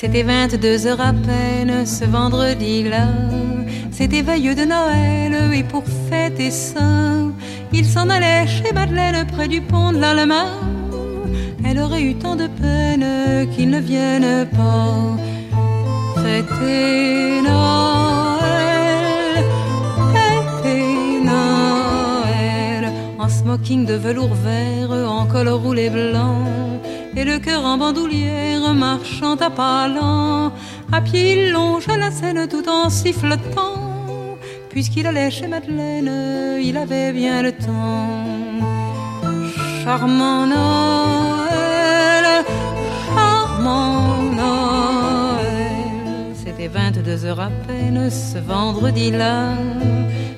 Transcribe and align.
C'était 0.00 0.22
22 0.22 0.86
heures 0.86 1.00
à 1.02 1.12
peine 1.12 1.84
ce 1.84 2.06
vendredi-là. 2.06 3.08
C'était 3.90 4.22
veilleux 4.22 4.54
de 4.54 4.64
Noël 4.64 5.52
et 5.52 5.62
pour 5.62 5.84
fêter 6.08 6.50
ça, 6.50 7.18
il 7.70 7.84
s'en 7.84 8.08
allait 8.08 8.46
chez 8.46 8.72
Madeleine 8.72 9.26
près 9.26 9.46
du 9.46 9.60
pont 9.60 9.92
de 9.92 9.98
l'Allemagne. 9.98 10.48
Elle 11.66 11.80
aurait 11.80 12.00
eu 12.00 12.14
tant 12.14 12.34
de 12.34 12.46
peine 12.46 13.46
qu'il 13.50 13.68
ne 13.68 13.78
vienne 13.78 14.48
pas 14.56 16.22
fêter 16.22 17.42
Noël, 17.42 19.44
fêter 20.14 21.20
Noël, 21.22 22.90
en 23.18 23.28
smoking 23.28 23.84
de 23.84 23.96
velours 23.96 24.32
vert, 24.32 24.92
en 24.92 25.26
col 25.26 25.50
roulé 25.50 25.90
blanc 25.90 26.50
et 27.16 27.24
le 27.24 27.38
cœur 27.38 27.64
en 27.64 27.76
bandoulière, 27.78 28.74
marchant 28.74 29.36
à 29.36 29.50
pas 29.50 29.88
lents. 29.88 30.52
À 30.92 31.00
pied, 31.00 31.50
longe 31.50 31.86
la 31.86 32.10
scène 32.10 32.46
tout 32.48 32.68
en 32.68 32.90
sifflotant. 32.90 34.38
Puisqu'il 34.68 35.06
allait 35.06 35.30
chez 35.30 35.48
Madeleine, 35.48 36.60
il 36.62 36.76
avait 36.76 37.12
bien 37.12 37.42
le 37.42 37.52
temps. 37.52 38.24
Charmant 39.82 40.46
Noël, 40.46 42.26
charmant 43.14 44.22
Noël. 44.40 46.34
C'était 46.34 46.68
22 46.68 47.24
heures 47.24 47.40
à 47.40 47.50
peine 47.66 48.10
ce 48.10 48.38
vendredi-là. 48.38 49.54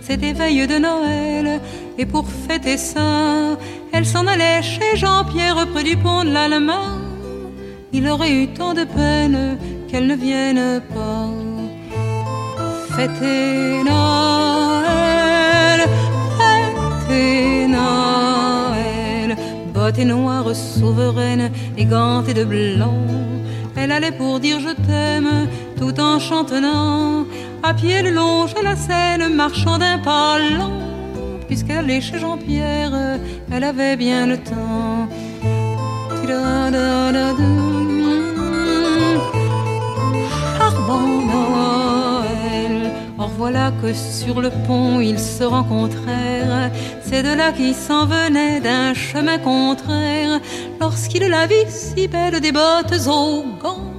C'était 0.05 0.33
veille 0.33 0.67
de 0.67 0.79
Noël, 0.79 1.61
et 1.97 2.07
pour 2.07 2.27
fêter 2.29 2.77
ça, 2.77 3.57
elle 3.93 4.05
s'en 4.05 4.27
allait 4.27 4.61
chez 4.63 4.97
Jean-Pierre 4.97 5.67
près 5.73 5.85
du 5.85 5.97
pont 5.97 6.25
de 6.25 6.31
l'Allemagne. 6.31 7.03
Il 7.93 8.09
aurait 8.09 8.33
eu 8.33 8.49
tant 8.49 8.75
de 8.75 8.85
peine 8.85 9.59
qu'elle 9.89 10.09
ne 10.09 10.17
vienne 10.17 10.83
pas. 10.93 11.29
Fêter 12.97 13.83
Noël, 13.85 15.81
fêter 16.39 17.69
Noël. 17.69 19.37
Bottes 19.73 19.99
noires 19.99 20.55
souveraines 20.55 21.53
et 21.79 21.85
gantées 21.85 22.35
de 22.35 22.45
blanc. 22.45 23.07
Elle 23.77 23.93
allait 23.93 24.13
pour 24.13 24.41
dire 24.41 24.59
je 24.59 24.75
t'aime 24.87 25.49
tout 25.79 25.99
en 26.01 26.19
chantonnant. 26.19 27.25
À 27.63 27.75
pied 27.75 28.03
le 28.03 28.11
long 28.11 28.47
à 28.47 28.63
la 28.63 28.77
Seine, 28.77 29.35
marchant 29.35 29.79
d'un 29.79 29.99
pas 29.99 30.39
lent 30.39 30.83
puisqu'elle 31.53 31.85
allait 31.85 32.01
chez 32.01 32.19
Jean-Pierre, 32.19 33.19
elle 33.51 33.65
avait 33.65 33.97
bien 33.97 34.27
le 34.27 34.39
temps. 34.39 35.07
Charbon 40.57 41.07
Noël. 41.33 42.91
Or 43.19 43.31
voilà 43.37 43.71
que 43.83 43.93
sur 43.93 44.41
le 44.41 44.49
pont 44.67 45.01
ils 45.01 45.19
se 45.19 45.45
rencontrèrent. 45.45 46.71
C'est 47.03 47.23
de 47.23 47.35
là 47.37 47.53
qui 47.53 47.75
s'en 47.75 48.07
venait 48.07 48.61
d'un 48.61 48.95
chemin 48.95 49.37
contraire. 49.37 50.41
Lorsqu'il 50.81 51.25
la 51.29 51.47
vit 51.47 51.69
si 51.69 52.09
belle 52.09 52.41
des 52.41 52.53
bottes 52.53 52.95
aux 53.07 53.45
gants, 53.63 53.92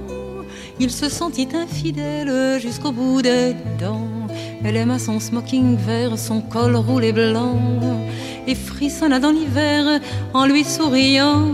il 0.80 0.90
se 0.90 1.08
sentit 1.08 1.48
infidèle 1.54 2.58
jusqu'au 2.60 2.92
bout 2.92 3.22
des 3.22 3.54
dents. 3.78 4.08
Elle 4.64 4.76
aima 4.76 4.98
son 4.98 5.20
smoking 5.20 5.76
vert, 5.76 6.18
son 6.18 6.40
col 6.40 6.76
roulé 6.76 7.12
blanc, 7.12 7.58
et 8.46 8.54
frissonna 8.54 9.18
dans 9.18 9.30
l'hiver 9.30 10.00
en 10.32 10.46
lui 10.46 10.64
souriant. 10.64 11.46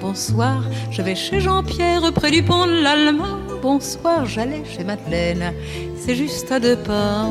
Bonsoir, 0.00 0.62
je 0.90 1.02
vais 1.02 1.14
chez 1.14 1.40
Jean-Pierre 1.40 2.12
près 2.12 2.30
du 2.30 2.42
pont 2.42 2.66
de 2.66 2.82
l'Allemand. 2.82 3.38
Bonsoir, 3.60 4.26
j'allais 4.26 4.62
chez 4.64 4.84
Madeleine, 4.84 5.52
c'est 5.96 6.14
juste 6.14 6.52
à 6.52 6.60
deux 6.60 6.76
pas. 6.76 7.26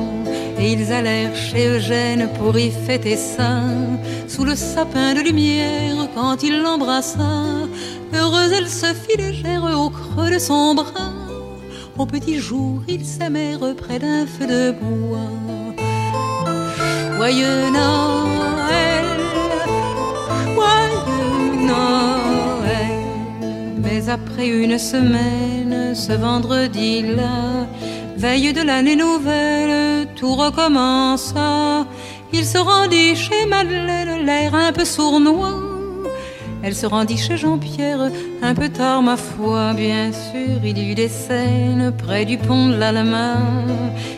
Et 0.60 0.74
ils 0.74 0.92
allèrent 0.92 1.36
chez 1.36 1.68
Eugène 1.68 2.30
pour 2.38 2.58
y 2.58 2.72
fêter 2.72 3.16
ça, 3.16 3.62
sous 4.28 4.44
le 4.44 4.56
sapin 4.56 5.14
de 5.14 5.22
lumière 5.22 6.10
quand 6.14 6.44
il 6.44 6.62
l'embrassa. 6.62 7.46
Heureuse, 8.14 8.52
elle 8.52 8.68
se 8.68 8.88
fit 8.88 9.18
légère 9.18 9.64
au 9.64 9.90
creux 9.90 10.32
de 10.32 10.40
son 10.40 10.76
bras. 10.76 11.27
Au 11.98 12.06
petit 12.06 12.38
jour, 12.38 12.84
ils 12.88 13.06
s'aimèrent 13.06 13.76
près 13.76 13.98
d'un 13.98 14.28
feu 14.28 14.46
de 14.46 14.72
bois. 14.72 15.32
Joyeux 17.16 17.72
Noël, 17.72 19.06
joyeux 20.54 21.66
Noël. 21.66 23.00
Mais 23.82 24.10
après 24.10 24.48
une 24.48 24.78
semaine, 24.78 25.96
ce 25.96 26.14
vendredi-là, 26.14 27.66
veille 28.16 28.54
de 28.54 28.62
l'année 28.62 28.96
nouvelle, 28.96 30.08
tout 30.16 30.36
recommença. 30.36 31.88
Il 32.32 32.46
se 32.46 32.60
rendit 32.60 33.16
chez 33.16 33.48
Madeleine, 33.48 34.24
l'air 34.24 34.54
un 34.54 34.72
peu 34.72 34.86
sournois. 34.86 35.67
Elle 36.68 36.76
se 36.76 36.86
rendit 36.86 37.16
chez 37.16 37.38
Jean-Pierre, 37.38 38.12
un 38.42 38.54
peu 38.54 38.68
tard 38.68 39.02
ma 39.02 39.16
foi, 39.16 39.72
bien 39.74 40.12
sûr, 40.12 40.60
il 40.66 40.78
y 40.78 40.92
eut 40.92 40.96
des 40.96 41.08
scènes 41.08 41.94
près 41.98 42.26
du 42.26 42.38
pont 42.38 42.68
de 42.68 42.76
l'Allemagne. 42.76 43.74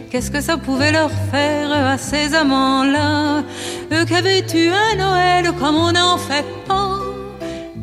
Qu'est-ce 0.09 0.31
que 0.31 0.41
ça 0.41 0.57
pouvait 0.57 0.91
leur 0.91 1.11
faire 1.31 1.71
à 1.71 1.99
ces 1.99 2.33
amants-là? 2.33 3.43
Eux 3.91 4.03
qui 4.03 4.15
un 4.15 4.95
Noël 4.97 5.51
comme 5.59 5.75
on 5.75 5.91
n'en 5.91 6.17
fait 6.17 6.43
pas. 6.67 6.97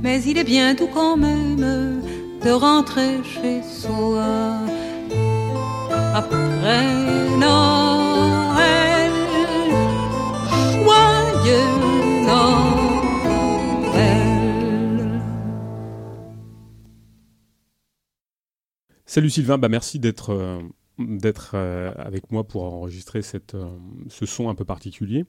Mais 0.03 0.21
il 0.25 0.37
est 0.37 0.43
bien 0.43 0.75
doux 0.75 0.91
quand 0.93 1.16
même 1.16 2.03
de 2.44 2.50
rentrer 2.50 3.21
chez 3.22 3.62
soi. 3.62 4.25
Après 6.12 6.82
Noël, 7.38 7.85
Salut 19.16 19.31
Sylvain, 19.31 19.56
bah 19.56 19.71
merci 19.71 19.99
d'être 19.99 20.28
euh, 20.28 20.60
euh, 21.54 21.93
avec 21.97 22.31
moi 22.31 22.44
pour 22.44 22.65
enregistrer 22.65 23.22
cette, 23.22 23.54
euh, 23.54 23.65
ce 24.10 24.27
son 24.27 24.50
un 24.50 24.54
peu 24.54 24.66
particulier 24.66 25.25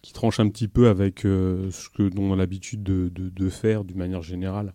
qui 0.00 0.12
tranche 0.12 0.38
un 0.38 0.48
petit 0.48 0.68
peu 0.68 0.86
avec 0.86 1.22
ce 1.22 1.88
que 1.88 2.08
dont 2.08 2.22
on 2.30 2.34
a 2.34 2.36
l'habitude 2.36 2.84
de, 2.84 3.08
de, 3.12 3.48
faire 3.48 3.82
d'une 3.82 3.98
manière 3.98 4.22
générale, 4.22 4.74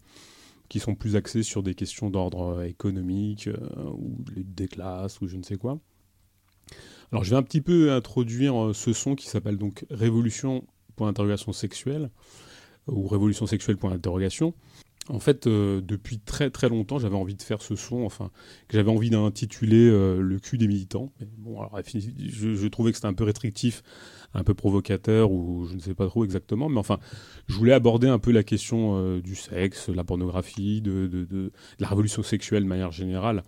qui 0.67 0.81
sont 0.81 0.95
plus 0.95 1.15
axés 1.15 1.43
sur 1.43 1.63
des 1.63 1.75
questions 1.75 2.09
d'ordre 2.09 2.61
économique 2.63 3.49
ou 3.93 4.17
des 4.35 4.67
classes 4.67 5.21
ou 5.21 5.29
je 5.29 5.37
ne 5.37 5.43
sais 5.43 5.55
quoi. 5.55 5.79
Alors 7.13 7.23
je 7.23 7.29
vais 7.29 7.37
un 7.37 7.43
petit 7.43 7.61
peu 7.61 7.93
introduire 7.93 8.71
ce 8.73 8.91
son 8.91 9.15
qui 9.15 9.27
s'appelle 9.27 9.57
donc 9.57 9.85
Révolution 9.89 10.67
pour 10.97 11.07
interrogation 11.07 11.53
sexuelle 11.53 12.09
ou 12.87 13.07
Révolution 13.07 13.47
sexuelle 13.47 13.77
pour 13.77 13.93
interrogation 13.93 14.53
en 15.09 15.19
fait, 15.19 15.47
euh, 15.47 15.81
depuis 15.81 16.19
très 16.19 16.49
très 16.49 16.69
longtemps, 16.69 16.99
j'avais 16.99 17.15
envie 17.15 17.35
de 17.35 17.41
faire 17.41 17.61
ce 17.61 17.75
son, 17.75 18.03
enfin, 18.03 18.29
que 18.67 18.77
j'avais 18.77 18.91
envie 18.91 19.09
d'intituler 19.09 19.87
euh, 19.89 20.19
Le 20.21 20.39
cul 20.39 20.57
des 20.57 20.67
militants. 20.67 21.11
bon, 21.37 21.59
je, 21.83 22.67
trouvais 22.67 22.91
que 22.91 22.97
c'était 22.97 23.07
un 23.07 23.13
peu 23.13 23.23
restrictif, 23.23 23.83
un 24.33 24.43
peu 24.43 24.53
provocateur, 24.53 25.31
ou 25.31 25.65
je 25.65 25.75
ne 25.75 25.79
sais 25.79 25.93
pas 25.93 26.07
trop 26.07 26.25
exactement, 26.25 26.67
mais 26.69 26.79
enfin, 26.79 26.99
je 27.47 27.55
voulais 27.55 27.73
aborder 27.73 28.07
un 28.07 28.19
peu 28.19 28.31
la 28.31 28.43
question 28.43 28.97
euh, 28.97 29.21
du 29.21 29.35
sexe, 29.35 29.89
la 29.89 30.03
pornographie, 30.03 30.81
de, 30.81 31.07
de, 31.07 31.51
la 31.79 31.87
révolution 31.87 32.23
sexuelle 32.23 32.63
de 32.63 32.69
manière 32.69 32.91
générale. 32.91 33.43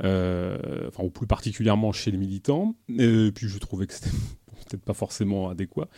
enfin, 0.00 1.02
ou 1.02 1.10
plus 1.10 1.26
particulièrement 1.26 1.92
chez 1.92 2.10
les 2.10 2.18
militants. 2.18 2.76
Et 2.98 3.32
puis 3.34 3.48
je 3.48 3.58
trouvais 3.58 3.86
que 3.86 3.92
c'était 3.92 4.10
peut-être 4.68 4.82
pas 4.82 4.94
forcément 4.94 5.50
adéquat. 5.50 5.88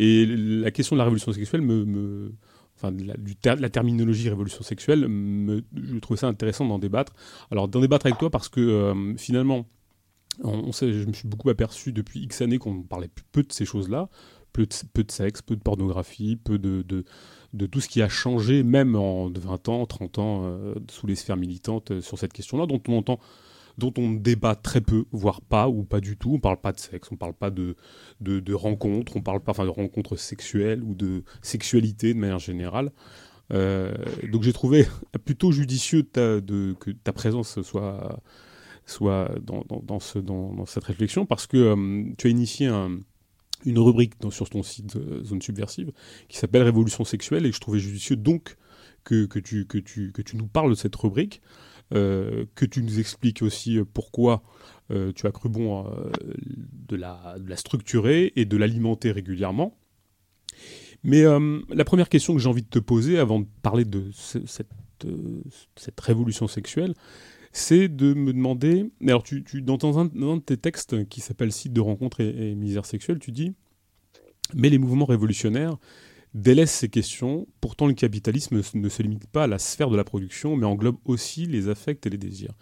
Et 0.00 0.26
la 0.26 0.70
question 0.72 0.96
de 0.96 0.98
la 0.98 1.04
révolution 1.04 1.32
sexuelle 1.32 1.62
me 1.62 2.32
enfin, 2.80 2.92
de 2.92 3.60
la, 3.62 3.70
terminologie 3.70 4.28
révolution 4.28 4.62
sexuelle, 4.62 5.02
je 5.02 5.98
trouve 5.98 6.16
ça 6.16 6.28
intéressant 6.28 6.66
d'en 6.66 6.78
débattre. 6.78 7.12
Alors 7.50 7.68
d'en 7.68 7.80
débattre 7.80 8.06
avec 8.06 8.18
toi 8.18 8.30
parce 8.30 8.48
que 8.48 8.60
euh, 8.60 9.16
finalement, 9.16 9.66
on, 10.42 10.72
sait, 10.72 10.92
je 10.92 11.06
me 11.06 11.12
suis 11.12 11.28
beaucoup 11.28 11.50
aperçu 11.50 11.92
depuis 11.92 12.20
X 12.20 12.40
années 12.40 12.58
qu'on 12.58 12.82
parlait 12.82 13.10
peu 13.32 13.42
de 13.42 13.52
ces 13.52 13.64
choses-là, 13.64 14.08
peu 14.52 14.66
de, 14.66 15.10
sexe, 15.10 15.42
peu 15.42 15.56
de 15.56 15.60
pornographie, 15.60 16.36
peu 16.36 16.58
de, 16.58 16.82
de, 16.82 17.04
de, 17.52 17.66
tout 17.66 17.80
ce 17.80 17.88
qui 17.88 18.02
a 18.02 18.08
changé, 18.08 18.62
même 18.62 18.96
en 18.96 19.30
20 19.30 19.68
ans, 19.68 19.86
30 19.86 20.18
ans, 20.18 20.42
euh, 20.44 20.74
sous 20.90 21.06
les 21.06 21.14
sphères 21.14 21.36
militantes 21.36 21.90
euh, 21.90 22.00
sur 22.00 22.18
cette 22.18 22.32
question-là, 22.32 22.66
dont 22.66 22.80
on 22.88 22.98
entend 22.98 23.20
dont 23.78 23.92
on 23.98 24.10
débat 24.10 24.54
très 24.54 24.80
peu, 24.80 25.04
voire 25.12 25.40
pas, 25.40 25.68
ou 25.68 25.84
pas 25.84 26.00
du 26.00 26.16
tout. 26.16 26.34
On 26.34 26.40
parle 26.40 26.60
pas 26.60 26.72
de 26.72 26.80
sexe, 26.80 27.08
on 27.12 27.16
parle 27.16 27.34
pas 27.34 27.50
de, 27.50 27.76
de, 28.20 28.54
rencontres, 28.54 29.16
on 29.16 29.22
parle 29.22 29.40
pas 29.40 29.52
enfin, 29.52 29.64
de 29.64 29.70
rencontres 29.70 30.16
sexuelles 30.16 30.82
ou 30.82 30.94
de 30.94 31.24
sexualité 31.42 32.14
de 32.14 32.18
manière 32.18 32.38
générale. 32.38 32.92
Euh, 33.52 33.92
donc 34.30 34.42
j'ai 34.42 34.52
trouvé 34.52 34.86
plutôt 35.24 35.52
judicieux 35.52 36.02
que 36.02 36.90
ta 37.02 37.12
présence 37.12 37.60
soit, 37.62 38.20
soit 38.86 39.30
dans, 39.42 39.64
dans, 39.82 40.00
ce, 40.00 40.18
dans, 40.18 40.66
cette 40.66 40.84
réflexion 40.84 41.26
parce 41.26 41.46
que 41.46 41.56
euh, 41.56 42.04
tu 42.16 42.28
as 42.28 42.30
initié 42.30 42.68
une 43.64 43.78
rubrique 43.78 44.14
sur 44.30 44.48
ton 44.48 44.62
site 44.62 44.96
euh, 44.96 45.22
Zone 45.24 45.42
Subversive 45.42 45.92
qui 46.28 46.38
s'appelle 46.38 46.62
Révolution 46.62 47.04
sexuelle 47.04 47.46
et 47.46 47.52
je 47.52 47.60
trouvais 47.60 47.78
judicieux 47.78 48.16
donc 48.16 48.56
que, 49.04 49.26
que, 49.26 49.38
tu, 49.38 49.66
que, 49.66 49.78
tu, 49.78 50.12
que 50.12 50.22
tu 50.22 50.36
nous 50.36 50.46
parles 50.46 50.70
de 50.70 50.74
cette 50.74 50.94
rubrique 50.96 51.40
que 51.90 52.64
tu 52.64 52.82
nous 52.82 52.98
expliques 52.98 53.42
aussi 53.42 53.78
pourquoi 53.92 54.42
tu 54.88 55.26
as 55.26 55.32
cru 55.32 55.48
bon 55.48 55.86
de, 56.88 56.96
la, 56.96 57.36
structurer 57.56 58.32
et 58.36 58.44
de 58.44 58.56
l'alimenter 58.56 59.12
régulièrement. 59.12 59.76
Mais 61.02 61.24
la 61.70 61.84
première 61.84 62.08
question 62.08 62.34
que 62.34 62.40
j'ai 62.40 62.48
envie 62.48 62.62
de 62.62 62.68
te 62.68 62.78
poser 62.78 63.18
avant 63.18 63.40
de 63.40 63.46
parler 63.62 63.84
de 63.84 64.10
cette, 64.12 66.00
révolution 66.00 66.46
sexuelle, 66.46 66.94
c'est 67.52 67.88
de 67.88 68.14
me 68.14 68.32
demander. 68.32 68.90
Alors, 69.06 69.22
tu, 69.22 69.42
dans, 69.62 69.98
un, 69.98 70.04
de 70.06 70.38
tes 70.40 70.56
textes 70.56 71.08
qui 71.08 71.20
s'appelle 71.20 71.52
Site 71.52 71.72
de 71.72 71.80
rencontre 71.80 72.20
et, 72.20 72.54
misère 72.54 72.86
sexuelle, 72.86 73.18
tu 73.18 73.32
dis 73.32 73.52
Mais 74.54 74.68
les 74.68 74.78
mouvements 74.78 75.06
révolutionnaires 75.06 75.76
délaissent 76.34 76.74
ces 76.74 76.88
questions. 76.88 77.46
Pourtant, 77.60 77.86
le 77.86 77.94
capitalisme 77.94 78.62
ne 78.74 78.88
se 78.88 79.02
limite 79.02 79.26
pas 79.26 79.44
à 79.44 79.46
la 79.46 79.58
sphère 79.58 79.90
de 79.90 79.96
la 79.96 80.04
production, 80.04 80.56
mais 80.56 80.66
englobe 80.66 80.98
aussi 81.04 81.46
les 81.46 81.68
affects 81.68 82.06
et 82.06 82.10
les 82.10 82.18
désirs. 82.18 82.54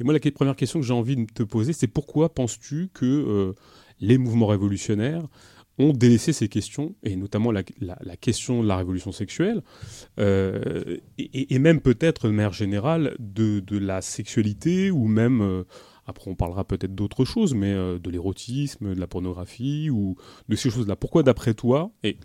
Et 0.00 0.04
moi, 0.04 0.12
la 0.12 0.30
première 0.30 0.56
question 0.56 0.80
que 0.80 0.86
j'ai 0.86 0.92
envie 0.92 1.16
de 1.16 1.24
te 1.24 1.42
poser, 1.42 1.72
c'est 1.72 1.88
pourquoi 1.88 2.32
penses-tu 2.32 2.88
que 2.94 3.04
euh, 3.04 3.52
les 4.00 4.18
mouvements 4.18 4.46
révolutionnaires 4.46 5.26
ont 5.80 5.92
délaissé 5.92 6.32
ces 6.32 6.48
questions, 6.48 6.96
et 7.04 7.14
notamment 7.14 7.52
la, 7.52 7.62
question 8.16 8.64
de 8.64 8.68
la 8.68 8.76
révolution 8.76 9.12
sexuelle, 9.12 9.62
euh, 10.18 10.98
et, 11.18 11.58
même 11.60 11.80
peut-être 11.80 12.26
de 12.26 12.32
manière 12.32 12.52
générale 12.52 13.14
de, 13.20 13.62
la 13.78 14.02
sexualité, 14.02 14.90
ou 14.90 15.06
même, 15.06 15.40
euh, 15.40 15.62
après 16.04 16.32
on 16.32 16.34
parlera 16.34 16.64
peut-être 16.64 16.96
d'autres 16.96 17.24
choses, 17.24 17.54
mais 17.54 17.74
de 17.74 18.10
l'érotisme, 18.10 18.92
de 18.92 18.98
la 18.98 19.06
pornographie, 19.06 19.88
ou 19.88 20.16
de 20.48 20.56
ces 20.56 20.68
choses-là. 20.68 20.96
Pourquoi 20.96 21.22
d'après 21.22 21.54
toi, 21.54 21.92
et 22.02 22.16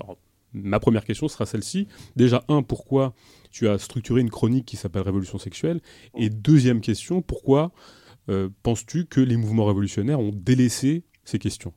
ma 0.53 0.79
première 0.79 1.05
question 1.05 1.27
sera 1.27 1.45
celle-ci, 1.45 1.87
déjà 2.15 2.43
un, 2.47 2.63
pourquoi 2.63 3.13
tu 3.51 3.67
as 3.67 3.77
structuré 3.77 4.21
une 4.21 4.29
chronique 4.29 4.65
qui 4.65 4.77
s'appelle 4.77 5.03
Révolution 5.03 5.37
sexuelle, 5.37 5.81
et 6.15 6.29
deuxième 6.29 6.81
question, 6.81 7.21
pourquoi 7.21 7.71
penses-tu 8.63 9.05
que 9.05 9.19
les 9.19 9.35
mouvements 9.35 9.65
révolutionnaires 9.65 10.19
ont 10.19 10.31
délaissé 10.33 11.03
ces 11.25 11.39
questions? 11.39 11.73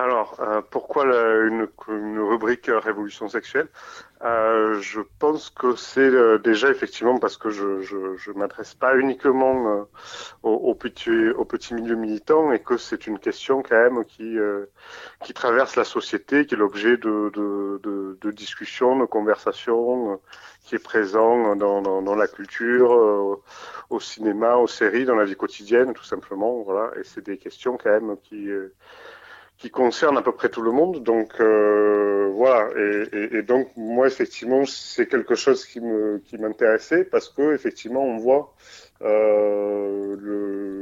Alors, 0.00 0.40
euh, 0.40 0.62
pourquoi 0.70 1.04
une, 1.04 1.68
rubrique 1.88 2.68
euh, 2.68 2.78
révolution 2.78 3.28
sexuelle? 3.28 3.68
Euh, 4.22 4.80
Je 4.80 5.00
pense 5.18 5.50
que 5.50 5.76
c'est 5.76 6.10
déjà 6.40 6.70
effectivement 6.70 7.18
parce 7.18 7.36
que 7.36 7.50
je 7.50 7.80
je, 7.80 8.30
m'adresse 8.32 8.74
pas 8.74 8.96
uniquement 8.96 9.86
au, 10.42 10.50
au, 10.50 10.74
petit 10.74 11.30
au 11.30 11.44
petit 11.44 11.74
milieu 11.74 11.96
militant 11.96 12.52
et 12.52 12.60
que 12.60 12.76
c'est 12.76 13.06
une 13.06 13.18
question 13.18 13.62
quand 13.62 13.76
même 13.76 14.04
qui 14.04 14.36
qui 15.24 15.32
traverse 15.32 15.76
la 15.76 15.84
société, 15.84 16.46
qui 16.46 16.54
est 16.54 16.58
l'objet 16.58 16.96
de, 16.96 17.30
de, 17.34 18.18
de, 18.20 18.30
discussions, 18.30 18.98
de 18.98 19.06
conversations, 19.06 20.20
qui 20.64 20.74
est 20.76 20.84
présent 20.84 21.56
dans, 21.56 21.82
dans, 21.82 22.02
dans 22.02 22.14
la 22.14 22.28
culture, 22.28 22.90
au 23.90 24.00
cinéma, 24.00 24.56
aux 24.56 24.68
séries, 24.68 25.04
dans 25.04 25.16
la 25.16 25.24
vie 25.24 25.36
quotidienne, 25.36 25.92
tout 25.94 26.04
simplement. 26.04 26.62
Voilà, 26.62 26.92
et 26.98 27.04
c'est 27.04 27.24
des 27.24 27.38
questions 27.38 27.76
quand 27.76 27.90
même 27.90 28.16
qui 28.22 28.48
qui 29.60 29.70
concerne 29.70 30.16
à 30.16 30.22
peu 30.22 30.32
près 30.32 30.48
tout 30.48 30.62
le 30.62 30.72
monde. 30.72 31.04
Donc 31.04 31.38
euh, 31.38 32.30
voilà. 32.34 32.70
Et, 32.76 33.38
et, 33.38 33.42
donc 33.42 33.68
moi 33.76 34.06
effectivement 34.06 34.64
c'est 34.66 35.06
quelque 35.06 35.34
chose 35.36 35.64
qui 35.66 35.80
me 35.80 36.18
qui 36.24 36.38
m'intéressait 36.38 37.04
parce 37.04 37.28
que 37.28 37.54
effectivement 37.54 38.02
on 38.02 38.16
voit 38.16 38.54
euh, 39.02 40.16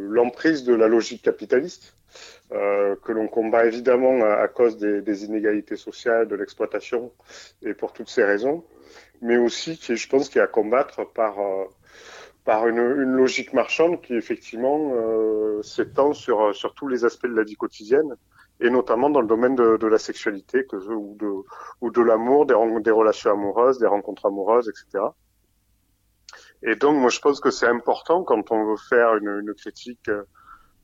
l'emprise 0.08 0.64
de 0.64 0.74
la 0.74 0.88
logique 0.88 1.22
capitaliste 1.22 1.94
euh, 2.52 2.96
que 3.04 3.12
l'on 3.12 3.28
combat 3.28 3.66
évidemment 3.66 4.24
à, 4.24 4.48
cause 4.48 4.78
des, 4.78 5.02
des, 5.02 5.24
inégalités 5.24 5.76
sociales, 5.76 6.26
de 6.28 6.36
l'exploitation 6.36 7.12
et 7.62 7.74
pour 7.74 7.92
toutes 7.92 8.08
ces 8.08 8.24
raisons, 8.24 8.64
mais 9.20 9.36
aussi 9.36 9.76
qui 9.76 9.96
je 9.96 10.08
pense 10.08 10.28
qui 10.28 10.38
est 10.38 10.42
à 10.42 10.46
combattre 10.46 11.04
par 11.12 11.40
euh, 11.40 11.64
par 12.44 12.66
une, 12.68 12.78
une, 12.78 13.12
logique 13.12 13.52
marchande 13.52 14.00
qui 14.00 14.14
effectivement 14.14 14.92
euh, 14.94 15.62
s'étend 15.62 16.14
sur, 16.14 16.54
sur 16.54 16.72
tous 16.74 16.88
les 16.88 17.04
aspects 17.04 17.26
de 17.26 17.34
la 17.34 17.42
vie 17.42 17.56
quotidienne 17.56 18.16
et 18.60 18.70
notamment 18.70 19.10
dans 19.10 19.20
le 19.20 19.26
domaine 19.26 19.54
de, 19.54 19.76
de 19.76 19.86
la 19.86 19.98
sexualité 19.98 20.66
que, 20.66 20.76
ou 20.76 21.16
de, 21.18 21.30
ou 21.80 21.90
de 21.90 22.02
l'amour, 22.02 22.46
des, 22.46 22.54
des 22.80 22.90
relations 22.90 23.30
amoureuses, 23.32 23.78
des 23.78 23.86
rencontres 23.86 24.26
amoureuses, 24.26 24.68
etc. 24.68 25.04
Et 26.62 26.74
donc, 26.74 26.96
moi, 26.96 27.10
je 27.10 27.20
pense 27.20 27.40
que 27.40 27.50
c'est 27.50 27.68
important 27.68 28.24
quand 28.24 28.50
on 28.50 28.70
veut 28.70 28.80
faire 28.88 29.16
une, 29.16 29.28
une 29.28 29.54
critique 29.54 30.10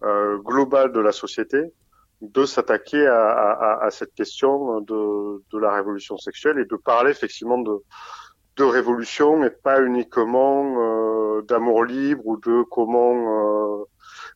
euh, 0.05 0.39
globale 0.39 0.93
de 0.93 1.01
la 1.01 1.13
société, 1.13 1.73
de 2.21 2.45
s'attaquer 2.45 3.07
à, 3.07 3.29
à, 3.31 3.85
à, 3.85 3.91
cette 3.91 4.15
question 4.15 4.81
de, 4.81 5.43
de, 5.53 5.59
la 5.59 5.75
révolution 5.75 6.17
sexuelle 6.17 6.59
et 6.59 6.65
de 6.65 6.77
parler 6.77 7.11
effectivement 7.11 7.59
de, 7.59 7.83
de 8.57 8.65
révolution 8.65 9.45
et 9.45 9.51
pas 9.51 9.83
uniquement 9.83 10.77
euh, 10.79 11.43
d'amour 11.43 11.85
libre 11.85 12.27
ou 12.27 12.37
de 12.37 12.63
comment 12.71 13.81
euh, 13.81 13.85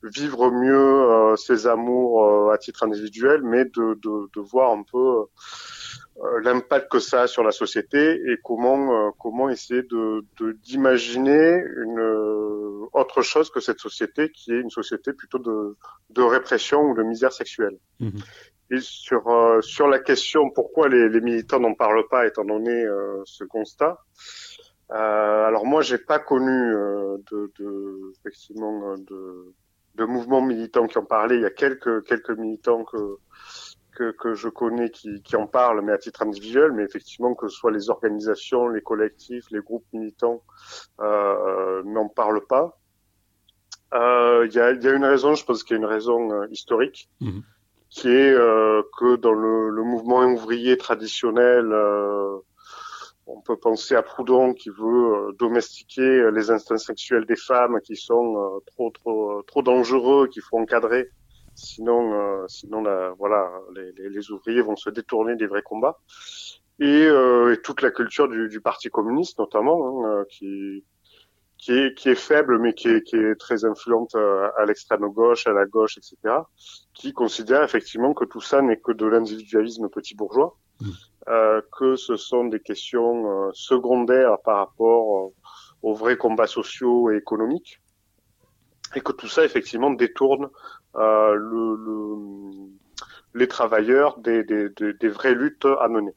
vivre 0.03 0.51
mieux 0.51 1.11
euh, 1.11 1.37
ses 1.37 1.67
amours 1.67 2.25
euh, 2.25 2.53
à 2.53 2.59
titre 2.59 2.85
individuel, 2.85 3.43
mais 3.43 3.65
de, 3.65 3.95
de, 3.95 4.31
de 4.35 4.41
voir 4.41 4.73
un 4.73 4.83
peu 4.83 4.99
euh, 4.99 6.41
l'impact 6.43 6.91
que 6.91 6.99
ça 6.99 7.23
a 7.23 7.27
sur 7.27 7.43
la 7.45 7.51
société 7.51 8.15
et 8.15 8.39
comment 8.43 9.13
comment 9.13 9.49
essayer 9.49 9.83
de 9.83 10.25
d'imaginer 10.65 11.63
une 11.85 12.89
autre 12.93 13.23
chose 13.23 13.51
que 13.51 13.61
cette 13.61 13.79
société 13.79 14.31
qui 14.31 14.53
est 14.53 14.61
une 14.61 14.71
société 14.71 15.13
plutôt 15.13 15.39
de, 15.39 15.77
de 16.11 16.23
répression 16.23 16.81
ou 16.83 16.95
de 16.95 17.03
misère 17.03 17.33
sexuelle. 17.33 17.79
Mmh. 18.01 18.19
Et 18.71 18.81
sur 18.81 19.23
sur 19.61 19.87
la 19.89 20.01
question 20.01 20.51
pourquoi 20.51 20.89
les, 20.89 21.09
les 21.09 21.21
militants 21.21 21.61
n'en 21.61 21.75
parlent 21.75 22.09
pas, 22.09 22.27
étant 22.27 22.45
donné 22.45 22.85
ce 23.25 23.45
constat, 23.45 23.99
euh, 24.91 24.95
alors 25.47 25.67
moi 25.67 25.83
j'ai 25.83 25.99
pas 25.99 26.19
connu 26.19 26.73
de, 27.31 27.53
de 27.59 28.13
effectivement 28.19 28.97
de 28.99 29.55
de 29.99 30.05
mouvements 30.05 30.41
militants 30.41 30.87
qui 30.87 30.99
en 30.99 31.05
parlaient. 31.05 31.37
Il 31.37 31.43
y 31.43 31.47
a 31.47 31.51
quelques 31.51 32.05
quelques 32.05 32.31
militants 32.31 32.85
que 32.85 33.19
que, 33.99 34.13
que 34.13 34.35
je 34.35 34.49
connais 34.49 34.91
qui, 34.91 35.23
qui 35.23 35.35
en 35.35 35.49
parlent, 35.49 35.83
mais 35.83 35.93
à 35.93 35.99
titre 35.99 36.23
individuel. 36.23 36.73
Mais 36.73 36.85
effectivement, 36.85 37.35
que 37.35 37.49
ce 37.49 37.57
soit 37.57 37.73
les 37.73 37.91
organisations, 37.91 38.69
les 38.69 38.81
collectifs, 38.81 39.45
les 39.51 39.61
groupes 39.61 39.87
militants 39.93 40.43
euh, 41.01 41.83
n'en 41.85 42.09
parlent 42.09 42.47
pas. 42.47 42.79
Euh, 43.95 44.47
il 44.49 44.55
y, 44.55 44.61
a, 44.61 44.73
y, 44.73 44.87
a, 44.87 44.93
une 44.93 45.05
raison, 45.05 45.35
je 45.35 45.45
pense 45.45 45.65
qu'il 45.65 45.75
y 45.75 45.79
a 45.79 45.83
une 45.83 45.89
raison 45.89 46.31
euh, 46.31 46.47
historique, 46.51 47.09
mhm. 47.21 47.43
qui 47.89 48.09
est 48.09 48.33
euh, 48.33 48.83
que 48.99 49.17
dans 49.17 49.33
le, 49.33 49.71
le, 49.71 49.83
mouvement 49.83 50.25
ouvrier 50.27 50.77
traditionnel, 50.77 51.73
euh, 51.73 52.37
on 53.29 53.41
peut 53.43 53.57
penser 53.57 53.95
à 53.95 54.03
Proudhon 54.03 54.55
qui 54.55 54.71
veut 54.71 55.15
euh, 55.15 55.33
domestiquer 55.39 56.01
euh, 56.01 56.31
les 56.31 56.51
instincts 56.51 56.79
sexuels 56.79 57.27
des 57.27 57.37
femmes 57.37 57.79
qui 57.85 57.95
sont 57.95 58.37
euh, 58.37 58.59
trop 58.67 58.91
trop 58.91 59.43
trop 59.43 59.63
dangereux, 59.63 60.29
qu'il 60.29 60.43
faut 60.43 60.59
encadrer. 60.59 61.11
Sinon, 61.55 62.47
sinon 62.47 62.85
voilà, 63.19 63.51
les, 63.75 64.11
les, 64.11 64.31
ouvriers 64.31 64.63
vont 64.63 64.77
se 64.77 64.91
détourner 64.91 65.35
des 65.35 65.49
vrais 65.49 65.63
combats. 65.63 65.99
Et, 66.79 67.03
et 67.07 67.57
toute 67.65 67.83
la 67.83 67.91
culture 67.91 68.29
du, 68.29 68.49
du 68.49 68.61
Parti 68.61 68.91
communiste, 68.91 69.41
notamment, 69.41 70.07
hein, 70.07 70.25
qui 70.31 70.85
qui 71.57 71.73
est, 71.73 71.99
qui 71.99 72.11
est 72.11 72.15
faible, 72.15 72.61
mais 72.61 72.75
qui 72.75 72.87
est, 72.89 73.03
qui 73.03 73.17
est 73.17 73.35
très 73.35 73.65
influente 73.65 74.15
à 74.15 74.65
l'extrême 74.67 75.09
gauche, 75.09 75.49
à 75.49 75.53
la 75.53 75.67
gauche, 75.67 75.99
etc., 75.99 76.17
qui 76.95 77.13
considère 77.13 77.65
effectivement 77.65 78.15
que 78.15 78.25
tout 78.25 78.41
ça 78.41 78.63
n'est 78.63 78.79
que 78.79 78.93
de 78.93 79.07
l'individualisme 79.07 79.89
petit 79.89 80.15
bourgeois, 80.15 80.57
mmh. 80.81 80.91
Euh, 81.29 81.61
que 81.79 81.97
ce 81.97 82.17
sont 82.17 82.47
des 82.47 82.61
questions 82.61 83.49
euh, 83.49 83.51
secondaires 83.53 84.39
par 84.43 84.59
rapport 84.59 85.27
euh, 85.27 85.35
aux 85.83 85.93
vrais 85.93 86.17
combats 86.17 86.47
sociaux 86.47 87.11
et 87.11 87.17
économiques, 87.17 87.83
et 88.95 89.03
que 89.03 89.13
tout 89.13 89.29
ça 89.29 89.45
effectivement 89.45 89.91
détourne 89.91 90.49
le, 90.95 91.77
le, 91.77 92.71
les 93.35 93.47
travailleurs 93.47 94.19
des, 94.19 94.43
des, 94.43 94.71
des, 94.71 95.09
vraies 95.09 95.35
luttes 95.35 95.67
à 95.67 95.89
mener. 95.89 96.15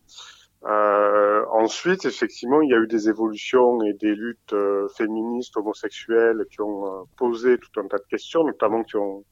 Euh, 0.64 1.46
ensuite, 1.52 2.06
effectivement, 2.06 2.62
il 2.62 2.70
y 2.70 2.74
a 2.74 2.78
eu 2.78 2.88
des 2.88 3.10
évolutions 3.10 3.82
et 3.84 3.94
des 3.94 4.16
luttes 4.16 4.56
féministes, 4.96 5.58
homosexuelles 5.58 6.46
qui 6.50 6.62
ont 6.62 7.06
posé 7.18 7.58
tout 7.58 7.82
un 7.82 7.88
tas 7.88 7.98
de 7.98 8.08
questions, 8.10 8.46
notamment 8.46 8.84
qui 8.84 8.96
ont 8.96 9.26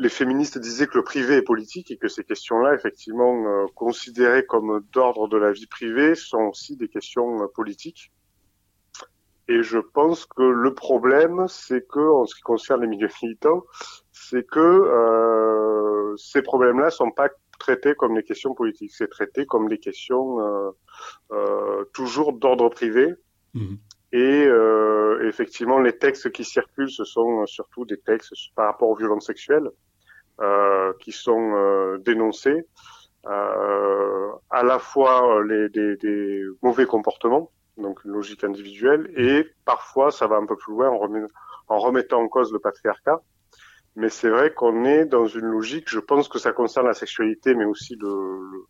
les 0.00 0.08
féministes 0.08 0.58
disaient 0.58 0.86
que 0.86 0.96
le 0.96 1.04
privé 1.04 1.36
est 1.36 1.42
politique 1.42 1.90
et 1.90 1.98
que 1.98 2.08
ces 2.08 2.24
questions-là, 2.24 2.74
effectivement, 2.74 3.44
euh, 3.44 3.66
considérées 3.74 4.46
comme 4.46 4.82
d'ordre 4.92 5.28
de 5.28 5.36
la 5.36 5.52
vie 5.52 5.66
privée, 5.66 6.14
sont 6.14 6.44
aussi 6.44 6.76
des 6.76 6.88
questions 6.88 7.42
euh, 7.42 7.46
politiques. 7.54 8.10
Et 9.46 9.62
je 9.62 9.78
pense 9.78 10.24
que 10.24 10.42
le 10.42 10.72
problème, 10.72 11.44
c'est 11.48 11.86
que, 11.86 12.00
en 12.00 12.24
ce 12.24 12.34
qui 12.34 12.40
concerne 12.40 12.80
les 12.80 12.86
milieux 12.86 13.10
militants, 13.22 13.62
c'est 14.10 14.46
que 14.46 14.58
euh, 14.58 16.16
ces 16.16 16.40
problèmes-là 16.40 16.88
sont 16.90 17.10
pas 17.10 17.28
traités 17.58 17.94
comme 17.94 18.14
des 18.14 18.22
questions 18.22 18.54
politiques, 18.54 18.92
c'est 18.94 19.08
traité 19.08 19.44
comme 19.44 19.68
des 19.68 19.78
questions 19.78 20.38
toujours 21.92 22.32
d'ordre 22.32 22.70
privé. 22.70 23.12
Mmh. 23.52 23.74
Et 24.12 24.44
euh, 24.46 25.28
effectivement, 25.28 25.78
les 25.78 25.96
textes 25.96 26.32
qui 26.32 26.44
circulent, 26.44 26.90
ce 26.90 27.04
sont 27.04 27.46
surtout 27.46 27.84
des 27.84 27.98
textes 27.98 28.32
par 28.56 28.66
rapport 28.66 28.88
aux 28.88 28.96
violences 28.96 29.26
sexuelles. 29.26 29.70
Euh, 30.42 30.94
qui 31.00 31.12
sont 31.12 31.52
euh, 31.54 31.98
dénoncés, 31.98 32.64
euh, 33.26 34.30
à 34.48 34.62
la 34.62 34.78
fois 34.78 35.44
les, 35.44 35.68
des, 35.68 35.96
des, 35.96 36.42
mauvais 36.62 36.86
comportements 36.86 37.50
donc 37.76 38.02
une 38.06 38.12
logique 38.12 38.42
individuelle, 38.42 39.12
et 39.18 39.46
parfois 39.66 40.10
ça 40.10 40.26
va 40.28 40.36
un 40.36 40.46
peu 40.46 40.56
plus 40.56 40.72
loin 40.72 40.88
en, 40.88 41.78
remettant 41.78 42.22
en 42.22 42.28
cause 42.28 42.54
le 42.54 42.58
patriarcat. 42.58 43.20
Mais 43.96 44.08
c'est 44.08 44.30
vrai 44.30 44.54
qu'on 44.54 44.86
est 44.86 45.04
dans 45.04 45.26
une 45.26 45.44
logique, 45.44 45.90
je 45.90 45.98
pense 45.98 46.26
que 46.26 46.38
ça 46.38 46.52
concerne 46.52 46.86
la 46.86 46.94
sexualité, 46.94 47.54
mais 47.54 47.66
aussi 47.66 47.96
le, 47.96 48.08
le, 48.08 48.64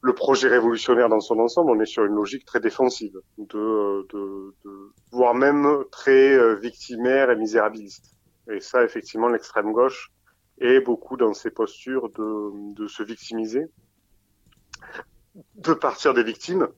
le, 0.00 0.14
projet 0.14 0.48
révolutionnaire 0.48 1.10
dans 1.10 1.20
son 1.20 1.40
ensemble, 1.40 1.72
on 1.72 1.80
est 1.80 1.86
sur 1.86 2.06
une 2.06 2.14
logique 2.14 2.46
très 2.46 2.60
défensive, 2.60 3.18
de, 3.36 4.06
de, 4.14 4.54
de 4.64 4.92
voire 5.12 5.34
même 5.34 5.84
très 5.92 6.56
victimaire 6.56 7.30
et 7.30 7.36
misérabiliste. 7.36 8.16
Et 8.50 8.60
ça, 8.60 8.82
effectivement, 8.82 9.28
l'extrême 9.28 9.70
gauche 9.72 10.13
est 10.58 10.80
beaucoup 10.80 11.16
dans 11.16 11.34
ses 11.34 11.50
postures 11.50 12.10
de, 12.10 12.74
de 12.74 12.86
se 12.86 13.02
victimiser, 13.02 13.66
de 15.56 15.74
partir 15.74 16.14
des 16.14 16.22
victimes. 16.22 16.68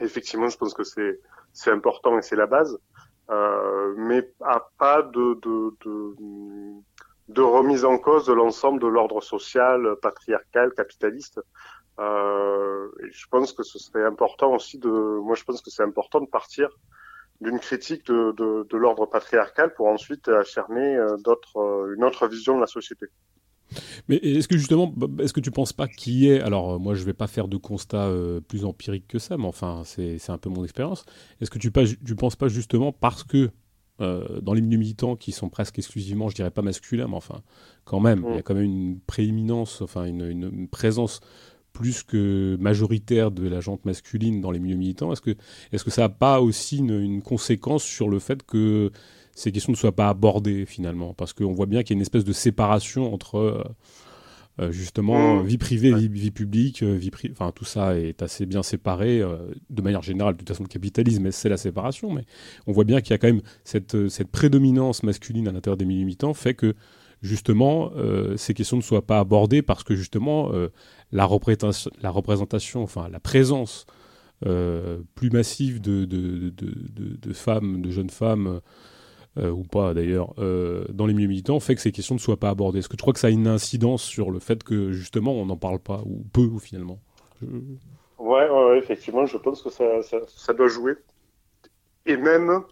Effectivement, 0.00 0.48
je 0.48 0.56
pense 0.58 0.74
que 0.74 0.84
c'est 0.84 1.20
c'est 1.56 1.70
important 1.70 2.18
et 2.18 2.22
c'est 2.22 2.36
la 2.36 2.46
base. 2.46 2.78
Euh, 3.30 3.94
mais 3.96 4.30
à 4.40 4.68
pas 4.78 5.02
de, 5.02 5.34
de, 5.42 5.74
de, 5.84 6.14
de, 7.28 7.42
remise 7.42 7.84
en 7.84 7.98
cause 7.98 8.26
de 8.26 8.32
l'ensemble 8.32 8.80
de 8.80 8.86
l'ordre 8.86 9.20
social, 9.20 9.96
patriarcal, 10.00 10.72
capitaliste. 10.74 11.40
Euh, 11.98 12.88
et 13.02 13.10
je 13.10 13.26
pense 13.28 13.52
que 13.52 13.62
ce 13.62 13.78
serait 13.78 14.04
important 14.04 14.54
aussi 14.54 14.78
de, 14.78 14.90
moi 14.90 15.34
je 15.34 15.42
pense 15.44 15.62
que 15.62 15.70
c'est 15.70 15.82
important 15.82 16.20
de 16.20 16.28
partir 16.28 16.68
d'une 17.40 17.58
critique 17.58 18.06
de, 18.06 18.32
de, 18.32 18.66
de 18.68 18.76
l'ordre 18.76 19.06
patriarcal 19.06 19.74
pour 19.74 19.88
ensuite 19.88 20.28
affirmer 20.28 20.96
euh, 20.96 21.16
d'autres, 21.18 21.58
euh, 21.58 21.94
une 21.96 22.04
autre 22.04 22.26
vision 22.28 22.56
de 22.56 22.60
la 22.60 22.66
société. 22.66 23.06
Mais 24.08 24.16
est-ce 24.16 24.48
que 24.48 24.56
justement, 24.56 24.94
est-ce 25.18 25.32
que 25.32 25.40
tu 25.40 25.50
penses 25.50 25.72
pas 25.72 25.88
qu'il 25.88 26.14
y 26.14 26.30
ait, 26.30 26.40
alors 26.40 26.78
moi 26.78 26.94
je 26.94 27.04
vais 27.04 27.12
pas 27.12 27.26
faire 27.26 27.48
de 27.48 27.56
constat 27.56 28.06
euh, 28.06 28.40
plus 28.40 28.64
empirique 28.64 29.08
que 29.08 29.18
ça, 29.18 29.36
mais 29.36 29.46
enfin 29.46 29.82
c'est 29.84 30.30
un 30.30 30.38
peu 30.38 30.48
mon 30.48 30.64
expérience, 30.64 31.04
est-ce 31.40 31.50
que 31.50 31.58
tu, 31.58 31.70
pas, 31.70 31.82
tu 31.84 32.14
penses 32.14 32.36
pas 32.36 32.48
justement 32.48 32.92
parce 32.92 33.24
que 33.24 33.50
euh, 34.00 34.40
dans 34.40 34.52
les 34.52 34.60
milieux 34.60 34.78
militants 34.78 35.16
qui 35.16 35.32
sont 35.32 35.48
presque 35.48 35.78
exclusivement, 35.78 36.28
je 36.28 36.34
dirais 36.34 36.50
pas 36.50 36.62
masculins, 36.62 37.08
mais 37.08 37.16
enfin 37.16 37.42
quand 37.84 37.98
même, 37.98 38.24
il 38.28 38.34
y 38.34 38.36
a 38.36 38.40
mm. 38.40 38.42
quand 38.42 38.54
même 38.54 38.64
une 38.64 39.00
prééminence, 39.00 39.80
enfin 39.80 40.04
une, 40.04 40.22
une, 40.22 40.68
présence 40.68 41.20
plus 41.76 42.02
que 42.02 42.56
majoritaire 42.58 43.30
de 43.30 43.46
la 43.46 43.60
jante 43.60 43.84
masculine 43.84 44.40
dans 44.40 44.50
les 44.50 44.58
milieux 44.58 44.78
militants, 44.78 45.12
est-ce 45.12 45.20
que, 45.20 45.32
est 45.72 45.76
-ce 45.76 45.84
que 45.84 45.90
ça 45.90 46.02
n'a 46.02 46.08
pas 46.08 46.40
aussi 46.40 46.78
une, 46.78 46.98
une, 46.98 47.20
conséquence 47.20 47.84
sur 47.84 48.08
le 48.08 48.18
fait 48.18 48.42
que 48.42 48.90
ces 49.34 49.52
questions 49.52 49.72
ne 49.72 49.76
soient 49.76 49.94
pas 49.94 50.08
abordées 50.08 50.64
finalement, 50.64 51.12
parce 51.12 51.34
qu'on 51.34 51.52
voit 51.52 51.66
bien 51.66 51.82
qu'il 51.82 51.94
y 51.94 51.96
a 51.96 51.98
une 51.98 52.02
espèce 52.02 52.24
de 52.24 52.32
séparation 52.32 53.12
entre 53.12 53.36
euh, 53.36 53.62
euh, 54.58 54.72
justement 54.72 55.42
mmh. 55.42 55.46
vie 55.46 55.58
privée, 55.58 55.92
vie, 56.08 56.30
publique, 56.30 56.82
euh, 56.82 56.96
vie 56.96 57.10
enfin 57.30 57.52
tout 57.54 57.66
ça 57.66 57.98
est 57.98 58.22
assez 58.22 58.46
bien 58.46 58.62
séparé 58.62 59.20
de 59.68 59.82
manière 59.82 60.00
générale. 60.00 60.32
De 60.32 60.38
toute 60.38 60.48
façon, 60.48 60.62
le 60.62 60.68
capitalisme, 60.68 61.30
c'est 61.30 61.50
la 61.50 61.58
séparation, 61.58 62.10
mais 62.10 62.24
on 62.66 62.72
voit 62.72 62.84
bien 62.84 63.02
qu'il 63.02 63.10
y 63.10 63.14
a 63.14 63.18
quand 63.18 63.26
même 63.34 63.42
cette, 63.64 64.08
cette 64.08 64.30
prédominance 64.30 65.02
masculine 65.02 65.46
à 65.46 65.52
l'intérieur 65.52 65.76
des 65.76 65.84
militants 65.84 66.32
fait 66.32 66.54
que 66.54 66.74
justement 67.22 67.90
ces 68.36 68.54
questions 68.54 68.76
ne 68.76 68.82
soient 68.82 69.06
pas 69.06 69.18
abordées 69.18 69.62
parce 69.62 69.82
que 69.82 69.94
justement 69.94 70.50
la 71.12 71.24
représentation, 71.24 71.90
la 72.00 72.10
représentation, 72.10 72.82
enfin 72.82 73.08
la 73.08 73.20
présence 73.20 73.86
plus 74.40 75.30
massive 75.30 75.80
de, 75.80 77.32
femmes, 77.32 77.82
de 77.82 77.90
jeunes 77.90 78.10
femmes 78.10 78.60
euh, 79.38 79.50
ou 79.50 79.64
pas 79.64 79.92
d'ailleurs, 79.92 80.32
euh, 80.38 80.86
dans 80.88 81.04
les 81.04 81.12
milieux 81.12 81.28
militants, 81.28 81.60
fait 81.60 81.74
que 81.74 81.82
ces 81.82 81.92
questions 81.92 82.14
ne 82.14 82.20
soient 82.20 82.38
pas 82.38 82.48
abordées 82.48 82.78
Est-ce 82.78 82.88
que 82.88 82.96
tu 82.96 83.02
crois 83.02 83.12
que 83.12 83.18
ça 83.18 83.26
a 83.26 83.30
une 83.30 83.46
incidence 83.46 84.02
sur 84.02 84.30
le 84.30 84.38
fait 84.38 84.64
que 84.64 84.92
justement 84.92 85.34
on 85.34 85.44
n'en 85.44 85.58
parle 85.58 85.78
pas, 85.78 86.00
ou 86.06 86.24
peu, 86.32 86.48
finalement? 86.58 86.98
Ouais, 88.18 88.48
ouais, 88.48 88.78
effectivement, 88.78 89.26
je 89.26 89.36
pense 89.36 89.60
que 89.60 89.68
ça, 89.68 89.84
ça, 90.02 90.54
doit 90.54 90.68
jouer. 90.68 90.94
Et 92.06 92.16
même, 92.16 92.62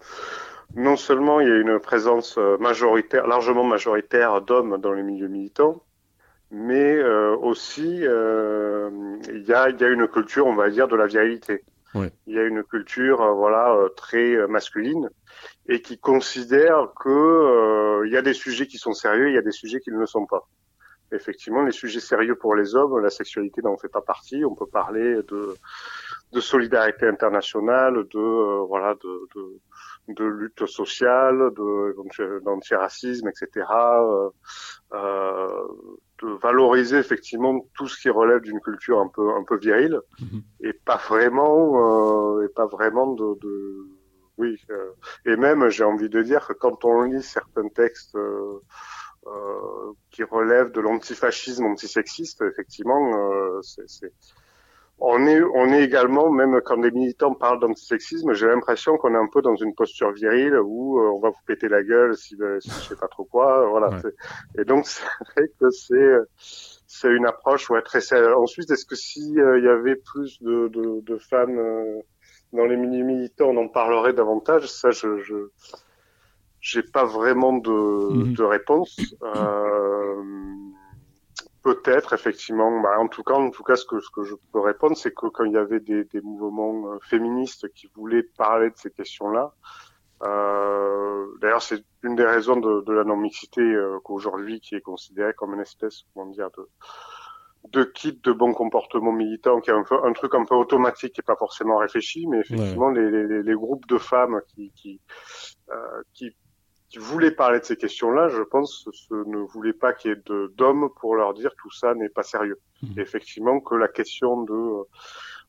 non 0.75 0.97
seulement 0.97 1.40
il 1.40 1.49
y 1.49 1.52
a 1.52 1.57
une 1.57 1.78
présence 1.78 2.37
euh, 2.38 2.57
majoritaire, 2.59 3.26
largement 3.26 3.64
majoritaire 3.64 4.43
d'hommes 4.43 4.78
dans 4.78 4.93
les 4.93 5.02
milieux 5.02 5.28
militants, 5.28 5.83
mais 6.50 6.97
euh, 6.97 7.37
aussi 7.37 8.00
euh, 8.02 8.90
il 9.28 9.45
y, 9.45 9.52
a, 9.52 9.71
y 9.71 9.85
a 9.85 9.88
une 9.88 10.09
culture, 10.09 10.47
on 10.47 10.54
va 10.54 10.71
dire, 10.71 10.88
de 10.88 10.97
la 10.97 11.07
virilité. 11.07 11.64
Il 12.26 12.35
y 12.35 12.38
a 12.40 12.43
une 12.43 12.64
culture, 12.64 13.35
voilà, 13.37 13.78
très 13.97 14.49
masculine 14.49 15.09
et 15.69 15.81
qui 15.81 15.99
considère 15.99 16.88
que 17.00 17.09
euh, 17.09 18.07
il 18.07 18.12
y 18.12 18.16
a 18.16 18.23
des 18.23 18.35
sujets 18.35 18.66
qui 18.66 18.78
sont 18.78 18.93
sérieux, 18.93 19.28
il 19.28 19.35
y 19.35 19.38
a 19.38 19.43
des 19.43 19.52
sujets 19.52 19.81
qui 19.81 19.90
ne 19.90 19.99
le 19.99 20.07
sont 20.07 20.26
pas. 20.26 20.49
Effectivement, 21.12 21.62
les 21.62 21.73
sujets 21.73 22.00
sérieux 22.00 22.35
pour 22.35 22.54
les 22.54 22.75
hommes, 22.75 22.99
la 22.99 23.11
sexualité 23.11 23.62
n'en 23.62 23.76
fait 23.76 23.88
pas 23.88 24.00
partie. 24.00 24.45
On 24.45 24.54
peut 24.54 24.66
parler 24.66 25.23
de, 25.28 25.54
de 26.35 26.41
solidarité 26.41 27.07
internationale, 27.07 27.95
de 27.95 28.19
euh, 28.19 28.64
voilà, 28.69 28.95
de, 28.95 29.29
de, 29.35 30.14
de, 30.14 30.25
lutte 30.25 30.67
sociale, 30.67 31.50
de 31.57 32.41
d'antiracisme, 32.45 33.29
etc. 33.29 33.67
Euh, 33.71 34.31
euh, 34.93 35.69
de 36.23 36.29
valoriser 36.43 36.99
effectivement 36.99 37.67
tout 37.75 37.88
ce 37.88 38.00
qui 38.00 38.11
relève 38.11 38.41
d'une 38.41 38.61
culture 38.61 39.00
un 39.00 39.09
peu 39.09 39.31
un 39.35 39.45
peu 39.45 39.57
virile 39.57 40.00
mm-hmm. 40.21 40.43
et 40.69 40.73
pas 40.73 40.97
vraiment 41.09 42.38
euh, 42.38 42.45
et 42.45 42.49
pas 42.49 42.67
vraiment 42.67 43.12
de, 43.12 43.38
de 43.41 43.88
oui. 44.37 44.57
Euh, 44.71 44.91
et 45.26 45.37
même, 45.37 45.69
j'ai 45.69 45.85
envie 45.85 46.09
de 46.09 46.23
dire 46.23 46.47
que 46.47 46.53
quand 46.53 46.85
on 46.85 47.03
lit 47.03 47.23
certains 47.23 47.69
textes 47.69 48.17
euh, 48.17 48.61
euh, 49.26 49.93
qui 50.11 50.25
relèvent 50.25 50.73
de 50.73 50.81
l'antifascisme 50.81 51.64
antisexiste, 51.64 52.43
effectivement, 52.43 53.17
euh, 53.17 53.61
c'est, 53.62 54.12
on 54.99 55.27
est, 55.27 55.43
on 55.43 55.69
est 55.73 55.83
également, 55.83 56.31
même 56.31 56.61
quand 56.65 56.79
des 56.79 56.91
militants 56.91 57.35
parlent 57.35 57.61
d'antisexisme, 57.61 58.33
j'ai 58.33 58.47
l'impression 58.47 58.97
qu'on 58.97 59.15
est 59.15 59.19
un 59.19 59.29
peu 59.31 59.43
dans 59.43 59.57
une 59.57 59.75
posture 59.75 60.13
virile 60.13 60.57
où 60.63 61.01
on 61.01 61.19
va 61.19 61.31
vous 61.31 61.43
péter 61.47 61.69
la 61.69 61.83
gueule 61.83 62.17
si, 62.17 62.37
si 62.61 62.71
je 62.71 62.89
sais 62.89 62.97
pas 62.97 63.09
trop 63.09 63.25
quoi, 63.25 63.67
voilà. 63.69 64.01
Et 64.59 64.65
donc 64.65 64.87
c'est 64.87 65.05
vrai 65.05 65.49
que 65.61 65.71
c'est 65.71 66.17
c'est 66.87 67.11
une 67.11 67.27
approche 67.27 67.71
ouais 67.71 67.83
très 67.83 68.01
sérieuse. 68.01 68.35
Ensuite, 68.37 68.71
est-ce 68.71 68.87
que 68.87 68.95
s'il 68.95 69.35
il 69.35 69.65
y 69.65 69.69
avait 69.69 69.97
plus 69.97 70.41
de, 70.41 70.69
de, 70.69 71.01
de 71.01 71.19
femmes 71.19 71.61
dans 72.53 72.65
les 72.65 72.77
mini 72.77 73.03
militants, 73.03 73.49
on 73.49 73.57
en 73.57 73.69
parlerait 73.69 74.13
davantage? 74.13 74.67
Ça, 74.69 74.91
je, 74.91 75.19
je 75.19 75.35
j'ai 76.65 76.83
pas 76.83 77.05
vraiment 77.05 77.53
de, 77.53 77.71
mhm. 77.71 78.33
de 78.33 78.43
réponse. 78.43 78.97
Euh, 79.23 80.23
Peut-être 81.64 82.12
effectivement. 82.12 82.83
Bah, 82.83 82.99
en 82.99 83.09
tout 83.09 83.23
cas, 83.23 83.33
en 83.33 83.50
tout 83.50 83.62
cas, 83.62 83.75
ce 83.75 83.87
que 83.87 83.99
ce 83.99 84.11
que 84.11 84.23
je 84.23 84.35
peux 84.52 84.61
répondre, 84.61 84.97
c'est 84.99 85.14
que 85.14 85.26
quand 85.28 85.44
il 85.44 85.52
y 85.52 85.56
avait 85.56 85.80
des, 85.80 86.04
des 86.04 86.21
mouvements 86.21 86.92
euh, 86.92 86.99
féministes 87.00 87.73
qui 87.73 87.90
voulaient 87.97 88.23
parler 88.23 88.68
de 88.68 88.76
ces 88.76 88.90
questions-là, 88.90 89.54
euh, 90.25 91.26
d'ailleurs, 91.40 91.62
c'est 91.62 91.83
une 92.02 92.16
des 92.16 92.26
raisons 92.26 92.56
de, 92.56 92.83
de 92.83 92.92
la 92.92 93.04
non-mixité 93.04 93.62
euh, 93.62 93.99
qu'aujourd'hui, 94.04 94.61
qui 94.61 94.75
est 94.75 94.83
considérée 94.83 95.33
comme 95.33 95.54
une 95.54 95.62
espèce, 95.62 96.02
comment 96.12 96.30
dire, 96.30 96.50
de 96.50 96.68
de 97.73 97.83
kit 97.83 98.21
de 98.23 98.33
bon 98.33 98.52
comportement 98.52 99.11
militant 99.11 99.59
qui 99.62 99.71
est 99.71 99.73
un, 99.73 99.85
un 100.04 100.12
truc 100.12 100.35
un 100.35 100.44
peu 100.44 100.54
automatique 100.54 101.18
et 101.18 101.23
pas 101.23 101.35
forcément 101.37 101.78
réfléchi, 101.78 102.26
mais 102.26 102.40
effectivement 102.40 102.90
les, 102.90 103.11
les, 103.11 103.42
les, 103.42 103.54
groupes 103.54 103.87
de 103.87 103.97
femmes 103.97 104.42
qui 104.49 104.71
qui, 104.76 105.00
euh, 105.71 106.02
qui, 106.12 106.37
qui 106.95 107.01
voulaient 107.01 107.33
parler 107.33 107.59
de 107.59 107.65
ces 107.65 107.77
questions-là, 107.77 108.29
je 108.29 108.43
pense, 108.43 108.89
ce, 108.93 109.15
ne 109.15 109.39
voulaient 109.39 109.73
pas 109.73 109.93
qu'il 109.93 110.13
y 110.13 110.15
ait 110.15 110.49
d'hommes 110.57 110.91
pour 111.01 111.17
leur 111.17 111.35
dire 111.35 111.51
tout 111.61 111.73
ça 111.73 111.93
n'est 111.95 112.09
pas 112.09 112.23
sérieux. 112.23 112.61
Mmh. 112.83 113.01
effectivement 113.01 113.59
que 113.61 113.75
la 113.75 113.89
question 113.89 114.43
de 114.43 114.61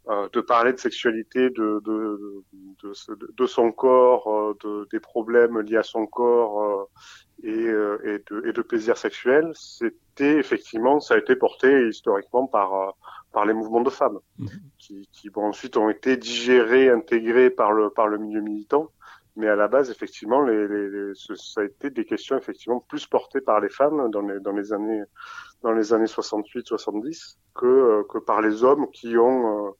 euh, 0.07 0.29
de 0.33 0.41
parler 0.41 0.71
de 0.73 0.79
sexualité, 0.79 1.51
de 1.51 1.81
de, 1.85 2.43
de, 2.83 2.93
de 3.37 3.45
son 3.45 3.71
corps, 3.71 4.27
euh, 4.27 4.57
de, 4.63 4.87
des 4.91 4.99
problèmes 4.99 5.59
liés 5.59 5.77
à 5.77 5.83
son 5.83 6.07
corps 6.07 6.63
euh, 6.63 6.85
et, 7.43 7.65
et, 8.09 8.19
de, 8.29 8.47
et 8.47 8.53
de 8.53 8.61
plaisir 8.63 8.97
sexuel, 8.97 9.51
c'était 9.53 10.37
effectivement, 10.37 10.99
ça 10.99 11.13
a 11.13 11.17
été 11.17 11.35
porté 11.35 11.89
historiquement 11.89 12.47
par 12.47 12.95
par 13.33 13.45
les 13.45 13.53
mouvements 13.53 13.81
de 13.81 13.89
femmes, 13.91 14.19
mmh. 14.39 14.47
qui, 14.79 15.09
qui 15.11 15.29
bon, 15.29 15.45
ensuite 15.49 15.77
ont 15.77 15.89
été 15.89 16.17
digérés, 16.17 16.89
intégrés 16.89 17.51
par 17.51 17.71
le 17.71 17.91
par 17.91 18.07
le 18.07 18.17
milieu 18.17 18.41
militant. 18.41 18.89
Mais 19.35 19.47
à 19.49 19.55
la 19.55 19.67
base, 19.67 19.91
effectivement, 19.91 20.41
les, 20.43 20.67
les, 20.67 21.11
ça 21.13 21.61
a 21.61 21.63
été 21.65 21.89
des 21.89 22.05
questions 22.05 22.37
effectivement 22.37 22.79
plus 22.79 23.05
portées 23.05 23.41
par 23.41 23.59
les 23.59 23.69
femmes 23.69 24.09
dans 24.09 24.21
les, 24.21 24.39
dans 24.39 24.53
les 24.53 24.71
années 24.71 25.03
dans 25.61 25.73
les 25.73 25.93
années 25.93 26.05
68-70 26.05 27.37
que, 27.55 27.65
euh, 27.65 28.03
que 28.07 28.19
par 28.19 28.41
les 28.41 28.63
hommes 28.63 28.89
qui 28.91 29.17
ont 29.17 29.67
euh, 29.67 29.71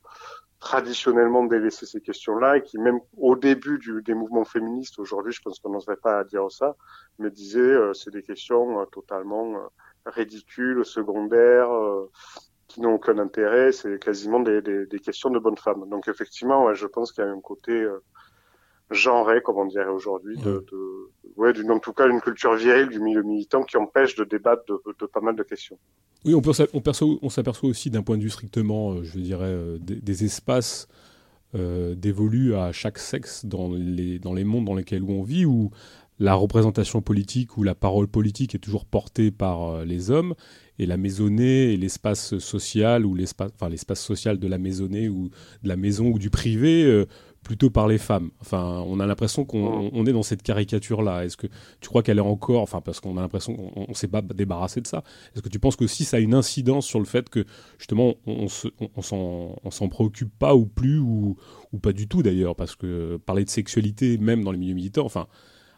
traditionnellement 0.60 1.44
délaissé 1.46 1.86
ces 1.86 2.02
questions-là 2.02 2.58
et 2.58 2.64
qui 2.64 2.80
même 2.80 3.00
au 3.18 3.36
début 3.36 3.78
du, 3.78 4.02
des 4.02 4.16
mouvements 4.16 4.46
féministes 4.46 5.00
aujourd'hui, 5.00 5.32
je 5.32 5.42
pense 5.42 5.60
qu'on 5.60 5.70
n'oserait 5.70 5.98
pas 5.98 6.24
dire 6.24 6.50
ça, 6.50 6.76
mais 7.20 7.30
disaient 7.30 7.60
euh, 7.60 7.94
c'est 7.94 8.12
des 8.12 8.24
questions 8.24 8.84
totalement 8.88 9.70
ridicules, 10.06 10.84
secondaires, 10.84 11.70
qui 12.68 12.82
n'ont 12.82 12.96
aucun 12.96 13.18
intérêt, 13.20 13.72
c'est 13.72 14.00
quasiment 14.00 14.40
des, 14.40 14.62
des, 14.62 14.86
des, 14.88 15.00
questions 15.00 15.30
de 15.30 15.40
bonnes 15.40 15.58
femmes. 15.58 15.88
Donc 15.90 16.08
effectivement, 16.08 16.66
ouais, 16.66 16.76
je 16.76 16.88
pense 16.88 17.12
qu'il 17.12 17.24
y 17.24 17.28
a 17.28 17.30
un 17.30 17.42
côté 17.42 17.88
genré, 18.92 19.42
comme 19.42 19.58
on 19.58 19.66
dirait 19.66 19.90
aujourd'hui, 19.90 20.38
de, 20.38 20.66
de, 20.72 21.10
ouais, 21.38 21.54
d'une, 21.54 21.72
en 21.72 21.80
tout 21.80 21.94
cas, 21.94 22.08
une 22.08 22.22
culture 22.22 22.56
virile 22.56 22.90
du 22.90 23.00
milieu 23.00 23.24
militant 23.24 23.64
qui 23.64 23.78
empêche 23.78 24.16
de 24.16 24.24
débattre 24.24 24.64
de, 24.68 24.80
de 25.00 25.06
pas 25.06 25.22
mal 25.22 25.36
de 25.36 25.44
questions. 25.44 25.78
Oui, 26.24 26.36
on, 26.36 26.42
peut, 26.42 26.52
on, 26.74 26.82
on 27.22 27.30
s'aperçoit 27.30 27.70
aussi 27.70 27.90
d'un 27.90 28.04
point 28.04 28.18
de 28.18 28.24
vue 28.24 28.30
strictement, 28.30 28.94
euh, 28.94 29.04
je 29.04 29.20
dirais, 29.20 29.46
euh, 29.46 29.78
des, 29.80 30.24
espaces 30.24 30.88
dévolue 31.54 32.54
à 32.54 32.74
chaque 32.74 32.98
sexe 32.98 33.46
dans 33.46 33.72
les, 33.72 34.20
dans 34.20 34.34
les 34.34 34.44
mondes 34.44 34.66
dans 34.66 34.76
lesquels 34.76 35.04
on 35.04 35.24
vit, 35.24 35.46
où 35.46 35.72
la 36.20 36.34
représentation 36.34 37.02
politique 37.02 37.56
ou 37.56 37.64
la 37.64 37.76
parole 37.76 38.10
politique 38.10 38.56
est 38.56 38.60
toujours 38.60 38.84
portée 38.84 39.32
par 39.32 39.86
les 39.86 40.12
hommes, 40.12 40.36
et 40.80 40.86
la 40.86 40.98
maisonnée 40.98 41.72
et 41.72 41.78
l'espace 41.78 42.40
social 42.40 43.06
ou 43.06 43.16
l'espace, 43.16 43.52
enfin 43.56 43.70
l'espace 43.70 44.02
social 44.02 44.38
de 44.38 44.48
la 44.50 44.58
maisonnée 44.58 45.08
ou 45.08 45.30
de 45.64 45.70
la 45.70 45.78
maison 45.78 46.08
ou 46.08 46.20
du 46.20 46.30
privé 46.30 47.06
plutôt 47.46 47.70
par 47.70 47.88
les 47.88 48.00
femmes. 48.00 48.32
Enfin, 48.42 48.84
on 48.88 49.00
a 49.00 49.06
l'impression 49.06 49.46
qu'on 49.46 50.06
est 50.06 50.12
dans 50.12 50.24
cette 50.24 50.42
caricature-là. 50.42 51.26
Est-ce 51.26 51.38
que 51.38 51.46
tu 51.80 51.88
crois 51.88 52.02
qu'elle 52.02 52.18
est 52.18 52.22
encore, 52.22 52.62
enfin, 52.62 52.82
parce 52.82 53.00
qu'on 53.00 53.18
a 53.18 53.22
l'impression 53.22 53.56
qu'on 53.56 53.86
ne 53.88 53.94
s'est 53.94 54.08
pas 54.08 54.24
débarrassé 54.24 54.82
de 54.82 54.88
ça. 54.88 55.04
Est-ce 55.34 55.44
que 55.44 55.50
tu 55.50 55.60
penses 55.60 55.76
que 55.76 55.86
si 55.86 56.06
ça 56.06 56.18
a 56.18 56.20
une 56.20 56.34
incidence 56.34 56.88
sur 56.88 56.98
le 56.98 57.06
fait 57.06 57.30
que 57.30 57.46
justement 57.78 58.16
on, 58.26 58.48
on, 58.96 59.02
s'en 59.72 59.90
préoccupe 59.90 60.36
pas 60.40 60.56
ou 60.56 60.66
plus 60.66 60.98
ou, 60.98 61.38
ou 61.72 61.78
pas 61.78 61.94
du 61.94 62.08
tout 62.08 62.24
d'ailleurs, 62.24 62.56
parce 62.56 62.76
que 62.76 63.18
parler 63.18 63.46
de 63.46 63.50
sexualité 63.52 64.18
même 64.18 64.44
dans 64.44 64.52
les 64.52 64.58
milieux 64.58 64.74
militaires, 64.74 65.06
enfin, 65.06 65.28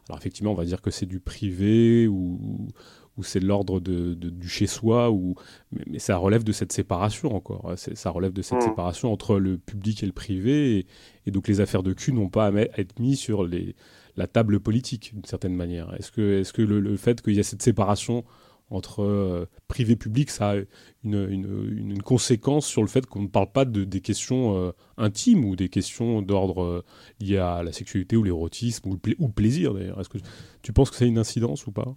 alors 0.07 0.19
effectivement, 0.19 0.51
on 0.51 0.55
va 0.55 0.65
dire 0.65 0.81
que 0.81 0.89
c'est 0.89 1.05
du 1.05 1.19
privé 1.19 2.07
ou, 2.07 2.69
ou 3.17 3.23
c'est 3.23 3.39
l'ordre 3.39 3.79
de, 3.79 4.13
du 4.13 4.47
chez-soi, 4.47 5.11
ou 5.11 5.35
mais, 5.71 5.99
ça 5.99 6.17
relève 6.17 6.43
de 6.43 6.51
cette 6.51 6.71
séparation 6.71 7.35
encore. 7.35 7.73
Ça 7.75 8.09
relève 8.09 8.33
de 8.33 8.41
cette 8.41 8.59
mmh. 8.59 8.69
séparation 8.69 9.11
entre 9.11 9.39
le 9.39 9.57
public 9.57 10.03
et 10.03 10.05
le 10.05 10.11
privé, 10.11 10.85
et, 11.25 11.31
donc 11.31 11.47
les 11.47 11.59
affaires 11.59 11.83
de 11.83 11.93
cul 11.93 12.13
n'ont 12.13 12.29
pas 12.29 12.47
à, 12.47 12.51
être 12.53 12.99
mises 12.99 13.19
sur 13.19 13.43
les, 13.45 13.75
la 14.15 14.27
table 14.27 14.59
politique 14.59 15.13
d'une 15.13 15.25
certaine 15.25 15.55
manière. 15.55 15.93
Est-ce 15.97 16.11
que, 16.11 16.39
est 16.39 16.43
-ce 16.43 16.53
que 16.53 16.61
le, 16.61 16.97
fait 16.97 17.21
qu'il 17.21 17.35
y 17.35 17.39
a 17.39 17.43
cette 17.43 17.61
séparation 17.61 18.23
entre 18.69 19.01
euh, 19.01 19.45
privé 19.67 19.93
et 19.93 19.95
public, 19.95 20.29
ça 20.29 20.51
a 20.51 20.55
une, 21.03 21.29
une, 21.29 22.01
conséquence 22.01 22.65
sur 22.65 22.81
le 22.81 22.87
fait 22.87 23.05
qu'on 23.05 23.21
ne 23.21 23.27
parle 23.27 23.51
pas 23.51 23.65
de, 23.65 23.83
des 23.85 24.01
questions 24.01 24.57
euh, 24.57 24.71
intimes 24.97 25.45
ou 25.45 25.55
des 25.55 25.69
questions 25.69 26.21
d'ordre 26.21 26.63
euh, 26.63 26.85
liées 27.19 27.37
à 27.37 27.63
la 27.63 27.71
sexualité 27.71 28.17
ou 28.17 28.23
l'érotisme 28.23 28.89
ou, 28.89 28.99
ou, 29.19 29.27
le 29.27 29.33
plaisir 29.33 29.73
d'ailleurs? 29.73 29.99
Est-ce 30.01 30.09
que 30.09 30.17
tu 30.61 30.73
penses 30.73 30.89
que 30.89 30.97
ça 30.97 31.05
a 31.05 31.07
une 31.07 31.17
incidence 31.17 31.65
ou 31.65 31.71
pas? 31.71 31.95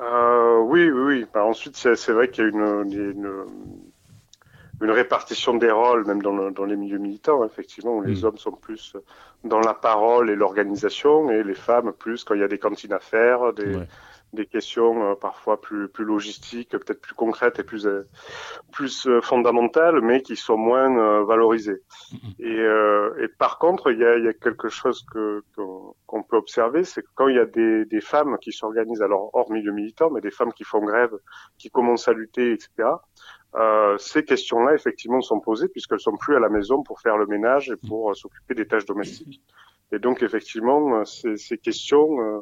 Euh, 0.00 0.58
oui, 0.60 0.90
oui, 0.90 1.02
oui. 1.02 1.26
Bah, 1.32 1.44
ensuite, 1.44 1.76
c'est 1.76 2.12
vrai 2.12 2.30
qu'il 2.30 2.44
y 2.44 2.46
a 2.46 2.50
une, 2.50 2.92
une, 2.92 3.44
une, 4.80 4.90
répartition 4.90 5.54
des 5.54 5.70
rôles, 5.70 6.06
même 6.06 6.22
dans, 6.22 6.50
dans 6.50 6.64
les 6.64 6.76
milieux 6.76 6.98
militants, 6.98 7.44
effectivement, 7.44 7.96
où 7.96 8.02
les 8.02 8.22
mm. 8.22 8.24
hommes 8.24 8.38
sont 8.38 8.52
plus 8.52 8.96
dans 9.44 9.60
la 9.60 9.74
parole 9.74 10.30
et 10.30 10.36
l'organisation, 10.36 11.30
et 11.30 11.42
les 11.42 11.54
femmes 11.54 11.92
plus 11.92 12.24
quand 12.24 12.34
il 12.34 12.40
y 12.40 12.44
a 12.44 12.48
des 12.48 12.58
cantines 12.58 12.92
à 12.92 12.98
faire, 12.98 13.52
des, 13.52 13.76
des 14.32 14.46
questions 14.46 15.10
euh, 15.10 15.14
parfois 15.14 15.60
plus, 15.60 15.88
plus 15.88 16.04
logistiques, 16.04 16.70
peut-être 16.70 17.00
plus 17.00 17.14
concrètes 17.14 17.58
et 17.58 17.64
plus, 17.64 17.86
euh, 17.86 18.06
plus 18.72 19.06
euh, 19.06 19.20
fondamentales, 19.20 20.00
mais 20.00 20.22
qui 20.22 20.36
sont 20.36 20.56
moins 20.56 21.24
valorisées. 21.24 21.82
Et, 22.38 22.60
et 23.20 23.28
par 23.38 23.58
contre, 23.58 23.90
il 23.92 23.98
y 23.98 24.04
a, 24.04 24.18
y 24.18 24.28
a, 24.28 24.32
quelque 24.32 24.68
chose 24.68 25.04
que 25.12 25.42
qu'on 26.06 26.22
peut 26.22 26.36
observer, 26.36 26.84
c'est 26.84 27.02
que 27.02 27.08
quand 27.14 27.28
il 27.28 27.36
y 27.36 27.38
a 27.38 27.46
des, 27.46 27.84
des 27.84 28.00
femmes 28.00 28.38
qui 28.40 28.52
s'organisent, 28.52 29.02
alors 29.02 29.30
hors 29.34 29.50
milieu 29.50 29.72
militant, 29.72 30.10
mais 30.10 30.20
des 30.20 30.30
femmes 30.30 30.52
qui 30.52 30.64
font 30.64 30.80
grève, 30.80 31.12
qui 31.58 31.70
commencent 31.70 32.08
à 32.08 32.12
lutter, 32.12 32.52
etc. 32.52 32.88
Euh, 33.56 33.98
ces 33.98 34.24
questions-là, 34.24 34.74
effectivement, 34.74 35.20
sont 35.20 35.40
posées 35.40 35.68
puisqu'elles 35.68 36.00
sont 36.00 36.16
plus 36.16 36.36
à 36.36 36.40
la 36.40 36.48
maison 36.48 36.82
pour 36.82 37.00
faire 37.00 37.16
le 37.16 37.26
ménage 37.26 37.70
et 37.70 37.88
pour 37.88 38.14
s'occuper 38.16 38.54
des 38.54 38.66
tâches 38.66 38.84
domestiques. 38.84 39.42
Et 39.92 39.98
donc 39.98 40.22
effectivement, 40.22 41.00
euh, 41.00 41.04
ces, 41.04 41.36
ces 41.36 41.58
questions 41.58 42.20
euh, 42.20 42.40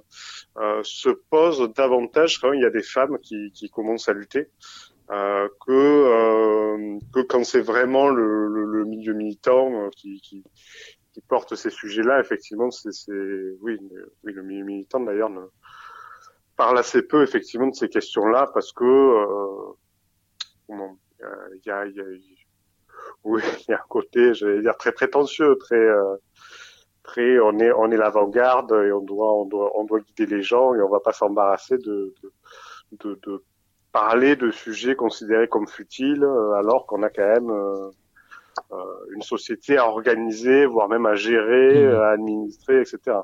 euh, 0.58 0.80
se 0.82 1.08
posent 1.08 1.72
davantage 1.74 2.38
quand 2.38 2.52
il 2.52 2.60
y 2.60 2.66
a 2.66 2.70
des 2.70 2.82
femmes 2.82 3.18
qui, 3.20 3.52
qui 3.52 3.70
commencent 3.70 4.08
à 4.08 4.12
lutter. 4.12 4.48
Euh, 5.10 5.48
que, 5.66 5.72
euh, 5.72 6.98
que 7.14 7.20
quand 7.20 7.42
c'est 7.42 7.62
vraiment 7.62 8.10
le, 8.10 8.46
le, 8.48 8.64
le, 8.66 8.84
milieu 8.84 9.14
militant 9.14 9.88
qui, 9.96 10.20
qui, 10.20 10.44
qui, 11.14 11.20
porte 11.22 11.54
ces 11.54 11.70
sujets-là, 11.70 12.20
effectivement, 12.20 12.70
c'est 12.70 12.90
oui, 13.62 13.78
oui, 14.22 14.32
le 14.34 14.42
milieu 14.42 14.66
militant 14.66 15.00
d'ailleurs 15.00 15.30
ne 15.30 15.40
parle 16.56 16.76
assez 16.78 17.00
peu 17.00 17.22
effectivement 17.22 17.68
de 17.68 17.74
ces 17.74 17.88
questions-là 17.88 18.50
parce 18.52 18.70
que 18.74 18.84
euh, 20.70 21.34
il 21.54 21.66
y 21.66 21.70
a, 21.70 21.86
y 21.86 22.00
a, 22.00 22.04
oui, 23.24 23.42
il 23.68 23.70
y 23.70 23.74
a 23.74 23.78
un 23.78 23.88
côté, 23.88 24.34
j'allais 24.34 24.60
dire 24.60 24.76
très 24.76 24.92
prétentieux, 24.92 25.56
très 25.58 25.88
on 27.16 27.58
est 27.58 27.72
on 27.72 27.90
est 27.90 27.96
l'avant-garde 27.96 28.72
et 28.72 28.92
on 28.92 29.00
doit 29.00 29.34
on 29.34 29.46
doit 29.46 29.72
on 29.76 29.84
doit 29.84 30.00
guider 30.00 30.26
les 30.26 30.42
gens 30.42 30.74
et 30.74 30.82
on 30.82 30.88
va 30.88 31.00
pas 31.00 31.12
s'embarrasser 31.12 31.78
de 31.78 32.14
de, 32.92 33.18
de 33.26 33.42
parler 33.92 34.36
de 34.36 34.50
sujets 34.50 34.94
considérés 34.94 35.48
comme 35.48 35.66
futiles 35.66 36.24
euh, 36.24 36.52
alors 36.54 36.86
qu'on 36.86 37.02
a 37.02 37.10
quand 37.10 37.26
même 37.26 37.50
euh, 37.50 37.90
euh, 38.72 38.76
une 39.14 39.22
société 39.22 39.76
à 39.76 39.86
organiser, 39.86 40.66
voire 40.66 40.88
même 40.88 41.06
à 41.06 41.14
gérer, 41.14 41.86
mmh. 41.86 41.94
à 41.96 42.08
administrer, 42.10 42.80
etc. 42.80 43.18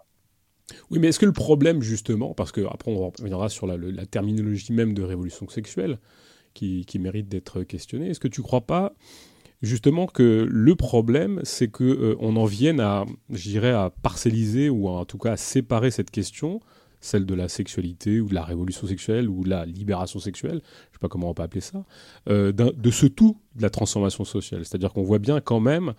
Oui, 0.90 0.98
mais 0.98 1.08
est-ce 1.08 1.18
que 1.18 1.26
le 1.26 1.32
problème, 1.32 1.82
justement, 1.82 2.34
parce 2.34 2.52
que 2.52 2.62
après 2.62 2.90
on 2.90 3.10
reviendra 3.10 3.48
sur 3.48 3.66
la, 3.66 3.76
la 3.76 4.06
terminologie 4.06 4.72
même 4.72 4.94
de 4.94 5.02
révolution 5.02 5.48
sexuelle, 5.48 5.98
qui, 6.54 6.84
qui 6.86 6.98
mérite 6.98 7.28
d'être 7.28 7.62
questionnée, 7.62 8.10
est-ce 8.10 8.20
que 8.20 8.28
tu 8.28 8.42
crois 8.42 8.62
pas 8.62 8.94
justement 9.62 10.06
que 10.06 10.46
le 10.48 10.74
problème, 10.76 11.40
c'est 11.42 11.68
que 11.68 11.84
euh, 11.84 12.16
on 12.20 12.36
en 12.36 12.44
vienne 12.44 12.80
à, 12.80 13.04
j'irais, 13.30 13.72
à 13.72 13.90
parcelliser 13.90 14.68
ou 14.68 14.88
en 14.88 15.04
tout 15.04 15.18
cas 15.18 15.32
à 15.32 15.36
séparer 15.36 15.90
cette 15.90 16.10
question, 16.10 16.60
celle 17.00 17.26
de 17.26 17.34
la 17.34 17.48
sexualité 17.48 18.20
ou 18.20 18.28
de 18.28 18.34
la 18.34 18.44
révolution 18.44 18.86
sexuelle 18.86 19.28
ou 19.28 19.44
de 19.44 19.50
la 19.50 19.66
libération 19.66 20.20
sexuelle, 20.20 20.60
je 20.62 20.88
ne 20.88 20.92
sais 20.92 20.98
pas 21.00 21.08
comment 21.08 21.30
on 21.30 21.34
peut 21.34 21.42
appeler 21.42 21.60
ça, 21.60 21.84
euh, 22.28 22.52
de 22.52 22.90
ce 22.90 23.06
tout 23.06 23.38
de 23.56 23.62
la 23.62 23.70
transformation 23.70 24.24
sociale. 24.24 24.64
C'est-à-dire 24.64 24.92
qu'on 24.92 25.02
voit 25.02 25.18
bien 25.18 25.40
quand 25.40 25.60
même 25.60 25.94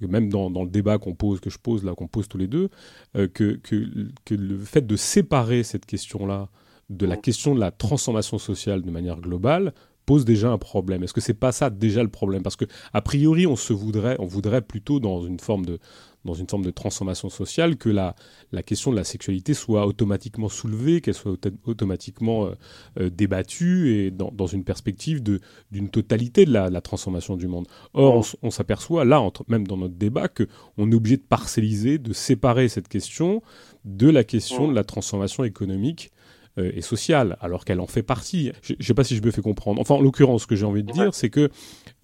même 0.00 0.28
dans, 0.28 0.50
le 0.50 0.68
débat 0.68 0.98
qu'on 0.98 1.14
pose, 1.14 1.40
que 1.40 1.50
je 1.50 1.58
pose 1.58 1.84
là, 1.84 1.94
qu'on 1.94 2.08
pose 2.08 2.28
tous 2.28 2.38
les 2.38 2.46
deux, 2.46 2.68
euh, 3.16 3.28
que, 3.28 3.54
que, 3.54 3.86
que, 4.24 4.34
le 4.34 4.58
fait 4.58 4.86
de 4.86 4.96
séparer 4.96 5.62
cette 5.62 5.86
question-là 5.86 6.48
de 6.90 7.06
la 7.06 7.16
question 7.16 7.54
de 7.54 7.60
la 7.60 7.70
transformation 7.70 8.38
sociale 8.38 8.82
de 8.82 8.90
manière 8.90 9.18
globale 9.20 9.72
pose 10.06 10.24
déjà 10.24 10.50
un 10.50 10.58
problème. 10.58 11.02
Est-ce 11.02 11.12
que 11.12 11.20
c'est 11.20 11.34
pas 11.34 11.52
ça 11.52 11.70
déjà 11.70 12.02
le 12.02 12.08
problème? 12.08 12.42
Parce 12.42 12.56
que 12.56 12.64
a 12.92 13.02
priori, 13.02 13.46
on 13.46 13.56
se 13.56 13.72
voudrait, 13.72 14.16
on 14.18 14.26
voudrait 14.26 14.62
plutôt 14.62 15.00
dans 15.00 15.24
une 15.24 15.40
forme 15.40 15.66
de 15.66 15.78
dans 16.24 16.34
une 16.34 16.48
forme 16.48 16.64
de 16.64 16.70
transformation 16.70 17.28
sociale 17.28 17.76
que 17.76 17.88
la, 17.88 18.14
la 18.52 18.62
question 18.62 18.90
de 18.90 18.96
la 18.96 19.04
sexualité 19.04 19.54
soit 19.54 19.86
automatiquement 19.86 20.48
soulevée, 20.48 21.00
qu'elle 21.00 21.14
soit 21.14 21.36
automatiquement 21.64 22.46
euh, 22.46 22.54
euh, 22.98 23.10
débattue 23.10 23.94
et 23.94 24.10
dans, 24.10 24.30
dans 24.30 24.46
une 24.46 24.64
perspective 24.64 25.22
de 25.22 25.40
d'une 25.70 25.90
totalité 25.90 26.44
de 26.44 26.52
la, 26.52 26.70
la, 26.70 26.80
transformation 26.80 27.36
du 27.36 27.46
monde. 27.46 27.66
Or, 27.92 28.26
on, 28.42 28.50
s'aperçoit 28.50 29.04
là, 29.04 29.20
entre, 29.20 29.44
même 29.48 29.66
dans 29.66 29.76
notre 29.76 29.94
débat, 29.94 30.28
que 30.28 30.48
on 30.78 30.90
est 30.90 30.94
obligé 30.94 31.16
de 31.16 31.22
parcelliser, 31.22 31.98
de 31.98 32.12
séparer 32.12 32.68
cette 32.68 32.88
question 32.88 33.42
de 33.84 34.08
la 34.08 34.24
question 34.24 34.68
de 34.68 34.74
la 34.74 34.84
transformation 34.84 35.44
économique 35.44 36.10
euh, 36.58 36.70
et 36.74 36.82
sociale, 36.82 37.36
alors 37.40 37.64
qu'elle 37.64 37.80
en 37.80 37.88
fait 37.88 38.04
partie. 38.04 38.52
Je 38.62 38.74
ne 38.78 38.82
sais 38.84 38.94
pas 38.94 39.02
si 39.02 39.16
je 39.16 39.22
me 39.22 39.32
fais 39.32 39.42
comprendre. 39.42 39.80
Enfin, 39.80 39.96
en 39.96 40.00
l'occurrence, 40.00 40.42
ce 40.42 40.46
que 40.46 40.54
j'ai 40.54 40.66
envie 40.66 40.84
de 40.84 40.92
dire, 40.92 41.12
c'est 41.12 41.30
que 41.30 41.50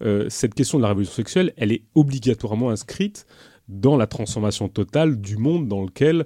euh, 0.03 0.25
cette 0.29 0.53
question 0.53 0.77
de 0.77 0.83
la 0.83 0.89
révolution 0.89 1.15
sexuelle, 1.15 1.53
elle 1.55 1.71
est 1.71 1.83
obligatoirement 1.95 2.69
inscrite 2.69 3.25
dans 3.69 3.95
la 3.95 4.07
transformation 4.07 4.67
totale 4.67 5.21
du 5.21 5.37
monde 5.37 5.69
dans 5.69 5.81
lequel 5.81 6.25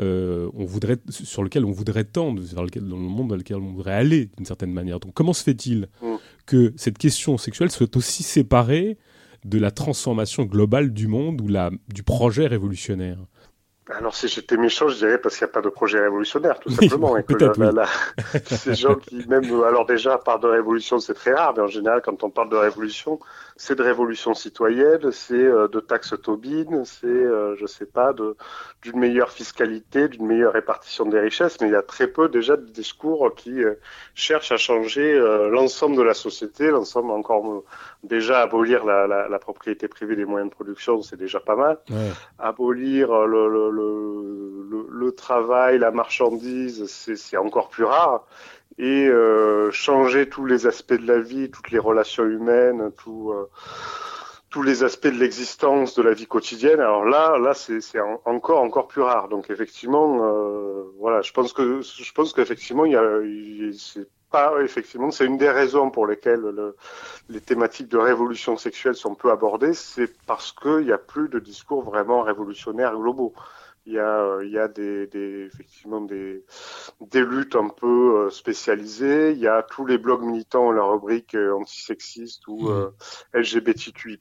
euh, 0.00 0.50
on 0.54 0.64
voudrait, 0.64 0.98
sur 1.08 1.42
lequel 1.42 1.64
on 1.64 1.72
voudrait 1.72 2.04
tendre, 2.04 2.42
dans, 2.54 2.62
lequel, 2.62 2.86
dans 2.88 2.96
le 2.96 3.02
monde 3.02 3.28
dans 3.28 3.36
lequel 3.36 3.56
on 3.56 3.72
voudrait 3.72 3.94
aller 3.94 4.30
d'une 4.36 4.46
certaine 4.46 4.72
manière. 4.72 5.00
Donc 5.00 5.14
comment 5.14 5.32
se 5.32 5.42
fait-il 5.42 5.88
mm. 6.02 6.14
que 6.46 6.72
cette 6.76 6.98
question 6.98 7.38
sexuelle 7.38 7.70
soit 7.70 7.96
aussi 7.96 8.22
séparée 8.22 8.98
de 9.44 9.58
la 9.58 9.70
transformation 9.70 10.44
globale 10.44 10.92
du 10.92 11.06
monde 11.06 11.40
ou 11.40 11.48
la, 11.48 11.70
du 11.92 12.02
projet 12.02 12.46
révolutionnaire? 12.46 13.18
Alors 13.90 14.14
si 14.14 14.28
j'étais 14.28 14.56
méchant, 14.56 14.88
je 14.88 14.96
dirais 14.96 15.18
parce 15.18 15.36
qu'il 15.36 15.44
n'y 15.46 15.50
a 15.50 15.52
pas 15.52 15.60
de 15.60 15.68
projet 15.68 16.00
révolutionnaire, 16.00 16.58
tout 16.58 16.70
simplement. 16.70 17.18
et 17.18 17.22
que 17.22 17.34
la, 17.34 17.86
ces 18.46 18.74
gens 18.74 18.94
qui, 18.94 19.26
même, 19.28 19.44
alors 19.62 19.84
déjà, 19.84 20.16
parlent 20.16 20.40
de 20.40 20.48
révolution, 20.48 20.98
c'est 21.00 21.12
très 21.12 21.34
rare, 21.34 21.52
mais 21.54 21.62
en 21.62 21.66
général, 21.66 22.00
quand 22.02 22.24
on 22.24 22.30
parle 22.30 22.48
de 22.48 22.56
révolution, 22.56 23.20
c'est 23.56 23.74
de 23.74 23.82
révolution 23.82 24.32
citoyenne, 24.32 25.12
c'est 25.12 25.34
euh, 25.34 25.68
de 25.68 25.80
taxes 25.80 26.14
Tobin, 26.22 26.84
c'est, 26.84 27.06
euh, 27.06 27.56
je 27.56 27.66
sais 27.66 27.84
pas, 27.84 28.14
d'une 28.82 28.98
meilleure 28.98 29.30
fiscalité, 29.30 30.08
d'une 30.08 30.26
meilleure 30.26 30.54
répartition 30.54 31.04
des 31.04 31.20
richesses, 31.20 31.60
mais 31.60 31.68
il 31.68 31.72
y 31.72 31.76
a 31.76 31.82
très 31.82 32.06
peu 32.06 32.30
déjà 32.30 32.56
de 32.56 32.64
discours 32.64 33.34
qui 33.34 33.62
euh, 33.62 33.74
cherchent 34.14 34.52
à 34.52 34.56
changer 34.56 35.12
euh, 35.14 35.48
l'ensemble 35.50 35.96
de 35.96 36.02
la 36.02 36.14
société, 36.14 36.70
l'ensemble 36.70 37.10
encore 37.10 37.64
déjà 38.04 38.42
abolir 38.42 38.84
la, 38.84 39.06
la, 39.06 39.28
la, 39.28 39.38
propriété 39.38 39.88
privée 39.88 40.16
des 40.16 40.24
moyens 40.24 40.50
de 40.50 40.54
production, 40.54 41.02
c'est 41.02 41.16
déjà 41.16 41.40
pas 41.40 41.56
mal. 41.56 41.78
Ouais. 41.90 42.10
Abolir 42.38 43.26
le, 43.26 43.48
le, 43.48 43.70
le, 43.70 44.86
le, 44.90 45.12
travail, 45.12 45.78
la 45.78 45.90
marchandise, 45.90 46.86
c'est 46.86 47.36
encore 47.36 47.68
plus 47.68 47.84
rare. 47.84 48.26
Et 48.78 49.06
euh, 49.06 49.70
changer 49.70 50.28
tous 50.28 50.46
les 50.46 50.66
aspects 50.66 50.94
de 50.94 51.06
la 51.06 51.20
vie, 51.20 51.50
toutes 51.50 51.70
les 51.70 51.78
relations 51.78 52.24
humaines, 52.24 52.90
tout, 52.96 53.30
euh, 53.32 53.48
tous 54.50 54.62
les 54.62 54.84
aspects 54.84 55.08
de 55.08 55.18
l'existence, 55.18 55.94
de 55.94 56.02
la 56.02 56.12
vie 56.12 56.26
quotidienne. 56.26 56.80
Alors 56.80 57.04
là, 57.04 57.38
là, 57.38 57.54
c'est 57.54 57.80
encore 58.24 58.62
encore 58.62 58.88
plus 58.88 59.02
rare. 59.02 59.28
Donc 59.28 59.50
effectivement, 59.50 60.20
euh, 60.22 60.84
voilà, 60.98 61.22
je 61.22 61.32
pense 61.32 61.52
que 61.52 61.80
je 61.82 62.12
pense 62.12 62.32
qu'effectivement, 62.32 62.84
il 62.84 62.92
y 62.92 62.96
a, 62.96 63.02
pas, 64.34 64.60
effectivement, 64.64 65.12
c'est 65.12 65.26
une 65.26 65.38
des 65.38 65.48
raisons 65.48 65.92
pour 65.92 66.08
lesquelles 66.08 66.40
le, 66.40 66.74
les 67.28 67.40
thématiques 67.40 67.86
de 67.86 67.98
révolution 67.98 68.56
sexuelle 68.56 68.96
sont 68.96 69.14
peu 69.14 69.30
abordées, 69.30 69.74
c'est 69.74 70.10
parce 70.26 70.50
qu'il 70.50 70.86
n'y 70.86 70.90
a 70.90 70.98
plus 70.98 71.28
de 71.28 71.38
discours 71.38 71.84
vraiment 71.84 72.22
révolutionnaires 72.22 72.96
globaux. 72.96 73.32
Il 73.86 73.92
y 73.92 73.98
a, 73.98 74.38
il 74.42 74.50
y 74.50 74.58
a 74.58 74.66
des, 74.66 75.06
des 75.08 75.44
effectivement 75.44 76.00
des, 76.00 76.42
des 77.02 77.22
luttes 77.22 77.54
un 77.54 77.68
peu 77.68 78.16
euh, 78.16 78.30
spécialisées. 78.30 79.32
Il 79.32 79.38
y 79.38 79.46
a 79.46 79.62
tous 79.62 79.84
les 79.84 79.98
blogs 79.98 80.22
militants, 80.22 80.72
la 80.72 80.82
rubrique 80.82 81.34
euh, 81.34 81.54
antisexiste 81.54 82.48
ou 82.48 82.62
mmh. 82.62 82.72
euh, 82.72 82.90
LGBTQI+. 83.34 84.18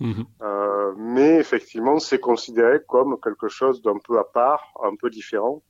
Mmh. 0.00 0.22
Euh, 0.42 0.92
mais 0.98 1.36
effectivement, 1.36 2.00
c'est 2.00 2.18
considéré 2.18 2.80
comme 2.88 3.16
quelque 3.20 3.48
chose 3.48 3.82
d'un 3.82 3.98
peu 3.98 4.18
à 4.18 4.24
part, 4.24 4.74
un 4.82 4.96
peu 4.96 5.10
différent, 5.10 5.62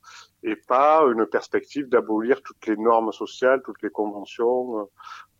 et 0.45 0.57
pas 0.57 1.03
une 1.11 1.27
perspective 1.27 1.89
d'abolir 1.89 2.43
toutes 2.43 2.67
les 2.67 2.77
normes 2.77 3.13
sociales, 3.13 3.63
toutes 3.65 3.83
les 3.83 3.89
conventions, 3.89 4.91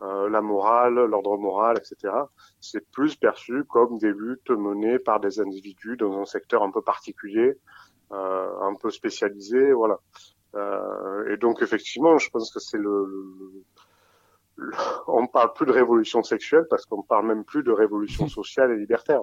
euh, 0.03 0.31
la 0.31 0.41
morale, 0.41 0.95
l'ordre 0.95 1.37
moral, 1.37 1.77
etc. 1.77 2.15
C'est 2.61 2.91
plus 2.91 3.15
perçu 3.15 3.65
comme 3.65 3.99
des 3.99 4.13
luttes 4.13 4.51
menées 4.51 4.99
par 4.99 5.21
des 5.21 5.41
individus 5.41 5.99
dans 5.99 6.19
un 6.19 6.25
secteur 6.25 6.63
un 6.63 6.71
peu 6.71 6.81
particulier, 6.81 7.59
euh, 8.13 8.61
un 8.63 8.75
peu 8.77 8.91
spécialisé, 8.91 9.73
voilà. 9.73 9.99
Euh, 10.55 11.31
et 11.31 11.37
donc 11.37 11.61
effectivement, 11.61 12.17
je 12.17 12.31
pense 12.31 12.51
que 12.51 12.61
c'est 12.61 12.79
le, 12.79 13.05
le, 14.57 14.71
on 15.07 15.27
parle 15.27 15.53
plus 15.53 15.67
de 15.67 15.73
révolution 15.73 16.23
sexuelle 16.23 16.65
parce 16.71 16.87
qu'on 16.87 17.03
parle 17.03 17.27
même 17.27 17.45
plus 17.45 17.63
de 17.63 17.73
révolution 17.73 18.27
sociale 18.41 18.71
et 18.73 18.77
libertaire. 18.77 19.21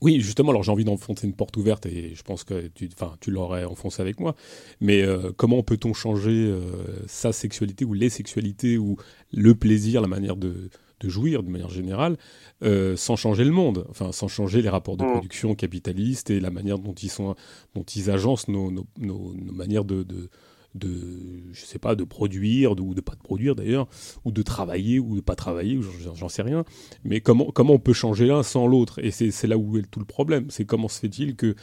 Oui, 0.00 0.20
justement, 0.20 0.50
alors 0.50 0.62
j'ai 0.62 0.72
envie 0.72 0.84
d'enfoncer 0.84 1.26
une 1.26 1.34
porte 1.34 1.56
ouverte 1.56 1.86
et 1.86 2.14
je 2.14 2.22
pense 2.22 2.44
que 2.44 2.68
tu, 2.68 2.88
tu 3.20 3.30
l'aurais 3.30 3.64
enfoncé 3.64 4.02
avec 4.02 4.20
moi. 4.20 4.34
Mais 4.80 5.02
euh, 5.02 5.32
comment 5.36 5.62
peut-on 5.62 5.94
changer 5.94 6.30
euh, 6.32 6.60
sa 7.06 7.32
sexualité 7.32 7.84
ou 7.84 7.94
les 7.94 8.10
sexualités 8.10 8.76
ou 8.76 8.96
le 9.32 9.54
plaisir, 9.54 10.00
la 10.00 10.08
manière 10.08 10.36
de, 10.36 10.68
de 11.00 11.08
jouir 11.08 11.42
de 11.42 11.50
manière 11.50 11.68
générale, 11.68 12.16
euh, 12.62 12.96
sans 12.96 13.16
changer 13.16 13.44
le 13.44 13.50
monde, 13.50 13.86
enfin 13.88 14.12
sans 14.12 14.28
changer 14.28 14.62
les 14.62 14.68
rapports 14.68 14.96
de 14.96 15.04
mm. 15.04 15.12
production 15.12 15.54
capitalistes 15.54 16.30
et 16.30 16.40
la 16.40 16.50
manière 16.50 16.78
dont 16.78 16.94
ils 16.94 17.10
sont, 17.10 17.34
dont 17.74 17.82
ils 17.82 18.10
agencent 18.10 18.48
nos, 18.48 18.70
nos, 18.70 18.86
nos, 18.98 19.34
manières 19.52 19.84
de, 19.84 20.02
de, 20.02 20.28
de, 20.74 21.52
je 21.52 21.64
sais 21.64 21.78
pas, 21.78 21.94
de 21.94 22.04
produire 22.04 22.72
ou 22.72 22.94
de 22.94 23.00
pas 23.00 23.14
de 23.14 23.22
produire 23.22 23.54
d'ailleurs, 23.54 23.88
ou 24.24 24.32
de 24.32 24.42
travailler 24.42 24.98
ou 24.98 25.16
de 25.16 25.20
pas 25.20 25.36
travailler, 25.36 25.80
j'en 26.14 26.28
sais 26.28 26.42
rien. 26.42 26.64
Mais 27.04 27.20
comment 27.20 27.50
comment 27.52 27.74
on 27.74 27.78
peut 27.78 27.92
changer 27.92 28.26
l'un 28.26 28.42
sans 28.42 28.66
l'autre? 28.66 28.98
Et 29.04 29.10
c'est 29.10 29.46
là 29.46 29.56
où 29.56 29.78
est 29.78 29.90
tout 29.90 30.00
le 30.00 30.06
problème. 30.06 30.46
C'est 30.50 30.64
comment 30.64 30.88
se 30.88 31.00
fait-il 31.00 31.36
que 31.36 31.54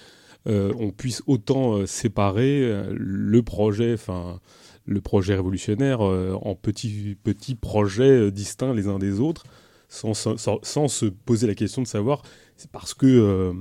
euh, 0.48 0.74
on 0.80 0.92
puisse 0.92 1.22
autant 1.28 1.76
euh, 1.76 1.86
séparer 1.86 2.86
le 2.90 3.44
projet, 3.44 3.94
enfin 3.94 4.40
le 4.86 5.02
projet 5.02 5.36
révolutionnaire 5.36 6.02
euh, 6.02 6.34
en 6.42 6.56
petits, 6.56 7.18
petits 7.24 7.56
projets 7.56 8.04
euh, 8.04 8.32
distincts 8.32 8.74
les 8.74 8.88
uns 8.88 9.00
des 9.00 9.20
autres, 9.20 9.44
sans, 9.90 10.14
sans, 10.14 10.88
se 10.88 11.06
poser 11.06 11.48
la 11.48 11.56
question 11.56 11.82
de 11.82 11.88
savoir, 11.88 12.24
c'est 12.56 12.72
parce 12.72 12.94
que 12.94 13.06
euh, 13.06 13.54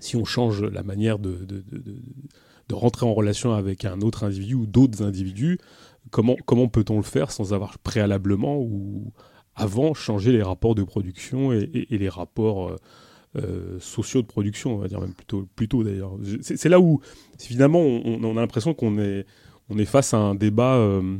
si 0.00 0.16
on 0.16 0.24
change 0.24 0.62
la 0.62 0.82
manière 0.82 1.18
de, 1.18 1.46
rentrer 2.72 3.06
en 3.06 3.14
relation 3.14 3.52
avec 3.52 3.84
un 3.84 4.00
autre 4.00 4.24
individu 4.24 4.54
ou 4.54 4.66
d'autres 4.66 5.02
individus, 5.02 5.58
comment, 6.10 6.36
comment 6.46 6.68
peut-on 6.68 6.96
le 6.96 7.02
faire 7.02 7.30
sans 7.30 7.52
avoir 7.52 7.78
préalablement 7.78 8.58
ou 8.58 9.12
avant 9.54 9.94
changé 9.94 10.32
les 10.32 10.42
rapports 10.42 10.74
de 10.74 10.82
production 10.82 11.52
et, 11.52 11.86
les 11.90 12.08
rapports 12.08 12.76
sociaux 13.78 14.22
de 14.22 14.26
production, 14.26 14.74
on 14.74 14.78
va 14.78 14.88
dire 14.88 15.00
même 15.00 15.14
plutôt, 15.14 15.48
plutôt 15.54 15.84
d'ailleurs. 15.84 16.16
C'est 16.40 16.68
là 16.68 16.80
où 16.80 17.00
finalement 17.38 17.80
on, 17.80 18.36
a 18.36 18.40
l'impression 18.40 18.74
qu'on 18.74 18.98
est 18.98 19.26
on 19.68 19.78
est 19.78 19.84
face 19.84 20.14
à 20.14 20.18
un 20.18 20.34
débat 20.34 20.76
euh, 20.76 21.18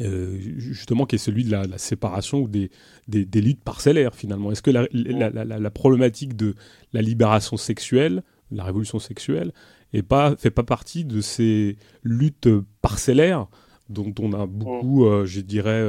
euh, 0.00 0.36
justement 0.38 1.06
qui 1.06 1.16
est 1.16 1.18
celui 1.18 1.44
de 1.44 1.50
la, 1.50 1.78
séparation 1.78 2.40
ou 2.40 2.48
des, 2.48 2.70
des, 3.06 3.40
luttes 3.40 3.62
parcellaires 3.62 4.14
finalement. 4.14 4.50
Est-ce 4.50 4.62
que 4.62 4.70
la, 4.70 5.70
problématique 5.70 6.36
de 6.36 6.54
la 6.92 7.00
libération 7.00 7.56
sexuelle, 7.56 8.22
la 8.50 8.64
révolution 8.64 8.98
sexuelle, 8.98 9.52
est 9.94 10.02
pas, 10.02 10.36
fait 10.36 10.50
pas 10.50 10.62
partie 10.62 11.04
de 11.04 11.20
ces 11.20 11.76
luttes 12.02 12.48
parcellaires 12.82 13.46
dont 13.88 14.14
on 14.18 14.32
a 14.32 14.46
beaucoup, 14.46 15.04
euh, 15.04 15.26
je 15.26 15.40
dirais, 15.40 15.86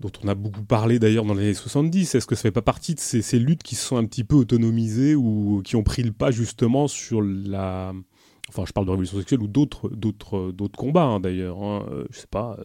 dont 0.00 0.12
on 0.22 0.28
a 0.28 0.34
beaucoup 0.34 0.62
parlé 0.62 0.98
d'ailleurs 0.98 1.24
dans 1.24 1.34
les 1.34 1.44
années 1.44 1.54
70. 1.54 2.14
Est-ce 2.14 2.26
que 2.26 2.34
ça 2.34 2.42
fait 2.42 2.52
pas 2.52 2.62
partie 2.62 2.94
de 2.94 3.00
ces, 3.00 3.22
ces, 3.22 3.38
luttes 3.38 3.62
qui 3.62 3.74
se 3.74 3.86
sont 3.86 3.96
un 3.96 4.04
petit 4.04 4.24
peu 4.24 4.36
autonomisées 4.36 5.14
ou 5.14 5.62
qui 5.64 5.76
ont 5.76 5.82
pris 5.82 6.02
le 6.02 6.12
pas 6.12 6.30
justement 6.30 6.88
sur 6.88 7.22
la 7.22 7.92
Enfin, 8.48 8.64
je 8.66 8.72
parle 8.72 8.86
de 8.86 8.90
révolution 8.92 9.18
sexuelle 9.18 9.42
ou 9.42 9.48
d'autres, 9.48 9.88
d'autres, 9.88 10.52
d'autres 10.52 10.78
combats 10.78 11.04
hein, 11.04 11.20
d'ailleurs. 11.20 11.62
Hein. 11.62 11.86
Euh, 11.90 12.04
je 12.10 12.20
sais 12.20 12.28
pas, 12.30 12.56
euh, 12.58 12.64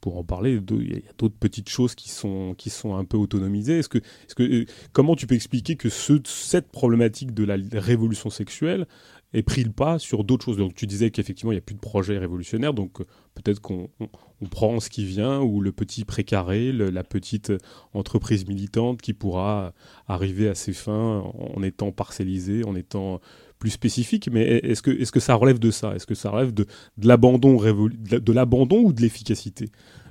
pour 0.00 0.18
en 0.18 0.24
parler, 0.24 0.60
il 0.70 0.92
y 0.92 0.96
a 0.96 1.12
d'autres 1.16 1.36
petites 1.38 1.70
choses 1.70 1.94
qui 1.94 2.10
sont, 2.10 2.54
qui 2.58 2.68
sont 2.68 2.94
un 2.94 3.04
peu 3.04 3.16
autonomisées. 3.16 3.78
Est-ce 3.78 3.88
que, 3.88 3.98
est-ce 3.98 4.34
que, 4.34 4.42
euh, 4.42 4.66
comment 4.92 5.16
tu 5.16 5.26
peux 5.26 5.34
expliquer 5.34 5.76
que 5.76 5.88
ce, 5.88 6.20
cette 6.24 6.70
problématique 6.70 7.32
de 7.32 7.44
la 7.44 7.56
révolution 7.72 8.28
sexuelle 8.28 8.86
ait 9.34 9.42
pris 9.42 9.64
le 9.64 9.72
pas 9.72 9.98
sur 9.98 10.24
d'autres 10.24 10.46
choses. 10.46 10.56
Donc 10.56 10.74
tu 10.74 10.86
disais 10.86 11.10
qu'effectivement 11.10 11.52
il 11.52 11.56
n'y 11.56 11.58
a 11.58 11.62
plus 11.62 11.74
de 11.74 11.80
projet 11.80 12.16
révolutionnaire, 12.18 12.72
donc 12.72 12.98
peut-être 13.34 13.60
qu'on 13.60 13.90
on, 14.00 14.46
prend 14.46 14.78
ce 14.80 14.88
qui 14.90 15.04
vient, 15.04 15.40
ou 15.40 15.60
le 15.60 15.72
petit 15.72 16.04
précaré, 16.04 16.72
la 16.72 17.02
petite 17.02 17.52
entreprise 17.92 18.46
militante 18.46 19.00
qui 19.00 19.14
pourra 19.14 19.72
arriver 20.06 20.48
à 20.48 20.54
ses 20.54 20.72
fins 20.72 21.24
en 21.38 21.62
étant 21.62 21.92
parcellisée, 21.92 22.64
en 22.64 22.76
étant 22.76 23.20
plus 23.58 23.70
spécifique, 23.70 24.28
mais 24.30 24.42
est-ce 24.42 24.82
que, 24.82 24.90
est 24.90 25.10
que 25.10 25.20
ça 25.20 25.34
relève 25.34 25.58
de 25.58 25.70
ça? 25.70 25.94
Est-ce 25.94 26.06
que 26.06 26.14
ça 26.14 26.30
relève 26.30 26.52
de, 26.52 26.66
de 26.98 27.08
l'abandon 27.08 27.56
de 27.56 28.32
l'abandon 28.32 28.82
ou 28.82 28.92
de 28.92 29.00
l'efficacité? 29.00 29.70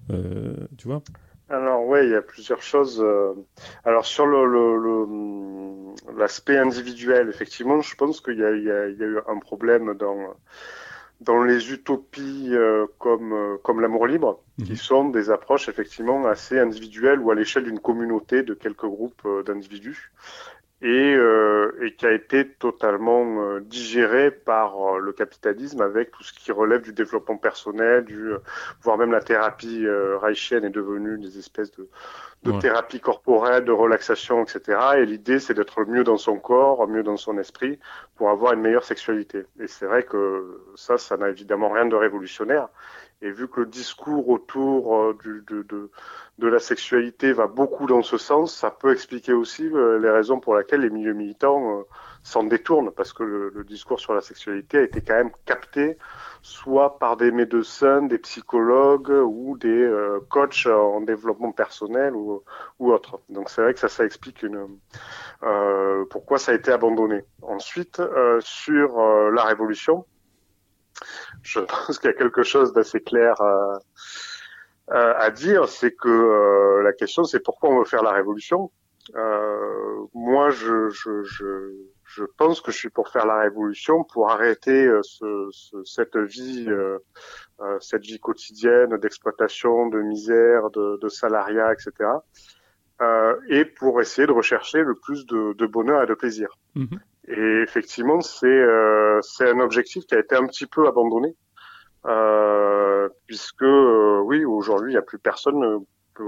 Euh, 0.09 0.55
Tu 0.77 0.88
vois? 0.88 1.03
Alors 1.49 1.86
oui, 1.86 1.99
il 2.03 2.12
y 2.12 2.15
a 2.15 2.21
plusieurs 2.21 2.62
choses. 2.62 3.01
Euh. 3.01 3.34
Alors 3.84 4.06
sur 4.06 4.25
le 4.25 5.86
l'aspect 6.17 6.58
individuel, 6.58 7.29
effectivement, 7.29 7.82
je 7.82 7.95
pense 7.95 8.21
qu'il 8.21 8.36
y, 8.36 8.38
y, 8.38 8.65
y, 8.65 8.71
a 8.71 8.88
eu 8.88 9.19
un 9.27 9.39
problème 9.39 9.93
dans 9.93 10.36
dans 11.21 11.43
les 11.43 11.71
utopies 11.71 12.49
euh, 12.51 12.86
comme 12.97 13.60
comme 13.63 13.82
l'amour 13.82 14.08
libre, 14.08 14.41
qui 14.63 14.71
mhm. 14.71 14.77
sont 14.77 15.10
des 15.10 15.29
approches 15.29 15.69
effectivement 15.69 16.25
assez 16.25 16.60
individuelles 16.60 17.19
ou 17.19 17.32
à 17.32 17.36
l'échelle 17.36 17.65
d'une 17.65 17.79
communauté 17.79 18.43
de 18.43 18.53
quelques 18.53 18.86
groupes 18.86 19.27
d'individus 19.45 20.12
et, 20.83 21.15
euh, 21.15 21.71
et, 21.81 21.95
qui 21.95 22.05
a 22.05 22.11
été 22.11 22.45
totalement 22.45 23.41
euh, 23.41 23.61
digéré 23.61 24.31
par 24.31 24.75
euh, 24.95 24.99
le 24.99 25.13
capitalisme 25.13 25.81
avec 25.81 26.11
tout 26.11 26.23
ce 26.23 26.33
qui 26.33 26.51
relève 26.51 26.81
du 26.81 26.91
développement 26.91 27.37
personnel, 27.37 28.03
du, 28.03 28.31
voire 28.81 28.97
même 28.97 29.11
la 29.11 29.21
thérapie 29.21 29.87
reichienne 29.87 30.65
est 30.65 30.69
devenue 30.69 31.17
des 31.17 31.39
espèces 31.39 31.71
de, 31.71 31.87
de 32.43 32.59
thérapie 32.59 32.99
corporelle, 32.99 33.63
de 33.63 33.71
relaxation, 33.71 34.43
etc. 34.43 34.77
Et 34.97 35.05
l'idée, 35.05 35.39
c'est 35.39 35.53
d'être 35.53 35.85
mieux 35.85 36.03
dans 36.03 36.17
son 36.17 36.37
corps, 36.37 36.85
mieux 36.87 37.03
dans 37.03 37.15
son 37.15 37.37
esprit, 37.37 37.79
pour 38.15 38.29
avoir 38.29 38.51
une 38.51 38.59
meilleure 38.61 38.83
sexualité. 38.83 39.45
Et 39.61 39.67
c'est 39.67 39.85
vrai 39.85 40.03
que 40.03 40.59
ça, 40.75 40.97
ça 40.97 41.15
n'a 41.15 41.29
évidemment 41.29 41.69
rien 41.69 41.85
de 41.85 41.95
révolutionnaire. 41.95 42.67
Et 43.23 43.31
vu 43.31 43.47
que 43.47 43.61
le 43.61 43.67
discours 43.67 44.27
autour 44.27 44.97
euh, 44.97 45.17
du, 45.23 45.43
de, 45.47 45.61
de, 45.63 45.89
de, 46.37 46.47
la 46.47 46.59
sexualité 46.59 47.31
va 47.33 47.47
beaucoup 47.47 47.85
dans 47.85 48.01
ce 48.01 48.17
sens, 48.17 48.55
ça 48.55 48.71
peut 48.71 48.91
expliquer 48.91 49.33
aussi 49.33 49.67
euh, 49.67 49.99
les 49.99 50.09
raisons 50.09 50.39
pour 50.39 50.55
lesquelles 50.55 50.81
les 50.81 50.89
milieux 50.89 51.13
militants 51.13 51.79
euh, 51.79 51.83
s'en 52.23 52.43
détournent, 52.43 52.91
parce 52.91 53.13
que 53.13 53.23
le, 53.23 53.63
discours 53.63 53.99
sur 53.99 54.13
la 54.13 54.21
sexualité 54.21 54.79
a 54.79 54.81
été 54.81 55.01
quand 55.01 55.15
même 55.15 55.31
capté 55.45 55.97
soit 56.41 56.99
par 56.99 57.17
des 57.17 57.31
médecins, 57.31 58.01
des 58.01 58.17
psychologues 58.17 59.09
ou 59.09 59.57
des 59.57 59.89
coachs 60.29 60.67
en 60.67 61.01
développement 61.01 61.51
personnel 61.51 62.15
ou, 62.15 62.43
ou 62.79 62.91
autres. 62.91 63.19
Donc 63.29 63.49
c'est 63.49 63.61
vrai 63.61 63.73
que 63.73 63.79
ça, 63.79 63.87
ça 63.87 64.03
explique 64.03 64.43
une, 64.43 64.67
euh, 65.43 66.05
pourquoi 66.09 66.39
ça 66.39 66.51
a 66.51 66.55
été 66.55 66.71
abandonné. 66.71 67.23
Ensuite, 67.41 68.01
sur 68.41 68.97
la 69.31 69.43
révolution, 69.43 70.05
je 71.41 71.59
pense 71.87 71.99
qu'il 71.99 72.09
y 72.09 72.13
a 72.13 72.17
quelque 72.17 72.43
chose 72.43 72.73
d'assez 72.73 73.01
clair 73.01 73.35
à, 74.93 75.12
à, 75.12 75.32
dire, 75.32 75.67
c'est 75.67 75.91
que 75.91 76.10
euh, 76.10 76.84
la 76.84 76.93
question 76.93 77.23
c'est 77.23 77.41
pourquoi 77.41 77.69
on 77.69 77.79
veut 77.79 77.86
faire 77.86 78.03
la 78.03 78.12
révolution. 78.12 78.71
Euh, 79.15 80.06
moi, 80.13 80.49
je, 80.49 80.89
je, 80.89 81.23
je, 81.23 81.71
je, 82.06 82.23
pense 82.38 82.62
que 82.62 82.71
je 82.71 82.77
suis 82.77 82.89
pour 82.89 83.10
faire 83.10 83.25
la 83.25 83.39
révolution, 83.39 84.06
pour 84.06 84.32
arrêter 84.32 84.86
euh, 84.86 85.01
ce, 85.03 85.49
ce, 85.51 85.84
cette 85.84 86.15
vie, 86.15 86.67
euh, 86.69 86.99
euh, 87.60 87.77
cette 87.82 88.03
vie 88.03 88.19
quotidienne 88.19 88.95
d'exploitation, 88.97 89.88
de 89.88 89.99
misère, 89.99 90.69
de, 90.69 90.97
de 91.01 91.10
salariat, 91.10 91.73
etc. 91.73 92.10
et 93.49 93.65
pour 93.65 93.99
essayer 93.99 94.25
de 94.25 94.32
rechercher 94.32 94.82
le 94.82 94.95
plus 94.95 95.25
de, 95.25 95.51
de 95.53 95.65
bonheur 95.65 96.01
et 96.03 96.06
de 96.06 96.13
plaisir. 96.13 96.47
Mm-hmm. 96.77 96.99
Et 97.27 97.62
effectivement, 97.62 98.19
c'est 98.21 98.47
euh, 98.47 99.19
c'est 99.21 99.49
un 99.49 99.60
objectif 99.60 100.06
qui 100.06 100.15
a 100.15 100.19
été 100.19 100.36
un 100.36 100.45
petit 100.45 100.65
peu 100.65 100.88
abandonné, 100.88 101.29
euh, 101.29 101.34
puisque 103.27 103.63
euh, 103.63 104.19
oui, 104.25 104.45
aujourd'hui, 104.45 104.91
il 104.91 104.95
n'y 104.95 104.99
a 104.99 105.03
plus 105.03 105.19
personne, 105.19 105.63
euh, 105.63 105.79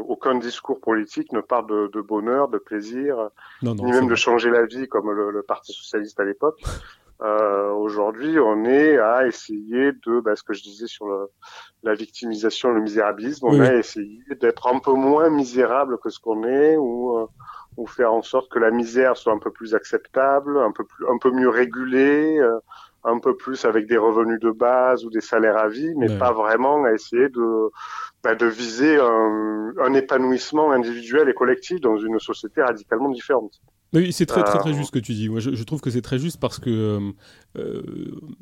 aucun 0.08 0.36
discours 0.36 0.80
politique 0.80 1.32
ne 1.32 1.42
parle 1.42 1.68
de, 1.68 1.88
de 1.94 2.02
bonheur, 2.02 2.48
de 2.48 2.58
plaisir, 2.58 3.30
ni 3.62 3.92
même 3.92 4.08
de 4.08 4.16
changer 4.16 4.50
la 4.50 4.66
vie 4.66 4.88
comme 4.88 5.12
le, 5.12 5.32
le 5.32 5.44
Parti 5.44 5.74
socialiste 5.74 6.20
à 6.20 6.24
l'époque. 6.24 6.62
Euh, 7.22 7.72
Aujourd'hui, 7.72 8.40
on 8.40 8.66
est 8.66 8.98
à 8.98 9.28
essayer 9.28 9.92
de, 10.06 10.20
bah, 10.20 10.36
ce 10.36 10.44
que 10.44 10.54
je 10.54 10.64
disais 10.64 10.88
sur 10.88 11.06
le, 11.08 11.28
la 11.84 11.94
victimisation, 11.94 12.72
le 12.72 12.82
misérabilisme, 12.82 13.46
on 13.46 13.60
a 13.60 13.74
essayé 13.76 14.22
d'être 14.42 14.68
un 14.68 14.80
peu 14.80 14.94
moins 14.94 15.30
misérable 15.30 15.98
que 16.00 16.10
ce 16.10 16.20
qu'on 16.20 16.44
est, 16.46 16.76
ou, 16.78 17.18
euh, 17.18 17.28
ou 17.78 17.86
faire 17.86 18.12
en 18.12 18.22
sorte 18.22 18.52
que 18.52 18.60
la 18.60 18.72
misère 18.72 19.16
soit 19.16 19.34
un 19.34 19.40
peu 19.40 19.52
plus 19.52 19.76
acceptable, 19.76 20.58
un 20.58 20.72
peu 20.72 20.84
plus, 20.84 21.06
un 21.08 21.18
peu 21.18 21.32
mieux 21.32 21.50
régulée, 21.50 22.40
euh, 22.40 22.60
un 23.06 23.20
peu 23.20 23.36
plus 23.36 23.66
avec 23.66 23.88
des 23.88 23.98
revenus 23.98 24.40
de 24.40 24.52
base 24.52 25.06
ou 25.06 25.10
des 25.10 25.22
salaires 25.22 25.58
à 25.58 25.68
vie, 25.68 25.94
mais 25.98 26.18
pas 26.18 26.34
vraiment 26.34 26.84
à 26.84 26.92
essayer 26.92 27.30
de, 27.30 27.70
bah, 28.24 28.36
de 28.36 28.46
viser 28.46 28.98
un, 28.98 29.74
un 29.84 29.94
épanouissement 29.94 30.72
individuel 30.72 31.30
et 31.30 31.34
collectif 31.34 31.80
dans 31.82 31.98
une 31.98 32.20
société 32.20 32.62
radicalement 32.62 33.10
différente. 33.10 33.62
Oui, 33.94 34.12
c'est 34.12 34.26
très, 34.26 34.44
très, 34.44 34.60
très 34.60 34.72
euh, 34.72 34.74
juste 34.74 34.88
ce 34.88 34.92
que 34.92 35.00
tu 35.00 35.14
dis. 35.14 35.30
Moi, 35.30 35.40
je, 35.40 35.56
je 35.56 35.64
trouve 35.64 35.80
que 35.80 35.90
c'est 35.90 36.02
très 36.02 36.20
juste 36.20 36.40
parce 36.40 36.60
que 36.60 36.70
euh, 36.70 37.12
euh 37.58 37.82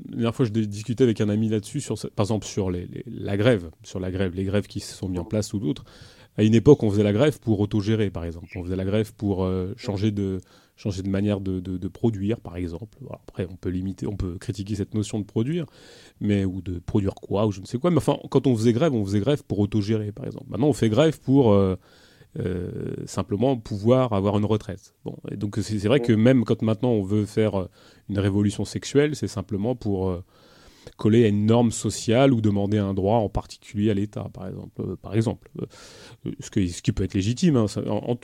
la 0.10 0.16
dernière 0.16 0.36
fois, 0.36 0.46
je 0.46 0.52
discutais 0.52 1.04
avec 1.04 1.22
un 1.22 1.30
ami 1.30 1.50
là-dessus, 1.50 1.80
sur, 1.80 1.96
par 2.16 2.26
exemple, 2.26 2.46
sur 2.46 2.72
les, 2.72 2.88
la 3.06 3.38
grève, 3.38 3.70
sur 3.84 4.00
la 4.00 4.10
grève, 4.10 4.34
les 4.34 4.46
grèves 4.46 4.68
qui 4.68 4.80
se 4.80 4.96
sont 4.96 5.10
mis 5.10 5.20
en 5.20 5.26
place 5.26 5.54
ou 5.54 5.60
d'autres. 5.60 5.84
À 6.38 6.44
une 6.44 6.56
époque, 6.56 6.82
on 6.82 6.90
faisait 6.90 7.04
la 7.04 7.14
grève 7.14 7.40
pour 7.40 7.60
autogérer, 7.60 8.10
par 8.10 8.26
exemple. 8.26 8.48
On 8.56 8.64
faisait 8.64 8.76
la 8.76 8.86
grève 8.86 9.14
pour 9.14 9.44
euh, 9.44 9.74
changer 9.78 10.12
de 10.12 10.40
changer 10.76 11.04
de 11.04 11.10
manière 11.10 11.40
de, 11.40 11.60
de, 11.60 11.78
de 11.78 11.88
produire, 11.88 12.40
par 12.40 12.58
exemple. 12.58 12.98
après, 13.12 13.48
on 13.50 13.56
peut 13.56 13.70
limiter, 13.70 14.08
on 14.08 14.16
peut 14.16 14.38
critiquer 14.40 14.76
cette 14.76 14.94
notion 14.94 15.20
de 15.20 15.26
produire, 15.26 15.66
mais 16.20 16.46
ou 16.46 16.62
de 16.62 16.80
produire 16.80 17.16
quoi 17.16 17.46
ou 17.46 17.52
je 17.52 17.62
ne 17.62 17.66
sais 17.66 17.78
quoi. 17.78 17.92
Mais 17.92 17.98
enfin, 17.98 18.18
quand 18.30 18.48
on 18.48 18.56
faisait 18.56 18.74
grève, 18.74 18.94
on 18.94 19.06
faisait 19.06 19.20
grève 19.20 19.44
pour 19.44 19.60
autogérer, 19.60 20.12
par 20.12 20.26
exemple. 20.26 20.46
Maintenant, 20.50 20.68
on 20.68 20.74
fait 20.74 20.90
grève 20.90 21.20
pour 21.20 21.54
euh, 22.40 22.96
simplement 23.06 23.58
pouvoir 23.58 24.14
avoir 24.14 24.40
une 24.40 24.46
retraite. 24.46 24.96
Bon, 25.06 25.16
et 25.30 25.38
donc 25.38 25.60
c'est 25.62 25.78
vrai 25.88 26.00
que 26.00 26.14
même 26.14 26.46
quand 26.46 26.64
maintenant 26.64 26.90
on 26.90 27.04
veut 27.04 27.26
faire 27.26 27.54
euh, 27.62 27.70
une 28.10 28.18
révolution 28.18 28.66
sexuelle, 28.66 29.16
c'est 29.16 29.28
simplement 29.28 29.76
pour 29.76 30.10
euh, 30.10 30.24
coller 30.98 31.26
à 31.26 31.28
une 31.28 31.46
norme 31.46 31.72
sociale 31.72 32.34
ou 32.34 32.42
demander 32.42 32.78
un 32.78 32.94
droit 32.94 33.18
en 33.18 33.30
particulier 33.30 33.92
à 33.92 33.94
l'État, 33.94 34.30
par 34.34 34.48
exemple. 34.48 34.98
par 34.98 35.16
exemple. 35.16 35.50
Ce, 36.40 36.50
que, 36.50 36.66
ce, 36.68 36.82
qui 36.82 36.92
peut 36.92 37.04
être 37.04 37.14
légitime 37.14 37.58
hein, 37.58 37.66
en, 37.88 38.18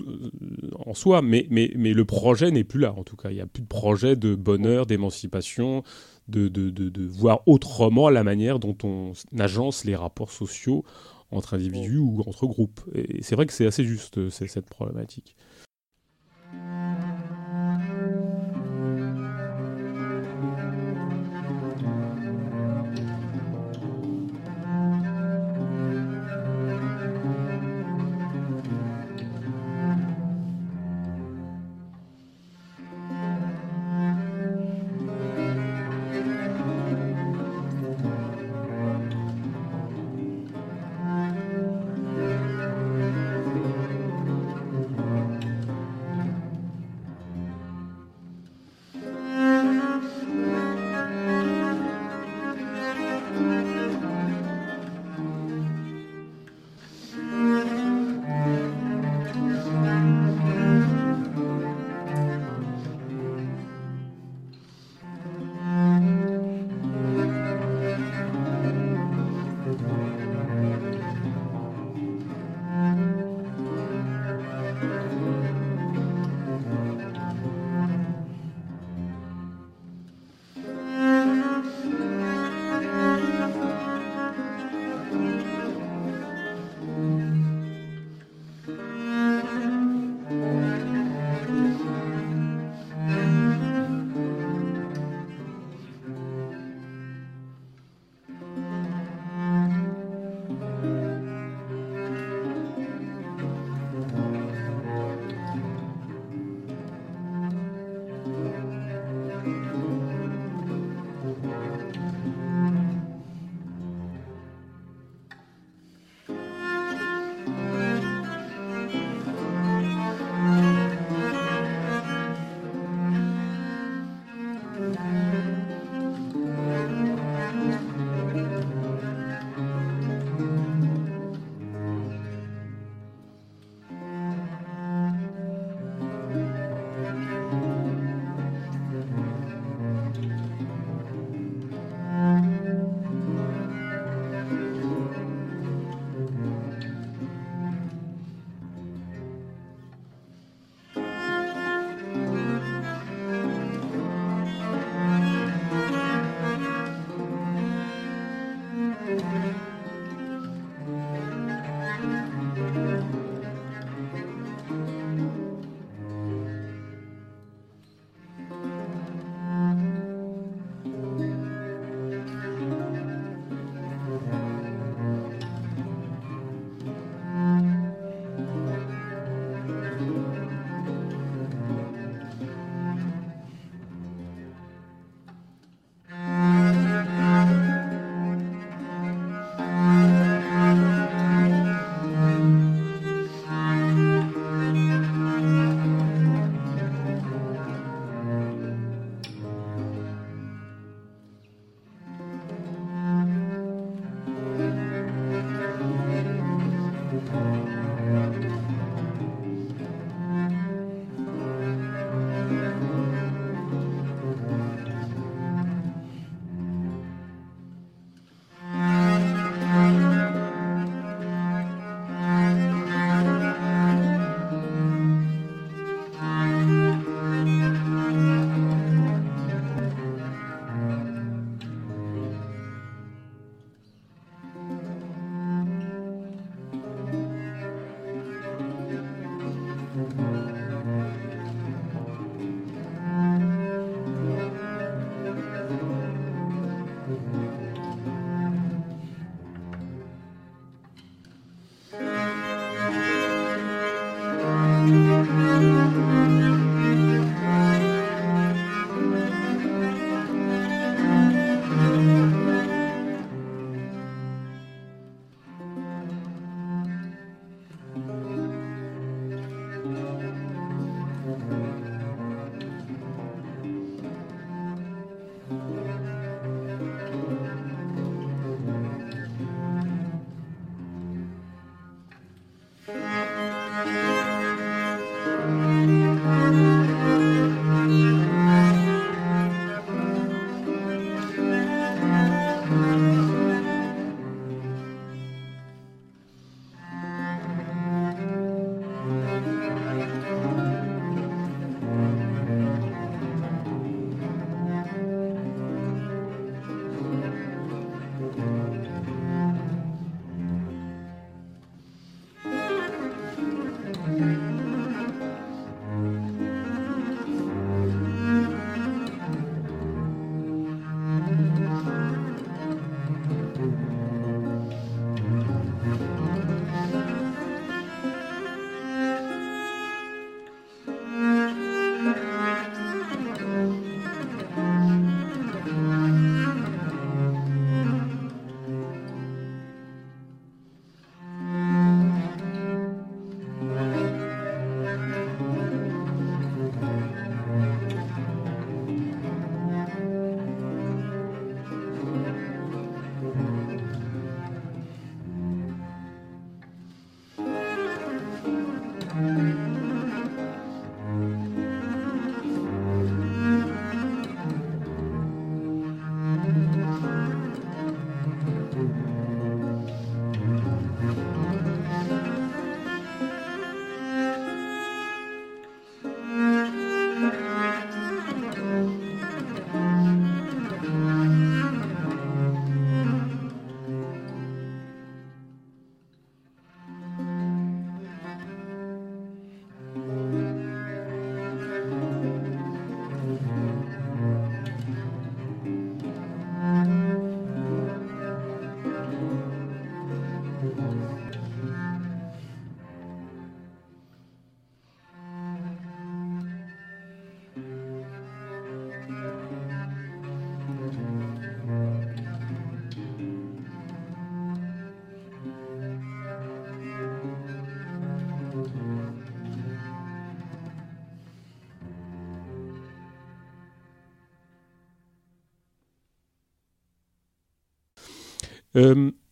en, 0.86 0.94
soi, 0.94 1.22
mais, 1.22 1.48
mais, 1.50 1.72
mais 1.76 1.94
le 1.94 2.06
projet 2.06 2.52
n'est 2.52 2.64
plus 2.64 2.80
là, 2.80 2.94
en 2.94 3.04
tout 3.04 3.16
cas. 3.16 3.30
Il 3.30 3.36
n'y 3.36 3.42
a 3.42 3.48
plus 3.48 3.64
de 3.64 3.68
projet 3.68 4.16
de 4.16 4.36
bonheur, 4.36 4.86
d'émancipation, 4.86 5.84
de, 6.28 6.48
de, 6.48 6.70
de, 6.70 6.90
de, 6.90 7.06
voir 7.08 7.42
autrement 7.46 8.10
la 8.10 8.24
manière 8.24 8.60
dont 8.60 8.78
on 8.84 9.14
agence 9.38 9.86
les 9.86 9.96
rapports 9.96 10.32
sociaux 10.32 10.84
entre 11.32 11.54
individus 11.54 11.98
ou 11.98 12.24
entre 12.26 12.48
groupes. 12.48 12.82
Et 12.94 13.22
c'est 13.22 13.36
vrai 13.36 13.46
que 13.46 13.54
c'est 13.54 13.66
assez 13.66 13.84
juste 13.84 14.30
cette 14.30 14.70
problématique. 14.70 15.36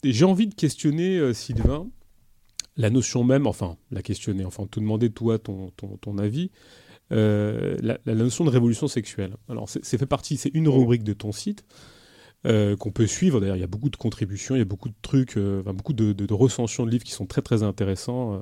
J'ai 0.03 0.25
envie 0.25 0.47
de 0.47 0.55
questionner, 0.55 1.33
Sylvain, 1.33 1.87
la 2.75 2.89
notion 2.89 3.23
même, 3.23 3.47
enfin, 3.47 3.77
la 3.91 4.01
questionner, 4.01 4.45
enfin, 4.45 4.67
te 4.67 4.79
demander, 4.79 5.09
toi, 5.09 5.39
ton, 5.39 5.71
ton, 5.77 5.97
ton 5.97 6.17
avis, 6.17 6.51
la, 7.09 7.97
la, 8.05 8.15
notion 8.15 8.45
de 8.45 8.49
révolution 8.49 8.87
sexuelle. 8.87 9.35
Alors, 9.49 9.67
c'est 9.69 9.97
fait 9.97 10.05
partie, 10.05 10.37
c'est 10.37 10.51
une 10.53 10.69
rubrique 10.69 11.03
de 11.03 11.13
ton 11.13 11.31
site. 11.31 11.65
Euh, 12.45 12.77
qu'on 12.77 12.91
peut 12.91 13.07
suivre. 13.07 13.41
D'ailleurs, 13.41 13.57
il 13.57 13.61
y 13.61 13.63
a 13.63 13.67
beaucoup 13.67 13.89
de 13.89 13.95
contributions, 13.97 14.55
il 14.55 14.59
y 14.59 14.61
a 14.61 14.65
beaucoup 14.65 14.89
de 14.89 14.95
trucs, 15.01 15.37
euh, 15.37 15.63
beaucoup 15.73 15.93
de, 15.93 16.13
de, 16.13 16.33
recensions 16.33 16.85
de 16.85 16.91
livres 16.91 17.03
qui 17.03 17.11
sont 17.11 17.25
très 17.25 17.41
très 17.41 17.63
intéressants. 17.63 18.41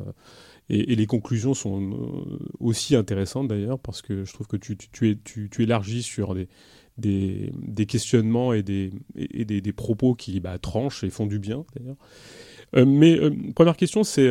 Euh, 0.72 0.84
et, 0.88 0.96
les 0.96 1.06
conclusions 1.06 1.54
sont 1.54 2.40
aussi 2.60 2.96
intéressantes 2.96 3.48
d'ailleurs, 3.48 3.80
parce 3.80 4.02
que 4.02 4.24
je 4.24 4.34
trouve 4.34 4.48
que 4.48 4.58
tu, 4.58 4.78
tu, 4.78 5.10
es, 5.10 5.18
tu, 5.24 5.50
élargis 5.60 6.04
sur 6.04 6.36
des, 6.36 6.48
des, 6.98 7.52
des 7.56 7.86
questionnements 7.86 8.54
et, 8.54 8.64
des, 8.64 8.92
et 9.16 9.46
des, 9.46 9.62
des, 9.62 9.74
propos 9.74 10.16
qui 10.16 10.40
bah, 10.40 10.58
tranchent 10.58 11.04
et 11.04 11.10
font 11.10 11.28
du 11.28 11.40
bien 11.40 11.66
d'ailleurs. 11.76 12.88
mais 12.88 13.20
première 13.54 13.78
question, 13.78 14.04
c'est 14.04 14.30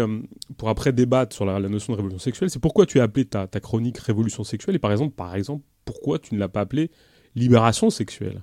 pour 0.56 0.68
après 0.68 0.92
débattre 0.92 1.34
sur 1.34 1.44
la, 1.44 1.60
notion 1.60 1.92
de 1.92 1.96
révolution 1.96 2.18
sexuelle, 2.18 2.50
c'est 2.50 2.60
pourquoi 2.60 2.86
tu 2.86 3.00
as 3.00 3.04
appelé 3.04 3.24
ta, 3.24 3.46
ta, 3.46 3.60
chronique 3.60 3.98
révolution 3.98 4.44
sexuelle? 4.44 4.76
Et 4.76 4.80
par 4.80 4.92
exemple, 4.92 5.14
par 5.14 5.34
exemple, 5.34 5.64
pourquoi 5.84 6.18
tu 6.18 6.34
ne 6.34 6.40
l'as 6.40 6.48
pas 6.48 6.62
appelée 6.62 6.90
libération 7.34 7.90
sexuelle? 7.90 8.42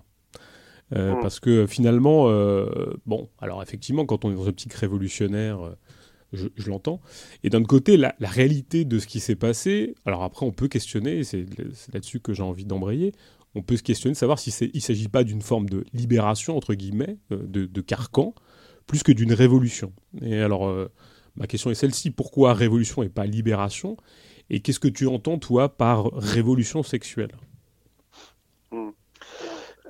Euh, 0.96 1.16
mm. 1.16 1.22
Parce 1.22 1.40
que 1.40 1.68
finalement, 1.68 2.30
euh, 2.30 2.94
bon, 3.06 3.30
alors 3.40 3.62
effectivement, 3.62 4.06
quand 4.06 4.26
on 4.26 4.32
est 4.32 4.36
dans 4.36 4.44
une 4.44 4.50
optique 4.50 4.74
révolutionnaire, 4.74 5.76
euh, 6.34 6.50
je, 6.56 6.70
l'entends. 6.70 7.02
Et 7.44 7.50
d'un 7.50 7.64
côté, 7.64 7.98
la, 7.98 8.16
réalité 8.20 8.86
de 8.86 9.00
ce 9.00 9.08
qui 9.08 9.20
s'est 9.20 9.36
passé, 9.36 9.96
alors 10.06 10.24
après, 10.24 10.46
on 10.46 10.52
peut 10.52 10.68
questionner, 10.68 11.24
c'est 11.24 11.46
là-dessus 11.94 12.20
que 12.20 12.34
j'ai 12.34 12.44
envie 12.44 12.66
d'embrayer, 12.66 13.14
on 13.56 13.62
peut 13.62 13.78
se 13.78 13.84
questionner 13.84 14.14
de 14.14 14.18
savoir 14.18 14.40
s'il 14.40 14.54
si 14.54 14.72
ne 14.74 14.80
s'agit 14.80 15.10
pas 15.10 15.24
d'une 15.24 15.42
forme 15.42 15.70
de 15.70 15.84
libération, 15.94 16.56
entre 16.56 16.74
guillemets, 16.74 17.18
de, 17.32 17.66
de 17.66 17.82
carcan, 17.82 18.34
plus 18.88 19.04
que 19.04 19.12
d'une 19.12 19.34
révolution. 19.34 19.92
Et 20.22 20.40
alors, 20.40 20.74
ma 21.36 21.48
question 21.48 21.70
est 21.70 21.76
celle-ci, 21.76 22.12
pourquoi 22.12 22.54
révolution 22.54 23.04
et 23.04 23.10
pas 23.10 23.26
libération? 23.26 23.98
Et 24.50 24.62
qu'est-ce 24.62 24.80
que 24.80 24.88
tu 24.88 25.06
entends, 25.08 25.38
toi, 25.38 25.76
par 25.76 26.12
révolution 26.14 26.82
sexuelle? 26.82 27.32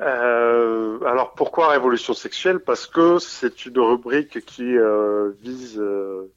Euh, 0.01 0.99
alors 1.05 1.33
pourquoi 1.33 1.69
révolution 1.69 2.13
sexuelle? 2.13 2.59
Parce 2.59 2.87
que 2.87 3.19
c'est 3.19 3.65
une 3.65 3.79
rubrique 3.79 4.43
qui 4.45 4.77
euh, 4.77 5.31
vise 5.41 5.77
euh, 5.79 6.31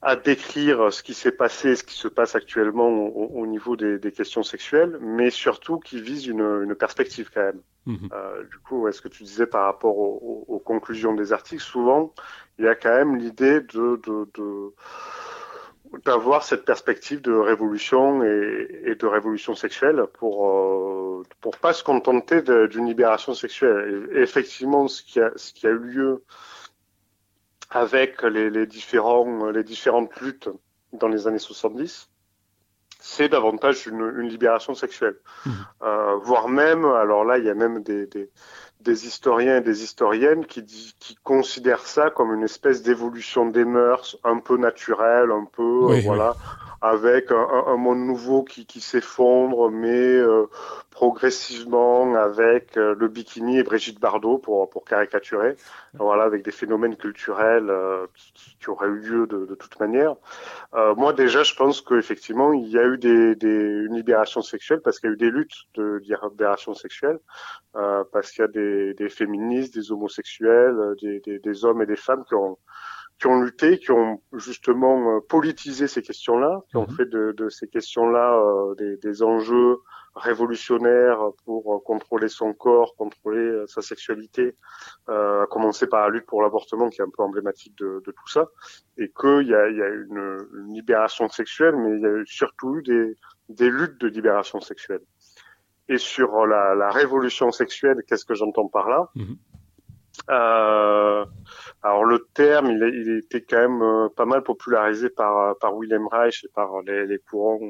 à 0.00 0.14
décrire 0.14 0.92
ce 0.92 1.02
qui 1.02 1.14
s'est 1.14 1.32
passé, 1.32 1.74
ce 1.74 1.82
qui 1.82 1.96
se 1.96 2.06
passe 2.06 2.36
actuellement 2.36 2.88
au, 2.88 3.46
niveau 3.46 3.74
des, 3.76 4.12
questions 4.12 4.44
sexuelles, 4.44 4.98
mais 5.00 5.30
surtout 5.30 5.80
qui 5.80 6.00
vise 6.00 6.26
une, 6.26 6.74
perspective 6.78 7.30
quand 7.34 7.42
même. 7.42 7.60
Mhm. 7.86 8.08
du 8.50 8.58
coup, 8.58 8.88
est-ce 8.88 9.00
que 9.00 9.08
tu 9.08 9.22
disais 9.22 9.46
par 9.46 9.64
rapport 9.64 9.96
aux, 9.96 10.62
conclusions 10.64 11.14
des 11.14 11.32
articles, 11.32 11.62
souvent 11.62 12.12
il 12.58 12.64
y 12.64 12.68
a 12.68 12.74
quand 12.74 12.94
même 12.94 13.16
l'idée 13.16 13.60
de, 13.60 14.00
de, 14.04 14.28
de 14.34 14.72
d'avoir 16.04 16.42
cette 16.44 16.64
perspective 16.64 17.20
de 17.20 17.32
révolution 17.32 18.22
et, 18.22 18.94
de 18.98 19.06
révolution 19.06 19.54
sexuelle 19.54 20.04
pour 20.14 20.48
euh, 20.48 21.22
pour 21.40 21.56
pas 21.58 21.72
se 21.72 21.82
contenter 21.82 22.42
d'une 22.42 22.86
libération 22.86 23.34
sexuelle. 23.34 24.08
Et, 24.12 24.20
effectivement, 24.20 24.88
ce 24.88 25.02
qui 25.02 25.20
a 25.20 25.30
ce 25.36 25.52
qui 25.52 25.66
a 25.66 25.70
eu 25.70 25.78
lieu 25.78 26.24
avec 27.70 28.22
les, 28.22 28.50
les 28.50 28.66
différents 28.66 29.50
les 29.50 29.64
différentes 29.64 30.14
luttes 30.20 30.48
dans 30.92 31.08
les 31.08 31.26
années 31.26 31.38
70, 31.38 32.10
c'est 32.98 33.28
davantage 33.28 33.86
une, 33.86 34.12
une, 34.18 34.28
libération 34.28 34.74
sexuelle, 34.74 35.16
mmh. 35.44 35.50
euh, 35.82 36.16
voire 36.16 36.48
même. 36.48 36.84
Alors 36.84 37.24
là, 37.24 37.38
il 37.38 37.44
y 37.44 37.50
a 37.50 37.54
même 37.54 37.82
des, 37.82 38.06
des 38.06 38.30
des 38.86 39.06
historiens 39.06 39.56
et 39.58 39.60
des 39.60 39.82
historiennes 39.82 40.46
qui, 40.46 40.64
qui 40.64 41.16
considèrent 41.22 41.86
ça 41.86 42.10
comme 42.10 42.32
une 42.32 42.44
espèce 42.44 42.82
d'évolution 42.82 43.46
des 43.46 43.64
mœurs 43.64 44.16
un 44.24 44.38
peu 44.38 44.56
naturelle, 44.56 45.30
un 45.32 45.44
peu 45.44 45.90
euh, 45.90 46.00
voilà, 46.04 46.36
avec 46.80 47.32
un, 47.32 47.64
un, 47.66 47.76
monde 47.76 47.98
nouveau 47.98 48.44
qui, 48.44 48.64
qui 48.64 48.80
s'effondre, 48.80 49.70
mais 49.70 49.88
euh, 49.88 50.46
progressivement 50.90 52.14
avec 52.14 52.76
euh, 52.76 52.94
le 52.96 53.08
bikini 53.08 53.58
et 53.58 53.64
Brigitte 53.64 54.00
Bardot 54.00 54.38
pour, 54.38 54.70
pour 54.70 54.84
caricaturer, 54.84 55.56
voilà, 55.94 56.22
avec 56.22 56.44
des 56.44 56.52
phénomènes 56.52 56.96
culturels 56.96 57.72
qui, 58.14 58.56
qui, 58.60 58.70
auraient 58.70 58.88
eu 58.88 59.00
lieu 59.00 59.26
de, 59.26 59.46
de 59.46 59.54
toute 59.54 59.80
manière. 59.80 60.14
moi 60.96 61.12
déjà, 61.12 61.42
je 61.42 61.54
pense 61.54 61.80
qu'effectivement, 61.80 62.52
il 62.52 62.68
y 62.68 62.78
a 62.78 62.84
eu 62.84 62.98
des, 62.98 63.34
des, 63.34 63.84
une 63.86 63.96
libération 63.96 64.42
sexuelle 64.42 64.80
parce 64.84 65.00
qu'il 65.00 65.08
y 65.08 65.12
a 65.12 65.14
eu 65.14 65.18
des 65.18 65.30
luttes 65.30 65.64
de 65.74 66.00
libération 66.30 66.74
sexuelle, 66.74 67.18
parce 67.72 68.30
qu'il 68.30 68.42
y 68.42 68.44
a 68.44 68.48
des, 68.48 68.75
des, 68.94 69.08
féministes, 69.08 69.74
des 69.74 69.92
homosexuels, 69.92 70.76
des, 71.00 71.20
des, 71.20 71.38
des 71.38 71.64
hommes 71.64 71.82
et 71.82 71.86
des 71.86 71.96
femmes 71.96 72.24
qui 72.24 72.34
ont 72.34 72.58
qui 73.18 73.28
ont 73.28 73.40
lutté, 73.40 73.78
qui 73.78 73.90
ont 73.92 74.20
justement 74.34 75.16
euh, 75.16 75.20
politisé 75.20 75.88
ces 75.88 76.02
questions-là, 76.02 76.60
qui 76.68 76.76
ont 76.76 76.86
mhm. 76.86 76.96
fait 76.96 77.06
de, 77.06 77.32
de 77.32 77.48
ces 77.48 77.66
questions-là 77.66 78.34
euh, 78.34 78.74
des, 78.74 78.96
des, 78.98 79.22
enjeux 79.22 79.78
révolutionnaires 80.14 81.18
pour 81.44 81.74
euh, 81.74 81.78
contrôler 81.78 82.28
son 82.28 82.52
corps, 82.52 82.94
contrôler 82.96 83.64
sa 83.68 83.80
sexualité, 83.80 84.56
euh, 85.08 85.44
à 85.44 85.46
commencer 85.46 85.86
par 85.86 86.02
la 86.02 86.10
lutte 86.10 86.26
pour 86.26 86.42
l'avortement 86.42 86.90
qui 86.90 87.00
est 87.00 87.04
un 87.04 87.10
peu 87.10 87.22
emblématique 87.22 87.76
de, 87.78 88.02
de 88.04 88.12
tout 88.12 88.28
ça, 88.28 88.48
et 88.98 89.10
qu'il 89.18 89.48
y 89.48 89.54
a, 89.54 89.68
il 89.68 89.76
y 89.76 89.82
a 89.82 89.88
une, 89.88 90.46
une, 90.54 90.74
libération 90.74 91.28
sexuelle, 91.30 91.76
mais 91.76 91.96
il 91.96 92.02
y 92.02 92.06
a 92.06 92.22
surtout 92.26 92.76
eu 92.76 92.82
des, 92.82 93.16
des 93.48 93.70
luttes 93.70 93.98
de 94.00 94.08
libération 94.08 94.60
sexuelle. 94.60 95.02
Et 95.88 95.98
sur 95.98 96.46
la, 96.46 96.74
la 96.74 96.90
révolution 96.90 97.50
sexuelle, 97.52 98.02
qu'est-ce 98.06 98.24
que 98.24 98.34
j'entends 98.34 98.68
par 98.68 98.88
là 98.88 99.08
mhm. 99.14 99.36
Euh, 100.30 101.26
alors 101.82 102.04
le 102.04 102.26
terme, 102.32 102.70
il, 102.70 102.82
il, 102.82 103.18
était 103.18 103.42
quand 103.42 103.58
même 103.58 103.82
euh, 103.82 104.08
pas 104.08 104.24
mal 104.24 104.42
popularisé 104.42 105.10
par, 105.10 105.56
par 105.58 105.76
Wilhelm 105.76 106.08
Reich 106.08 106.42
et 106.42 106.48
par 106.54 106.80
les, 106.86 107.06
les 107.06 107.18
courants 107.18 107.60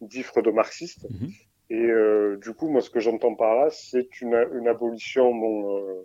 dits 0.00 0.24
freudo-marxistes. 0.24 1.06
Mhm. 1.08 1.28
Et 1.70 1.90
euh, 1.90 2.36
du 2.38 2.54
coup, 2.54 2.68
moi, 2.68 2.80
ce 2.80 2.90
que 2.90 3.00
j'entends 3.00 3.34
par 3.34 3.54
là, 3.54 3.68
c'est 3.70 4.20
une, 4.20 4.34
une, 4.54 4.68
abolition, 4.68 5.34
bon, 5.34 6.04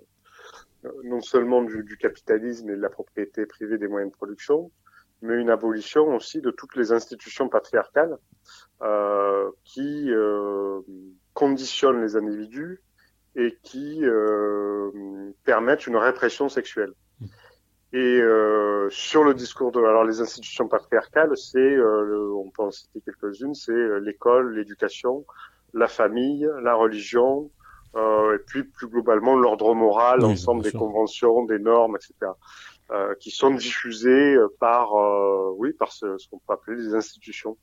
euh, 0.85 0.89
non 1.03 1.21
seulement 1.21 1.61
du, 1.61 1.83
du, 1.83 1.97
capitalisme 1.97 2.69
et 2.69 2.75
de 2.75 2.81
la 2.81 2.89
propriété 2.89 3.45
privée 3.45 3.77
des 3.77 3.87
moyens 3.87 4.11
de 4.11 4.15
production, 4.15 4.71
mais 5.21 5.35
une 5.35 5.49
abolition 5.49 6.15
aussi 6.15 6.41
de 6.41 6.51
toutes 6.51 6.75
les 6.75 6.91
institutions 6.91 7.47
patriarcales 7.47 8.17
euh, 8.81 9.49
qui 9.63 10.11
euh, 10.11 10.81
conditionnent 11.33 12.01
les 12.01 12.15
individus 12.15 12.81
et 13.35 13.57
qui 13.63 13.99
euh, 14.03 14.91
permettent 15.43 15.87
une 15.87 15.97
répression 15.97 16.49
sexuelle. 16.49 16.93
Mmh. 17.19 17.25
Et 17.93 18.19
euh, 18.19 18.89
sur 18.89 19.23
le 19.23 19.35
discours 19.35 19.71
de 19.71 19.79
alors 19.79 20.03
les 20.03 20.19
institutions 20.19 20.67
patriarcales, 20.67 21.37
c'est 21.37 21.59
euh, 21.59 22.33
on 22.33 22.49
peut 22.49 22.63
en 22.63 22.71
citer 22.71 23.01
quelques-unes, 23.05 23.53
c'est 23.53 23.71
euh, 23.71 23.99
l'école, 23.99 24.55
l'éducation, 24.55 25.25
la 25.75 25.87
famille, 25.87 26.49
la 26.63 26.73
religion, 26.73 27.51
euh, 27.95 28.35
et 28.35 28.39
puis 28.39 28.63
plus 28.63 28.87
globalement 28.87 29.35
l'ordre 29.35 29.75
moral, 29.75 30.21
l'ensemble 30.21 30.63
des 30.63 30.71
conventions, 30.71 31.45
des 31.45 31.59
normes, 31.59 31.95
etc., 31.95 32.31
euh, 32.89 33.13
qui 33.19 33.29
sont 33.29 33.51
diffusées 33.51 34.37
par 34.59 34.93
oui 35.57 35.71
par 35.73 35.91
ce, 35.91 36.17
ce 36.17 36.27
qu'on 36.29 36.39
peut 36.39 36.53
appeler 36.53 36.81
les 36.81 36.95
institutions. 36.95 37.57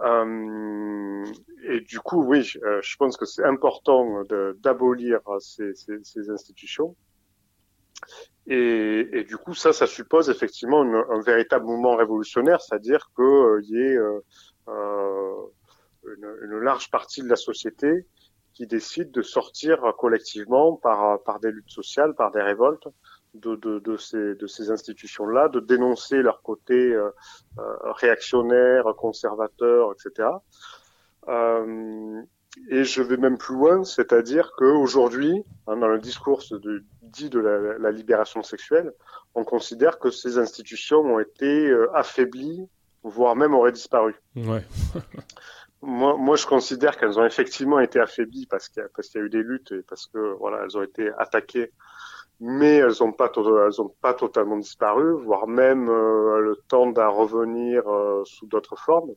Euh, 0.00 1.24
et 1.64 1.80
du 1.80 2.00
coup, 2.00 2.24
oui, 2.24 2.52
euh, 2.62 2.80
je 2.82 2.96
pense 2.96 3.16
que 3.16 3.24
c'est 3.24 3.44
important 3.44 4.22
d'abolir 4.62 5.20
ces, 5.40 6.30
institutions. 6.30 6.96
Et, 8.46 9.24
du 9.28 9.36
coup, 9.36 9.54
ça, 9.54 9.72
ça 9.72 9.86
suppose 9.86 10.28
effectivement 10.28 10.82
un 10.82 11.20
véritable 11.20 11.66
mouvement 11.66 11.96
révolutionnaire, 11.96 12.60
c'est-à-dire 12.60 13.10
qu'il 13.14 13.24
euh, 13.24 13.60
y 13.62 13.76
ait 13.76 13.96
euh, 13.96 14.20
une, 16.04 16.58
large 16.58 16.90
partie 16.90 17.22
de 17.22 17.28
la 17.28 17.36
société 17.36 18.06
qui 18.54 18.66
décide 18.66 19.12
de 19.12 19.22
sortir 19.22 19.94
collectivement 19.96 20.76
par 20.76 21.40
des 21.40 21.52
luttes 21.52 21.70
sociales, 21.70 22.14
par 22.14 22.32
des 22.32 22.42
révoltes, 22.42 22.88
de, 23.34 23.56
de, 23.56 23.78
de, 23.78 23.96
ces, 23.96 24.34
de 24.34 24.46
ces 24.46 24.70
institutions-là, 24.70 25.48
de 25.48 25.60
dénoncer 25.60 26.22
leur 26.22 26.42
côté 26.42 26.74
euh, 26.74 27.10
euh, 27.58 27.62
réactionnaire, 27.92 28.84
conservateur, 28.96 29.92
etc. 29.92 30.28
Euh, 31.28 32.22
et 32.68 32.84
je 32.84 33.02
vais 33.02 33.16
même 33.16 33.38
plus 33.38 33.54
loin, 33.54 33.84
c'est-à-dire 33.84 34.52
qu'aujourd'hui, 34.56 35.42
hein, 35.66 35.76
dans 35.76 35.88
le 35.88 35.98
discours 35.98 36.42
de, 36.50 36.84
dit 37.02 37.30
de 37.30 37.40
la, 37.40 37.78
la, 37.78 37.90
libération 37.90 38.42
sexuelle, 38.42 38.92
on 39.34 39.44
considère 39.44 39.98
que 39.98 40.10
ces 40.10 40.36
institutions 40.38 40.98
ont 40.98 41.18
été 41.18 41.70
euh, 41.70 41.90
affaiblies, 41.94 42.68
voire 43.02 43.36
même 43.36 43.54
auraient 43.54 43.72
disparu. 43.72 44.14
Ouais. 44.36 44.62
moi, 45.82 46.16
moi, 46.18 46.36
je 46.36 46.46
considère 46.46 46.98
qu'elles 46.98 47.18
ont 47.18 47.24
effectivement 47.24 47.80
été 47.80 47.98
affaiblies 47.98 48.46
parce 48.46 48.68
qu'il 48.68 48.82
y, 48.82 49.02
qu'il 49.02 49.20
y 49.20 49.22
a 49.22 49.26
eu 49.26 49.30
des 49.30 49.42
luttes 49.42 49.72
et 49.72 49.82
parce 49.82 50.06
que 50.06 50.34
voilà, 50.38 50.62
elles 50.62 50.76
ont 50.76 50.82
été 50.82 51.10
attaquées 51.18 51.72
mais 52.44 52.76
elles 52.76 52.94
n'ont 53.00 53.12
pas, 53.12 53.30
elles 53.36 53.80
ont 53.80 53.94
pas 54.00 54.14
totalement 54.14 54.56
disparu, 54.56 55.14
voire 55.22 55.46
même 55.46 55.88
euh, 55.88 56.40
le 56.40 56.56
temps 56.68 56.90
d'en 56.90 57.12
revenir 57.12 57.88
euh, 57.88 58.22
sous 58.24 58.46
d'autres 58.46 58.76
formes. 58.76 59.12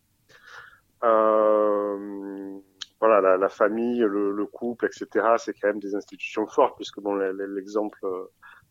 Euh, 1.03 2.57
voilà, 2.99 3.21
la, 3.21 3.38
la 3.38 3.49
famille, 3.49 3.99
le, 3.99 4.32
le, 4.32 4.45
couple, 4.45 4.86
etc. 4.86 5.26
C'est 5.38 5.53
quand 5.53 5.67
même 5.69 5.80
des 5.80 5.95
institutions 5.95 6.45
fortes, 6.45 6.76
puisque 6.78 6.99
bon, 6.99 7.15
l'exemple 7.15 7.99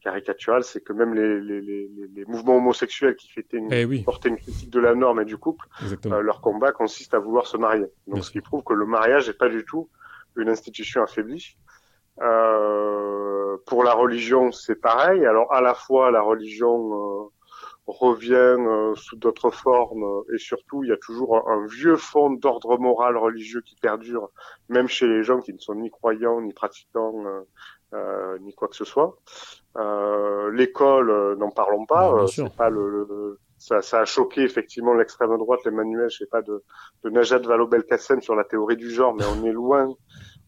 caricatural, 0.04 0.62
c'est 0.62 0.82
que 0.82 0.92
même 0.92 1.14
les, 1.14 1.40
les, 1.40 1.60
les, 1.60 1.88
les, 2.14 2.24
mouvements 2.26 2.58
homosexuels 2.58 3.16
qui 3.16 3.28
fêtaient 3.30 3.56
une, 3.56 3.72
eh 3.72 4.02
portaient 4.04 4.28
une 4.28 4.36
critique 4.36 4.70
de 4.70 4.78
la 4.78 4.94
norme 4.94 5.20
et 5.22 5.24
du 5.24 5.38
couple, 5.38 5.66
euh, 6.06 6.20
leur 6.20 6.40
combat 6.40 6.72
consiste 6.72 7.14
à 7.14 7.18
vouloir 7.18 7.46
se 7.46 7.56
marier. 7.56 7.86
Donc, 8.06 8.22
ce 8.24 8.30
qui 8.30 8.40
prouve 8.40 8.62
que 8.62 8.74
le 8.74 8.86
mariage 8.86 9.26
n'est 9.26 9.34
pas 9.34 9.48
du 9.48 9.64
tout 9.64 9.88
une 10.36 10.48
institution 10.48 11.02
affaiblie. 11.02 11.56
Euh, 12.20 13.23
pour 13.66 13.84
la 13.84 13.94
religion, 13.94 14.52
c'est 14.52 14.80
pareil. 14.80 15.24
Alors, 15.26 15.52
à 15.52 15.60
la 15.60 15.74
fois, 15.74 16.10
la 16.10 16.22
religion 16.22 17.30
revient 17.86 18.32
euh, 18.34 18.94
sous 18.94 19.16
d'autres 19.16 19.50
formes 19.50 20.22
et 20.32 20.38
surtout 20.38 20.84
il 20.84 20.90
y 20.90 20.92
a 20.92 20.96
toujours 20.96 21.48
un, 21.48 21.66
vieux 21.66 21.96
fond 21.96 22.30
d'ordre 22.30 22.78
moral 22.78 23.16
religieux 23.16 23.60
qui 23.60 23.76
perdure 23.76 24.30
même 24.68 24.88
chez 24.88 25.06
les 25.06 25.22
gens 25.22 25.40
qui 25.40 25.52
ne 25.52 25.58
sont 25.58 25.74
ni 25.74 25.90
croyants 25.90 26.40
ni 26.40 26.52
pratiquants 26.54 27.26
euh, 27.26 27.42
euh 27.92 28.38
ni 28.40 28.54
quoi 28.54 28.68
que 28.68 28.76
ce 28.76 28.84
soit. 28.84 29.18
Euh, 29.76 30.50
l'école 30.52 31.36
n'en 31.36 31.50
parlons 31.50 31.84
pas. 31.84 32.26
C'est 32.26 32.56
pas 32.56 32.70
le, 32.70 33.38
ça, 33.58 33.82
ça, 33.82 34.00
a 34.00 34.04
choqué 34.04 34.42
effectivement 34.42 34.94
l'extrême 34.94 35.36
droite 35.36 35.60
l'Emmanuel 35.64 36.08
je 36.10 36.18
sais 36.18 36.26
pas 36.30 36.42
de, 36.42 36.64
de 37.04 37.10
Najat 37.10 37.38
Vallaud-Belkacem 37.38 38.20
sur 38.22 38.34
la 38.34 38.44
théorie 38.44 38.76
du 38.76 38.90
genre 38.90 39.14
mais 39.14 39.24
on 39.26 39.44
est 39.44 39.52
loin 39.52 39.94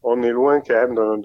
on 0.03 0.23
est 0.23 0.31
loin 0.31 0.61
quand 0.61 0.75
même 0.75 0.95
d'un 0.95 1.19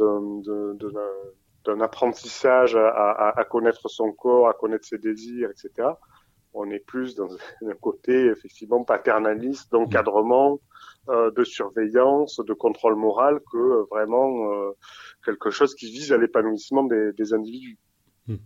d'un 1.65 1.81
apprentissage 1.81 2.75
à, 2.75 2.87
à, 2.89 3.39
à, 3.39 3.43
connaître 3.45 3.89
son 3.89 4.11
corps, 4.11 4.47
à 4.47 4.53
connaître 4.53 4.85
ses 4.85 4.97
désirs, 4.97 5.49
etc. 5.49 5.89
On 6.53 6.69
est 6.69 6.79
plus 6.79 7.15
dans 7.15 7.29
un 7.65 7.73
côté 7.79 8.27
effectivement 8.27 8.83
paternaliste, 8.83 9.71
d'encadrement, 9.71 10.59
euh, 11.09 11.31
de 11.31 11.43
surveillance, 11.43 12.39
de 12.39 12.53
contrôle 12.53 12.95
moral, 12.95 13.39
que 13.51 13.57
euh, 13.57 13.83
vraiment 13.89 14.51
euh, 14.51 14.71
quelque 15.25 15.49
chose 15.49 15.75
qui 15.75 15.91
vise 15.91 16.11
à 16.11 16.17
l'épanouissement 16.17 16.83
des, 16.83 17.13
des, 17.13 17.33
individus. 17.33 17.77
Hmm. 18.27 18.37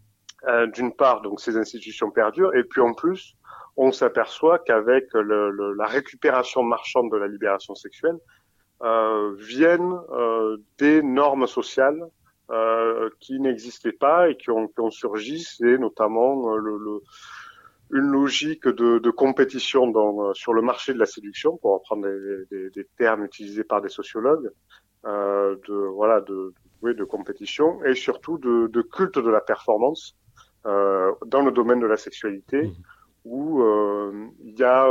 D'une 0.73 0.93
part, 0.93 1.21
donc 1.21 1.41
ces 1.41 1.57
institutions 1.57 2.11
perdurent, 2.11 2.53
et 2.53 2.63
puis 2.63 2.79
en 2.79 2.93
plus, 2.93 3.35
on 3.77 3.91
s'aperçoit 3.91 4.59
qu'avec 4.59 5.05
le, 5.13 5.49
le, 5.49 5.73
la 5.73 5.87
récupération 5.87 6.61
marchande 6.61 7.11
de 7.11 7.17
la 7.17 7.27
libération 7.27 7.73
sexuelle, 7.73 8.17
euh, 8.83 9.33
viennent 9.39 9.97
euh, 10.11 10.57
des 10.77 11.01
normes 11.01 11.47
sociales 11.47 12.03
euh, 12.51 13.09
qui 13.19 13.39
n'existaient 13.39 13.91
pas 13.91 14.29
et 14.29 14.37
qui 14.37 14.51
ont, 14.51 14.67
qui 14.67 14.79
ont 14.79 14.91
surgi, 14.91 15.43
c'est 15.43 15.77
notamment 15.77 16.53
euh, 16.53 16.57
le, 16.57 16.77
le, 16.77 16.99
une 17.91 18.11
logique 18.11 18.67
de, 18.67 18.99
de 18.99 19.09
compétition 19.09 19.87
dans, 19.87 20.29
euh, 20.29 20.33
sur 20.33 20.53
le 20.53 20.61
marché 20.61 20.93
de 20.93 20.99
la 20.99 21.05
séduction, 21.05 21.57
pour 21.57 21.73
reprendre 21.73 22.07
des, 22.07 22.45
des, 22.51 22.69
des 22.69 22.87
termes 22.97 23.25
utilisés 23.25 23.63
par 23.63 23.81
des 23.81 23.89
sociologues, 23.89 24.49
euh, 25.05 25.55
de 25.67 25.73
voilà 25.73 26.21
de, 26.21 26.53
oui, 26.81 26.95
de 26.95 27.03
compétition 27.03 27.83
et 27.83 27.95
surtout 27.95 28.37
de, 28.37 28.67
de 28.67 28.81
culte 28.81 29.17
de 29.17 29.29
la 29.29 29.41
performance 29.41 30.15
euh, 30.65 31.11
dans 31.25 31.41
le 31.41 31.51
domaine 31.51 31.79
de 31.79 31.87
la 31.87 31.97
sexualité, 31.97 32.63
mmh. 32.63 32.73
où 33.25 33.61
euh, 33.61 34.27
il 34.43 34.57
y 34.57 34.63
a 34.63 34.87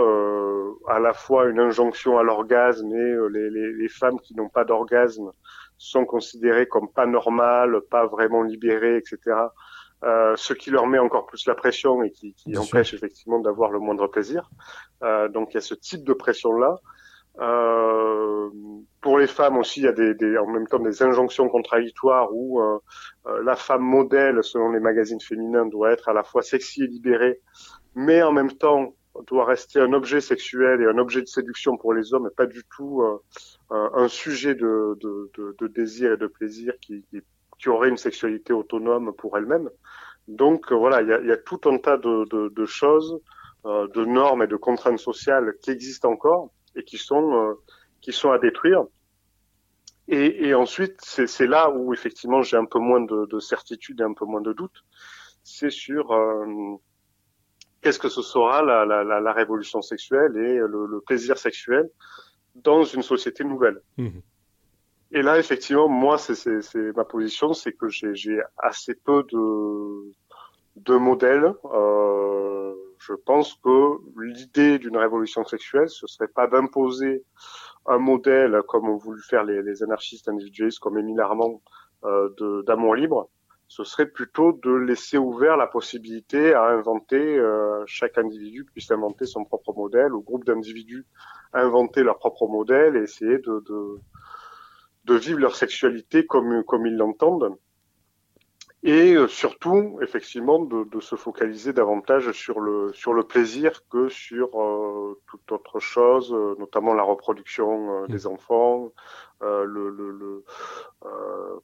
à 0.89 0.99
la 0.99 1.13
fois 1.13 1.47
une 1.47 1.61
injonction 1.61 2.19
à 2.19 2.23
l'orgasme 2.23 2.93
et 2.93 3.17
les, 3.31 3.51
les, 3.51 3.73
les 3.73 3.89
femmes 3.89 4.19
qui 4.21 4.35
n'ont 4.35 4.49
pas 4.49 4.65
d'orgasme 4.65 5.31
sont 5.79 6.05
considérés 6.05 6.67
comme 6.67 6.89
pas 6.91 7.07
normales, 7.07 7.81
pas 7.91 8.07
vraiment 8.07 8.43
libérés, 8.43 8.97
etc. 8.97 9.37
Euh, 10.05 10.35
ce 10.37 10.53
qui 10.53 10.71
leur 10.71 10.87
met 10.87 10.99
encore 10.99 11.27
plus 11.27 11.47
la 11.47 11.55
pression 11.55 12.03
et 12.03 12.11
qui, 12.11 12.35
qui 12.35 12.57
empêche 12.59 12.93
effectivement 12.93 13.39
d'avoir 13.41 13.71
le 13.71 13.79
moindre 13.79 14.07
plaisir. 14.07 14.51
Euh, 15.03 15.29
donc 15.29 15.53
il 15.53 15.55
y 15.55 15.59
a 15.59 15.63
ce 15.63 15.75
type 15.75 16.05
de 16.05 16.13
pression-là. 16.13 16.79
Euh, 17.41 18.49
pour 19.01 19.19
les 19.19 19.27
femmes 19.27 19.57
aussi, 19.57 19.81
il 19.81 19.85
y 19.85 19.89
a 19.89 19.93
des, 19.93 20.15
des, 20.15 20.39
en 20.39 20.47
même 20.47 20.67
temps 20.69 20.79
des 20.79 21.03
injonctions 21.03 21.49
contradictoires 21.49 22.29
où 22.33 22.61
euh, 22.61 22.79
euh, 23.27 23.43
la 23.43 23.57
femme 23.57 23.83
modèle, 23.83 24.43
selon 24.43 24.71
les 24.71 24.81
magazines 24.81 25.21
féminins, 25.21 25.67
doit 25.67 25.93
être 25.93 26.09
à 26.09 26.13
la 26.13 26.23
fois 26.23 26.43
sexy 26.43 26.85
et 26.85 26.87
libérée, 26.87 27.41
mais 27.95 28.23
en 28.23 28.33
même 28.33 28.53
temps 28.53 28.95
doit 29.27 29.45
rester 29.45 29.81
un 29.81 29.93
objet 29.93 30.21
sexuel 30.21 30.83
et 30.83 30.87
un 30.87 30.99
objet 30.99 31.21
de 31.21 31.27
séduction 31.27 31.77
pour 31.77 31.95
les 31.95 32.15
hommes, 32.15 32.27
et 32.27 32.35
pas 32.35 32.47
du 32.47 32.63
tout 32.77 33.03
euh, 33.03 33.19
un 33.71 34.09
sujet 34.09 34.55
de, 34.55 34.99
de, 35.01 35.31
de, 35.37 35.57
de, 35.59 35.67
désir 35.69 36.13
et 36.13 36.17
de 36.17 36.27
plaisir 36.27 36.75
qui, 36.81 37.05
qui, 37.11 37.21
qui, 37.59 37.69
aurait 37.69 37.89
une 37.89 37.97
sexualité 37.97 38.53
autonome 38.53 39.13
pour 39.15 39.39
elle-même. 39.39 39.71
Donc 40.29 40.73
euh, 40.73 40.75
voilà, 40.75 41.03
il 41.03 41.09
y 41.09 41.13
a, 41.13 41.21
y 41.21 41.33
a, 41.33 41.37
tout 41.37 41.61
un 41.67 41.79
tas 41.79 41.97
de, 41.97 42.65
choses, 42.67 43.21
euh, 43.67 43.87
de 43.89 44.05
normes 44.05 44.43
et 44.43 44.47
de 44.47 44.57
contraintes 44.57 44.99
sociales 44.99 45.55
qui 45.61 45.71
existent 45.71 46.11
encore 46.11 46.51
et 46.75 46.85
qui 46.85 46.99
sont 46.99 47.35
euh, 47.35 47.55
qui 48.01 48.13
sont 48.13 48.31
à 48.31 48.39
détruire. 48.39 48.85
Et, 50.09 50.49
et 50.49 50.55
ensuite, 50.55 51.01
c'est 51.01 51.47
là 51.47 51.71
où 51.71 51.95
effectivement 51.95 52.43
j'ai 52.43 52.59
un 52.59 52.67
peu 52.67 52.79
moins 52.79 53.01
de, 53.01 53.27
de, 53.27 53.41
certitude 53.41 54.01
et 54.01 54.05
un 54.05 54.13
peu 54.13 54.27
moins 54.27 54.43
de 54.43 54.53
doute. 54.53 54.85
C'est 55.43 55.71
sur 55.71 56.13
qu'est-ce 57.85 57.99
que 57.99 58.09
ce 58.09 58.23
sera 58.23 58.63
la, 58.63 58.87
la, 58.87 59.21
la, 59.21 59.33
révolution 59.33 59.83
sexuelle 59.83 60.35
et 60.39 60.57
le, 60.57 60.87
le, 60.87 61.01
plaisir 61.01 61.37
sexuel 61.37 61.91
dans 62.55 62.83
une 62.85 63.03
société 63.03 63.45
nouvelle. 63.45 63.83
Mmh. 63.99 64.09
Et 65.13 65.23
là, 65.23 65.39
effectivement, 65.39 65.87
moi, 65.87 66.17
c'est 66.17 66.97
ma 66.97 67.05
position, 67.05 67.53
c'est 67.53 67.73
que 67.73 67.89
j'ai 67.89 68.41
assez 68.59 68.95
peu 68.95 69.23
de, 69.31 70.13
de 70.77 70.97
modèles. 70.97 71.53
Euh, 71.73 72.73
je 72.99 73.13
pense 73.13 73.55
que 73.63 73.99
l'idée 74.21 74.79
d'une 74.79 74.97
révolution 74.97 75.45
sexuelle, 75.45 75.91
ce 75.91 76.07
serait 76.07 76.29
pas 76.29 76.47
d'imposer 76.47 77.23
un 77.87 77.99
modèle 77.99 78.63
comme 78.67 78.89
ont 78.89 78.97
voulu 78.97 79.21
faire 79.21 79.45
les, 79.45 79.63
les 79.63 79.83
anarchistes 79.83 80.29
individualistes 80.29 80.79
comme 80.79 80.97
Émile 80.99 81.21
Armand 81.21 81.61
euh, 82.05 82.63
d'amour 82.63 82.95
libre, 82.95 83.29
ce 83.69 83.85
serait 83.85 84.07
plutôt 84.07 84.53
de 84.53 84.71
laisser 84.71 85.19
ouvert 85.19 85.57
la 85.57 85.67
possibilité 85.67 86.55
à 86.55 86.65
inventer, 86.65 87.39
euh, 87.39 87.83
chaque 87.87 88.19
individu 88.19 88.65
puisse 88.65 88.91
inventer 88.91 89.27
son 89.27 89.45
propre 89.45 89.73
modèle, 89.75 90.13
ou 90.13 90.23
groupe 90.23 90.45
d'individus 90.45 91.07
inventer 91.53 92.03
leur 92.03 92.19
propre 92.19 92.47
modèle 92.49 92.97
et 92.97 93.03
essayer 93.03 93.39
de, 93.39 94.01
vivre 95.17 95.39
leur 95.39 95.57
sexualité 95.57 96.27
comme 96.27 96.87
ils 96.87 96.97
l'entendent 96.97 97.57
et 98.85 99.15
euh, 99.15 99.27
surtout 99.29 99.99
effectivement 100.03 100.59
de, 100.59 100.85
de, 100.85 101.01
se 101.01 101.17
focaliser 101.17 101.73
davantage 101.73 102.31
sur 102.33 102.61
le 102.61 102.93
sur 102.93 103.15
le 103.15 103.23
plaisir 103.23 103.83
que 103.89 104.11
sur 104.11 104.61
euh, 104.61 105.19
toute 105.27 105.51
autre 105.53 105.81
chose, 105.81 106.35
euh, 106.35 106.55
notamment 106.59 106.93
la 106.93 107.03
reproduction 107.03 108.03
euh, 108.03 108.07
des 108.09 108.25
mmh. 108.25 108.33
enfants, 108.33 108.93
euh, 109.43 109.65
le, 109.65 109.89
le, 109.89 110.11
le 110.11 110.45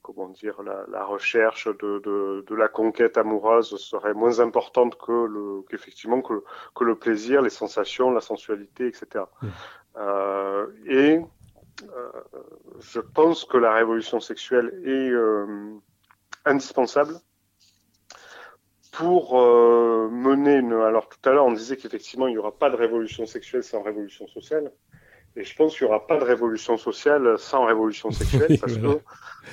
comment 0.00 0.28
dire 0.28 0.62
la, 0.62 0.86
la 0.90 1.04
recherche 1.04 1.66
de, 1.66 1.98
de, 1.98 2.44
de, 2.46 2.54
la 2.54 2.68
conquête 2.68 3.18
amoureuse 3.18 3.76
serait 3.76 4.14
moins 4.14 4.40
importante 4.40 4.96
que 4.96 5.12
le 5.12 5.62
qu'effectivement 5.68 6.22
que, 6.22 6.42
que 6.74 6.84
le 6.84 6.94
plaisir, 6.94 7.42
les 7.42 7.50
sensations, 7.50 8.10
la 8.10 8.22
sensualité, 8.22 8.86
etc. 8.86 9.24
Mmh. 9.42 9.48
et 10.86 11.20
je 12.80 13.00
pense 13.00 13.44
que 13.44 13.58
la 13.58 13.72
révolution 13.72 14.20
sexuelle 14.20 14.68
est 14.84 15.10
indispensable 16.44 17.14
pour 18.92 19.40
euh, 19.40 20.08
mener 20.10 20.56
une. 20.56 20.72
Alors 20.72 21.08
tout 21.08 21.28
à 21.28 21.32
l'heure, 21.32 21.46
on 21.46 21.52
disait 21.52 21.76
qu'effectivement, 21.76 22.28
il 22.28 22.32
n'y 22.32 22.38
aura 22.38 22.56
pas 22.56 22.70
de 22.70 22.76
révolution 22.76 23.26
sexuelle 23.26 23.62
sans 23.62 23.82
révolution 23.82 24.26
sociale. 24.26 24.72
Et 25.36 25.44
je 25.44 25.54
pense 25.54 25.76
qu'il 25.76 25.86
n'y 25.86 25.92
aura 25.92 26.06
pas 26.06 26.18
de 26.18 26.24
révolution 26.24 26.76
sociale 26.76 27.38
sans 27.38 27.64
révolution 27.64 28.10
sexuelle, 28.20 28.58
parce 28.60 28.76
que 28.76 29.00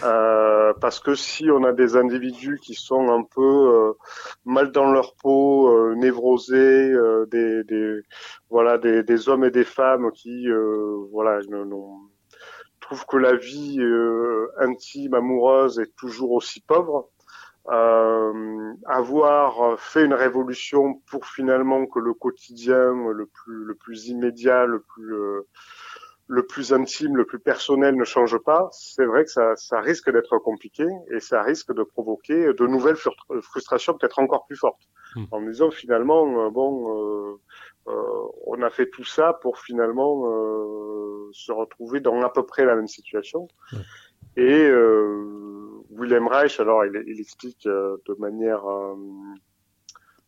euh, 0.03 0.73
parce 0.81 0.99
que 0.99 1.13
si 1.15 1.49
on 1.51 1.63
a 1.63 1.71
des 1.71 1.95
individus 1.95 2.59
qui 2.61 2.73
sont 2.73 3.09
un 3.09 3.23
peu 3.23 3.41
euh, 3.41 3.93
mal 4.43 4.71
dans 4.71 4.91
leur 4.91 5.13
peau, 5.15 5.69
euh, 5.69 5.95
névrosés, 5.95 6.91
euh, 6.91 7.25
des, 7.27 7.63
des 7.63 8.01
voilà 8.49 8.77
des, 8.77 9.03
des, 9.03 9.29
hommes 9.29 9.43
et 9.43 9.51
des 9.51 9.63
femmes 9.63 10.11
qui 10.11 10.47
voilà 11.11 11.39
non, 11.49 11.99
trouve 12.87 13.05
que 13.05 13.17
la 13.17 13.35
vie 13.35 13.79
euh, 13.79 14.47
intime, 14.59 15.13
amoureuse 15.13 15.79
est 15.79 15.93
toujours 15.97 16.31
aussi 16.31 16.61
pauvre. 16.61 17.09
Euh, 17.69 18.73
avoir 18.85 19.77
fait 19.77 20.05
une 20.05 20.13
révolution 20.13 21.01
pour 21.09 21.25
finalement 21.25 21.85
que 21.85 21.99
le 21.99 22.13
quotidien 22.13 22.93
le 23.11 23.25
plus 23.25 23.65
le 23.65 23.75
plus 23.75 24.07
immédiat, 24.07 24.65
le 24.65 24.79
plus 24.79 25.13
euh, 25.13 25.41
le 26.27 26.45
plus 26.45 26.71
intime, 26.73 27.17
le 27.17 27.25
plus 27.25 27.39
personnel 27.39 27.95
ne 27.95 28.03
change 28.05 28.37
pas, 28.37 28.69
c'est 28.71 29.05
vrai 29.05 29.23
que 29.23 29.31
ça, 29.31 29.55
ça 29.55 29.79
risque 29.79 30.11
d'être 30.11 30.37
compliqué 30.39 30.85
et 31.09 31.19
ça 31.19 31.41
risque 31.41 31.73
de 31.73 31.83
provoquer 31.83 32.53
de 32.53 32.67
nouvelles 32.67 32.97
frustrations 33.41 33.93
peut-être 33.97 34.19
encore 34.19 34.45
plus 34.45 34.57
fortes. 34.57 34.87
Mmh. 35.15 35.25
En 35.31 35.41
disant 35.41 35.71
finalement, 35.71 36.45
euh, 36.45 36.49
bon, 36.49 36.95
euh, 36.95 37.39
on 38.45 38.61
a 38.61 38.69
fait 38.69 38.89
tout 38.89 39.03
ça 39.03 39.33
pour 39.33 39.59
finalement 39.59 40.23
euh, 40.27 41.29
se 41.31 41.51
retrouver 41.51 41.99
dans 41.99 42.21
à 42.21 42.29
peu 42.29 42.45
près 42.45 42.65
la 42.65 42.75
même 42.75 42.87
situation. 42.87 43.47
Ouais. 43.73 43.79
Et 44.35 44.69
euh, 44.69 45.83
William 45.91 46.27
Reich, 46.27 46.59
alors 46.59 46.85
il, 46.85 47.03
il 47.07 47.19
explique 47.19 47.65
de 47.65 48.19
manière 48.19 48.63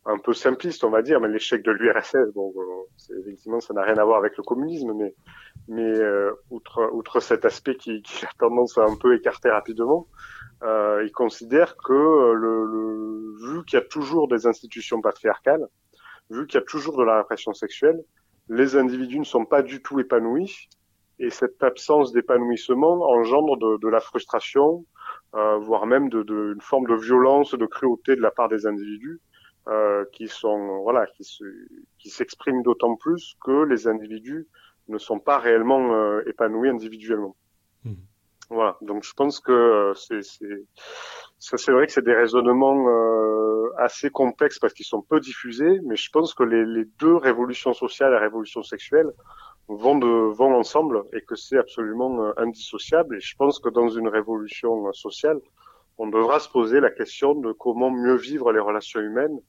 un 0.05 0.17
peu 0.17 0.33
simpliste, 0.33 0.83
on 0.83 0.89
va 0.89 1.01
dire, 1.01 1.19
mais 1.19 1.27
l'échec 1.27 1.63
de 1.63 1.71
l'URSS, 1.71 2.33
bon, 2.33 2.53
effectivement, 3.19 3.59
ça 3.59 3.73
n'a 3.73 3.83
rien 3.83 3.97
à 3.97 4.03
voir 4.03 4.17
avec 4.17 4.37
le 4.37 4.43
communisme, 4.43 4.93
mais, 4.93 5.13
mais 5.67 5.93
outre, 6.49 6.89
outre 6.91 7.19
cet 7.19 7.45
aspect 7.45 7.75
qui, 7.75 8.01
qui, 8.01 8.25
a 8.25 8.29
tendance 8.39 8.77
à 8.79 8.85
un 8.85 8.95
peu 8.95 9.15
écarter 9.15 9.49
rapidement, 9.49 10.07
euh, 10.63 11.03
il 11.05 11.11
considère 11.11 11.77
que 11.77 11.93
le, 12.33 12.65
le 12.65 13.53
vu 13.53 13.63
qu'il 13.65 13.79
y 13.79 13.81
a 13.81 13.85
toujours 13.85 14.27
des 14.27 14.45
institutions 14.45 15.01
patriarcales, 15.01 15.67
vu 16.29 16.47
qu'il 16.47 16.59
y 16.59 16.63
a 16.63 16.65
toujours 16.65 16.97
de 16.97 17.03
la 17.03 17.17
répression 17.17 17.53
sexuelle, 17.53 18.03
les 18.49 18.75
individus 18.75 19.19
ne 19.19 19.23
sont 19.23 19.45
pas 19.45 19.61
du 19.61 19.81
tout 19.81 19.99
épanouis 19.99 20.69
et 21.19 21.29
cette 21.29 21.61
absence 21.61 22.13
d'épanouissement 22.13 23.09
engendre 23.09 23.57
de, 23.57 23.77
de, 23.77 23.87
la 23.87 23.99
frustration, 23.99 24.85
euh, 25.35 25.57
voire 25.57 25.85
même 25.85 26.09
de, 26.09 26.23
de, 26.23 26.53
une 26.53 26.61
forme 26.61 26.87
de 26.87 26.95
violence, 26.95 27.53
de 27.53 27.65
cruauté 27.65 28.15
de 28.15 28.21
la 28.21 28.31
part 28.31 28.47
des 28.47 28.65
individus 28.65 29.19
euh, 29.67 30.05
qui 30.13 30.27
sont 30.27 30.81
voilà 30.83 31.05
qui 31.15 31.23
se, 31.23 31.43
qui 31.99 32.09
s'expriment 32.09 32.63
d'autant 32.63 32.95
plus 32.95 33.35
que 33.43 33.65
les 33.65 33.87
individus 33.87 34.47
ne 34.87 34.97
sont 34.97 35.19
pas 35.19 35.37
réellement 35.37 35.93
euh, 35.93 36.23
épanouis 36.25 36.69
individuellement. 36.69 37.35
Mmh. 37.83 37.93
Voilà, 38.49 38.77
donc 38.81 39.03
je 39.03 39.13
pense 39.13 39.39
que 39.39 39.51
euh, 39.51 39.93
c'est 39.93 40.21
ça 41.37 41.57
c'est 41.57 41.71
vrai 41.71 41.85
que 41.85 41.91
c'est 41.91 42.05
des 42.05 42.15
raisonnements 42.15 42.87
euh, 42.87 43.48
assez 43.79 44.09
complexes 44.09 44.59
parce 44.59 44.73
qu'ils 44.73 44.85
sont 44.85 45.01
peu 45.01 45.19
diffusés, 45.19 45.79
mais 45.83 45.95
je 45.95 46.09
pense 46.11 46.33
que 46.33 46.43
les, 46.43 46.65
les 46.65 46.85
deux 46.99 47.15
révolutions 47.15 47.73
sociales 47.73 48.13
et 48.13 48.17
révolutions 48.17 48.63
sexuelles 48.63 49.11
vont 49.67 49.97
de 49.97 50.07
vont 50.07 50.55
ensemble 50.55 51.03
et 51.13 51.21
que 51.21 51.35
c'est 51.35 51.57
absolument 51.57 52.23
euh, 52.23 52.33
indissociable. 52.37 53.17
Et 53.17 53.19
je 53.19 53.35
pense 53.35 53.59
que 53.59 53.69
dans 53.69 53.89
une 53.89 54.07
révolution 54.07 54.91
sociale, 54.93 55.39
on 55.97 56.07
devra 56.07 56.39
se 56.39 56.49
poser 56.49 56.79
la 56.79 56.89
question 56.89 57.35
de 57.35 57.51
comment 57.51 57.91
mieux 57.91 58.15
vivre 58.15 58.51
les 58.51 58.59
relations 58.59 58.99
humaines, 58.99 59.39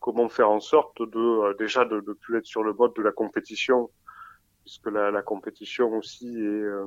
comment 0.00 0.28
faire 0.28 0.50
en 0.50 0.60
sorte 0.60 1.02
de 1.02 1.56
déjà 1.58 1.84
de 1.84 1.96
ne 1.96 2.12
plus 2.12 2.38
être 2.38 2.46
sur 2.46 2.62
le 2.62 2.72
mode 2.72 2.94
de 2.94 3.02
la 3.02 3.12
compétition 3.12 3.90
puisque 4.64 4.90
la, 4.90 5.12
la, 5.12 5.22
compétition 5.22 5.96
aussi 5.96 6.26
est, 6.26 6.40
euh, 6.40 6.86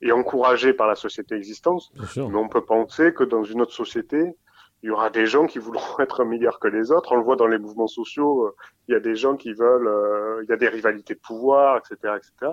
est, 0.00 0.10
encouragée 0.10 0.72
par 0.72 0.88
la 0.88 0.96
société 0.96 1.36
existante. 1.36 1.92
Mais 2.16 2.34
on 2.34 2.48
peut 2.48 2.64
penser 2.64 3.14
que 3.14 3.22
dans 3.22 3.44
une 3.44 3.60
autre 3.60 3.72
société, 3.72 4.34
il 4.82 4.88
y 4.88 4.90
aura 4.90 5.10
des 5.10 5.26
gens 5.26 5.46
qui 5.46 5.58
voudront 5.58 5.98
être 6.00 6.24
meilleurs 6.24 6.58
que 6.58 6.68
les 6.68 6.90
autres. 6.90 7.12
On 7.12 7.16
le 7.16 7.22
voit 7.22 7.36
dans 7.36 7.46
les 7.46 7.58
mouvements 7.58 7.86
sociaux, 7.86 8.46
euh, 8.46 8.56
il 8.88 8.92
y 8.92 8.96
a 8.96 9.00
des 9.00 9.16
gens 9.16 9.36
qui 9.36 9.52
veulent, 9.52 9.88
euh, 9.88 10.42
il 10.42 10.50
y 10.50 10.52
a 10.52 10.56
des 10.56 10.68
rivalités 10.68 11.14
de 11.14 11.20
pouvoir, 11.20 11.78
etc., 11.78 12.14
etc. 12.16 12.52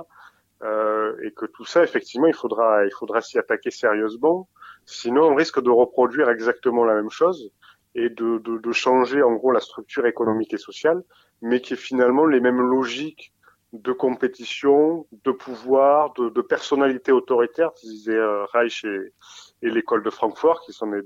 Euh, 0.61 1.15
et 1.23 1.31
que 1.31 1.45
tout 1.45 1.65
ça, 1.65 1.83
effectivement, 1.83 2.27
il 2.27 2.33
faudra, 2.33 2.85
il 2.85 2.91
faudra 2.91 3.21
s'y 3.21 3.39
attaquer 3.39 3.71
sérieusement. 3.71 4.49
Sinon, 4.85 5.23
on 5.23 5.35
risque 5.35 5.61
de 5.61 5.69
reproduire 5.69 6.29
exactement 6.29 6.83
la 6.83 6.95
même 6.95 7.09
chose 7.09 7.51
et 7.95 8.09
de, 8.09 8.37
de, 8.39 8.57
de 8.57 8.71
changer 8.71 9.23
en 9.23 9.33
gros 9.33 9.51
la 9.51 9.61
structure 9.61 10.05
économique 10.05 10.53
et 10.53 10.57
sociale, 10.57 11.01
mais 11.41 11.61
qui 11.61 11.73
est 11.73 11.77
finalement 11.77 12.25
les 12.25 12.39
mêmes 12.39 12.59
logiques 12.59 13.33
de 13.73 13.91
compétition, 13.91 15.07
de 15.23 15.31
pouvoir, 15.31 16.13
de, 16.13 16.29
de 16.29 16.41
personnalité 16.41 17.11
autoritaire, 17.11 17.71
disait 17.83 18.13
euh, 18.13 18.45
Reich 18.45 18.83
et, 18.83 19.13
et 19.61 19.69
l'école 19.69 20.03
de 20.03 20.09
Francfort, 20.09 20.61
qui 20.61 20.73
sont 20.73 20.87
des, 20.87 21.01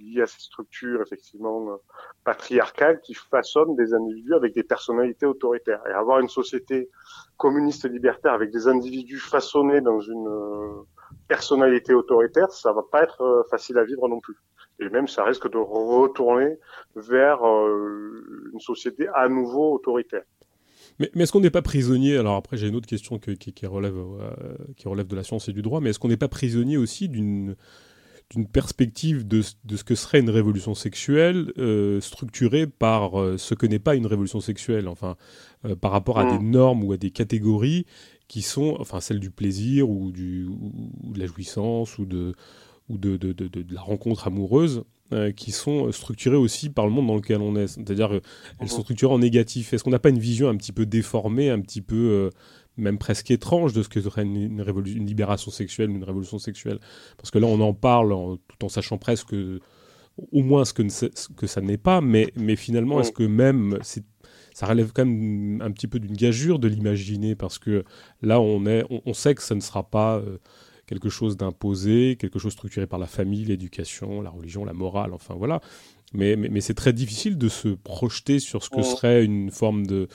liés 0.00 0.22
à 0.22 0.26
ces 0.26 0.40
structures 0.40 1.02
effectivement 1.02 1.70
euh, 1.70 1.76
patriarcales 2.24 3.00
qui 3.00 3.14
façonnent 3.14 3.76
des 3.76 3.92
individus 3.92 4.34
avec 4.34 4.54
des 4.54 4.62
personnalités 4.62 5.26
autoritaires. 5.26 5.82
Et 5.88 5.92
avoir 5.92 6.20
une 6.20 6.28
société 6.28 6.88
communiste 7.36 7.88
libertaire 7.88 8.32
avec 8.32 8.50
des 8.50 8.68
individus 8.68 9.18
façonnés 9.18 9.80
dans 9.80 10.00
une 10.00 10.28
euh, 10.28 10.82
personnalité 11.28 11.94
autoritaire, 11.94 12.50
ça 12.50 12.72
va 12.72 12.82
pas 12.90 13.02
être 13.02 13.46
facile 13.50 13.78
à 13.78 13.84
vivre 13.84 14.08
non 14.08 14.20
plus. 14.20 14.36
Et 14.78 14.88
même, 14.88 15.08
ça 15.08 15.24
risque 15.24 15.50
de 15.50 15.58
retourner 15.58 16.58
vers 16.96 17.44
une 17.44 18.60
société 18.60 19.08
à 19.14 19.28
nouveau 19.28 19.74
autoritaire. 19.74 20.22
Mais, 21.00 21.08
est-ce 21.16 21.32
qu'on 21.32 21.40
n'est 21.40 21.50
pas 21.50 21.62
prisonnier 21.62 22.18
Alors 22.18 22.36
après, 22.36 22.58
j'ai 22.58 22.68
une 22.68 22.76
autre 22.76 22.86
question 22.86 23.18
euh, 23.26 23.34
qui 23.34 23.66
relève 23.66 25.06
de 25.06 25.16
la 25.16 25.24
science 25.24 25.48
et 25.48 25.52
du 25.52 25.62
droit, 25.62 25.80
mais 25.80 25.90
est-ce 25.90 25.98
qu'on 25.98 26.08
n'est 26.08 26.18
pas 26.18 26.28
prisonnier 26.28 26.76
aussi 26.76 27.08
d'une 27.08 27.56
d'une 28.30 28.46
perspective 28.46 29.26
de, 29.26 29.42
de, 29.64 29.76
ce 29.76 29.84
que 29.84 29.94
serait 29.94 30.20
une 30.20 30.30
révolution 30.30 30.74
sexuelle 30.74 31.52
euh, 31.58 32.00
structurée 32.00 32.66
par 32.66 33.20
euh, 33.20 33.36
ce 33.38 33.54
que 33.54 33.66
n'est 33.66 33.78
pas 33.80 33.96
une 33.96 34.06
révolution 34.06 34.40
sexuelle, 34.40 34.88
enfin 34.88 35.16
par 35.82 35.90
rapport 35.90 36.18
à 36.18 36.24
des 36.24 36.38
mm. 36.38 36.50
normes 36.50 36.84
ou 36.84 36.92
à 36.92 36.96
des 36.96 37.10
catégories 37.10 37.84
qui 38.28 38.40
sont, 38.40 38.76
enfin 38.80 39.00
celles 39.00 39.20
du 39.20 39.30
plaisir 39.30 39.90
ou, 39.90 40.10
du, 40.10 40.46
ou 40.46 41.12
de 41.12 41.18
la 41.18 41.26
jouissance 41.26 41.98
ou 41.98 42.06
de 42.06 42.32
ou 42.88 42.98
de, 42.98 43.16
de, 43.16 43.32
de, 43.32 43.64
la 43.72 43.80
rencontre 43.80 44.26
amoureuse, 44.26 44.82
euh, 45.12 45.32
qui 45.32 45.50
sont 45.52 45.90
structurées 45.90 46.36
aussi 46.36 46.70
par 46.70 46.86
le 46.86 46.92
monde 46.92 47.06
dans 47.06 47.16
lequel 47.16 47.40
on 47.40 47.56
est. 47.56 47.68
C'est-à-dire 47.68 48.08
qu'elles 48.08 48.20
mhm. 48.60 48.68
sont 48.68 48.82
structurées 48.82 49.12
en 49.12 49.18
négatif. 49.18 49.72
Est-ce 49.72 49.82
qu'on 49.84 49.90
n'a 49.90 49.98
pas 49.98 50.10
une 50.10 50.18
vision 50.18 50.48
un 50.48 50.56
petit 50.56 50.72
peu 50.72 50.86
déformée, 50.86 51.50
un 51.50 51.60
petit 51.60 51.80
peu 51.80 51.96
euh, 51.96 52.30
même 52.80 52.98
presque 52.98 53.30
étrange 53.30 53.72
de 53.72 53.82
ce 53.82 53.88
que 53.88 54.00
serait 54.00 54.22
une, 54.22 54.36
une, 54.36 55.06
libération 55.06 55.50
sexuelle, 55.50 55.90
une 55.90 56.04
révolution 56.04 56.38
sexuelle 56.38 56.78
Parce 57.16 57.30
que 57.30 57.38
là, 57.38 57.46
on 57.46 57.60
en 57.60 57.74
parle 57.74 58.10
tout 58.48 58.64
en 58.64 58.68
sachant 58.68 58.98
presque 58.98 59.34
au 60.32 60.42
moins 60.42 60.64
ce 60.64 60.72
que, 60.72 60.88
ce 60.88 61.06
que 61.36 61.46
ça 61.46 61.60
n'est 61.60 61.78
pas, 61.78 62.00
mais, 62.00 62.32
mais 62.36 62.56
finalement, 62.56 63.00
est-ce 63.00 63.12
que 63.12 63.22
même 63.22 63.78
ça 64.52 64.66
relève 64.66 64.92
quand 64.92 65.04
même 65.04 65.62
un 65.62 65.70
petit 65.70 65.86
peu 65.86 65.98
d'une 65.98 66.16
gageure 66.16 66.58
de 66.58 66.68
l'imaginer 66.68 67.36
parce 67.36 67.58
que 67.58 67.84
là 68.20 68.40
on 68.40 68.66
est 68.66 68.84
on, 68.90 69.14
sait 69.14 69.34
que 69.34 69.42
ça 69.42 69.54
ne 69.54 69.60
sera 69.60 69.88
pas 69.88 70.16
euh, 70.16 70.38
quelque 70.86 71.08
chose 71.08 71.36
d'imposé, 71.36 72.16
quelque 72.18 72.38
chose 72.38 72.52
structuré 72.52 72.86
par 72.86 72.98
la 72.98 73.06
famille, 73.06 73.44
l'éducation, 73.44 74.20
la 74.20 74.30
religion, 74.30 74.64
la 74.64 74.72
morale, 74.72 75.14
enfin 75.14 75.34
voilà. 75.34 75.60
Mais, 76.12 76.34
mais, 76.34 76.60
c'est 76.60 76.74
très 76.74 76.92
difficile 76.92 77.38
de 77.38 77.48
se 77.48 77.68
projeter 77.68 78.40
sur 78.40 78.64
ce 78.64 78.70
que 78.70 78.82
serait 78.82 79.24
une 79.24 79.52
forme 79.52 79.86
de, 79.86 80.08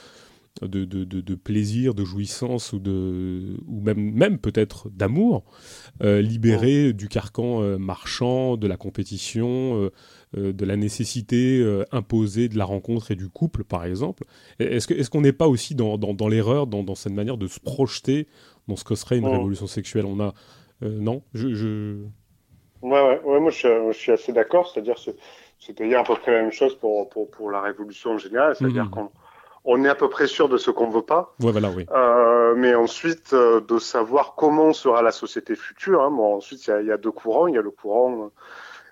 de, 0.62 0.86
de, 0.86 1.04
de, 1.04 1.36
plaisir, 1.36 1.94
de 1.94 2.06
jouissance 2.06 2.72
ou, 2.72 2.80
de, 2.80 3.58
ou 3.68 3.82
même, 3.82 4.14
même 4.14 4.38
peut-être 4.38 4.90
d'amour, 4.90 5.44
euh, 6.02 6.22
libéré 6.22 6.94
du 6.94 7.10
carcan 7.10 7.62
euh, 7.62 7.78
marchand, 7.78 8.56
de 8.56 8.68
la 8.68 8.78
compétition, 8.78 9.90
euh, 10.38 10.54
de 10.54 10.66
la 10.66 10.78
nécessité 10.78 11.64
imposée 11.92 12.50
de 12.50 12.58
la 12.58 12.66
rencontre 12.66 13.12
et 13.12 13.16
du 13.16 13.30
couple, 13.30 13.64
par 13.64 13.86
exemple. 13.86 14.24
Est-ce 14.60 14.88
qu'on 14.88 14.96
est 14.96 15.10
qu'on 15.10 15.22
n'est 15.22 15.34
pas 15.34 15.48
aussi 15.48 15.76
dans, 15.76 15.98
dans, 15.98 16.14
dans 16.14 16.28
l'erreur, 16.28 16.68
dans, 16.68 16.84
dans, 16.84 16.96
cette 16.96 17.14
manière 17.14 17.38
de 17.38 17.48
se 17.48 17.60
projeter 17.60 18.28
dans 18.68 18.76
ce 18.76 18.84
que 18.84 18.96
serait 18.96 19.18
une 19.18 19.28
révolution 19.28 19.68
sexuelle? 19.68 20.06
On 20.06 20.20
a 20.20 20.34
non, 20.82 21.24
je, 21.34 21.54
je... 21.54 21.98
Ouais, 22.82 22.92
ouais, 22.92 23.22
ouais, 23.24 23.40
moi 23.40 23.50
je 23.50 23.92
suis, 23.94 24.12
assez 24.12 24.34
d'accord. 24.34 24.70
C'est-à-dire, 24.70 24.98
c'est-à-dire 25.60 26.00
à 26.00 26.04
peu 26.04 26.16
près 26.16 26.34
la 26.34 26.42
même 26.42 26.52
chose 26.52 26.76
pour, 26.76 27.08
pour, 27.10 27.32
pour 27.32 27.50
la 27.50 27.62
révolution 27.62 28.12
en 28.12 28.18
général. 28.18 28.56
C'est-à-dire 28.56 28.86
mhm. 28.86 28.92
qu'on 28.92 29.10
on 29.66 29.84
est 29.84 29.90
à 29.90 29.96
peu 29.96 30.10
près 30.10 30.28
sûr 30.28 30.48
de 30.48 30.58
ce 30.58 30.72
qu'on 30.72 30.90
veut 30.90 31.02
pas. 31.02 31.36
Ouais, 31.42 31.52
voilà, 31.52 31.70
oui. 31.70 31.86
Euh, 31.92 32.54
mais 32.56 32.76
ensuite, 32.76 33.34
euh, 33.34 33.60
de 33.62 33.80
savoir 33.80 34.36
comment 34.36 34.74
sera 34.74 35.02
la 35.02 35.12
société 35.12 35.56
future. 35.56 36.02
Hein. 36.04 36.12
Bon, 36.12 36.36
ensuite, 36.36 36.66
il 36.68 36.70
y 36.70 36.74
a, 36.74 36.82
y 36.82 36.92
a, 36.92 36.98
deux 36.98 37.12
courants. 37.12 37.48
Il 37.48 37.56
y 37.56 37.58
a 37.58 37.62
le 37.62 37.72
courant 37.72 38.32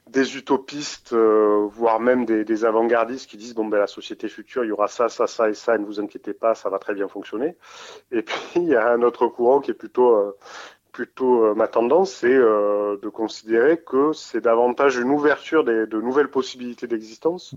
des 0.10 0.36
utopistes, 0.38 1.14
euh, 1.14 1.68
voire 1.72 2.00
même 2.00 2.26
des, 2.26 2.44
des 2.44 2.66
avant-gardistes 2.66 3.30
qui 3.30 3.38
disent 3.38 3.56
bon 3.56 3.66
ben 3.66 3.80
la 3.80 3.88
société 3.88 4.28
future, 4.28 4.66
il 4.66 4.68
y 4.68 4.72
aura 4.72 4.88
ça, 4.88 5.08
ça, 5.08 5.28
ça 5.28 5.50
et 5.50 5.54
ça, 5.54 5.76
et 5.76 5.80
ne 5.80 5.86
vous 5.86 6.00
inquiétez 6.00 6.34
pas, 6.34 6.56
ça 6.56 6.70
va 6.70 6.78
très 6.78 6.94
bien 6.94 7.08
fonctionner. 7.08 7.56
Et 8.12 8.22
puis 8.22 8.38
il 8.56 8.68
y 8.68 8.76
a 8.76 8.92
un 8.92 9.02
autre 9.02 9.28
courant 9.28 9.62
qui 9.62 9.72
est 9.72 9.76
plutôt 9.76 10.16
euh, 10.16 10.38
plutôt 10.92 11.46
euh, 11.46 11.56
ma 11.56 11.68
tendance, 11.68 12.12
c'est 12.12 12.34
euh, 12.34 12.98
de 13.02 13.10
considérer 13.10 13.78
que 13.78 14.14
c'est 14.14 14.42
davantage 14.42 14.98
une 14.98 15.10
ouverture 15.10 15.64
des, 15.64 15.88
de 15.88 16.00
nouvelles 16.00 16.30
possibilités 16.30 16.88
d'existence. 16.88 17.54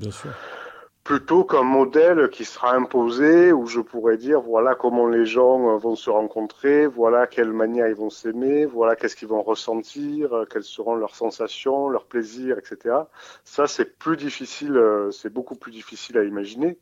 Plutôt 1.06 1.44
qu'un 1.44 1.62
modèle 1.62 2.30
qui 2.30 2.44
sera 2.44 2.74
imposé 2.74 3.52
où 3.52 3.66
je 3.66 3.80
pourrais 3.80 4.16
dire 4.16 4.40
voilà 4.40 4.74
comment 4.74 5.06
les 5.06 5.24
gens 5.24 5.70
euh, 5.70 5.78
vont 5.78 5.94
se 5.94 6.10
rencontrer, 6.10 6.86
voilà 6.86 7.26
quelle 7.26 7.52
manière 7.52 7.88
ils 7.88 7.94
vont 7.94 8.10
s'aimer, 8.10 8.66
voilà 8.66 8.96
qu'est-ce 8.96 9.14
qu'ils 9.14 9.28
vont 9.28 9.42
ressentir, 9.42 10.44
quelles 10.50 10.64
seront 10.64 10.96
leurs 10.96 11.14
sensations, 11.14 11.88
leurs 11.88 12.06
plaisirs, 12.06 12.58
etc. 12.58 12.96
Ça 13.44 13.66
c'est 13.66 13.98
plus 13.98 14.16
difficile, 14.16 14.80
c'est 15.12 15.32
beaucoup 15.32 15.54
plus 15.54 15.72
difficile 15.72 16.18
à 16.18 16.24
imaginer. 16.24 16.76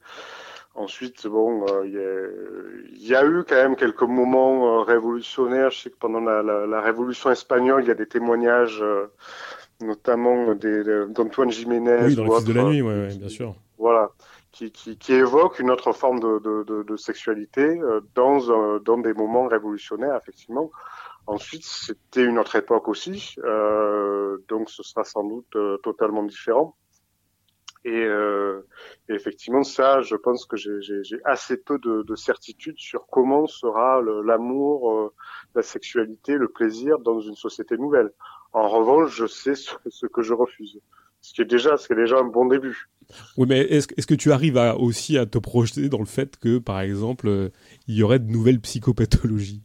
Ensuite, 0.76 1.28
bon, 1.28 1.64
il 1.84 1.96
euh, 1.96 2.82
y, 2.96 3.10
y, 3.10 3.14
a 3.14 3.24
eu 3.24 3.44
quand 3.48 3.54
même 3.54 3.76
quelques 3.76 4.02
moments 4.02 4.80
euh, 4.80 4.82
révolutionnaires. 4.82 5.70
Je 5.70 5.82
sais 5.82 5.90
que 5.90 5.96
pendant 5.96 6.18
la, 6.18 6.42
la, 6.42 6.66
la, 6.66 6.80
Révolution 6.80 7.30
espagnole, 7.30 7.84
il 7.84 7.88
y 7.88 7.92
a 7.92 7.94
des 7.94 8.08
témoignages, 8.08 8.82
euh, 8.82 9.06
notamment 9.80 10.52
d'Antoine 11.10 11.52
Jiménez. 11.52 11.98
Oui, 12.06 12.16
dans 12.16 12.24
le 12.24 12.44
de 12.44 12.52
la 12.52 12.64
nuit, 12.64 12.82
ouais, 12.82 12.92
ouais, 12.92 13.16
bien 13.16 13.28
sûr. 13.28 13.54
Voilà, 13.78 14.10
qui, 14.52 14.70
qui, 14.70 14.96
qui, 14.96 15.12
évoque 15.14 15.58
une 15.58 15.70
autre 15.70 15.92
forme 15.92 16.20
de, 16.20 16.38
de, 16.38 16.62
de, 16.62 16.82
de 16.84 16.96
sexualité 16.96 17.80
dans, 18.14 18.78
dans 18.78 18.98
des 18.98 19.12
moments 19.12 19.48
révolutionnaires, 19.48 20.16
effectivement. 20.16 20.70
Ensuite, 21.26 21.64
c'était 21.64 22.24
une 22.24 22.38
autre 22.38 22.54
époque 22.54 22.86
aussi, 22.86 23.34
donc 24.48 24.70
ce 24.70 24.82
sera 24.82 25.04
sans 25.04 25.24
doute 25.24 25.56
totalement 25.82 26.22
différent. 26.22 26.76
Et, 27.84 28.04
euh, 28.04 28.66
effectivement, 29.10 29.62
ça, 29.62 30.00
je 30.00 30.16
pense 30.16 30.46
que 30.46 30.56
j'ai 30.56 31.02
assez 31.24 31.58
peu 31.58 31.78
de, 31.78 32.02
de 32.02 32.14
certitude 32.14 32.78
sur 32.78 33.06
comment 33.06 33.46
sera 33.46 34.00
l'amour, 34.00 34.90
euh, 34.90 35.12
la 35.54 35.62
sexualité, 35.62 36.36
le 36.36 36.48
plaisir 36.48 36.98
dans 36.98 37.20
une 37.20 37.36
société 37.36 37.76
nouvelle. 37.76 38.10
En 38.54 38.68
revanche, 38.68 39.14
je 39.14 39.26
sais 39.26 39.54
ce 39.54 40.06
que 40.06 40.22
je 40.22 40.32
refuse. 40.32 40.80
Ce 41.24 41.32
qui 41.32 41.40
est 41.40 41.46
déjà, 41.46 41.78
ce 41.78 41.86
qui 41.86 41.94
est 41.94 41.96
déjà 41.96 42.18
un 42.18 42.24
bon 42.24 42.44
début. 42.44 42.90
Oui, 43.38 43.46
mais 43.48 43.60
est-ce 43.60 43.88
est 43.96 44.06
que 44.06 44.14
tu 44.14 44.30
arrives 44.30 44.58
à, 44.58 44.76
aussi 44.76 45.16
à 45.16 45.24
te 45.24 45.38
projeter 45.38 45.88
dans 45.88 45.98
le 45.98 46.04
fait 46.04 46.36
que, 46.36 46.58
par 46.58 46.82
exemple, 46.82 47.28
euh, 47.28 47.48
il 47.88 47.94
y 47.94 48.02
aurait 48.02 48.18
de 48.18 48.30
nouvelles 48.30 48.60
psychopathologies, 48.60 49.62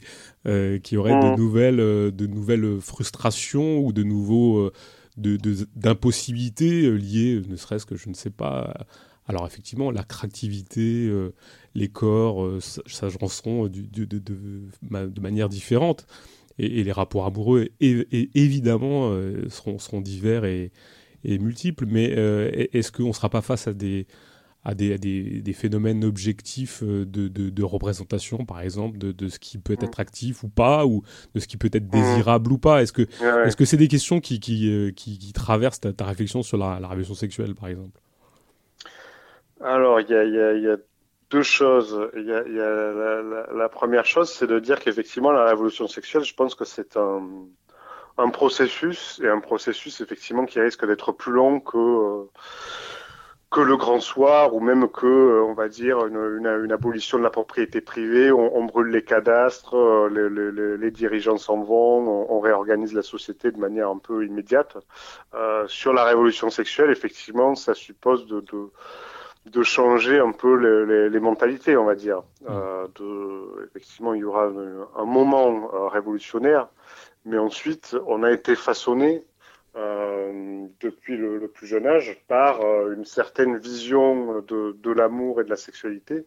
euh, 0.47 0.80
qu'il 0.80 0.95
y 0.95 0.97
aurait 0.97 1.20
de 1.20 1.34
mmh. 1.34 1.36
nouvelles, 1.36 1.82
euh, 1.82 2.12
de 2.12 2.28
nouvelles 2.28 2.80
frustrations 2.80 3.80
ou 3.80 3.91
de 3.91 4.03
nouveaux, 4.03 4.72
d'impossibilités 5.18 6.89
liées, 6.91 7.41
ne 7.45 7.57
serait-ce 7.57 7.86
que 7.86 7.97
je 7.97 8.07
ne 8.07 8.14
sais 8.14 8.30
pas. 8.30 8.74
Alors 9.28 9.45
effectivement, 9.45 9.91
la 9.91 10.03
créativité, 10.03 11.12
les 11.76 11.89
corps 11.89 12.47
s'agenceront 12.62 13.68
de, 13.68 14.05
de, 14.05 14.18
de, 14.18 15.22
manière 15.22 15.49
différente, 15.49 16.07
et, 16.57 16.86
les 16.86 16.91
rapports 16.93 17.26
amoureux, 17.26 17.68
évidemment, 17.82 19.14
seront, 19.49 19.78
seront 19.78 19.99
divers 19.99 20.45
et 20.45 20.72
et 21.24 21.39
multiples, 21.39 21.86
mais 21.88 22.13
euh, 22.17 22.49
est-ce 22.74 22.91
qu'on 22.91 23.07
ne 23.07 23.13
sera 23.13 23.30
pas 23.30 23.41
face 23.41 23.67
à 23.67 23.74
des, 23.74 24.07
à 24.63 24.74
des, 24.74 24.97
des, 24.97 25.53
phénomènes 25.53 26.03
objectifs 26.03 26.84
euh, 26.84 27.05
de, 27.05 27.28
de, 27.28 27.63
représentation, 27.63 28.45
par 28.45 28.61
exemple, 28.61 28.97
de, 28.97 29.11
de, 29.11 29.28
ce 29.28 29.39
qui 29.39 29.57
peut 29.57 29.74
être 29.74 29.84
mm. 29.84 29.86
attractif 29.86 30.43
ou 30.43 30.49
pas, 30.49 30.86
ou 30.86 31.03
de 31.34 31.39
ce 31.39 31.47
qui 31.47 31.57
peut 31.57 31.70
être 31.72 31.88
mm. 31.88 31.89
désirable 31.89 32.51
ou 32.51 32.57
pas? 32.57 32.82
Est-ce 32.82 32.91
que 32.93 33.65
c'est 33.65 33.78
des 33.78 33.88
questions 33.88 34.20
qui, 34.20 34.39
qui, 34.39 34.70
euh, 34.70 34.91
qui, 34.91 35.17
qui 35.17 35.34
traversent 35.34 35.82
ta, 35.82 36.05
réflexion 36.05 36.43
sur 36.43 36.57
la, 36.57 36.80
la, 36.80 36.88
révolution 36.88 37.15
sexuelle, 37.15 37.55
par 37.55 37.70
exemple? 37.70 37.99
Alors, 39.61 39.99
il 39.99 40.09
y 40.09 40.13
a, 40.13 40.24
y, 40.24 40.61
y 40.61 40.67
a, 40.67 40.78
deux 41.30 41.43
choses. 41.43 42.09
Y 42.15 42.32
a, 42.32 43.53
la, 43.53 43.70
première 43.70 44.05
chose, 44.05 44.30
c'est 44.30 44.47
de 44.47 44.59
dire 44.59 44.80
qu'effectivement, 44.80 45.32
la 45.32 45.45
révolution 45.45 45.88
sexuelle, 45.88 46.24
je 46.24 46.34
pense 46.34 46.55
que 46.55 46.65
c'est 46.65 46.97
un 46.97 47.22
un 48.20 48.30
processus 48.30 49.22
et 49.24 49.28
un 49.28 49.39
processus 49.39 50.01
effectivement 50.01 50.45
qui 50.45 50.59
risque 50.59 50.86
d'être 50.86 51.11
plus 51.11 51.32
long 51.32 51.59
que 51.59 51.78
euh, 51.78 52.30
que 53.49 53.61
le 53.61 53.78
grand 53.78 53.99
soir 53.99 54.53
ou 54.53 54.59
même 54.59 54.88
que 54.89 55.07
euh, 55.07 55.43
on 55.43 55.53
va 55.53 55.70
dire 55.70 56.05
une, 56.05 56.72
abolition 56.72 57.17
de 57.17 57.24
la 57.24 57.32
propriété 57.32 57.82
privée 57.82 58.32
on, 58.32 58.65
brûle 58.65 58.89
les 58.89 59.03
cadastres 59.03 59.76
euh, 59.76 60.09
les, 60.09 60.78
les, 60.78 60.91
dirigeants 60.91 61.38
s'en 61.38 61.61
vont 61.63 62.28
on, 62.30 62.39
réorganise 62.39 62.93
la 62.93 63.01
société 63.01 63.51
de 63.51 63.57
manière 63.57 63.89
un 63.89 63.97
peu 63.97 64.26
immédiate 64.26 64.78
sur 65.67 65.93
la 65.93 66.03
révolution 66.03 66.49
sexuelle 66.49 66.91
effectivement 66.91 67.55
ça 67.55 67.74
suppose 67.74 68.28
de, 68.28 68.43
de 69.45 69.63
changer 69.63 70.20
un 70.20 70.32
peu 70.32 70.53
les, 71.09 71.20
mentalités, 71.20 71.76
on 71.78 71.86
va 71.86 71.95
dire. 71.95 72.22
Effectivement, 73.70 74.13
il 74.13 74.20
y 74.20 74.24
aura 74.24 74.51
un 74.95 75.05
moment 75.05 75.88
révolutionnaire, 75.88 76.67
mais 77.30 77.38
ensuite, 77.38 77.95
on 78.07 78.23
a 78.23 78.32
été 78.32 78.55
façonné 78.55 79.23
euh, 79.75 80.65
depuis 80.80 81.15
le, 81.15 81.47
plus 81.47 81.67
jeune 81.67 81.86
âge 81.86 82.17
par 82.27 82.61
euh, 82.61 82.95
une 82.95 83.05
certaine 83.05 83.57
vision 83.57 84.41
de, 84.41 84.75
de 84.75 84.91
l'amour 84.91 85.39
et 85.39 85.43
de 85.43 85.49
la 85.49 85.55
sexualité. 85.55 86.25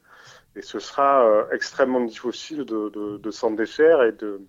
Et 0.55 0.63
ce 0.63 0.79
sera 0.79 1.27
euh, 1.27 1.45
extrêmement 1.51 2.03
difficile 2.03 2.65
de, 2.65 3.19
de, 3.19 3.31
s'en 3.33 3.51
défaire 3.51 4.05
et 4.05 4.13
de, 4.13 4.41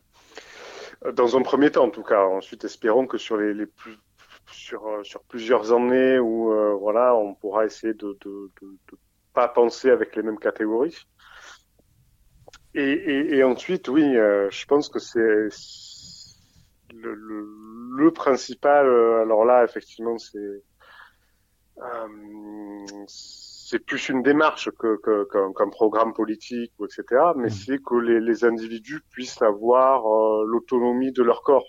dans 1.13 1.35
un 1.35 1.41
premier 1.41 1.71
temps 1.71 1.85
en 1.85 1.89
tout 1.89 2.03
cas. 2.03 2.23
Ensuite, 2.23 2.65
espérons 2.65 3.07
que 3.07 3.17
sur 3.17 3.35
les, 3.37 3.65
sur, 4.51 4.99
sur 5.03 5.23
plusieurs 5.23 5.73
années 5.73 6.19
où 6.19 6.53
voilà, 6.79 7.15
on 7.15 7.33
pourra 7.33 7.65
essayer 7.65 7.95
de, 7.95 8.15
de, 8.23 8.51
pas 9.33 9.47
penser 9.47 9.89
avec 9.89 10.15
les 10.15 10.21
mêmes 10.21 10.39
catégories. 10.39 11.07
Et, 12.75 13.37
et 13.37 13.43
ensuite, 13.43 13.87
oui, 13.87 14.03
je 14.03 14.65
pense 14.65 14.89
que 14.89 14.99
c'est 14.99 15.49
le, 16.93 17.13
le, 17.13 17.47
le, 17.97 18.11
principal, 18.11 18.87
euh, 18.87 19.21
alors 19.21 19.45
là, 19.45 19.63
effectivement, 19.63 20.17
c'est 20.17 20.63
euh, 21.79 22.07
c'est 23.07 23.79
plus 23.79 24.09
une 24.09 24.21
démarche 24.21 24.69
que, 24.77 24.99
qu'un, 25.25 25.69
programme 25.69 26.13
politique 26.13 26.71
ou 26.77 26.85
etc. 26.85 27.03
Mais 27.35 27.47
mmh. 27.47 27.49
c'est 27.49 27.83
que 27.83 27.95
les, 27.95 28.19
les, 28.19 28.45
individus 28.45 29.01
puissent 29.09 29.41
avoir 29.41 30.05
euh, 30.05 30.45
l'autonomie 30.45 31.11
de 31.11 31.23
leur 31.23 31.41
corps, 31.41 31.65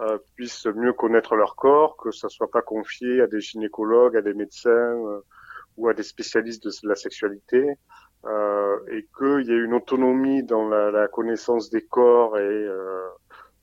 euh, 0.00 0.18
puissent 0.34 0.66
mieux 0.66 0.92
connaître 0.92 1.36
leur 1.36 1.54
corps, 1.54 1.96
que 1.96 2.10
ça 2.10 2.28
soit 2.28 2.50
pas 2.50 2.62
confié 2.62 3.20
à 3.20 3.28
des 3.28 3.40
gynécologues, 3.40 4.16
à 4.16 4.22
des 4.22 4.34
médecins 4.34 4.96
ou 5.76 5.88
à 5.88 5.94
des 5.94 6.02
spécialistes 6.02 6.64
de 6.64 6.88
la 6.88 6.96
sexualité, 6.96 7.76
euh, 8.26 8.78
et 8.90 9.08
qu'il 9.16 9.46
y 9.46 9.52
ait 9.52 9.64
une 9.64 9.72
autonomie 9.72 10.42
dans 10.42 10.68
la, 10.68 10.90
la 10.90 11.08
connaissance 11.08 11.70
des 11.70 11.86
corps 11.86 12.36
et 12.38 12.42
euh, 12.42 13.08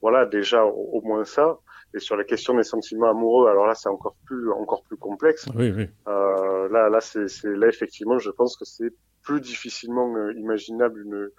voilà, 0.02 0.26
déjà 0.26 0.66
au, 0.66 1.02
moins 1.02 1.26
ça. 1.26 1.58
Et 1.94 2.00
sur 2.00 2.18
la 2.18 2.24
question 2.24 2.56
des 2.56 2.64
sentiments 2.64 3.10
amoureux, 3.10 3.50
alors 3.50 3.66
là, 3.66 3.76
c'est 3.76 3.90
encore 3.90 4.16
plus 4.26 4.52
encore 4.52 4.84
plus 4.84 4.98
complexe. 4.98 5.48
Oui, 5.56 5.72
oui. 5.72 5.88
Euh, 6.08 6.70
là, 6.70 6.90
là, 6.90 7.00
c'est 7.02 7.28
là 7.46 7.68
effectivement, 7.68 8.20
je 8.20 8.30
pense 8.30 8.58
que 8.58 8.66
c'est 8.66 8.94
plus 9.24 9.42
difficilement 9.42 10.14
euh, 10.16 10.34
imaginable 10.34 11.02
une 11.06 11.30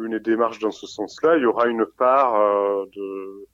une 0.00 0.18
démarche 0.20 0.60
dans 0.60 0.70
ce 0.70 0.86
sens-là. 0.86 1.36
Il 1.36 1.42
y 1.42 1.46
aura 1.46 1.66
une 1.66 1.84
part 1.84 2.40
euh, 2.40 2.86
de 2.94 3.46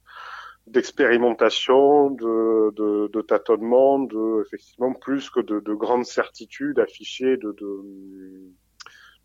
d'expérimentation, 0.66 2.10
de, 2.10 2.70
de, 2.74 3.10
de, 3.12 3.20
tâtonnement, 3.20 3.98
de 3.98 4.42
effectivement 4.46 4.94
plus 4.94 5.28
que 5.28 5.40
de, 5.40 5.60
de 5.60 5.74
grandes 5.74 6.06
certitudes 6.06 6.78
affichées, 6.78 7.36
de, 7.36 7.54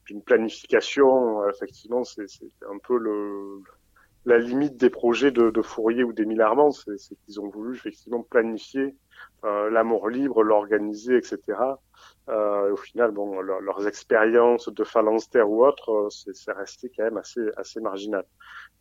d'une 0.05 0.21
planification. 0.21 1.47
Effectivement, 1.47 2.03
c'est 2.03 2.25
un 2.69 2.77
peu 2.85 2.97
le 2.97 3.61
la 4.25 4.37
limite 4.37 4.77
des 4.77 4.89
projets 4.89 5.31
de, 5.31 5.49
de 5.49 5.61
Fourier 5.61 6.03
ou 6.03 6.13
d'Émile 6.13 6.41
Armand, 6.41 6.71
c'est 6.71 7.15
qu'ils 7.25 7.39
ont 7.39 7.49
voulu 7.49 7.75
effectivement 7.75 8.21
planifier 8.21 8.95
euh, 9.45 9.69
l'amour 9.69 10.09
libre, 10.09 10.43
l'organiser, 10.43 11.15
etc. 11.15 11.39
Euh, 12.29 12.71
au 12.71 12.75
final, 12.75 13.11
bon, 13.11 13.39
leurs 13.41 13.87
expériences 13.87 14.69
de 14.69 14.83
phalanstère 14.83 15.49
ou 15.49 15.65
autre, 15.65 15.91
euh, 15.91 16.09
c'est 16.09 16.51
resté 16.51 16.91
quand 16.95 17.03
même 17.03 17.17
assez 17.17 17.41
assez 17.57 17.79
marginal. 17.79 18.25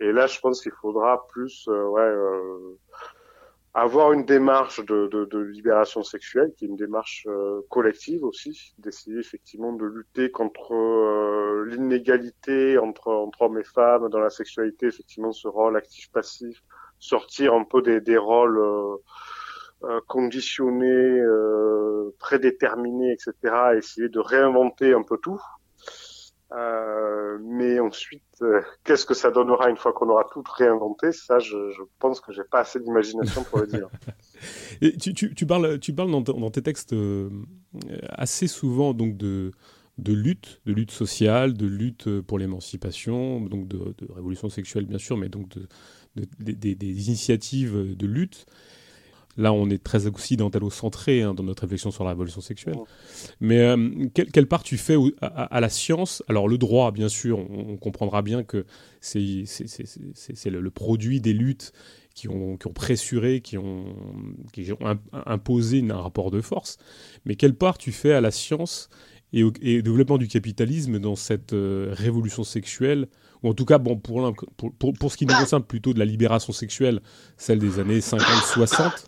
Et 0.01 0.13
là, 0.13 0.27
je 0.27 0.39
pense 0.41 0.61
qu'il 0.61 0.73
faudra 0.73 1.27
plus, 1.29 1.67
euh, 1.69 1.85
ouais, 1.87 2.03
euh, 2.03 2.77
avoir 3.75 4.13
une 4.13 4.25
démarche 4.25 4.85
de, 4.85 5.09
de, 5.09 5.25
de, 5.27 5.39
libération 5.39 6.03
sexuelle, 6.03 6.53
qui 6.57 6.65
est 6.65 6.69
une 6.69 6.77
démarche 6.77 7.27
euh, 7.29 7.61
collective 7.69 8.25
aussi, 8.25 8.75
d'essayer 8.79 9.19
effectivement 9.19 9.73
de 9.73 9.85
lutter 9.85 10.31
contre 10.31 10.75
euh, 10.75 11.65
l'inégalité 11.69 12.79
entre, 12.79 13.09
entre 13.09 13.43
hommes 13.43 13.59
et 13.59 13.65
femmes 13.65 14.09
dans 14.09 14.21
la 14.21 14.31
sexualité, 14.31 14.87
effectivement 14.87 15.33
ce 15.33 15.49
rôle 15.49 15.77
actif-passif, 15.77 16.63
sortir 16.99 17.55
un 17.55 17.65
peu 17.65 17.83
des, 17.83 18.01
des 18.01 18.17
rôles 18.17 18.59
euh, 18.59 20.01
conditionnés, 20.09 21.23
prédéterminés, 22.19 23.13
etc., 23.13 23.55
essayer 23.77 24.09
de 24.09 24.19
réinventer 24.19 24.93
un 24.93 25.03
peu 25.03 25.19
tout. 25.19 25.41
Euh, 26.53 27.39
mais 27.43 27.79
ensuite, 27.79 28.23
euh, 28.41 28.63
qu'est-ce 28.85 29.05
que 29.05 29.13
ça 29.13 29.31
donnera 29.31 29.69
une 29.69 29.77
fois 29.77 29.93
qu'on 29.93 30.09
aura 30.09 30.25
tout 30.33 30.43
réinventé? 30.47 31.13
Ça, 31.13 31.39
je, 31.39 31.57
pense 31.99 32.21
que 32.21 32.33
j'ai 32.33 32.45
pas 32.45 32.61
assez 32.61 32.81
d'imagination 32.81 33.45
pour 33.45 33.61
le 33.61 33.67
dire. 33.67 33.89
Tu, 35.01 35.45
parles, 35.45 35.81
tu 35.81 35.93
parles 35.93 36.13
dans, 36.23 36.51
tes 36.51 36.63
textes 36.63 36.93
euh, 36.93 37.29
assez 38.11 38.47
souvent 38.47 38.95
donc 38.95 39.17
de, 39.17 39.51
lutte, 39.99 40.61
de 40.65 40.73
lutte 40.73 40.93
sociale, 40.93 41.55
de 41.55 41.67
lutte 41.67 42.21
pour 42.21 42.39
l'émancipation, 42.39 43.41
donc 43.41 43.67
de, 43.67 43.97
révolution 44.15 44.49
sexuelle 44.49 44.87
bien 44.87 44.99
sûr, 44.99 45.17
mais 45.17 45.29
donc 45.29 45.49
de, 45.49 45.67
des, 46.39 46.77
des 46.77 47.09
initiatives 47.09 47.97
de 47.97 48.07
lutte. 48.07 48.47
Là, 49.39 49.53
on 49.53 49.71
est 49.71 49.83
très 49.83 50.09
occidentalo-centré 50.09 51.23
hein, 51.23 51.33
dans 51.33 51.45
notre 51.45 51.63
réflexion 51.63 51.93
sur 51.93 52.03
la 52.03 52.11
révolution 52.11 52.41
sexuelle. 52.41 52.75
Mais 53.41 53.61
euh, 53.61 54.09
quelle, 54.13 54.49
part 54.49 54.65
tu 54.65 54.77
fais 54.77 54.97
à, 55.21 55.61
la 55.61 55.69
science? 55.69 56.25
Alors, 56.29 56.49
le 56.49 56.59
droit, 56.59 56.91
bien 56.91 57.09
sûr, 57.09 57.39
on, 57.39 57.77
comprendra 57.77 58.23
bien 58.23 58.43
que 58.43 58.67
c'est 59.01 59.21
le, 59.21 60.71
produit 60.71 61.21
des 61.21 61.33
luttes 61.33 61.73
qui 62.17 62.29
ont, 62.29 62.57
qui 62.57 62.67
ont 62.67 62.73
pressuré, 62.73 63.41
qui 63.41 63.57
ont, 63.57 63.95
qui 64.53 64.73
ont 64.73 64.99
imposé 65.13 65.85
un 65.89 66.01
rapport 66.01 66.33
de 66.33 66.41
force. 66.41 66.77
Mais 67.25 67.37
quelle 67.37 67.55
part 67.55 67.79
tu 67.79 67.93
fais 67.93 68.15
à 68.15 68.21
la 68.21 68.33
science 68.33 68.91
et 69.33 69.45
au, 69.45 69.53
développement 69.53 70.19
du 70.19 70.27
capitalisme 70.27 70.99
dans 70.99 71.15
cette 71.15 71.53
euh, 71.53 71.95
révolution 71.97 72.43
sexuelle? 72.43 73.07
Ou 73.45 73.51
en 73.51 73.55
tout 73.55 73.67
cas, 73.67 73.79
bon, 73.79 73.97
pour, 73.97 74.35
pour, 74.57 74.93
pour, 74.95 75.13
ce 75.13 75.17
qui 75.17 75.27
nous 75.27 75.35
concerne 75.35 75.63
plutôt 75.63 75.95
de 75.95 76.01
la 76.01 76.05
libération 76.05 76.53
sexuelle, 76.53 77.01
celle 77.37 77.61
des 77.61 77.79
années 77.79 78.01
50-60, 78.01 79.05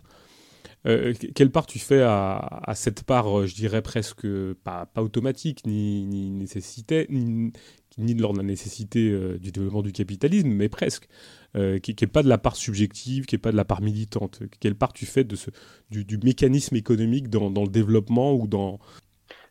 euh, 0.87 1.13
quelle 1.35 1.51
part 1.51 1.67
tu 1.67 1.79
fais 1.79 2.01
à, 2.01 2.37
à, 2.37 2.75
cette 2.75 3.03
part, 3.03 3.39
euh, 3.39 3.45
je 3.45 3.53
dirais 3.53 3.81
presque 3.81 4.25
pas, 4.63 4.87
pas 4.87 5.03
automatique, 5.03 5.65
ni, 5.65 6.05
ni 6.07 6.31
nécessité, 6.31 7.05
ni, 7.09 7.51
ni 7.97 8.15
de 8.15 8.21
la 8.23 8.43
nécessité 8.43 9.11
euh, 9.11 9.37
du 9.37 9.51
développement 9.51 9.83
du 9.83 9.91
capitalisme, 9.91 10.49
mais 10.49 10.69
presque, 10.69 11.07
euh, 11.55 11.77
qui 11.77 11.95
n'est 11.99 12.07
pas 12.07 12.23
de 12.23 12.29
la 12.29 12.39
part 12.39 12.55
subjective, 12.55 13.25
qui 13.25 13.35
n'est 13.35 13.39
pas 13.39 13.51
de 13.51 13.57
la 13.57 13.65
part 13.65 13.81
militante. 13.81 14.41
Quelle 14.59 14.75
part 14.75 14.93
tu 14.93 15.05
fais 15.05 15.23
de 15.23 15.35
ce, 15.35 15.51
du, 15.91 16.03
du 16.03 16.17
mécanisme 16.17 16.75
économique 16.75 17.29
dans, 17.29 17.51
dans, 17.51 17.63
le 17.63 17.69
développement 17.69 18.33
ou 18.33 18.47
dans... 18.47 18.79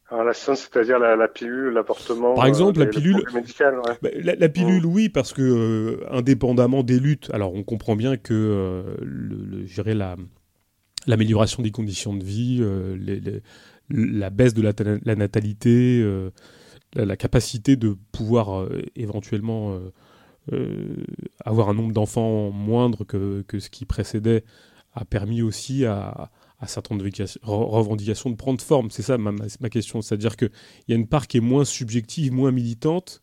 Alors 0.08 0.24
la 0.24 0.32
science, 0.32 0.68
c'est-à-dire 0.68 0.98
la, 0.98 1.14
la, 1.14 1.28
pilule, 1.28 1.72
l'apportement. 1.72 2.34
Par 2.34 2.46
exemple, 2.46 2.80
la 2.80 2.86
pilule. 2.86 3.24
Médical, 3.32 3.76
ouais. 3.78 3.94
Bah, 4.02 4.08
la, 4.16 4.34
la, 4.34 4.48
pilule, 4.48 4.84
oui, 4.84 5.08
parce 5.08 5.32
que 5.32 6.00
indépendamment 6.10 6.82
des 6.82 6.98
luttes, 6.98 7.30
alors 7.32 7.54
on 7.54 7.62
comprend 7.62 7.94
bien 7.94 8.16
que 8.16 8.96
le, 9.00 9.64
le, 9.64 9.92
la, 9.92 10.16
l'amélioration 11.06 11.62
des 11.62 11.70
conditions 11.70 12.14
de 12.14 12.24
vie, 12.24 12.62
la 13.90 14.30
baisse 14.30 14.54
de 14.54 14.62
la, 14.62 15.16
natalité, 15.16 16.04
la, 16.94 17.16
capacité 17.16 17.76
de 17.76 17.96
pouvoir 18.12 18.68
éventuellement 18.96 19.80
avoir 21.44 21.68
un 21.68 21.74
nombre 21.74 21.92
d'enfants 21.92 22.50
moindre 22.50 23.04
que, 23.04 23.42
que, 23.48 23.58
ce 23.58 23.70
qui 23.70 23.84
précédait 23.84 24.44
a 24.92 25.04
permis 25.04 25.42
aussi 25.42 25.84
à, 25.84 26.30
à 26.60 26.66
certaines 26.66 27.00
revendications 27.42 28.30
de 28.30 28.36
prendre 28.36 28.60
forme. 28.60 28.90
C'est 28.90 29.02
ça 29.02 29.18
ma, 29.18 29.32
ma 29.32 29.70
question. 29.70 30.02
C'est-à-dire 30.02 30.36
qu'il 30.36 30.50
y 30.88 30.92
a 30.92 30.96
une 30.96 31.06
part 31.06 31.26
qui 31.26 31.38
est 31.38 31.42
moins 31.42 31.64
subjective, 31.64 32.32
moins 32.32 32.52
militante, 32.52 33.22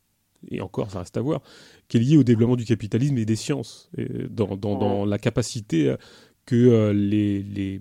et 0.50 0.62
encore, 0.62 0.92
ça 0.92 1.00
reste 1.00 1.18
à 1.18 1.22
voir, 1.22 1.42
qui 1.88 1.98
est 1.98 2.00
liée 2.00 2.18
au 2.18 2.24
développement 2.24 2.56
du 2.56 2.66
capitalisme 2.66 3.18
et 3.18 3.26
des 3.26 3.36
sciences, 3.36 3.90
dans, 4.30 4.56
dans, 4.56 5.06
la 5.06 5.18
capacité 5.18 5.90
euh, 5.90 5.98
que 6.48 6.56
euh, 6.56 6.94
les, 6.94 7.44
les, 7.44 7.80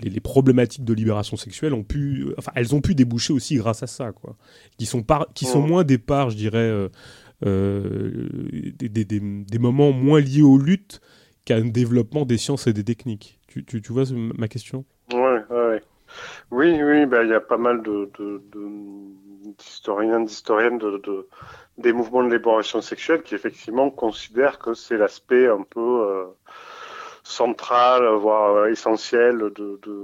les, 0.00 0.20
problématiques 0.20 0.84
de 0.84 0.92
libération 0.92 1.38
sexuelle 1.38 1.72
ont 1.72 1.84
pu, 1.84 2.26
enfin, 2.36 2.52
elles 2.54 2.74
ont 2.74 2.82
pu 2.82 2.94
déboucher 2.94 3.32
aussi 3.32 3.56
grâce 3.56 3.82
à 3.82 3.86
ça, 3.86 4.12
quoi. 4.12 4.36
Qui 4.76 4.84
sont, 4.84 5.02
par, 5.02 5.28
qui 5.32 5.46
sont 5.46 5.62
moins 5.62 5.84
des 5.84 5.96
parts, 5.96 6.28
je 6.28 6.36
dirais, 6.36 6.88
euh, 7.46 8.28
des, 8.78 8.88
des, 8.88 9.04
des, 9.04 9.58
moments 9.58 9.92
moins 9.92 10.20
liés 10.20 10.42
aux 10.42 10.58
luttes 10.58 11.00
qu'à 11.44 11.56
un 11.56 11.66
développement 11.66 12.26
des 12.26 12.36
sciences 12.36 12.66
et 12.66 12.72
des 12.72 12.84
techniques. 12.84 13.38
Tu, 13.46 13.64
tu, 13.64 13.80
tu 13.80 13.92
vois 13.92 14.04
ma 14.12 14.48
question? 14.48 14.84
Ouais, 15.12 15.40
ouais, 15.48 15.82
Oui, 16.50 16.82
oui, 16.82 17.06
bah, 17.06 17.22
il 17.22 17.30
y 17.30 17.34
a 17.34 17.40
pas 17.40 17.56
mal 17.56 17.82
de, 17.82 18.10
d'historiens, 19.56 20.20
d'historiennes 20.20 20.78
de, 20.78 20.98
de, 20.98 21.28
des 21.78 21.92
mouvements 21.92 22.24
de 22.24 22.34
libération 22.34 22.80
sexuelle 22.80 23.22
qui 23.22 23.36
effectivement 23.36 23.88
considèrent 23.90 24.58
que 24.58 24.74
c'est 24.74 24.96
l'aspect 24.96 25.46
un 25.46 25.62
peu 25.62 25.80
euh, 25.80 26.24
central, 27.28 28.08
voire 28.14 28.56
euh, 28.56 28.70
essentiel 28.70 29.38
de, 29.38 29.78
de 29.82 29.94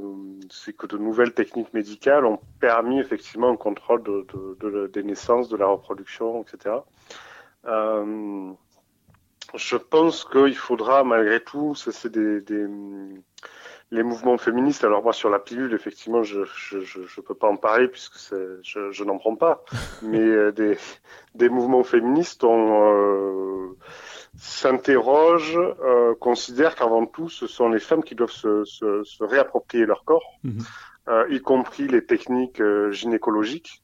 c'est 0.50 0.76
que 0.76 0.86
de 0.86 0.98
nouvelles 0.98 1.32
techniques 1.32 1.72
médicales 1.72 2.26
ont 2.26 2.38
permis 2.60 3.00
effectivement 3.00 3.48
un 3.48 3.56
contrôle 3.56 4.02
de, 4.02 4.26
de, 4.60 4.86
des 4.88 5.02
naissances, 5.02 5.48
de 5.48 5.56
la 5.56 5.66
reproduction, 5.66 6.42
etc. 6.42 6.76
Euh, 7.64 8.52
je 9.54 9.76
pense 9.76 10.26
qu'il 10.26 10.56
faudra 10.56 11.02
malgré 11.02 11.42
tout, 11.42 11.74
c'est 11.74 12.12
des, 12.12 12.42
des, 12.42 12.66
les 13.90 14.02
mouvements 14.02 14.36
féministes. 14.36 14.84
Alors 14.84 15.02
moi 15.02 15.14
sur 15.14 15.30
la 15.30 15.38
pilule, 15.38 15.72
effectivement, 15.72 16.22
je 16.22 16.44
je, 16.44 16.80
je, 16.80 17.20
peux 17.22 17.34
pas 17.34 17.48
en 17.48 17.56
parler 17.56 17.88
puisque 17.88 18.18
je, 18.62 18.90
je 18.90 19.04
n'en 19.04 19.16
prends 19.16 19.36
pas. 19.36 19.64
Mais 20.02 20.20
euh, 20.20 20.52
des, 20.52 20.76
des 21.34 21.48
mouvements 21.48 21.84
féministes 21.84 22.44
on 22.44 22.92
euh, 22.92 23.78
s'interrogent, 24.36 25.58
euh, 25.58 26.14
considèrent 26.14 26.74
qu'avant 26.74 27.06
tout, 27.06 27.28
ce 27.28 27.46
sont 27.46 27.68
les 27.68 27.78
femmes 27.78 28.02
qui 28.02 28.14
doivent 28.14 28.30
se, 28.30 28.64
se, 28.64 29.04
se 29.04 29.24
réapproprier 29.24 29.86
leur 29.86 30.04
corps, 30.04 30.38
mhm. 30.42 30.58
euh, 31.08 31.26
y 31.30 31.40
compris 31.40 31.86
les 31.86 32.04
techniques 32.04 32.60
euh, 32.60 32.90
gynécologiques, 32.90 33.82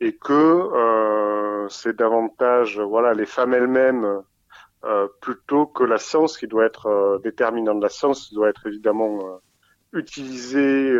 et 0.00 0.16
que 0.16 1.68
c'est 1.70 1.96
davantage, 1.96 2.80
voilà, 2.80 3.14
les 3.14 3.26
femmes 3.26 3.54
elles-mêmes 3.54 4.22
plutôt 5.20 5.66
que 5.66 5.84
la 5.84 5.98
science 5.98 6.36
qui 6.36 6.48
doit 6.48 6.64
être 6.64 7.20
déterminante. 7.22 7.80
La 7.80 7.88
science 7.88 8.34
doit 8.34 8.48
être 8.48 8.66
évidemment 8.66 9.40
utilisée, 9.92 10.92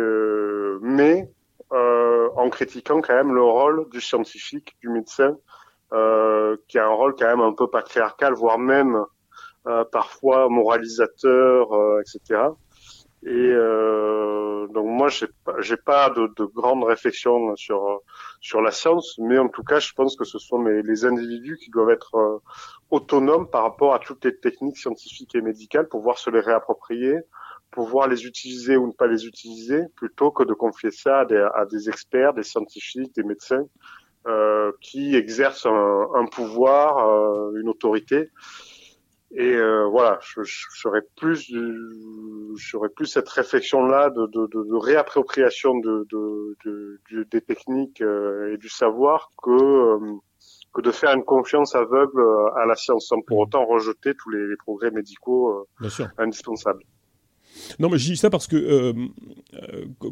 mais 0.79 1.29
en 1.69 2.49
critiquant 2.49 3.01
quand 3.01 3.13
même 3.13 3.35
le 3.35 3.43
rôle 3.43 3.89
du 3.89 3.99
scientifique, 3.99 4.77
du 4.79 4.87
médecin, 4.87 5.35
qui 6.67 6.79
a 6.79 6.85
un 6.85 6.93
rôle 6.93 7.15
quand 7.17 7.27
même 7.27 7.41
un 7.41 7.53
peu 7.53 7.67
patriarcal, 7.67 8.33
voire 8.33 8.57
même 8.57 9.03
parfois 9.91 10.49
moralisateur, 10.49 11.67
etc. 12.01 12.49
Et 13.25 13.29
euh, 13.31 14.67
donc 14.67 14.85
moi, 14.85 15.07
j'ai 15.07 15.27
pas, 15.45 15.55
j'ai 15.59 15.77
pas 15.77 16.09
de, 16.09 16.29
de 16.35 16.43
grandes 16.43 16.83
réflexions 16.83 17.55
sur 17.55 18.01
sur 18.41 18.61
la 18.61 18.71
science, 18.71 19.17
mais 19.17 19.37
en 19.39 19.47
tout 19.47 19.63
cas, 19.63 19.79
je 19.79 19.93
pense 19.93 20.17
que 20.17 20.25
ce 20.25 20.37
sont 20.39 20.61
les, 20.61 20.81
les 20.81 21.05
individus 21.05 21.57
qui 21.57 21.69
doivent 21.69 21.91
être 21.91 22.15
euh, 22.15 22.39
autonomes 22.91 23.49
par 23.49 23.63
rapport 23.63 23.93
à 23.93 23.99
toutes 23.99 24.25
les 24.25 24.37
techniques 24.37 24.77
scientifiques 24.77 25.35
et 25.35 25.41
médicales, 25.41 25.87
pouvoir 25.87 26.17
se 26.17 26.29
les 26.31 26.41
réapproprier, 26.41 27.21
pouvoir 27.71 28.09
les 28.09 28.25
utiliser 28.25 28.75
ou 28.75 28.87
ne 28.87 28.91
pas 28.91 29.07
les 29.07 29.25
utiliser, 29.25 29.83
plutôt 29.95 30.31
que 30.31 30.43
de 30.43 30.53
confier 30.53 30.91
ça 30.91 31.19
à 31.19 31.25
des, 31.25 31.47
à 31.55 31.65
des 31.65 31.87
experts, 31.87 32.33
des 32.33 32.43
scientifiques, 32.43 33.15
des 33.15 33.23
médecins 33.23 33.65
euh, 34.27 34.71
qui 34.81 35.15
exercent 35.15 35.65
un, 35.65 36.07
un 36.15 36.25
pouvoir, 36.25 37.07
euh, 37.07 37.59
une 37.59 37.69
autorité 37.69 38.29
et 39.35 39.55
euh, 39.55 39.87
voilà, 39.87 40.19
je, 40.21 40.43
je, 40.43 40.65
serais 40.75 41.01
plus, 41.17 41.51
j'aurais 42.55 42.89
plus 42.89 43.07
cette 43.07 43.29
réflexion-là 43.29 44.11
de, 44.11 44.27
de, 44.27 44.45
de, 44.45 44.75
réappropriation 44.75 45.79
de, 45.79 46.05
de, 46.11 47.23
des 47.31 47.41
techniques 47.41 48.01
euh, 48.01 48.53
et 48.53 48.57
du 48.57 48.69
savoir 48.69 49.31
que 49.41 49.49
euh, 49.49 50.17
que 50.71 50.81
de 50.81 50.91
faire 50.91 51.13
une 51.13 51.23
confiance 51.23 51.75
aveugle 51.75 52.21
à 52.55 52.65
la 52.65 52.75
science 52.75 53.07
sans 53.07 53.21
pour 53.21 53.39
mmh. 53.39 53.43
autant 53.43 53.65
rejeter 53.65 54.13
tous 54.15 54.29
les, 54.29 54.55
progrès 54.57 54.91
médicaux 54.91 55.67
indispensables. 56.17 56.83
Non, 57.79 57.89
mais 57.89 57.97
je 57.97 58.11
dis 58.11 58.17
ça 58.17 58.29
parce 58.29 58.47
que 58.47 58.93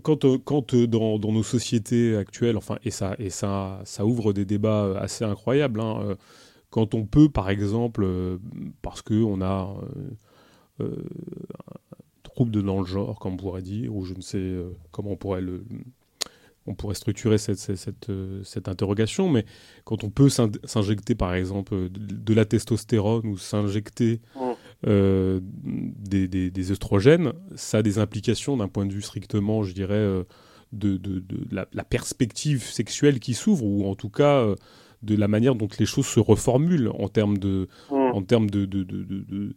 quand, 0.03 0.25
quand 0.43 0.75
dans, 0.75 1.19
nos 1.19 1.43
sociétés 1.43 2.15
actuelles, 2.15 2.57
enfin, 2.57 2.77
et 2.83 2.91
ça, 2.91 3.15
et 3.19 3.29
ça, 3.29 3.81
ça 3.85 4.05
ouvre 4.05 4.33
des 4.33 4.45
débats 4.45 4.97
assez 4.99 5.23
incroyables. 5.23 5.79
Hein, 5.79 6.17
quand 6.71 6.95
on 6.95 7.05
peut, 7.05 7.29
par 7.29 7.49
exemple, 7.49 8.03
euh, 8.03 8.37
parce 8.81 9.03
qu'on 9.03 9.41
a 9.41 9.75
euh, 10.79 10.85
euh, 10.85 10.95
un 11.69 11.99
trouble 12.23 12.63
dans 12.63 12.79
le 12.79 12.85
genre, 12.85 13.19
comme 13.19 13.33
on 13.33 13.37
pourrait 13.37 13.61
dire, 13.61 13.93
ou 13.93 14.05
je 14.05 14.15
ne 14.15 14.21
sais 14.21 14.55
comment 14.91 15.11
on 15.11 15.17
pourrait 15.17 15.41
le, 15.41 15.65
on 16.65 16.73
pourrait 16.73 16.95
structurer 16.95 17.37
cette, 17.37 17.59
cette, 17.59 18.11
cette, 18.43 18.67
interrogation, 18.69 19.29
mais 19.29 19.45
quand 19.83 20.05
on 20.05 20.09
peut 20.09 20.29
s'injecter 20.29 21.13
par 21.13 21.35
exemple 21.35 21.89
de, 21.89 22.33
la 22.33 22.45
testostérone 22.45 23.27
ou 23.27 23.37
s'injecter 23.37 24.21
mmh. 24.35 24.50
Des, 24.83 26.27
des, 26.27 26.49
des, 26.51 26.71
œstrogènes, 26.71 27.33
ça 27.55 27.79
a 27.79 27.81
des 27.81 27.99
implications 27.99 28.57
d'un 28.57 28.67
point 28.67 28.85
de 28.85 28.93
vue 28.93 29.01
strictement, 29.01 29.63
je 29.63 29.73
dirais, 29.73 30.23
de, 30.73 30.97
de, 30.97 31.19
de 31.19 31.37
la, 31.51 31.67
la, 31.73 31.83
perspective 31.83 32.63
sexuelle 32.63 33.19
qui 33.19 33.33
s'ouvre, 33.33 33.63
ou 33.65 33.87
en 33.87 33.95
tout 33.95 34.09
cas 34.09 34.55
de 35.03 35.15
la 35.15 35.27
manière 35.27 35.55
dont 35.55 35.67
les 35.79 35.85
choses 35.85 36.05
se 36.05 36.19
reformulent 36.19 36.91
en 36.97 37.07
termes 37.07 37.37
de, 37.37 37.67
mm. 37.89 37.95
en 37.95 38.21
termes 38.21 38.49
de, 38.49 38.67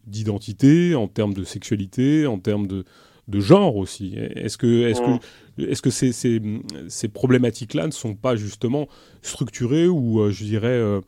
d'identité, 0.06 0.94
en 0.94 1.08
termes 1.08 1.34
de 1.34 1.44
sexualité, 1.44 2.26
en 2.26 2.38
termes 2.38 2.66
de, 2.66 2.84
de 3.28 3.40
genre 3.40 3.76
aussi. 3.76 4.14
Est-ce 4.16 4.56
que, 4.56 4.88
est-ce 4.88 5.00
que, 5.00 5.10
mm. 5.10 5.70
est-ce 5.70 5.82
que 5.82 5.90
ces, 5.90 6.12
ces, 6.12 6.40
ces 6.88 7.08
problématiques-là 7.08 7.86
ne 7.86 7.92
sont 7.92 8.14
pas 8.14 8.36
justement 8.36 8.88
structurées 9.22 9.88
ou, 9.88 10.20
euh, 10.20 10.30
je 10.30 10.44
dirais, 10.44 10.68
euh, 10.68 11.00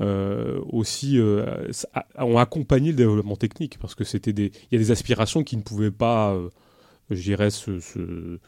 euh, 0.00 0.60
aussi 0.70 1.20
ont 2.18 2.38
accompagné 2.38 2.90
le 2.90 2.96
développement 2.96 3.36
technique 3.36 3.78
parce 3.78 3.94
que 3.94 4.04
c'était 4.04 4.32
des, 4.32 4.52
il 4.70 4.72
y 4.72 4.76
a 4.76 4.78
des 4.78 4.90
aspirations 4.90 5.44
qui 5.44 5.56
ne 5.56 5.62
pouvaient 5.62 5.90
pas, 5.90 6.36
je 7.10 7.22
dirais, 7.22 7.50
se, 7.50 8.38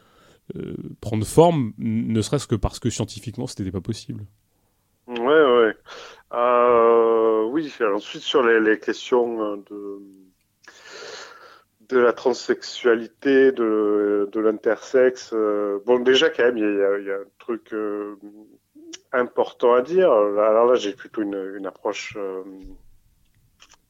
prendre 1.00 1.26
forme, 1.26 1.72
ne 1.78 2.20
serait-ce 2.20 2.46
que 2.46 2.54
parce 2.54 2.78
que 2.78 2.90
scientifiquement, 2.90 3.46
c'était 3.46 3.70
pas 3.70 3.80
possible. 3.80 4.24
Ouais, 5.06 5.16
ouais. 5.18 5.76
Euh, 6.32 7.44
oui, 7.44 7.72
ensuite 7.94 8.22
sur 8.22 8.42
les, 8.42 8.78
questions 8.78 9.42
euh, 9.42 9.56
de 9.70 10.00
de 11.90 11.98
la 11.98 12.14
transsexualité, 12.14 13.52
de, 13.52 14.28
de 14.32 14.40
l'intersexe. 14.40 15.32
Euh, 15.34 15.80
bon, 15.84 16.00
déjà 16.00 16.30
quand 16.30 16.44
même, 16.44 16.56
il 16.56 17.06
y 17.06 17.10
a, 17.10 17.16
un 17.16 17.24
truc 17.38 17.74
euh, 17.74 18.16
important 19.14 19.74
à 19.74 19.82
dire. 19.82 20.10
Alors 20.12 20.66
là, 20.66 20.74
j'ai 20.74 20.92
plutôt 20.92 21.22
une, 21.22 21.54
une 21.56 21.66
approche 21.66 22.16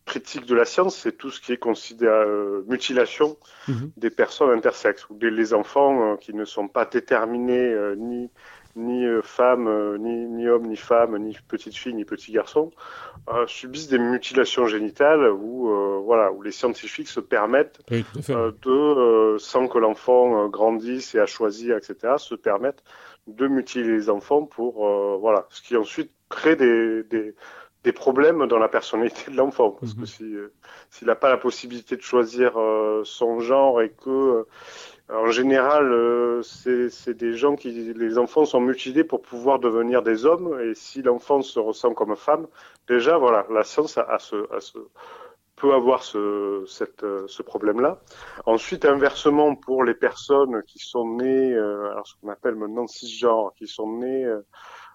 critique 0.05 0.47
de 0.47 0.55
la 0.55 0.67
science, 0.67 0.97
c'est 0.97 1.17
tout 1.17 1.31
ce 1.31 1.41
qui 1.41 1.53
est 1.53 1.57
considéré 1.57 2.27
mutilation 2.67 3.39
mhm. 3.69 3.91
des 3.97 4.11
personnes 4.11 4.51
intersexes 4.51 5.09
ou 5.09 5.15
des 5.17 5.31
les 5.31 5.55
enfants 5.55 6.17
qui 6.19 6.35
ne 6.35 6.45
sont 6.45 6.69
pas 6.69 6.85
déterminés 6.85 7.75
ni 7.97 8.31
ni 8.77 9.05
euh, 9.05 9.23
femme, 9.23 9.69
euh, 9.69 9.99
ni, 9.99 10.27
ni 10.27 10.49
homme, 10.49 10.67
ni 10.67 10.77
femme, 10.77 11.17
ni 11.19 11.37
petite 11.49 11.77
fille, 11.77 11.95
ni 11.95 12.05
petit 12.05 12.33
garçon, 12.33 12.71
euh, 13.33 13.47
subissent 13.47 13.89
des 13.89 13.99
mutilations 13.99 14.67
génitales 14.67 15.31
où, 15.31 15.69
voilà, 16.05 16.33
où 16.33 16.43
les 16.43 16.51
scientifiques 16.51 17.09
se 17.09 17.21
permettent 17.21 17.81
de, 17.91 19.37
sans 19.39 19.69
que 19.69 19.79
l'enfant 19.79 20.49
grandisse 20.49 21.15
et 21.15 21.21
a 21.21 21.27
choisi, 21.27 21.71
etc., 21.71 22.15
se 22.19 22.35
permettent 22.35 22.83
de 23.27 23.47
mutiler 23.49 23.91
les 23.91 24.11
enfants 24.11 24.45
pour, 24.45 24.87
voilà, 25.19 25.47
ce 25.51 25.63
qui 25.63 25.77
ensuite 25.77 26.11
crée 26.29 26.57
des, 26.57 27.03
des, 27.05 27.35
des 27.83 27.93
problèmes 27.93 28.47
dans 28.47 28.59
la 28.59 28.69
personnalité 28.69 29.31
de 29.31 29.37
l'enfant. 29.37 29.71
Parce 29.71 29.95
que 29.95 30.01
mhm. 30.01 30.07
si 30.07 30.35
s'il 30.91 31.07
n'a 31.07 31.15
pas 31.15 31.31
la 31.31 31.37
possibilité 31.37 31.97
de 31.97 32.03
choisir 32.03 32.53
son 33.05 33.41
genre 33.41 33.81
et 33.83 33.91
que 33.91 34.47
en 35.11 35.31
général, 35.31 35.93
euh, 35.93 36.41
c'est 36.43 37.15
des 37.15 37.35
gens 37.35 37.57
qui, 37.57 37.93
les 37.93 38.17
enfants 38.17 38.47
sont 38.47 38.61
mutilés 38.61 39.05
pour 39.05 39.21
pouvoir 39.21 39.59
devenir 39.59 40.03
des 40.03 40.25
hommes. 40.25 40.59
Et 40.61 40.75
si 40.75 41.03
l'enfant 41.03 41.43
se 41.43 41.59
ressent 41.59 41.93
comme 41.93 42.17
femme, 42.17 42.47
déjà, 42.89 43.19
voilà, 43.19 43.47
la 43.51 43.65
science 43.65 43.99
a, 43.99 44.03
a 44.03 44.19
ce, 44.19 44.37
a 44.55 44.61
ce, 44.61 44.79
peut 45.65 45.73
avoir 45.73 46.03
ce, 46.03 47.43
problème-là. 47.43 47.99
Ensuite, 48.45 48.85
inversement, 48.85 49.55
pour 49.55 49.83
les 49.83 49.95
personnes 49.95 50.63
qui 50.67 50.79
sont 50.79 51.17
nées, 51.17 51.55
alors 51.55 52.07
ce 52.07 52.15
qu'on 52.21 52.29
appelle 52.29 52.55
maintenant 52.55 52.87
cisgenres, 52.87 53.55
qui 53.57 53.67
sont 53.67 53.91
nées 53.97 54.31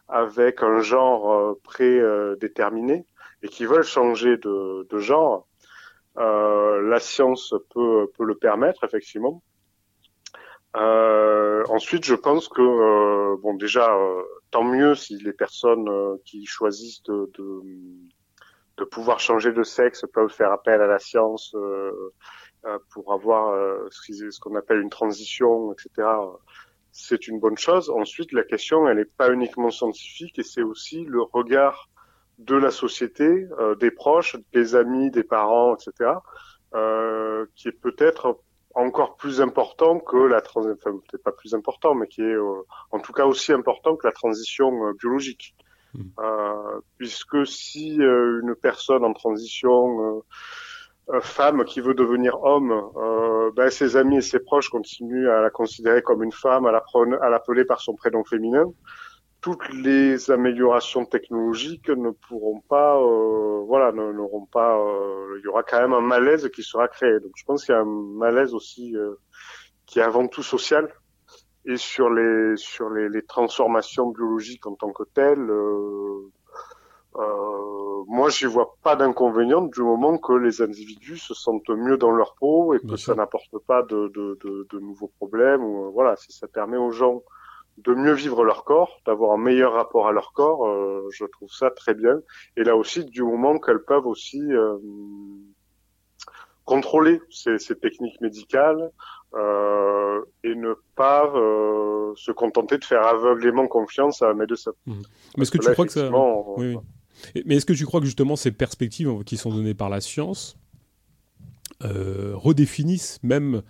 avec 0.08 0.62
un 0.62 0.80
genre 0.82 1.56
prédéterminé 1.64 3.08
et 3.42 3.48
qui 3.48 3.66
veulent 3.66 3.82
changer 3.84 4.38
de, 4.38 4.86
genre, 5.00 5.48
la 6.16 7.00
science 7.00 7.56
peut, 7.74 8.08
le 8.20 8.36
permettre, 8.36 8.84
effectivement. 8.84 9.42
Euh, 10.76 11.64
ensuite, 11.70 12.06
je 12.06 12.14
pense 12.14 12.48
que 12.48 12.62
euh, 12.62 13.38
bon, 13.42 13.56
déjà, 13.56 13.92
euh, 13.96 14.22
tant 14.52 14.64
mieux 14.64 14.94
si 14.94 15.18
les 15.18 15.34
personnes 15.34 15.90
euh, 15.90 16.18
qui 16.26 16.46
choisissent 16.46 17.02
de, 17.04 17.32
de, 18.80 18.86
pouvoir 18.86 19.20
changer 19.20 19.52
de 19.52 19.64
sexe 19.64 20.06
peuvent 20.14 20.32
faire 20.32 20.52
appel 20.52 20.82
à 20.82 20.88
la 20.88 21.00
science 21.00 21.56
pour 22.90 23.14
avoir 23.14 23.54
ce 23.92 24.40
qu'on 24.40 24.56
appelle 24.56 24.80
une 24.80 24.90
transition, 24.90 25.74
etc. 25.74 26.08
C'est 26.92 27.28
une 27.28 27.40
bonne 27.40 27.58
chose. 27.58 27.90
Ensuite, 27.90 28.32
la 28.32 28.44
question, 28.44 28.88
elle 28.88 28.98
n'est 28.98 29.06
pas 29.06 29.32
uniquement 29.32 29.70
scientifique, 29.70 30.40
et 30.40 30.44
c'est 30.44 30.64
aussi 30.64 31.06
le 31.06 31.22
regard 31.22 31.90
de 32.38 32.56
la 32.56 32.72
société, 32.72 33.48
des 33.80 33.92
proches, 33.92 34.36
des 34.54 34.76
amis, 34.76 35.12
des 35.12 35.24
parents, 35.24 35.76
etc., 35.76 36.12
qui 37.56 37.68
est 37.68 37.80
peut-être 37.80 38.40
encore 38.76 39.16
plus 39.16 39.42
important 39.42 40.00
que 40.00 40.18
la 40.18 40.42
transition, 40.42 40.78
enfin 40.80 41.00
peut-être 41.10 41.24
pas 41.24 41.32
plus 41.32 41.54
important, 41.54 41.96
mais 41.96 42.08
qui 42.08 42.22
est 42.22 42.36
euh, 42.36 42.62
en 42.92 43.00
tout 43.00 43.14
cas 43.14 43.26
aussi 43.26 43.52
important 43.52 43.96
que 43.96 44.08
la 44.08 44.14
transition 44.14 44.88
euh, 44.88 44.94
biologique. 44.94 45.56
Euh, 46.20 46.82
puisque 46.98 47.48
si 47.48 48.00
euh, 48.02 48.42
une 48.44 48.56
personne 48.56 49.04
en 49.04 49.14
transition 49.14 50.24
femme 51.22 51.66
qui 51.66 51.82
veut 51.82 51.96
devenir 51.96 52.44
homme, 52.44 52.72
ben, 53.56 53.72
ses 53.72 53.98
amis 53.98 54.18
et 54.18 54.22
ses 54.22 54.40
proches 54.40 54.70
continuent 54.70 55.30
à 55.30 55.42
la 55.42 55.50
considérer 55.50 56.04
comme 56.04 56.24
une 56.24 56.32
femme, 56.32 56.68
à 56.68 56.72
l'appeler 57.30 57.66
par 57.66 57.82
son 57.82 57.96
prénom 57.96 58.24
féminin, 58.24 58.66
toutes 59.42 59.70
les 59.70 60.32
améliorations 60.32 61.06
technologiques 61.06 61.90
ne 61.90 62.12
pourront 62.12 62.62
pas, 62.62 62.98
euh, 62.98 63.64
voilà, 63.66 63.92
n'auront 63.92 64.46
pas. 64.46 64.78
Euh, 64.78 65.40
il 65.40 65.46
y 65.46 65.48
aura 65.48 65.64
quand 65.64 65.80
même 65.80 65.94
un 65.94 66.02
malaise 66.02 66.50
qui 66.50 66.64
sera 66.64 66.88
créé. 66.88 67.20
Donc, 67.22 67.32
je 67.36 67.46
pense 67.46 67.66
qu'il 67.66 67.74
y 67.74 67.78
a 67.78 67.82
un 67.82 67.86
malaise 67.86 68.54
aussi 68.54 68.96
euh, 68.96 69.16
qui 69.86 70.00
est 70.00 70.04
avant 70.04 70.28
tout 70.28 70.44
social 70.44 70.92
et 71.70 71.78
sur 71.78 72.10
les 72.10 72.58
sur 72.58 72.90
les, 72.90 73.10
les 73.10 73.22
transformations 73.22 74.08
biologiques 74.08 74.66
en 74.66 74.76
tant 74.76 74.92
que 74.92 75.04
telles. 75.04 75.50
Euh, 75.50 76.32
euh, 77.16 78.04
moi, 78.08 78.30
j'y 78.30 78.46
vois 78.46 78.76
pas 78.84 78.96
d'inconvénient 78.96 79.64
du 79.64 79.82
moment 79.82 80.18
que 80.18 80.34
les 80.34 80.62
individus 80.62 81.18
se 81.18 81.34
sentent 81.34 81.70
mieux 81.70 81.98
dans 81.98 82.12
leur 82.12 82.36
peau 82.36 82.74
et 82.74 82.80
que 82.80 82.96
ça 82.96 83.14
n'apporte 83.16 83.58
pas 83.68 83.84
de, 83.84 84.08
de, 84.10 84.38
de, 84.44 84.68
de, 84.72 84.80
nouveaux 84.80 85.12
problèmes. 85.18 85.64
Ou, 85.64 85.92
voilà, 85.92 86.16
si 86.16 86.32
ça 86.32 86.48
permet 86.48 86.78
aux 86.78 86.92
gens 86.92 87.22
de 87.78 87.94
mieux 87.94 88.14
vivre 88.14 88.44
leur 88.44 88.64
corps, 88.64 89.00
d'avoir 89.06 89.32
un 89.32 89.38
meilleur 89.38 89.74
rapport 89.74 90.08
à 90.08 90.12
leur 90.12 90.34
corps, 90.34 90.68
euh, 90.68 91.08
je 91.12 91.26
trouve 91.26 91.50
ça 91.52 91.72
très 91.72 91.94
bien. 91.94 92.20
Et 92.58 92.64
là 92.64 92.76
aussi, 92.76 93.06
du 93.06 93.24
moment 93.24 93.58
qu'elles 93.60 93.84
peuvent 93.84 94.08
aussi 94.08 94.42
euh, 94.54 94.78
contrôler 96.70 97.20
ces, 97.32 97.58
techniques 97.76 98.22
médicales 98.22 98.92
euh, 99.34 100.22
et 100.44 100.54
ne 100.56 100.74
pas 100.96 101.32
se 102.16 102.32
contenter 102.32 102.78
de 102.78 102.86
faire 102.86 103.06
aveuglément 103.06 103.68
confiance 103.68 104.22
à 104.22 104.30
un 104.30 104.34
médecin. 104.34 104.72
Mmh. 104.86 104.94
Mais 105.38 105.44
est-ce 105.44 105.52
que, 105.52 105.58
tu 105.58 105.72
crois 105.72 105.86
que 105.86 105.92
ça... 105.92 106.10
Oui, 106.58 106.78
Mais 107.46 107.56
est-ce 107.56 107.66
que 107.66 107.74
tu 107.74 107.86
crois 107.86 108.00
que 108.00 108.06
justement 108.06 108.36
ces 108.36 108.52
perspectives 108.52 109.24
qui 109.26 109.38
sont 109.38 109.52
données 109.52 109.74
par 109.74 109.90
la 109.90 110.02
science 110.02 110.58
redéfinissent 111.82 113.20
même 113.24 113.62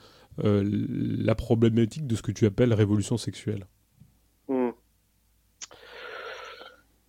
la 0.42 1.36
problématique 1.36 2.08
de 2.08 2.16
ce 2.16 2.22
que 2.22 2.32
tu 2.32 2.46
appelles 2.46 2.74
révolution 2.74 3.18
sexuelle? 3.18 3.66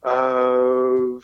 Euh, 0.06 1.20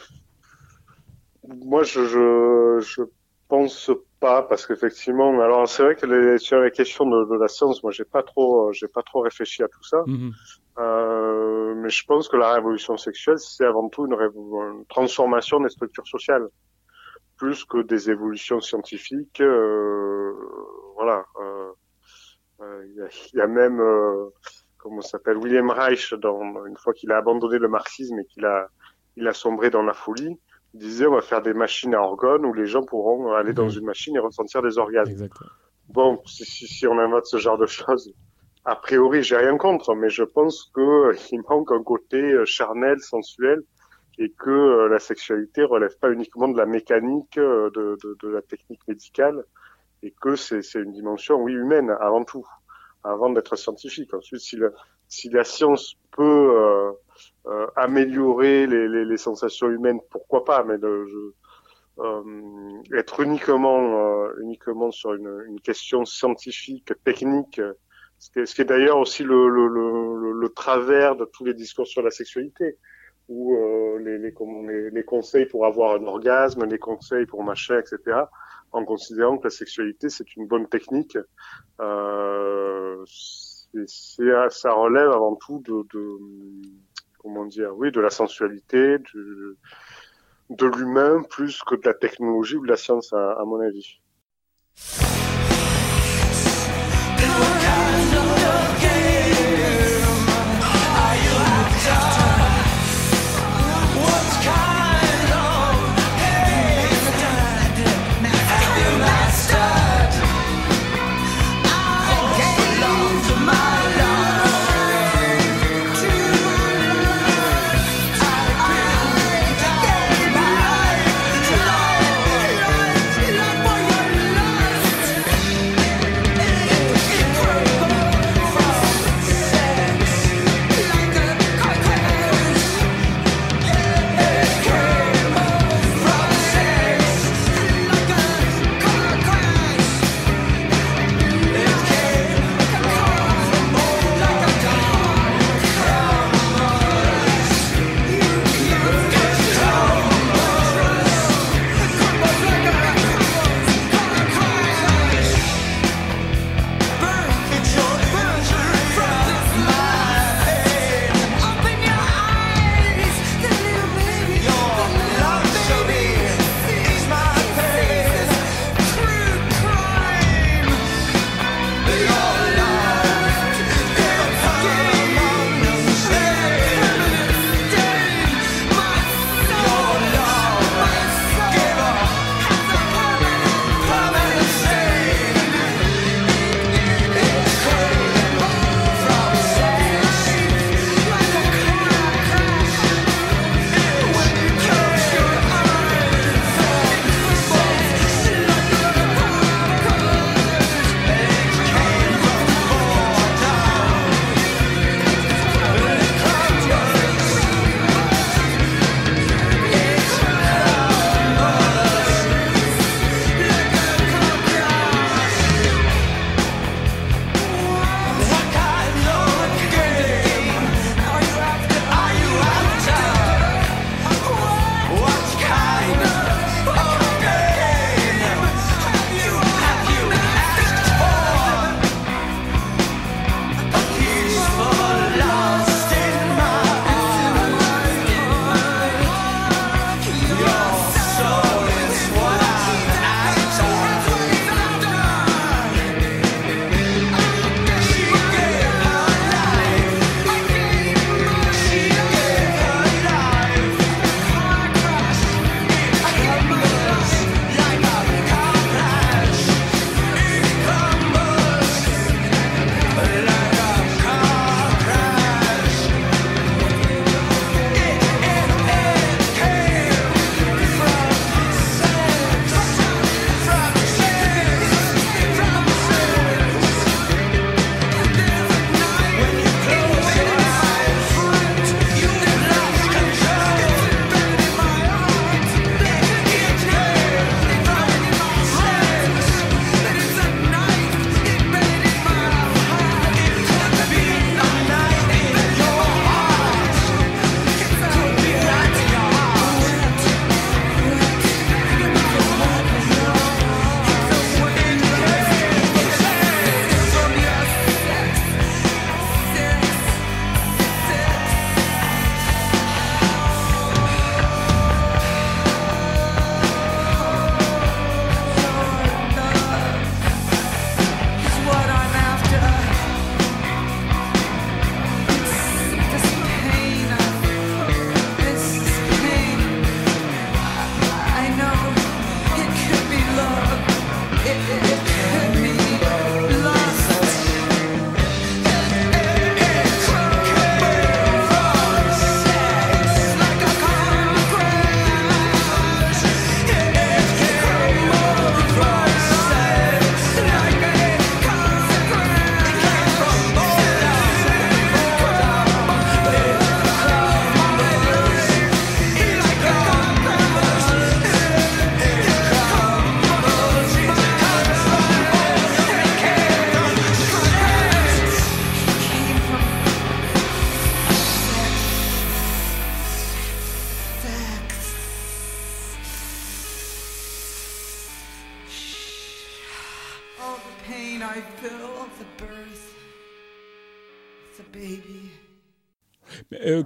moi, 1.48 1.82
je, 1.82 2.06
je, 2.06 2.80
je 2.80 3.02
pense 3.48 3.90
pas 4.20 4.42
parce 4.42 4.66
qu'effectivement, 4.66 5.40
alors 5.40 5.68
c'est 5.68 5.82
vrai 5.82 5.94
que 5.94 6.06
les, 6.06 6.38
sur 6.38 6.60
les 6.60 6.70
questions 6.70 7.06
de, 7.06 7.24
de 7.24 7.38
la 7.38 7.48
science, 7.48 7.82
moi, 7.82 7.92
j'ai 7.92 8.04
pas 8.04 8.22
trop, 8.22 8.72
j'ai 8.72 8.88
pas 8.88 9.02
trop 9.02 9.20
réfléchi 9.20 9.62
à 9.62 9.68
tout 9.68 9.82
ça. 9.82 10.02
Mhm. 10.06 10.32
Euh, 10.78 11.74
mais 11.76 11.88
je 11.88 12.04
pense 12.04 12.28
que 12.28 12.36
la 12.36 12.52
révolution 12.54 12.96
sexuelle, 12.96 13.38
c'est 13.38 13.64
avant 13.64 13.88
tout 13.88 14.06
une, 14.06 14.14
une, 14.14 14.84
transformation 14.86 15.60
des 15.60 15.68
structures 15.68 16.06
sociales, 16.06 16.48
plus 17.36 17.64
que 17.64 17.82
des 17.82 18.10
évolutions 18.10 18.60
scientifiques. 18.60 19.40
Euh, 19.40 20.32
voilà. 20.94 21.24
Euh, 21.40 21.70
euh, 22.62 22.86
il 22.86 23.34
y, 23.34 23.36
y, 23.36 23.40
a 23.40 23.46
même 23.46 23.80
euh, 23.80 24.30
comment 24.78 25.02
s'appelle 25.02 25.36
William 25.36 25.68
Reich 25.70 26.14
dans, 26.14 26.64
une 26.64 26.76
fois 26.76 26.94
qu'il 26.94 27.12
a 27.12 27.18
abandonné 27.18 27.58
le 27.58 27.68
marxisme 27.68 28.18
et 28.18 28.24
qu'il 28.24 28.46
a 28.46 28.68
il 29.16 29.26
a 29.28 29.32
sombré 29.32 29.70
dans 29.70 29.82
la 29.82 29.94
folie 29.94 30.38
disait 30.76 31.06
on 31.06 31.14
va 31.14 31.20
faire 31.20 31.42
des 31.42 31.54
machines 31.54 31.94
à 31.94 32.00
organes 32.00 32.44
où 32.44 32.52
les 32.52 32.66
gens 32.66 32.82
pourront 32.82 33.32
aller 33.32 33.52
dans 33.52 33.66
mhm. 33.66 33.78
une 33.78 33.84
machine 33.84 34.16
et 34.16 34.18
ressentir 34.18 34.62
des 34.62 34.78
organes 34.78 35.08
Exactement. 35.08 35.50
bon 35.88 36.20
si, 36.26 36.44
si, 36.44 36.66
si, 36.66 36.86
on 36.86 36.98
invente 36.98 37.26
ce 37.26 37.38
genre 37.38 37.58
de 37.58 37.66
choses 37.66 38.12
a 38.64 38.76
priori 38.76 39.22
j'ai 39.22 39.36
rien 39.36 39.56
contre 39.56 39.94
mais 39.94 40.10
je 40.10 40.22
pense 40.22 40.70
que 40.74 41.14
il 41.32 41.42
manque 41.48 41.72
un 41.72 41.82
côté 41.82 42.16
euh, 42.16 42.44
charnel 42.44 43.00
sensuel 43.00 43.62
et 44.18 44.30
que 44.30 44.50
euh, 44.50 44.88
la 44.88 44.98
sexualité 44.98 45.62
relève 45.64 45.96
pas 45.98 46.10
uniquement 46.10 46.48
de 46.48 46.56
la 46.56 46.66
mécanique 46.66 47.38
euh, 47.38 47.70
de, 47.70 47.98
de, 48.02 48.16
de 48.22 48.28
la 48.28 48.42
technique 48.42 48.80
médicale 48.88 49.44
et 50.02 50.14
que 50.20 50.36
c'est 50.36 50.62
une 50.74 50.92
dimension 50.92 51.36
oui 51.36 51.52
humaine 51.52 51.94
avant 52.00 52.24
tout 52.24 52.46
avant 53.04 53.30
d'être 53.30 53.54
scientifique. 53.54 54.12
Ensuite, 54.14 54.40
si 54.40 54.56
la, 54.56 54.70
si 55.06 55.28
la 55.30 55.44
science 55.44 55.94
peut 56.10 56.92
euh, 57.46 57.66
améliorer 57.76 58.66
les, 58.66 58.88
les, 58.88 59.04
les, 59.04 59.16
sensations 59.16 59.68
humaines, 59.68 60.00
pourquoi 60.10 60.44
pas, 60.44 60.64
mais 60.64 60.78
de, 60.78 61.06
je, 61.06 61.16
euh, 61.98 62.82
être 62.94 63.20
uniquement 63.20 64.26
euh, 64.26 64.32
uniquement 64.42 64.90
sur 64.90 65.14
une, 65.14 65.44
une, 65.48 65.60
question 65.60 66.04
scientifique, 66.04 66.92
technique, 67.04 67.60
ce 68.18 68.30
qui 68.30 68.40
est, 68.40 68.46
ce 68.46 68.60
est 68.60 68.66
d'ailleurs 68.66 68.98
aussi 68.98 69.22
le, 69.22 69.48
le, 69.48 69.66
le, 69.68 70.32
le, 70.32 70.48
travers 70.50 71.16
de 71.16 71.24
tous 71.24 71.44
les 71.44 71.54
discours 71.54 71.86
sur 71.86 72.02
la 72.02 72.10
sexualité, 72.10 72.76
où 73.28 73.56
euh, 73.56 73.98
les, 73.98 74.18
les, 74.18 74.90
les, 74.90 75.04
conseils 75.04 75.46
pour 75.46 75.64
avoir 75.64 75.94
un 75.96 76.04
orgasme, 76.04 76.64
les 76.64 76.78
conseils 76.78 77.24
pour 77.24 77.42
machin, 77.42 77.78
etc., 77.78 78.24
en 78.72 78.84
considérant 78.84 79.38
que 79.38 79.44
la 79.44 79.50
sexualité 79.50 80.10
c'est 80.10 80.36
une 80.36 80.46
bonne 80.46 80.68
technique. 80.68 81.16
Euh, 81.80 83.04
ça 83.86 84.72
relève 84.72 85.10
avant 85.10 85.36
tout 85.36 85.60
de, 85.60 85.86
de, 85.92 86.18
comment 87.26 87.44
dire, 87.44 87.70
oui, 87.76 87.90
de 87.90 88.00
la 88.00 88.10
sensualité, 88.10 88.98
de, 88.98 89.56
de 90.50 90.66
l'humain 90.66 91.22
plus 91.28 91.60
que 91.64 91.74
de 91.74 91.82
la 91.84 91.92
technologie 91.92 92.54
ou 92.54 92.64
de 92.64 92.70
la 92.70 92.76
science 92.76 93.12
à 93.12 93.42
mon 93.44 93.60
avis. 93.60 94.00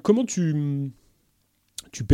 Comment 0.03 0.25
tu 0.25 0.93
tu, 1.93 2.05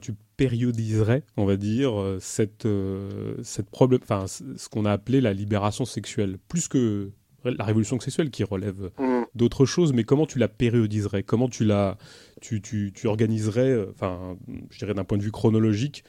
tu 0.00 0.14
périodiserais, 0.36 1.22
on 1.36 1.44
va 1.44 1.56
dire, 1.56 2.00
euh, 2.00 2.18
cette, 2.20 2.66
euh, 2.66 3.34
cette 3.42 3.70
problème, 3.70 4.00
ce 4.26 4.68
qu'on 4.68 4.84
a 4.84 4.92
appelé 4.92 5.20
la 5.20 5.32
libération 5.32 5.84
sexuelle, 5.84 6.38
plus 6.48 6.68
que 6.68 7.10
la 7.44 7.64
révolution 7.64 8.00
sexuelle 8.00 8.30
qui 8.30 8.42
relève 8.42 8.90
mm. 8.98 9.24
d'autres 9.34 9.66
choses, 9.66 9.92
mais 9.92 10.04
comment 10.04 10.26
tu 10.26 10.38
la 10.38 10.48
périodiserais? 10.48 11.22
Comment 11.22 11.48
tu 11.48 11.64
la, 11.64 11.98
tu, 12.40 12.62
tu, 12.62 12.92
tu 12.94 13.06
organiserais, 13.06 13.70
euh, 13.70 13.90
enfin, 13.90 14.36
je 14.70 14.78
dirais 14.78 14.94
d'un 14.94 15.04
point 15.04 15.18
de 15.18 15.22
vue 15.22 15.32
chronologique, 15.32 16.04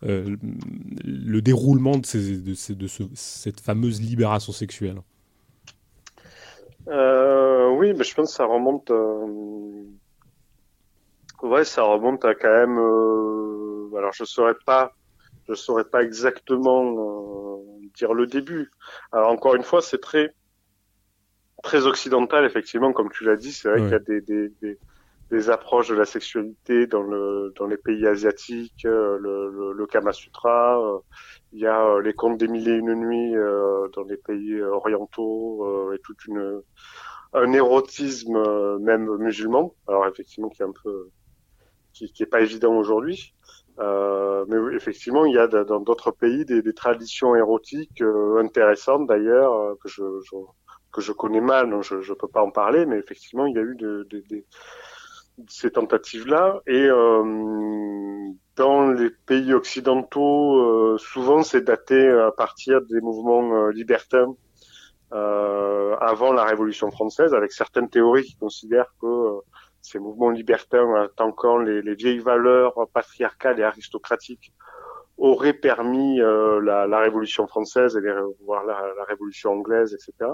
le 0.00 1.40
déroulement 1.40 1.98
de, 1.98 2.06
ces, 2.06 2.36
de, 2.40 2.54
ces, 2.54 2.76
de 2.76 2.86
ce, 2.86 3.02
cette 3.14 3.60
fameuse 3.60 4.00
libération 4.00 4.52
sexuelle? 4.52 5.00
Oui, 6.86 7.92
mais 7.96 8.04
je 8.04 8.14
pense 8.14 8.30
que 8.30 8.36
ça 8.36 8.46
remonte 8.46 8.92
Ouais, 11.42 11.64
ça 11.64 11.82
remonte 11.82 12.24
à 12.24 12.34
quand 12.34 12.48
même. 12.48 12.78
Euh, 12.78 13.96
alors, 13.96 14.12
je 14.12 14.24
saurais 14.24 14.56
pas, 14.66 14.92
je 15.48 15.54
saurais 15.54 15.84
pas 15.84 16.02
exactement 16.02 17.58
euh, 17.58 17.88
dire 17.96 18.12
le 18.12 18.26
début. 18.26 18.70
Alors 19.12 19.30
encore 19.30 19.54
une 19.54 19.62
fois, 19.62 19.80
c'est 19.80 20.00
très 20.00 20.34
très 21.62 21.86
occidental, 21.86 22.44
effectivement, 22.44 22.92
comme 22.92 23.10
tu 23.10 23.24
l'as 23.24 23.36
dit. 23.36 23.52
C'est 23.52 23.68
vrai 23.68 23.80
qu'il 23.80 23.90
y 23.90 23.94
a 23.94 23.98
des, 23.98 24.20
des, 24.20 24.48
des, 24.60 24.78
des, 25.30 25.50
approches 25.50 25.88
de 25.88 25.94
la 25.94 26.04
sexualité 26.04 26.86
dans 26.86 27.02
le 27.02 27.52
dans 27.56 27.66
les 27.66 27.76
pays 27.76 28.06
asiatiques, 28.06 28.84
euh, 28.84 29.16
le, 29.20 29.50
le, 29.50 29.72
le 29.72 29.86
Kama 29.86 30.12
Sutra. 30.12 30.80
Euh, 30.80 30.98
il 31.52 31.60
y 31.60 31.66
a 31.66 32.00
les 32.00 32.14
contes 32.14 32.38
des 32.38 32.48
mille 32.48 32.68
et 32.68 32.76
une 32.76 32.94
nuits 32.94 33.34
dans 33.94 34.04
les 34.04 34.16
pays 34.16 34.60
orientaux 34.60 35.92
et 35.92 35.98
toute 36.00 36.24
une 36.26 36.62
un 37.32 37.52
érotisme 37.52 38.78
même 38.80 39.16
musulman. 39.18 39.74
Alors 39.86 40.06
effectivement, 40.06 40.48
qui 40.48 40.62
est 40.62 40.66
un 40.66 40.72
peu 40.82 41.10
qui, 41.98 42.12
qui 42.12 42.22
est 42.22 42.26
pas 42.26 42.40
évident 42.40 42.74
aujourd'hui. 42.74 43.34
Euh, 43.80 44.44
mais 44.48 44.56
effectivement, 44.76 45.24
il 45.24 45.34
y 45.34 45.38
a 45.38 45.46
dans 45.46 45.80
d'autres 45.80 46.10
pays 46.10 46.44
des, 46.44 46.62
traditions 46.72 47.36
érotiques 47.36 48.02
euh, 48.02 48.42
intéressantes 48.42 49.06
d'ailleurs 49.06 49.52
euh, 49.52 49.74
que 49.82 49.88
je, 49.88 50.02
que 50.92 51.00
je 51.00 51.12
connais 51.12 51.40
mal, 51.40 51.70
donc 51.70 51.84
je 51.84 51.94
ne 51.94 52.14
peux 52.14 52.28
pas 52.28 52.42
en 52.42 52.50
parler, 52.50 52.86
mais 52.86 52.98
effectivement, 52.98 53.46
il 53.46 53.54
y 53.54 53.58
a 53.58 53.62
eu 53.62 53.76
ces 55.46 55.70
tentatives-là. 55.70 56.60
Et 56.66 56.88
dans 58.56 58.90
les 58.90 59.10
pays 59.26 59.54
occidentaux, 59.54 60.98
souvent 60.98 61.44
c'est 61.44 61.62
daté 61.62 62.08
à 62.10 62.32
partir 62.32 62.80
des 62.90 63.00
mouvements 63.00 63.68
libertins 63.68 64.34
avant 65.12 66.32
la 66.32 66.44
Révolution 66.44 66.90
française, 66.90 67.32
avec 67.34 67.52
certaines 67.52 67.88
théories 67.88 68.24
qui 68.24 68.36
considèrent 68.36 68.92
que 69.00 69.40
ces 69.88 69.98
mouvements 69.98 70.30
libertains 70.30 70.94
attaquant 70.94 71.58
les, 71.58 71.82
les 71.82 71.94
vieilles 71.94 72.18
valeurs 72.18 72.74
patriarcales 72.92 73.58
et 73.60 73.64
aristocratiques 73.64 74.52
auraient 75.18 75.52
permis 75.52 76.20
euh, 76.20 76.60
la, 76.60 76.98
Révolution 77.00 77.46
française 77.46 78.00
voire 78.44 78.64
la, 78.64 79.04
Révolution 79.04 79.52
anglaise, 79.52 79.92
etc. 79.92 80.30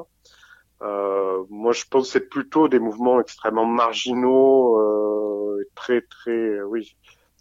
Euh, 0.83 1.45
moi, 1.49 1.73
je 1.73 1.85
pense 1.91 2.07
que 2.07 2.13
c'est 2.13 2.29
plutôt 2.29 2.69
des 2.69 2.79
mouvements 2.79 3.21
extrêmement 3.21 3.65
marginaux, 3.65 4.79
euh, 4.79 5.67
très, 5.75 6.03
très, 6.03 6.63
oui, 6.63 6.97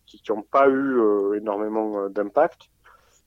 qui 0.05 0.21
n'ont 0.29 0.43
pas 0.43 0.69
eu 0.69 1.35
énormément 1.35 2.09
d'impact. 2.09 2.69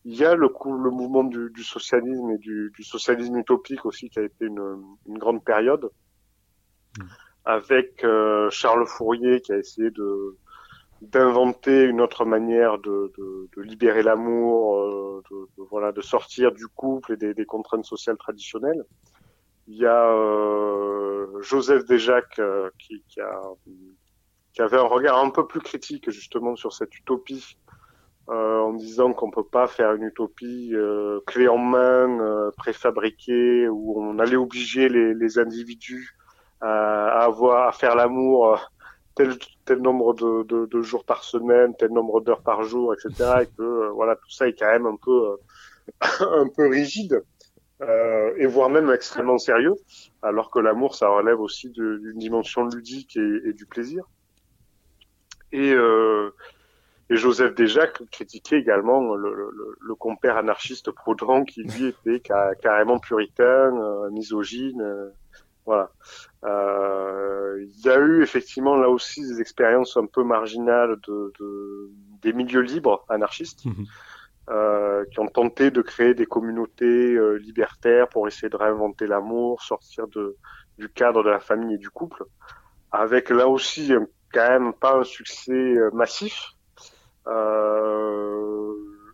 Il 0.04 0.14
y 0.14 0.24
a 0.24 0.34
le, 0.34 0.48
mouvement 0.64 1.24
du, 1.24 1.50
socialisme 1.62 2.30
et 2.30 2.38
du, 2.38 2.72
socialisme 2.82 3.36
utopique 3.36 3.84
aussi, 3.84 4.08
qui 4.08 4.18
a 4.20 4.22
été 4.22 4.46
une, 4.46 4.96
grande 5.06 5.44
période. 5.44 5.90
Mmh 6.98 7.04
avec 7.46 8.04
euh, 8.04 8.50
Charles 8.50 8.86
Fourier 8.86 9.40
qui 9.40 9.52
a 9.52 9.56
essayé 9.56 9.90
de 9.90 10.36
d'inventer 11.02 11.84
une 11.84 12.00
autre 12.00 12.24
manière 12.24 12.78
de, 12.78 13.12
de, 13.18 13.48
de 13.54 13.62
libérer 13.62 14.02
l'amour, 14.02 14.78
euh, 14.78 15.22
de, 15.30 15.62
voilà, 15.70 15.92
de 15.92 16.00
sortir 16.00 16.52
du 16.52 16.66
couple 16.68 17.12
et 17.12 17.16
des, 17.18 17.34
des, 17.34 17.44
contraintes 17.44 17.84
sociales 17.84 18.16
traditionnelles. 18.16 18.82
Il 19.68 19.76
y 19.76 19.84
a 19.84 20.10
euh, 20.10 21.42
Joseph 21.42 21.84
Desjacques 21.84 22.38
euh, 22.38 22.70
qui, 22.78 23.04
qui, 23.08 23.20
a, 23.20 23.40
qui 24.54 24.62
avait 24.62 24.78
un 24.78 24.86
regard 24.86 25.18
un 25.18 25.28
peu 25.28 25.46
plus 25.46 25.60
critique 25.60 26.10
justement 26.10 26.56
sur 26.56 26.72
cette 26.72 26.96
utopie, 26.96 27.58
euh, 28.30 28.60
en 28.60 28.72
disant 28.72 29.12
qu'on 29.12 29.30
peut 29.30 29.46
pas 29.46 29.66
faire 29.66 29.92
une 29.92 30.04
utopie 30.04 30.74
clé 31.26 31.46
en 31.46 31.58
main, 31.58 32.50
préfabriquée, 32.56 33.68
où 33.68 34.00
on 34.00 34.18
allait 34.18 34.36
obliger 34.36 34.88
les, 34.88 35.12
les 35.12 35.38
individus 35.38 36.16
à 36.66 37.24
avoir 37.24 37.68
à 37.68 37.72
faire 37.72 37.94
l'amour 37.94 38.54
euh, 38.54 38.56
tel 39.14 39.36
tel 39.64 39.78
nombre 39.78 40.14
de, 40.14 40.42
de, 40.44 40.66
de, 40.66 40.82
jours 40.82 41.04
par 41.04 41.24
semaine, 41.24 41.74
tel 41.76 41.90
nombre 41.90 42.20
d'heures 42.20 42.42
par 42.42 42.62
jour, 42.62 42.94
etc. 42.94 43.42
Et 43.42 43.46
que 43.46 43.62
euh, 43.62 43.90
voilà 43.90 44.16
tout 44.16 44.30
ça 44.30 44.48
est 44.48 44.54
quand 44.54 44.70
même 44.70 44.86
un 44.86 44.96
peu 44.96 45.30
euh, 45.30 45.36
un 46.42 46.48
peu 46.48 46.68
rigide 46.68 47.22
euh, 47.82 48.34
et 48.36 48.46
voire 48.46 48.70
même 48.70 48.90
extrêmement 48.90 49.38
sérieux, 49.38 49.74
alors 50.22 50.50
que 50.50 50.58
l'amour 50.58 50.94
ça 50.94 51.08
relève 51.08 51.40
aussi 51.40 51.70
d'une 51.70 52.18
dimension 52.18 52.64
ludique 52.66 53.16
et, 53.16 53.52
du 53.52 53.66
plaisir. 53.66 54.04
Et, 55.52 55.72
euh, 55.72 56.30
et 57.10 57.16
Joseph 57.16 57.54
Desjacques 57.54 58.02
critiquait 58.10 58.58
également 58.58 59.14
le, 59.14 59.32
le, 59.32 59.76
le 59.80 59.94
compère 59.94 60.36
anarchiste 60.36 60.90
Proudhon 60.90 61.44
qui 61.44 61.62
lui 61.62 61.86
était 61.86 62.20
carrément 62.60 62.98
puritain, 62.98 63.72
misogyne 64.10 65.12
voilà. 65.66 65.90
Euh, 66.44 67.64
il 67.68 67.80
y 67.84 67.88
a 67.88 67.98
eu 67.98 68.22
effectivement 68.22 68.76
là 68.76 68.88
aussi 68.88 69.22
des 69.22 69.40
expériences 69.40 69.96
un 69.96 70.06
peu 70.06 70.22
marginales 70.22 70.96
de, 71.06 71.32
de 71.38 71.90
des 72.22 72.32
milieux 72.32 72.60
libres 72.60 73.04
anarchistes 73.08 73.64
mhm. 73.64 73.86
euh, 74.50 75.04
qui 75.10 75.20
ont 75.20 75.28
tenté 75.28 75.70
de 75.70 75.82
créer 75.82 76.14
des 76.14 76.26
communautés 76.26 77.14
euh, 77.14 77.36
libertaires 77.36 78.08
pour 78.08 78.28
essayer 78.28 78.48
de 78.48 78.56
réinventer 78.56 79.06
l'amour, 79.06 79.62
sortir 79.62 80.08
de, 80.08 80.36
du 80.78 80.88
cadre 80.88 81.22
de 81.22 81.30
la 81.30 81.40
famille 81.40 81.74
et 81.74 81.78
du 81.78 81.90
couple, 81.90 82.24
avec 82.92 83.30
là 83.30 83.48
aussi 83.48 83.92
quand 84.32 84.48
même 84.48 84.72
pas 84.72 84.96
un 84.96 85.04
succès 85.04 85.52
euh, 85.52 85.90
massif. 85.92 86.52
Euh, 87.26 88.72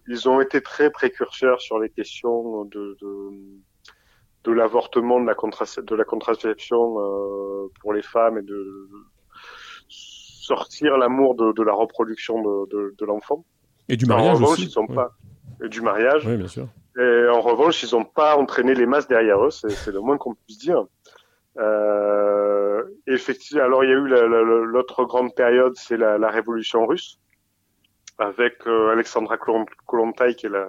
ils 0.08 0.28
ont 0.28 0.40
été 0.40 0.60
très 0.60 0.90
précurseurs 0.90 1.60
sur 1.60 1.78
les 1.78 1.88
questions 1.88 2.64
de, 2.64 2.96
de 3.00 3.30
de 4.44 4.52
l'avortement, 4.52 5.20
de 5.20 5.26
la, 5.26 5.34
de 5.34 5.94
la 5.94 6.04
contraception 6.04 6.98
euh, 6.98 7.68
pour 7.80 7.92
les 7.92 8.02
femmes 8.02 8.38
et 8.38 8.42
de 8.42 8.88
sortir 9.88 10.96
l'amour 10.96 11.34
de, 11.34 11.52
de, 11.52 11.62
la 11.62 11.72
reproduction 11.72 12.42
de, 12.42 12.68
de, 12.70 12.94
de 12.98 13.04
l'enfant. 13.04 13.44
Et 13.88 13.96
du 13.96 14.06
mariage 14.06 14.30
en 14.30 14.34
revanche, 14.34 14.52
aussi. 14.52 14.64
Ils 14.64 14.70
sont 14.70 14.86
pas... 14.86 15.12
Et 15.64 15.68
du 15.68 15.80
mariage. 15.80 16.26
Oui, 16.26 16.36
bien 16.36 16.48
sûr. 16.48 16.66
Et 16.98 17.28
en 17.28 17.40
revanche, 17.40 17.82
ils 17.82 17.94
n'ont 17.94 18.04
pas 18.04 18.36
entraîné 18.36 18.74
les 18.74 18.86
masses 18.86 19.08
derrière 19.08 19.44
eux, 19.44 19.50
c'est 19.50 19.92
le 19.92 20.00
moins 20.00 20.18
qu'on 20.18 20.34
puisse 20.34 20.58
dire. 20.58 20.84
Euh, 21.58 22.82
effectivement, 23.06 23.64
alors 23.64 23.84
il 23.84 23.90
y 23.90 23.92
a 23.92 23.96
eu 23.96 24.08
l'autre 24.64 25.04
grande 25.04 25.34
période, 25.34 25.74
c'est 25.76 25.96
la, 25.96 26.18
la, 26.18 26.30
révolution 26.30 26.86
russe, 26.86 27.18
avec 28.18 28.66
euh, 28.66 28.90
Alexandra 28.90 29.36
Kollontai, 29.86 30.34
qui 30.34 30.46
est 30.46 30.50
la, 30.50 30.66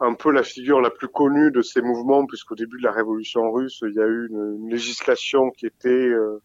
un 0.00 0.14
peu 0.14 0.30
la 0.32 0.42
figure 0.42 0.80
la 0.80 0.90
plus 0.90 1.08
connue 1.08 1.50
de 1.50 1.62
ces 1.62 1.80
mouvements, 1.80 2.26
puisqu'au 2.26 2.54
début 2.54 2.78
de 2.78 2.84
la 2.84 2.92
révolution 2.92 3.50
russe, 3.52 3.82
il 3.86 3.94
y 3.94 4.00
a 4.00 4.06
eu 4.06 4.28
une, 4.30 4.56
une 4.62 4.70
législation 4.70 5.50
qui 5.50 5.66
était 5.66 5.88
euh, 5.88 6.40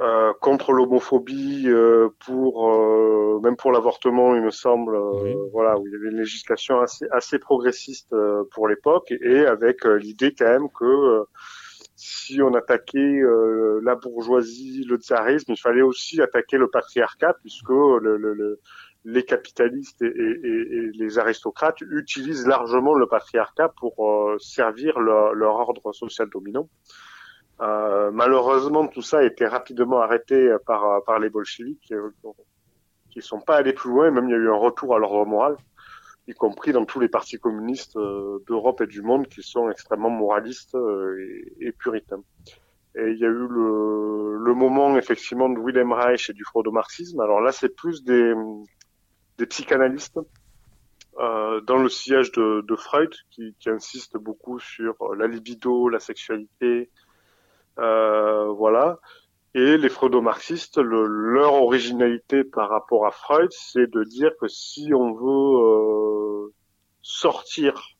euh, 0.00 0.32
contre 0.40 0.72
l'homophobie, 0.72 1.64
euh, 1.66 2.08
pour 2.24 2.72
euh, 2.72 3.40
même 3.42 3.56
pour 3.56 3.72
l'avortement, 3.72 4.36
il 4.36 4.42
me 4.42 4.50
semble, 4.52 4.94
euh, 4.94 5.34
voilà, 5.52 5.76
où 5.76 5.86
il 5.88 5.92
y 5.92 5.96
avait 5.96 6.10
une 6.10 6.18
législation 6.18 6.80
assez, 6.80 7.06
assez 7.10 7.40
progressiste 7.40 8.12
euh, 8.12 8.44
pour 8.52 8.68
l'époque, 8.68 9.10
et, 9.10 9.44
avec 9.46 9.84
l'idée 9.84 10.32
quand 10.38 10.44
même 10.44 10.68
que 10.70 11.24
si 11.96 12.40
on 12.40 12.54
attaquait 12.54 13.20
la 13.82 13.96
bourgeoisie, 13.96 14.84
le 14.88 14.98
tsarisme, 14.98 15.50
il 15.50 15.60
fallait 15.60 15.82
aussi 15.82 16.22
attaquer 16.22 16.56
le 16.56 16.68
patriarcat, 16.68 17.34
puisque 17.40 17.70
le, 17.70 18.16
le, 18.16 18.34
le 18.34 18.60
les 19.08 19.24
capitalistes 19.24 20.02
et, 20.02 20.90
les 20.92 21.18
aristocrates 21.18 21.80
utilisent 21.80 22.46
largement 22.46 22.94
le 22.94 23.06
patriarcat 23.06 23.72
pour 23.80 23.94
euh, 24.06 24.36
servir 24.38 24.98
leur, 25.00 25.54
ordre 25.54 25.92
social 25.92 26.28
dominant. 26.28 26.68
Euh, 27.60 28.10
malheureusement, 28.12 28.86
tout 28.86 29.00
ça 29.00 29.18
a 29.18 29.22
été 29.22 29.46
rapidement 29.46 30.00
arrêté 30.00 30.54
par, 30.66 31.18
les 31.20 31.30
bolcheviks 31.30 31.90
euh, 31.92 32.10
qui 33.10 33.18
ne 33.18 33.22
sont 33.22 33.40
pas 33.40 33.56
allés 33.56 33.72
plus 33.72 33.88
loin. 33.88 34.10
Même 34.10 34.28
il 34.28 34.32
y 34.32 34.34
a 34.34 34.38
eu 34.38 34.50
un 34.50 34.58
retour 34.58 34.94
à 34.94 34.98
l'ordre 34.98 35.24
moral, 35.24 35.56
y 36.26 36.34
compris 36.34 36.72
dans 36.72 36.84
tous 36.84 37.00
les 37.00 37.08
partis 37.08 37.38
communistes 37.38 37.96
d'Europe 38.46 38.82
et 38.82 38.86
du 38.86 39.00
monde 39.00 39.26
qui 39.26 39.42
sont 39.42 39.70
extrêmement 39.70 40.10
moralistes 40.10 40.76
et, 41.60 41.72
puritains. 41.72 42.22
Et 42.94 43.10
il 43.10 43.18
y 43.18 43.24
a 43.24 43.28
eu 43.28 43.48
le, 43.48 44.36
le 44.38 44.54
moment 44.54 44.98
effectivement 44.98 45.48
de 45.48 45.58
Wilhelm 45.58 45.92
Reich 45.92 46.28
et 46.28 46.34
du 46.34 46.44
fraudo-marxisme. 46.44 47.20
Alors 47.20 47.40
là, 47.40 47.52
c'est 47.52 47.74
plus 47.74 48.02
des, 48.02 48.34
des 49.38 49.46
psychanalystes 49.46 50.20
euh, 51.18 51.60
dans 51.62 51.78
le 51.78 51.88
sillage 51.88 52.30
de, 52.32 52.64
de 52.66 52.76
Freud, 52.76 53.12
qui, 53.30 53.54
qui, 53.58 53.70
insiste 53.70 54.16
beaucoup 54.16 54.60
sur 54.60 54.94
la 55.16 55.26
libido, 55.26 55.88
la 55.88 55.98
sexualité, 56.00 56.90
euh, 57.78 58.46
voilà. 58.52 58.98
Et 59.54 59.78
les 59.78 59.88
freudo-marxistes, 59.88 60.78
le, 60.78 61.06
leur 61.06 61.54
originalité 61.54 62.44
par 62.44 62.68
rapport 62.68 63.06
à 63.06 63.10
Freud, 63.10 63.50
c'est 63.50 63.90
de 63.90 64.04
dire 64.04 64.30
que 64.40 64.46
si 64.46 64.92
on 64.94 65.14
veut 65.14 66.46
euh, 66.46 66.54
sortir 67.02 67.96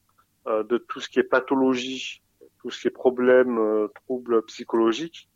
euh, 0.46 0.62
de 0.62 0.78
tout 0.78 1.00
ce 1.00 1.08
qui 1.08 1.18
est 1.18 1.24
pathologie, 1.24 2.22
tout 2.60 2.70
ce 2.70 2.82
qui 2.82 2.88
est 2.88 2.92
problème, 2.92 3.58
euh, 3.58 3.88
troubles 4.04 4.42
psychologiques, 4.42 5.28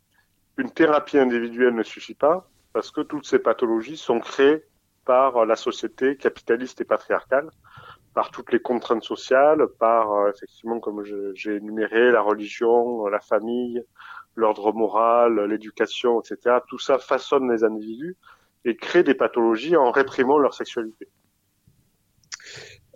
une 0.57 0.71
thérapie 0.71 1.17
individuelle 1.17 1.73
ne 1.73 1.83
suffit 1.83 2.13
pas 2.13 2.47
parce 2.73 2.91
que 2.91 3.01
toutes 3.01 3.25
ces 3.25 3.39
pathologies 3.39 3.97
sont 3.97 4.19
créées 4.19 4.63
par 5.05 5.45
la 5.45 5.55
société 5.55 6.15
capitaliste 6.17 6.81
et 6.81 6.85
patriarcale, 6.85 7.49
par 8.13 8.31
toutes 8.31 8.51
les 8.51 8.59
contraintes 8.59 9.03
sociales, 9.03 9.67
par 9.79 10.11
euh, 10.13 10.31
effectivement, 10.31 10.79
comme 10.79 11.03
j'ai 11.33 11.55
énuméré, 11.55 12.11
la 12.11 12.21
religion, 12.21 13.07
la 13.07 13.19
famille, 13.19 13.83
l'ordre 14.35 14.71
moral, 14.73 15.39
l'éducation, 15.45 16.21
etc. 16.21 16.57
Tout 16.67 16.79
ça 16.79 16.97
façonne 16.99 17.51
les 17.51 17.63
individus 17.63 18.15
et 18.65 18.75
crée 18.75 19.03
des 19.03 19.15
pathologies 19.15 19.75
en 19.75 19.91
réprimant 19.91 20.37
leur 20.37 20.53
sexualité. 20.53 21.07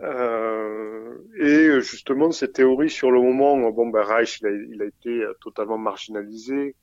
Euh, 0.02 1.18
et 1.40 1.82
justement, 1.82 2.32
ces 2.32 2.52
théories 2.52 2.90
sur 2.90 3.12
le 3.12 3.20
moment, 3.20 3.58
bon, 3.72 3.88
ben, 3.88 4.04
Reich, 4.04 4.40
il 4.42 4.82
a, 4.82 4.86
été 4.86 5.26
totalement 5.42 5.78
marginalisé, 5.78 6.76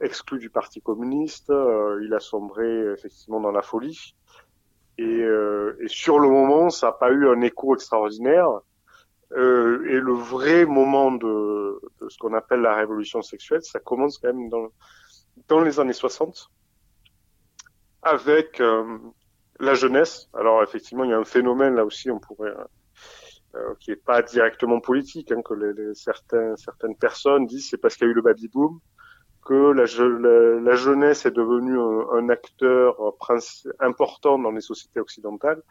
exclu 0.00 0.38
du 0.38 0.50
Parti 0.50 0.80
communiste, 0.80 1.50
euh, 1.50 2.00
il 2.04 2.14
a 2.14 2.20
sombré 2.20 2.92
effectivement 2.92 3.40
dans 3.40 3.52
la 3.52 3.62
folie. 3.62 4.14
Et, 4.98 5.02
euh, 5.02 5.76
et 5.80 5.88
sur 5.88 6.18
le 6.18 6.28
moment, 6.28 6.70
ça 6.70 6.86
n'a 6.86 6.92
pas 6.92 7.10
eu 7.10 7.28
un 7.28 7.40
écho 7.40 7.74
extraordinaire. 7.74 8.48
Euh, 9.32 9.84
et 9.88 9.98
le 9.98 10.12
vrai 10.12 10.64
moment 10.64 11.10
de, 11.10 11.80
de 12.00 12.08
ce 12.08 12.16
qu'on 12.18 12.34
appelle 12.34 12.60
la 12.60 12.74
révolution 12.74 13.20
sexuelle, 13.22 13.62
ça 13.62 13.80
commence 13.80 14.18
quand 14.18 14.32
même 14.32 14.48
dans, 14.48 14.68
dans 15.48 15.60
les 15.60 15.80
années 15.80 15.92
60, 15.92 16.50
avec 18.02 18.60
euh, 18.60 18.98
la 19.58 19.74
jeunesse. 19.74 20.28
Alors 20.34 20.62
effectivement, 20.62 21.04
il 21.04 21.10
y 21.10 21.14
a 21.14 21.18
un 21.18 21.24
phénomène 21.24 21.74
là 21.74 21.84
aussi, 21.84 22.10
on 22.10 22.20
pourrait, 22.20 22.54
euh, 23.56 23.74
qui 23.80 23.90
est 23.90 24.04
pas 24.04 24.22
directement 24.22 24.80
politique, 24.80 25.32
hein, 25.32 25.42
que 25.42 25.54
les, 25.54 25.72
les, 25.72 25.94
certains, 25.94 26.54
certaines 26.56 26.96
personnes 26.96 27.46
disent 27.46 27.70
c'est 27.70 27.78
parce 27.78 27.96
qu'il 27.96 28.06
y 28.06 28.10
a 28.10 28.12
eu 28.12 28.14
le 28.14 28.22
baby 28.22 28.48
boom 28.48 28.78
que 29.44 29.72
la, 29.72 29.84
la, 30.18 30.60
la 30.60 30.74
jeunesse 30.74 31.26
est 31.26 31.30
devenue 31.30 31.78
un, 31.78 32.18
un 32.18 32.28
acteur 32.28 32.96
important 33.80 34.38
dans 34.38 34.50
les 34.50 34.60
sociétés 34.60 35.00
occidentales 35.00 35.62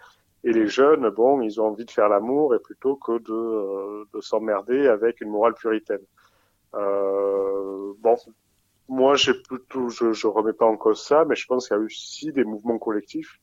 et 0.43 0.51
les 0.51 0.67
jeunes, 0.67 1.09
bon, 1.09 1.41
ils 1.41 1.61
ont 1.61 1.67
envie 1.67 1.85
de 1.85 1.91
faire 1.91 2.09
l'amour 2.09 2.53
et 2.53 2.59
plutôt 2.59 2.95
que 2.97 3.17
de, 3.19 3.33
euh, 3.33 4.05
de 4.13 4.21
s'emmerder 4.21 4.87
avec 4.87 5.21
une 5.21 5.29
morale 5.29 5.53
puritaine. 5.53 6.01
Euh, 6.75 7.93
bon, 7.99 8.17
moi, 8.89 9.15
j'ai 9.15 9.33
plutôt, 9.33 9.89
je, 9.89 10.11
je 10.11 10.27
remets 10.27 10.53
pas 10.53 10.65
en 10.65 10.75
cause 10.75 11.01
ça, 11.01 11.23
mais 11.25 11.35
je 11.35 11.47
pense 11.47 11.67
qu'il 11.67 11.77
y 11.77 11.79
a 11.79 11.83
aussi 11.83 12.33
des 12.33 12.43
mouvements 12.43 12.77
collectifs. 12.77 13.39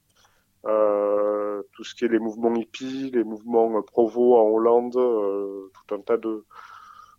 Euh, 0.67 1.63
tout 1.73 1.85
ce 1.85 1.95
qui 1.95 2.05
est 2.05 2.09
les 2.09 2.19
mouvements 2.19 2.55
hippies, 2.55 3.11
les 3.15 3.25
mouvements 3.25 3.81
provo 3.81 4.37
en 4.37 4.49
Hollande, 4.51 4.97
euh, 4.97 5.71
tout 5.73 5.95
un 5.95 6.01
tas 6.01 6.19
de, 6.19 6.45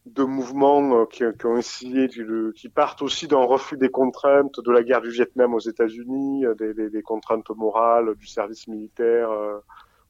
de 0.06 0.24
mouvements 0.24 1.02
euh, 1.02 1.06
qui, 1.06 2.70
partent 2.70 3.02
aussi 3.02 3.28
d'un 3.28 3.44
refus 3.44 3.78
des 3.78 3.90
contraintes 3.90 4.60
de 4.60 4.72
la 4.72 4.84
guerre 4.84 5.02
du 5.02 5.12
Vietnam 5.12 5.54
aux 5.54 5.60
États-Unis, 5.60 6.46
euh, 6.46 6.56
des, 6.56 7.02
contraintes 7.04 7.50
morales, 7.52 8.16
du 8.16 8.26
service 8.26 8.68
militaire, 8.68 9.30
euh, 9.30 9.60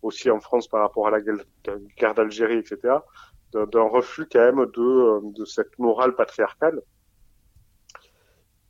aussi 0.01 0.29
en 0.31 0.39
France 0.39 0.67
par 0.67 0.81
rapport 0.81 1.07
à 1.07 1.11
la 1.11 1.19
guerre 1.21 2.15
d'Algérie, 2.15 2.57
etc. 2.57 2.95
D'un 3.53 3.83
refus 3.83 4.27
quand 4.31 4.39
même 4.39 4.65
de, 4.65 5.45
cette 5.45 5.77
morale 5.77 6.15
patriarcale. 6.15 6.81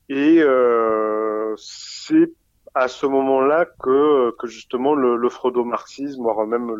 Et 0.10 0.41
c'est 1.56 2.34
à 2.73 2.88
ce 2.88 3.06
moment-là 3.06 3.65
que, 3.65 4.31
que 4.39 4.48
justement 4.48 4.95
le, 4.95 5.18
le 5.18 5.30
freudo-marxisme, 5.30 6.23
voire 6.23 6.45
même 6.48 6.73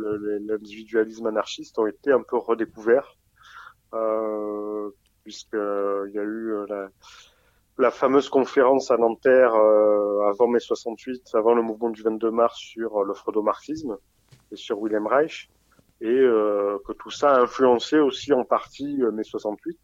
l'individualisme 0.48 1.28
anarchiste 1.28 1.78
ont 1.78 1.86
été 1.86 2.12
un 2.12 2.24
peu 2.24 2.38
redécouverts 2.38 3.18
puisqu'il 5.24 5.60
euh, 5.60 6.10
y 6.14 6.20
a 6.20 6.24
eu 6.24 6.54
euh, 6.54 6.66
la, 6.68 6.90
la, 7.78 7.92
fameuse 7.92 8.30
conférence 8.30 8.92
à 8.92 8.98
Nanterre 8.98 9.56
euh, 9.56 10.30
avant 10.30 10.48
mai 10.48 10.60
68, 10.60 11.32
avant 11.34 11.54
le 11.54 11.62
mouvement 11.62 11.90
du 11.90 12.02
22 12.02 12.32
mars 12.32 12.58
sur 12.58 13.04
le 13.04 13.14
freudomarxisme 13.14 13.98
et 14.52 14.56
sur 14.56 14.80
William 14.80 15.08
Reich, 15.08 15.50
et 16.02 16.08
que 16.08 16.94
tout 16.94 17.12
ça 17.12 17.36
a 17.36 17.42
influencé 17.42 18.00
aussi 18.00 18.34
en 18.34 18.44
partie 18.44 18.98
mai 19.14 19.24
68, 19.24 19.78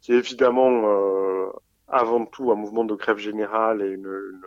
qui 0.00 0.12
est 0.12 0.16
évidemment 0.16 1.52
avant 1.88 2.24
tout 2.24 2.50
un 2.50 2.54
mouvement 2.54 2.84
de 2.84 2.94
grève 2.94 3.18
générale 3.18 3.82
et 3.82 3.88
une, 3.88 4.06
une, 4.06 4.44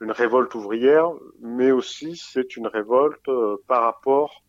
une 0.00 0.10
révolte 0.10 0.54
ouvrière, 0.54 1.10
mais 1.40 1.70
aussi 1.70 2.16
c'est 2.16 2.56
une 2.56 2.66
révolte 2.66 3.28
euh, 3.28 3.56
par 3.66 3.82
rapport 3.82 4.42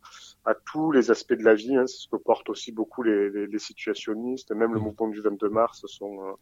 à 0.46 0.54
tous 0.54 0.92
les 0.92 1.12
aspects 1.12 1.34
de 1.34 1.44
la 1.44 1.56
vie. 1.56 1.76
Hein, 1.76 1.88
c'est 1.88 2.04
ce 2.04 2.08
que 2.08 2.18
portent 2.18 2.50
aussi 2.50 2.72
beaucoup 2.72 3.04
les, 3.04 3.30
les, 3.30 3.48
les 3.48 3.60
situationnistes, 3.60 4.52
même 4.52 4.74
le 4.74 4.80
mmh. 4.80 4.84
mouvement 4.84 5.08
du 5.08 5.22
22 5.22 5.50
mars 5.50 5.86
sont 5.88 6.22
euh, 6.24 6.34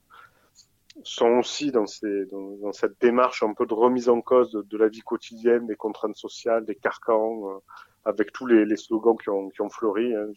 sont 1.02 1.40
aussi 1.40 1.72
dans, 1.72 1.88
ces, 1.88 2.26
dans, 2.28 2.56
dans, 2.58 2.72
cette 2.72 3.02
démarche 3.02 3.42
un 3.42 3.56
peu 3.56 3.66
de 3.66 3.74
remise 3.74 4.10
en 4.10 4.22
cause 4.22 4.52
de, 4.52 4.62
de, 4.62 4.78
la 4.78 4.90
vie 4.90 5.02
quotidienne, 5.02 5.66
des 5.66 5.76
contraintes 5.76 6.16
sociales, 6.16 6.66
des 6.66 6.76
carcans, 6.76 7.50
euh, 7.50 7.58
avec 8.06 8.32
tous 8.32 8.46
les, 8.46 8.64
les, 8.64 8.78
slogans 8.78 9.18
qui 9.18 9.30
ont, 9.30 9.50
qui 9.50 9.62
ont 9.62 9.70
fleuri. 9.70 10.14
Hein, 10.14 10.28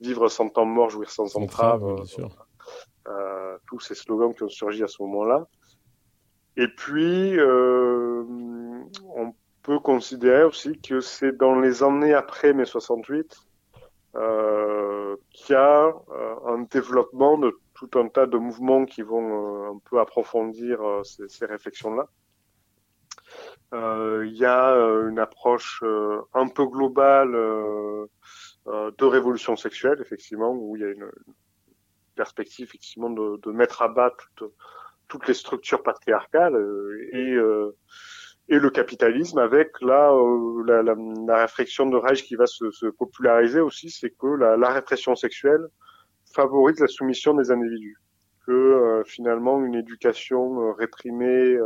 vivre 0.00 0.28
sans 0.28 0.48
temps 0.48 0.64
mort, 0.64 0.90
jouir 0.90 1.10
sans 1.10 1.36
entrave. 1.36 1.84
Euh, 1.84 2.28
euh, 3.08 3.58
tous 3.66 3.80
ces 3.80 3.94
slogans 3.94 4.34
qui 4.34 4.42
ont 4.42 4.48
surgi 4.48 4.82
à 4.82 4.88
ce 4.88 5.02
moment-là. 5.02 5.46
Et 6.56 6.68
puis, 6.68 7.38
euh, 7.38 8.24
on 9.14 9.34
peut 9.62 9.78
considérer 9.78 10.44
aussi 10.44 10.80
que 10.80 11.00
c'est 11.00 11.36
dans 11.36 11.58
les 11.58 11.82
années 11.82 12.14
après 12.14 12.52
mai 12.52 12.64
68 12.64 13.36
euh, 14.16 15.16
qu'il 15.30 15.54
y 15.54 15.56
a 15.56 15.86
euh, 15.86 16.34
un 16.46 16.62
développement 16.62 17.38
de 17.38 17.56
tout 17.80 17.98
un 17.98 18.08
tas 18.08 18.26
de 18.26 18.36
mouvements 18.36 18.84
qui 18.84 19.02
vont 19.02 19.68
euh, 19.68 19.72
un 19.72 19.78
peu 19.78 20.00
approfondir 20.00 20.82
euh, 20.82 21.02
ces, 21.02 21.28
ces 21.28 21.46
réflexions-là. 21.46 22.08
Euh, 23.72 24.26
il 24.26 24.36
y 24.36 24.44
a 24.44 24.74
une 25.08 25.18
approche 25.18 25.84
un 26.34 26.48
peu 26.48 26.66
globale 26.66 27.32
de 27.32 29.04
révolution 29.04 29.56
sexuelle, 29.56 29.98
effectivement, 30.00 30.50
où 30.50 30.76
il 30.76 30.82
y 30.82 30.84
a 30.84 30.90
une, 30.90 31.10
perspective 32.16 32.66
effectivement 32.66 33.08
de, 33.08 33.38
de 33.38 33.52
mettre 33.52 33.80
à 33.80 33.88
bas 33.88 34.12
toutes 35.08 35.28
les 35.28 35.34
structures 35.34 35.82
patriarcales 35.82 36.56
et 37.12 37.36
et 38.50 38.58
le 38.58 38.68
capitalisme 38.70 39.38
avec 39.38 39.80
là 39.80 40.12
euh, 40.12 40.62
la, 40.66 40.82
la, 40.82 40.94
la, 41.26 41.42
réflexion 41.42 41.86
de 41.86 41.96
Reich 41.96 42.24
qui 42.24 42.34
va 42.34 42.46
se, 42.46 42.70
se 42.70 42.86
populariser 42.86 43.60
aussi, 43.60 43.90
c'est 43.90 44.10
que 44.10 44.26
la, 44.26 44.56
la, 44.56 44.70
répression 44.70 45.14
sexuelle 45.14 45.66
favorise 46.34 46.80
la 46.80 46.88
soumission 46.88 47.32
des 47.34 47.50
individus, 47.50 47.96
que 48.46 48.52
euh, 48.52 49.04
finalement 49.04 49.64
une 49.64 49.76
éducation 49.76 50.60
euh, 50.60 50.72
réprimée, 50.72 51.56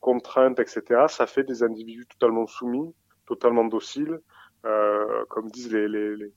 contrainte, 0.00 0.58
etc., 0.60 1.06
ça 1.08 1.26
fait 1.26 1.44
des 1.44 1.62
individus 1.62 2.06
totalement 2.06 2.46
soumis, 2.46 2.94
totalement 3.26 3.64
dociles, 3.64 4.18
euh, 4.64 5.24
comme 5.28 5.50
disent 5.50 5.72
les, 5.72 5.88
les, 5.88 6.16
les, 6.16 6.32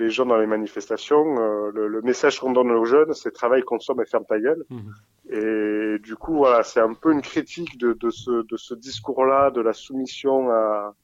les, 0.00 0.10
gens 0.10 0.26
dans 0.26 0.38
les 0.38 0.46
manifestations. 0.46 1.24
Le, 1.70 1.88
le, 1.88 2.02
message 2.02 2.40
qu'on 2.40 2.52
donne 2.52 2.70
aux 2.70 2.84
jeunes, 2.84 3.12
c'est 3.14 3.30
travail, 3.30 3.62
consomme 3.62 4.00
et 4.00 4.06
ferme 4.06 4.24
ta 4.24 4.38
gueule. 4.38 4.64
Mmh. 4.68 4.90
Et 5.32 5.98
du 6.00 6.16
coup, 6.16 6.38
voilà, 6.38 6.62
c'est 6.64 6.80
un 6.80 6.94
peu 6.94 7.12
une 7.12 7.22
critique 7.22 7.78
de, 7.78 7.92
de 7.92 8.10
ce, 8.10 8.44
de 8.46 8.56
ce 8.56 8.74
discours-là, 8.74 9.50
de 9.50 9.60
la 9.60 9.72
soumission 9.72 10.50
à, 10.50 10.94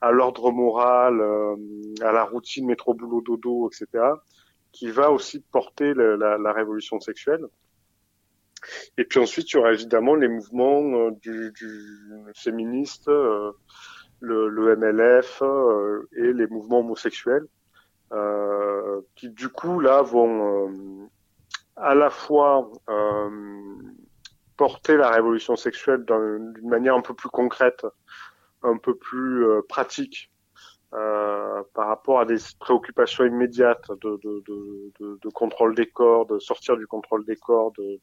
à 0.00 0.12
l'ordre 0.12 0.52
moral, 0.52 1.20
euh, 1.20 1.56
à 2.00 2.12
la 2.12 2.22
routine 2.22 2.66
métro 2.66 2.94
boulot 2.94 3.22
dodo, 3.22 3.68
etc., 3.68 4.04
qui 4.70 4.88
va 4.90 5.10
aussi 5.10 5.40
porter 5.40 5.94
le, 5.94 6.16
la, 6.16 6.38
la, 6.38 6.52
révolution 6.52 7.00
sexuelle. 7.00 7.44
Et 8.96 9.04
puis 9.04 9.18
ensuite, 9.18 9.52
il 9.52 9.56
y 9.56 9.58
aura 9.58 9.72
évidemment 9.72 10.14
les 10.14 10.28
mouvements 10.28 10.82
euh, 10.82 11.10
du, 11.20 11.52
du 11.52 11.70
féministe, 12.34 13.08
euh, 13.08 13.52
le, 14.20 14.48
le, 14.48 14.76
MLF 14.76 15.42
euh, 15.42 16.08
et 16.16 16.32
les 16.32 16.46
mouvements 16.46 16.80
homosexuels, 16.80 17.42
euh, 17.42 17.61
qui 19.14 19.30
du 19.30 19.48
coup 19.48 19.80
là 19.80 20.02
vont 20.02 20.68
euh, 20.68 21.08
à 21.76 21.94
la 21.94 22.10
fois 22.10 22.70
euh, 22.88 23.30
porter 24.56 24.96
la 24.96 25.10
révolution 25.10 25.56
sexuelle 25.56 26.04
d'une 26.04 26.68
manière 26.68 26.94
un 26.94 27.00
peu 27.00 27.14
plus 27.14 27.28
concrète, 27.28 27.86
un 28.62 28.76
peu 28.76 28.94
plus 28.94 29.46
euh, 29.46 29.62
pratique 29.68 30.30
euh, 30.94 31.62
par 31.74 31.88
rapport 31.88 32.20
à 32.20 32.24
des 32.24 32.36
préoccupations 32.60 33.24
immédiates 33.24 33.90
de, 34.02 35.28
contrôle 35.30 35.74
des 35.74 35.86
corps, 35.86 36.26
de 36.26 36.38
sortir 36.38 36.76
du 36.76 36.86
contrôle 36.86 37.24
des 37.24 37.36
corps, 37.36 37.72
de, 37.72 37.98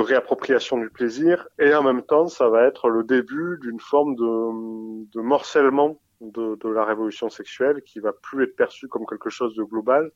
réappropriation 0.00 0.78
du 0.78 0.90
plaisir, 0.90 1.48
et 1.58 1.74
en 1.74 1.82
même 1.82 2.02
temps, 2.02 2.28
ça 2.28 2.48
va 2.48 2.64
être 2.64 2.88
le 2.88 3.04
début 3.04 3.58
d'une 3.60 3.80
forme 3.80 4.14
de 4.14 5.20
morcellement 5.20 5.98
de, 6.20 6.56
de, 6.56 6.68
la 6.68 6.84
révolution 6.84 7.30
sexuelle 7.30 7.82
qui 7.82 8.00
va 8.00 8.12
plus 8.12 8.44
être 8.44 8.56
perçu 8.56 8.88
comme 8.88 9.06
quelque 9.06 9.30
chose 9.30 9.54
de 9.54 9.62
global, 9.62 10.10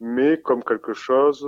mais 0.00 0.40
comme 0.40 0.62
quelque 0.62 0.92
chose, 0.92 1.46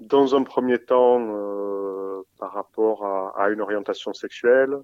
dans 0.00 0.34
un 0.36 0.42
premier 0.42 0.78
temps, 0.78 1.20
euh, 1.20 2.22
par 2.38 2.52
rapport 2.52 3.04
à, 3.04 3.44
à, 3.44 3.50
une 3.50 3.60
orientation 3.60 4.12
sexuelle, 4.12 4.76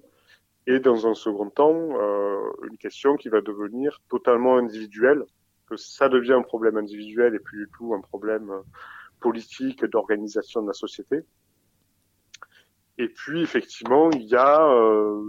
et 0.65 0.79
dans 0.79 1.07
un 1.07 1.13
second 1.13 1.49
temps, 1.49 1.89
euh, 1.99 2.39
une 2.69 2.77
question 2.77 3.15
qui 3.15 3.29
va 3.29 3.41
devenir 3.41 3.99
totalement 4.09 4.57
individuelle, 4.57 5.23
que 5.69 5.75
ça 5.77 6.09
devient 6.09 6.33
un 6.33 6.41
problème 6.41 6.77
individuel 6.77 7.35
et 7.35 7.39
plus 7.39 7.65
du 7.65 7.71
tout 7.77 7.93
un 7.93 8.01
problème 8.01 8.51
politique 9.19 9.85
d'organisation 9.85 10.61
de 10.61 10.67
la 10.67 10.73
société. 10.73 11.21
Et 12.97 13.07
puis, 13.09 13.41
effectivement, 13.41 14.11
il 14.11 14.23
y 14.23 14.35
a 14.35 14.61
euh, 14.61 15.21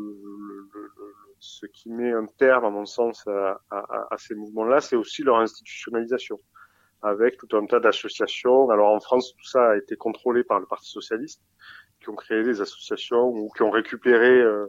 ce 1.45 1.67
qui 1.67 1.91
met 1.91 2.13
un 2.13 2.27
terme, 2.39 2.65
à 2.65 2.71
mon 2.71 2.87
sens, 2.87 3.27
à, 3.27 3.61
à, 3.71 4.09
à 4.11 4.17
ces 4.19 4.35
mouvements-là, 4.35 4.81
c'est 4.81 4.97
aussi 4.97 5.23
leur 5.23 5.39
institutionnalisation, 5.39 6.41
avec 7.03 7.37
tout 7.37 7.55
un 7.57 7.67
tas 7.67 7.81
d'associations. 7.81 8.71
Alors 8.71 8.91
en 8.93 9.01
France, 9.01 9.35
tout 9.37 9.45
ça 9.47 9.73
a 9.73 9.77
été 9.77 9.97
contrôlé 9.97 10.43
par 10.43 10.59
le 10.59 10.67
Parti 10.67 10.91
socialiste, 10.91 11.43
qui 12.01 12.09
ont 12.09 12.17
créé 12.17 12.43
des 12.43 12.61
associations 12.61 13.29
ou 13.29 13.51
qui 13.55 13.63
ont 13.63 13.71
récupéré 13.71 14.41
euh, 14.41 14.67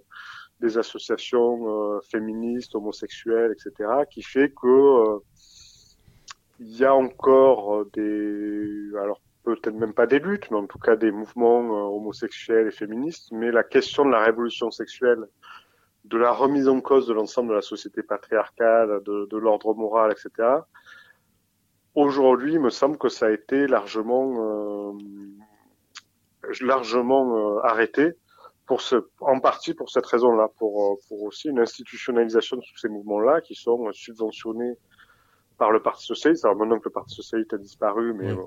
des 0.60 0.78
associations 0.78 1.96
euh, 1.96 2.00
féministes, 2.12 2.76
homosexuelles, 2.76 3.54
etc., 3.54 3.90
qui 4.10 4.22
fait 4.22 4.50
que 4.50 4.68
euh, 4.68 5.20
il 6.60 6.78
y 6.78 6.86
a 6.86 6.94
encore 6.94 7.86
des, 7.94 8.92
alors 9.02 9.22
peut-être 9.44 9.76
même 9.76 9.94
pas 9.94 10.08
des 10.08 10.20
luttes, 10.20 10.50
mais 10.52 10.58
en 10.58 10.66
tout 10.66 10.80
cas 10.80 10.96
des 10.96 11.12
mouvements 11.12 11.62
euh, 11.62 11.96
homosexuels 11.96 12.68
et 12.68 12.72
féministes. 12.72 13.32
Mais 13.32 13.52
la 13.52 13.64
question 13.64 14.06
de 14.06 14.12
la 14.12 14.24
révolution 14.24 14.72
sexuelle, 14.72 15.26
de 16.06 16.18
la 16.18 16.32
remise 16.32 16.68
en 16.68 16.82
cause 16.82 17.08
de 17.08 17.14
l'ensemble 17.14 17.50
de 17.50 17.56
la 17.56 17.62
société 17.62 18.04
patriarcale, 18.04 19.02
de, 19.04 19.26
de 19.26 19.38
l'ordre 19.38 19.74
moral, 19.74 20.12
etc. 20.12 20.60
Aujourd'hui, 21.96 22.54
il 22.54 22.60
me 22.60 22.70
semble 22.70 22.98
que 22.98 23.10
ça 23.10 23.28
a 23.28 23.32
été 23.32 23.68
largement, 23.68 24.94
euh, 24.94 24.94
largement 26.62 27.58
euh, 27.58 27.60
arrêté 27.64 28.14
pour 28.66 28.82
ce, 28.82 29.08
en 29.20 29.40
partie 29.40 29.74
pour 29.74 29.90
cette 29.90 30.06
raison-là, 30.06 30.50
pour, 30.58 30.94
euh, 30.94 30.96
pour 31.08 31.24
aussi 31.24 31.50
une 31.50 31.60
institutionnalisation 31.60 32.58
de 32.58 32.62
tous 32.62 32.78
ces 32.78 32.90
mouvements-là 32.90 33.42
qui 33.42 33.56
sont 33.56 33.92
subventionnés 33.92 34.74
par 35.58 35.72
le 35.72 35.82
Parti 35.82 36.06
socialiste. 36.06 36.46
Alors 36.46 36.58
maintenant 36.58 36.80
que 36.80 36.90
le 36.90 36.94
Parti 36.94 37.16
socialiste 37.16 37.54
a 37.54 37.58
disparu, 37.58 38.14
mais 38.14 38.34
oui 38.34 38.44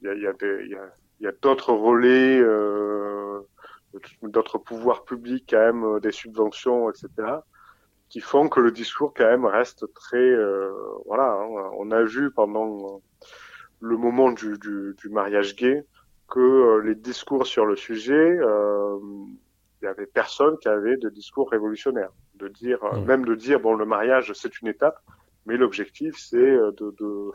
il 0.00 0.06
y 0.06 0.08
a, 0.08 0.14
y 0.14 0.26
a, 0.26 0.32
y 0.64 0.74
a, 0.74 0.92
y 1.20 1.26
a 1.26 1.32
d'autres 1.42 1.72
relais, 1.72 2.38
euh, 2.38 3.17
d'autres 4.22 4.58
pouvoirs 4.58 5.04
publics 5.04 5.46
quand 5.48 5.58
même, 5.58 5.84
euh, 5.84 6.00
des 6.00 6.12
subventions, 6.12 6.90
etc., 6.90 7.08
qui 8.08 8.20
font 8.20 8.48
que 8.48 8.60
le 8.60 8.70
discours 8.70 9.12
quand 9.14 9.26
même 9.26 9.44
reste 9.44 9.92
très, 9.94 10.16
euh, 10.16 10.72
voilà, 11.06 11.32
hein, 11.32 11.70
on 11.78 11.90
a 11.90 12.02
vu 12.02 12.30
pendant 12.30 13.02
le 13.80 13.96
moment 13.96 14.32
du, 14.32 14.58
du, 14.58 14.94
du 14.96 15.08
mariage 15.08 15.56
gay 15.56 15.84
que 16.28 16.40
euh, 16.40 16.82
les 16.82 16.94
discours 16.94 17.46
sur 17.46 17.66
le 17.66 17.76
sujet, 17.76 18.12
euh, 18.14 18.98
il 19.80 19.84
y 19.84 19.88
avait 19.88 20.06
personne 20.06 20.58
qui 20.58 20.68
avait 20.68 20.96
de 20.96 21.08
discours 21.08 21.50
révolutionnaire, 21.50 22.10
de 22.34 22.48
dire, 22.48 22.78
mmh. 22.82 23.04
même 23.04 23.24
de 23.24 23.34
dire 23.34 23.60
bon 23.60 23.74
le 23.74 23.86
mariage 23.86 24.32
c'est 24.34 24.60
une 24.60 24.68
étape, 24.68 25.00
mais 25.46 25.56
l'objectif 25.56 26.16
c'est 26.18 26.36
de, 26.36 26.94
de, 26.98 27.30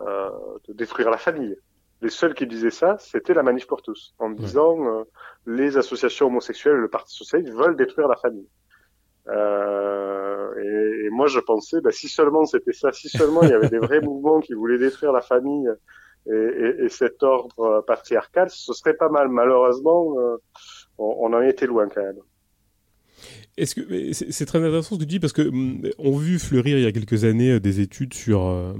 euh, 0.00 0.30
de 0.66 0.72
détruire 0.72 1.10
la 1.10 1.18
famille 1.18 1.56
les 2.00 2.10
seuls 2.10 2.34
qui 2.34 2.46
disaient 2.46 2.70
ça, 2.70 2.96
c'était 2.98 3.34
la 3.34 3.42
manif 3.42 3.66
pour 3.66 3.82
tous, 3.82 4.14
en 4.18 4.30
disant 4.30 4.86
euh, 4.86 5.04
les 5.46 5.76
associations 5.76 6.26
homosexuelles 6.26 6.76
et 6.76 6.80
le 6.80 6.88
Parti 6.88 7.14
socialiste 7.14 7.52
veulent 7.52 7.76
détruire 7.76 8.08
la 8.08 8.16
famille. 8.16 8.48
Euh, 9.28 10.54
et, 10.56 11.06
et, 11.06 11.10
moi, 11.10 11.26
je 11.26 11.40
pensais, 11.40 11.80
bah, 11.80 11.90
si 11.90 12.08
seulement 12.08 12.44
c'était 12.46 12.72
ça, 12.72 12.92
si 12.92 13.08
seulement 13.08 13.42
il 13.42 13.50
y 13.50 13.52
avait 13.52 13.68
des 13.68 13.78
vrais 13.78 14.00
mouvements 14.08 14.40
qui 14.40 14.54
voulaient 14.54 14.78
détruire 14.78 15.12
la 15.12 15.20
famille 15.20 15.68
et, 16.26 16.32
et, 16.32 16.84
et 16.84 16.88
cet 16.88 17.22
ordre 17.22 17.84
patriarcal, 17.86 18.48
ce 18.48 18.72
serait 18.72 18.94
pas 18.94 19.08
mal. 19.08 19.28
Malheureusement, 19.28 20.14
euh, 20.18 20.36
on, 20.98 21.16
on 21.18 21.32
en 21.34 21.42
était 21.42 21.66
loin 21.66 21.88
quand 21.88 22.02
même. 22.02 22.20
Est-ce 23.58 23.74
que 23.74 24.12
c'est 24.12 24.46
très 24.46 24.58
intéressant 24.58 24.94
ce 24.94 25.00
que 25.00 25.04
tu 25.04 25.06
dis 25.06 25.20
parce 25.20 25.32
que 25.32 25.42
hum, 25.42 25.82
on 25.98 26.16
a 26.16 26.20
vu 26.20 26.38
fleurir 26.38 26.78
il 26.78 26.84
y 26.84 26.86
a 26.86 26.92
quelques 26.92 27.24
années 27.24 27.52
euh, 27.52 27.60
des 27.60 27.80
études 27.80 28.14
sur 28.14 28.46
euh, 28.46 28.72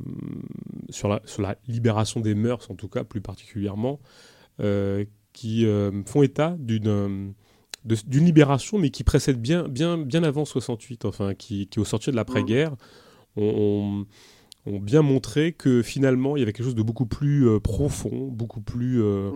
sur 0.90 1.08
la 1.08 1.20
sur 1.24 1.42
la 1.42 1.56
libération 1.66 2.20
des 2.20 2.34
mœurs 2.34 2.70
en 2.70 2.74
tout 2.74 2.88
cas 2.88 3.04
plus 3.04 3.20
particulièrement 3.20 4.00
euh, 4.60 5.04
qui 5.32 5.66
font 6.06 6.22
état 6.22 6.56
d'une 6.58 7.32
d'une 7.84 8.24
libération 8.24 8.78
mais 8.78 8.90
qui 8.90 9.04
précède 9.04 9.40
bien 9.40 9.68
bien 9.68 9.98
bien 9.98 10.24
avant 10.24 10.44
68 10.44 11.04
enfin 11.04 11.34
qui 11.34 11.68
qui 11.68 11.78
au 11.78 11.84
sortir 11.84 12.12
de 12.12 12.16
l'après-guerre 12.16 12.72
ont 13.36 14.06
on, 14.66 14.72
on 14.72 14.80
bien 14.80 15.02
montré 15.02 15.52
que 15.52 15.82
finalement 15.82 16.36
il 16.36 16.40
y 16.40 16.42
avait 16.42 16.52
quelque 16.52 16.64
chose 16.64 16.74
de 16.74 16.82
beaucoup 16.82 17.06
plus 17.06 17.46
profond 17.60 18.26
beaucoup 18.32 18.60
plus 18.60 19.00
mmh. 19.00 19.32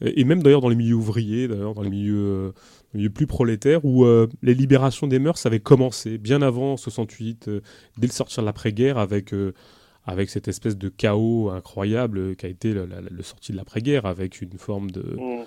et 0.00 0.24
même 0.24 0.42
d'ailleurs 0.42 0.60
dans 0.60 0.68
les 0.68 0.76
milieux 0.76 0.96
ouvriers, 0.96 1.46
d'ailleurs 1.46 1.74
dans 1.74 1.82
les 1.82 1.90
milieux, 1.90 2.52
milieux 2.94 3.10
plus 3.10 3.26
prolétaires, 3.26 3.84
où 3.84 4.04
euh, 4.04 4.28
les 4.42 4.54
libérations 4.54 5.06
des 5.06 5.18
mœurs 5.18 5.44
avaient 5.46 5.60
commencé 5.60 6.18
bien 6.18 6.42
avant 6.42 6.76
68, 6.76 7.48
euh, 7.48 7.60
dès 7.98 8.06
le 8.06 8.12
sortir 8.12 8.42
de 8.42 8.46
l'après-guerre, 8.46 8.98
avec, 8.98 9.34
euh, 9.34 9.52
avec 10.04 10.30
cette 10.30 10.48
espèce 10.48 10.76
de 10.76 10.88
chaos 10.88 11.50
incroyable 11.50 12.36
qui 12.36 12.46
a 12.46 12.48
été 12.48 12.72
le, 12.72 12.86
le 12.86 13.22
sorti 13.22 13.52
de 13.52 13.56
l'après-guerre, 13.56 14.06
avec 14.06 14.40
une 14.40 14.58
forme 14.58 14.90
de... 14.90 15.02
Mmh. 15.02 15.44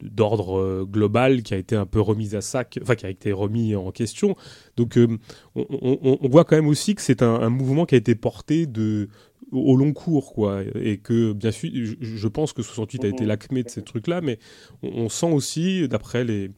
d'ordre 0.00 0.84
global 0.84 1.42
qui 1.42 1.54
a 1.54 1.56
été 1.56 1.74
un 1.74 1.86
peu 1.86 2.00
remis 2.00 2.36
à 2.36 2.40
sac, 2.40 2.78
enfin 2.80 2.94
qui 2.94 3.04
a 3.04 3.10
été 3.10 3.32
remis 3.32 3.74
en 3.74 3.90
question. 3.90 4.36
Donc 4.76 4.96
euh, 4.96 5.18
on, 5.56 5.66
on, 5.70 6.18
on, 6.20 6.28
voit 6.28 6.44
quand 6.44 6.54
même 6.54 6.68
aussi 6.68 6.94
que 6.94 7.02
c'est 7.02 7.20
un, 7.20 7.34
un, 7.34 7.50
mouvement 7.50 7.84
qui 7.84 7.96
a 7.96 7.98
été 7.98 8.14
porté 8.14 8.66
de 8.66 9.08
au 9.56 9.76
long 9.76 9.92
cours, 9.92 10.32
quoi, 10.32 10.62
et 10.74 10.98
que 10.98 11.32
bien 11.32 11.50
sûr, 11.50 11.70
je, 11.72 12.28
pense 12.28 12.52
que 12.52 12.62
68 12.62 13.04
a 13.04 13.08
été 13.08 13.24
mmh. 13.24 13.28
l'acmé 13.28 13.62
de 13.62 13.68
ces 13.68 13.82
trucs-là, 13.82 14.20
mais 14.20 14.38
on, 14.82 15.04
on, 15.04 15.08
sent 15.08 15.30
aussi, 15.30 15.88
d'après 15.88 16.24
les, 16.24 16.50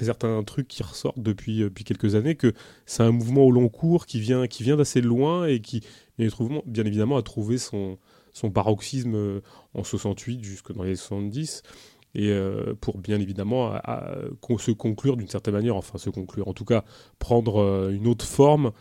certains 0.00 0.42
trucs 0.42 0.68
qui 0.68 0.82
ressortent 0.82 1.20
depuis, 1.20 1.60
depuis 1.60 1.84
quelques 1.84 2.14
années, 2.14 2.34
que 2.34 2.52
c'est 2.86 3.02
un 3.02 3.12
mouvement 3.12 3.42
au 3.42 3.50
long 3.50 3.68
cours 3.68 4.06
qui 4.06 4.20
vient, 4.20 4.46
qui 4.46 4.62
vient 4.62 4.76
d'assez 4.76 5.00
loin 5.00 5.46
et 5.46 5.60
qui, 5.60 5.82
bien 6.18 6.84
évidemment, 6.84 7.16
a 7.16 7.22
trouvé 7.22 7.58
son, 7.58 7.98
son 8.34 8.50
paroxysme 8.50 9.14
euh, 9.14 9.40
en 9.74 9.84
68 9.84 10.44
jusque 10.44 10.72
dans 10.72 10.82
les 10.82 10.96
70 10.96 11.62
et 12.16 12.30
euh, 12.30 12.74
pour 12.80 12.98
bien 12.98 13.20
évidemment 13.20 13.72
à, 13.72 13.76
à, 13.76 14.12
à, 14.12 14.58
se 14.58 14.70
conclure 14.70 15.16
d'une 15.16 15.28
certaine 15.28 15.54
manière, 15.54 15.76
enfin 15.76 15.98
se 15.98 16.10
conclure, 16.10 16.48
en 16.48 16.52
tout 16.52 16.64
cas 16.64 16.84
prendre 17.18 17.60
euh, 17.60 17.90
une 17.90 18.06
autre 18.06 18.24
forme 18.24 18.72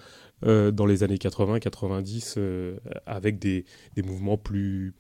euh, 0.46 0.72
dans 0.72 0.86
les 0.86 1.04
années 1.04 1.18
80-90 1.18 2.36
euh, 2.38 2.78
avec 3.06 3.40
des, 3.40 3.66
des, 3.96 4.02
mouvemements 4.02 4.38
plus, 4.38 4.94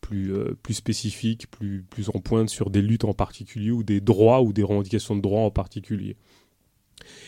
plus, 0.00 0.34
euh, 0.34 0.56
plus 0.62 0.74
spécifiques, 0.74 1.50
plus, 1.50 1.84
plus 1.88 2.08
en 2.10 2.20
pointe 2.20 2.48
sur 2.48 2.70
des 2.70 2.82
luttes 2.82 3.04
en 3.04 3.14
particulier 3.14 3.70
ou 3.70 3.82
des 3.82 4.00
droits 4.00 4.42
ou 4.42 4.52
des 4.52 4.62
revendications 4.62 5.16
de 5.16 5.20
droits 5.20 5.42
en 5.42 5.50
particulier. 5.50 6.16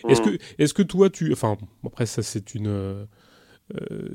Mmh. 0.04 0.10
Est-ce 0.10 0.20
que, 0.20 0.38
est 0.58 0.72
que 0.72 0.82
toi, 0.82 1.10
tu... 1.10 1.32
Enfin, 1.32 1.56
après 1.84 2.06
ça 2.06 2.22
c'est 2.22 2.54
une... 2.54 3.06
Euh, 3.80 4.08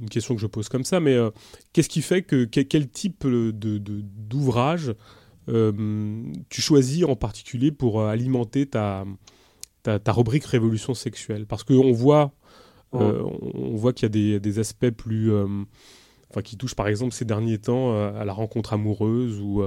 une 0.00 0.08
question 0.08 0.34
que 0.34 0.40
je 0.40 0.46
pose 0.46 0.68
comme 0.68 0.84
ça, 0.84 1.00
mais 1.00 1.14
euh, 1.14 1.30
qu'est-ce 1.72 1.88
qui 1.88 2.02
fait 2.02 2.22
que, 2.22 2.44
que 2.44 2.60
quel 2.60 2.88
type 2.88 3.26
d'ouvrage 3.26 4.86
de, 4.86 4.96
euh, 5.48 6.22
tu 6.48 6.60
choisis 6.60 7.04
en 7.04 7.16
particulier 7.16 7.70
pour 7.70 8.02
alimenter 8.02 8.66
ta, 8.66 9.04
ta, 9.82 9.98
ta 9.98 10.12
rubrique 10.12 10.44
révolution 10.44 10.94
sexuelle? 10.94 11.46
Parce 11.46 11.62
qu'on 11.62 11.92
voit 11.92 12.32
euh, 12.94 13.22
on 13.54 13.76
voit 13.76 13.92
qu'il 13.92 14.04
y 14.04 14.06
a 14.06 14.08
des, 14.10 14.40
des, 14.40 14.58
aspects 14.58 14.90
plus. 14.90 15.32
Euh, 15.32 15.46
enfin, 16.30 16.42
qui 16.42 16.56
touchent 16.56 16.74
par 16.74 16.88
exemple 16.88 17.12
ces 17.12 17.24
derniers 17.24 17.58
temps 17.58 17.92
euh, 17.92 18.12
à 18.20 18.24
la 18.24 18.32
rencontre 18.32 18.72
amoureuse 18.72 19.40
ou, 19.40 19.62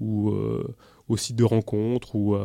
ou 0.00 0.32
au 1.08 1.16
site 1.16 1.36
de 1.36 1.44
rencontre 1.44 2.14
ou. 2.14 2.36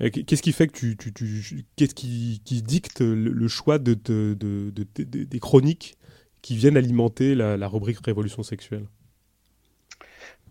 Qu'est-ce 0.00 0.40
qui 0.40 0.52
fait 0.52 0.66
que 0.66 0.72
tu, 0.72 0.96
tu, 0.96 1.12
tu 1.12 1.66
qu'est-ce 1.76 1.94
qui, 1.94 2.40
qui, 2.42 2.62
dicte 2.62 3.02
le, 3.02 3.14
le 3.14 3.48
choix 3.48 3.78
de, 3.78 3.92
de, 3.92 4.34
de, 4.34 4.70
de, 4.70 5.04
des 5.04 5.38
chroniques 5.38 5.98
qui 6.40 6.56
viennent 6.56 6.78
alimenter 6.78 7.34
la, 7.34 7.58
la 7.58 7.68
rubrique 7.68 7.98
révolution 8.02 8.42
sexuelle? 8.42 8.86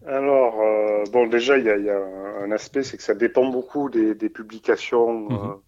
Alors, 0.06 0.62
euh, 0.62 1.04
bon, 1.12 1.28
déjà, 1.28 1.58
il 1.58 1.64
y, 1.64 1.68
y, 1.68 1.90
a 1.90 2.00
un 2.44 2.52
aspect, 2.52 2.84
c'est 2.84 2.98
que 2.98 3.04
ça 3.04 3.16
dépend 3.16 3.50
beaucoup 3.50 3.90
des, 3.90 4.16
des 4.16 4.30
publications 4.30 5.30
mmh. 5.30 5.60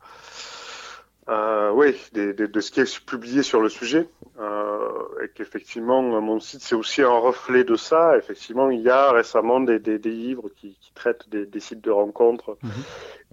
Euh, 1.32 1.72
oui, 1.72 1.96
de, 2.12 2.34
de, 2.34 2.46
de, 2.46 2.60
ce 2.60 2.72
qui 2.72 2.82
est 2.82 3.06
publié 3.06 3.42
sur 3.42 3.62
le 3.62 3.70
sujet. 3.70 4.10
Euh, 4.40 4.90
et 5.24 5.30
qu'effectivement, 5.30 6.02
mon 6.02 6.40
site, 6.42 6.62
c'est 6.62 6.76
aussi 6.76 7.02
un 7.02 7.18
reflet 7.18 7.64
de 7.64 7.76
ça. 7.76 8.18
Effectivement, 8.18 8.70
il 8.70 8.82
y 8.82 8.90
a 8.90 9.12
récemment 9.12 9.62
des, 9.62 9.80
des, 9.80 9.98
des 9.98 10.12
livres 10.12 10.50
qui, 10.50 10.78
qui, 10.82 10.92
traitent 10.94 11.30
des, 11.30 11.46
des, 11.46 11.60
sites 11.62 11.82
de 11.82 11.92
rencontres 11.92 12.58
mmh. 12.62 12.70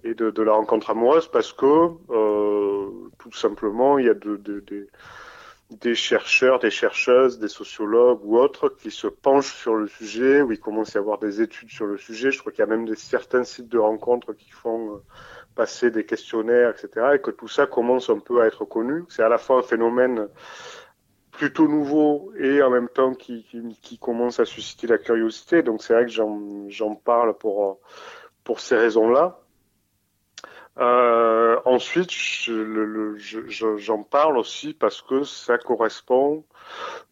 et 0.05 0.13
de, 0.13 0.29
de, 0.29 0.41
la 0.41 0.53
rencontre 0.53 0.91
amoureuse 0.91 1.27
parce 1.27 1.51
que, 1.51 1.89
euh, 2.09 2.87
tout 3.17 3.33
simplement, 3.33 3.97
il 3.97 4.05
y 4.05 4.09
a 4.09 4.13
de, 4.13 4.37
de, 4.37 4.63
des 5.71 5.95
chercheurs, 5.95 6.59
des 6.59 6.71
chercheuses, 6.71 7.37
des 7.37 7.49
sociologues 7.49 8.21
ou 8.23 8.37
autres 8.37 8.69
qui 8.69 8.91
se 8.91 9.07
penchent 9.07 9.55
sur 9.55 9.75
le 9.75 9.87
sujet, 9.87 10.41
où 10.41 10.51
il 10.53 10.59
commence 10.59 10.95
à 10.95 10.99
y 10.99 11.01
avoir 11.01 11.19
des 11.19 11.41
études 11.41 11.69
sur 11.69 11.85
le 11.85 11.97
sujet. 11.97 12.31
Je 12.31 12.39
crois 12.39 12.53
qu'il 12.53 12.59
y 12.59 12.67
a 12.67 12.69
même 12.69 12.85
des, 12.85 12.95
certains 12.95 13.43
sites 13.43 13.67
de 13.67 13.77
rencontres 13.77 14.33
qui 14.33 14.51
font 14.51 15.01
passer 15.59 15.91
des 15.91 16.05
questionnaires, 16.05 16.69
etc., 16.69 16.87
et 17.15 17.19
que 17.19 17.31
tout 17.31 17.49
ça 17.49 17.67
commence 17.67 18.09
un 18.09 18.19
peu 18.19 18.41
à 18.41 18.45
être 18.47 18.63
connu. 18.63 19.03
C'est 19.09 19.23
à 19.23 19.27
la 19.27 19.37
fois 19.37 19.57
un 19.59 19.61
phénomène 19.61 20.29
plutôt 21.31 21.67
nouveau 21.67 22.31
et 22.37 22.61
en 22.63 22.69
même 22.69 22.87
temps 22.87 23.13
qui, 23.13 23.45
commence 23.99 24.39
à 24.39 24.45
susciter 24.45 24.87
la 24.87 24.97
curiosité. 24.97 25.61
Donc 25.61 25.83
c'est 25.83 25.93
vrai 25.93 26.05
que 26.05 26.11
j'en 26.11 26.95
parle 26.95 27.37
pour, 27.37 27.81
pour 28.45 28.61
ces 28.61 28.77
raisons-là. 28.77 29.41
Euh, 30.77 31.59
ensuite, 31.65 32.11
j'en 32.11 34.03
parle 34.03 34.37
aussi 34.37 34.73
parce 34.73 35.01
que 35.01 35.23
ça 35.23 35.57
correspond 35.57 36.45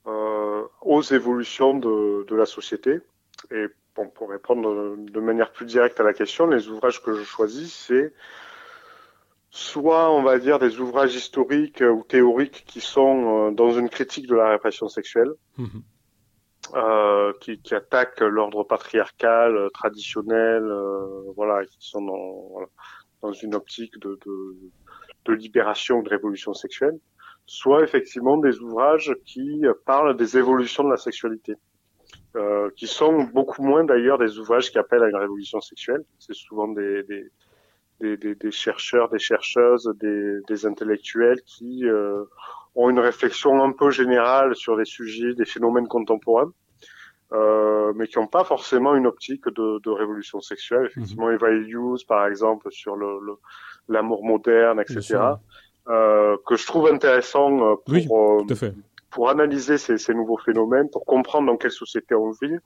euh, 0.08 0.64
aux 0.82 1.02
évolutions 1.02 1.74
de, 1.74 2.34
la 2.34 2.46
société. 2.46 3.02
Bon, 3.98 4.08
pour 4.08 4.30
répondre 4.30 4.96
de 4.98 5.20
manière 5.20 5.52
plus 5.52 5.66
directe 5.66 6.00
à 6.00 6.04
la 6.04 6.14
question, 6.14 6.48
les 6.48 6.70
ouvrages 6.70 7.02
que 7.02 7.14
je 7.14 7.24
choisis, 7.24 7.74
c'est 7.74 8.14
soit, 9.50 10.12
on 10.12 10.24
va 10.24 10.40
dire, 10.40 10.60
des 10.60 10.80
ouvrages 10.80 11.16
historiques 11.16 11.82
ou 11.82 12.04
théoriques 12.08 12.64
qui 12.66 12.80
sont 12.80 13.50
euh, 13.50 13.52
dans 13.52 13.72
une 13.72 13.90
critique 13.90 14.28
de 14.28 14.36
la 14.36 14.50
répression 14.50 14.88
sexuelle. 14.88 15.32
Mhm. 15.58 15.84
Euh, 16.76 17.32
qui, 17.40 17.62
qui 17.62 17.74
attaquent 17.76 18.20
l'ordre 18.20 18.64
patriarcal 18.64 19.56
euh, 19.56 19.70
traditionnel, 19.70 20.64
euh, 20.64 21.32
voilà, 21.34 21.66
qui 21.66 21.78
sont 21.80 22.02
dans, 22.02 22.50
voilà, 22.52 22.68
dans 23.22 23.32
une 23.32 23.56
optique 23.56 23.98
de, 24.00 24.20
de, 24.26 24.58
de 25.26 25.34
libération, 25.34 26.02
de 26.02 26.10
révolution 26.10 26.54
sexuelle, 26.54 27.00
soit 27.46 27.84
effectivement 27.84 28.36
des 28.36 28.60
ouvrages 28.60 29.16
qui 29.26 29.64
parlent 29.86 30.18
des 30.18 30.38
évolutions 30.38 30.84
de 30.84 30.90
la 30.90 30.98
sexualité, 30.98 31.54
euh, 32.38 32.70
qui 32.76 32.88
sont 32.88 33.24
beaucoup 33.24 33.64
moins 33.64 33.84
d'ailleurs 33.84 34.18
des 34.18 34.38
ouvrages 34.38 34.72
qui 34.72 34.78
appellent 34.78 35.04
à 35.04 35.10
une 35.10 35.16
révolution 35.16 35.60
sexuelle. 35.60 36.04
C'est 36.20 36.36
souvent 36.36 36.68
des, 36.68 37.04
des, 37.04 38.18
des, 38.18 38.36
des, 38.36 38.52
chercheurs, 38.52 39.10
des 39.10 39.20
chercheuses, 39.20 39.92
des, 40.00 40.40
des 40.48 40.66
intellectuels 40.66 41.42
qui 41.46 41.86
euh, 41.86 42.24
ont 42.76 42.90
une 42.90 43.00
réflexion 43.00 43.64
un 43.64 43.72
peu 43.72 43.90
générale 43.90 44.56
sur 44.56 44.78
des 44.78 44.86
sujets, 44.86 45.34
des 45.34 45.46
phénomènes 45.46 45.88
contemporains. 45.88 46.52
Euh, 47.34 47.92
mais 47.96 48.08
qui 48.08 48.20
n'ont 48.20 48.28
pas 48.28 48.46
forcément 48.46 48.96
une 48.96 49.06
optique 49.06 49.50
de, 49.50 49.82
de 49.84 49.90
révolution 49.90 50.40
sexuelle. 50.40 50.86
Effectivement, 50.86 51.30
Eva 51.30 51.52
Hughes, 51.52 52.06
par 52.08 52.26
exemple, 52.26 52.72
sur 52.72 52.96
le, 52.96 53.20
l'amour 53.90 54.24
moderne, 54.24 54.80
etc., 54.80 55.18
euh, 55.90 56.38
que 56.46 56.56
je 56.56 56.66
trouve 56.66 56.88
intéressant 56.88 57.72
euh, 57.72 57.76
pour, 58.08 58.42
euh, 58.52 58.72
pour 59.10 59.30
analyser 59.30 59.78
ces, 59.78 59.98
ces, 59.98 60.14
nouveaux 60.14 60.38
phénomènes, 60.38 60.90
pour 60.90 61.06
comprendre 61.06 61.48
dans 61.48 61.58
quelle 61.58 61.72
société 61.72 62.14
on 62.16 62.32
vit, 62.32 62.58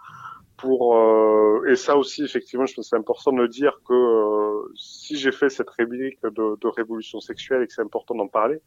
pour 0.57 0.97
euh, 0.97 1.65
et 1.69 1.76
ça 1.76 1.97
aussi 1.97 2.23
effectivement 2.23 2.65
je 2.65 2.76
pense 2.76 2.85
que 2.85 2.89
c'est 2.89 2.95
important 2.95 3.34
de 3.34 3.47
dire 3.47 3.80
que 3.88 3.93
euh, 3.93 4.72
si 4.76 5.18
j'ai 5.18 5.31
fait 5.31 5.49
cette 5.49 5.69
réplique 5.72 6.22
de, 6.23 6.59
de, 6.59 6.68
révolution 6.68 7.19
sexuelle 7.19 7.63
et 7.63 7.68
que 7.68 7.73
c'est 7.73 7.81
important 7.81 8.13
d'en 8.13 8.27
parler 8.27 8.61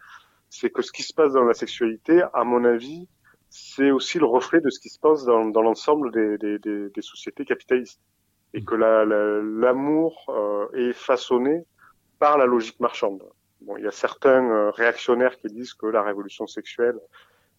c'est 0.51 0.71
que 0.71 0.83
ce 0.83 0.91
qui 0.91 1.05
se 1.05 1.15
passe 1.15 1.35
dans 1.35 1.45
la 1.45 1.55
sexualité 1.55 2.25
à 2.33 2.43
mon 2.43 2.65
avis 2.65 3.07
c'est 3.57 3.93
aussi 3.93 4.19
le 4.19 4.27
reflet 4.27 4.61
de 4.61 4.69
ce 4.69 4.81
qui 4.81 4.89
se 4.89 4.99
passe 4.99 5.25
dans, 5.25 5.45
dans 5.45 5.63
l'ensemble 5.63 6.11
des, 6.11 6.39
des, 6.39 6.59
des, 6.59 6.91
des, 6.91 7.03
sociétés 7.03 7.45
capitalistes. 7.45 8.01
Et 8.53 8.65
que 8.65 8.75
l'amour 8.75 10.25
la, 10.27 10.35
euh, 10.35 10.91
est 10.91 10.93
façonné 10.93 11.65
par 12.19 12.37
la 12.37 12.47
logique 12.47 12.81
marchande. 12.81 13.23
Bon 13.61 13.77
il 13.77 13.85
y 13.85 13.87
a 13.87 13.93
certains 13.93 14.45
euh, 14.45 14.71
réactionnaires 14.71 15.39
qui 15.39 15.49
disent 15.49 15.75
que 15.75 15.87
la 15.87 16.03
révolution 16.03 16.49
sexuelle 16.49 16.99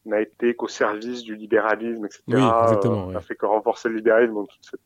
n'a 0.06 0.22
été 0.22 0.56
qu'au 0.56 0.68
service 0.68 1.24
du 1.24 1.36
libéralisme, 1.36 2.06
etc. 2.06 2.22
Oui, 2.28 2.36
exactement, 2.36 3.10
euh, 3.10 3.20
fait 3.20 3.36
que 3.36 3.46
renforcer 3.46 3.90
le 3.90 3.96
libéralisme. 3.96 4.36
toutes 4.36 4.80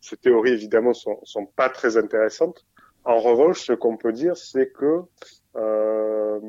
ces, 0.00 0.16
théories, 0.16 0.52
évidemment, 0.52 0.92
sont, 0.92 1.18
sont 1.24 1.46
pas 1.46 1.68
très 1.68 1.96
intéressantes. 1.96 2.64
En 3.04 3.18
revanche, 3.18 3.66
ce 3.66 3.72
qu'on 3.72 3.96
peut 3.96 4.12
dire, 4.12 4.36
c'est 4.36 4.70
que 4.72 5.02
euh, 5.56 6.40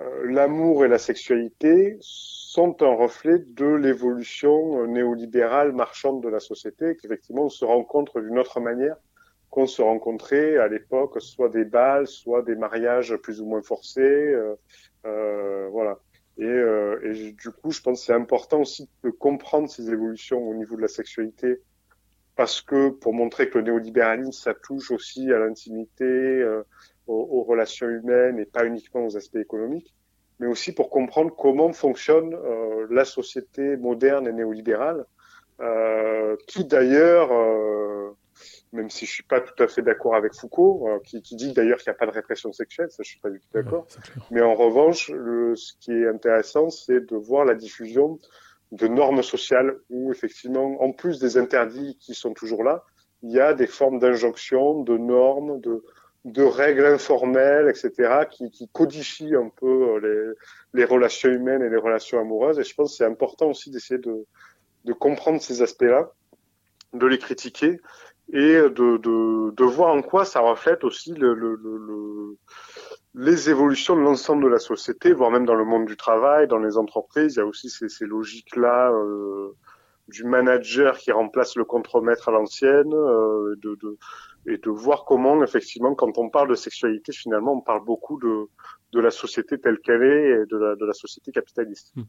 euh, 0.00 0.24
l'amour 0.24 0.84
et 0.84 0.88
la 0.88 0.98
sexualité 0.98 1.96
sont 2.00 2.82
un 2.82 2.94
reflet 2.94 3.38
de 3.38 3.66
l'évolution 3.66 4.86
néolibérale 4.86 5.72
marchande 5.72 6.22
de 6.22 6.28
la 6.28 6.40
société, 6.40 6.96
qu'effectivement 6.96 7.44
on 7.44 7.48
se 7.48 7.64
rencontre 7.64 8.20
d'une 8.20 8.38
autre 8.38 8.60
manière 8.60 8.96
qu'on 9.50 9.66
se 9.66 9.82
rencontrait 9.82 10.56
à 10.56 10.68
l'époque, 10.68 11.20
soit 11.20 11.48
des 11.48 11.64
bals, 11.64 12.06
soit 12.06 12.42
des 12.42 12.54
mariages 12.54 13.16
plus 13.16 13.40
ou 13.40 13.46
moins 13.46 13.62
forcés, 13.62 14.00
euh, 14.00 14.54
euh, 15.06 15.68
voilà. 15.70 15.98
Et, 16.40 16.44
euh, 16.44 17.32
du 17.38 17.50
coup, 17.50 17.70
je 17.70 17.80
pense 17.82 18.00
que 18.00 18.06
c'est 18.06 18.14
important 18.14 18.62
aussi 18.62 18.88
de 19.04 19.10
comprendre 19.10 19.68
ces 19.68 19.90
évolutions 19.90 20.42
au 20.48 20.54
niveau 20.54 20.74
de 20.74 20.80
la 20.80 20.88
sexualité, 20.88 21.60
parce 22.34 22.62
que 22.62 22.88
pour 22.88 23.12
montrer 23.12 23.50
que 23.50 23.58
le 23.58 23.64
néolibéralisme, 23.64 24.32
ça 24.32 24.54
touche 24.54 24.90
aussi 24.90 25.30
à 25.30 25.38
l'intimité, 25.38 26.04
euh, 26.04 26.62
aux, 27.06 27.42
relations 27.42 27.88
humaines 27.88 28.38
et 28.38 28.46
pas 28.46 28.64
uniquement 28.64 29.04
aux 29.04 29.16
aspects 29.16 29.36
économiques, 29.36 29.94
mais 30.38 30.46
aussi 30.46 30.72
pour 30.72 30.90
comprendre 30.90 31.34
comment 31.36 31.72
fonctionne 31.72 32.34
euh, 32.34 32.86
la 32.90 33.04
société 33.04 33.76
moderne 33.76 34.26
et 34.26 34.32
néolibérale, 34.32 35.04
euh, 35.60 36.36
qui 36.46 36.64
d'ailleurs 36.64 37.32
euh, 37.32 38.16
même 38.72 38.90
si 38.90 39.06
je 39.06 39.12
suis 39.12 39.22
pas 39.22 39.40
tout 39.40 39.60
à 39.62 39.66
fait 39.66 39.82
d'accord 39.82 40.14
avec 40.14 40.34
Foucault, 40.34 40.88
euh, 40.88 40.98
qui, 41.04 41.22
qui, 41.22 41.36
dit 41.36 41.52
d'ailleurs 41.52 41.78
qu'il 41.78 41.90
n'y 41.90 41.96
a 41.96 41.98
pas 41.98 42.06
de 42.06 42.12
répression 42.12 42.52
sexuelle, 42.52 42.90
ça 42.90 43.02
je 43.02 43.10
suis 43.10 43.20
pas 43.20 43.30
du 43.30 43.40
tout 43.40 43.48
d'accord. 43.52 43.86
Mais 44.30 44.42
en 44.42 44.54
revanche, 44.54 45.10
le, 45.10 45.56
ce 45.56 45.72
qui 45.80 45.92
est 45.92 46.08
intéressant, 46.08 46.70
c'est 46.70 47.00
de 47.00 47.16
voir 47.16 47.44
la 47.44 47.54
diffusion 47.54 48.18
de 48.72 48.86
normes 48.86 49.22
sociales 49.22 49.76
où 49.90 50.12
effectivement, 50.12 50.80
en 50.80 50.92
plus 50.92 51.18
des 51.18 51.36
interdits 51.36 51.96
qui 51.98 52.14
sont 52.14 52.32
toujours 52.32 52.62
là, 52.62 52.84
il 53.22 53.32
y 53.32 53.40
a 53.40 53.54
des 53.54 53.66
formes 53.66 53.98
d'injonctions, 53.98 54.82
de 54.82 54.96
normes, 54.96 55.60
de, 55.60 55.82
de 56.24 56.42
règles 56.42 56.86
informelles, 56.86 57.68
etc., 57.68 58.26
qui, 58.30 58.50
qui 58.50 58.68
codifient 58.68 59.34
un 59.34 59.48
peu 59.48 59.66
euh, 59.66 60.34
les, 60.72 60.80
les, 60.80 60.84
relations 60.84 61.28
humaines 61.28 61.62
et 61.62 61.68
les 61.68 61.76
relations 61.76 62.20
amoureuses. 62.20 62.58
Et 62.58 62.64
je 62.64 62.74
pense 62.74 62.92
que 62.92 62.96
c'est 62.98 63.04
important 63.04 63.48
aussi 63.48 63.70
d'essayer 63.70 63.98
de, 63.98 64.26
de 64.84 64.92
comprendre 64.92 65.42
ces 65.42 65.60
aspects-là, 65.60 66.12
de 66.92 67.06
les 67.06 67.18
critiquer 67.18 67.80
et 68.32 68.54
de, 68.54 68.96
de, 68.98 69.50
de, 69.50 69.64
voir 69.64 69.94
en 69.94 70.02
quoi 70.02 70.24
ça 70.24 70.40
reflète 70.40 70.84
aussi 70.84 71.12
le, 71.14 71.34
le, 71.34 71.56
le, 71.56 72.36
les 73.14 73.50
évolutions 73.50 73.96
de 73.96 74.02
l'ensemble 74.02 74.44
de 74.44 74.48
la 74.48 74.58
société, 74.58 75.12
voire 75.12 75.30
même 75.30 75.46
dans 75.46 75.54
le 75.54 75.64
monde 75.64 75.86
du 75.86 75.96
travail, 75.96 76.46
dans 76.46 76.58
les 76.58 76.76
entreprises. 76.76 77.34
Il 77.34 77.38
y 77.38 77.42
a 77.42 77.46
aussi 77.46 77.68
ces, 77.68 77.88
ces 77.88 78.06
logiques-là 78.06 78.92
euh, 78.92 79.56
du 80.08 80.24
manager 80.24 80.96
qui 80.96 81.10
remplace 81.12 81.56
le 81.56 81.64
contremaître 81.64 82.28
à 82.28 82.32
l'ancienne, 82.32 82.92
euh, 82.94 83.56
de, 83.62 83.76
de, 83.82 83.98
et 84.46 84.58
de 84.58 84.70
voir 84.70 85.04
comment, 85.04 85.42
effectivement, 85.42 85.94
quand 85.94 86.18
on 86.18 86.30
parle 86.30 86.48
de 86.48 86.54
sexualité, 86.54 87.12
finalement, 87.12 87.54
on 87.54 87.60
parle 87.60 87.84
beaucoup 87.84 88.18
de, 88.20 88.46
de 88.92 89.00
la 89.00 89.10
société 89.10 89.58
telle 89.58 89.78
qu'elle 89.78 90.02
est 90.02 90.42
et 90.42 90.46
de 90.46 90.56
la, 90.56 90.74
de 90.74 90.84
la 90.84 90.92
société 90.92 91.30
capitaliste. 91.30 91.92
Hmm. 91.94 92.02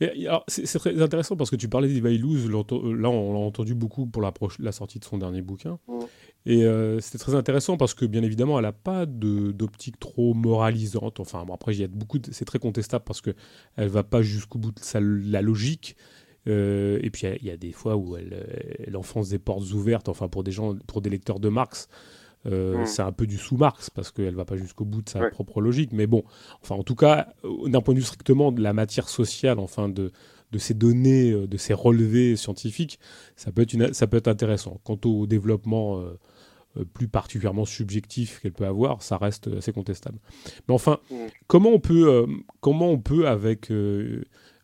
Et, 0.00 0.26
alors, 0.26 0.44
c'est, 0.48 0.78
très 0.78 1.00
intéressant 1.00 1.36
parce 1.36 1.50
que 1.50 1.56
tu 1.56 1.68
parlais 1.68 1.88
d'Eva 1.88 2.10
Illouz, 2.10 2.50
là 2.50 3.08
on 3.10 3.32
l'a 3.32 3.38
entendu 3.38 3.74
beaucoup 3.74 4.06
pour 4.06 4.22
la, 4.22 4.32
la, 4.58 4.72
sortie 4.72 4.98
de 4.98 5.04
son 5.04 5.18
dernier 5.18 5.42
bouquin. 5.42 5.78
Hmm. 5.86 6.00
Et 6.46 6.64
euh, 6.64 7.00
c'était 7.00 7.18
très 7.18 7.34
intéressant 7.34 7.76
parce 7.76 7.94
que 7.94 8.04
bien 8.04 8.22
évidemment, 8.22 8.58
elle 8.58 8.64
n'a 8.64 8.72
pas 8.72 9.06
d'optique 9.06 9.98
trop 9.98 10.34
moralisante. 10.34 11.20
Enfin, 11.20 11.44
bon, 11.44 11.54
après, 11.54 11.74
il 11.74 11.80
y 11.80 11.84
a 11.84 11.88
beaucoup, 11.88 12.18
c'est 12.30 12.44
très 12.44 12.58
contestable 12.58 13.04
parce 13.04 13.20
que 13.20 13.30
elle 13.76 13.88
va 13.88 14.04
pas 14.04 14.22
jusqu'au 14.22 14.58
bout 14.58 14.72
de 14.72 14.80
sa, 14.80 15.00
la 15.00 15.42
logique. 15.42 15.96
Euh, 16.46 16.98
et 17.02 17.08
puis 17.08 17.26
il 17.40 17.46
y, 17.46 17.50
a 17.50 17.56
des 17.56 17.72
fois 17.72 17.96
où 17.96 18.18
elle, 18.18 18.76
elle, 18.86 18.96
enfonce 18.98 19.30
des 19.30 19.38
portes 19.38 19.72
ouvertes, 19.72 20.10
enfin 20.10 20.28
pour 20.28 20.44
des 20.44 20.52
gens, 20.52 20.76
pour 20.86 21.00
des 21.00 21.08
lecteurs 21.08 21.40
de 21.40 21.48
Marx, 21.48 21.88
euh, 22.46 22.82
mm. 22.82 22.86
c'est 22.86 23.02
un 23.02 23.12
peu 23.12 23.26
du 23.26 23.38
sous-Marx 23.38 23.90
parce 23.90 24.10
qu'elle 24.10 24.34
va 24.34 24.44
pas 24.44 24.56
jusqu'au 24.56 24.84
bout 24.84 25.02
de 25.02 25.08
sa 25.08 25.28
propre 25.30 25.60
logique. 25.60 25.92
Mais 25.92 26.06
bon, 26.06 26.24
enfin, 26.62 26.74
en 26.74 26.82
tout 26.82 26.94
cas, 26.94 27.28
euh, 27.44 27.68
d'un 27.68 27.80
point 27.80 27.94
de 27.94 28.00
vue 28.00 28.04
strictement 28.04 28.52
de 28.52 28.62
la 28.62 28.72
matière 28.72 29.08
sociale, 29.08 29.58
enfin, 29.58 29.88
de, 29.88 30.12
de 30.52 30.58
ces 30.58 30.74
données, 30.74 31.32
euh, 31.32 31.46
de 31.46 31.56
ces 31.56 31.74
relevés 31.74 32.36
scientifiques, 32.36 32.98
ça 33.36 33.52
peut 33.52 33.62
être, 33.62 33.72
une, 33.72 33.92
ça 33.94 34.06
peut 34.06 34.18
être 34.18 34.28
intéressant. 34.28 34.80
Quant 34.84 34.98
au 35.04 35.26
développement 35.26 36.04
plus 36.92 37.06
particulièrement 37.06 37.64
subjectif 37.64 38.40
qu'elle 38.40 38.52
peut 38.52 38.66
avoir, 38.66 39.00
ça 39.00 39.16
reste 39.16 39.48
assez 39.48 39.72
contestable. 39.72 40.18
Mais 40.68 40.74
enfin, 40.74 40.98
mm. 41.10 41.14
comment 41.46 41.70
on 41.70 41.80
peut, 41.80 42.26
comment 42.60 42.90
on 42.90 42.98
peut 42.98 43.28
avec, 43.28 43.72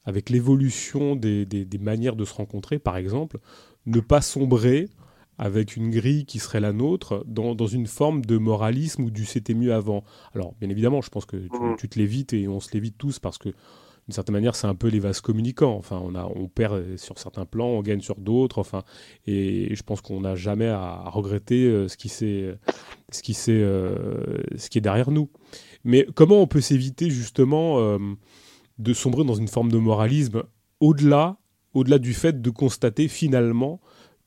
avec 0.04 0.28
l'évolution 0.28 1.16
des, 1.16 1.46
des, 1.46 1.64
des, 1.64 1.78
manières 1.78 2.16
de 2.16 2.24
se 2.24 2.34
rencontrer, 2.34 2.78
par 2.78 2.96
exemple, 2.96 3.38
ne 3.86 4.00
pas 4.00 4.20
sombrer 4.20 4.88
avec 5.40 5.74
une 5.74 5.88
grille 5.88 6.26
qui 6.26 6.38
serait 6.38 6.60
la 6.60 6.74
nôtre, 6.74 7.24
dans, 7.26 7.54
dans 7.54 7.66
une 7.66 7.86
forme 7.86 8.22
de 8.22 8.36
moralisme 8.36 9.04
ou 9.04 9.10
du 9.10 9.24
c'était 9.24 9.54
mieux 9.54 9.72
avant. 9.72 10.04
Alors, 10.34 10.54
bien 10.60 10.68
évidemment, 10.68 11.00
je 11.00 11.08
pense 11.08 11.24
que 11.24 11.38
tu, 11.38 11.48
mhm. 11.58 11.76
tu 11.78 11.88
te 11.88 11.98
l'évites 11.98 12.34
et 12.34 12.46
on 12.46 12.60
se 12.60 12.70
l'évite 12.74 12.98
tous 12.98 13.18
parce 13.18 13.38
que, 13.38 13.48
d'une 13.48 14.14
certaine 14.14 14.34
manière, 14.34 14.54
c'est 14.54 14.66
un 14.66 14.74
peu 14.74 14.88
les 14.88 15.00
vases 15.00 15.22
communicants. 15.22 15.74
Enfin, 15.76 15.98
on, 16.04 16.14
a, 16.14 16.26
on 16.26 16.46
perd 16.46 16.98
sur 16.98 17.18
certains 17.18 17.46
plans, 17.46 17.68
on 17.68 17.80
gagne 17.80 18.02
sur 18.02 18.16
d'autres. 18.16 18.58
Enfin, 18.58 18.82
et, 19.26 19.74
je 19.74 19.82
pense 19.82 20.02
qu'on 20.02 20.20
n'a 20.20 20.34
jamais 20.34 20.68
à, 20.68 21.04
regretter 21.06 21.64
euh, 21.64 21.88
ce 21.88 21.96
qui, 21.96 22.10
ce, 22.10 22.54
qui 23.22 23.34
euh, 23.48 24.42
ce 24.58 24.68
qui 24.68 24.76
est 24.76 24.82
derrière 24.82 25.10
nous. 25.10 25.30
Mais 25.84 26.06
comment 26.14 26.42
on 26.42 26.46
peut 26.46 26.60
s'éviter 26.60 27.08
justement 27.08 27.78
euh, 27.78 27.98
de 28.78 28.92
sombrer 28.92 29.24
dans 29.24 29.36
une 29.36 29.48
forme 29.48 29.72
de 29.72 29.78
moralisme 29.78 30.42
au-delà, 30.80 31.38
au-delà 31.72 31.98
du 31.98 32.12
fait 32.12 32.42
de 32.42 32.50
constater 32.50 33.08
finalement 33.08 33.80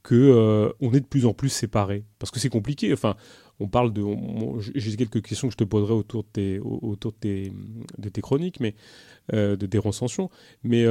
que 0.03 0.73
on 0.81 0.93
est 0.93 0.99
de 0.99 1.05
plus 1.05 1.25
en 1.25 1.33
plus 1.33 1.49
séparés 1.49 2.05
Parce 2.19 2.31
que 2.31 2.39
c'est 2.39 2.49
compliqué. 2.49 2.91
Enfin, 2.93 3.15
on 3.59 3.67
parle 3.67 3.93
de. 3.93 4.03
J'ai 4.75 4.95
quelques 4.97 5.21
questions 5.21 5.47
que 5.47 5.53
je 5.53 5.57
te 5.57 5.63
poserai 5.63 5.93
autour 5.93 6.23
de 6.23 6.27
tes, 6.31 6.59
autour 6.59 7.13
de 7.13 7.17
tes, 8.09 8.21
chroniques, 8.21 8.59
mais 8.59 8.75
de 9.31 9.65
tes 9.65 9.77
recensions. 9.77 10.29
Mais 10.63 10.85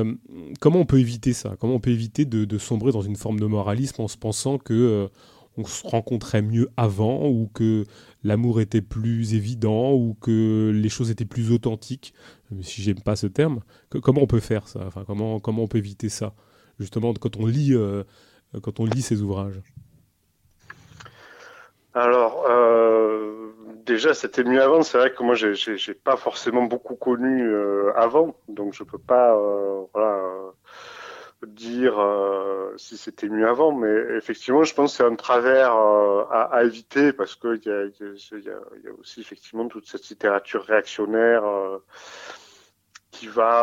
comment 0.60 0.80
on 0.80 0.86
peut 0.86 0.98
éviter 0.98 1.34
ça? 1.34 1.56
Comment 1.60 1.74
on 1.74 1.80
peut 1.80 1.90
éviter 1.90 2.24
de, 2.24 2.58
sombrer 2.58 2.92
dans 2.92 3.02
une 3.02 3.16
forme 3.16 3.38
de 3.38 3.46
moralisme 3.46 4.00
en 4.00 4.08
se 4.08 4.16
pensant 4.16 4.58
que 4.58 5.10
on 5.56 5.64
se 5.64 5.86
rencontrait 5.86 6.42
mieux 6.42 6.68
avant, 6.76 7.28
ou 7.28 7.50
que 7.52 7.84
l'amour 8.24 8.60
était 8.60 8.80
plus 8.80 9.34
évident, 9.34 9.92
ou 9.92 10.16
que 10.20 10.70
les 10.74 10.88
choses 10.88 11.10
étaient 11.10 11.24
plus 11.24 11.50
authentiques, 11.52 12.14
si 12.62 12.82
j'aime 12.82 13.00
pas 13.00 13.16
ce 13.16 13.26
terme. 13.26 13.60
comment 14.02 14.22
on 14.22 14.26
peut 14.26 14.40
faire 14.40 14.68
ça? 14.68 14.80
Enfin, 14.86 15.04
comment, 15.06 15.40
comment 15.40 15.64
on 15.64 15.68
peut 15.68 15.78
éviter 15.78 16.08
ça, 16.08 16.34
justement, 16.78 17.12
quand 17.14 17.36
on 17.36 17.46
lit, 17.46 17.74
euh, 17.74 18.04
quand 18.60 18.80
on 18.80 18.84
lit 18.84 19.02
ces 19.02 19.22
ouvrages 19.22 19.60
alors, 21.94 22.46
euh, 22.48 23.52
déjà, 23.84 24.14
c'était 24.14 24.44
mieux 24.44 24.62
avant. 24.62 24.82
C'est 24.82 24.96
vrai 24.96 25.12
que 25.12 25.22
moi, 25.22 25.34
j'ai 25.34 25.92
pas 25.92 26.16
forcément 26.16 26.62
beaucoup 26.62 26.94
connu 26.94 27.46
euh, 27.46 27.92
avant, 27.94 28.34
donc 28.48 28.72
je 28.72 28.82
peux 28.82 28.96
pas, 28.96 29.36
dire 31.46 31.98
euh, 31.98 32.72
si 32.76 32.96
c'était 32.96 33.28
mieux 33.28 33.48
avant, 33.48 33.72
mais 33.72 33.92
effectivement, 34.16 34.64
je 34.64 34.74
pense 34.74 34.92
que 34.92 34.96
c'est 34.98 35.10
un 35.10 35.16
travers 35.16 35.76
euh, 35.76 36.24
à, 36.30 36.62
éviter 36.64 37.12
parce 37.12 37.34
qu'il 37.34 37.60
y 37.64 37.70
a, 37.70 37.84
y, 37.84 38.02
a, 38.02 38.48
y 38.84 38.88
a, 38.88 38.92
aussi 39.00 39.20
effectivement 39.20 39.66
toute 39.68 39.86
cette 39.86 40.08
littérature 40.08 40.64
réactionnaire 40.64 41.44
euh, 41.44 41.78
qui 43.12 43.28
va 43.28 43.62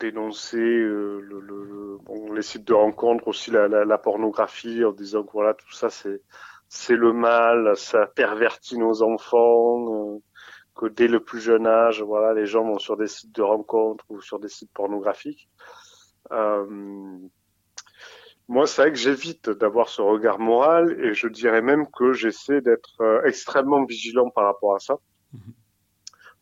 dénoncer 0.00 0.56
le, 0.56 1.20
le, 1.20 1.98
bon, 2.02 2.32
les 2.32 2.42
sites 2.42 2.64
de 2.64 2.72
rencontres, 2.74 3.28
aussi 3.28 3.50
la, 3.52 3.68
la, 3.68 3.84
la, 3.84 3.98
pornographie, 3.98 4.84
en 4.84 4.92
disant 4.92 5.22
que 5.22 5.32
voilà, 5.32 5.54
tout 5.54 5.72
ça 5.72 5.90
c'est 5.90 6.22
c'est 6.68 6.96
le 6.96 7.12
mal, 7.12 7.76
ça 7.76 8.06
pervertit 8.06 8.78
nos 8.78 9.02
enfants. 9.02 10.20
que 10.74 10.86
dès 10.86 11.08
le 11.08 11.20
plus 11.20 11.40
jeune 11.40 11.66
âge, 11.66 12.02
voilà, 12.02 12.34
les 12.34 12.46
gens 12.46 12.64
vont 12.64 12.78
sur 12.78 12.96
des 12.96 13.06
sites 13.06 13.34
de 13.34 13.42
rencontres 13.42 14.04
ou 14.10 14.20
sur 14.20 14.38
des 14.38 14.48
sites 14.48 14.72
pornographiques. 14.72 15.48
Euh, 16.32 16.66
moi, 18.48 18.66
c'est 18.66 18.82
vrai 18.82 18.92
que 18.92 18.98
j'évite 18.98 19.50
d'avoir 19.50 19.88
ce 19.88 20.02
regard 20.02 20.38
moral 20.38 21.00
et 21.04 21.14
je 21.14 21.28
dirais 21.28 21.62
même 21.62 21.86
que 21.90 22.12
j'essaie 22.12 22.60
d'être 22.60 23.00
euh, 23.00 23.22
extrêmement 23.24 23.84
vigilant 23.84 24.30
par 24.30 24.44
rapport 24.44 24.74
à 24.74 24.78
ça. 24.78 24.98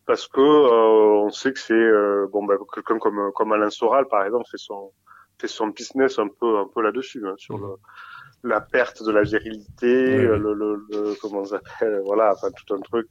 Parce 0.06 0.28
que 0.28 0.40
euh, 0.40 1.24
on 1.24 1.30
sait 1.30 1.52
que 1.52 1.58
c'est 1.58 1.72
euh, 1.74 2.26
bon 2.30 2.44
bah, 2.44 2.54
quelqu'un 2.74 2.98
comme 2.98 3.32
comme 3.34 3.52
Alain 3.52 3.70
Soral 3.70 4.06
par 4.08 4.24
exemple 4.24 4.44
fait 4.50 4.58
son 4.58 4.92
fait 5.40 5.48
son 5.48 5.68
business 5.68 6.18
un 6.18 6.28
peu 6.28 6.58
un 6.58 6.68
peu 6.72 6.82
là-dessus 6.82 7.26
hein, 7.26 7.34
sur 7.38 7.56
le, 7.58 7.76
la 8.42 8.60
perte 8.60 9.02
de 9.02 9.10
la 9.10 9.22
virilité, 9.22 10.18
le, 10.18 10.36
le, 10.36 10.84
le, 10.90 11.14
comment 11.20 11.40
on 11.40 11.44
s'appelle 11.44 12.02
voilà 12.04 12.32
enfin 12.32 12.48
tout 12.50 12.74
un 12.74 12.80
truc 12.80 13.08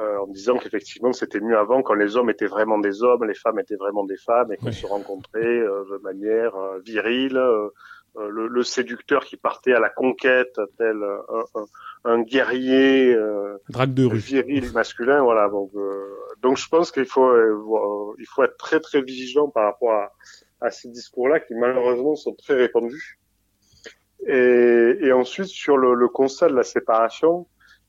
euh, 0.00 0.16
en 0.18 0.26
disant 0.28 0.56
qu'effectivement 0.56 1.12
c'était 1.12 1.40
mieux 1.40 1.58
avant 1.58 1.82
quand 1.82 1.92
les 1.92 2.16
hommes 2.16 2.30
étaient 2.30 2.46
vraiment 2.46 2.78
des 2.78 3.02
hommes, 3.02 3.24
les 3.24 3.34
femmes 3.34 3.58
étaient 3.58 3.76
vraiment 3.76 4.04
des 4.04 4.16
femmes 4.16 4.50
et 4.50 4.56
qu'on 4.56 4.72
se 4.72 4.86
rencontrait 4.86 5.44
euh, 5.44 5.84
de 5.84 5.98
manière 6.02 6.56
euh, 6.56 6.78
virile. 6.82 7.38
Le, 8.14 8.46
le, 8.46 8.62
séducteur 8.62 9.24
qui 9.24 9.36
partait 9.38 9.72
à 9.72 9.80
la 9.80 9.88
conquête, 9.88 10.60
tel 10.76 10.96
un, 11.02 11.64
un, 12.04 12.22
guerrier 12.22 13.16
Drague 13.70 13.94
de 13.94 14.04
rue. 14.04 14.18
viril 14.18 14.70
masculin, 14.72 15.22
voilà. 15.22 15.48
Donc, 15.48 15.70
donc 16.42 16.58
je 16.58 16.68
pense 16.68 16.92
qu'il 16.92 17.06
faut 17.06 17.34
il 18.18 18.26
faut 18.26 18.42
être 18.42 18.58
très 18.58 18.80
très 18.80 19.00
vigilant 19.00 19.48
par 19.48 19.64
rapport 19.64 19.92
à, 19.92 20.12
à 20.60 20.70
ces 20.70 20.88
discours-là 20.88 21.40
qui 21.40 21.54
malheureusement 21.54 22.14
sont 22.14 22.34
très 22.34 22.54
répandus. 22.54 23.18
Et, 24.26 24.98
et 25.00 25.12
ensuite 25.12 25.46
sur 25.46 25.78
le, 25.78 25.94
le 25.94 26.08
constat 26.08 26.48
de 26.48 26.54
la 26.54 26.64
séparation, 26.64 27.46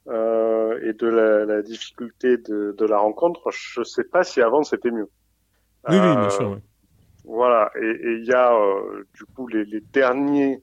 euh, 0.07 0.79
et 0.83 0.91
de 0.91 1.07
la, 1.07 1.45
la 1.45 1.61
difficulté 1.61 2.35
de, 2.37 2.75
de, 2.77 2.85
la 2.85 2.97
rencontre, 2.97 3.51
je 3.51 3.83
sais 3.83 4.03
pas 4.03 4.23
si 4.23 4.41
avant 4.41 4.61
c'était 4.63 4.91
mieux. 4.91 5.09
Oui, 5.87 5.95
oui, 5.95 6.15
bien 6.17 6.29
sûr. 6.29 6.51
Euh, 6.51 6.57
voilà, 7.23 7.71
et 7.81 8.17
il 8.17 8.25
y 8.25 8.33
a 8.33 8.53
euh, 8.53 9.07
du 9.13 9.23
coup 9.25 9.47
les, 9.47 9.63
les, 9.65 9.79
derniers 9.79 10.61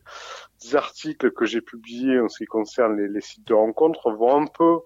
articles 0.74 1.31
que 1.31 1.47
j'ai 1.47 1.62
publiés 1.62 2.20
en 2.20 2.28
ce 2.28 2.39
qui 2.39 2.45
concerne 2.45 2.97
les, 2.97 3.09
les, 3.09 3.23
sites 3.23 3.47
de 3.47 3.55
rencontres 3.55 4.11
vont 4.11 4.43
un 4.43 4.47
peu 4.47 4.81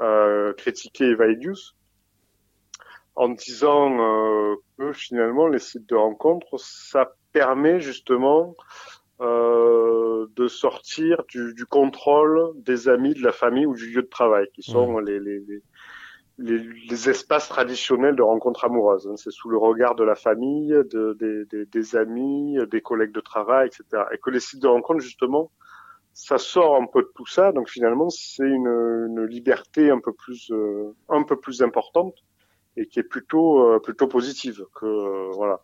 euh, 0.00 0.52
critiquer 0.54 1.06
Evaidius 1.06 1.74
en 3.14 3.30
disant 3.30 3.98
euh, 3.98 4.56
que 4.78 4.92
finalement 4.92 5.48
les 5.48 5.58
sites 5.58 5.88
de 5.88 5.94
rencontres 5.94 6.60
ça 6.60 7.14
permet 7.32 7.80
justement 7.80 8.54
euh, 9.20 10.26
de 10.36 10.46
sortir 10.46 11.22
du, 11.28 11.54
du, 11.54 11.64
contrôle 11.64 12.52
des 12.56 12.90
amis, 12.90 13.14
de 13.14 13.22
la 13.22 13.32
famille 13.32 13.64
ou 13.64 13.74
du 13.74 13.90
lieu 13.90 14.02
de 14.02 14.08
travail, 14.08 14.46
qui 14.52 14.62
sont 14.62 14.98
les, 14.98 15.18
les, 15.18 15.62
les, 16.38 16.58
les, 16.58 17.08
espaces 17.08 17.48
traditionnels 17.48 18.16
de 18.16 18.22
rencontres 18.22 18.64
amoureuses. 18.64 19.08
Hein. 19.08 19.16
C'est 19.16 19.30
sous 19.30 19.48
le 19.48 19.56
regard 19.56 19.94
de 19.94 20.04
la 20.04 20.14
famille, 20.14 20.68
de, 20.68 21.16
des, 21.18 21.64
des, 21.64 21.96
amis, 21.96 22.58
des 22.70 22.80
collègues 22.80 23.12
de 23.12 23.20
travail, 23.20 23.68
etc. 23.68 24.04
Et 24.12 24.18
que 24.18 24.30
les 24.30 24.40
sites 24.40 24.60
de 24.60 24.68
rencontres, 24.68 25.00
justement, 25.00 25.50
ça 26.12 26.38
sort 26.38 26.76
un 26.76 26.86
peu 26.86 27.02
de 27.02 27.10
tout 27.14 27.26
ça. 27.26 27.52
Donc 27.52 27.68
finalement, 27.68 28.10
c'est 28.10 28.46
une, 28.46 28.66
une, 28.66 29.24
liberté 29.24 29.90
un 29.90 30.00
peu 30.00 30.12
plus, 30.12 30.50
euh, 30.50 30.94
un 31.08 31.22
peu 31.22 31.36
plus 31.36 31.62
importante 31.62 32.14
et 32.76 32.86
qui 32.86 32.98
est 32.98 33.08
plutôt, 33.08 33.68
euh, 33.68 33.78
plutôt 33.78 34.06
positive 34.06 34.64
que 34.74 34.86
euh, 34.86 35.30
voilà. 35.32 35.60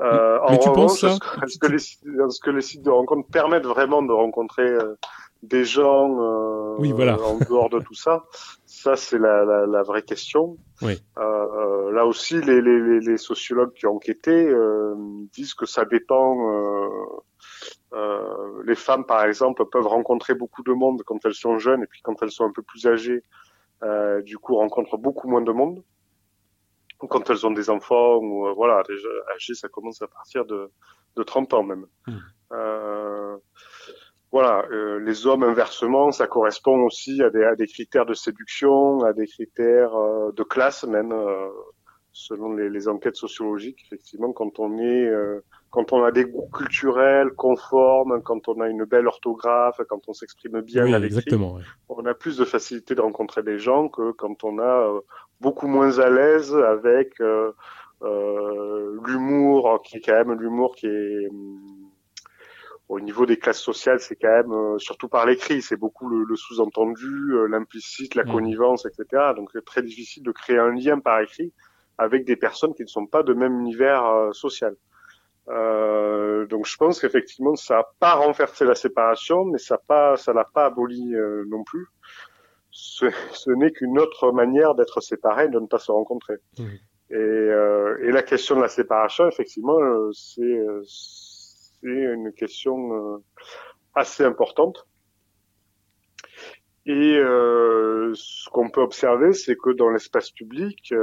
Euh, 0.00 0.40
mais 0.48 0.56
en 0.56 0.58
tu 0.58 0.68
revanche, 0.68 1.00
penses 1.02 1.18
ce, 1.46 1.58
que 1.58 1.66
les, 1.68 1.78
ce 1.78 2.40
que 2.40 2.50
les 2.50 2.62
sites 2.62 2.82
de 2.82 2.90
rencontres 2.90 3.28
permettent 3.28 3.66
vraiment 3.66 4.02
de 4.02 4.12
rencontrer 4.12 4.66
euh, 4.66 4.96
des 5.44 5.64
gens 5.64 6.20
euh, 6.20 6.74
oui, 6.78 6.90
voilà. 6.90 7.16
en 7.20 7.38
dehors 7.38 7.70
de 7.70 7.78
tout 7.78 7.94
ça, 7.94 8.24
ça 8.84 8.96
c'est 8.96 9.18
la, 9.18 9.44
la, 9.44 9.66
la, 9.66 9.82
vraie 9.82 10.02
question. 10.02 10.58
Oui. 10.82 11.02
Euh, 11.16 11.22
euh 11.22 11.92
là 11.92 12.04
aussi, 12.04 12.40
les, 12.40 12.60
les, 12.60 13.00
les, 13.00 13.16
sociologues 13.16 13.72
qui 13.72 13.86
ont 13.86 13.96
enquêté 13.96 14.30
euh, 14.30 14.94
disent 15.32 15.54
que 15.54 15.66
ça 15.66 15.84
dépend. 15.84 16.34
les 18.66 18.74
femmes, 18.74 19.04
par 19.04 19.24
exemple, 19.24 19.64
peuvent 19.70 19.86
rencontrer 19.86 20.34
beaucoup 20.34 20.62
de 20.62 20.72
monde 20.72 21.02
quand 21.04 21.24
elles 21.24 21.34
sont 21.34 21.58
jeunes 21.58 21.82
et 21.82 21.86
puis 21.86 22.00
quand 22.02 22.22
elles 22.22 22.30
sont 22.30 22.44
un 22.44 22.52
peu 22.52 22.62
plus 22.62 22.86
âgées, 22.86 23.22
du 24.22 24.36
coup, 24.38 24.56
rencontrent 24.56 24.98
beaucoup 24.98 25.28
moins 25.28 25.42
de 25.42 25.52
monde 25.52 25.82
quand 27.08 27.28
elles 27.30 27.46
ont 27.46 27.50
des 27.50 27.68
enfants 27.70 28.16
ou 28.16 28.46
euh, 28.46 28.52
voilà 28.54 28.82
déjà 28.88 29.08
âgées 29.34 29.54
ça 29.54 29.68
commence 29.68 30.00
à 30.00 30.06
partir 30.06 30.46
de, 30.46 30.70
de 31.16 31.22
30 31.22 31.52
ans 31.52 31.62
même 31.62 31.86
mmh. 32.06 32.16
Euh, 34.34 34.40
voilà 34.40 34.64
euh, 34.70 34.98
les 35.00 35.26
hommes 35.26 35.42
inversement 35.42 36.10
ça 36.12 36.26
correspond 36.26 36.82
aussi 36.82 37.22
à 37.22 37.30
des, 37.30 37.44
à 37.44 37.56
des 37.56 37.66
critères 37.66 38.06
de 38.06 38.14
séduction 38.14 39.02
à 39.04 39.12
des 39.12 39.26
critères 39.26 39.94
euh, 39.94 40.32
de 40.32 40.42
classe 40.42 40.84
même 40.84 41.12
euh, 41.12 41.48
selon 42.12 42.52
les, 42.52 42.70
les, 42.70 42.88
enquêtes 42.88 43.16
sociologiques 43.16 43.80
effectivement 43.86 44.32
quand 44.32 44.58
on 44.58 44.78
est 44.78 45.10
quand 45.74 45.92
on 45.92 46.04
a 46.04 46.12
des 46.12 46.24
goûts 46.24 46.48
culturels 46.54 47.32
conformes, 47.32 48.22
quand 48.22 48.46
on 48.46 48.60
a 48.60 48.68
une 48.68 48.84
belle 48.84 49.08
orthographe, 49.08 49.80
quand 49.88 50.02
on 50.06 50.12
s'exprime 50.12 50.60
bien 50.60 50.84
oui, 50.84 50.94
à 50.94 51.00
l'écrit, 51.00 51.36
on 51.88 52.06
a 52.06 52.14
plus 52.14 52.36
de 52.36 52.44
facilité 52.44 52.94
de 52.94 53.00
rencontrer 53.00 53.42
des 53.42 53.58
gens 53.58 53.88
que 53.88 54.12
quand 54.12 54.44
on 54.44 54.60
a 54.60 54.62
euh, 54.62 55.00
beaucoup 55.40 55.66
moins 55.66 55.98
à 55.98 56.10
l'aise 56.10 56.54
avec 56.54 57.20
euh, 57.20 57.50
euh, 58.02 59.00
l'humour, 59.04 59.82
qui 59.82 59.96
est 59.96 60.00
quand 60.00 60.12
même 60.12 60.38
l'humour 60.38 60.76
qui 60.76 60.86
est 60.86 61.28
hum, 61.28 61.83
au 62.88 63.00
niveau 63.00 63.24
des 63.26 63.38
classes 63.38 63.60
sociales, 63.60 64.00
c'est 64.00 64.16
quand 64.16 64.30
même 64.30 64.52
euh, 64.52 64.78
surtout 64.78 65.08
par 65.08 65.24
l'écrit, 65.26 65.62
c'est 65.62 65.76
beaucoup 65.76 66.08
le, 66.08 66.24
le 66.24 66.36
sous-entendu, 66.36 67.32
euh, 67.32 67.46
l'implicite, 67.46 68.14
la 68.14 68.24
mmh. 68.24 68.32
connivence, 68.32 68.86
etc. 68.86 69.32
Donc 69.34 69.50
c'est 69.52 69.64
très 69.64 69.82
difficile 69.82 70.22
de 70.22 70.32
créer 70.32 70.58
un 70.58 70.72
lien 70.72 70.98
par 70.98 71.20
écrit 71.20 71.52
avec 71.96 72.24
des 72.24 72.36
personnes 72.36 72.74
qui 72.74 72.82
ne 72.82 72.88
sont 72.88 73.06
pas 73.06 73.22
de 73.22 73.32
même 73.32 73.60
univers 73.60 74.30
social. 74.32 74.74
Euh, 75.48 76.46
donc 76.46 76.66
je 76.66 76.76
pense 76.76 77.00
qu'effectivement 77.00 77.54
ça 77.54 77.76
n'a 77.76 77.84
pas 78.00 78.14
renversé 78.14 78.64
la 78.64 78.74
séparation, 78.74 79.44
mais 79.44 79.58
ça 79.58 79.78
pas 79.78 80.16
ça 80.16 80.32
l'a 80.32 80.44
pas 80.44 80.66
aboli 80.66 81.14
euh, 81.14 81.44
non 81.48 81.64
plus. 81.64 81.86
Ce, 82.70 83.06
ce 83.30 83.50
n'est 83.50 83.70
qu'une 83.70 83.98
autre 83.98 84.32
manière 84.32 84.74
d'être 84.74 85.00
séparé, 85.00 85.48
de 85.48 85.60
ne 85.60 85.66
pas 85.66 85.78
se 85.78 85.92
rencontrer. 85.92 86.36
Mmh. 86.58 86.64
Et, 87.10 87.16
euh, 87.16 87.98
et, 88.02 88.10
la 88.10 88.22
question 88.22 88.56
de 88.56 88.62
la 88.62 88.68
séparation, 88.68 89.28
effectivement, 89.28 89.78
euh, 89.78 90.10
c'est 90.12 90.40
euh, 90.42 90.82
c'est 91.84 92.14
une 92.14 92.32
question 92.32 93.22
assez 93.94 94.24
importante. 94.24 94.86
Et 96.86 97.16
ce 97.16 98.48
qu'on 98.50 98.70
peut 98.70 98.80
observer, 98.80 99.34
c'est 99.34 99.56
que 99.56 99.70
dans 99.70 99.90
l'espace 99.90 100.30
public, 100.30 100.94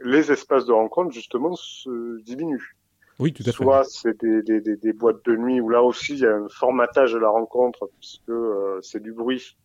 les 0.00 0.32
espaces 0.32 0.64
de 0.64 0.72
rencontre, 0.72 1.12
justement, 1.12 1.54
se 1.54 2.20
diminuent. 2.22 2.74
Oui, 3.18 3.32
tout 3.32 3.42
à 3.42 3.46
fait. 3.46 3.52
Soit 3.52 3.84
c'est 3.84 4.20
des, 4.20 4.42
des, 4.42 4.60
des, 4.60 4.76
des, 4.76 4.92
boîtes 4.92 5.24
de 5.24 5.36
nuit 5.36 5.60
où 5.60 5.68
là 5.68 5.82
aussi 5.82 6.14
il 6.14 6.18
y 6.20 6.26
a 6.26 6.34
un 6.34 6.48
formatage 6.48 7.12
de 7.12 7.18
la 7.18 7.28
rencontre 7.28 7.88
puisque 8.00 8.28
euh, 8.28 8.80
c'est 8.82 9.00
du 9.00 9.12
bruit. 9.12 9.56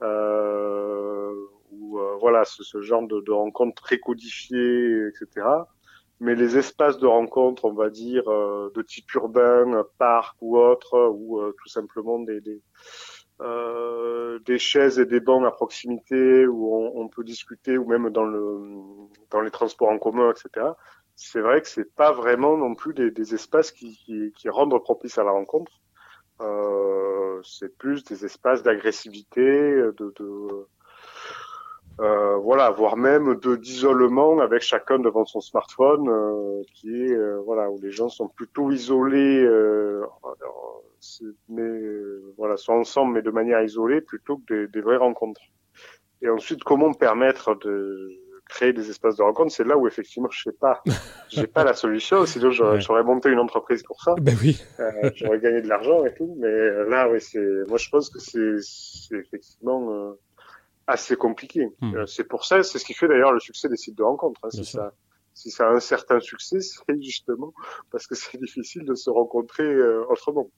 Euh, 0.00 1.30
ou 1.70 1.98
euh, 1.98 2.16
voilà, 2.18 2.44
ce, 2.44 2.62
ce, 2.62 2.80
genre 2.80 3.06
de, 3.06 3.20
de 3.20 3.30
rencontres 3.30 3.82
très 3.82 3.98
codifiées, 3.98 5.08
etc. 5.08 5.46
mais 6.20 6.34
les 6.34 6.56
espaces 6.58 6.98
de 6.98 7.06
rencontre, 7.06 7.64
on 7.64 7.72
va 7.72 7.90
dire, 7.90 8.24
de 8.24 8.82
type 8.82 9.12
urbain, 9.14 9.84
parc 9.98 10.36
ou 10.40 10.58
autre, 10.58 11.10
ou 11.14 11.40
tout 11.52 11.68
simplement 11.68 12.18
des, 12.18 12.40
des, 12.40 12.60
des, 14.44 14.58
chaises 14.58 14.98
et 14.98 15.06
des 15.06 15.20
bancs 15.20 15.46
à 15.46 15.50
proximité 15.50 16.46
où 16.46 16.74
on, 16.74 17.02
on, 17.02 17.08
peut 17.08 17.24
discuter, 17.24 17.78
ou 17.78 17.86
même 17.86 18.10
dans, 18.10 18.24
le, 18.24 18.60
dans 19.30 19.40
les 19.40 19.50
transports 19.50 19.90
en 19.90 19.98
commun, 19.98 20.32
etc. 20.32 20.66
C'est 21.14 21.40
vrai 21.40 21.60
que 21.60 21.68
c'est 21.68 21.94
pas 21.94 22.12
vraiment 22.12 22.56
non 22.56 22.74
plus 22.74 22.94
des, 22.94 23.10
des 23.10 23.34
espaces 23.34 23.72
qui, 23.72 23.96
qui, 23.96 24.32
qui 24.32 24.48
rendent 24.48 24.76
propice 24.82 25.18
à 25.18 25.24
la 25.24 25.32
rencontre. 25.32 25.72
Euh, 26.40 27.40
c'est 27.42 27.76
plus 27.76 28.04
des 28.04 28.24
espaces 28.24 28.62
d'agressivité, 28.62 29.42
de, 29.42 30.14
de 30.16 30.66
euh, 32.00 32.36
voilà, 32.36 32.70
voire 32.70 32.96
même 32.96 33.36
de 33.40 33.56
d'isolement 33.56 34.38
avec 34.38 34.62
chacun 34.62 34.98
devant 34.98 35.24
son 35.24 35.40
smartphone, 35.40 36.08
euh, 36.08 36.62
qui 36.74 36.88
est 36.88 37.12
euh, 37.12 37.40
voilà 37.44 37.70
où 37.70 37.80
les 37.80 37.90
gens 37.90 38.08
sont 38.08 38.28
plutôt 38.28 38.70
isolés, 38.70 39.42
euh, 39.44 40.04
mais 41.48 41.70
voilà, 42.36 42.56
sont 42.56 42.74
ensemble 42.74 43.14
mais 43.14 43.22
de 43.22 43.30
manière 43.30 43.62
isolée 43.62 44.00
plutôt 44.00 44.38
que 44.38 44.54
des, 44.54 44.68
des 44.68 44.80
vraies 44.80 44.96
rencontres. 44.96 45.40
Et 46.22 46.28
ensuite, 46.28 46.64
comment 46.64 46.92
permettre 46.92 47.54
de 47.56 48.18
créer 48.48 48.72
des 48.72 48.90
espaces 48.90 49.16
de 49.16 49.22
rencontre, 49.22 49.52
c'est 49.52 49.64
là 49.64 49.76
où 49.76 49.86
effectivement 49.86 50.28
je 50.30 50.42
sais 50.44 50.56
pas, 50.58 50.82
j'ai 51.28 51.46
pas 51.46 51.64
la 51.64 51.74
solution. 51.74 52.26
Sinon 52.26 52.50
j'aurais 52.50 53.04
monté 53.04 53.28
une 53.28 53.38
entreprise 53.38 53.82
pour 53.82 54.00
ça. 54.02 54.14
Ben 54.20 54.36
oui. 54.42 54.60
euh, 54.80 55.10
j'aurais 55.14 55.38
gagné 55.38 55.62
de 55.62 55.68
l'argent 55.68 56.04
et 56.04 56.14
tout. 56.14 56.36
Mais 56.40 56.84
là, 56.88 57.08
oui, 57.10 57.20
c'est, 57.20 57.68
moi 57.68 57.78
je 57.78 57.88
pense 57.90 58.08
que 58.10 58.18
c'est, 58.18 59.16
effectivement 59.16 59.92
euh, 59.92 60.18
assez 60.88 61.16
compliqué. 61.16 61.68
Hmm. 61.80 61.94
Euh, 61.94 62.06
c'est 62.06 62.24
pour 62.24 62.44
ça, 62.44 62.62
c'est 62.62 62.78
ce 62.78 62.84
qui 62.84 62.94
fait 62.94 63.06
d'ailleurs 63.06 63.32
le 63.32 63.38
succès 63.38 63.68
des 63.68 63.76
sites 63.76 63.96
de 63.96 64.02
rencontres. 64.02 64.40
Hein, 64.42 64.50
si 64.50 64.64
ça, 64.64 64.92
si 65.34 65.50
ça 65.50 65.68
a 65.68 65.72
un 65.72 65.80
certain 65.80 66.18
succès, 66.18 66.58
c'est 66.88 67.00
justement 67.00 67.52
parce 67.92 68.06
que 68.06 68.16
c'est 68.16 68.40
difficile 68.40 68.84
de 68.84 68.94
se 68.94 69.10
rencontrer 69.10 69.64
euh, 69.64 70.04
autrement. 70.08 70.50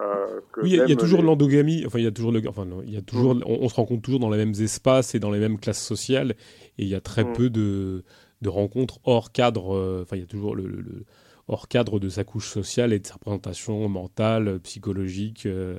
Euh, 0.00 0.40
oui, 0.62 0.70
il 0.72 0.88
y, 0.88 0.92
a 0.92 0.96
toujours 0.96 1.22
l'endogamie. 1.22 1.84
Enfin, 1.84 1.98
il 1.98 2.04
y 2.04 2.08
a 2.08 2.12
toujours 2.12 2.30
le. 2.30 2.40
Enfin, 2.46 2.64
non, 2.64 2.82
il 2.84 2.92
y 2.92 2.96
a 2.96 3.02
toujours. 3.02 3.34
Mm. 3.34 3.42
On, 3.46 3.68
se 3.68 3.74
rencontre 3.74 4.02
toujours 4.02 4.20
dans 4.20 4.30
les 4.30 4.36
mêmes 4.36 4.54
espaces 4.60 5.14
et 5.14 5.18
dans 5.18 5.30
les 5.30 5.40
mêmes 5.40 5.58
classes 5.58 5.84
sociales, 5.84 6.36
et 6.78 6.84
il 6.84 6.88
y 6.88 6.94
a 6.94 7.00
très 7.00 7.24
mm. 7.24 7.32
peu 7.32 7.50
de, 7.50 8.04
de, 8.40 8.48
rencontres 8.48 9.00
hors 9.04 9.32
cadre. 9.32 10.02
Enfin, 10.02 10.14
il 10.14 10.20
y 10.20 10.24
a 10.24 10.28
toujours 10.28 10.54
le, 10.54 10.68
le, 10.68 11.04
hors 11.48 11.66
cadre 11.66 11.98
de 11.98 12.08
sa 12.08 12.24
couche 12.24 12.48
sociale 12.48 12.92
et 12.92 12.98
de 13.00 13.06
sa 13.06 13.14
représentation 13.14 13.88
mentale, 13.88 14.60
psychologique, 14.60 15.46
euh, 15.46 15.78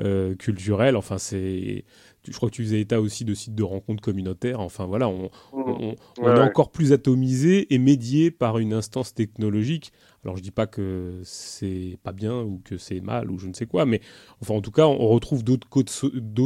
euh 0.00 0.34
culturelle. 0.34 0.96
Enfin, 0.96 1.18
c'est 1.18 1.84
je 2.28 2.36
crois 2.36 2.50
que 2.50 2.54
tu 2.54 2.62
faisais 2.62 2.80
état 2.80 3.00
aussi 3.00 3.24
de 3.24 3.34
sites 3.34 3.54
de 3.54 3.62
rencontres 3.62 4.02
communautaires. 4.02 4.60
Enfin 4.60 4.86
voilà, 4.86 5.08
on, 5.08 5.30
mmh. 5.52 5.94
on, 6.18 6.36
est 6.36 6.40
encore 6.40 6.70
plus 6.70 6.92
atomisé 6.92 7.72
et 7.72 7.78
médié 7.78 8.30
par 8.30 8.58
une 8.58 8.72
instance 8.72 9.14
technologique. 9.14 9.92
Alors 10.24 10.36
je 10.36 10.42
dis 10.42 10.50
pas 10.50 10.66
que 10.66 11.20
c'est 11.24 11.98
pas 12.02 12.12
bien 12.12 12.42
ou 12.42 12.60
que 12.62 12.76
c'est 12.76 13.00
mal 13.00 13.30
ou 13.30 13.38
je 13.38 13.46
ne 13.46 13.54
sais 13.54 13.66
quoi, 13.66 13.86
mais 13.86 14.00
enfin 14.42 14.54
en 14.54 14.60
tout 14.60 14.70
cas 14.70 14.86
on 14.86 15.08
retrouve 15.08 15.42
d'autres 15.44 15.68
codes, 15.68 15.90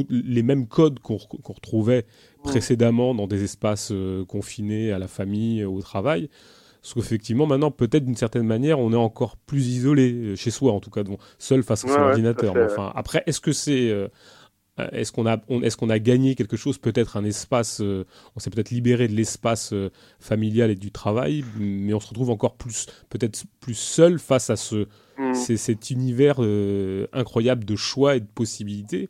les 0.08 0.42
mêmes 0.44 0.68
codes 0.68 1.00
qu'on 1.00 1.18
retrouvait 1.18 2.02
mmh. 2.02 2.42
précédemment 2.42 3.14
dans 3.14 3.26
des 3.26 3.42
espaces 3.42 3.90
euh, 3.90 4.24
confinés 4.24 4.92
à 4.92 4.98
la 4.98 5.08
famille, 5.08 5.64
au 5.64 5.80
travail. 5.80 6.30
Parce 6.84 6.92
qu'effectivement, 6.92 7.46
maintenant, 7.46 7.70
peut-être 7.70 8.04
d'une 8.04 8.14
certaine 8.14 8.46
manière, 8.46 8.78
on 8.78 8.92
est 8.92 8.96
encore 8.96 9.38
plus 9.38 9.68
isolé, 9.68 10.12
euh, 10.12 10.36
chez 10.36 10.50
soi 10.50 10.70
en 10.70 10.80
tout 10.80 10.90
cas, 10.90 11.00
seul 11.38 11.62
face 11.62 11.82
à 11.86 11.88
son 11.88 11.98
ordinateur. 11.98 12.54
enfin, 12.62 12.92
après, 12.94 13.22
est-ce 13.24 13.40
que 13.40 13.52
c'est 13.52 13.88
euh, 13.88 14.08
est-ce 14.78 15.12
qu'on 15.12 15.26
a, 15.26 15.38
est-ce 15.62 15.76
qu'on 15.76 15.90
a 15.90 15.98
gagné 15.98 16.34
quelque 16.34 16.56
chose, 16.56 16.78
peut-être 16.78 17.16
un 17.16 17.24
espace, 17.24 17.80
euh, 17.80 18.04
on 18.34 18.40
s'est 18.40 18.50
peut-être 18.50 18.70
libéré 18.70 19.06
de 19.06 19.14
l'espace 19.14 19.72
euh, 19.72 19.90
familial 20.18 20.70
et 20.70 20.74
du 20.74 20.90
travail, 20.90 21.44
mais 21.58 21.94
on 21.94 22.00
se 22.00 22.08
retrouve 22.08 22.30
encore 22.30 22.56
plus, 22.56 22.86
peut-être 23.08 23.44
plus 23.60 23.74
seul 23.74 24.18
face 24.18 24.50
à 24.50 24.56
ce, 24.56 24.88
mm. 25.16 25.34
cet 25.34 25.90
univers 25.90 26.40
incroyable 27.12 27.64
de 27.64 27.76
choix 27.76 28.16
et 28.16 28.20
de 28.20 28.26
possibilités. 28.26 29.08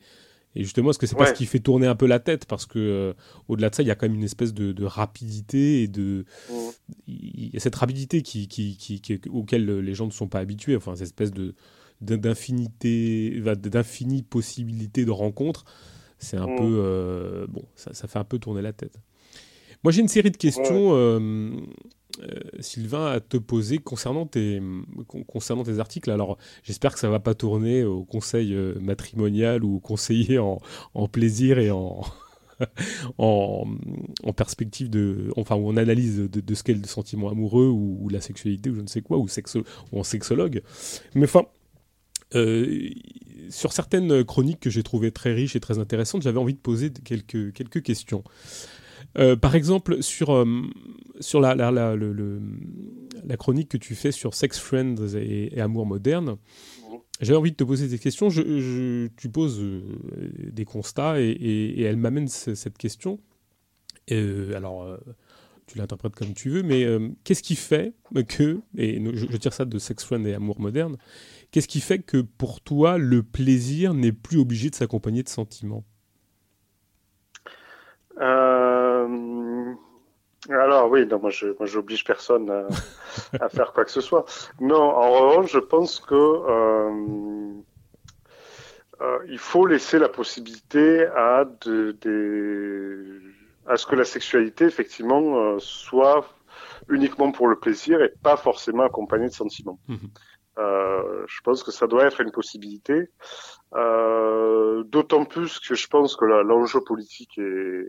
Et 0.56 0.62
justement, 0.62 0.90
est-ce 0.90 1.00
que 1.00 1.06
c'est 1.06 1.16
pas 1.16 1.26
ce 1.26 1.32
qui 1.32 1.46
fait 1.46 1.58
tourner 1.58 1.88
un 1.88 1.96
peu 1.96 2.06
la 2.06 2.20
tête? 2.20 2.44
Parce 2.44 2.64
que 2.64 3.12
au-delà 3.48 3.70
de 3.70 3.74
ça, 3.74 3.82
il 3.82 3.88
y 3.88 3.90
a 3.90 3.96
quand 3.96 4.06
même 4.06 4.16
une 4.16 4.22
espèce 4.22 4.54
de, 4.54 4.84
rapidité 4.84 5.82
et 5.82 5.88
de 5.88 6.26
mm. 6.48 7.58
cette 7.58 7.74
rapidité 7.74 8.22
qui, 8.22 8.46
qui, 8.46 8.76
qui, 8.76 9.20
auquel 9.30 9.80
les 9.80 9.94
gens 9.94 10.06
ne 10.06 10.12
sont 10.12 10.28
pas 10.28 10.40
habitués. 10.40 10.76
Enfin, 10.76 10.94
cette 10.94 11.06
espèce 11.06 11.32
de 11.32 11.54
d'infinité, 12.05 13.40
d'infinies 13.40 14.22
possibilités 14.22 15.05
de 15.05 15.10
rencontres, 15.10 15.64
c'est 16.18 16.36
un 16.36 16.47
mm. 16.47 16.56
peu 16.56 16.78
euh, 16.82 17.47
bon, 17.48 17.64
ça, 17.74 17.93
fait 18.09 18.18
un 18.18 18.24
peu 18.24 18.39
tourner 18.39 18.62
la 18.62 18.72
tête. 18.72 18.98
Moi, 19.82 19.93
j'ai 19.93 20.01
une 20.01 20.09
série 20.09 20.31
de 20.31 20.36
questions, 20.36 20.94
euh, 20.94 21.51
euh, 22.22 22.40
Sylvain, 22.60 23.06
à 23.06 23.20
te 23.20 23.36
poser 23.36 23.78
concernant 23.78 24.24
tes 24.24 24.62
concernant 25.26 25.62
tes 25.62 25.78
articles. 25.78 26.10
Alors, 26.10 26.39
j'espère 26.62 26.94
que 26.94 26.98
ça 27.01 27.10
va 27.10 27.20
pas 27.20 27.35
tourner 27.35 27.85
au 27.85 28.05
conseil 28.05 28.55
matrimonial 28.81 29.62
ou 29.62 29.76
au 29.76 29.81
conseiller 29.81 30.39
en, 30.39 30.59
en 30.94 31.09
plaisir 31.09 31.59
et 31.59 31.70
en 31.70 32.02
en, 33.18 33.64
en, 34.22 34.32
perspective 34.32 34.90
de, 34.90 35.31
enfin, 35.36 35.56
ou 35.56 35.68
en 35.68 35.76
analyse 35.76 36.18
de, 36.18 36.40
de 36.40 36.55
ce 36.55 36.62
qu'est 36.62 36.74
le 36.74 36.86
sentiment 36.86 37.28
amoureux 37.28 37.68
ou, 37.68 38.09
la 38.09 38.20
sexualité 38.20 38.70
ou 38.70 38.74
je 38.74 38.81
ne 38.81 38.86
sais 38.86 39.02
quoi, 39.02 39.18
ou, 39.18 39.28
sexo, 39.28 39.64
ou 39.93 40.01
en 40.01 40.05
sexologue. 40.05 40.62
Mais 41.14 41.24
enfin, 41.24 41.47
euh, 42.35 42.90
sur 43.51 43.73
certaines 43.73 44.24
chroniques 44.24 44.61
que 44.61 44.70
j'ai 44.70 44.82
trouvées 44.82 45.12
très 45.12 45.32
riches 45.32 45.55
et 45.56 45.61
très 45.61 45.78
intéressantes, 45.78 46.23
j'avais 46.23 46.39
envie 46.39 46.55
de 46.55 46.59
poser 46.59 46.90
quelques, 46.90 47.52
quelques 47.52 47.82
questions. 47.82 48.24
Euh, 49.19 49.36
par 49.36 49.55
exemple, 49.55 50.02
sur, 50.02 50.35
euh, 50.35 50.62
sur 51.20 51.40
la, 51.40 51.55
la, 51.55 51.70
la, 51.70 51.94
la, 51.94 53.36
chronique 53.36 53.69
que 53.69 53.77
tu 53.77 53.94
fais 53.94 54.11
sur 54.11 54.35
Sex 54.35 54.59
Friends 54.59 55.15
et, 55.15 55.61
Amour 55.61 55.86
moderne, 55.86 56.36
j'avais 57.20 57.39
envie 57.39 57.52
de 57.52 57.56
te 57.56 57.65
poser 57.65 57.86
des 57.86 57.98
questions. 57.98 58.28
Je, 58.31 59.06
tu 59.16 59.28
poses 59.28 59.62
des 60.52 60.65
constats 60.65 61.20
et, 61.20 61.81
elle 61.82 61.97
m'amène 61.97 62.27
cette 62.27 62.77
question. 62.77 63.20
alors, 64.11 64.98
tu 65.66 65.78
l'interprètes 65.78 66.16
comme 66.16 66.35
tu 66.35 66.51
veux, 66.51 66.65
mais 66.65 66.85
qu'est-ce 67.23 67.43
qui 67.44 67.55
fait 67.55 67.94
que, 68.27 68.61
et 68.77 69.01
je, 69.15 69.27
je, 69.31 69.36
tire 69.36 69.52
ça 69.52 69.65
de 69.65 69.78
Sex 69.78 70.02
Friends 70.02 70.24
et 70.24 70.35
Amour 70.35 70.59
moderne, 70.59 70.97
Qu'est-ce 71.55 71.68
qui 71.68 71.81
fait 71.81 72.01
que 72.01 72.16
pour 72.16 72.60
toi, 72.60 72.98
le 72.98 73.22
plaisir 73.22 73.94
n'est 73.94 74.10
plus 74.10 74.40
obligé 74.40 74.70
de 74.70 74.74
s'accompagner 74.74 75.22
de 75.22 75.28
sentiments? 75.28 75.85
Euh, 78.20 79.72
Alors 80.48 80.90
oui, 80.90 81.06
non, 81.06 81.20
moi 81.20 81.31
je 81.31 81.47
j'oblige 81.60 82.02
personne 82.02 82.51
à, 83.40 83.48
faire 83.51 83.72
quoi 83.72 83.85
que 83.85 83.93
ce 83.93 84.01
soit. 84.01 84.24
Non, 84.59 84.82
en 84.82 85.12
revanche, 85.12 85.52
je 85.52 85.60
pense 85.60 86.01
que 86.01 86.16
euh, 86.16 87.52
euh, 89.01 89.18
il 89.28 89.39
faut 89.39 89.64
laisser 89.64 90.01
la 90.01 90.09
possibilité 90.09 91.06
à 91.06 91.44
de, 91.66 93.22
à 93.68 93.76
ce 93.76 93.86
que 93.86 93.94
la 93.94 94.05
sexualité 94.05 94.64
effectivement 94.64 95.56
soit 95.60 96.26
uniquement 96.89 97.31
pour 97.31 97.47
le 97.47 97.60
plaisir 97.60 98.02
et 98.02 98.12
pas 98.24 98.36
forcément 98.36 98.82
accompagnée 98.82 99.28
de 99.28 99.32
sentiments. 99.32 99.78
Mmh 99.86 99.94
euh, 100.59 101.24
je 101.26 101.40
pense 101.43 101.62
que 101.62 101.72
ça 101.72 101.86
doit 101.86 102.06
être 102.06 102.20
une 102.20 102.31
possibilité. 102.31 103.09
Euh, 103.74 104.82
D'autant 104.85 105.24
plus 105.24 105.59
que 105.60 105.74
je 105.74 105.86
pense 105.89 106.16
que 106.16 106.24
l'enjeu 106.24 106.81
politique 106.81 107.39
est, 107.39 107.86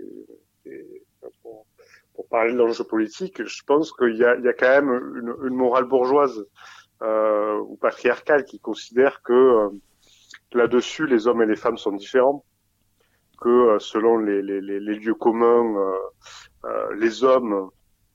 est 0.66 1.04
pour, 1.42 1.66
pour, 2.14 2.28
parler 2.28 2.54
de 2.54 2.58
l'enjeu 2.58 2.84
politique, 2.84 3.44
je 3.44 3.64
pense 3.66 3.92
qu'il 3.92 4.16
y 4.16 4.20
y 4.20 4.24
a 4.26 4.54
quand 4.54 4.82
même 4.82 4.90
une, 5.16 5.36
une 5.48 5.56
morale 5.56 5.86
bourgeoise 5.86 6.46
euh, 7.02 7.60
ou 7.60 7.76
patriarcale 7.76 8.46
qui 8.46 8.60
considère 8.60 9.22
que 9.22 9.34
euh, 9.34 9.70
là-dessus 10.54 11.08
les 11.08 11.28
hommes 11.28 11.42
et 11.42 11.46
les 11.46 11.56
femmes 11.56 11.78
sont 11.78 11.92
différents, 11.92 12.46
que 13.42 13.50
euh, 13.50 13.80
selon 13.80 14.18
les, 14.18 14.42
les, 14.42 14.62
les, 14.62 14.80
lieux 14.80 15.16
communs, 15.16 15.76
euh, 16.66 16.96
les 16.96 17.24
hommes 17.24 17.70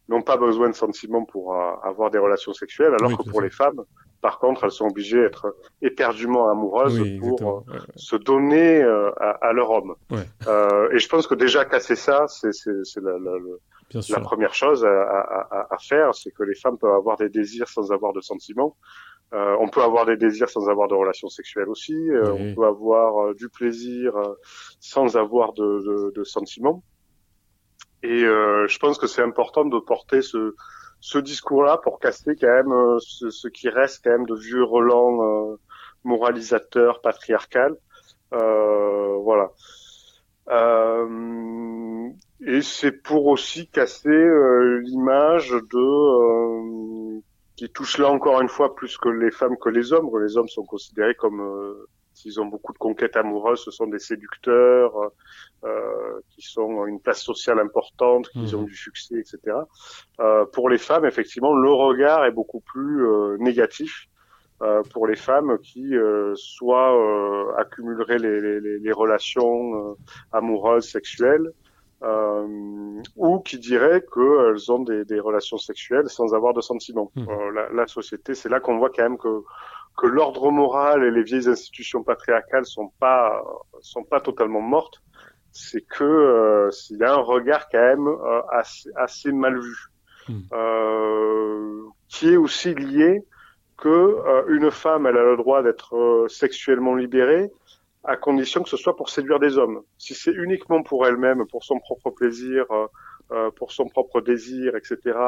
n'ont 0.09 0.23
pas 0.23 0.37
besoin 0.37 0.69
de 0.71 0.75
sentiments 0.75 1.25
pour 1.25 1.55
avoir 1.55 2.11
des 2.11 2.19
relations 2.19 2.53
sexuelles, 2.53 2.95
alors 2.99 3.17
que 3.17 3.31
pour 3.31 3.41
les 3.43 3.51
femmes, 3.51 3.85
par 4.21 4.39
contre, 4.39 4.65
elles 4.65 4.71
sont 4.71 4.87
obligées 4.87 5.21
d'être 5.21 5.57
éperdument 5.81 6.51
amoureuses 6.51 7.01
pour 7.19 7.65
euh, 7.69 7.79
se 7.97 8.17
donner 8.17 8.83
euh, 8.83 9.11
à, 9.19 9.53
leur 9.53 9.71
homme. 9.71 9.95
Euh, 10.47 10.91
et 10.93 10.99
je 10.99 11.09
pense 11.09 11.27
que 11.27 11.35
déjà 11.35 11.65
casser 11.65 11.97
ça, 11.97 12.27
c'est 12.29 12.51
la, 13.01 13.19
la, 13.19 13.33
la, 14.09 14.21
première 14.21 14.55
chose 14.55 14.85
à, 14.85 14.91
à, 14.91 15.67
à 15.71 15.79
faire, 15.79 16.15
c'est 16.15 16.31
que 16.33 16.43
les 16.43 16.55
femmes 16.55 16.77
peuvent 16.77 16.95
avoir 16.95 17.17
des 17.17 17.31
désirs 17.31 17.69
sans 17.69 17.93
avoir 17.93 18.13
de 18.13 18.21
sentiments. 18.21 18.77
Euh, 19.33 19.57
on 19.61 19.69
peut 19.69 19.83
avoir 19.83 20.07
des 20.07 20.17
désirs 20.17 20.51
sans 20.51 20.69
avoir 20.69 20.89
de 20.89 20.95
relations 20.95 21.29
sexuelles 21.29 21.69
aussi. 21.69 21.97
On 22.23 22.55
peut 22.55 22.67
avoir 22.67 23.35
du 23.35 23.49
plaisir 23.49 24.13
sans 24.81 25.17
avoir 25.17 25.55
de, 25.55 25.63
de, 25.63 26.13
de 26.15 26.25
sentiments. 26.25 26.83
Et 28.03 28.21
je 28.21 28.79
pense 28.79 28.99
que 28.99 29.07
c'est 29.07 29.23
important 29.23 29.65
de 29.65 29.79
porter 29.79 30.21
ce, 30.21 30.55
ce 31.01 31.19
discours-là 31.19 31.79
pour 31.79 31.99
casser 31.99 32.37
quand 32.37 32.47
même 32.47 32.73
euh, 32.73 32.99
ce, 33.01 33.49
qui 33.49 33.69
reste 33.69 34.05
quand 34.05 34.11
même 34.11 34.27
de 34.27 34.35
vieux 34.35 34.63
relents 34.63 35.53
euh, 35.53 35.57
moralisateurs, 36.05 37.01
patriarcal. 37.01 37.77
Euh, 38.33 39.17
voilà. 39.23 39.51
et 42.41 42.63
c'est 42.63 42.93
pour 42.93 43.27
aussi 43.27 43.67
casser 43.69 44.29
l'image 44.83 45.51
de 45.51 47.21
qui 47.57 47.69
touche 47.71 47.99
là 47.99 48.09
encore 48.09 48.41
une 48.41 48.49
fois 48.49 48.75
plus 48.75 48.97
que 48.99 49.09
les 49.09 49.31
femmes 49.31 49.57
que 49.59 49.69
les 49.69 49.93
hommes. 49.93 50.11
Les 50.23 50.37
hommes 50.37 50.49
sont 50.49 50.65
considérés 50.65 51.15
comme 51.15 51.43
euh, 52.21 52.31
s'ils 52.31 52.41
ont 52.41 52.47
beaucoup 52.47 52.73
de 52.73 52.79
conquêtes 52.79 53.17
amoureuses, 53.17 53.65
ce 53.65 53.71
sont 53.71 53.87
des 53.87 53.99
séducteurs 53.99 54.93
euh, 55.65 56.21
qui 56.31 56.43
sont 56.43 56.87
une 56.87 57.01
place 57.01 57.23
sociale 57.23 57.59
importante, 57.59 58.29
qui 58.31 58.55
ont 58.55 58.63
mmh. 58.63 58.67
du 58.67 58.77
succès, 58.77 59.15
etc. 59.19 59.57
Euh, 60.21 60.45
pour 60.47 60.69
les 60.69 60.79
femmes, 60.79 61.07
effectivement, 61.07 61.55
le 61.55 61.73
regard 61.73 62.25
est 62.25 62.33
beaucoup 62.33 62.61
plus 62.61 63.07
euh, 63.07 63.37
négatif. 63.39 64.07
Euh, 64.63 64.83
pour 64.93 65.07
les 65.07 65.17
femmes 65.17 65.59
qui 65.63 65.97
euh, 65.97 66.35
soit 66.37 66.95
euh, 66.95 67.51
accumuleraient 67.57 68.19
les, 68.19 68.61
les, 68.61 68.79
les 68.79 68.93
relations 68.93 69.97
amoureuses, 70.33 70.87
sexuelles, 70.87 71.51
ou 73.17 73.41
qui 73.41 73.59
diraient 73.59 74.03
qu'elles 74.03 74.73
ont 74.73 74.81
des, 74.81 75.07
des, 75.07 75.21
relations 75.21 75.57
sexuelles 75.57 76.09
sans 76.09 76.35
avoir 76.35 76.53
de 76.53 76.61
sentiments. 76.61 77.11
Mmh. 77.15 77.27
La, 77.55 77.69
la, 77.71 77.87
société, 77.87 78.35
c'est 78.35 78.51
là 78.51 78.61
qu'on 78.61 78.77
voit 78.77 78.91
quand 78.91 79.03
même 79.03 79.19
que 79.19 79.43
que 79.97 80.07
l'ordre 80.07 80.51
moral 80.51 81.05
et 81.05 81.11
les 81.11 81.23
vieilles 81.23 81.49
institutions 81.49 82.03
patriarcales 82.03 82.67
sont 82.67 82.93
pas 82.99 83.43
sont 83.81 84.05
pas 84.05 84.21
totalement 84.21 84.61
mortes, 84.61 85.03
c'est 85.53 85.83
que 85.83 86.05
euh, 86.05 86.71
il 86.91 86.99
y 86.99 87.05
a 87.05 87.15
un 87.15 87.23
regard 87.23 87.69
quand 87.69 87.79
même 87.79 88.09
euh, 88.09 88.43
assez, 88.51 88.91
assez, 88.97 89.33
mal 89.33 89.59
vu, 89.59 89.77
hmm. 90.29 90.41
euh, 90.53 91.83
qui 92.09 92.33
est 92.33 92.37
aussi 92.37 92.75
lié 92.75 93.25
que 93.77 93.89
euh, 93.89 94.45
une 94.49 94.71
femme 94.71 95.07
elle 95.07 95.17
a 95.17 95.25
le 95.25 95.37
droit 95.37 95.63
d'être 95.63 95.97
euh, 95.97 96.29
sexuellement 96.29 96.95
libérée 96.95 97.51
à 98.05 98.17
condition 98.17 98.63
que 98.63 98.69
ce 98.69 98.77
soit 98.77 98.97
pour 98.97 99.11
séduire 99.11 99.39
des 99.39 99.59
hommes. 99.59 99.83
Si 99.99 100.15
c'est 100.15 100.33
uniquement 100.33 100.83
pour 100.83 101.07
elle-même, 101.07 101.47
pour 101.47 101.65
son 101.65 101.79
propre 101.81 102.11
plaisir, 102.11 102.65
pour 103.57 103.73
son 103.73 103.89
propre 103.89 104.23
désir, 104.23 104.75
etc. 104.75 105.19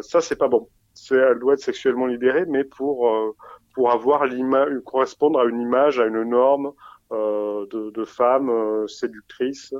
ça 0.00 0.20
c'est 0.20 0.34
pas 0.34 0.48
bon 0.48 0.68
elle 1.10 1.38
doit 1.38 1.54
être 1.54 1.60
sexuellement 1.60 2.06
libérée, 2.06 2.46
mais 2.46 2.64
pour 2.64 3.08
euh, 3.08 3.36
pour 3.74 3.90
avoir 3.90 4.26
l'image, 4.26 4.72
correspondre 4.84 5.40
à 5.40 5.44
une 5.44 5.60
image, 5.60 5.98
à 5.98 6.06
une 6.06 6.22
norme 6.22 6.72
euh, 7.12 7.66
de, 7.66 7.90
de 7.90 8.04
femme 8.04 8.48
euh, 8.48 8.86
séductrice 8.86 9.74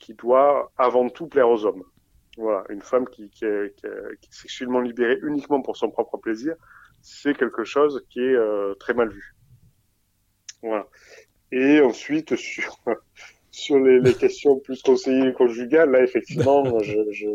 qui 0.00 0.14
doit 0.14 0.72
avant 0.76 1.08
tout 1.08 1.28
plaire 1.28 1.48
aux 1.48 1.64
hommes. 1.64 1.84
Voilà, 2.36 2.64
une 2.68 2.82
femme 2.82 3.06
qui, 3.08 3.30
qui, 3.30 3.44
est, 3.44 3.74
qui, 3.76 3.86
est, 3.86 4.20
qui 4.20 4.28
est 4.28 4.34
sexuellement 4.34 4.80
libérée 4.80 5.18
uniquement 5.22 5.62
pour 5.62 5.76
son 5.76 5.90
propre 5.90 6.18
plaisir, 6.18 6.56
c'est 7.00 7.36
quelque 7.36 7.64
chose 7.64 8.04
qui 8.10 8.20
est 8.20 8.34
euh, 8.34 8.74
très 8.74 8.94
mal 8.94 9.10
vu. 9.10 9.36
Voilà. 10.62 10.86
Et 11.52 11.80
ensuite 11.80 12.34
sur 12.36 12.76
sur 13.50 13.78
les, 13.78 14.00
les 14.00 14.14
questions 14.14 14.58
plus 14.58 14.82
conseillées 14.82 15.32
conjugales, 15.32 15.92
là 15.92 16.02
effectivement, 16.02 16.80
je, 16.80 16.98
je 17.12 17.28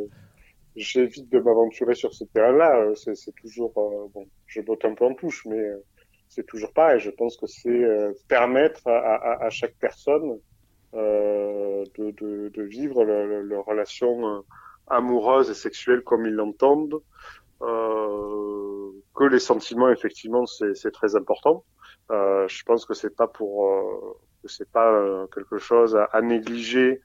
j'évite 0.80 1.30
de 1.30 1.40
m'aventurer 1.40 1.94
sur 1.94 2.14
ce 2.14 2.24
terrain-là. 2.24 2.80
Euh, 2.80 2.96
c'est 2.96 3.36
toujours, 3.36 3.74
euh, 3.78 4.08
bon, 4.14 4.28
je 4.48 4.62
botte 4.62 4.86
un 4.86 4.96
peu 4.96 5.06
en 5.06 5.14
touche, 5.14 5.46
mais 5.46 5.60
euh, 5.60 5.84
c'est 6.30 6.46
toujours 6.46 6.72
pareil. 6.74 7.00
Je 7.00 7.10
pense 7.10 7.38
que 7.38 7.48
c'est 7.48 7.86
permettre 8.28 8.88
à, 8.88 9.16
à, 9.16 9.46
à, 9.46 9.50
chaque 9.50 9.76
personne 9.80 10.40
euh, 10.94 11.84
de, 11.98 12.12
de, 12.12 12.50
de, 12.50 12.64
vivre 12.64 13.04
leur 13.04 13.44
le 13.44 13.60
relation 13.60 14.44
amoureuse 14.88 15.50
et 15.50 15.54
sexuelle 15.54 16.02
comme 16.02 16.26
ils 16.26 16.34
l'entendent. 16.34 17.02
Euh, 17.62 18.92
que 19.16 19.26
les 19.26 19.40
sentiments, 19.40 19.90
effectivement, 19.90 20.46
c'est 20.46 20.92
très 20.92 21.16
important. 21.16 21.66
Euh, 22.12 22.48
je 22.48 22.64
pense 22.64 22.86
que 22.86 22.94
c'est 22.94 23.16
pas 23.16 23.28
pour, 23.28 24.18
que 24.42 24.48
c'est 24.48 24.72
pas 24.72 25.28
quelque 25.34 25.58
chose 25.58 25.96
à, 25.96 26.06
à 26.06 26.22
négliger 26.22 27.02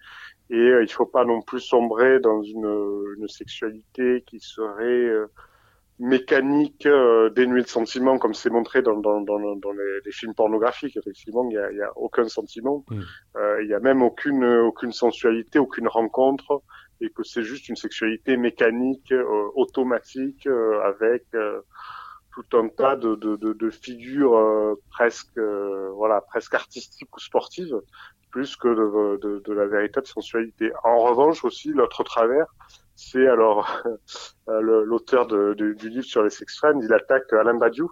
et 0.50 0.54
euh, 0.54 0.82
il 0.82 0.86
ne 0.86 0.90
faut 0.90 1.06
pas 1.06 1.24
non 1.24 1.42
plus 1.42 1.60
sombrer 1.60 2.20
dans 2.20 2.42
une, 2.42 3.14
une 3.18 3.28
sexualité 3.28 4.22
qui 4.26 4.40
serait 4.40 4.84
euh, 4.84 5.26
mécanique, 5.98 6.86
euh, 6.86 7.30
dénuée 7.30 7.62
de 7.62 7.68
sentiments, 7.68 8.18
comme 8.18 8.34
c'est 8.34 8.50
montré 8.50 8.82
dans, 8.82 8.96
dans, 8.98 9.20
dans, 9.20 9.38
dans 9.56 9.72
les, 9.72 10.00
les, 10.04 10.12
films 10.12 10.34
pornographiques. 10.34 10.96
Effectivement, 10.96 11.44
il 11.44 11.50
n'y 11.50 11.58
a, 11.58 11.72
y 11.72 11.82
a, 11.82 11.90
aucun 11.96 12.28
sentiment, 12.28 12.84
mm. 12.90 13.00
euh, 13.36 13.62
il 13.62 13.68
n'y 13.68 13.74
a 13.74 13.80
même 13.80 14.02
aucune, 14.02 14.44
aucune 14.44 14.92
sensualité, 14.92 15.58
aucune 15.58 15.88
rencontre, 15.88 16.62
et 17.00 17.10
que 17.10 17.22
c'est 17.22 17.42
juste 17.42 17.68
une 17.68 17.76
sexualité 17.76 18.36
mécanique, 18.36 19.12
euh, 19.12 19.48
automatique, 19.54 20.48
avec 20.84 21.24
tout 22.34 22.58
un 22.58 22.68
tas 22.68 22.96
de, 22.96 23.14
de, 23.14 23.36
de, 23.36 23.52
de 23.52 23.70
figures 23.70 24.76
presque, 24.90 25.38
voilà, 25.94 26.20
presque 26.20 26.54
artistiques 26.54 27.16
ou 27.16 27.20
sportives 27.20 27.80
plus 28.34 28.56
que 28.56 28.66
de, 28.66 29.16
de, 29.22 29.42
de, 29.46 29.52
la 29.52 29.66
véritable 29.66 30.08
sensualité. 30.08 30.72
En 30.82 30.98
revanche 30.98 31.44
aussi, 31.44 31.68
l'autre 31.68 32.02
travers, 32.02 32.46
c'est 32.96 33.28
alors 33.28 33.82
l'auteur 34.48 35.26
du 35.26 35.88
livre 35.88 36.04
sur 36.04 36.24
les 36.24 36.30
sex 36.30 36.58
friends, 36.58 36.80
il 36.82 36.92
attaque 36.92 37.32
Alain 37.32 37.54
Badiou, 37.54 37.88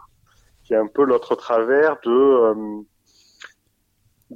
qui 0.65 0.75
est 0.75 0.77
un 0.77 0.89
peu 0.89 1.05
l'autre 1.05 1.37
travers 1.37 1.97
de 2.05 2.11
euh, 2.11 2.83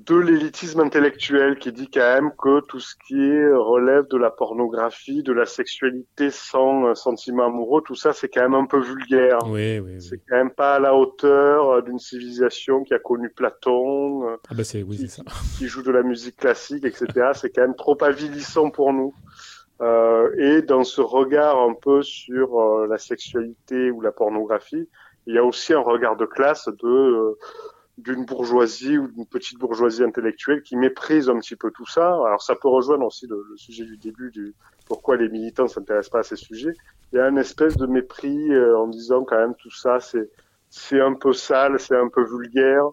de 0.05 0.17
l'élitisme 0.17 0.81
intellectuel 0.81 1.59
qui 1.59 1.73
dit 1.73 1.89
quand 1.91 2.01
même 2.01 2.31
que 2.39 2.61
tout 2.67 2.81
ce 2.81 2.95
qui 3.07 3.21
est 3.21 3.53
relève 3.53 4.07
de 4.09 4.17
la 4.17 4.31
pornographie, 4.31 5.23
de 5.23 5.33
la 5.33 5.47
sexualité 5.47 6.31
sans 6.31 6.95
sentiment 6.95 7.47
amoureux, 7.47 7.83
tout 7.85 7.95
ça 7.95 8.13
c'est 8.13 8.29
quand 8.29 8.43
même 8.43 8.55
un 8.55 8.67
peu 8.67 8.79
vulgaire. 8.81 9.39
Oui, 9.47 9.79
oui, 9.79 10.01
C'est 10.01 10.21
quand 10.29 10.37
même 10.37 10.51
pas 10.51 10.77
à 10.77 10.79
la 10.79 10.95
hauteur 10.95 11.83
d'une 11.83 11.99
civilisation 11.99 12.85
qui 12.85 12.95
a 12.95 12.99
connu 12.99 13.31
Platon, 13.31 14.27
ah 14.27 14.55
bah 14.55 14.65
c'est 14.65 14.83
oui, 14.83 15.09
ça. 15.09 15.23
qui 15.59 15.67
joue 15.67 15.83
de 15.83 15.91
la 15.91 16.03
musique 16.03 16.37
classique, 16.37 16.85
etc. 16.85 17.31
c'est 17.35 17.51
quand 17.51 17.63
même 17.63 17.77
trop 17.77 17.97
avilissant 18.03 18.71
pour 18.71 18.93
nous. 18.93 19.15
Euh, 19.83 20.31
et 20.39 20.63
dans 20.63 20.85
ce 20.85 21.01
regard 21.01 21.61
un 21.61 21.75
peu 21.75 22.03
sur 22.03 22.59
euh, 22.59 22.87
la 22.87 22.97
sexualité 22.99 23.91
ou 23.91 24.01
la 24.01 24.11
pornographie, 24.13 24.89
il 25.27 25.35
y 25.35 25.39
a 25.39 25.45
aussi 25.45 25.75
un 25.75 25.81
regard 25.81 26.17
de 26.17 26.25
classe 26.25 26.69
de 26.69 26.89
euh, 26.89 27.39
d'une 27.99 28.27
bourgeoisie 28.27 28.99
ou 28.99 29.09
d'une 29.09 29.27
petite 29.27 29.59
bourgeoisie 29.59 30.03
intellectuelle 30.03 30.63
qui 30.63 30.77
méprise 30.77 31.31
un 31.31 31.39
petit 31.39 31.57
peu 31.57 31.71
tout 31.71 31.87
ça. 31.87 32.09
Alors 32.09 32.43
ça 32.43 32.55
peut 32.55 32.69
rejoindre 32.69 33.07
aussi 33.07 33.27
le, 33.27 33.43
sujet 33.57 33.85
du 33.85 33.97
début 33.97 34.31
du 34.31 34.55
pourquoi 34.87 35.17
les 35.17 35.29
militants 35.29 35.67
s'intéressent 35.67 36.11
pas 36.11 36.19
à 36.21 36.23
ces 36.23 36.37
sujets. 36.37 36.75
Il 37.13 37.17
y 37.17 37.19
a 37.21 37.29
une 37.29 37.39
espèce 37.39 37.77
de 37.77 37.87
mépris 37.87 38.53
euh, 38.53 38.77
en 38.79 38.89
disant 38.89 39.25
quand 39.25 39.39
même 39.39 39.55
tout 39.55 39.71
ça 39.71 40.01
c'est 40.01 40.31
c'est 40.69 41.01
un 41.01 41.15
peu 41.15 41.33
sale, 41.33 41.81
c'est 41.81 41.97
un 41.97 42.09
peu 42.09 42.25
vulgaire 42.25 42.85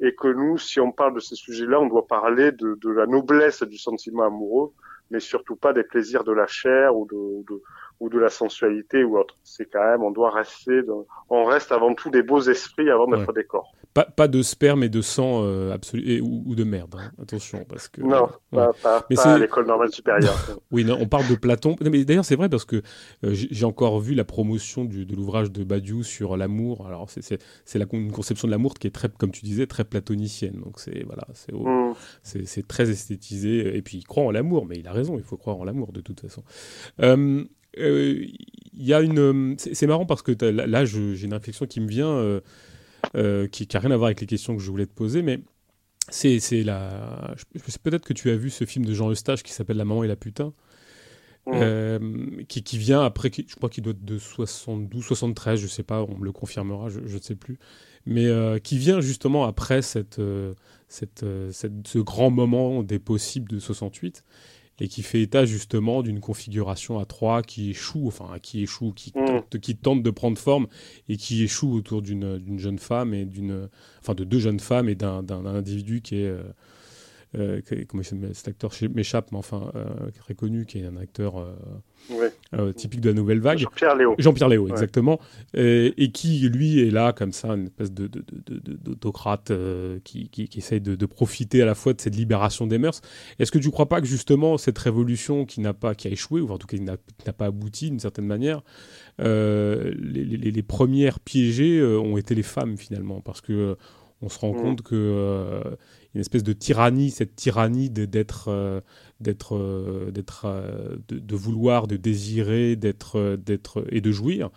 et 0.00 0.14
que 0.14 0.28
nous 0.28 0.58
si 0.58 0.78
on 0.78 0.92
parle 0.92 1.14
de 1.14 1.20
ces 1.20 1.34
sujets-là, 1.34 1.80
on 1.80 1.86
doit 1.86 2.06
parler 2.06 2.52
de, 2.52 2.78
de 2.80 2.90
la 2.90 3.06
noblesse 3.06 3.62
du 3.64 3.78
sentiment 3.78 4.24
amoureux, 4.24 4.72
mais 5.10 5.18
surtout 5.18 5.56
pas 5.56 5.72
des 5.72 5.82
plaisirs 5.82 6.22
de 6.22 6.32
la 6.32 6.46
chair 6.46 6.96
ou 6.96 7.06
de, 7.06 7.44
de 7.52 7.60
ou 8.02 8.08
de 8.08 8.18
la 8.18 8.30
sensualité 8.30 9.04
ou 9.04 9.16
autre. 9.16 9.36
C'est 9.44 9.66
quand 9.66 9.84
même, 9.84 10.02
on 10.02 10.10
doit 10.10 10.30
rester, 10.30 10.82
dans... 10.82 11.06
on 11.30 11.44
reste 11.44 11.70
avant 11.70 11.94
tout 11.94 12.10
des 12.10 12.24
beaux 12.24 12.40
esprits 12.40 12.90
avant 12.90 13.06
d'être 13.06 13.32
des 13.32 13.44
corps. 13.44 13.72
Pas, 13.94 14.04
pas, 14.04 14.26
de 14.26 14.40
sperme 14.42 14.82
et 14.82 14.88
de 14.88 15.02
sang 15.02 15.42
euh, 15.44 15.72
absolu 15.72 16.20
ou, 16.20 16.42
ou, 16.46 16.54
de 16.54 16.64
merde, 16.64 16.94
hein. 16.98 17.10
attention, 17.20 17.64
parce 17.68 17.88
que 17.88 18.00
non, 18.00 18.28
pas, 18.50 18.72
pas, 18.82 19.04
mais 19.10 19.16
pas 19.16 19.34
à 19.34 19.38
l'école 19.38 19.66
normale 19.66 19.92
supérieure. 19.92 20.34
oui, 20.70 20.84
non, 20.84 20.96
on 20.98 21.06
parle 21.06 21.28
de 21.28 21.34
Platon. 21.34 21.76
Mais 21.82 22.04
d'ailleurs, 22.04 22.24
c'est 22.24 22.36
vrai 22.36 22.48
parce 22.48 22.64
que 22.64 22.76
euh, 22.76 23.32
j'ai 23.32 23.64
encore 23.66 24.00
vu 24.00 24.14
la 24.14 24.24
promotion 24.24 24.86
du, 24.86 25.04
de 25.04 25.14
l'ouvrage 25.14 25.52
de 25.52 25.62
Badiou 25.62 26.02
sur 26.02 26.36
l'amour. 26.38 26.86
Alors, 26.86 27.10
c'est 27.10 27.78
la 27.78 27.86
une 27.92 28.12
conception 28.12 28.48
de 28.48 28.52
l'amour 28.52 28.74
qui 28.74 28.86
est 28.86 28.90
très, 28.90 29.10
comme 29.10 29.30
tu 29.30 29.44
disais, 29.44 29.66
très 29.66 29.84
platonicienne. 29.84 30.60
Donc 30.64 30.80
c'est 30.80 31.04
voilà, 31.04 31.26
c'est 31.34 31.52
mm. 31.52 31.94
c'est 32.22 32.66
très 32.66 32.90
esthétisé. 32.90 33.76
Et 33.76 33.82
puis 33.82 33.98
il 33.98 34.04
croit 34.04 34.24
en 34.24 34.30
l'amour, 34.30 34.64
mais 34.66 34.76
il 34.76 34.88
a 34.88 34.92
raison, 34.92 35.18
il 35.18 35.24
faut 35.24 35.36
croire 35.36 35.58
en 35.58 35.64
l'amour 35.64 35.92
de 35.92 36.00
toute 36.00 36.20
façon. 36.20 36.42
Euh, 37.00 37.44
il 37.74 37.82
euh, 37.82 38.26
y 38.74 38.92
a 38.92 39.00
une. 39.00 39.56
C'est 39.58 39.86
marrant 39.86 40.06
parce 40.06 40.22
que 40.22 40.32
là, 40.44 40.84
j'ai 40.84 41.24
une 41.24 41.34
réflexion 41.34 41.66
qui 41.66 41.80
me 41.80 41.88
vient, 41.88 42.40
euh, 43.14 43.44
euh, 43.44 43.48
qui 43.48 43.68
n'a 43.72 43.80
rien 43.80 43.90
à 43.90 43.96
voir 43.96 44.06
avec 44.06 44.20
les 44.20 44.26
questions 44.26 44.56
que 44.56 44.62
je 44.62 44.70
voulais 44.70 44.86
te 44.86 44.94
poser, 44.94 45.22
mais 45.22 45.40
c'est 46.10 46.62
la. 46.62 47.34
Peut-être 47.82 48.04
que 48.04 48.12
tu 48.12 48.30
as 48.30 48.36
vu 48.36 48.50
ce 48.50 48.64
film 48.64 48.84
de 48.84 48.92
Jean 48.92 49.10
Eustache 49.10 49.42
qui 49.42 49.52
s'appelle 49.52 49.76
La 49.76 49.84
maman 49.84 50.04
et 50.04 50.08
la 50.08 50.16
putain. 50.16 50.52
qui, 52.48 52.62
qui, 52.62 52.78
vient 52.78 53.02
après, 53.02 53.30
je 53.34 53.54
crois 53.56 53.68
qu'il 53.68 53.82
doit 53.82 53.92
être 53.92 54.04
de 54.04 54.18
72, 54.18 55.04
73, 55.04 55.60
je 55.60 55.66
sais 55.66 55.82
pas, 55.82 56.02
on 56.02 56.16
me 56.16 56.24
le 56.24 56.32
confirmera, 56.32 56.88
je 56.88 57.00
ne 57.00 57.20
sais 57.20 57.34
plus, 57.34 57.58
mais 58.06 58.28
qui 58.62 58.78
vient 58.78 59.00
justement 59.00 59.44
après 59.44 59.82
cette, 59.82 60.20
cette, 60.88 61.24
cette, 61.50 61.86
ce 61.88 61.98
grand 61.98 62.30
moment 62.30 62.82
des 62.82 62.98
possibles 62.98 63.50
de 63.50 63.58
68 63.58 64.24
et 64.80 64.88
qui 64.88 65.02
fait 65.02 65.22
état 65.22 65.44
justement 65.44 66.02
d'une 66.02 66.20
configuration 66.20 66.98
à 66.98 67.04
trois 67.04 67.42
qui 67.42 67.70
échoue, 67.70 68.06
enfin 68.06 68.38
qui 68.40 68.62
échoue, 68.62 68.92
qui, 68.92 69.12
mm. 69.14 69.26
tente, 69.26 69.58
qui 69.58 69.76
tente 69.76 70.02
de 70.02 70.10
prendre 70.10 70.38
forme 70.38 70.66
et 71.08 71.16
qui 71.16 71.42
échoue 71.42 71.72
autour 71.74 72.02
d'une 72.02 72.58
jeune 72.58 72.78
femme 72.78 73.14
et 73.14 73.24
d'une, 73.24 73.68
enfin 74.00 74.14
de 74.14 74.24
deux 74.24 74.38
jeunes 74.38 74.60
femmes 74.60 74.88
et 74.88 74.94
d'un 74.94 75.46
individu 75.46 76.00
qui 76.00 76.16
est 76.16 76.34
euh, 77.38 77.60
comment 77.88 78.02
cet 78.02 78.48
acteur 78.48 78.72
m'échappe, 78.94 79.32
mais 79.32 79.38
enfin 79.38 79.72
très 80.18 80.34
connu, 80.34 80.66
qui 80.66 80.78
est 80.78 80.86
un 80.86 80.96
acteur 80.96 81.46
typique 82.76 83.00
de 83.00 83.08
la 83.08 83.14
nouvelle 83.14 83.40
vague. 83.40 83.58
Jean-Pierre 83.58 83.96
Léo. 83.96 84.14
Jean-Pierre 84.18 84.48
Léo, 84.48 84.68
exactement, 84.68 85.18
et, 85.54 86.10
qui 86.12 86.48
lui 86.48 86.80
est 86.80 86.90
là 86.90 87.12
comme 87.12 87.32
ça, 87.32 87.48
une 87.48 87.66
espèce 87.66 87.92
de, 87.92 88.06
d'autocrate 88.06 89.52
qui, 90.04 90.28
qui, 90.28 90.48
qui, 90.48 90.58
essaye 90.58 90.80
de, 90.80 91.06
profiter 91.06 91.62
à 91.62 91.66
la 91.66 91.74
fois 91.74 91.92
de 91.92 92.00
cette 92.00 92.16
libération 92.16 92.66
des 92.66 92.78
mœurs. 92.78 93.00
Est-ce 93.38 93.50
que 93.50 93.58
tu 93.58 93.68
ne 93.68 93.72
crois 93.72 93.88
pas 93.88 94.00
que 94.00 94.06
justement 94.06 94.58
cette 94.58 94.78
révolution 94.78 95.44
qui 95.44 95.60
n'a 95.60 95.74
pas, 95.74 95.94
qui 95.94 96.08
a 96.08 96.10
échoué, 96.10 96.40
ou 96.40 96.50
en 96.50 96.58
tout 96.58 96.66
cas 96.66 96.76
qui 96.76 96.82
n'a, 96.82 96.96
pas 97.32 97.46
abouti 97.46 97.90
d'une 97.90 98.00
certaine 98.00 98.26
manière, 98.26 98.62
les, 99.18 99.94
les, 99.94 100.50
les, 100.50 100.62
premières 100.62 101.20
piégées 101.20 101.82
ont 101.82 102.16
été 102.16 102.34
les 102.34 102.42
femmes 102.42 102.76
finalement, 102.76 103.20
parce 103.20 103.40
que 103.40 103.76
on 104.22 104.28
se 104.28 104.38
rend 104.38 104.52
mm. 104.52 104.62
compte 104.62 104.82
que 104.82 104.94
euh, 104.94 105.76
une 106.14 106.20
espèce 106.20 106.42
de 106.42 106.52
tyrannie, 106.52 107.10
cette 107.10 107.36
tyrannie 107.36 107.90
d'être, 107.90 108.48
euh, 108.48 108.80
d'être, 109.20 109.56
euh, 109.56 110.10
d'être, 110.10 110.46
de, 111.08 111.36
vouloir, 111.36 111.86
de 111.86 111.96
désirer, 111.96 112.76
d'être, 112.76 113.36
d'être 113.36 113.84
et 113.90 114.00
de 114.00 114.12
jouir. 114.12 114.50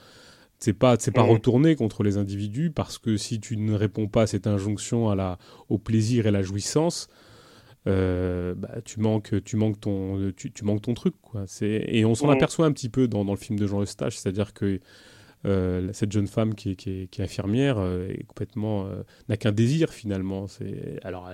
C'est 0.60 0.74
pas, 0.74 0.96
c'est 1.00 1.12
pas 1.12 1.26
mm. 1.26 1.30
retourné 1.30 1.76
contre 1.76 2.04
les 2.04 2.18
individus 2.18 2.72
parce 2.72 2.98
que 2.98 3.18
si 3.18 3.40
tu 3.40 3.58
ne 3.58 3.74
réponds 3.74 4.08
pas 4.08 4.24
à 4.24 4.28
cette 4.28 4.48
injonction 4.48 5.10
à 5.10 5.16
la, 5.16 5.38
au 5.70 5.78
plaisir 5.78 6.28
et 6.28 6.32
la 6.32 6.42
jouissance, 6.42 7.08
bah, 7.86 8.82
tu 8.84 9.00
manques, 9.00 9.44
tu 9.44 9.58
manques 9.58 9.80
ton, 9.80 10.32
tu, 10.36 10.52
manques 10.64 10.82
ton 10.82 10.96
truc 10.96 11.14
quoi. 11.22 11.44
C'est, 11.46 11.86
et 11.88 12.04
on 12.04 12.16
s'en 12.16 12.28
mm. 12.28 12.32
aperçoit 12.32 12.66
un 12.66 12.72
petit 12.72 12.90
peu 12.90 13.08
dans, 13.08 13.24
dans 13.24 13.34
le 13.34 13.38
film 13.38 13.60
de 13.60 13.68
Jean 13.68 13.82
Eustache, 13.82 14.18
c'est-à-dire 14.18 14.54
que 14.54 14.80
euh, 15.46 15.90
cette 15.94 16.12
jeune 16.12 16.28
femme 16.28 16.56
qui 16.56 16.72
est, 16.72 17.20
infirmière 17.20 17.78
euh, 17.78 18.08
est 18.08 18.24
complètement 18.24 18.86
euh, 18.86 19.04
n'a 19.30 19.38
qu'un 19.38 19.52
désir 19.52 19.92
finalement. 19.92 20.48
C'est 20.48 21.00
alors 21.04 21.30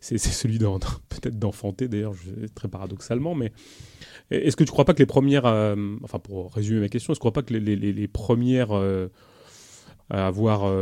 c'est 0.00 0.18
celui 0.18 0.58
peut-être 0.58 1.38
d'enfanter 1.38 1.88
d'ailleurs, 1.88 2.14
très 2.54 2.68
paradoxalement, 2.68 3.34
mais 3.34 3.52
est-ce 4.30 4.56
que 4.56 4.62
tu 4.62 4.70
crois 4.70 4.84
pas 4.84 4.94
que 4.94 5.00
les 5.00 5.06
premières, 5.06 5.44
enfin 6.04 6.20
pour 6.20 6.54
résumer 6.54 6.80
ma 6.80 6.88
question, 6.88 7.12
est-ce 7.12 7.18
que 7.18 7.22
tu 7.22 7.30
crois 7.30 7.32
pas 7.32 7.42
que 7.42 7.52
les, 7.52 8.08
premières 8.08 8.70
à 10.10 10.26
avoir 10.26 10.72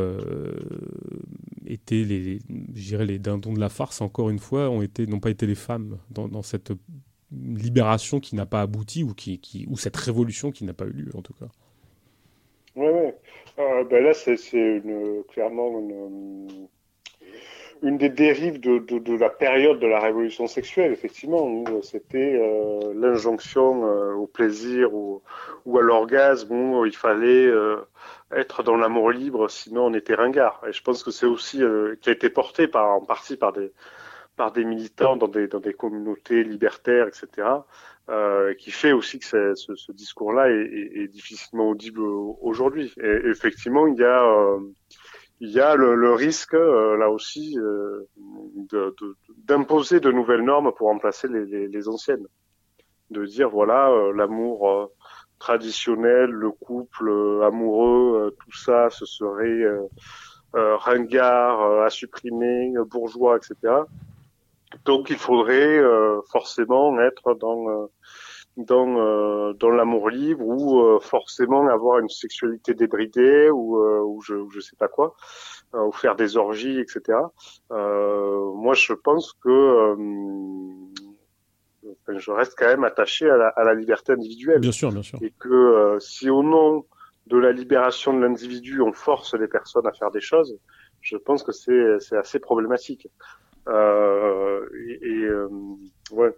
été 1.66 2.04
les, 2.04 2.40
les 2.74 3.18
dindons 3.18 3.54
de 3.54 3.60
la 3.60 3.70
farce 3.70 4.02
encore 4.02 4.28
une 4.28 4.38
fois 4.38 4.68
n'ont 4.68 5.20
pas 5.20 5.30
été 5.30 5.46
les 5.46 5.54
femmes 5.54 5.96
dans, 6.10 6.42
cette 6.42 6.72
libération 7.32 8.20
qui 8.20 8.36
n'a 8.36 8.44
pas 8.44 8.60
abouti 8.60 9.02
ou 9.02 9.76
cette 9.78 9.96
révolution 9.96 10.52
qui 10.52 10.64
n'a 10.64 10.74
pas 10.74 10.84
eu 10.84 10.92
lieu 10.92 11.12
en 11.14 11.22
tout 11.22 11.32
cas? 11.32 11.48
Euh, 13.76 13.84
ben 13.84 14.02
là, 14.02 14.14
c'est 14.14 14.36
clairement 15.28 15.78
une, 17.82 17.98
des 17.98 18.08
dérives 18.08 18.58
de, 18.60 19.16
la 19.16 19.30
période 19.30 19.78
de 19.78 19.86
la 19.86 20.00
révolution 20.00 20.46
sexuelle, 20.46 20.92
effectivement, 20.92 21.64
c'était 21.82 22.38
euh, 22.40 22.92
l'injonction 22.94 23.86
euh, 23.86 24.14
au 24.14 24.26
plaisir 24.26 24.94
ou, 24.94 25.22
à 25.76 25.82
l'orgasme, 25.82 26.52
où 26.52 26.86
il 26.86 26.96
fallait 26.96 27.46
euh, 27.46 27.76
être 28.34 28.62
dans 28.62 28.76
l'amour 28.76 29.10
libre, 29.10 29.48
sinon 29.48 29.86
on 29.86 29.94
était 29.94 30.14
ringard. 30.14 30.62
Et 30.68 30.72
je 30.72 30.82
pense 30.82 31.04
que 31.04 31.10
c'est 31.10 31.26
aussi 31.26 31.62
qui 32.00 32.08
a 32.08 32.12
été 32.12 32.30
porté 32.30 32.68
en 32.74 33.00
partie 33.02 33.36
par 33.36 33.52
des, 33.52 34.64
militants 34.64 35.16
dans 35.16 35.28
des 35.28 35.74
communautés 35.74 36.44
libertaires, 36.44 37.08
etc. 37.08 37.46
Euh, 38.08 38.54
qui 38.54 38.70
fait 38.70 38.92
aussi 38.92 39.18
que 39.18 39.24
ce, 39.26 39.74
ce 39.74 39.90
discours-là 39.90 40.48
est, 40.48 40.54
est, 40.54 41.02
est, 41.02 41.08
difficilement 41.08 41.70
audible 41.70 42.02
aujourd'hui. 42.02 42.94
Et 43.02 43.20
effectivement, 43.24 43.88
il 43.88 43.96
y 43.96 44.04
a, 44.04 44.22
euh, 44.22 44.60
il 45.40 45.50
y 45.50 45.58
a 45.58 45.74
le, 45.74 45.96
le 45.96 46.12
risque, 46.12 46.54
euh, 46.54 46.96
là 46.96 47.10
aussi, 47.10 47.58
euh, 47.58 48.06
d'imposer 49.38 49.98
de, 49.98 50.08
de, 50.08 50.14
nouvelles 50.14 50.44
normes 50.44 50.70
pour 50.76 50.86
remplacer 50.86 51.26
les, 51.26 51.46
les, 51.46 51.66
les 51.66 51.88
anciennes. 51.88 52.24
De 53.10 53.26
dire, 53.26 53.50
voilà, 53.50 53.90
l'amour 54.14 54.92
traditionnel, 55.40 56.30
le 56.30 56.52
couple 56.52 57.10
amoureux, 57.42 58.36
tout 58.38 58.56
ça, 58.56 58.88
ce 58.90 59.04
serait 59.04 59.64
ringard, 60.52 61.82
à 61.82 61.90
supprimer, 61.90 62.72
bourgeois, 62.88 63.36
etc. 63.36 63.82
Donc 64.84 65.10
il 65.10 65.16
faudrait 65.16 65.78
euh, 65.78 66.20
forcément 66.30 66.98
être 67.00 67.34
dans 67.34 67.68
euh, 67.68 67.86
dans 68.56 68.98
euh, 68.98 69.52
dans 69.52 69.70
l'amour 69.70 70.10
libre 70.10 70.44
ou 70.44 71.00
forcément 71.00 71.66
avoir 71.68 71.98
une 71.98 72.08
sexualité 72.08 72.74
débridée 72.74 73.50
ou 73.50 73.78
ou 73.78 74.20
je 74.22 74.34
je 74.50 74.60
sais 74.60 74.76
pas 74.76 74.88
quoi 74.88 75.14
ou 75.74 75.92
faire 75.92 76.16
des 76.16 76.36
orgies 76.36 76.80
etc. 76.80 77.18
moi 77.54 78.74
je 78.74 78.94
pense 78.94 79.34
que 79.34 79.94
je 82.08 82.30
reste 82.30 82.54
quand 82.56 82.66
même 82.66 82.84
attaché 82.84 83.28
à 83.28 83.36
la, 83.36 83.48
à 83.48 83.64
la, 83.64 83.74
liberté 83.74 84.12
individuelle. 84.12 84.60
Bien 84.60 84.72
sûr, 84.72 84.90
bien 84.90 85.02
sûr. 85.02 85.18
Et 85.22 85.32
que 85.38 85.98
si 86.00 86.30
au 86.30 86.42
nom 86.42 86.84
de 87.26 87.36
la 87.36 87.52
libération 87.52 88.12
de 88.14 88.20
l'individu, 88.20 88.80
on 88.80 88.92
force 88.92 89.34
les 89.34 89.48
personnes 89.48 89.86
à 89.86 89.92
faire 89.92 90.10
des 90.10 90.20
choses, 90.20 90.56
je 91.00 91.16
pense 91.16 91.42
que 91.42 91.52
c'est 91.52 92.16
assez 92.16 92.38
problématique. 92.38 93.08
Euh, 93.68 94.68
et, 95.02 95.24
euh, 95.24 95.48
ouais. 96.12 96.30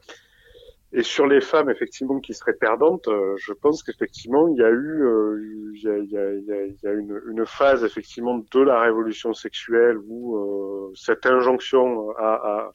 Et 0.92 1.02
sur 1.02 1.26
les 1.26 1.42
femmes, 1.42 1.68
effectivement, 1.68 2.18
qui 2.18 2.32
seraient 2.32 2.54
perdantes, 2.54 3.08
euh, 3.08 3.34
je 3.36 3.52
pense 3.52 3.82
qu'effectivement, 3.82 4.48
il 4.48 4.56
y 4.56 4.62
a 4.62 4.70
eu, 4.70 5.72
il 5.74 6.10
y 6.10 6.88
a, 6.88 6.92
une, 6.92 7.44
phase, 7.44 7.84
effectivement, 7.84 8.38
de 8.38 8.60
la 8.60 8.80
révolution 8.80 9.34
sexuelle 9.34 9.98
où 10.08 10.90
cette 10.94 11.26
injonction 11.26 12.08
à, 12.16 12.72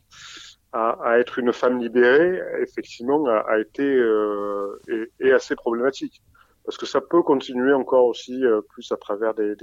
à, 0.73 1.19
être 1.19 1.39
une 1.39 1.51
femme 1.51 1.79
libérée, 1.79 2.39
effectivement, 2.61 3.25
a, 3.25 3.59
été 3.59 3.83
est, 5.19 5.31
assez 5.31 5.55
problématique. 5.55 6.21
Parce 6.65 6.77
que 6.77 6.85
ça 6.85 7.01
peut 7.01 7.23
continuer 7.23 7.73
encore 7.73 8.05
aussi 8.05 8.43
plus 8.69 8.91
à 8.91 8.97
travers 8.97 9.33
des, 9.33 9.55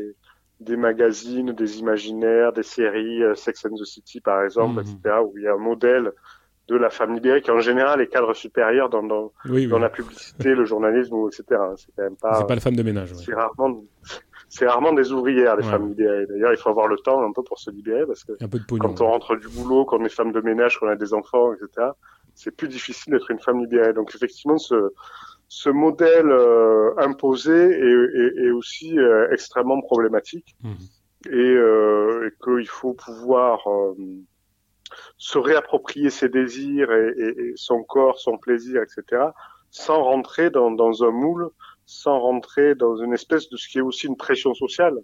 des 0.61 0.77
magazines, 0.77 1.53
des 1.53 1.78
imaginaires, 1.78 2.53
des 2.53 2.62
séries, 2.62 3.23
euh, 3.23 3.35
Sex 3.35 3.65
and 3.65 3.77
the 3.77 3.85
City 3.85 4.20
par 4.20 4.43
exemple, 4.43 4.82
mhm. 4.82 4.89
etc., 4.89 5.16
où 5.24 5.37
il 5.39 5.45
y 5.45 5.49
a 5.49 5.55
un 5.55 5.59
modèle 5.59 6.12
de 6.69 6.77
la 6.77 6.91
femme 6.91 7.15
libérée 7.15 7.43
qui 7.43 7.51
en 7.51 7.59
général 7.59 8.01
est 8.01 8.07
cadre 8.07 8.32
supérieur 8.32 8.89
dans, 8.89 9.03
dans, 9.03 9.32
dans 9.45 9.78
la 9.78 9.89
publicité, 9.89 10.55
le 10.55 10.65
journalisme, 10.65 11.16
etc. 11.27 11.61
C'est 11.77 11.93
quand 11.97 12.05
même 12.05 12.16
pas. 12.16 12.35
C'est 12.35 12.47
pas 12.47 12.55
la 12.55 12.61
femme 12.61 12.77
de 12.77 12.82
ménage. 12.85 13.12
C'est 13.15 13.35
rarement, 13.35 13.82
c'est 14.49 14.69
rarement 14.69 14.93
des 14.93 15.11
ouvrières 15.11 15.57
les 15.57 15.65
femmes 15.65 15.89
libérées. 15.89 16.27
D'ailleurs, 16.27 16.53
il 16.53 16.59
faut 16.59 16.70
avoir 16.70 16.87
le 16.87 16.97
temps 16.99 17.23
un 17.23 17.32
peu 17.32 17.43
pour 17.43 17.59
se 17.59 17.70
libérer 17.70 18.07
parce 18.07 18.24
que 18.24 18.32
quand 18.78 19.01
on 19.01 19.07
rentre 19.07 19.37
du 19.37 19.49
boulot, 19.49 19.85
qu'on 19.85 20.05
est 20.05 20.09
femme 20.09 20.31
de 20.31 20.41
ménage, 20.41 20.78
qu'on 20.78 20.89
a 20.89 20.97
des 20.97 21.12
enfants, 21.12 21.53
etc. 21.55 21.89
C'est 22.35 22.57
plus 22.57 22.69
difficile 22.69 23.12
d'être 23.15 23.31
une 23.32 23.41
femme 23.41 23.61
libérée. 23.61 23.93
Donc 23.93 24.15
effectivement, 24.15 24.59
ce 24.59 24.93
ce 25.52 25.68
modèle 25.68 26.31
euh, 26.31 26.94
imposé 26.97 27.52
est, 27.52 28.40
est, 28.40 28.47
est 28.47 28.51
aussi 28.52 28.97
euh, 28.97 29.28
extrêmement 29.32 29.81
problématique 29.81 30.55
mmh. 30.62 30.72
et, 31.27 31.36
euh, 31.36 32.28
et 32.28 32.44
qu'il 32.44 32.68
faut 32.68 32.94
pouvoir 32.94 33.68
euh, 33.68 33.97
se 35.18 35.39
réapproprier 35.39 36.09
ses 36.10 36.28
désirs 36.28 36.93
et, 36.93 37.14
et, 37.18 37.52
son 37.56 37.82
corps, 37.82 38.20
son 38.20 38.39
plaisir, 38.39 38.81
etc., 38.81 39.24
sans 39.72 40.05
rentrer 40.05 40.51
dans, 40.51 40.70
dans, 40.70 41.02
un 41.02 41.10
moule, 41.10 41.51
sans 41.85 42.20
rentrer 42.20 42.77
dans 42.77 42.97
une 42.98 43.12
espèce 43.12 43.48
de 43.48 43.56
ce 43.56 43.68
qui 43.68 43.78
est 43.78 43.82
aussi 43.82 44.06
une 44.06 44.16
pression 44.16 44.55
sociale 44.55 44.98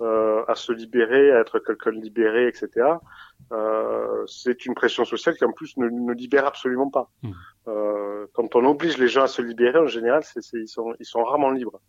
euh, 0.00 0.44
à 0.48 0.54
se 0.54 0.72
libérer, 0.72 1.32
à 1.32 1.40
être 1.40 1.58
quelqu'un 1.58 1.90
libéré, 1.90 2.48
etc. 2.48 2.68
Euh, 3.52 4.24
c'est 4.26 4.64
une 4.66 4.74
pression 4.74 5.04
sociale 5.04 5.36
qui 5.36 5.44
en 5.44 5.52
plus 5.52 5.76
ne, 5.76 5.88
ne 5.88 6.12
libère 6.12 6.46
absolument 6.46 6.88
pas. 6.88 7.10
Mmh. 7.22 7.30
Euh, 7.68 8.26
quand 8.32 8.56
on 8.56 8.64
oblige 8.64 8.96
les 8.98 9.08
gens 9.08 9.24
à 9.24 9.26
se 9.26 9.42
libérer, 9.42 9.78
en 9.78 9.86
général, 9.86 10.22
c'est, 10.24 10.40
ils 10.54 10.68
sont 10.68 10.94
ils 10.98 11.06
sont 11.06 11.22
rarement 11.22 11.50
libres. 11.50 11.80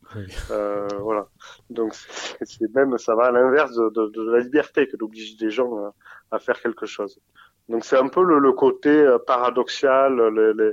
Euh, 0.51 0.88
voilà. 0.99 1.27
Donc 1.69 1.93
c'est 1.93 2.73
même 2.75 2.97
ça 2.97 3.15
va 3.15 3.25
à 3.25 3.31
l'inverse 3.31 3.73
de, 3.75 3.89
de, 3.89 4.07
de, 4.07 4.31
la 4.31 4.39
liberté 4.39 4.88
que 4.88 4.97
d'obliger 4.97 5.35
des 5.38 5.49
gens 5.49 5.75
à, 5.77 5.93
à, 6.31 6.39
faire 6.39 6.59
quelque 6.61 6.85
chose. 6.85 7.19
Donc 7.69 7.85
c'est 7.85 7.97
un 7.97 8.09
peu 8.09 8.23
le, 8.23 8.39
le 8.39 8.51
côté 8.51 8.89
euh, 8.89 9.17
paradoxal, 9.19 10.19
les, 10.35 10.53
les, 10.53 10.71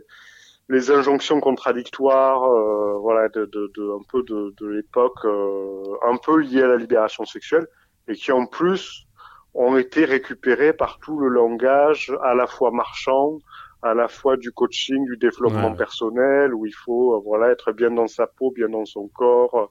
les 0.69 0.90
injonctions 0.90 1.40
contradictoires, 1.40 2.45
euh, 2.45 2.99
voilà, 2.99 3.28
de, 3.31 3.47
de, 3.47 3.73
de, 3.74 3.90
un 3.90 4.03
peu 4.11 4.23
de, 4.24 4.55
de 4.61 4.66
l'époque, 4.66 5.24
euh, 5.24 5.82
un 6.07 6.16
peu 6.19 6.39
liées 6.40 6.62
à 6.62 6.69
la 6.69 6.77
libération 6.77 7.24
sexuelle, 7.24 7.66
et 8.07 8.15
qui 8.15 8.32
en 8.32 8.47
plus 8.47 9.07
ont 9.55 9.77
été 9.77 10.05
récupérées 10.05 10.73
par 10.73 10.99
tout 10.99 11.19
le 11.19 11.28
langage 11.28 12.12
à 12.23 12.35
la 12.35 12.47
fois 12.47 12.70
marchand, 12.70 13.39
à 13.82 13.95
la 13.95 14.09
fois 14.09 14.36
du 14.36 14.53
coaching, 14.53 15.05
du 15.07 15.16
développement 15.16 15.73
personnel, 15.74 16.53
où 16.53 16.66
il 16.66 16.74
faut 16.74 17.15
euh, 17.15 17.20
voilà 17.24 17.51
être 17.51 17.73
bien 17.73 17.90
dans 17.90 18.09
sa 18.09 18.27
peau, 18.27 18.51
bien 18.51 18.69
dans 18.69 18.85
son 18.85 19.09
corps, 19.09 19.55
euh, 19.55 19.66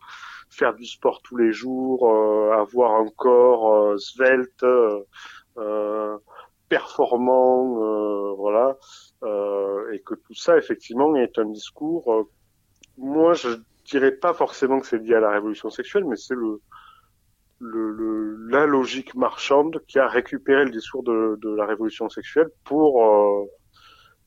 faire 0.49 0.73
du 0.73 0.85
sport 0.85 1.21
tous 1.21 1.35
les 1.35 1.51
jours, 1.51 2.09
euh, 2.09 2.51
avoir 2.53 2.95
un 3.01 3.07
corps 3.15 3.99
svelte, 3.99 4.65
performant, 6.69 8.35
voilà, 8.35 8.77
et 9.23 9.99
que 10.05 10.15
tout 10.15 10.33
ça 10.33 10.57
effectivement 10.57 11.15
est 11.15 11.37
un 11.39 11.45
discours. 11.45 12.29
moi, 12.97 13.33
je 13.33 13.49
dirais 13.85 14.11
pas 14.11 14.33
forcément 14.33 14.79
que 14.79 14.87
c'est 14.87 14.99
lié 14.99 15.15
à 15.15 15.19
la 15.19 15.31
révolution 15.31 15.69
sexuelle, 15.69 16.05
mais 16.05 16.17
c'est 16.17 16.35
le 16.35 16.61
le, 17.59 18.47
la 18.49 18.65
logique 18.65 19.15
marchande 19.15 19.81
qui 19.87 19.99
a 19.99 20.07
récupéré 20.07 20.65
le 20.65 20.71
discours 20.71 21.03
de, 21.03 21.37
de 21.41 21.55
la 21.55 21.65
révolution 21.65 22.09
sexuelle 22.09 22.49
pour 22.63 23.03
euh, 23.03 23.45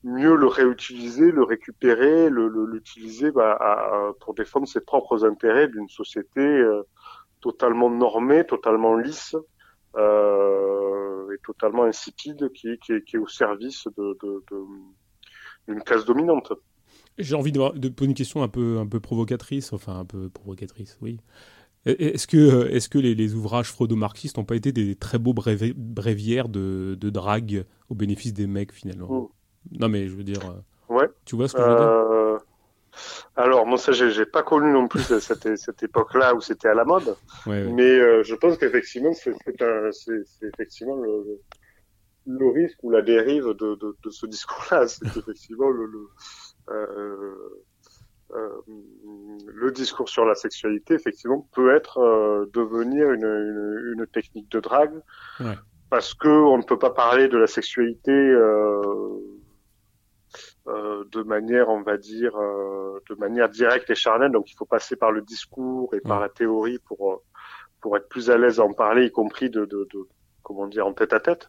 mieux 0.03 0.35
le 0.35 0.47
réutiliser, 0.47 1.31
le 1.31 1.45
récupérer, 1.45 2.31
l'utiliser 2.31 3.27
le, 3.27 3.33
bah, 3.33 4.13
pour 4.21 4.35
défendre 4.35 4.67
ses 4.67 4.81
propres 4.81 5.25
intérêts 5.25 5.69
d'une 5.69 5.89
société 5.89 6.41
euh, 6.41 6.83
totalement 7.41 7.91
normée, 7.91 8.45
totalement 8.45 8.97
lisse 8.97 9.37
euh, 9.97 11.00
totalement 11.39 11.85
insipide 11.85 12.51
qui, 12.53 12.79
qui, 12.79 13.01
qui, 13.03 13.17
est 13.17 13.19
au 13.19 13.29
service 13.29 13.87
de, 13.97 14.17
d'une 15.69 15.79
de, 15.79 15.83
classe 15.83 16.05
dominante. 16.05 16.53
J'ai 17.19 17.35
envie 17.35 17.53
de, 17.53 17.79
de, 17.79 17.89
poser 17.89 18.09
une 18.09 18.15
question 18.15 18.43
un 18.43 18.49
peu, 18.49 18.79
un 18.79 18.87
peu 18.87 19.01
provocatrice, 19.01 19.73
enfin 19.73 19.99
un 19.99 20.05
peu 20.05 20.29
provocatrice, 20.29 20.99
oui. 21.01 21.21
Est-ce 21.87 22.27
que, 22.27 22.69
est 22.69 22.89
que 22.91 22.99
les, 22.99 23.15
les 23.15 23.35
ouvrages 23.35 23.71
freudo-marxistes 23.71 24.37
n'ont 24.37 24.45
pas 24.45 24.57
été 24.57 24.71
des 24.71 24.97
très 24.97 25.19
beaux 25.19 25.33
bréviaires 25.33 26.51
de, 26.51 26.95
de 27.01 27.11
drague 27.11 27.65
au 27.89 27.95
bénéfice 27.95 28.35
des 28.35 28.47
mecs 28.47 28.73
finalement? 28.73 29.09
Mmh. 29.09 29.79
Non 29.79 29.89
mais 29.89 30.09
je 30.09 30.15
veux 30.15 30.25
dire, 30.25 30.41
euh, 30.45 30.95
ouais. 30.95 31.09
tu 31.25 31.37
vois 31.37 31.49
ce 31.49 31.55
que 31.55 31.63
je 31.63 31.69
veux 31.69 31.77
dire? 31.77 31.87
Euh, 31.87 32.30
alors, 33.37 33.67
moi, 33.67 33.79
ça, 33.79 33.93
j'ai 33.93 34.27
pas 34.27 34.43
connu 34.43 34.73
non 34.73 34.89
plus 34.89 35.01
cette, 35.21 35.57
cette 35.57 35.83
époque-là 35.83 36.35
où 36.35 36.41
c'était 36.41 36.69
à 36.69 36.75
la 36.75 36.85
mode. 36.85 37.17
Mais 37.47 37.99
euh, 37.99 38.23
je 38.23 38.35
pense 38.35 38.59
qu'effectivement, 38.59 39.13
c'est 39.13 39.35
effectivement 40.43 40.97
le, 40.97 41.41
le, 42.27 42.49
risque 42.49 42.79
ou 42.83 42.91
la 42.91 43.03
dérive 43.03 43.47
de, 43.47 43.75
de, 43.77 43.97
de 44.05 44.11
ce 44.11 44.27
discours-là. 44.27 44.87
C'est 44.89 45.17
effectivement 45.17 45.71
le, 45.71 45.87
le, 45.87 46.09
euh, 46.71 47.65
euh, 48.35 48.49
le 49.47 49.71
discours 49.73 50.09
sur 50.09 50.25
la 50.25 50.35
sexualité, 50.35 50.95
effectivement, 50.95 51.49
peut 51.53 51.75
être 51.75 51.99
euh, 51.99 52.47
devenir 52.53 53.11
une, 53.13 53.25
une, 53.25 53.95
une, 53.99 54.07
technique 54.07 54.49
de 54.51 54.61
drague. 54.61 55.01
Ouais. 55.41 55.57
Parce 55.89 56.15
que 56.15 56.29
on 56.29 56.59
ne 56.59 56.63
peut 56.63 56.79
pas 56.79 56.91
parler 56.91 57.29
de 57.29 57.37
la 57.37 57.49
sexualité 57.49 58.13
euh, 58.13 59.19
de 60.67 61.23
manière, 61.23 61.69
on 61.69 61.83
va 61.83 61.97
dire, 61.97 62.37
euh, 62.37 63.01
de 63.09 63.15
manière 63.17 63.49
directe 63.49 63.91
et 63.91 63.95
charnelle. 63.95 64.33
Donc, 64.33 64.51
il 64.51 64.55
faut 64.55 64.67
passer 64.67 64.97
par 64.97 65.13
le 65.13 65.23
discours 65.23 65.95
et 65.95 66.01
par 66.01 66.21
la 66.21 66.29
théorie 66.29 66.79
pour 66.87 67.13
euh, 67.13 67.17
pour 67.81 67.97
être 67.97 68.09
plus 68.09 68.31
à 68.31 68.37
l'aise 68.37 68.61
à 68.61 68.65
en 68.65 68.75
parler, 68.75 69.07
y 69.07 69.11
compris 69.11 69.49
de, 69.49 69.65
de, 69.65 69.89
de 69.93 70.09
comment 70.43 70.67
dire, 70.67 70.87
en 70.87 70.93
tête 70.93 71.15
à 71.15 71.21
tête. 71.21 71.49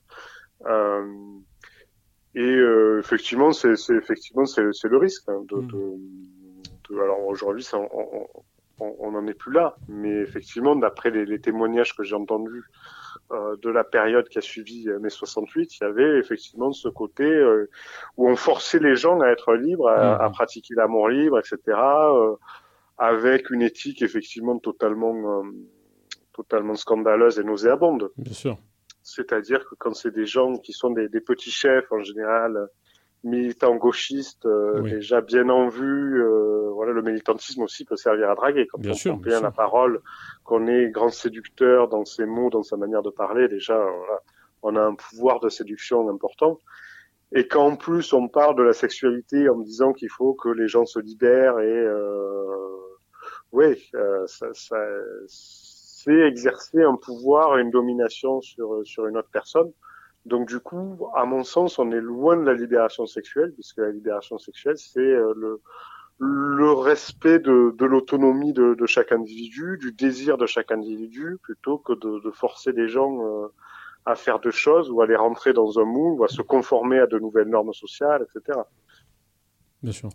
et 2.36 2.58
effectivement, 3.00 3.52
c'est 3.52 3.74
effectivement 3.90 4.46
c'est 4.46 4.64
le 4.64 4.98
risque 4.98 5.28
hein, 5.28 5.44
de, 5.50 5.60
de, 5.60 7.00
alors 7.00 7.26
aujourd'hui, 7.28 7.68
on 8.80 9.12
n'en 9.12 9.28
est 9.28 9.34
plus 9.34 9.52
là, 9.52 9.76
mais 9.88 10.22
effectivement, 10.22 10.76
d'après 10.76 11.12
les, 11.12 11.26
les, 11.26 11.40
témoignages 11.40 11.96
que 11.96 12.04
j'ai 12.04 12.16
entendus 12.16 12.64
euh, 12.64 13.01
de 13.62 13.70
la 13.70 13.84
période 13.84 14.28
qui 14.30 14.38
a 14.38 14.42
suivi 14.42 14.88
mai 15.00 15.10
68, 15.10 15.78
il 15.78 15.84
y 15.84 15.88
avait 15.88 16.20
effectivement 16.20 16.72
ce 16.72 16.90
côté 16.90 17.24
euh, 17.24 17.70
où 18.18 18.30
on 18.30 18.36
forçait 18.36 18.80
les 18.80 18.96
gens 18.96 19.20
à 19.22 19.28
être 19.28 19.54
libres, 19.54 19.90
à, 19.90 20.28
mmh. 20.28 20.32
pratiquer 20.32 20.74
l'amour 20.76 21.10
libre, 21.10 21.40
etc., 21.40 21.60
euh, 21.78 22.36
avec 22.98 23.50
une 23.50 23.62
éthique 23.62 24.02
effectivement 24.02 24.60
totalement, 24.60 25.44
totalement 26.34 26.76
scandaleuse 26.76 27.40
et 27.40 27.44
nauséabonde. 27.44 28.12
Bien 28.18 28.34
sûr. 28.34 28.58
C'est-à-dire 29.02 29.66
que 29.68 29.76
quand 29.76 29.96
c'est 29.96 30.14
des 30.14 30.28
gens 30.28 30.58
qui 30.58 30.74
sont 30.74 30.92
des, 30.92 31.10
des 31.10 31.22
petits 31.22 31.50
chefs 31.50 31.92
en 31.92 32.04
général, 32.04 32.68
militant 33.24 33.76
gauchiste 33.76 34.46
euh, 34.46 34.82
déjà 34.82 35.22
bien 35.22 35.50
en 35.50 35.68
vue. 35.68 36.24
Euh, 36.24 36.70
voilà, 36.74 36.92
le 36.92 37.02
militantisme 37.02 37.62
aussi 37.62 37.86
peut 37.86 37.96
servir 37.96 38.30
à 38.30 38.36
draguer. 38.36 38.68
Quand 38.68 38.80
bien 38.80 38.92
on 38.92 38.96
sûr, 38.96 39.18
bien, 39.18 39.42
la 39.42 39.52
parole, 39.52 40.02
qu'on 40.44 40.68
est 40.68 40.90
grand 40.90 41.10
séducteur 41.10 41.88
dans 41.88 42.06
ses 42.06 42.26
mots, 42.26 42.50
dans 42.50 42.64
sa 42.64 42.78
manière 42.78 43.04
de 43.04 43.12
parler, 43.12 43.48
déjà, 43.48 43.78
voilà, 43.78 44.22
on 44.64 44.76
a 44.76 44.82
un 44.82 44.96
pouvoir 44.96 45.40
de 45.40 45.50
séduction 45.50 46.10
important. 46.10 46.60
Et 47.34 47.48
qu'en 47.48 47.78
plus 47.78 48.12
on 48.12 48.28
parle 48.28 48.58
de 48.58 48.64
la 48.64 48.74
sexualité 48.74 49.48
en 49.48 49.60
disant 49.60 49.94
qu'il 49.94 50.10
faut 50.10 50.34
que 50.34 50.50
les 50.50 50.68
gens 50.68 50.86
se 50.86 51.00
libèrent 51.00 51.60
et 51.60 51.66
euh, 51.66 52.46
oui, 53.54 53.90
euh, 53.96 54.28
ça, 54.28 54.48
ça 54.52 54.76
c'est 55.28 56.12
exercer 56.12 56.84
un 56.84 56.98
pouvoir 56.98 57.58
une 57.58 57.72
domination 57.72 58.42
sur 58.42 58.82
sur 58.84 59.08
une 59.08 59.16
autre 59.16 59.30
personne 59.32 59.72
donc 60.26 60.48
du 60.48 60.60
coup, 60.60 61.08
à 61.16 61.26
mon 61.26 61.44
sens, 61.44 61.80
on 61.80 61.92
est 61.92 62.02
loin 62.02 62.38
de 62.38 62.44
la 62.44 62.54
libération 62.54 63.06
sexuelle, 63.06 63.54
puisque 63.54 63.78
la 63.78 63.92
libération 63.92 64.38
sexuelle, 64.38 64.78
c'est 64.78 65.00
euh, 65.00 65.34
le, 66.20 66.72
respect 66.74 67.40
de, 67.40 67.74
l'autonomie 67.86 68.54
de, 68.54 68.86
chaque 68.86 69.12
individu, 69.12 69.78
du 69.80 69.92
désir 69.92 70.38
de 70.38 70.46
chaque 70.46 70.72
individu, 70.72 71.38
plutôt 71.42 71.80
que 71.80 71.94
de, 71.94 72.32
forcer 72.32 72.72
des 72.72 72.88
gens 72.88 73.26
euh, 73.26 73.48
à 74.06 74.16
faire 74.16 74.40
de 74.40 74.52
choses 74.52 74.92
ou 74.92 75.02
à 75.02 75.08
les 75.08 75.16
rentrer 75.16 75.54
dans 75.54 75.80
un 75.80 75.86
moule 75.86 76.20
ou 76.20 76.24
à 76.24 76.28
se 76.28 76.42
conformer 76.44 77.00
à 77.00 77.08
de 77.08 77.18
nouvelles 77.18 77.50
normes 77.50 77.74
sociales, 77.74 78.24
etc. 78.24 78.60
Bien 79.82 79.92
sûr. 79.92 80.10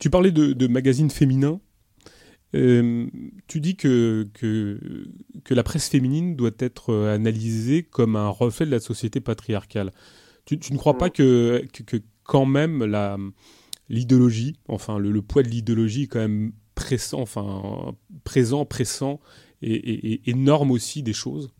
Tu 0.00 0.08
parlais 0.08 0.32
de 0.32 0.66
magazines 0.66 1.10
féminins. 1.10 1.60
Euh, 2.54 3.06
tu 3.46 3.60
dis 3.60 3.76
que, 3.76 4.26
que, 4.32 4.80
que, 5.44 5.54
la 5.54 5.62
presse 5.62 5.88
féminine 5.88 6.34
doit 6.34 6.50
être 6.58 6.90
euh, 6.90 7.14
analysée 7.14 7.82
comme 7.82 8.16
un 8.16 8.28
reflet 8.28 8.64
de 8.64 8.70
la 8.70 8.80
société 8.80 9.20
patriarcale. 9.20 9.92
Tu, 10.46 10.58
tu 10.58 10.72
ne 10.72 10.78
crois 10.78 10.96
pas 10.96 11.10
que, 11.10 11.62
que, 11.72 11.98
quand 12.22 12.46
même 12.46 12.84
la, 12.84 13.18
l'idéologie, 13.90 14.56
enfin 14.66 14.98
le, 14.98 15.12
le, 15.12 15.20
poids 15.20 15.42
de 15.42 15.48
l'idéologie 15.48 16.04
est 16.04 16.06
quand 16.06 16.20
même 16.20 16.52
pressant, 16.74 17.20
enfin 17.20 17.94
présent, 18.24 18.64
pressant 18.64 19.20
et, 19.60 19.74
et, 19.74 20.12
et 20.14 20.30
énorme 20.30 20.70
aussi 20.70 21.02
des 21.02 21.12
choses? 21.12 21.50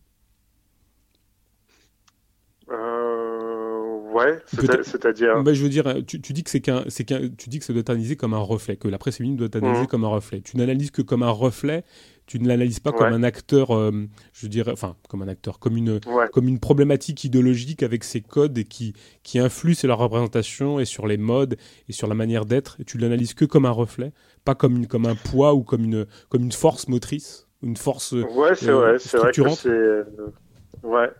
Ouais, 4.12 4.38
c'est-à-dire. 4.46 5.42
Bah, 5.42 5.52
je 5.52 5.62
veux 5.62 5.68
dire, 5.68 6.04
tu, 6.06 6.20
tu 6.20 6.32
dis 6.32 6.42
que 6.42 6.50
c'est 6.50 6.60
qu'un, 6.60 6.84
c'est 6.88 7.04
qu'un, 7.04 7.28
tu 7.36 7.48
dis 7.48 7.58
que 7.58 7.64
ça 7.64 7.72
doit 7.72 7.80
être 7.80 7.90
analysé 7.90 8.16
comme 8.16 8.34
un 8.34 8.38
reflet, 8.38 8.76
que 8.76 8.88
la 8.88 8.98
presse 8.98 9.16
féminine 9.16 9.36
doit 9.36 9.46
être 9.46 9.56
analysée 9.56 9.84
mmh. 9.84 9.88
comme 9.88 10.04
un 10.04 10.08
reflet. 10.08 10.40
Tu 10.40 10.56
n'analyses 10.56 10.90
que 10.90 11.02
comme 11.02 11.22
un 11.22 11.30
reflet. 11.30 11.84
Tu 12.26 12.38
ne 12.40 12.46
l'analyses 12.46 12.78
pas 12.78 12.90
ouais. 12.90 12.98
comme 12.98 13.12
un 13.14 13.22
acteur, 13.22 13.74
euh, 13.74 13.90
je 14.34 14.48
dirais, 14.48 14.72
enfin, 14.72 14.96
comme 15.08 15.22
un 15.22 15.28
acteur, 15.28 15.58
comme 15.58 15.78
une, 15.78 15.98
ouais. 16.06 16.28
comme 16.30 16.46
une 16.46 16.60
problématique 16.60 17.24
idéologique 17.24 17.82
avec 17.82 18.04
ses 18.04 18.20
codes 18.20 18.58
et 18.58 18.64
qui, 18.64 18.92
qui 19.22 19.38
influe 19.38 19.74
sur 19.74 19.88
la 19.88 19.94
représentation 19.94 20.78
et 20.78 20.84
sur 20.84 21.06
les 21.06 21.16
modes 21.16 21.56
et 21.88 21.92
sur 21.92 22.06
la 22.06 22.14
manière 22.14 22.44
d'être. 22.44 22.76
Tu 22.86 22.98
l'analyses 22.98 23.32
que 23.32 23.46
comme 23.46 23.64
un 23.64 23.70
reflet, 23.70 24.12
pas 24.44 24.54
comme 24.54 24.76
une, 24.76 24.86
comme 24.86 25.06
un 25.06 25.14
poids 25.14 25.54
ou 25.54 25.62
comme 25.62 25.84
une, 25.84 26.06
comme 26.28 26.42
une 26.42 26.52
force 26.52 26.88
motrice, 26.88 27.46
une 27.62 27.78
force. 27.78 28.12
Ouais, 28.12 28.54
c'est 28.54 28.68
euh, 28.68 28.76
vrai, 28.76 28.98
c'est 28.98 29.16
vrai 29.16 29.32
que 29.32 29.48
c'est. 29.48 30.02
Ouais. 30.82 31.10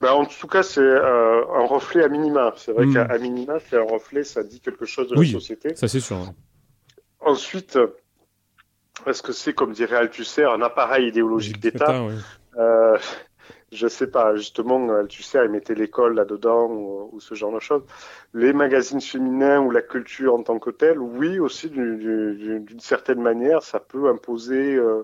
Ben, 0.00 0.12
en 0.12 0.24
tout 0.24 0.46
cas, 0.46 0.62
c'est 0.62 0.80
euh, 0.80 1.23
un 1.64 1.66
reflet 1.66 2.04
à 2.04 2.08
minima. 2.08 2.52
C'est 2.56 2.72
vrai 2.72 2.86
mmh. 2.86 2.94
qu'à 2.94 3.18
minima, 3.18 3.58
c'est 3.68 3.76
un 3.76 3.82
reflet, 3.82 4.24
ça 4.24 4.42
dit 4.42 4.60
quelque 4.60 4.84
chose 4.84 5.08
de 5.08 5.16
oui, 5.16 5.26
la 5.26 5.32
société. 5.32 5.74
Ça, 5.74 5.88
c'est 5.88 6.00
sûr. 6.00 6.18
Ensuite, 7.20 7.78
est-ce 9.06 9.22
que 9.22 9.32
c'est, 9.32 9.54
comme 9.54 9.72
dirait 9.72 9.96
Althusser, 9.96 10.44
un 10.44 10.62
appareil 10.62 11.08
idéologique 11.08 11.60
d'État 11.60 12.02
oui. 12.02 12.14
euh, 12.58 12.96
Je 13.72 13.88
sais 13.88 14.06
pas. 14.06 14.36
Justement, 14.36 14.88
Althusser, 14.90 15.40
il 15.44 15.50
mettait 15.50 15.74
l'école 15.74 16.14
là-dedans 16.14 16.66
ou, 16.70 17.10
ou, 17.12 17.20
ce 17.20 17.34
genre 17.34 17.52
de 17.52 17.60
choses. 17.60 17.82
Les 18.32 18.52
magazines 18.52 19.00
féminins 19.00 19.60
ou 19.60 19.70
la 19.70 19.82
culture 19.82 20.34
en 20.34 20.42
tant 20.42 20.58
que 20.58 20.70
telle, 20.70 20.98
oui, 20.98 21.38
aussi, 21.38 21.68
d'une 21.70 22.80
certaine 22.80 23.20
manière, 23.20 23.62
ça 23.62 23.80
peut 23.80 24.08
imposer 24.08 24.76
euh, 24.76 25.02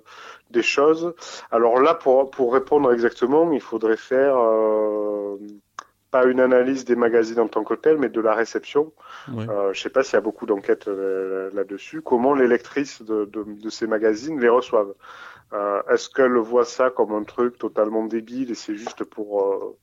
des 0.50 0.62
choses. 0.62 1.14
Alors 1.50 1.80
là, 1.80 1.94
pour, 1.94 2.30
pour 2.30 2.52
répondre 2.52 2.92
exactement, 2.92 3.50
il 3.52 3.60
faudrait 3.60 3.96
faire 3.96 4.36
euh, 4.38 5.36
pas 6.10 6.24
une 6.24 6.40
analyse 6.40 6.84
des 6.84 6.96
magazines 6.96 7.40
en 7.40 7.48
tant 7.48 7.64
que 7.64 7.74
tel, 7.74 7.98
mais 7.98 8.08
de 8.08 8.20
la 8.20 8.34
réception. 8.34 8.92
Euh, 9.28 9.72
je 9.72 9.80
sais 9.80 9.90
pas 9.90 10.02
s'il 10.02 10.14
y 10.14 10.16
a 10.16 10.20
beaucoup 10.20 10.46
d'enquêtes 10.46 10.88
euh, 10.88 11.50
là-dessus. 11.52 12.02
Comment 12.02 12.34
les 12.34 12.48
lectrices 12.48 13.02
de, 13.02 13.24
de, 13.26 13.44
de, 13.44 13.70
ces 13.70 13.86
magazines 13.86 14.40
les 14.40 14.48
reçoivent? 14.48 14.94
Euh, 15.52 15.82
Est-ce 15.88 16.10
qu'elles 16.10 16.36
voient 16.36 16.64
ça 16.64 16.90
comme 16.90 17.12
un 17.12 17.24
truc 17.24 17.58
totalement 17.58 18.04
débile 18.04 18.50
et 18.50 18.54
c'est 18.54 18.76
juste 18.76 19.04
pour 19.04 19.76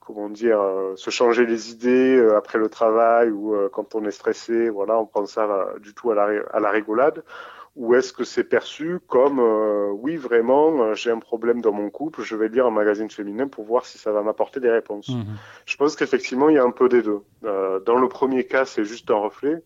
comment 0.00 0.28
dire 0.28 0.60
se 0.96 1.10
changer 1.10 1.46
les 1.46 1.70
idées 1.72 2.28
après 2.36 2.58
le 2.58 2.68
travail 2.68 3.30
ou 3.30 3.56
quand 3.72 3.94
on 3.94 4.04
est 4.04 4.12
stressé? 4.12 4.68
Voilà, 4.70 4.98
on 4.98 5.06
prend 5.06 5.26
ça 5.26 5.68
du 5.80 5.94
tout 5.94 6.10
à 6.10 6.14
la, 6.14 6.42
à 6.52 6.60
la 6.60 6.70
rigolade 6.70 7.24
ou 7.76 7.94
est-ce 7.94 8.12
que 8.12 8.24
c'est 8.24 8.44
perçu 8.44 8.98
comme 9.06 9.38
euh, 9.38 9.90
oui 9.90 10.16
vraiment 10.16 10.82
euh, 10.82 10.94
j'ai 10.94 11.10
un 11.10 11.18
problème 11.18 11.60
dans 11.60 11.72
mon 11.72 11.90
couple, 11.90 12.22
je 12.22 12.34
vais 12.34 12.48
lire 12.48 12.66
un 12.66 12.70
magazine 12.70 13.10
féminin 13.10 13.48
pour 13.48 13.64
voir 13.64 13.84
si 13.84 13.98
ça 13.98 14.12
va 14.12 14.22
m'apporter 14.22 14.60
des 14.60 14.70
réponses. 14.70 15.10
Mmh. 15.10 15.22
Je 15.66 15.76
pense 15.76 15.94
qu'effectivement 15.94 16.48
il 16.48 16.56
y 16.56 16.58
a 16.58 16.64
un 16.64 16.70
peu 16.70 16.88
des 16.88 17.02
deux. 17.02 17.20
Euh, 17.44 17.78
dans 17.80 17.98
le 17.98 18.08
premier 18.08 18.44
cas 18.44 18.64
c'est 18.64 18.84
juste 18.84 19.10
un 19.10 19.16
reflet. 19.16 19.62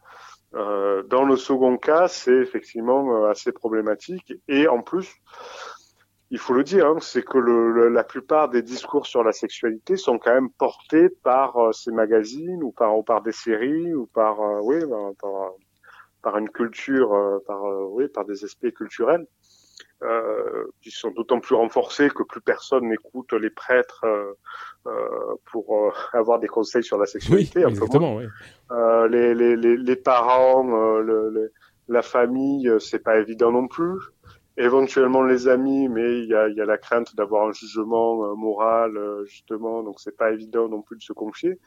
Euh, 0.54 1.04
dans 1.04 1.24
le 1.24 1.36
second 1.36 1.76
cas 1.76 2.08
c'est 2.08 2.34
effectivement 2.34 3.14
euh, 3.14 3.30
assez 3.30 3.52
problématique 3.52 4.34
et 4.48 4.66
en 4.66 4.82
plus 4.82 5.08
il 6.32 6.38
faut 6.38 6.54
le 6.54 6.62
dire, 6.62 6.86
hein, 6.86 6.98
c'est 7.00 7.24
que 7.24 7.38
le, 7.38 7.72
le, 7.72 7.88
la 7.88 8.04
plupart 8.04 8.48
des 8.48 8.62
discours 8.62 9.06
sur 9.06 9.24
la 9.24 9.32
sexualité 9.32 9.96
sont 9.96 10.18
quand 10.18 10.32
même 10.32 10.50
portés 10.50 11.08
par 11.08 11.56
euh, 11.56 11.72
ces 11.72 11.92
magazines 11.92 12.62
ou 12.62 12.72
par, 12.72 12.96
ou 12.98 13.04
par 13.04 13.22
des 13.22 13.32
séries 13.32 13.94
ou 13.94 14.06
par, 14.06 14.40
oui, 14.64 14.80
par, 14.80 15.12
par 15.20 15.52
par 16.22 16.38
une 16.38 16.50
culture, 16.50 17.14
euh, 17.14 17.38
par 17.46 17.64
euh, 17.64 17.86
oui, 17.90 18.08
par 18.08 18.24
des 18.24 18.44
aspects 18.44 18.70
culturels. 18.70 19.26
euh, 20.02 20.64
qui 20.82 20.90
sont 20.90 21.10
d'autant 21.10 21.40
plus 21.40 21.54
renforcées 21.54 22.08
que 22.10 22.22
plus 22.22 22.40
personne 22.40 22.88
n'écoute 22.88 23.32
les 23.34 23.50
prêtres 23.50 24.04
pour 25.50 25.88
euh, 25.88 25.90
avoir 26.12 26.38
des 26.38 26.48
conseils 26.48 26.82
sur 26.82 26.98
la 26.98 27.06
sexualité. 27.06 27.64
Oui, 27.64 27.70
exactement, 27.70 28.16
oui. 28.16 28.24
les, 29.10 29.34
les, 29.34 29.56
les, 29.56 29.76
les, 29.76 29.96
parents, 29.96 30.64
le, 31.00 31.52
la 31.88 32.02
famille, 32.02 32.70
c'est 32.80 33.00
pas 33.02 33.18
évident 33.18 33.52
non 33.52 33.68
plus. 33.68 33.98
Éventuellement 34.56 35.22
les 35.22 35.48
amis, 35.48 35.88
mais 35.88 36.18
il 36.20 36.28
y 36.28 36.34
a, 36.34 36.48
y 36.48 36.60
a 36.60 36.66
la 36.66 36.76
crainte 36.76 37.14
d'avoir 37.16 37.48
un 37.48 37.52
jugement 37.52 38.34
moral 38.36 38.98
justement, 39.24 39.82
donc 39.82 40.00
c'est 40.00 40.16
pas 40.16 40.32
évident 40.32 40.68
non 40.68 40.82
plus 40.82 40.96
de 40.96 41.02
se 41.02 41.12
confier. 41.12 41.58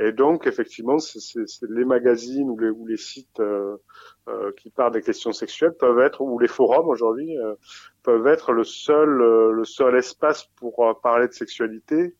Et 0.00 0.12
donc, 0.12 0.46
effectivement, 0.46 0.98
c'est 0.98 1.44
les 1.68 1.84
magazines 1.84 2.48
ou 2.48 2.58
les, 2.58 2.70
ou 2.70 2.86
les 2.86 2.96
sites 2.96 3.38
euh, 3.38 3.76
euh, 4.28 4.50
qui 4.56 4.70
parlent 4.70 4.94
des 4.94 5.02
questions 5.02 5.32
sexuelles 5.32 5.74
peuvent 5.78 6.00
être, 6.00 6.22
ou 6.22 6.38
les 6.38 6.48
forums 6.48 6.88
aujourd'hui, 6.88 7.36
euh, 7.36 7.54
peuvent 8.02 8.26
être 8.26 8.52
le 8.52 8.64
seul, 8.64 9.08
le 9.08 9.64
seul 9.64 9.94
espace 9.96 10.46
pour 10.56 10.98
parler 11.02 11.28
de 11.28 11.34
sexualité 11.34 12.16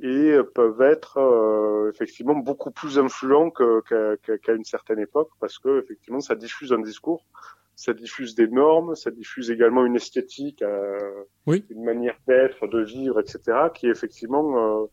et 0.00 0.36
peuvent 0.54 0.82
être 0.82 1.90
effectivement 1.92 2.34
beaucoup 2.34 2.70
plus 2.70 2.98
influents 2.98 3.50
qu'à 3.50 4.52
une 4.52 4.64
certaine 4.64 5.00
époque 5.00 5.30
parce 5.40 5.58
que 5.58 5.80
effectivement, 5.82 6.20
ça 6.20 6.36
diffuse 6.36 6.72
un 6.72 6.80
discours 6.80 7.24
ça 7.76 7.92
diffuse 7.92 8.36
des 8.36 8.46
normes, 8.46 8.94
ça 8.94 9.10
diffuse 9.10 9.50
également 9.50 9.84
une 9.84 9.96
esthétique, 9.96 10.62
une 11.48 11.84
manière 11.84 12.16
d'être, 12.28 12.68
de 12.68 12.80
vivre, 12.80 13.18
etc., 13.18 13.40
qui 13.74 13.88
effectivement 13.88 14.88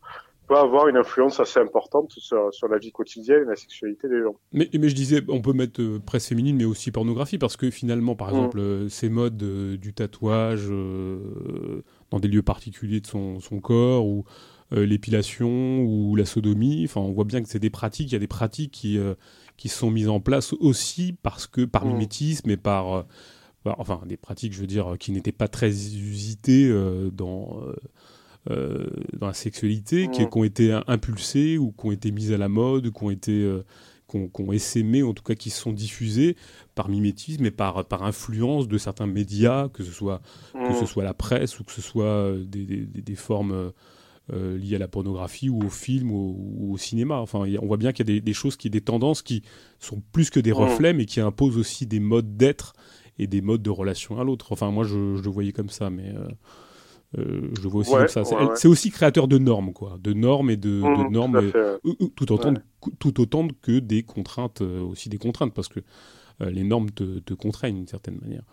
peut 0.52 0.57
avoir 0.57 0.90
une 0.90 0.98
influence 0.98 1.40
assez 1.40 1.61
importante 1.61 2.11
sur, 2.18 2.53
sur, 2.53 2.68
la 2.68 2.78
vie 2.78 2.91
quotidienne 2.91 3.44
et 3.44 3.49
la 3.49 3.56
sexualité 3.56 4.10
des 4.10 4.22
gens. 4.22 4.36
Mais, 4.52 4.69
mais 4.73 4.90
je 4.90 4.95
disais, 4.95 5.22
on 5.30 5.41
peut 5.41 5.53
mettre 5.53 5.82
euh, 5.82 5.99
presse 6.06 6.28
féminine, 6.28 6.57
mais 6.57 6.65
aussi 6.65 6.91
pornographie, 6.91 7.38
parce 7.38 7.56
que 7.56 7.69
finalement, 7.69 8.15
par 8.15 8.28
mm. 8.28 8.32
exemple, 8.32 8.60
euh, 8.60 8.90
ces 8.90 9.07
modes 9.07 9.41
euh, 9.41 9.78
du 9.78 9.94
tatouage 9.94 10.68
dans 10.68 12.19
des 12.19 12.28
lieux 12.28 12.41
particuliers 12.41 12.99
de 12.99 13.07
son, 13.07 13.40
son 13.40 13.61
corps, 13.61 14.06
ou 14.06 14.26
l'épilation, 14.72 15.82
ou 15.84 16.15
la 16.15 16.26
sodomie, 16.26 16.86
enfin, 16.86 17.02
on 17.02 17.11
voit 17.11 17.26
bien 17.26 17.41
que 17.41 17.49
c'est 17.49 17.60
des 17.60 17.69
pratiques, 17.69 18.10
il 18.10 18.14
y 18.14 18.15
a 18.15 18.19
des 18.19 18.28
pratiques 18.28 18.72
qui, 18.72 18.98
qui 19.57 19.68
sont 19.68 19.91
mises 19.91 20.07
en 20.07 20.22
place 20.22 20.53
aussi 20.53 21.15
parce 21.23 21.48
que 21.48 21.65
par 21.65 21.86
mm. 21.86 21.90
mimétisme 21.94 22.49
et 22.49 22.57
par... 22.57 23.06
enfin, 23.65 24.02
des 24.06 24.18
pratiques, 24.18 24.53
je 24.53 24.61
veux 24.61 24.68
dire, 24.68 24.95
qui 24.99 25.11
n'étaient 25.11 25.34
pas 25.34 25.48
très 25.48 25.69
usitées 25.69 26.73
dans 27.14 27.61
euh, 28.49 28.88
dans 29.13 29.27
la 29.27 29.34
sexualité, 29.34 30.09
qui, 30.09 30.26
ont 30.31 30.43
été 30.43 30.72
impulsées 30.88 31.59
ou 31.59 31.72
qui 31.72 31.85
ont 31.85 31.91
été 31.91 32.11
mises 32.11 32.34
à 32.34 32.39
la 32.39 32.49
mode, 32.49 32.91
qui 32.91 33.03
ont 33.03 33.11
été 33.11 33.31
euh, 33.31 33.63
qu'on 34.07 34.30
qu 34.30 34.55
essaimé, 34.55 35.03
en 35.03 35.13
tout 35.13 35.22
cas 35.22 35.35
qui 35.35 35.51
sont 35.51 35.72
diffusés 35.72 36.35
par 36.73 36.89
mimétisme 36.89 37.45
et 37.45 37.51
par, 37.51 37.85
par 37.85 38.01
influence 38.01 38.68
de 38.68 38.80
certains 38.80 39.05
médias, 39.05 39.69
que 39.69 39.84
ce 39.84 39.91
soit, 39.91 40.23
que 40.53 40.73
ce 40.73 40.88
soit 40.88 41.03
la 41.03 41.13
presse 41.13 41.59
ou 41.59 41.63
que 41.63 41.72
ce 41.72 41.81
soit 41.81 42.05
euh, 42.05 42.43
des, 42.43 42.65
des, 42.65 42.85
des 42.85 43.15
formes 43.15 43.72
liées 44.34 44.77
à 44.77 44.80
la 44.80 44.88
pornographie 44.88 45.49
ou 45.49 45.61
au 45.61 45.69
film 45.69 46.09
ou, 46.09 46.72
au 46.72 46.77
cinéma. 46.77 47.18
Enfin, 47.18 47.43
on 47.61 47.65
voit 47.68 47.76
bien 47.76 47.91
qu'il 47.91 48.07
y 48.07 48.11
a 48.11 48.13
des, 48.15 48.22
des, 48.22 48.34
choses, 48.34 48.55
qui, 48.55 48.69
des 48.69 48.80
tendances 48.80 49.22
qui 49.22 49.43
sont 49.77 50.01
plus 50.13 50.30
que 50.30 50.39
des 50.39 50.53
reflets, 50.53 50.93
mais 50.93 51.05
qui 51.05 51.19
imposent 51.19 51.57
aussi 51.57 51.85
des 51.85 51.99
modes 51.99 52.38
d'être 52.38 52.73
et 53.19 53.27
des 53.27 53.41
modes 53.41 53.61
de 53.61 53.69
relation 53.69 54.19
à 54.22 54.23
l'autre. 54.23 54.53
Enfin, 54.53 54.72
moi, 54.72 54.85
je, 54.85 55.18
je, 55.18 55.22
le 55.22 55.30
voyais 55.30 55.51
comme 55.51 55.69
ça, 55.69 55.89
mais... 55.89 56.09
Euh, 56.15 56.30
je 57.17 57.67
vois 57.67 57.81
aussi 57.81 58.13
ça. 58.13 58.23
C'est 58.55 58.67
aussi 58.67 58.89
créateur 58.91 59.27
de 59.27 59.38
normes, 59.38 59.73
quoi, 59.73 59.97
de 60.01 60.13
normes 60.13 60.49
et 60.49 60.57
de, 60.57 60.69
mmh, 60.69 61.11
normes, 61.11 61.51
tout, 62.15 62.31
autant 62.31 62.53
tout 62.99 63.21
autant 63.21 63.47
que 63.61 63.79
des 63.79 64.03
contraintes, 64.03 64.61
euh, 64.61 64.81
aussi 64.81 65.09
des 65.09 65.17
contraintes, 65.17 65.53
parce 65.53 65.67
que 65.67 65.81
euh, 66.41 66.49
les 66.49 66.63
normes 66.63 66.89
te, 66.89 67.19
te 67.19 67.33
contraignent 67.33 67.75
d'une 67.75 67.88
certaine 67.88 68.17
manière. 68.19 68.43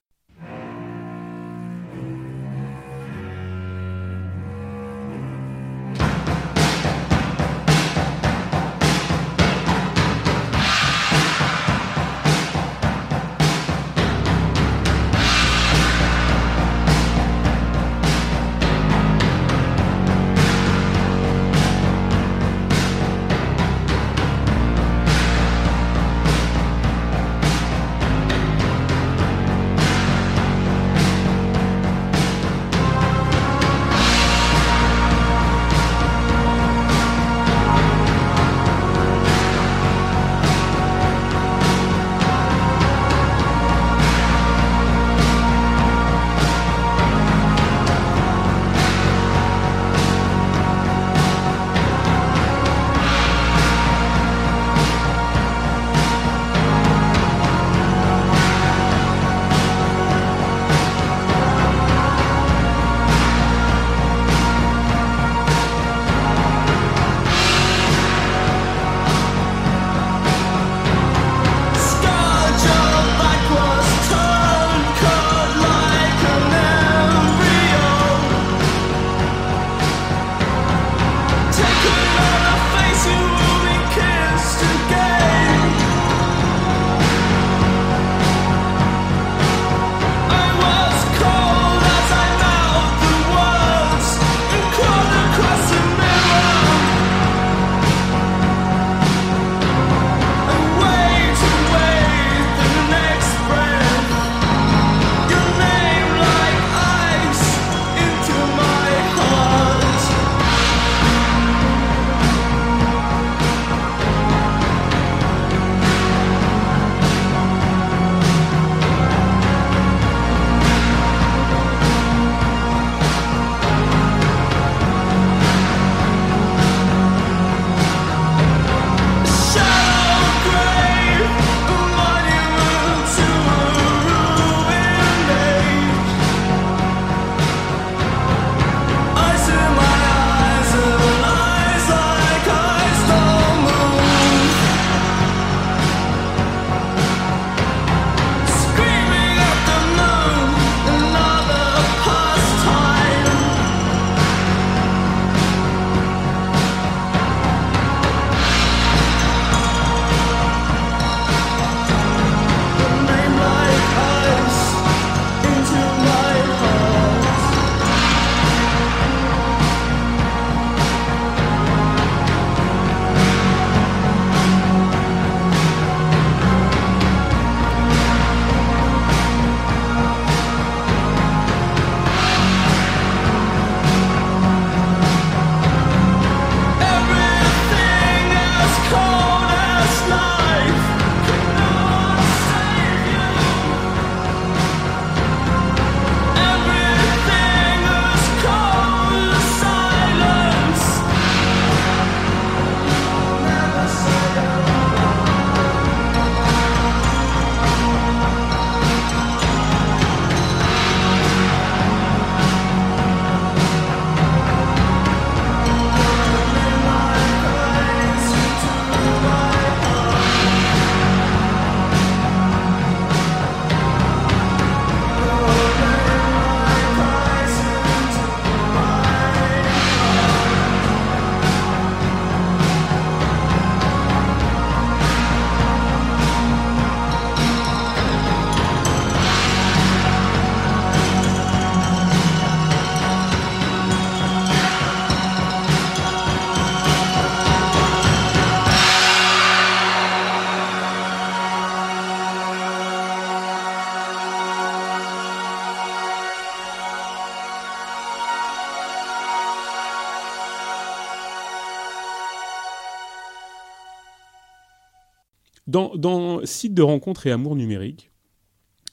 Dans, 265.79 265.97
dans 265.97 266.45
site 266.45 266.75
de 266.75 266.83
rencontres 266.83 267.29
et 267.29 267.31
amour 267.31 267.55
numérique, 267.55 268.11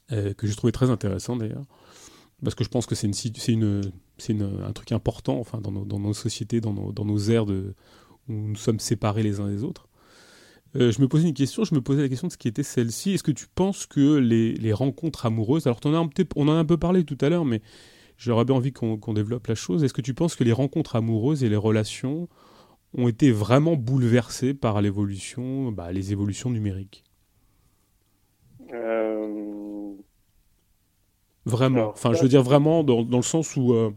que 0.09 0.45
j'ai 0.45 0.53
trouvé 0.53 0.71
très 0.71 0.91
intéressant 0.91 1.35
d'ailleurs, 1.35 1.65
parce 2.43 2.53
que 2.53 2.63
je 2.63 2.69
pense 2.69 2.85
que 2.85 2.93
c'est 2.93 3.07
une, 3.47 3.81
une, 4.29 4.61
un 4.63 4.71
truc 4.71 4.91
important 4.91 5.39
enfin, 5.39 5.61
dans, 5.61 5.71
nos, 5.71 5.83
dans 5.83 6.13
sociétés, 6.13 6.61
dans 6.61 6.73
nos, 6.73 6.91
dans 6.91 7.05
nos 7.05 7.17
aires 7.17 7.47
de, 7.47 7.73
où 8.27 8.33
nous 8.33 8.55
sommes 8.55 8.79
séparés 8.79 9.23
les 9.23 9.39
uns 9.39 9.47
des 9.47 9.63
autres. 9.63 9.87
Euh, 10.75 10.91
je 10.91 11.01
me 11.01 11.07
posais 11.07 11.27
une 11.27 11.33
question, 11.33 11.63
je 11.63 11.73
me 11.73 11.81
posais 11.81 12.03
la 12.03 12.09
question 12.09 12.27
de 12.27 12.33
ce 12.33 12.37
qui 12.37 12.47
était 12.47 12.61
celle-ci. 12.61 13.13
Est-ce 13.13 13.23
que 13.23 13.31
tu 13.31 13.47
penses 13.47 13.87
que 13.87 14.17
les, 14.17 14.53
les 14.53 14.73
rencontres 14.73 15.25
amoureuses, 15.25 15.65
alors 15.65 15.79
en 15.85 15.93
as 15.93 15.97
un 15.97 16.09
on 16.35 16.47
en 16.49 16.51
a 16.51 16.57
un 16.57 16.65
peu 16.65 16.77
parlé 16.77 17.03
tout 17.03 17.17
à 17.21 17.29
l'heure, 17.29 17.45
mais 17.45 17.61
j'aurais 18.17 18.45
bien 18.45 18.55
envie 18.55 18.73
qu'on 18.73 19.13
développe 19.13 19.47
la 19.47 19.55
chose. 19.55 19.83
Est-ce 19.83 19.93
que 19.93 20.01
tu 20.01 20.13
penses 20.13 20.35
que 20.35 20.43
les 20.43 20.53
rencontres 20.53 20.95
amoureuses 20.95 21.43
et 21.43 21.49
les 21.49 21.55
relations 21.55 22.27
ont 22.97 23.07
été 23.07 23.31
vraiment 23.31 23.75
bouleversées 23.75 24.53
par 24.53 24.81
l'évolution, 24.81 25.71
bah, 25.71 25.91
les 25.91 26.11
évolutions 26.11 26.49
numériques. 26.49 27.03
Euh... 28.73 29.93
Vraiment. 31.45 31.89
Enfin, 31.89 32.13
je 32.13 32.21
veux 32.23 32.27
dire 32.27 32.41
vraiment 32.41 32.83
dans, 32.83 33.03
dans 33.03 33.17
le 33.17 33.23
sens 33.23 33.55
où, 33.55 33.73
euh, 33.73 33.91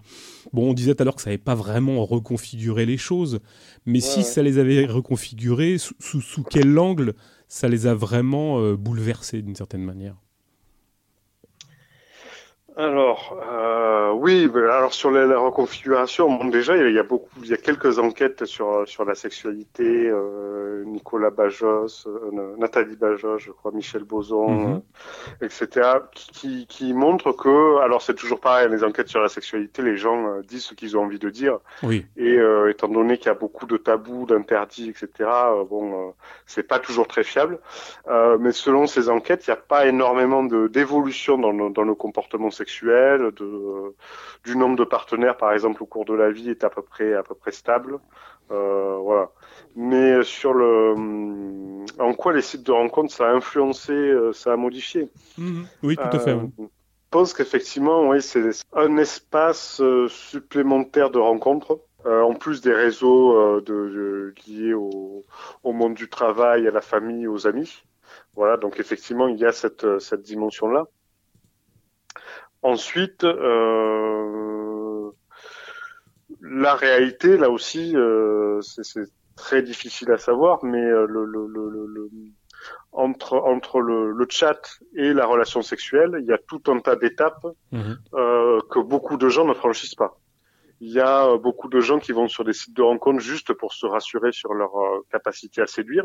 bon, 0.53 0.71
on 0.71 0.75
disait 0.75 0.95
tout 0.95 1.03
à 1.03 1.05
l'heure 1.05 1.17
que 1.17 1.23
ça 1.23 1.31
n'avait 1.31 1.39
pas 1.39 1.55
vraiment 1.55 2.05
reconfiguré 2.05 2.85
les 2.85 2.99
choses, 2.99 3.41
mais 3.87 4.01
si 4.01 4.23
ça 4.23 4.43
les 4.43 4.59
avait 4.59 4.85
reconfigurées, 4.85 5.79
sous, 5.79 5.95
sous, 5.99 6.21
sous, 6.21 6.43
quel 6.43 6.79
angle 6.79 7.15
ça 7.49 7.69
les 7.69 7.87
a 7.87 7.95
vraiment 7.95 8.61
euh, 8.61 8.77
bouleversés 8.77 9.41
d'une 9.41 9.55
certaine 9.55 9.83
manière? 9.83 10.17
Alors, 12.79 13.37
euh, 13.51 14.13
oui, 14.13 14.49
alors 14.55 14.95
sur 14.95 15.11
la, 15.11 15.27
la 15.27 15.37
reconfiguration, 15.37 16.33
bon, 16.33 16.45
déjà, 16.45 16.77
il 16.77 16.95
y 16.95 16.99
a 17.01 17.03
beaucoup, 17.03 17.29
il 17.43 17.49
y 17.49 17.53
a 17.53 17.57
quelques 17.57 17.99
enquêtes 17.99 18.45
sur 18.45 18.87
sur 18.87 19.05
la 19.05 19.17
sexualité. 19.17 20.09
Euh, 20.09 20.85
Nicolas 20.85 21.31
Bajos, 21.31 22.07
euh, 22.07 22.57
Nathalie 22.57 22.95
Bajos, 22.95 23.39
je 23.39 23.51
crois, 23.51 23.73
Michel 23.73 24.05
Boson, 24.05 24.49
mm 24.49 24.77
-hmm. 24.77 25.45
etc., 25.45 25.89
qui, 26.15 26.67
qui 26.67 26.95
montrent 26.95 27.33
que, 27.33 27.79
alors 27.81 28.01
c'est 28.01 28.15
toujours 28.15 28.41
pareil, 28.41 28.69
les 28.71 28.85
enquêtes 28.85 29.09
sur 29.09 29.21
la 29.21 29.29
sexualité, 29.29 29.83
les 29.83 29.97
gens 29.97 30.21
euh, 30.29 30.43
disent 30.43 30.67
ce 30.71 30.75
qu'ils 30.75 30.97
ont 30.97 31.03
envie 31.03 31.19
de 31.19 31.31
dire. 31.31 31.59
Oui. 31.83 32.07
Et 32.17 32.37
étant 32.71 32.89
donné 32.89 33.19
qu'il 33.19 33.27
y 33.27 33.37
a 33.39 33.41
beaucoup 33.47 33.67
de 33.67 33.77
tabous, 33.77 34.25
d'interdits, 34.27 34.91
etc., 34.91 35.09
bon, 35.73 36.15
c'est 36.47 36.67
pas 36.73 36.79
toujours 36.79 37.09
très 37.15 37.25
fiable. 37.33 37.59
mais 38.43 38.53
selon 38.53 38.83
ces 38.95 39.05
enquêtes, 39.17 39.43
il 39.47 39.51
n'y 39.51 39.59
a 39.61 39.63
pas 39.75 39.83
énormément 39.95 40.43
de 40.53 40.61
d'évolution 40.77 41.35
dans 41.45 41.55
dans 41.77 41.87
nos 41.91 41.99
comportements 42.05 42.53
de, 42.83 43.95
du 44.45 44.57
nombre 44.57 44.77
de 44.77 44.85
partenaires, 44.85 45.37
par 45.37 45.53
exemple, 45.53 45.83
au 45.83 45.87
cours 45.87 46.05
de 46.05 46.15
la 46.15 46.31
vie 46.31 46.51
est 46.51 46.65
à 46.65 46.71
peu 46.71 46.83
près, 46.83 47.15
à 47.15 47.23
peu 47.23 47.35
près 47.35 47.53
stable. 47.53 47.99
Euh, 48.51 48.97
voilà. 49.03 49.31
Mais 49.77 50.23
sur 50.23 50.55
le, 50.55 50.95
en 51.99 52.15
quoi 52.15 52.33
les 52.33 52.43
sites 52.43 52.65
de 52.65 52.73
rencontres, 52.73 53.13
ça 53.13 53.29
a 53.29 53.33
influencé, 53.33 53.93
euh, 53.93 54.33
ça 54.33 54.53
a 54.53 54.57
modifié. 54.57 55.09
Mmh. 55.37 55.63
Oui, 55.83 55.97
tout 55.97 56.17
à 56.17 56.19
fait. 56.19 56.31
Euh, 56.31 56.47
je 56.59 56.65
pense 57.11 57.33
qu'effectivement, 57.35 58.09
oui, 58.09 58.21
c'est 58.23 58.51
un 58.75 58.97
espace 58.99 59.83
supplémentaire 60.09 61.11
de 61.11 61.19
rencontres. 61.19 61.81
Euh, 62.07 62.23
en 62.23 62.35
plus 62.35 62.61
des 62.61 62.73
réseaux 62.73 63.37
euh, 63.37 63.61
de, 63.61 63.75
de, 63.75 64.35
liés 64.47 64.73
au, 64.73 65.25
au, 65.65 65.73
monde 65.73 65.95
du 65.95 66.09
travail, 66.09 66.69
à 66.69 66.71
la 66.71 66.81
famille, 66.81 67.27
aux 67.27 67.49
amis. 67.49 67.83
Voilà, 68.35 68.57
donc 68.57 68.79
effectivement, 68.79 69.27
il 69.27 69.37
y 69.37 69.45
a 69.45 69.51
cette, 69.51 69.99
cette 69.99 70.23
dimension-là. 70.23 70.87
Ensuite, 72.63 73.25
euh, 73.25 75.11
la 76.41 76.75
réalité, 76.75 77.37
là 77.37 77.51
aussi, 77.51 77.97
euh, 77.97 78.61
c'est 78.63 79.07
très 79.37 79.63
difficile 79.63 80.11
à 80.11 80.19
savoir, 80.19 80.65
mais 80.65 80.83
euh, 80.83 81.07
le, 81.07 81.25
le, 81.25 81.47
le, 81.47 82.11
entre, 82.91 83.37
entre 83.37 83.81
le, 83.81 84.27
chat 84.29 84.61
et 84.97 85.13
la 85.13 85.27
relation 85.27 85.63
sexuelle, 85.63 86.19
il 86.21 86.27
y 86.27 86.33
a 86.33 86.39
tout 86.39 86.63
un 86.67 86.81
tas 86.81 86.97
d'étapes 86.97 87.47
mmh. 87.71 87.93
que 88.13 88.81
beaucoup 88.81 89.17
de 89.17 89.29
gens 89.29 89.45
ne 89.45 89.55
franchissent 89.55 89.95
pas. 89.95 90.19
Il 90.81 90.93
y 90.93 91.01
a 91.01 91.37
beaucoup 91.37 91.69
de 91.69 91.81
gens 91.81 91.99
qui 91.99 92.13
vont 92.13 92.29
sur 92.29 92.45
des 92.45 92.53
sites 92.53 92.77
de 92.77 92.83
rencontres 92.83 93.21
juste 93.21 93.53
pour 93.53 93.73
se 93.73 93.87
rassurer 93.87 94.33
sur 94.33 94.55
leur 94.55 94.73
capacité 95.11 95.61
à 95.61 95.67
séduire. 95.67 96.05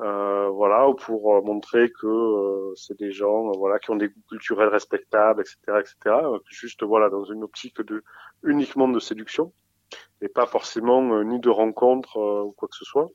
Euh, 0.00 0.48
voilà, 0.48 0.92
pour 0.98 1.36
euh, 1.36 1.42
montrer 1.42 1.90
que 1.92 2.06
euh, 2.06 2.74
c'est 2.74 2.98
des 2.98 3.12
gens, 3.12 3.52
voilà, 3.52 3.78
qui 3.78 3.90
ont 3.92 3.96
des 3.96 4.08
goûts 4.08 4.22
culturels 4.28 4.68
respectables, 4.68 5.40
etc., 5.40 5.56
etc. 5.78 6.16
Juste, 6.48 6.82
voilà, 6.82 7.10
dans 7.10 7.24
une 7.24 7.44
optique 7.44 7.80
de 7.80 8.02
uniquement 8.42 8.88
de 8.88 8.98
séduction 8.98 9.52
et 10.20 10.28
pas 10.28 10.46
forcément 10.46 11.22
ni 11.22 11.38
de 11.38 11.48
rencontre 11.48 12.18
ou 12.18 12.52
quoi 12.52 12.68
que 12.68 12.76
ce 12.76 12.84
soit. 12.84 13.10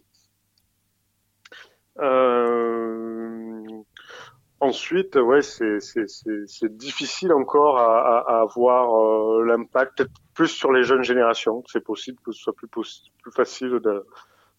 Ensuite, 4.62 5.16
ouais, 5.16 5.42
c'est 5.42 5.80
c'est 5.82 6.78
difficile 6.78 7.34
encore 7.34 7.78
à, 7.78 8.20
à, 8.20 8.38
à 8.38 8.42
avoir 8.42 9.44
l'impact 9.44 10.06
plus 10.34 10.48
sur 10.48 10.72
les 10.72 10.84
jeunes 10.84 11.04
générations. 11.04 11.62
C'est 11.68 11.84
possible 11.84 12.20
que 12.24 12.32
ce 12.32 12.40
soit 12.42 12.54
plus, 12.54 13.12
plus 13.22 13.32
facile 13.32 13.80
de, 13.80 14.06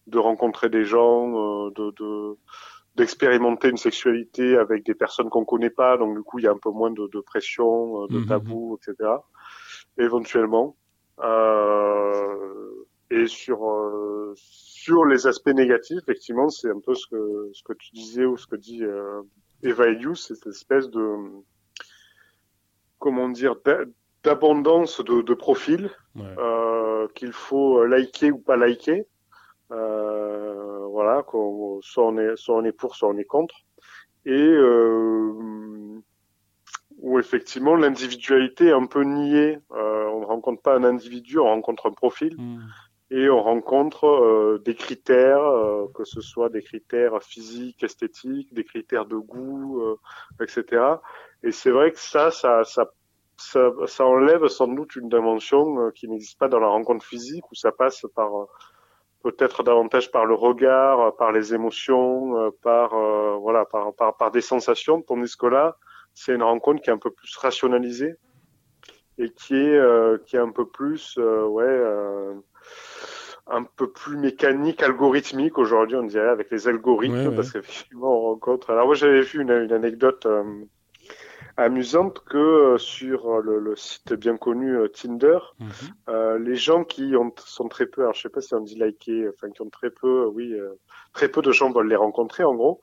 de 0.07 0.17
rencontrer 0.17 0.69
des 0.69 0.83
gens, 0.83 1.67
euh, 1.67 1.71
de, 1.75 2.37
d'expérimenter 2.95 3.69
une 3.69 3.77
sexualité 3.77 4.57
avec 4.57 4.85
des 4.85 4.95
personnes 4.95 5.29
qu'on 5.29 5.45
connaît 5.45 5.69
pas, 5.69 5.97
donc 5.97 6.15
du 6.15 6.23
coup 6.23 6.39
il 6.39 6.45
y 6.45 6.47
a 6.47 6.51
un 6.51 6.57
peu 6.57 6.71
moins 6.71 6.91
de, 6.91 7.07
de 7.07 7.19
pression, 7.21 8.03
euh, 8.03 8.07
de 8.07 8.19
mhm. 8.19 8.25
tabou, 8.27 8.77
etc. 8.81 9.09
Éventuellement. 9.97 10.75
Euh, 11.19 12.85
et 13.11 13.27
sur 13.27 13.69
euh, 13.69 14.33
sur 14.35 15.05
les 15.05 15.27
aspects 15.27 15.49
négatifs, 15.49 15.99
effectivement, 16.01 16.49
c'est 16.49 16.69
un 16.69 16.79
peu 16.79 16.95
ce 16.95 17.05
que 17.07 17.49
ce 17.53 17.61
que 17.63 17.73
tu 17.73 17.91
disais 17.91 18.25
ou 18.25 18.37
ce 18.37 18.47
que 18.47 18.55
dit 18.55 18.83
euh, 18.83 19.21
Eva 19.63 19.87
Elius, 19.87 20.27
cette 20.27 20.47
espèce 20.47 20.89
de 20.89 21.15
comment 22.99 23.29
dire 23.29 23.55
d'abondance 24.23 25.03
de, 25.03 25.21
de 25.21 25.33
profils 25.33 25.89
ouais. 26.15 26.35
euh, 26.37 27.07
qu'il 27.15 27.33
faut 27.33 27.85
liker 27.85 28.31
ou 28.31 28.39
pas 28.39 28.55
liker. 28.55 29.05
Euh, 29.71 30.85
voilà, 30.87 31.23
soit 31.81 32.05
on 32.05 32.17
est 32.17 32.35
soit 32.35 32.55
on 32.55 32.65
est 32.65 32.71
pour, 32.71 32.95
soit 32.95 33.09
on 33.09 33.17
est 33.17 33.25
contre, 33.25 33.55
et 34.25 34.31
euh, 34.31 35.31
où 36.97 37.19
effectivement 37.19 37.75
l'individualité 37.75 38.67
est 38.67 38.73
un 38.73 38.85
peu 38.85 39.03
niée. 39.03 39.59
Euh, 39.71 40.07
on 40.07 40.21
ne 40.21 40.25
rencontre 40.25 40.61
pas 40.61 40.75
un 40.75 40.83
individu, 40.83 41.39
on 41.39 41.45
rencontre 41.45 41.87
un 41.87 41.93
profil. 41.93 42.35
Mmh. 42.37 42.59
Et 43.13 43.29
on 43.29 43.43
rencontre 43.43 44.61
des 44.63 44.73
critères, 44.73 45.43
que 45.93 46.05
ce 46.05 46.21
soit 46.21 46.47
des 46.47 46.61
critères 46.61 47.21
physiques, 47.21 47.83
esthétiques, 47.83 48.53
des 48.53 48.63
critères 48.63 49.05
de 49.05 49.17
goût, 49.17 49.83
etc. 50.41 50.81
Et 51.43 51.51
c'est 51.51 51.71
vrai 51.71 51.91
que 51.91 51.99
ça, 51.99 52.31
ça, 52.31 52.63
ça, 52.63 52.89
ça, 53.35 53.69
ça 53.85 54.05
enlève 54.05 54.47
sans 54.47 54.69
doute 54.69 54.95
une 54.95 55.09
dimension 55.09 55.91
qui 55.91 56.07
n'existe 56.07 56.39
pas 56.39 56.47
dans 56.47 56.61
la 56.61 56.69
rencontre 56.69 57.03
physique, 57.03 57.43
où 57.51 57.55
ça 57.55 57.73
passe 57.73 58.05
par 58.15 58.47
peut-être 59.23 59.63
davantage 59.63 60.11
par 60.11 60.25
le 60.25 60.33
regard, 60.33 60.99
euh, 60.99 61.11
par 61.11 61.31
les 61.31 61.53
émotions, 61.53 62.37
euh, 62.37 62.49
par 62.61 62.93
euh, 62.93 63.37
voilà, 63.39 63.65
par, 63.65 63.93
par, 63.93 64.17
par 64.17 64.31
des 64.31 64.41
sensations. 64.41 65.01
Tandis 65.01 65.35
que 65.37 65.47
là, 65.47 65.77
c'est 66.13 66.33
une 66.33 66.43
rencontre 66.43 66.81
qui 66.81 66.89
est 66.89 66.93
un 66.93 66.97
peu 66.97 67.11
plus 67.11 67.35
rationalisée 67.37 68.15
et 69.17 69.29
qui 69.29 69.55
est 69.55 69.77
euh, 69.77 70.17
qui 70.25 70.35
est 70.35 70.39
un 70.39 70.51
peu 70.51 70.65
plus 70.65 71.15
euh, 71.17 71.45
ouais 71.45 72.41
un 73.47 73.63
peu 73.63 73.91
plus 73.91 74.17
mécanique, 74.17 74.81
algorithmique 74.83 75.57
aujourd'hui, 75.57 75.97
on 75.97 76.03
dirait 76.03 76.29
avec 76.29 76.51
les 76.51 76.67
algorithmes, 76.67 77.15
ouais, 77.15 77.27
ouais. 77.27 77.35
parce 77.35 77.51
qu'effectivement 77.51 78.15
on 78.17 78.21
rencontre. 78.21 78.69
Alors 78.69 78.85
moi 78.85 78.95
j'avais 78.95 79.21
vu 79.21 79.41
une, 79.41 79.51
une 79.51 79.73
anecdote 79.73 80.25
amusante 81.57 82.23
que 82.25 82.37
euh, 82.37 82.77
sur 82.77 83.29
euh, 83.29 83.41
le, 83.41 83.59
le, 83.59 83.75
site 83.75 84.13
bien 84.13 84.37
connu 84.37 84.75
euh, 84.75 84.87
Tinder, 84.87 85.39
mmh. 85.59 85.65
euh, 86.09 86.39
les 86.39 86.55
gens 86.55 86.83
qui 86.83 87.15
ont, 87.15 87.33
sont 87.45 87.67
très 87.67 87.85
peu, 87.85 88.01
alors 88.01 88.13
je 88.13 88.21
sais 88.21 88.29
pas 88.29 88.41
si 88.41 88.53
on 88.53 88.61
dit 88.61 88.75
liker, 88.75 89.29
enfin 89.29 89.51
qui 89.51 89.61
ont 89.61 89.69
très 89.69 89.89
peu, 89.89 90.25
oui, 90.25 90.53
très 91.13 91.29
peu 91.29 91.41
de 91.41 91.51
gens 91.51 91.71
veulent 91.71 91.89
les 91.89 91.95
rencontrer 91.95 92.43
en 92.43 92.55
gros, 92.55 92.81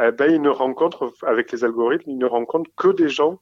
eh 0.00 0.12
ben 0.12 0.30
ils 0.30 0.42
ne 0.42 0.50
rencontrent 0.50 1.12
avec 1.22 1.52
les 1.52 1.64
algorithmes, 1.64 2.10
ils 2.10 2.18
ne 2.18 2.26
rencontrent 2.26 2.70
que 2.76 2.88
des 2.88 3.08
gens 3.08 3.40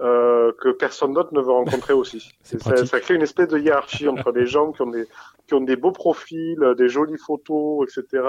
euh, 0.00 0.50
que 0.60 0.70
personne 0.70 1.12
d'autre 1.12 1.32
ne 1.34 1.40
veut 1.40 1.52
rencontrer 1.52 1.92
aussi. 1.92 2.32
ça, 2.42 2.84
ça, 2.84 3.00
crée 3.00 3.14
une 3.14 3.22
espèce 3.22 3.46
de 3.46 3.58
hiérarchie 3.58 4.08
entre 4.08 4.32
les 4.32 4.44
gens 4.46 4.72
qui 4.72 4.82
ont 4.82 4.88
des 4.88 5.06
qui 5.46 5.54
ont 5.54 5.60
des 5.60 5.76
beaux 5.76 5.92
profils, 5.92 6.58
des 6.76 6.88
jolies 6.88 7.18
photos, 7.18 7.86
etc. 7.86 8.22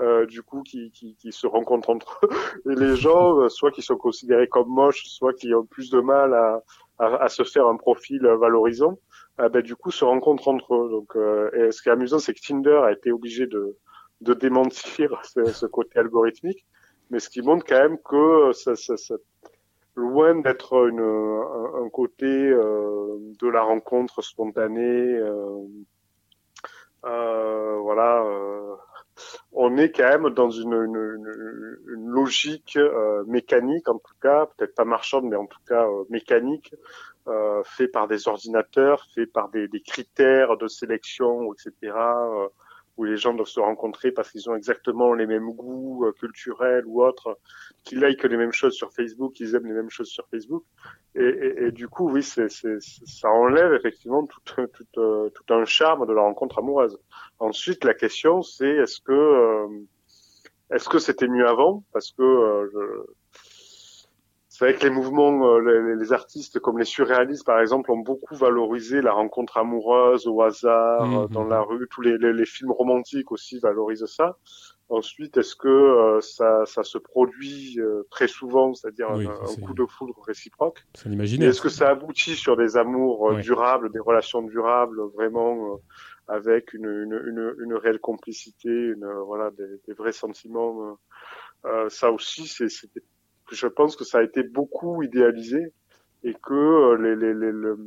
Euh, 0.00 0.22
euh, 0.22 0.26
du 0.26 0.42
coup, 0.42 0.62
qui, 0.62 0.90
qui, 0.90 1.16
qui, 1.16 1.32
se 1.32 1.46
rencontrent 1.46 1.90
entre 1.90 2.20
eux. 2.24 2.72
Et 2.72 2.74
les 2.74 2.96
gens, 2.96 3.40
euh, 3.40 3.48
soit 3.48 3.70
qui 3.70 3.82
sont 3.82 3.96
considérés 3.96 4.48
comme 4.48 4.68
moches, 4.68 5.04
soit 5.06 5.32
qui 5.32 5.54
ont 5.54 5.64
plus 5.64 5.90
de 5.90 6.00
mal 6.00 6.34
à, 6.34 6.62
à, 6.98 7.24
à 7.24 7.28
se 7.28 7.44
faire 7.44 7.66
un 7.66 7.76
profil 7.76 8.22
valorisant, 8.26 8.98
euh, 9.40 9.48
ben, 9.48 9.62
du 9.62 9.76
coup, 9.76 9.90
se 9.90 10.04
rencontrent 10.04 10.48
entre 10.48 10.74
eux. 10.74 10.90
Donc, 10.90 11.16
euh, 11.16 11.50
et 11.52 11.72
ce 11.72 11.82
qui 11.82 11.88
est 11.88 11.92
amusant, 11.92 12.18
c'est 12.18 12.34
que 12.34 12.40
Tinder 12.40 12.80
a 12.84 12.92
été 12.92 13.12
obligé 13.12 13.46
de, 13.46 13.76
de 14.20 14.34
démentir 14.34 15.20
ce, 15.24 15.44
ce, 15.44 15.66
côté 15.66 15.98
algorithmique, 15.98 16.66
mais 17.10 17.20
ce 17.20 17.28
qui 17.28 17.42
montre 17.42 17.64
quand 17.66 17.80
même 17.80 17.98
que 17.98 18.52
ça, 18.52 18.76
ça, 18.76 18.96
ça 18.96 19.14
loin 19.96 20.40
d'être 20.40 20.76
un, 20.76 21.84
un, 21.84 21.88
côté 21.88 22.26
euh, 22.26 23.16
de 23.40 23.48
la 23.48 23.62
rencontre 23.62 24.22
spontanée, 24.22 24.82
euh, 24.82 25.66
euh, 27.04 27.78
voilà, 27.80 28.24
on 29.52 29.76
est 29.76 29.90
quand 29.90 30.08
même 30.08 30.30
dans 30.30 30.50
une, 30.50 30.74
logique 31.86 32.76
euh, 32.76 33.24
mécanique, 33.26 33.88
en 33.88 33.98
tout 33.98 34.14
cas, 34.20 34.46
peut-être 34.46 34.74
pas 34.74 34.84
marchande, 34.84 35.24
mais 35.24 35.36
en 35.36 35.46
tout 35.46 35.60
cas 35.66 35.86
euh, 35.86 36.04
mécanique, 36.10 36.74
euh, 37.28 37.62
fait 37.64 37.88
par 37.88 38.08
des 38.08 38.28
ordinateurs, 38.28 39.06
fait 39.14 39.26
par 39.26 39.48
des, 39.48 39.68
critères 39.80 40.56
de 40.56 40.68
sélection, 40.68 41.52
etc., 41.52 41.96
où 42.96 43.04
les 43.04 43.16
gens 43.16 43.34
doivent 43.34 43.48
se 43.48 43.60
rencontrer 43.60 44.12
parce 44.12 44.30
qu'ils 44.30 44.48
ont 44.48 44.54
exactement 44.54 45.14
les 45.14 45.26
mêmes 45.26 45.50
goûts 45.50 46.06
culturels 46.18 46.84
ou 46.86 47.02
autres, 47.02 47.38
qu'ils 47.82 48.00
likent 48.04 48.24
les 48.24 48.36
mêmes 48.36 48.52
choses 48.52 48.74
sur 48.74 48.92
Facebook, 48.92 49.32
qu'ils 49.32 49.54
aiment 49.54 49.66
les 49.66 49.72
mêmes 49.72 49.90
choses 49.90 50.08
sur 50.08 50.26
Facebook. 50.28 50.64
Et, 51.16 51.70
du 51.70 51.88
coup, 51.88 52.10
oui, 52.10 52.22
c'est, 52.22 52.48
ça 52.48 53.30
enlève 53.30 53.72
effectivement 53.74 54.26
tout, 54.26 54.40
tout, 54.72 54.84
tout, 54.94 55.54
un 55.54 55.64
charme 55.64 56.06
de 56.06 56.12
la 56.12 56.22
rencontre 56.22 56.58
amoureuse. 56.58 56.98
Ensuite, 57.38 57.84
la 57.84 57.94
question, 57.94 58.42
c'est 58.42 58.68
est-ce 58.68 59.00
que 59.00 59.12
euh, 59.12 59.68
est-ce 60.70 60.88
que 60.88 60.98
c'était 60.98 61.28
mieux 61.28 61.46
avant? 61.46 61.84
Parce 61.92 62.10
que 62.12 62.22
euh, 62.22 62.68
je... 62.72 63.12
c'est 64.56 64.66
vrai 64.66 64.74
que 64.74 64.84
les 64.84 64.90
mouvements, 64.90 65.48
euh, 65.48 65.58
les, 65.58 65.96
les, 65.96 66.12
artistes 66.12 66.60
comme 66.60 66.78
les 66.78 66.84
surréalistes, 66.84 67.44
par 67.44 67.58
exemple, 67.58 67.90
ont 67.90 67.98
beaucoup 67.98 68.36
valorisé 68.36 69.02
la 69.02 69.12
rencontre 69.12 69.56
amoureuse 69.56 70.28
au 70.28 70.42
hasard, 70.42 71.04
mmh, 71.04 71.28
dans 71.32 71.46
mmh. 71.46 71.48
la 71.48 71.60
rue. 71.60 71.88
Tous 71.90 72.02
les, 72.02 72.16
les, 72.18 72.32
les, 72.32 72.46
films 72.46 72.70
romantiques 72.70 73.32
aussi 73.32 73.58
valorisent 73.58 74.06
ça. 74.06 74.36
Ensuite, 74.88 75.36
est-ce 75.38 75.56
que 75.56 75.66
euh, 75.66 76.20
ça, 76.20 76.64
ça, 76.66 76.84
se 76.84 76.98
produit 76.98 77.80
euh, 77.80 78.06
très 78.12 78.28
souvent, 78.28 78.74
c'est-à-dire 78.74 79.08
oui, 79.16 79.26
un, 79.26 79.32
un, 79.32 79.66
coup 79.66 79.74
de 79.74 79.86
foudre 79.86 80.22
réciproque? 80.24 80.84
Est-ce 81.04 81.60
que 81.60 81.68
ça 81.68 81.88
aboutit 81.88 82.36
sur 82.36 82.56
des 82.56 82.76
amours 82.76 83.22
oui. 83.22 83.42
durables, 83.42 83.90
des 83.90 83.98
relations 83.98 84.42
durables, 84.42 85.00
vraiment 85.16 85.80
avec 86.28 86.72
une, 86.74 86.86
une, 86.86 87.20
une, 87.26 87.54
une, 87.58 87.74
réelle 87.74 87.98
complicité, 87.98 88.70
une, 88.70 89.04
voilà, 89.26 89.50
des, 89.50 89.80
des 89.88 89.94
vrais 89.94 90.12
sentiments. 90.12 90.96
Euh, 91.66 91.88
ça 91.88 92.10
aussi, 92.12 92.46
c'est, 92.46 92.68
je 93.52 93.66
pense 93.66 93.96
que 93.96 94.04
ça 94.04 94.18
a 94.18 94.22
été 94.22 94.42
beaucoup 94.42 95.02
idéalisé 95.02 95.72
et 96.22 96.34
que 96.34 96.96
les, 96.96 97.16
les, 97.16 97.34
les, 97.34 97.52
le, 97.52 97.78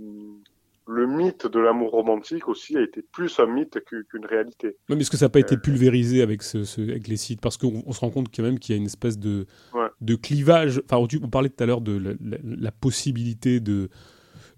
le, 0.88 1.08
mythe 1.08 1.48
de 1.48 1.60
l'amour 1.60 1.92
romantique 1.92 2.48
aussi 2.48 2.78
a 2.78 2.82
été 2.82 3.02
plus 3.02 3.40
un 3.40 3.48
mythe 3.48 3.80
qu'une 3.84 4.26
réalité. 4.26 4.78
Non, 4.90 4.96
mais 4.96 5.02
est-ce 5.02 5.12
que 5.12 5.18
ça 5.18 5.26
n'a 5.26 5.30
pas 5.30 5.40
été 5.40 5.58
pulvérisé 5.58 6.22
avec, 6.22 6.44
ce, 6.44 6.64
ce, 6.64 6.82
avec 6.82 7.08
les 7.08 7.18
sites? 7.18 7.42
Parce 7.42 7.58
qu'on 7.58 7.92
se 7.92 8.00
rend 8.00 8.12
compte 8.12 8.28
quand 8.34 8.44
même 8.44 8.60
qu'il 8.60 8.76
y 8.76 8.78
a 8.78 8.80
une 8.80 8.86
espèce 8.86 9.18
de, 9.18 9.48
ouais. 9.74 9.88
de 10.02 10.16
clivage. 10.16 10.82
Enfin, 10.90 11.06
on 11.22 11.30
parlait 11.30 11.50
tout 11.50 11.64
à 11.64 11.68
l'heure 11.68 11.82
de 11.82 11.98
la, 11.98 12.12
la, 12.22 12.38
la 12.44 12.72
possibilité 12.72 13.60
de 13.60 13.90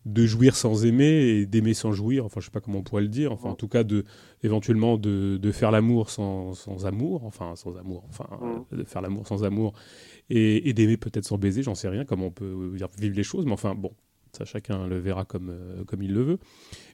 de 0.05 0.25
jouir 0.25 0.55
sans 0.55 0.85
aimer 0.85 1.05
et 1.05 1.45
d'aimer 1.45 1.73
sans 1.73 1.91
jouir. 1.91 2.25
Enfin, 2.25 2.39
je 2.39 2.45
sais 2.45 2.51
pas 2.51 2.61
comment 2.61 2.79
on 2.79 2.83
pourrait 2.83 3.01
le 3.01 3.09
dire. 3.09 3.31
Enfin, 3.31 3.49
en 3.49 3.55
tout 3.55 3.67
cas, 3.67 3.83
de 3.83 4.05
éventuellement 4.43 4.97
de, 4.97 5.37
de 5.37 5.51
faire 5.51 5.71
l'amour 5.71 6.09
sans, 6.09 6.53
sans, 6.53 6.85
amour. 6.85 7.25
Enfin, 7.25 7.55
sans 7.55 7.77
amour. 7.77 8.05
Enfin, 8.09 8.27
de 8.71 8.83
faire 8.83 9.01
l'amour 9.01 9.27
sans 9.27 9.43
amour 9.43 9.73
et, 10.29 10.69
et 10.69 10.73
d'aimer 10.73 10.97
peut-être 10.97 11.25
sans 11.25 11.37
baiser. 11.37 11.63
J'en 11.63 11.75
sais 11.75 11.89
rien 11.89 12.05
comment 12.05 12.27
on 12.27 12.31
peut 12.31 12.73
vivre 12.99 13.15
les 13.15 13.23
choses. 13.23 13.45
Mais 13.45 13.53
enfin, 13.53 13.75
bon, 13.75 13.91
ça 14.37 14.45
chacun 14.45 14.87
le 14.87 14.99
verra 14.99 15.25
comme 15.25 15.49
euh, 15.49 15.83
comme 15.85 16.03
il 16.03 16.13
le 16.13 16.23
veut. 16.23 16.39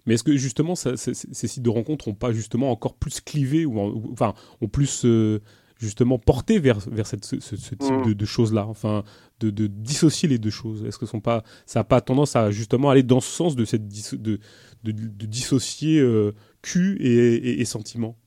Mais 0.06 0.16
est-ce 0.16 0.24
que 0.24 0.36
justement, 0.36 0.76
ça, 0.76 0.98
ces 0.98 1.14
sites 1.14 1.64
de 1.64 1.70
rencontres 1.70 2.08
ont 2.08 2.14
pas 2.14 2.32
justement 2.32 2.72
encore 2.72 2.96
plus 2.96 3.22
clivé 3.22 3.66
ou, 3.66 3.80
en, 3.80 3.90
ou 3.90 4.10
enfin, 4.12 4.34
ont 4.62 4.68
plus 4.68 5.04
euh, 5.06 5.42
justement 5.78 6.18
porté 6.20 6.60
vers, 6.60 6.80
vers 6.80 7.08
cette, 7.08 7.26
ce, 7.26 7.40
ce, 7.40 7.56
type 7.56 7.82
mmh. 7.82 8.08
de, 8.08 8.14
de 8.14 8.26
choses-là, 8.26 8.66
enfin, 8.68 9.04
de, 9.40 9.50
de, 9.50 9.68
dissocier 9.68 10.30
les 10.30 10.38
deux 10.38 10.50
choses 10.50 10.86
Est-ce 10.86 10.98
que 10.98 11.06
sont 11.06 11.20
pas, 11.20 11.44
ça 11.66 11.80
n'a 11.80 11.84
pas 11.84 12.02
tendance 12.02 12.36
à 12.36 12.52
justement 12.52 12.90
aller 12.90 13.04
dans 13.04 13.20
ce 13.20 13.30
sens 13.30 13.56
de, 13.56 13.66
cette 13.66 13.88
de, 13.88 14.40
de, 14.84 14.92
de, 14.92 15.26
dissocier 15.26 16.00
euh, 16.00 16.34
cul 16.62 16.98
et, 17.02 17.36
et, 17.36 17.62
et 17.62 17.66
sentiment 17.66 18.18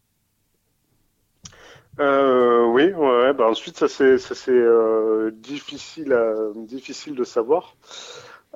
euh, 2.00 2.64
oui, 2.66 2.92
ouais, 2.92 3.32
bah 3.32 3.48
ensuite 3.48 3.76
ça 3.76 3.88
c'est 3.88 4.18
ça 4.18 4.34
c'est 4.34 4.50
euh, 4.52 5.30
difficile 5.32 6.12
à, 6.12 6.34
difficile 6.54 7.14
de 7.14 7.24
savoir. 7.24 7.76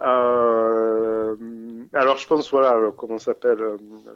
Euh, 0.01 1.37
alors 1.93 2.17
je 2.17 2.27
pense 2.27 2.51
voilà 2.51 2.79
comment 2.97 3.19
s'appelle 3.19 3.63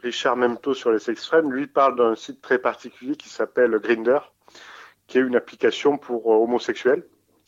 Richard 0.03 0.37
Memto 0.37 0.75
sur 0.75 0.91
les 0.91 0.99
sex 0.99 1.27
friends, 1.27 1.49
lui 1.51 1.67
parle 1.67 1.97
d'un 1.97 2.15
site 2.15 2.41
très 2.41 2.59
particulier 2.59 3.17
qui 3.17 3.29
s'appelle 3.29 3.79
Grinder 3.79 4.19
qui 5.07 5.19
est 5.19 5.23
une 5.23 5.37
application 5.37 5.99
pour 5.99 6.33
euh, 6.33 6.37
homosexuels, 6.37 7.05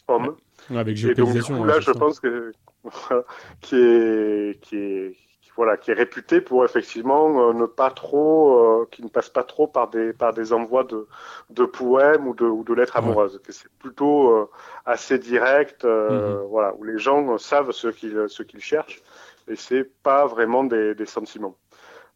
hommes. 0.06 0.36
Ouais, 0.70 0.78
avec 0.78 0.96
géolocalisation. 0.96 1.56
Et 1.56 1.58
donc, 1.58 1.66
là, 1.68 1.80
je 1.80 1.86
ça. 1.86 1.94
pense 1.94 2.20
que 2.20 2.52
qui 3.60 3.76
est 3.76 4.60
qui 4.60 4.76
est 4.76 5.16
voilà 5.58 5.76
qui 5.76 5.90
est 5.90 5.94
réputé 5.94 6.40
pour 6.40 6.64
effectivement 6.64 7.24
euh, 7.50 7.52
ne 7.52 7.66
pas 7.66 7.90
trop 7.90 8.36
euh, 8.60 8.88
qui 8.92 9.02
ne 9.02 9.08
passe 9.08 9.28
pas 9.28 9.42
trop 9.42 9.66
par 9.66 9.90
des 9.90 10.12
par 10.12 10.32
des 10.32 10.52
envois 10.52 10.84
de 10.84 11.08
de 11.50 11.64
poèmes 11.64 12.28
ou 12.28 12.34
de 12.34 12.46
ou 12.46 12.62
de 12.62 12.72
lettres 12.74 12.96
amoureuses 12.96 13.34
ouais. 13.34 13.52
c'est 13.58 13.72
plutôt 13.84 14.30
euh, 14.30 14.48
assez 14.86 15.18
direct 15.18 15.80
-hmm. 15.84 16.46
voilà 16.54 16.70
où 16.76 16.84
les 16.84 16.98
gens 17.06 17.22
savent 17.50 17.72
ce 17.82 17.88
qu'ils 17.98 18.20
ce 18.36 18.42
qu'ils 18.48 18.64
cherchent 18.72 19.02
et 19.50 19.56
c'est 19.56 19.84
pas 20.08 20.22
vraiment 20.34 20.62
des, 20.74 20.94
des 21.00 21.06
sentiments 21.16 21.56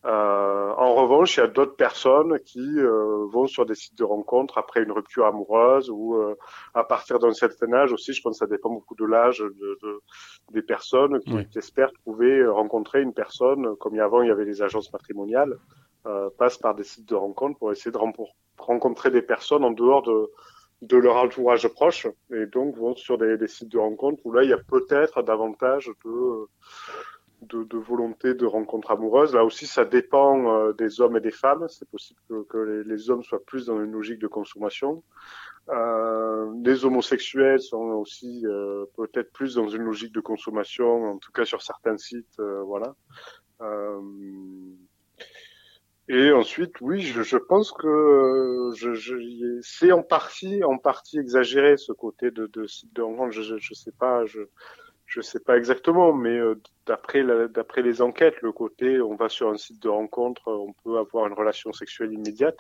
euh, 0.04 0.72
en 0.76 0.94
revanche, 0.94 1.36
il 1.36 1.40
y 1.40 1.42
a 1.44 1.46
d'autres 1.46 1.76
personnes 1.76 2.40
qui 2.40 2.78
euh, 2.78 3.24
vont 3.30 3.46
sur 3.46 3.64
des 3.64 3.76
sites 3.76 3.96
de 3.96 4.04
rencontres 4.04 4.58
après 4.58 4.82
une 4.82 4.90
rupture 4.90 5.26
amoureuse 5.26 5.90
ou 5.90 6.16
euh, 6.16 6.34
à 6.74 6.82
partir 6.82 7.20
d'un 7.20 7.32
certain 7.32 7.72
âge 7.72 7.92
aussi. 7.92 8.12
Je 8.12 8.20
pense 8.20 8.34
que 8.34 8.44
ça 8.44 8.50
dépend 8.50 8.70
beaucoup 8.70 8.96
de 8.96 9.04
l'âge 9.04 9.38
de, 9.38 9.78
de, 9.82 10.00
des 10.50 10.62
personnes 10.62 11.20
qui, 11.20 11.32
oui. 11.32 11.48
qui, 11.48 11.58
espèrent 11.58 11.92
trouver 11.92 12.44
rencontrer 12.46 13.00
une 13.00 13.14
personne. 13.14 13.76
Comme 13.76 13.94
il 13.94 13.98
y 13.98 14.00
a 14.00 14.04
avant, 14.04 14.22
il 14.22 14.28
y 14.28 14.32
avait 14.32 14.44
les 14.44 14.60
agences 14.60 14.92
matrimoniales, 14.92 15.56
euh, 16.06 16.30
passent 16.36 16.58
par 16.58 16.74
des 16.74 16.84
sites 16.84 17.08
de 17.08 17.14
rencontres 17.14 17.58
pour 17.60 17.70
essayer 17.70 17.92
de 17.92 18.00
rencontrer 18.58 19.10
des 19.12 19.22
personnes 19.22 19.64
en 19.64 19.70
dehors 19.70 20.02
de 20.02 20.30
de 20.82 20.96
leur 20.96 21.16
entourage 21.16 21.68
proche 21.68 22.08
et 22.32 22.46
donc 22.46 22.76
vont 22.76 22.96
sur 22.96 23.16
des, 23.16 23.36
des 23.36 23.46
sites 23.46 23.68
de 23.68 23.78
rencontres 23.78 24.20
où 24.24 24.32
là 24.32 24.42
il 24.42 24.50
y 24.50 24.52
a 24.52 24.58
peut-être 24.58 25.22
davantage 25.22 25.92
de 26.04 26.48
de, 27.42 27.64
de, 27.64 27.76
volonté 27.76 28.34
de 28.34 28.46
rencontre 28.46 28.90
amoureuse. 28.90 29.34
Là 29.34 29.44
aussi, 29.44 29.66
ça 29.66 29.84
dépend 29.84 30.52
euh, 30.52 30.72
des 30.72 31.00
hommes 31.00 31.16
et 31.16 31.20
des 31.20 31.30
femmes. 31.30 31.66
C'est 31.68 31.88
possible 31.88 32.20
que, 32.48 32.84
les, 32.86 33.10
hommes 33.10 33.22
soient 33.22 33.44
plus 33.44 33.66
dans 33.66 33.82
une 33.82 33.92
logique 33.92 34.18
de 34.18 34.26
consommation. 34.26 35.02
Euh, 35.68 36.52
les 36.64 36.84
homosexuels 36.84 37.60
sont 37.60 37.76
aussi 37.76 38.44
euh, 38.46 38.84
peut-être 38.96 39.32
plus 39.32 39.54
dans 39.54 39.68
une 39.68 39.82
logique 39.82 40.12
de 40.12 40.20
consommation, 40.20 41.12
en 41.12 41.18
tout 41.18 41.32
cas 41.32 41.44
sur 41.44 41.62
certains 41.62 41.98
sites. 41.98 42.40
Voilà. 42.66 42.94
Et 46.08 46.32
ensuite, 46.32 46.80
oui, 46.80 47.00
je, 47.00 47.22
je 47.22 47.36
pense 47.36 47.70
que 47.70 48.70
je, 48.74 48.92
je, 48.92 49.60
c'est 49.62 49.92
en 49.92 50.02
partie, 50.02 50.64
en 50.64 50.76
partie 50.76 51.18
exagéré 51.18 51.76
ce 51.76 51.92
côté 51.92 52.32
de, 52.32 52.46
de 52.48 52.66
de 52.92 53.02
rencontre. 53.02 53.30
Je, 53.30 53.42
je, 53.42 53.56
je 53.58 53.74
sais 53.74 53.92
pas. 53.92 54.26
Je, 54.26 54.40
je 55.12 55.20
sais 55.20 55.40
pas 55.40 55.58
exactement, 55.58 56.14
mais 56.14 56.38
euh, 56.38 56.58
d'après 56.86 57.22
les 57.82 58.00
enquêtes, 58.00 58.40
le 58.40 58.50
côté 58.50 58.98
on 59.02 59.14
va 59.14 59.28
sur 59.28 59.50
un 59.50 59.58
site 59.58 59.82
de 59.82 59.90
rencontre, 59.90 60.40
on 60.46 60.72
peut 60.84 60.96
avoir 60.96 61.26
une 61.26 61.34
relation 61.34 61.70
sexuelle 61.74 62.14
immédiate, 62.14 62.58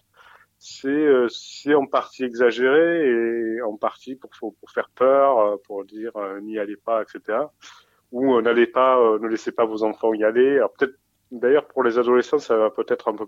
c'est 0.58 0.88
euh, 0.88 1.28
en 1.74 1.86
partie 1.86 2.24
exagéré 2.24 3.08
et 3.08 3.62
en 3.62 3.78
partie 3.78 4.16
pour 4.16 4.54
faire 4.70 4.90
peur, 4.94 5.38
euh, 5.38 5.56
pour 5.66 5.86
dire 5.86 6.12
n'y 6.42 6.58
allez 6.58 6.76
pas, 6.76 7.02
etc. 7.02 7.38
Ou 8.12 8.38
n'allez 8.42 8.66
pas, 8.66 8.98
ne 9.18 9.26
laissez 9.26 9.52
pas 9.52 9.64
vos 9.64 9.82
enfants 9.82 10.12
y 10.12 10.22
aller. 10.22 10.62
Peut-être 10.76 10.94
d'ailleurs 11.30 11.66
pour 11.66 11.82
les 11.82 11.98
adolescents, 11.98 12.38
ça 12.38 12.58
va 12.58 12.68
peut-être 12.68 13.08
un 13.08 13.16
peu 13.16 13.26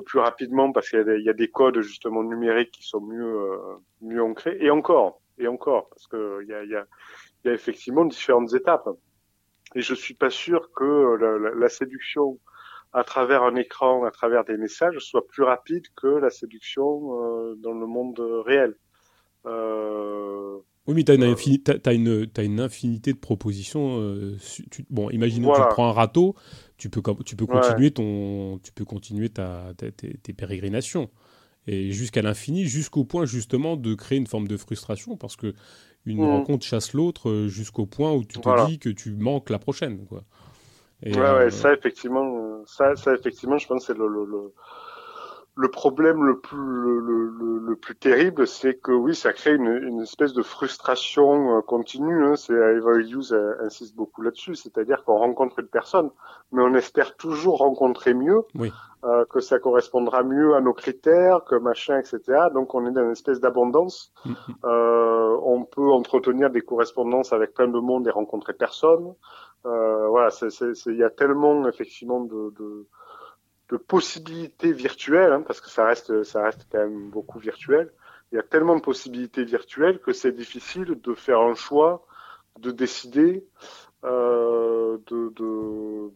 plus 0.00 0.18
rapidement 0.18 0.72
parce 0.72 0.88
qu'il 0.88 1.20
y, 1.20 1.28
a 1.28 1.34
des 1.34 1.50
codes 1.50 1.82
justement 1.82 2.22
numériques 2.22 2.70
qui 2.70 2.82
sont 2.82 3.02
mieux 3.02 3.50
mieux 4.00 4.22
ancrés 4.22 4.56
et 4.58 4.70
encore 4.70 5.20
et 5.36 5.46
encore 5.46 5.90
parce 5.90 6.06
que 6.06 6.40
il 6.42 6.48
y 6.48 6.74
a 6.74 6.86
il 7.44 7.48
y 7.48 7.50
a 7.50 7.54
effectivement 7.54 8.04
différentes 8.04 8.54
étapes. 8.54 8.88
Et 9.74 9.82
je 9.82 9.94
suis 9.94 10.14
pas 10.14 10.30
sûr 10.30 10.70
que 10.74 11.16
la, 11.16 11.54
la, 11.54 11.68
séduction 11.68 12.38
à 12.92 13.02
travers 13.02 13.42
un 13.42 13.56
écran, 13.56 14.04
à 14.04 14.10
travers 14.10 14.44
des 14.44 14.56
messages, 14.56 14.98
soit 14.98 15.26
plus 15.26 15.42
rapide 15.42 15.84
que 15.96 16.06
la 16.06 16.30
séduction 16.30 17.20
euh, 17.20 17.54
dans 17.56 17.72
le 17.72 17.86
monde 17.86 18.20
réel. 18.46 18.76
Euh, 19.46 20.58
oui, 20.86 20.94
mais 20.94 21.02
tu 21.02 21.12
as, 21.12 21.14
euh, 21.16 21.78
as, 21.84 21.92
une, 21.92 22.28
as 22.36 22.42
une 22.42 22.60
infinité 22.60 23.12
de 23.12 23.18
propositions. 23.18 24.14
Tu, 24.70 24.84
bon, 24.90 25.10
imaginons 25.10 25.48
voilà. 25.48 25.64
que 25.64 25.70
tu 25.70 25.74
prends 25.74 25.88
un 25.88 25.92
râteau, 25.92 26.34
tu 26.76 26.88
peux, 26.88 27.02
tu 27.24 27.36
peux 27.36 27.46
continuer, 27.46 27.86
ouais. 27.86 27.90
ton, 27.90 28.60
tu 28.62 28.72
peux 28.72 28.84
continuer 28.84 29.28
ta, 29.28 29.72
ta, 29.76 29.90
tes, 29.90 30.16
tes 30.18 30.32
pérégrinations. 30.32 31.10
Et 31.66 31.92
jusqu'à 31.92 32.20
l'infini, 32.20 32.66
jusqu'au 32.66 33.04
point 33.04 33.24
justement 33.24 33.76
de 33.76 33.94
créer 33.94 34.18
une 34.18 34.26
forme 34.26 34.46
de 34.46 34.56
frustration, 34.56 35.16
parce 35.16 35.36
que 35.36 35.54
une 36.06 36.22
mmh. 36.22 36.30
rencontre 36.30 36.64
chasse 36.64 36.92
l'autre 36.92 37.30
euh, 37.30 37.48
jusqu'au 37.48 37.86
point 37.86 38.12
où 38.12 38.24
tu 38.24 38.38
te 38.38 38.44
voilà. 38.44 38.66
dis 38.66 38.78
que 38.78 38.90
tu 38.90 39.14
manques 39.14 39.50
la 39.50 39.58
prochaine. 39.58 40.04
Quoi. 40.06 40.22
Et, 41.02 41.14
ouais, 41.14 41.20
euh... 41.20 41.38
ouais, 41.38 41.50
ça 41.50 41.72
effectivement, 41.72 42.62
ça, 42.66 42.96
ça 42.96 43.14
effectivement, 43.14 43.58
je 43.58 43.66
pense 43.66 43.86
c'est 43.86 43.96
le, 43.96 44.06
le, 44.08 44.24
le, 44.24 44.52
le 45.56 45.68
problème 45.68 46.24
le 46.24 46.38
plus 46.40 46.58
le, 46.58 47.60
le, 47.66 47.76
plus 47.76 47.96
terrible, 47.96 48.46
c'est 48.46 48.74
que 48.74 48.92
oui, 48.92 49.14
ça 49.14 49.32
crée 49.32 49.54
une, 49.54 49.66
une 49.66 50.00
espèce 50.00 50.32
de 50.32 50.42
frustration 50.42 51.58
euh, 51.58 51.60
continue. 51.60 52.24
Hein. 52.24 52.36
C'est 52.36 52.52
Eva 52.54 52.94
Hughes 52.98 53.34
insiste 53.60 53.94
beaucoup 53.96 54.22
là-dessus, 54.22 54.54
c'est-à-dire 54.54 55.04
qu'on 55.04 55.16
rencontre 55.16 55.58
une 55.58 55.66
personne, 55.66 56.10
mais 56.52 56.62
on 56.62 56.74
espère 56.74 57.16
toujours 57.16 57.58
rencontrer 57.58 58.14
mieux, 58.14 58.42
oui. 58.54 58.72
euh, 59.04 59.24
que 59.28 59.40
ça 59.40 59.58
correspondra 59.58 60.22
mieux 60.22 60.54
à 60.54 60.60
nos 60.60 60.72
critères, 60.72 61.44
que 61.44 61.56
machin, 61.56 61.98
etc. 61.98 62.20
Donc 62.54 62.74
on 62.74 62.86
est 62.86 62.92
dans 62.92 63.02
une 63.04 63.12
espèce 63.12 63.40
d'abondance. 63.40 64.12
Mm-hmm. 64.24 64.34
euh, 64.64 65.13
on 65.42 65.64
peut 65.64 65.90
entretenir 65.90 66.50
des 66.50 66.60
correspondances 66.60 67.32
avec 67.32 67.54
plein 67.54 67.68
de 67.68 67.78
monde 67.78 68.06
et 68.06 68.10
rencontrer 68.10 68.52
personne. 68.52 69.14
Euh, 69.66 70.08
voilà, 70.08 70.30
il 70.86 70.96
y 70.96 71.02
a 71.02 71.10
tellement 71.10 71.66
effectivement 71.68 72.20
de, 72.20 72.52
de 72.58 72.86
de 73.70 73.78
possibilités 73.78 74.72
virtuelles, 74.72 75.32
hein, 75.32 75.42
parce 75.46 75.60
que 75.60 75.70
ça 75.70 75.86
reste, 75.86 76.22
ça 76.24 76.44
reste 76.44 76.66
quand 76.70 76.78
même 76.78 77.08
beaucoup 77.08 77.38
virtuel. 77.38 77.90
Il 78.30 78.36
y 78.36 78.38
a 78.38 78.42
tellement 78.42 78.76
de 78.76 78.82
possibilités 78.82 79.42
virtuelles 79.42 80.00
que 80.00 80.12
c'est 80.12 80.32
difficile 80.32 81.00
de 81.02 81.14
faire 81.14 81.40
un 81.40 81.54
choix, 81.54 82.04
de 82.58 82.70
décider, 82.70 83.46
euh, 84.04 84.98
de, 85.06 85.32
de, 85.34 86.10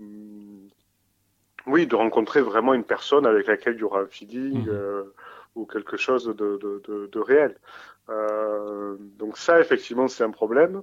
oui, 1.66 1.86
de 1.86 1.96
rencontrer 1.96 2.42
vraiment 2.42 2.74
une 2.74 2.84
personne 2.84 3.24
avec 3.24 3.46
laquelle 3.46 3.74
il 3.76 3.80
y 3.80 3.84
aura 3.84 4.00
un 4.00 4.06
feeling 4.06 4.66
mmh. 4.66 4.68
euh, 4.68 5.04
ou 5.54 5.64
quelque 5.64 5.96
chose 5.96 6.26
de, 6.26 6.58
de, 6.58 7.06
de 7.06 7.18
réel. 7.18 7.56
Euh, 8.08 8.96
donc 9.18 9.36
ça, 9.36 9.60
effectivement, 9.60 10.08
c'est 10.08 10.24
un 10.24 10.30
problème. 10.30 10.82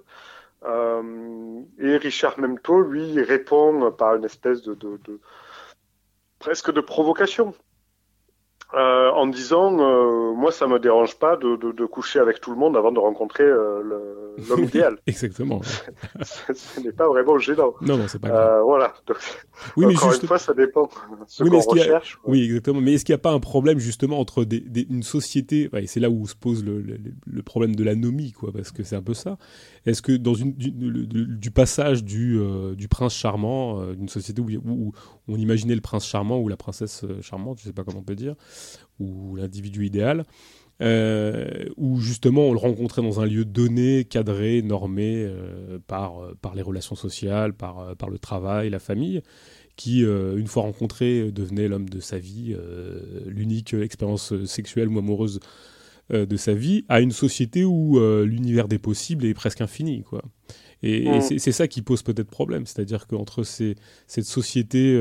Euh, 0.63 1.61
et 1.79 1.97
Richard 1.97 2.39
Memto, 2.39 2.81
lui, 2.81 3.21
répond 3.21 3.91
par 3.91 4.15
une 4.15 4.25
espèce 4.25 4.61
de, 4.63 4.73
de, 4.73 4.97
de 5.03 5.19
presque 6.39 6.71
de 6.71 6.81
provocation. 6.81 7.53
Euh, 8.75 9.09
en 9.11 9.27
disant 9.27 9.79
euh, 9.79 10.33
moi 10.33 10.51
ça 10.51 10.67
me 10.67 10.79
dérange 10.79 11.15
pas 11.15 11.37
de, 11.37 11.55
de, 11.55 11.71
de, 11.71 11.85
coucher 11.85 12.19
avec 12.19 12.41
tout 12.41 12.51
le 12.51 12.57
monde 12.57 12.75
avant 12.75 12.91
de 12.91 12.99
rencontrer 12.99 13.45
euh, 13.45 13.81
l'homme 14.49 14.63
idéal. 14.65 14.97
Exactement. 15.07 15.61
ce 16.21 16.81
n'est 16.81 16.91
pas 16.91 17.07
vraiment 17.07 17.37
gênant. 17.37 17.73
Non 17.79 17.95
non 17.95 18.09
c'est 18.09 18.19
pas 18.19 18.27
grave. 18.27 18.63
voilà. 18.65 18.93
Donc, 19.07 19.17
oui, 19.77 19.95
encore 19.95 20.13
une 20.13 20.27
fois 20.27 20.39
ça 20.39 20.53
dépend. 20.53 20.89
Ce 21.25 21.43
oui, 21.43 21.51
mais 21.51 21.61
recherche. 21.65 22.19
Oui 22.25 22.43
exactement. 22.43 22.81
Mais 22.81 22.93
est-ce 22.93 23.05
qu'il 23.05 23.13
n'y 23.13 23.19
a 23.19 23.21
pas 23.21 23.31
un 23.31 23.39
problème 23.39 23.79
justement 23.79 24.19
entre 24.19 24.43
des, 24.43 24.59
des, 24.59 24.85
une 24.89 25.03
société 25.03 25.69
et 25.73 25.87
c'est 25.87 26.01
là 26.01 26.09
où 26.09 26.27
se 26.27 26.35
pose 26.35 26.65
le, 26.65 26.81
le, 26.81 26.97
le, 27.25 27.43
problème 27.43 27.77
de 27.77 27.83
l'anomie 27.85 28.33
quoi 28.33 28.51
parce 28.51 28.73
que 28.73 28.83
c'est 28.83 28.97
un 28.97 29.03
peu 29.03 29.13
ça. 29.13 29.37
Est-ce 29.85 30.01
que 30.01 30.11
dans 30.11 30.33
une 30.33 30.51
du, 30.51 30.71
du 30.71 31.51
passage 31.51 32.03
du, 32.03 32.41
du 32.75 32.89
prince 32.89 33.13
charmant 33.13 33.85
d'une 33.93 34.09
société 34.09 34.41
où, 34.41 34.49
où, 34.65 34.91
on 35.29 35.37
imaginait 35.37 35.75
le 35.75 35.81
prince 35.81 36.05
charmant 36.05 36.39
ou 36.39 36.49
la 36.49 36.57
princesse 36.57 37.05
charmante, 37.21 37.59
je 37.59 37.63
sais 37.63 37.73
pas 37.73 37.83
comment 37.85 37.99
on 37.99 38.03
peut 38.03 38.15
dire 38.15 38.35
ou 38.99 39.35
l'individu 39.35 39.85
idéal, 39.85 40.25
euh, 40.81 41.69
où 41.77 42.01
justement 42.01 42.49
on 42.49 42.51
le 42.51 42.59
rencontrait 42.59 43.01
dans 43.01 43.21
un 43.21 43.25
lieu 43.25 43.45
donné, 43.45 44.03
cadré, 44.03 44.61
normé 44.61 45.23
euh, 45.23 45.79
par, 45.87 46.19
euh, 46.19 46.37
par 46.41 46.53
les 46.53 46.61
relations 46.61 46.95
sociales, 46.95 47.53
par, 47.53 47.95
par 47.95 48.09
le 48.09 48.19
travail, 48.19 48.69
la 48.69 48.79
famille, 48.79 49.21
qui, 49.77 50.03
une 50.03 50.47
fois 50.47 50.63
rencontré, 50.63 51.33
devenait 51.33 51.67
l'homme 51.67 51.89
de 51.89 51.99
sa 51.99 52.17
vie, 52.17 52.55
l'unique 53.25 53.73
expérience 53.73 54.33
sexuelle 54.45 54.87
ou 54.87 54.97
amoureuse 54.97 55.41
de 56.11 56.37
sa 56.37 56.53
vie, 56.53 56.85
à 56.87 57.01
une 57.01 57.11
société 57.11 57.65
où 57.65 57.99
l'univers 58.23 58.69
des 58.69 58.79
possibles 58.79 59.25
est 59.25 59.33
presque 59.33 59.59
infini. 59.59 60.03
Quoi. 60.03 60.21
Et, 60.81 61.09
mm. 61.09 61.39
c'est 61.39 61.51
ça 61.51 61.67
qui 61.67 61.81
pose 61.81 62.03
peut-être 62.03 62.29
problème, 62.29 62.65
c'est-à-dire 62.65 63.05
qu'entre 63.05 63.43
cette 63.43 64.23
société 64.23 64.97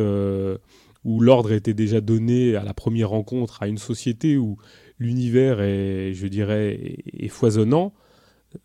où 1.04 1.20
l'ordre 1.20 1.52
était 1.52 1.74
déjà 1.74 2.00
donné 2.00 2.56
à 2.56 2.64
la 2.64 2.74
première 2.74 3.10
rencontre 3.10 3.62
à 3.62 3.68
une 3.68 3.78
société 3.78 4.36
où 4.36 4.56
l'univers 4.98 5.60
est, 5.60 6.14
je 6.14 6.26
dirais, 6.26 6.96
est, 7.12 7.28
foisonnant, 7.28 7.92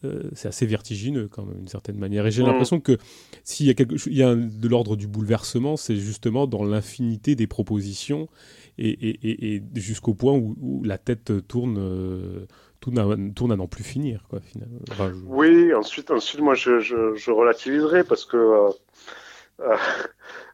euh, 0.06 0.24
c'est 0.34 0.48
assez 0.48 0.66
vertigineux 0.66 1.28
quand 1.28 1.44
même 1.44 1.58
d'une 1.58 1.68
certaine 1.68 1.98
manière. 1.98 2.26
Et 2.26 2.32
j'ai 2.32 2.44
l'impression 2.44 2.80
que 2.80 2.98
s'il 3.44 3.66
y 3.66 3.70
a 3.70 3.74
quelque 3.74 3.96
il 4.08 4.16
y 4.16 4.24
a 4.24 4.36
de 4.36 4.68
l'ordre 4.68 4.96
du 4.96 5.08
bouleversement, 5.08 5.78
c'est 5.78 5.96
justement 5.96 6.48
dans 6.48 6.64
l'infinité 6.64 7.36
des 7.36 7.48
propositions 7.48 8.30
et, 8.78 9.62
jusqu'au 9.76 10.14
point 10.14 10.34
où, 10.34 10.84
la 10.84 10.98
tête 10.98 11.48
tourne. 11.48 11.78
Euh, 11.80 12.46
tourne 12.80 13.52
à, 13.52 13.56
n'en 13.58 13.68
plus 13.68 13.84
finir, 13.84 14.24
quoi, 14.30 14.40
finalement. 14.40 14.80
Oui, 15.28 15.74
ensuite, 15.74 16.12
ensuite, 16.12 16.40
moi, 16.40 16.56
je, 16.56 16.80
je, 16.80 17.30
relativiserai 17.30 18.06
parce 18.06 18.24
que 18.24 18.38
euh, 18.38 19.76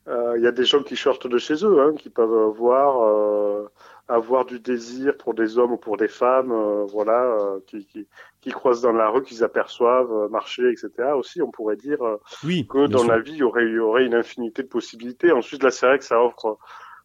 il 0.07 0.11
euh, 0.11 0.39
y 0.39 0.45
a 0.45 0.51
des 0.51 0.65
gens 0.65 0.83
qui 0.83 0.95
sortent 0.95 1.25
de 1.27 1.37
chez 1.39 1.65
eux, 1.65 1.81
hein, 1.81 1.95
qui 1.97 2.11
peuvent 2.11 2.49
avoir 2.49 3.01
euh, 3.01 3.67
avoir 4.07 4.45
du 4.45 4.59
désir 4.59 5.17
pour 5.17 5.33
des 5.33 5.57
hommes 5.57 5.71
ou 5.71 5.77
pour 5.77 5.97
des 5.97 6.07
femmes, 6.07 6.51
euh, 6.51 6.85
voilà, 6.85 7.35
qui, 7.65 7.87
qui, 7.87 8.07
qui, 8.39 8.51
croisent 8.51 8.83
dans 8.83 8.91
la 8.91 9.09
rue, 9.09 9.23
qu'ils 9.23 9.43
aperçoivent 9.43 10.29
marcher, 10.29 10.69
etc. 10.69 11.13
Aussi, 11.15 11.41
on 11.41 11.49
pourrait 11.49 11.75
dire 11.75 11.97
oui, 12.43 12.67
que 12.67 12.85
dans 12.85 13.03
la 13.03 13.17
vie, 13.17 13.31
il 13.31 13.37
y 13.37 13.43
aurait, 13.43 13.65
y 13.65 13.79
aurait 13.79 14.05
une 14.05 14.13
infinité 14.13 14.61
de 14.61 14.67
possibilités. 14.67 15.31
Ensuite, 15.31 15.63
là, 15.63 15.71
c'est 15.71 15.87
vrai 15.87 15.97
que 15.97 16.05
ça 16.05 16.21
offre 16.21 16.59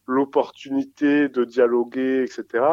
l'opportunité 0.05 1.27
de 1.27 1.43
dialoguer, 1.43 2.23
etc. 2.23 2.63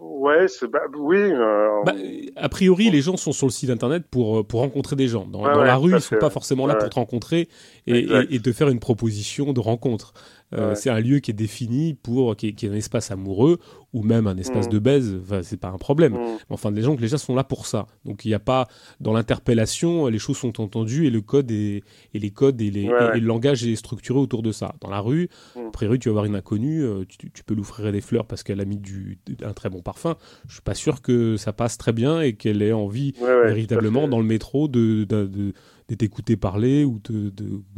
Ouais, 0.00 0.48
c'est 0.48 0.70
bah, 0.70 0.80
oui. 0.96 1.18
Euh, 1.18 1.82
bah, 1.84 1.92
a 2.36 2.48
priori, 2.48 2.90
les 2.90 3.02
gens 3.02 3.16
sont 3.16 3.32
sur 3.32 3.46
le 3.46 3.52
site 3.52 3.70
internet 3.70 4.04
pour 4.10 4.38
euh, 4.38 4.42
pour 4.42 4.60
rencontrer 4.60 4.96
des 4.96 5.08
gens. 5.08 5.26
Dans, 5.26 5.42
dans 5.42 5.62
la 5.62 5.76
rue, 5.76 5.92
ils 5.92 6.00
sont 6.00 6.16
pas 6.16 6.30
forcément 6.30 6.66
là 6.66 6.74
pour 6.74 6.88
te 6.88 6.94
rencontrer 6.94 7.48
et, 7.86 7.98
et, 7.98 8.34
et, 8.34 8.40
te 8.40 8.52
faire 8.52 8.68
une 8.68 8.80
proposition 8.80 9.52
de 9.52 9.60
rencontre. 9.60 10.14
Euh, 10.54 10.74
c'est 10.74 10.90
un 10.90 11.00
lieu 11.00 11.20
qui 11.20 11.30
est 11.30 11.34
défini 11.34 11.94
pour 11.94 12.36
qui 12.36 12.48
est, 12.48 12.64
un 12.64 12.74
espace 12.74 13.10
amoureux 13.10 13.58
ou 13.92 14.02
même 14.02 14.26
un 14.26 14.36
espace 14.36 14.66
mm. 14.66 14.70
de 14.70 14.78
baise. 14.78 15.18
Enfin, 15.22 15.42
c'est 15.42 15.56
pas 15.56 15.68
un 15.68 15.78
problème. 15.78 16.14
Mm. 16.14 16.38
Enfin, 16.50 16.70
les 16.70 16.82
gens 16.82 16.96
les 16.98 17.08
gens 17.08 17.18
sont 17.18 17.34
là 17.34 17.44
pour 17.44 17.66
ça. 17.66 17.86
Donc 18.04 18.24
il 18.24 18.28
n'y 18.28 18.34
a 18.34 18.40
pas 18.40 18.68
dans 19.00 19.12
l'interpellation, 19.12 20.06
les 20.06 20.18
choses 20.18 20.38
sont 20.38 20.60
entendues 20.60 21.06
et 21.06 21.10
le 21.10 21.20
code 21.20 21.50
est, 21.50 21.82
et 22.14 22.18
les 22.18 22.30
codes 22.30 22.60
et, 22.60 22.70
les, 22.70 22.84
et, 22.84 23.20
le 23.20 23.26
langage 23.26 23.64
est 23.64 23.76
structuré 23.76 24.18
autour 24.18 24.42
de 24.42 24.52
ça. 24.52 24.74
Dans 24.80 24.90
la 24.90 25.00
rue, 25.00 25.28
mm. 25.56 25.68
a 25.68 25.70
priori, 25.70 25.98
tu 25.98 26.08
vas 26.08 26.14
voir 26.14 26.24
une 26.24 26.36
inconnue, 26.36 26.82
euh, 26.82 27.04
tu, 27.08 27.30
tu 27.30 27.44
peux 27.44 27.54
l'offrir 27.54 27.92
des 27.92 28.00
fleurs 28.00 28.26
parce 28.26 28.42
qu'elle 28.42 28.60
a 28.60 28.64
mis 28.64 28.78
du 28.78 29.18
un 29.44 29.52
très 29.52 29.70
bon 29.70 29.82
parfum. 29.82 30.16
Je 30.48 30.54
suis 30.54 30.62
pas 30.62 30.74
sûr 30.74 31.02
que 31.02 31.36
ça 31.36 31.52
passe 31.52 31.78
très 31.78 31.92
bien 31.92 32.20
et 32.20 32.34
qu'elle 32.34 32.62
ait 32.62 32.72
envie 32.72 33.14
véritablement 33.20 34.08
dans 34.08 34.18
le 34.18 34.26
métro 34.26 34.68
de, 34.68 35.04
de 35.04 35.20
de 35.26 35.52
t'écouter 35.96 36.36
parler 36.36 36.84
ou, 36.84 37.00
de, 37.08 37.32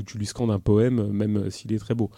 tu 0.06 0.18
lui 0.18 0.26
scandes 0.26 0.50
un 0.50 0.58
poème, 0.58 1.08
même 1.12 1.50
s'il 1.50 1.72
est 1.72 1.78
très 1.78 1.94
beau. 1.94 2.10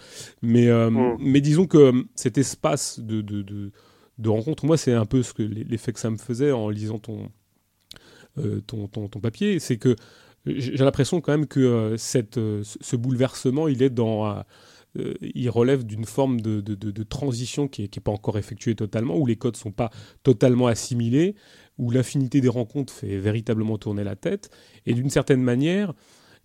Mais, 0.43 0.69
euh, 0.69 0.91
mm. 0.91 1.16
mais 1.21 1.41
disons 1.41 1.66
que 1.66 1.79
euh, 1.79 2.03
cet 2.15 2.39
espace 2.39 3.01
de, 3.01 3.21
de, 3.21 4.29
rencontre, 4.29 4.66
moi, 4.66 4.77
c'est 4.77 4.93
un 4.93 5.07
peu 5.07 5.23
ce 5.23 5.33
que 5.33 5.43
l'effet 5.43 5.93
que 5.93 6.01
ça 6.01 6.11
me 6.11 6.16
faisait 6.16 6.53
en 6.53 6.69
lisant 6.69 6.99
ton, 6.99 7.31
euh, 8.39 8.61
ton, 8.66 8.89
ton, 8.89 9.21
papier, 9.21 9.59
c'est 9.59 9.77
que 9.77 9.97
j'ai 10.47 10.77
l'impression 10.77 11.21
quand 11.21 11.33
même 11.33 11.47
que 11.47 11.95
cette, 11.97 12.39
ce 12.62 12.97
bouleversement, 12.97 13.66
il 13.69 13.83
est 13.83 13.91
dans 13.91 14.45
il 15.35 15.51
relève 15.51 15.85
d'une 15.85 16.05
forme 16.05 16.41
de, 16.41 16.61
de, 16.61 16.75
de, 16.75 17.03
transition 17.03 17.66
qui 17.66 17.83
n'est 17.83 17.87
est 17.87 18.01
pas 18.01 18.12
encore 18.12 18.39
effectuée 18.39 18.77
totalement, 18.77 19.16
où 19.16 19.27
les 19.27 19.37
codes 19.37 19.57
sont 19.57 19.73
pas 19.73 19.91
totalement 20.23 20.69
assimilés, 20.69 21.35
où 21.78 21.90
l'infinité 21.90 22.40
des 22.40 22.48
rencontres 22.48 22.92
fait 22.92 23.18
véritablement 23.18 23.78
tourner 23.78 24.05
la 24.05 24.16
tête. 24.16 24.51
Et 24.86 24.94
d'une 24.94 25.10
certaine 25.10 25.42
manière, 25.42 25.92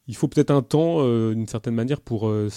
il 0.10 0.16
faut 0.16 0.28
peut-être 0.28 0.50
un 0.50 0.64
temps, 0.64 0.98
euh, 1.02 1.36
d'une 1.36 1.48
certaine 1.48 1.76
manière, 1.76 2.02
pour 2.02 2.30
euh, 2.30 2.50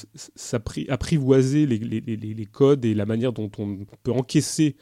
apprivoiser 0.89 1.67
les, 1.67 1.77
les, 1.77 2.01
les, 2.17 2.47
codes 2.47 2.87
et 2.87 2.95
la 2.95 3.05
manière 3.05 3.35
dont 3.35 3.51
on 3.59 3.85
peut 4.03 4.11
encaisser 4.11 4.75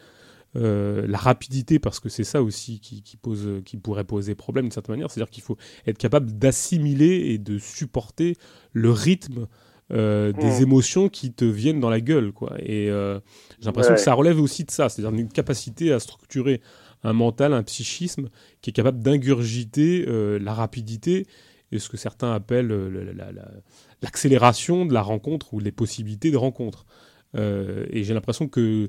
euh, 0.54 1.04
la 1.08 1.18
rapidité, 1.18 1.80
parce 1.80 1.98
que 1.98 2.08
c'est 2.08 2.22
ça 2.22 2.44
aussi 2.44 2.78
qui, 2.78 3.02
qui, 3.02 3.16
pose, 3.16 3.60
qui 3.64 3.76
pourrait 3.76 4.04
poser 4.04 4.36
problème 4.36 4.66
d'une 4.66 4.72
certaine 4.72 4.94
manière. 4.94 5.10
C'est-à-dire 5.10 5.30
qu'il 5.30 5.42
faut 5.42 5.56
être 5.84 5.98
capable 5.98 6.30
d'assimiler 6.38 7.32
et 7.32 7.38
de 7.38 7.58
supporter 7.58 8.36
le 8.72 8.92
rythme 8.92 9.48
des 9.92 10.32
mmh. 10.32 10.62
émotions 10.62 11.08
qui 11.08 11.32
te 11.32 11.44
viennent 11.44 11.80
dans 11.80 11.90
la 11.90 12.00
gueule. 12.00 12.30
Quoi. 12.30 12.54
Et 12.60 12.86
j'ai 12.86 13.66
l'impression 13.66 13.94
que 13.94 14.00
ça 14.00 14.14
relève 14.14 14.40
aussi 14.40 14.62
de 14.62 14.70
ça, 14.70 14.88
c'est-à-dire 14.88 15.18
une 15.18 15.28
capacité 15.28 15.92
à 15.92 15.98
structurer 15.98 16.60
un 17.02 17.12
mental, 17.12 17.52
un 17.52 17.62
psychisme 17.62 18.28
qui 18.60 18.70
est 18.70 18.72
capable 18.72 19.01
d'ingurgiter 19.01 20.05
euh, 20.09 20.39
la 20.39 20.55
rapidité 20.55 21.27
et 21.72 21.78
ce 21.78 21.89
que 21.89 21.97
certains 21.97 22.32
appellent 22.32 22.72
euh, 22.72 23.14
l'accélération 24.02 24.86
de 24.86 24.93
la 24.93 25.02
rencontre 25.02 25.55
ou 25.55 25.60
les 25.60 25.72
possibilités 25.72 26.31
de 26.31 26.36
rencontre. 26.36 26.86
Euh, 27.36 27.86
et 27.90 28.05
j'ai 28.05 28.14
l'impression 28.14 28.48
que 28.48 28.89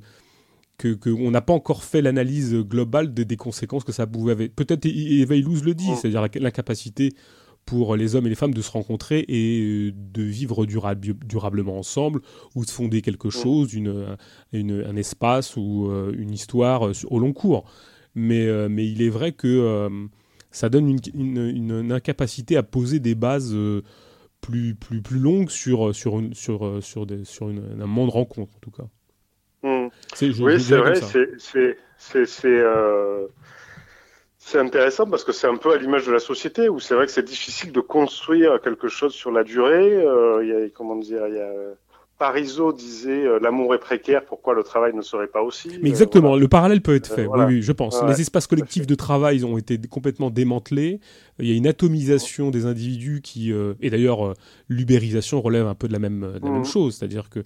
qu'on 1.03 1.29
n'a 1.29 1.41
pas 1.41 1.53
encore 1.53 1.83
fait 1.83 2.01
l'analyse 2.01 2.55
globale 2.55 3.13
des 3.13 3.37
conséquences 3.37 3.83
que 3.83 3.91
ça 3.91 4.07
pouvait 4.07 4.31
avoir. 4.31 4.49
Peut-être 4.49 4.87
Eva 4.87 5.35
Illouz 5.35 5.63
le 5.63 5.75
dit, 5.75 5.91
c'est-à-dire 5.95 6.27
l'incapacité 6.39 7.13
pour 7.67 7.95
les 7.95 8.15
hommes 8.15 8.25
et 8.25 8.29
les 8.29 8.35
femmes 8.35 8.55
de 8.55 8.63
se 8.63 8.71
rencontrer 8.71 9.23
et 9.27 9.93
de 9.93 10.23
vivre 10.23 10.65
durablement 10.65 11.77
ensemble 11.77 12.21
ou 12.55 12.65
de 12.65 12.71
fonder 12.71 13.03
quelque 13.03 13.29
chose, 13.29 13.75
une, 13.75 14.07
un 14.51 14.95
espace 14.95 15.55
ou 15.55 15.91
une 16.17 16.33
histoire 16.33 16.89
au 17.11 17.19
long 17.19 17.31
cours. 17.31 17.65
Mais, 18.15 18.45
euh, 18.47 18.67
mais 18.69 18.85
il 18.85 19.01
est 19.01 19.09
vrai 19.09 19.31
que 19.31 19.47
euh, 19.47 19.89
ça 20.51 20.69
donne 20.69 20.89
une, 20.89 20.99
une, 21.37 21.91
incapacité 21.91 22.57
à 22.57 22.63
poser 22.63 22.99
des 22.99 23.15
bases 23.15 23.53
euh, 23.53 23.83
plus, 24.41 24.75
plus, 24.75 25.01
plus 25.01 25.19
longue 25.19 25.49
sur, 25.49 25.95
sur, 25.95 26.19
une, 26.19 26.33
sur, 26.33 26.83
sur, 26.83 27.05
des, 27.05 27.23
sur 27.23 27.47
un 27.47 27.85
monde 27.85 28.09
de 28.09 28.13
rencontres, 28.13 28.53
en 28.55 28.59
tout 28.59 28.71
cas. 28.71 28.83
Hmm. 29.63 29.89
oui, 30.41 30.59
c'est 30.59 30.77
vrai, 30.77 30.95
c'est 31.97 32.25
c'est 34.43 34.57
intéressant 34.57 35.05
parce 35.05 35.23
que 35.23 35.31
c'est 35.31 35.47
un 35.47 35.55
peu 35.55 35.71
à 35.71 35.77
l'image 35.77 36.07
de 36.07 36.11
la 36.11 36.19
société 36.19 36.67
où 36.67 36.79
c'est 36.79 36.95
vrai 36.95 37.05
que 37.05 37.11
c'est 37.11 37.23
difficile 37.23 37.71
de 37.71 37.79
construire 37.79 38.59
quelque 38.59 38.87
chose 38.87 39.13
sur 39.13 39.31
la 39.31 39.43
durée. 39.43 40.03
Euh, 40.03 40.43
y 40.43 40.51
a, 40.51 40.69
comment 40.69 40.95
dire, 40.95 41.27
il 41.27 41.35
y 41.35 41.39
a 41.39 41.53
Parisot 42.21 42.71
disait 42.71 43.25
euh, 43.25 43.39
l'amour 43.41 43.73
est 43.73 43.79
précaire, 43.79 44.23
pourquoi 44.23 44.53
le 44.53 44.61
travail 44.61 44.93
ne 44.93 45.01
serait 45.01 45.25
pas 45.25 45.41
aussi 45.41 45.69
Mais 45.81 45.89
exactement, 45.89 46.35
le 46.35 46.47
parallèle 46.47 46.83
peut 46.83 46.93
être 46.93 47.07
fait, 47.07 47.25
oui, 47.25 47.45
oui, 47.47 47.61
je 47.63 47.71
pense. 47.71 47.99
Les 48.07 48.21
espaces 48.21 48.45
collectifs 48.45 48.85
de 48.85 48.93
travail 48.93 49.43
ont 49.43 49.57
été 49.57 49.79
complètement 49.89 50.29
démantelés. 50.29 50.99
Il 51.39 51.49
y 51.49 51.51
a 51.51 51.55
une 51.55 51.65
atomisation 51.65 52.51
des 52.51 52.67
individus 52.67 53.21
qui, 53.23 53.51
euh, 53.51 53.73
et 53.81 53.89
d'ailleurs, 53.89 54.23
euh, 54.23 54.33
l'ubérisation 54.69 55.41
relève 55.41 55.65
un 55.65 55.73
peu 55.73 55.87
de 55.87 55.93
la 55.93 55.97
même, 55.97 56.33
de 56.39 56.45
la 56.45 56.51
même 56.51 56.61
mmh. 56.61 56.65
chose, 56.65 56.95
c'est-à-dire 56.95 57.27
que 57.31 57.39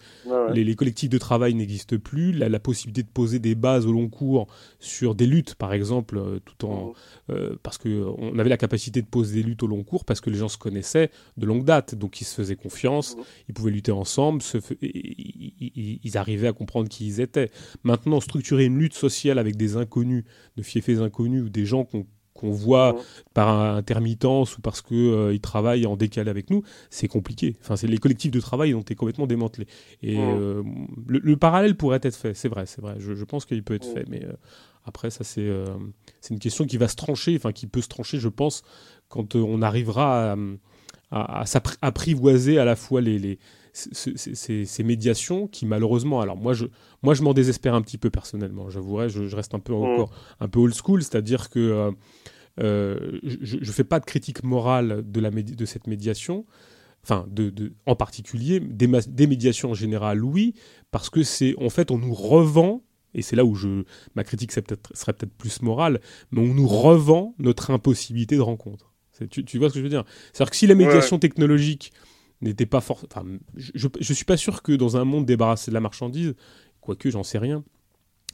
les, 0.52 0.76
collectifs 0.76 1.10
de 1.10 1.18
travail 1.18 1.54
n'existent 1.54 1.96
plus, 1.98 2.34
la, 2.34 2.60
possibilité 2.60 3.04
de 3.04 3.08
poser 3.08 3.40
des 3.40 3.56
bases 3.56 3.86
au 3.86 3.94
long 3.94 4.10
cours 4.10 4.48
sur 4.80 5.16
des 5.16 5.26
luttes, 5.26 5.56
par 5.56 5.72
exemple, 5.72 6.18
euh, 6.18 6.40
tout 6.44 6.66
en 6.66 6.94
mmh. 7.30 7.34
parce 7.64 7.78
que 7.78 8.04
on 8.18 8.38
avait 8.40 8.50
la 8.50 8.58
capacité 8.58 9.02
de 9.02 9.08
poser 9.08 9.36
des 9.42 9.44
luttes 9.44 9.64
au 9.64 9.68
long 9.68 9.84
cours 9.84 10.04
parce 10.04 10.20
que 10.20 10.30
les 10.30 10.38
gens 10.38 10.50
se 10.50 10.58
connaissaient 10.58 11.12
de 11.38 11.46
longue 11.46 11.64
date, 11.64 11.96
donc 11.96 12.20
ils 12.20 12.26
se 12.26 12.36
faisaient 12.36 12.58
confiance, 12.58 13.16
mmh. 13.16 13.22
ils 13.48 13.54
pouvaient 13.54 13.72
lutter 13.72 13.94
ensemble, 13.94 14.42
se 14.42 14.60
ils, 14.82 16.18
arrivaient 16.18 16.48
à 16.48 16.54
comprendre 16.54 16.90
qui 16.90 17.08
ils 17.08 17.20
étaient. 17.20 17.52
Maintenant, 17.84 18.20
structurer 18.20 18.66
une 18.66 18.78
lutte 18.78 18.94
sociale 18.94 19.40
avec 19.40 19.56
des 19.56 19.78
inconnus, 19.78 20.24
de 20.58 20.64
fiefés 20.64 20.98
inconnus 20.98 21.44
ou 21.44 21.50
des 21.50 21.66
gens 21.66 21.84
qu'on 21.84 22.06
qu'on 22.36 22.52
voit 22.52 22.92
mmh. 22.94 22.98
par 23.34 23.48
intermittence 23.50 24.58
ou 24.58 24.62
parce 24.62 24.82
qu'ils 24.82 24.98
euh, 24.98 25.38
travaillent 25.38 25.86
en 25.86 25.96
décalé 25.96 26.30
avec 26.30 26.50
nous, 26.50 26.64
c'est 26.90 27.08
compliqué. 27.08 27.56
Enfin, 27.62 27.78
c'est 27.78 27.88
les 27.88 27.98
collectifs 27.98 28.32
de 28.32 28.42
travail 28.42 28.74
ont 28.76 28.82
été 28.82 28.94
complètement 28.94 29.26
démantelés. 29.26 29.68
Et 30.04 30.18
mmh. 30.18 30.38
euh, 30.38 30.64
le, 31.08 31.38
parallèle 31.38 31.78
pourrait 31.78 32.02
être 32.04 32.16
fait, 32.16 32.34
c'est 32.34 32.50
vrai, 32.50 32.66
c'est 32.66 32.82
vrai. 32.82 32.96
Je, 33.00 33.24
pense 33.24 33.46
qu'il 33.46 33.64
peut 33.64 33.74
être 33.74 33.88
fait, 33.88 34.06
mais 34.10 34.26
euh, 34.26 34.34
après, 34.84 35.10
ça 35.10 35.24
c'est 35.24 35.50
c'est 36.20 36.34
une 36.34 36.40
question 36.40 36.66
qui 36.66 36.78
va 36.78 36.90
se 36.90 36.96
trancher, 36.96 37.36
enfin 37.38 37.54
qui 37.54 37.68
peut 37.68 37.82
se 37.82 37.88
trancher, 37.88 38.20
je 38.20 38.30
pense, 38.30 38.64
quand 39.08 39.36
on 39.36 39.62
arrivera 39.62 40.34
à, 41.12 41.40
à, 41.40 41.46
s'apprivoiser 41.46 42.60
à 42.60 42.66
la 42.66 42.76
fois 42.76 43.00
les, 43.00 43.18
les 43.18 43.40
ces, 43.76 44.84
médiations 44.84 45.48
qui 45.48 45.66
malheureusement, 45.66 46.22
alors 46.22 46.38
moi 46.38 46.54
je, 46.54 46.66
moi 47.04 47.14
je 47.14 47.24
m'en 47.24 47.34
désespère 47.34 47.76
un 47.76 47.82
petit 47.82 47.98
peu 47.98 48.10
personnellement, 48.10 48.70
j'avouerai, 48.70 49.10
je, 49.10 49.28
je, 49.28 49.36
reste 49.36 49.54
un 49.54 49.60
peu 49.60 49.74
encore 49.74 50.12
un 50.40 50.48
peu 50.48 50.60
old 50.60 50.74
school, 50.74 51.04
c'est-à-dire 51.04 51.50
que 51.50 51.94
euh, 52.60 53.20
je 53.24 53.58
ne 53.58 53.72
fais 53.72 53.84
pas 53.84 54.00
de 54.00 54.06
critique 54.06 54.44
morale 54.44 55.04
de, 55.06 55.20
la 55.20 55.30
de 55.30 55.66
cette 55.66 55.88
médiation, 55.88 56.46
enfin, 57.04 57.26
de, 57.30 57.50
de, 57.50 57.74
en 57.86 57.96
particulier, 57.96 58.60
des, 58.60 58.88
des, 59.08 59.28
médiations 59.28 59.72
en 59.72 59.74
général, 59.74 60.24
oui, 60.24 60.54
parce 60.92 61.10
que 61.10 61.24
c'est, 61.24 61.56
en 61.62 61.70
fait, 61.70 61.92
on 61.92 61.98
nous 61.98 62.14
revend, 62.14 62.84
et 63.14 63.22
c'est 63.22 63.36
là 63.36 63.44
où 63.46 63.56
je, 63.56 63.84
ma 64.16 64.24
critique 64.24 64.52
serait 64.52 64.62
peut-être 64.62 65.34
plus 65.38 65.62
morale, 65.62 66.00
mais 66.32 66.42
on 66.42 66.54
nous 66.54 66.68
revend 66.68 67.36
notre 67.40 67.72
impossibilité 67.72 68.36
de 68.36 68.42
rencontre. 68.42 68.94
Tu, 69.30 69.46
tu, 69.46 69.58
vois 69.60 69.70
ce 69.70 69.76
que 69.76 69.80
je 69.80 69.84
veux 69.84 69.90
dire? 69.90 70.04
C'est-à-dire 70.34 70.52
que 70.52 70.58
si 70.58 70.68
la 70.68 70.76
médiation 70.76 71.20
technologique 71.20 71.94
n'était 72.46 72.66
pas 72.66 72.82
fort, 72.82 73.06
enfin, 73.12 73.26
je, 73.56 73.88
je, 74.00 74.14
suis 74.14 74.26
pas 74.26 74.38
sûr 74.38 74.62
que 74.62 74.72
dans 74.72 74.98
un 74.98 75.06
monde 75.06 75.26
débarrassé 75.26 75.72
de 75.72 75.74
la 75.74 75.82
marchandise, 75.82 76.36
quoique 76.82 77.10
j'en 77.10 77.24
sais 77.24 77.38
rien, 77.38 77.64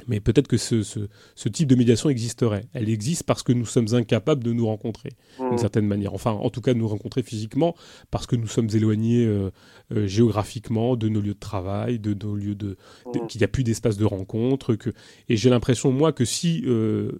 mais 0.07 0.19
peut-être 0.19 0.47
que 0.47 0.57
ce, 0.57 0.83
ce, 0.83 1.49
type 1.49 1.67
de 1.67 1.75
médiation 1.75 2.09
existerait. 2.09 2.65
Elle 2.73 2.89
existe 2.89 3.23
parce 3.23 3.43
que 3.43 3.51
nous 3.51 3.65
sommes 3.65 3.93
incapables 3.93 4.43
de 4.43 4.53
nous 4.53 4.65
rencontrer, 4.65 5.11
d'une 5.39 5.53
mmh. 5.53 5.57
certaine 5.57 5.85
manière. 5.85 6.13
Enfin, 6.13 6.31
en 6.31 6.49
tout 6.49 6.61
cas, 6.61 6.73
de 6.73 6.79
nous 6.79 6.87
rencontrer 6.87 7.23
physiquement, 7.23 7.75
parce 8.09 8.27
que 8.27 8.35
nous 8.35 8.47
sommes 8.47 8.69
éloignés 8.73 9.25
euh, 9.25 9.51
euh, 9.93 10.07
géographiquement 10.07 10.95
de 10.95 11.09
nos 11.09 11.21
lieux 11.21 11.33
de 11.33 11.39
travail, 11.39 11.99
de 11.99 12.13
nos 12.13 12.35
lieux 12.35 12.55
de, 12.55 12.77
mmh. 13.05 13.27
qu'il 13.27 13.39
n'y 13.39 13.45
a 13.45 13.47
plus 13.47 13.63
d'espace 13.63 13.97
de 13.97 14.05
rencontre. 14.05 14.75
Que... 14.75 14.91
Et 15.29 15.37
j'ai 15.37 15.49
l'impression, 15.49 15.91
moi, 15.91 16.11
que 16.11 16.25
si 16.25 16.63
euh, 16.65 17.11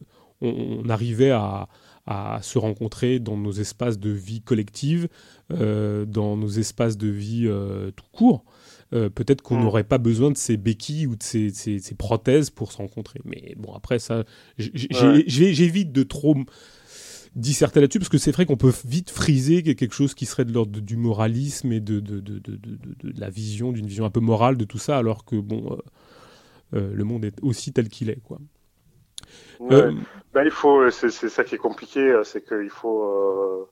on, 0.41 0.89
arrivait 0.89 1.31
à, 1.31 1.67
à, 2.05 2.39
se 2.41 2.57
rencontrer 2.57 3.19
dans 3.19 3.37
nos 3.37 3.51
espaces 3.51 3.99
de 3.99 4.09
vie 4.09 4.41
collective, 4.41 5.07
dans 5.49 6.37
nos 6.37 6.49
espaces 6.49 6.97
de 6.97 7.07
vie 7.07 7.49
tout 7.95 8.05
court, 8.11 8.43
euh, 8.93 9.09
peut-être 9.09 9.41
qu'on 9.41 9.57
hmm. 9.57 9.63
n'aurait 9.63 9.83
pas 9.85 9.97
besoin 9.97 10.31
de 10.31 10.37
ces 10.37 10.57
béquilles 10.57 11.07
ou 11.07 11.15
de 11.15 11.23
ces, 11.23 11.95
prothèses 11.97 12.49
pour 12.49 12.71
se 12.71 12.77
rencontrer. 12.77 13.21
Mais 13.23 13.55
bon, 13.57 13.73
après 13.73 13.99
ça, 13.99 14.25
j'évite 14.57 15.91
de 15.91 16.03
trop 16.03 16.35
disserter 17.35 17.79
là-dessus 17.79 17.99
parce 17.99 18.09
que 18.09 18.17
c'est 18.17 18.31
vrai 18.31 18.45
qu'on 18.45 18.57
peut 18.57 18.73
vite 18.85 19.09
friser 19.09 19.63
quelque 19.63 19.93
chose 19.93 20.13
qui 20.13 20.25
serait 20.25 20.43
de 20.43 20.51
l'ordre 20.51 20.81
du 20.81 20.97
moralisme 20.97 21.71
et 21.71 21.79
de, 21.79 22.01
de, 22.01 22.21
la 23.17 23.29
vision, 23.29 23.71
d'une 23.71 23.87
vision 23.87 24.03
un 24.03 24.09
peu 24.09 24.19
morale 24.19 24.57
de 24.57 24.65
tout 24.65 24.77
ça, 24.77 24.97
alors 24.97 25.23
que 25.23 25.37
bon, 25.37 25.71
euh, 25.71 25.77
euh, 26.77 26.93
le 26.93 27.03
monde 27.05 27.23
est 27.23 27.41
aussi 27.41 27.71
tel 27.71 27.87
qu'il 27.87 28.09
est, 28.09 28.19
quoi. 28.21 28.39
Ben, 29.59 30.43
il 30.45 30.51
faut, 30.51 30.89
c'est 30.89 31.11
ça 31.11 31.43
qui 31.43 31.55
est 31.55 31.59
compliqué, 31.59 32.21
c'est 32.23 32.45
qu'il 32.47 32.69
faut 32.69 33.69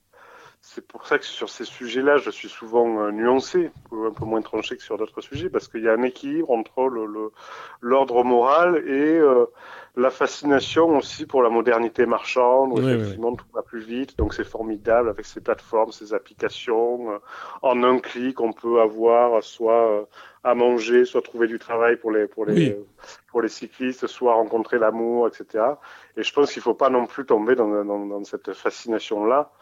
c'est 0.62 0.86
pour 0.86 1.06
ça 1.06 1.18
que 1.18 1.24
sur 1.24 1.48
ces 1.48 1.64
sujets-là, 1.64 2.18
je 2.18 2.30
suis 2.30 2.48
souvent 2.48 3.00
euh, 3.00 3.10
nuancé, 3.10 3.70
un 3.92 4.12
peu 4.12 4.24
moins 4.24 4.42
tranché 4.42 4.76
que 4.76 4.82
sur 4.82 4.98
d'autres 4.98 5.20
sujets, 5.20 5.48
parce 5.48 5.68
qu'il 5.68 5.82
y 5.82 5.88
a 5.88 5.92
un 5.92 6.02
équilibre 6.02 6.50
entre 6.50 6.90
l'ordre 7.80 8.24
moral 8.24 8.76
et 8.86 9.18
euh, 9.18 9.46
la 9.96 10.10
fascination 10.10 10.96
aussi 10.96 11.26
pour 11.26 11.42
la 11.42 11.50
modernité 11.50 12.06
marchande, 12.06 12.72
où 12.72 12.88
effectivement 12.88 13.34
tout 13.34 13.46
va 13.52 13.62
plus 13.62 13.80
vite, 13.80 14.16
donc 14.18 14.34
c'est 14.34 14.44
formidable 14.44 15.08
avec 15.08 15.26
ces 15.26 15.40
plateformes, 15.40 15.92
ces 15.92 16.14
applications. 16.14 17.12
Euh, 17.12 17.18
en 17.62 17.82
un 17.82 17.98
clic, 17.98 18.40
on 18.40 18.52
peut 18.52 18.80
avoir 18.80 19.42
soit 19.42 20.08
à 20.44 20.54
manger, 20.54 21.04
soit 21.04 21.22
trouver 21.22 21.48
du 21.48 21.58
travail 21.58 21.96
pour 21.96 22.10
les 22.12 22.26
pour 22.26 22.46
les 22.46 22.78
pour 23.28 23.42
les 23.42 23.48
cyclistes, 23.48 24.06
soit 24.06 24.34
rencontrer 24.34 24.78
l'amour, 24.78 25.28
etc. 25.28 25.64
Et 26.16 26.22
je 26.22 26.32
pense 26.32 26.52
qu'il 26.52 26.62
faut 26.62 26.74
pas 26.74 26.90
non 26.90 27.06
plus 27.06 27.26
tomber 27.26 27.54
dans, 27.54 27.84
dans, 27.84 28.06
dans 28.06 28.24
cette 28.24 28.52
fascination 28.52 29.24
là 29.24 29.52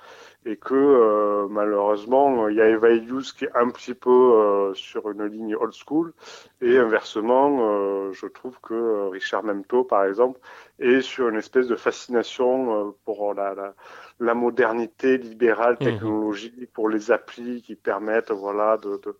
et 0.45 0.57
que 0.57 0.75
euh, 0.75 1.49
malheureusement 1.51 2.49
il 2.49 2.57
y 2.57 2.61
a 2.61 2.69
Eva 2.69 2.91
Elius 2.91 3.33
qui 3.33 3.45
est 3.45 3.57
un 3.57 3.69
petit 3.71 3.95
peu 3.95 4.11
euh, 4.11 4.75
sur 4.75 5.11
une 5.11 5.25
ligne 5.25 5.57
old 5.57 5.73
school. 5.73 6.13
Et 6.61 6.79
inversement 6.79 7.59
euh, 7.61 8.13
je 8.13 8.27
trouve 8.27 8.59
que 8.61 9.09
Richard 9.11 9.45
Memto 9.45 9.85
par 9.85 10.05
exemple 10.05 10.39
est 10.79 11.01
sur 11.01 11.29
une 11.29 11.37
espèce 11.37 11.67
de 11.67 11.77
fascination 11.77 12.95
pour 13.05 13.35
la, 13.35 13.55
la, 13.55 13.75
la 14.21 14.35
modernité 14.35 15.19
libérale 15.19 15.77
mhm. 15.81 15.87
technologique 15.87 16.73
pour 16.73 16.89
les 16.89 17.11
applis 17.11 17.63
qui 17.63 17.77
permettent 17.77 18.33
voilà 18.33 18.77
de, 18.77 19.01
de 19.05 19.17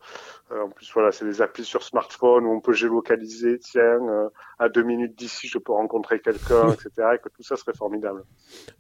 euh, 0.53 0.65
en 0.65 0.71
plus 0.71 0.91
voilà 0.93 1.13
c'est 1.13 1.25
des 1.25 1.41
applis 1.41 1.65
sur 1.65 1.83
smartphone 1.83 2.47
où 2.47 2.53
on 2.53 2.61
peut 2.61 2.73
géolocaliser 2.73 3.59
tiens 3.59 3.83
euh, 3.83 4.29
à 4.59 4.69
deux 4.69 4.83
minutes 4.83 5.17
d'ici 5.17 5.47
je 5.47 5.59
peux 5.59 5.73
rencontrer 5.73 6.21
quelqu'un 6.21 6.73
etc 6.73 6.91
et 7.15 7.19
que 7.19 7.29
tout 7.29 7.43
ça 7.43 7.57
serait 7.57 7.75
formidable 7.75 8.25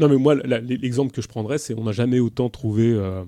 non 0.00 0.09
mais 0.09 0.16
moi 0.16 0.34
l'exemple 0.34 1.12
que 1.12 1.22
je 1.22 1.28
prendrais 1.28 1.59
c'est 1.59 1.74
on 1.74 1.84
n'a 1.84 1.92
jamais 1.92 2.18
autant 2.18 2.48
trouvé 2.48 2.92
euh, 2.92 3.22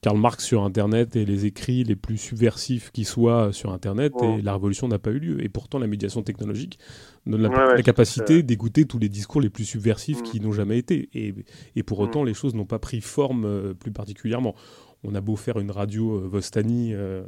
Karl 0.00 0.16
Marx 0.16 0.44
sur 0.44 0.62
Internet 0.62 1.16
et 1.16 1.24
les 1.24 1.44
écrits 1.44 1.82
les 1.82 1.96
plus 1.96 2.18
subversifs 2.18 2.92
qui 2.92 3.04
soient 3.04 3.52
sur 3.52 3.72
Internet 3.72 4.12
et 4.22 4.42
la 4.42 4.52
révolution 4.52 4.86
n'a 4.86 5.00
pas 5.00 5.10
eu 5.10 5.18
lieu. 5.18 5.44
Et 5.44 5.48
pourtant, 5.48 5.80
la 5.80 5.88
médiation 5.88 6.22
technologique 6.22 6.78
donne 7.26 7.42
la, 7.42 7.82
capacité 7.82 8.44
d'écouter 8.44 8.84
tous 8.84 8.98
les 8.98 9.08
discours 9.08 9.40
les 9.40 9.50
plus 9.50 9.64
subversifs 9.64 10.22
qui 10.22 10.38
mm. 10.38 10.42
n'ont 10.44 10.52
jamais 10.52 10.78
été. 10.78 11.08
Et, 11.14 11.34
et 11.74 11.82
pour 11.82 11.98
autant, 11.98 12.22
mm. 12.22 12.26
les 12.26 12.34
choses 12.34 12.54
n'ont 12.54 12.64
pas 12.64 12.78
pris 12.78 13.00
forme 13.00 13.44
euh, 13.44 13.74
plus 13.74 13.90
particulièrement. 13.90 14.54
On 15.02 15.14
a 15.14 15.20
beau 15.20 15.36
faire 15.36 15.58
une 15.58 15.70
radio 15.70 16.16
euh, 16.16 16.28
Vostani 16.28 16.94
euh, 16.94 17.22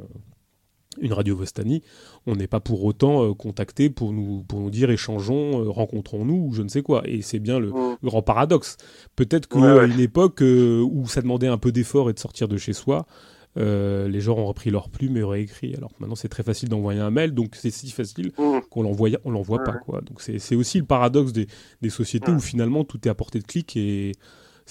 une 0.99 1.13
radio 1.13 1.35
Vostani, 1.35 1.81
on 2.27 2.35
n'est 2.35 2.47
pas 2.47 2.59
pour 2.59 2.83
autant 2.83 3.23
euh, 3.23 3.33
contacté 3.33 3.89
pour 3.89 4.11
nous, 4.11 4.43
pour 4.43 4.59
nous 4.59 4.69
dire 4.69 4.89
échangeons, 4.89 5.63
euh, 5.63 5.69
rencontrons-nous, 5.69 6.47
ou 6.47 6.53
je 6.53 6.61
ne 6.61 6.67
sais 6.67 6.81
quoi. 6.81 7.01
Et 7.05 7.21
c'est 7.21 7.39
bien 7.39 7.59
le, 7.59 7.69
mm. 7.69 7.97
grand 8.03 8.21
paradoxe. 8.21 8.77
Peut-être 9.15 9.47
qu'à 9.47 9.85
une 9.85 9.99
époque 9.99 10.41
euh, 10.41 10.81
où 10.81 11.07
ça 11.07 11.21
demandait 11.21 11.47
un 11.47 11.57
peu 11.57 11.71
d'effort 11.71 12.09
et 12.09 12.13
de 12.13 12.19
sortir 12.19 12.47
de 12.47 12.57
chez 12.57 12.73
soi, 12.73 13.05
les 13.55 14.21
gens 14.21 14.37
ont 14.37 14.45
repris 14.45 14.69
leur 14.69 14.89
plume 14.89 15.17
et 15.17 15.23
auraient 15.23 15.41
écrit. 15.41 15.75
Alors 15.75 15.91
maintenant, 15.99 16.15
c'est 16.15 16.29
très 16.29 16.43
facile 16.43 16.69
d'envoyer 16.69 17.01
un 17.01 17.11
mail, 17.11 17.33
donc 17.33 17.55
c'est 17.55 17.71
si 17.71 17.89
facile 17.89 18.31
mm. 18.37 18.61
qu'on 18.69 18.83
l'envoie, 18.83 19.09
on 19.23 19.31
l'envoie 19.31 19.63
pas. 19.63 19.73
Quoi. 19.73 20.01
Donc 20.01 20.21
c'est 20.21 20.55
aussi 20.55 20.79
le 20.79 20.85
paradoxe 20.85 21.31
des, 21.31 21.47
des 21.81 21.89
sociétés 21.89 22.31
où 22.31 22.39
finalement 22.39 22.83
tout 22.83 22.99
est 23.05 23.09
à 23.09 23.15
portée 23.15 23.39
de 23.39 23.45
clic 23.45 23.75
et 23.77 24.13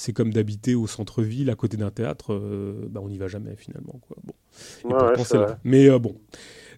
c'est 0.00 0.14
comme 0.14 0.32
d'habiter 0.32 0.74
au 0.74 0.86
centre-ville 0.86 1.50
à 1.50 1.54
côté 1.54 1.76
d'un 1.76 1.90
théâtre, 1.90 2.32
euh, 2.32 2.88
bah, 2.88 3.00
on 3.02 3.10
n'y 3.10 3.18
va 3.18 3.28
jamais 3.28 3.54
finalement. 3.54 4.00
Quoi. 4.00 4.16
Bon. 4.24 4.32
Mais 5.62 5.90
euh, 5.90 5.98
bon. 5.98 6.16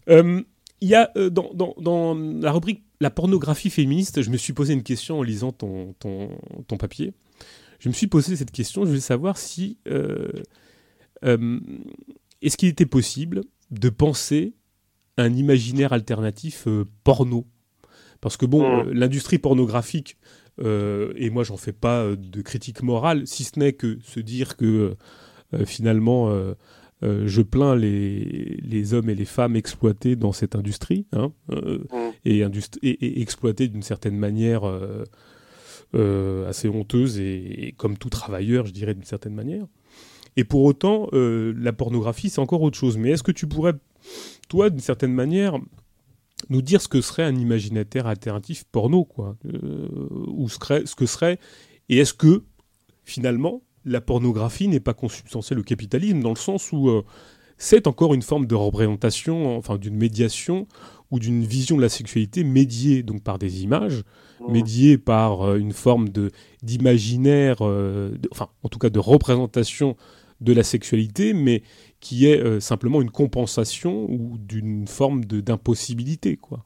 Euh, 0.09 0.43
il 0.81 0.89
y 0.89 0.97
a 0.97 1.12
dans, 1.31 1.55
dans, 1.55 1.77
dans, 1.78 2.16
la 2.16 2.51
rubrique 2.51 2.82
La 3.01 3.11
pornographie 3.11 3.70
féministe, 3.70 4.23
je 4.23 4.31
me 4.31 4.36
suis 4.36 4.53
posé 4.53 4.74
une 4.74 4.82
question 4.82 5.20
en 5.20 5.23
lisant 5.23 5.53
ton, 5.53 5.93
ton, 6.01 6.31
ton 6.66 6.77
papier. 6.77 7.12
Je 7.78 7.89
me 7.89 7.94
suis 7.94 8.09
posé 8.09 8.35
cette 8.35 8.51
question, 8.51 8.82
je 8.82 8.89
voulais 8.89 9.01
savoir 9.01 9.39
si. 9.39 9.78
Est-ce 11.23 12.57
qu'il 12.57 12.69
était 12.69 12.86
possible 12.86 13.43
de 13.70 13.89
penser 13.89 14.55
un 15.16 15.32
imaginaire 15.32 15.93
alternatif 15.93 16.66
porno? 17.05 17.47
Parce 18.20 18.36
que 18.36 18.47
bon, 18.47 18.85
mmh. 18.85 18.90
l'industrie 18.90 19.39
pornographique 19.39 20.16
et 20.61 21.31
moi, 21.31 21.45
j'en 21.45 21.57
fais 21.57 21.73
pas 21.73 22.03
euh, 22.03 22.16
de 22.16 22.43
critique 22.43 22.83
morale, 22.83 23.27
si 23.27 23.45
ce 23.45 23.59
n'est 23.59 23.73
que 23.73 23.99
se 24.03 24.20
dire 24.20 24.57
que 24.57 24.97
euh, 25.55 25.65
finalement, 25.65 26.33
je 27.03 27.43
plains 27.43 27.74
les, 27.74 28.59
les, 28.62 28.95
hommes 28.95 29.11
et 29.11 29.15
les 29.15 29.24
femmes 29.24 29.57
exploités 29.57 30.15
dans 30.15 30.33
cette 30.33 30.55
industrie, 30.55 31.07
hein, 31.12 31.33
mm. 31.49 31.79
et, 32.24 32.47
et, 32.82 33.21
exploités 33.21 33.69
d'une 33.69 33.82
certaine 33.82 34.16
manière 34.16 34.63
assez 35.93 36.69
honteuse 36.69 37.19
et, 37.19 37.74
comme 37.77 37.98
tout 37.98 38.09
travailleur, 38.09 38.66
je 38.66 38.72
dirais 38.72 38.95
d'une 38.95 39.05
certaine 39.05 39.35
manière. 39.35 39.66
Et 40.37 40.45
pour 40.45 40.63
autant, 40.63 41.09
la 41.13 41.72
pornographie, 41.74 42.31
c'est 42.31 42.40
encore 42.40 42.63
autre 42.63 42.79
chose. 42.79 42.97
Mais 42.97 43.11
est-ce 43.11 43.22
que 43.24 43.32
tu 43.32 43.47
pourrais, 43.47 43.74
toi, 44.48 44.71
d'une 44.71 44.81
certaine 44.81 45.13
manière, 45.13 45.59
nous 46.48 46.62
dire 46.62 46.80
ce 46.80 46.88
que 46.88 47.01
serait 47.01 47.24
un 47.24 47.37
imaginaire 47.37 48.06
alternatif 48.06 48.64
porno, 48.71 49.04
quoi, 49.04 49.37
ou 50.27 50.48
ce, 50.48 50.59
ce 50.85 50.95
que 50.95 51.06
serait, 51.06 51.38
et 51.88 51.98
est-ce 51.98 52.14
que 52.14 52.45
finalement 53.04 53.62
la 53.85 54.01
pornographie 54.01 54.69
n'est 54.69 54.80
pas 54.80 54.95
consubstantielle 54.95 55.59
au 55.59 55.62
capitalisme 55.62 56.21
dans 56.21 56.30
le 56.30 56.37
sens 56.37 56.72
où 56.72 56.88
euh, 56.88 57.04
c'est 57.59 57.87
encore 57.87 58.14
une 58.14 58.22
forme 58.22 58.46
de 58.46 58.54
représentation, 58.54 59.56
enfin 59.56 59.77
d'une 59.77 59.96
médiation 59.96 60.66
ou 61.11 61.19
d'une 61.19 61.45
vision 61.45 61.77
de 61.77 61.82
la 61.82 61.88
sexualité 61.88 62.45
médiée 62.45 63.03
donc 63.03 63.22
par 63.22 63.38
des 63.38 63.62
images, 63.62 64.03
mmh. 64.40 64.53
médiée 64.53 64.98
par 64.98 65.43
euh, 65.43 65.59
une 65.59 65.72
forme 65.72 66.09
de 66.09 66.30
d'imaginaire, 66.62 67.59
euh, 67.61 68.16
enfin 68.30 68.48
en 68.62 68.69
tout 68.69 68.79
cas 68.79 68.90
de 68.90 68.98
représentation 68.98 69.96
de 70.40 70.53
la 70.53 70.62
sexualité, 70.62 71.35
mais 71.35 71.62
qui 72.03 72.27
est 72.27 72.61
simplement 72.61 73.01
une 73.01 73.11
compensation 73.11 74.11
ou 74.11 74.37
d'une 74.37 74.87
forme 74.89 75.24
d'impossibilité 75.24 76.37
quoi. 76.37 76.64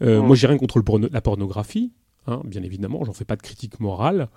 Mmh. 0.00 0.18
Moi 0.18 0.36
j'ai 0.36 0.46
rien 0.46 0.58
contre 0.58 0.82
la 1.10 1.20
pornographie, 1.20 1.92
hein, 2.26 2.42
bien 2.44 2.62
évidemment, 2.62 3.02
j'en 3.04 3.12
fais 3.12 3.24
pas 3.24 3.36
de 3.36 3.42
critique 3.42 3.80
morale. 3.80 4.28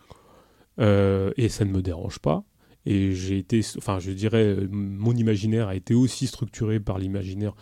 Euh, 0.80 1.32
et 1.38 1.50
ça 1.50 1.66
ne 1.66 1.72
me 1.72 1.82
dérange 1.82 2.19
pas. 2.19 2.43
Et 2.85 3.14
j'ai 3.14 3.38
été, 3.38 3.61
enfin, 3.77 4.00
je 4.00 4.11
dirais, 4.11 4.58
mon 4.69 5.14
imaginaire 5.14 5.69
a 5.69 5.76
été 5.76 5.93
aussi 5.93 6.27
structuré 6.27 6.80
par 6.80 7.00
l'imaginaire 7.00 7.53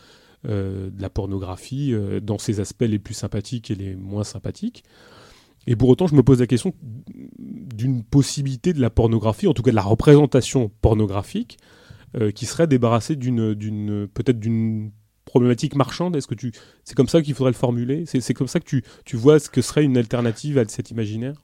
euh, 0.48 0.90
de 0.90 1.01
la 1.01 1.09
pornographie, 1.09 1.93
euh, 1.93 2.19
dans 2.19 2.40
ses 2.40 2.59
aspects 2.59 2.85
les 2.88 2.98
plus 2.98 3.14
sympathiques 3.14 3.69
et 3.69 3.75
les 3.75 3.95
moins 3.95 4.23
sympathiques. 4.23 4.83
Et 5.67 5.75
pour 5.75 5.90
autant, 5.90 6.07
je 6.07 6.15
me 6.15 6.23
pose 6.23 6.40
la 6.40 6.48
question 6.48 6.73
d'une 7.38 8.03
possibilité 8.03 8.73
de 8.73 8.81
la 8.81 8.90
pornographie, 8.90 9.45
en 9.45 9.53
tout 9.53 9.61
cas 9.61 9.69
de 9.69 9.75
la 9.75 9.83
représentation 9.83 10.72
pornographique, 10.81 11.59
qui 12.35 12.45
serait 12.45 12.67
débarrassée 12.67 13.15
d'une, 13.15 13.53
d'une, 13.53 14.07
peut-être 14.07 14.40
d'une 14.40 14.91
problématique 15.25 15.75
marchande. 15.75 16.15
Est-ce 16.15 16.27
que 16.27 16.35
tu, 16.35 16.51
c'est 16.83 16.95
comme 16.95 17.07
ça 17.07 17.22
qu'il 17.22 17.33
faudrait 17.33 17.51
le 17.51 17.57
formuler? 17.57 18.06
C'est, 18.06 18.22
c'est 18.22 18.33
comme 18.33 18.48
ça 18.48 18.59
que 18.59 18.65
tu, 18.65 18.83
tu 19.06 19.15
vois 19.15 19.40
ce 19.40 19.49
que 19.49 19.61
serait 19.61 19.83
une 19.83 19.98
alternative 19.98 20.57
à 20.57 20.67
cet 20.67 20.91
imaginaire? 20.91 21.35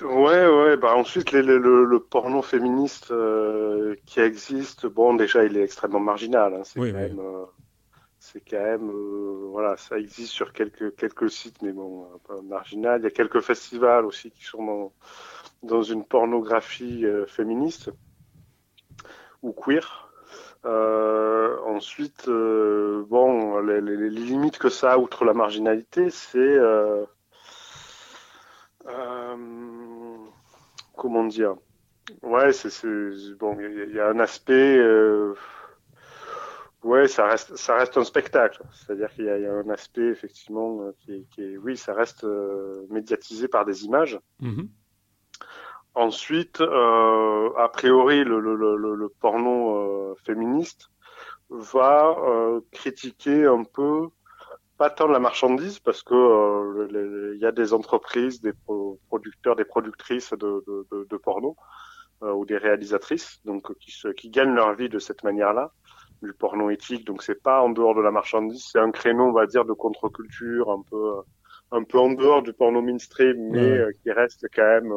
Ouais, 0.00 0.46
ouais. 0.48 0.76
Bah 0.76 0.94
ensuite, 0.96 1.32
le, 1.32 1.98
porno 1.98 2.42
féministe 2.42 3.10
euh, 3.10 3.94
qui 4.06 4.20
existe, 4.20 4.86
bon, 4.86 5.14
déjà, 5.14 5.44
il 5.44 5.56
est 5.56 5.62
extrêmement 5.62 6.00
marginal. 6.00 6.54
Hein. 6.54 6.62
C'est 6.64 6.80
quand, 6.80 6.92
même, 6.92 7.20
euh, 7.20 7.44
c'est 8.18 8.42
quand 8.48 8.62
même, 8.62 8.90
euh, 8.90 9.48
voilà, 9.50 9.76
ça 9.76 9.98
existe 9.98 10.32
sur 10.32 10.52
quelques 10.52 10.96
quelques 10.96 11.30
sites, 11.30 11.60
mais 11.62 11.72
bon, 11.72 12.06
marginal. 12.44 13.00
Il 13.00 13.04
y 13.04 13.06
a 13.06 13.10
quelques 13.10 13.40
festivals 13.40 14.06
aussi 14.06 14.30
qui 14.30 14.44
sont 14.44 14.64
dans, 14.64 14.92
dans 15.62 15.82
une 15.82 16.04
pornographie 16.04 17.04
féministe 17.26 17.90
ou 19.42 19.52
queer. 19.52 20.08
ensuite, 20.64 22.28
bon, 22.28 23.58
les, 23.60 23.80
limites 24.10 24.58
que 24.58 24.68
ça 24.68 24.92
a, 24.92 24.98
outre 24.98 25.24
la 25.24 25.34
marginalité, 25.34 26.10
c'est 26.10 26.58
euh, 28.88 30.16
comment 30.96 31.24
dire? 31.24 31.54
Ouais, 32.22 32.52
c'est 32.52 32.86
bon. 33.38 33.56
Il 33.60 33.94
y, 33.94 34.00
a 34.00 34.08
un 34.08 34.18
aspect. 34.18 34.76
Euh, 34.78 35.34
ouais, 36.82 37.08
ça 37.08 37.26
reste, 37.26 37.56
ça 37.56 37.76
reste 37.76 37.96
un 37.96 38.04
spectacle. 38.04 38.62
C'est-à-dire 38.72 39.12
qu'il 39.14 39.24
y, 39.24 39.30
a 39.30 39.52
un 39.52 39.68
aspect 39.70 40.08
effectivement 40.08 40.82
euh, 40.82 40.92
qui 41.04 41.42
est, 41.42 41.56
oui, 41.56 41.76
ça 41.76 41.94
reste 41.94 42.26
médiatisé 42.90 43.48
par 43.48 43.64
des 43.64 43.84
images. 43.84 44.18
Mm-hmm. 44.40 44.68
Ensuite, 45.94 46.60
a 46.60 47.68
priori, 47.72 48.24
le, 48.24 48.40
le, 48.40 48.56
le, 48.56 48.94
le 48.94 49.08
porno 49.08 50.16
féministe 50.24 50.88
va 51.50 52.16
critiquer 52.72 53.46
un 53.46 53.64
peu 53.64 54.08
pas 54.82 54.90
tant 54.90 55.06
de 55.06 55.12
la 55.12 55.20
marchandise 55.20 55.78
parce 55.78 56.02
que 56.02 56.12
euh, 56.14 57.32
il 57.34 57.40
y 57.40 57.46
a 57.46 57.52
des 57.52 57.72
entreprises, 57.72 58.40
des 58.40 58.52
producteurs, 59.06 59.54
des 59.54 59.64
productrices 59.64 60.32
de, 60.32 60.64
de, 60.66 61.06
de, 61.08 61.16
porno 61.16 61.54
euh, 62.24 62.32
ou 62.32 62.44
des 62.44 62.56
réalisatrices 62.56 63.40
donc 63.44 63.72
qui, 63.78 63.92
se, 63.92 64.08
qui 64.08 64.28
gagnent 64.28 64.54
leur 64.54 64.74
vie 64.74 64.88
de 64.88 64.98
cette 64.98 65.22
manière-là 65.22 65.70
du 66.20 66.32
porno 66.32 66.68
éthique. 66.70 67.06
Donc 67.06 67.22
c'est 67.22 67.40
pas 67.40 67.62
en 67.62 67.70
dehors 67.70 67.94
de 67.94 68.00
la 68.00 68.10
marchandise 68.10 68.64
c'est 68.72 68.80
un 68.80 68.90
créneau 68.90 69.26
on 69.26 69.32
va 69.32 69.46
dire 69.46 69.64
de 69.64 69.72
contre-culture 69.72 70.68
un 70.68 70.82
peu 70.90 71.12
un 71.70 71.84
peu 71.84 71.98
en 72.00 72.10
dehors 72.12 72.42
du 72.42 72.52
porno 72.52 72.82
mainstream 72.82 73.36
mais 73.50 73.60
euh, 73.60 73.92
qui 74.02 74.10
reste 74.10 74.46
quand 74.52 74.66
même 74.66 74.92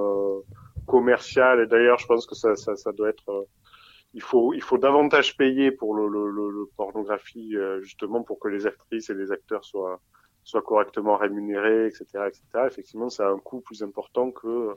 commercial 0.86 1.60
et 1.62 1.68
d'ailleurs 1.68 1.98
je 2.00 2.08
pense 2.08 2.26
que 2.26 2.36
ça, 2.36 2.56
ça, 2.56 2.76
ça 2.76 2.92
doit 2.92 3.10
être 3.10 3.48
il 4.14 4.22
faut 4.22 4.54
il 4.54 4.62
faut 4.62 4.78
davantage 4.78 5.38
payer 5.38 5.72
pour 5.72 5.96
le, 5.96 6.08
le, 6.08 6.30
le, 6.30 6.66
pornographie 6.78 7.56
euh, 7.56 7.82
justement 7.82 8.24
pour 8.24 8.40
que 8.40 8.48
les 8.48 8.66
actrices 8.66 9.10
et 9.10 9.14
les 9.14 9.32
acteurs 9.32 9.64
soient 9.64 10.00
soient 10.46 10.62
correctement 10.62 11.18
rémunérés, 11.18 11.88
etc., 11.88 12.06
etc. 12.28 12.42
Effectivement, 12.68 13.10
ça 13.10 13.28
a 13.28 13.32
un 13.32 13.40
coût 13.40 13.62
plus 13.62 13.82
important 13.82 14.32
que 14.32 14.76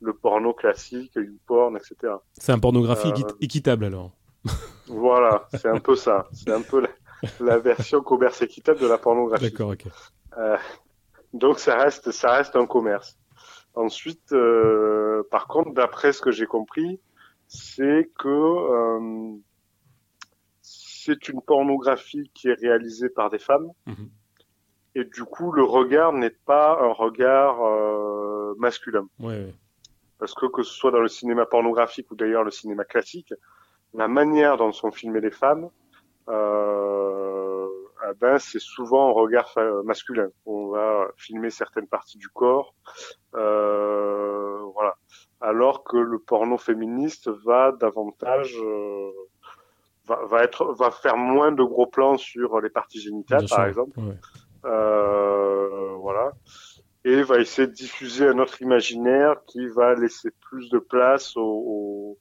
le 0.00 0.12
porno 0.12 0.52
classique, 0.52 1.18
du 1.18 1.38
porn, 1.46 1.74
etc. 1.76 2.14
C'est 2.34 2.52
un 2.52 2.58
pornographie 2.58 3.08
euh, 3.08 3.32
équitable 3.40 3.86
alors. 3.86 4.12
voilà, 4.86 5.48
c'est 5.54 5.68
un 5.68 5.80
peu 5.80 5.96
ça. 5.96 6.28
C'est 6.32 6.52
un 6.52 6.60
peu 6.60 6.86
la, 7.40 7.58
version 7.58 8.02
commerce 8.02 8.42
équitable 8.42 8.78
de 8.78 8.86
la 8.86 8.98
pornographie. 8.98 9.50
D'accord, 9.50 9.70
ok. 9.70 9.86
Euh, 10.36 10.58
donc 11.32 11.58
ça 11.58 11.76
reste 11.76 12.12
ça 12.12 12.32
reste 12.32 12.54
un 12.54 12.66
commerce. 12.66 13.18
Ensuite, 13.74 14.32
euh, 14.32 15.05
par 15.24 15.46
contre, 15.46 15.72
d'après 15.72 16.12
ce 16.12 16.20
que 16.20 16.30
j'ai 16.30 16.46
compris, 16.46 17.00
c'est 17.48 18.10
que 18.18 18.28
euh, 18.28 19.36
c'est 20.62 21.28
une 21.28 21.40
pornographie 21.40 22.30
qui 22.34 22.48
est 22.48 22.54
réalisée 22.60 23.08
par 23.08 23.30
des 23.30 23.38
femmes. 23.38 23.70
Mhm. 23.86 24.10
Et 24.96 25.04
du 25.04 25.24
coup, 25.24 25.52
le 25.52 25.62
regard 25.62 26.12
n'est 26.12 26.30
pas 26.30 26.78
un 26.80 26.92
regard 26.92 27.62
euh, 27.62 28.54
masculin. 28.58 29.06
Ouais, 29.20 29.52
Parce 30.18 30.34
que 30.34 30.46
que 30.46 30.62
ce 30.62 30.72
soit 30.72 30.90
dans 30.90 31.00
le 31.00 31.08
cinéma 31.08 31.44
pornographique 31.44 32.10
ou 32.10 32.16
d'ailleurs 32.16 32.44
le 32.44 32.50
cinéma 32.50 32.84
classique, 32.84 33.32
la 33.94 34.08
manière 34.08 34.56
dont 34.56 34.72
sont 34.72 34.90
filmées 34.90 35.20
les 35.20 35.30
femmes, 35.30 35.68
euh, 36.28 37.66
eh 38.08 38.14
ben, 38.20 38.38
c'est 38.38 38.58
souvent 38.58 39.10
un 39.10 39.12
regard 39.12 39.54
masculin. 39.84 40.28
On 40.46 40.68
va 40.68 41.08
filmer 41.16 41.50
certaines 41.50 41.86
parties 41.86 42.18
du 42.18 42.28
corps. 42.28 42.74
Euh, 43.34 44.35
alors 45.40 45.84
que 45.84 45.96
le 45.96 46.18
porno 46.18 46.56
féministe 46.56 47.28
va 47.28 47.72
davantage 47.72 48.56
euh, 48.58 49.10
va, 50.06 50.24
va, 50.26 50.44
être 50.44 50.72
va 50.74 50.90
faire 50.90 51.16
moins 51.16 51.52
de 51.52 51.62
gros 51.62 51.86
plans 51.86 52.16
sur 52.16 52.60
les 52.60 52.70
parties 52.70 53.00
génitales 53.00 53.46
par 53.48 53.66
exemple. 53.66 53.98
euh, 54.64 55.94
voilà. 56.00 56.32
Et 57.04 57.22
va 57.22 57.38
essayer 57.38 57.68
de 57.68 57.72
diffuser 57.72 58.26
un 58.26 58.38
autre 58.38 58.62
imaginaire 58.62 59.36
qui 59.46 59.68
va 59.68 59.94
laisser 59.94 60.30
plus 60.40 60.68
de 60.70 60.78
place 60.78 61.36
aux, 61.36 62.18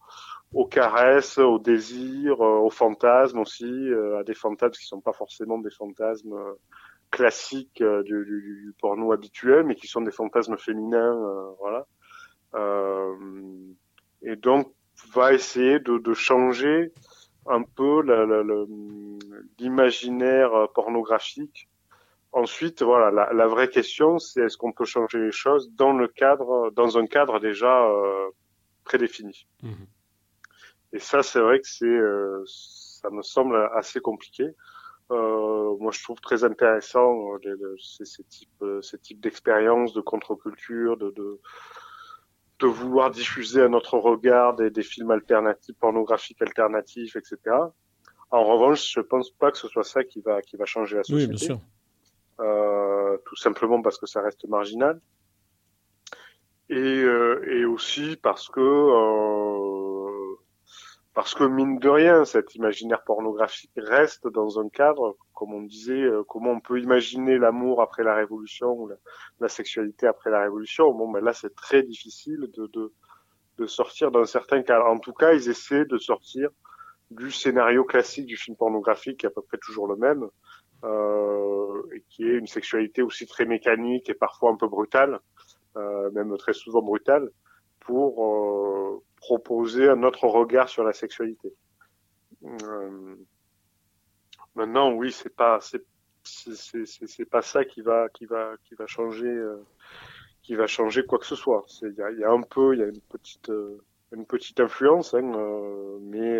aux, 0.53 0.65
caresses, 0.65 1.39
aux 1.39 1.57
désirs, 1.57 2.39
euh, 2.45 2.59
aux 2.59 2.69
fantasmes 2.69 3.39
aussi, 3.39 3.65
euh, 3.65 4.19
à 4.19 4.23
des 4.23 4.35
fantasmes 4.35 4.79
qui 4.79 4.85
sont 4.85 5.01
pas 5.01 5.13
forcément 5.13 5.57
des 5.57 5.71
fantasmes 5.71 6.37
classiques 7.09 7.81
du, 7.81 8.25
du, 8.25 8.61
du, 8.65 8.75
porno 8.79 9.11
habituel, 9.11 9.63
mais 9.63 9.73
qui 9.73 9.87
sont 9.87 10.01
des 10.01 10.11
fantasmes 10.11 10.57
féminins, 10.57 11.17
voilà. 11.59 11.87
Euh, 12.56 13.16
et 14.22 14.35
donc 14.35 14.74
va 15.14 15.34
essayer 15.34 15.80
de, 15.80 15.98
de 15.98 16.14
changer 16.14 16.93
un 17.48 17.64
peu 17.64 18.01
l'imaginaire 19.59 20.69
pornographique. 20.74 21.69
Ensuite, 22.32 22.82
voilà, 22.82 23.11
la, 23.11 23.34
la 23.34 23.48
vraie 23.48 23.69
question, 23.69 24.19
c'est 24.19 24.42
est-ce 24.42 24.58
qu'on 24.58 24.74
peut 24.74 24.85
changer 24.85 25.19
les 25.19 25.32
choses 25.32 25.72
dans 25.75 25.93
le 25.93 26.08
cadre, 26.08 26.72
dans 26.72 26.98
un 26.98 27.08
cadre 27.08 27.40
déjà 27.40 27.85
euh, 27.85 28.30
prédéfini. 28.84 29.48
Mmh. 29.64 29.72
Et 30.93 31.00
ça, 31.00 31.24
c'est 31.24 31.40
vrai 31.40 31.59
que 31.59 31.67
c'est, 31.67 31.85
euh, 31.85 32.43
ça 32.45 33.09
me 33.09 33.22
semble 33.22 33.69
assez 33.74 34.00
compliqué. 34.00 34.50
Euh, 35.11 35.77
moi, 35.80 35.92
je 35.92 36.01
trouve 36.03 36.19
très 36.19 36.43
intéressant 36.43 37.35
euh, 37.35 37.75
ces, 37.80 38.06
ces 38.06 38.24
types, 38.24 38.66
ces 38.82 38.98
types 38.98 39.19
d'expériences 39.22 39.93
de 39.93 40.01
contre-culture, 40.01 40.98
de, 40.98 41.11
de, 41.11 41.40
de 42.59 42.67
vouloir 42.67 43.11
diffuser 43.11 43.61
à 43.61 43.67
notre 43.67 43.98
regard 43.98 44.56
des, 44.56 44.69
des, 44.69 44.84
films 44.84 45.11
alternatifs, 45.11 45.75
pornographiques 45.77 46.42
alternatifs, 46.42 47.16
etc. 47.16 47.38
En 48.32 48.43
revanche, 48.43 48.93
je 48.93 49.01
pense 49.01 49.30
pas 49.30 49.51
que 49.51 49.58
ce 49.58 49.67
soit 49.67 49.84
ça 49.84 50.03
qui 50.03 50.22
va 50.22 50.42
qui 50.42 50.56
va 50.58 50.66
changer 50.66 50.98
la 50.98 51.03
société. 51.03 51.24
Oui, 51.24 51.30
bien 51.30 51.38
sûr. 51.38 51.59
Euh, 52.40 53.17
tout 53.25 53.35
simplement 53.35 53.82
parce 53.82 53.98
que 53.98 54.06
ça 54.06 54.22
reste 54.22 54.48
marginal. 54.48 55.00
Et, 56.69 56.75
euh, 56.75 57.45
et 57.48 57.66
aussi 57.66 58.17
parce 58.22 58.50
que, 58.50 58.59
euh, 58.59 60.35
parce 61.14 61.35
que 61.35 61.43
mine 61.43 61.80
de 61.80 61.90
rien, 61.90 62.25
cet 62.25 62.56
imaginaire 62.56 63.03
pornographique 63.03 63.72
reste 63.77 64.27
dans 64.27 64.59
un 64.59 64.67
cadre, 64.69 65.16
comme 65.35 65.53
on 65.53 65.61
disait, 65.61 66.01
euh, 66.01 66.23
comment 66.27 66.51
on 66.51 66.59
peut 66.59 66.80
imaginer 66.80 67.38
l'amour 67.38 67.81
après 67.81 68.03
la 68.03 68.15
révolution 68.15 68.72
ou 68.73 68.89
la, 69.39 69.49
sexualité 69.49 70.07
après 70.07 70.31
la 70.31 70.41
révolution. 70.41 70.91
Bon, 70.93 71.11
ben 71.11 71.23
là, 71.23 71.33
c'est 71.33 71.53
très 71.53 71.83
difficile 71.83 72.49
de, 72.57 72.67
de, 72.73 72.93
de 73.57 73.65
sortir 73.67 74.11
d'un 74.11 74.25
certain 74.25 74.64
cadre. 74.64 74.85
En 74.85 74.99
tout 74.99 75.14
cas, 75.14 75.33
ils 75.33 75.49
essaient 75.49 75.85
de 75.85 75.97
sortir 75.97 76.49
du 77.11 77.31
scénario 77.31 77.83
classique 77.83 78.25
du 78.25 78.38
film 78.38 78.57
pornographique, 78.57 79.19
qui 79.19 79.25
est 79.25 79.30
à 79.30 79.31
peu 79.31 79.41
près 79.41 79.57
toujours 79.57 79.88
le 79.88 79.95
même, 79.95 80.27
euh, 80.83 81.81
et 81.93 82.03
qui 82.09 82.23
est 82.23 82.35
une 82.35 82.47
sexualité 82.47 83.01
aussi 83.01 83.25
très 83.27 83.45
mécanique 83.45 84.09
et 84.09 84.14
parfois 84.14 84.51
un 84.51 84.55
peu 84.55 84.67
brutale, 84.67 85.19
euh, 85.77 86.11
même 86.11 86.35
très 86.38 86.53
souvent 86.53 86.81
brutale, 86.81 87.30
pour 87.80 88.25
euh, 88.25 89.03
proposer 89.17 89.88
un 89.88 90.03
autre 90.03 90.27
regard 90.27 90.69
sur 90.69 90.83
la 90.83 90.93
sexualité. 90.93 91.53
Euh, 94.56 94.59
maintenant, 94.59 94.92
oui, 94.92 95.11
c'est 95.11 95.35
pas 95.35 95.59
c'est 95.61 95.84
c'est 96.24 97.30
pas 97.30 97.42
ça 97.42 97.66
qui 97.66 97.82
va 97.82 98.09
qui 98.09 98.25
va 98.25 98.53
qui 98.64 98.75
va 98.75 98.88
changer 98.88 99.27
euh, 99.27 99.64
qui 100.42 100.56
va 100.56 100.67
changer 100.67 101.06
quoi 101.06 101.19
que 101.19 101.25
ce 101.25 101.35
soit. 101.35 101.66
Il 101.84 101.93
y 101.93 102.01
a, 102.01 102.11
y 102.11 102.24
a, 102.24 102.32
un 102.32 102.42
peu, 102.42 102.74
il 102.74 102.80
y 102.80 102.84
a 102.84 102.88
une 102.88 103.01
petite 103.01 103.50
euh, 103.50 103.82
une 104.11 104.25
petite 104.25 104.59
influence, 104.59 105.14
hein, 105.14 105.34
euh, 105.35 105.98
mais 106.01 106.40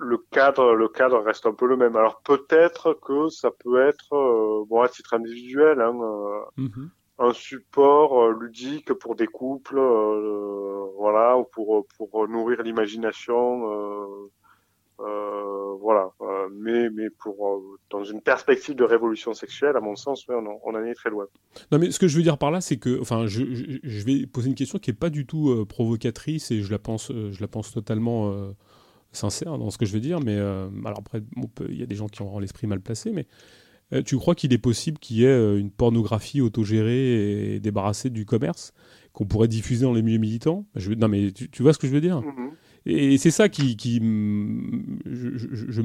le 0.00 0.18
cadre 0.30 0.74
le 0.74 0.88
cadre 0.88 1.20
reste 1.20 1.46
un 1.46 1.54
peu 1.54 1.66
le 1.66 1.76
même. 1.76 1.96
Alors 1.96 2.20
peut-être 2.22 2.94
que 2.94 3.28
ça 3.28 3.50
peut 3.50 3.80
être 3.86 4.64
bon 4.68 4.82
à 4.82 4.88
titre 4.88 5.14
individuel. 5.14 5.80
Hein, 5.80 5.94
mm-hmm 6.58 6.88
un 7.18 7.32
support 7.32 8.22
euh, 8.22 8.36
ludique 8.40 8.92
pour 8.94 9.14
des 9.14 9.26
couples, 9.26 9.78
euh, 9.78 10.86
voilà, 10.96 11.38
ou 11.38 11.44
pour 11.44 11.86
pour 11.96 12.28
nourrir 12.28 12.62
l'imagination, 12.62 13.70
euh, 13.72 14.30
euh 15.00 15.74
voilà. 15.80 16.10
mais 16.52 16.88
mais 16.90 17.10
pour 17.10 17.62
dans 17.90 18.04
une 18.04 18.22
perspective 18.22 18.74
de 18.74 18.84
révolution 18.84 19.34
sexuelle, 19.34 19.76
à 19.76 19.80
mon 19.80 19.96
sens, 19.96 20.24
on, 20.28 20.46
on, 20.64 20.74
en 20.74 20.84
est 20.84 20.94
très 20.94 21.10
loin. 21.10 21.26
Non, 21.70 21.78
mais 21.78 21.90
ce 21.90 21.98
que 21.98 22.08
je 22.08 22.16
veux 22.16 22.22
dire 22.22 22.38
par 22.38 22.50
là, 22.50 22.60
c'est 22.60 22.78
que, 22.78 23.00
enfin, 23.00 23.26
je, 23.26 23.44
je, 23.82 24.04
vais 24.04 24.26
poser 24.26 24.48
une 24.48 24.54
question 24.54 24.78
qui 24.78 24.90
est 24.90 24.94
pas 24.94 25.10
du 25.10 25.26
tout 25.26 25.66
provocatrice 25.68 26.50
et 26.50 26.62
je 26.62 26.70
la 26.70 26.78
pense, 26.78 27.12
je 27.12 27.40
la 27.40 27.48
pense 27.48 27.72
totalement 27.72 28.32
sincère 29.12 29.58
dans 29.58 29.70
ce 29.70 29.76
que 29.76 29.84
je 29.84 29.92
veux 29.92 30.00
dire. 30.00 30.20
Mais 30.20 30.38
alors 30.38 31.00
après, 31.00 31.22
il 31.68 31.78
y 31.78 31.82
a 31.82 31.86
des 31.86 31.96
gens 31.96 32.06
qui 32.06 32.22
auront 32.22 32.38
l'esprit 32.38 32.66
mal 32.66 32.80
placé, 32.80 33.10
mais 33.10 33.26
euh, 33.92 34.02
tu 34.02 34.16
crois 34.16 34.34
qu'il 34.34 34.52
est 34.52 34.58
possible 34.58 34.98
qu'il 34.98 35.18
y 35.18 35.24
ait 35.24 35.28
euh, 35.28 35.58
une 35.58 35.70
pornographie 35.70 36.40
autogérée 36.40 37.54
et 37.54 37.60
débarrassée 37.60 38.10
du 38.10 38.24
commerce 38.24 38.72
qu'on 39.12 39.26
pourrait 39.26 39.48
diffuser 39.48 39.84
dans 39.84 39.92
les 39.92 40.02
milieux 40.02 40.18
militants? 40.18 40.66
Je, 40.74 40.92
Non, 40.92 41.08
mais 41.08 41.30
tu, 41.32 41.62
vois 41.62 41.72
ce 41.72 41.78
que 41.78 41.86
je 41.86 41.92
veux 41.92 42.00
dire? 42.00 42.20
Mm-hmm. 42.20 42.50
Et 42.86 43.16
c'est 43.18 43.30
ça 43.30 43.48
qui, 43.48 43.76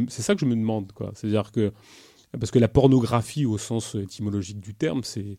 c'est 0.10 0.22
ça 0.22 0.36
que 0.36 0.42
je 0.42 0.46
me 0.46 0.56
demande, 0.56 0.92
quoi. 0.92 1.12
C'est-à-dire 1.16 1.52
que 1.52 1.72
parce 2.38 2.52
que 2.52 2.60
la 2.60 2.68
pornographie, 2.68 3.46
au 3.46 3.58
sens 3.58 3.96
étymologique 3.96 4.60
du 4.60 4.74
terme, 4.76 5.04
c'est 5.04 5.38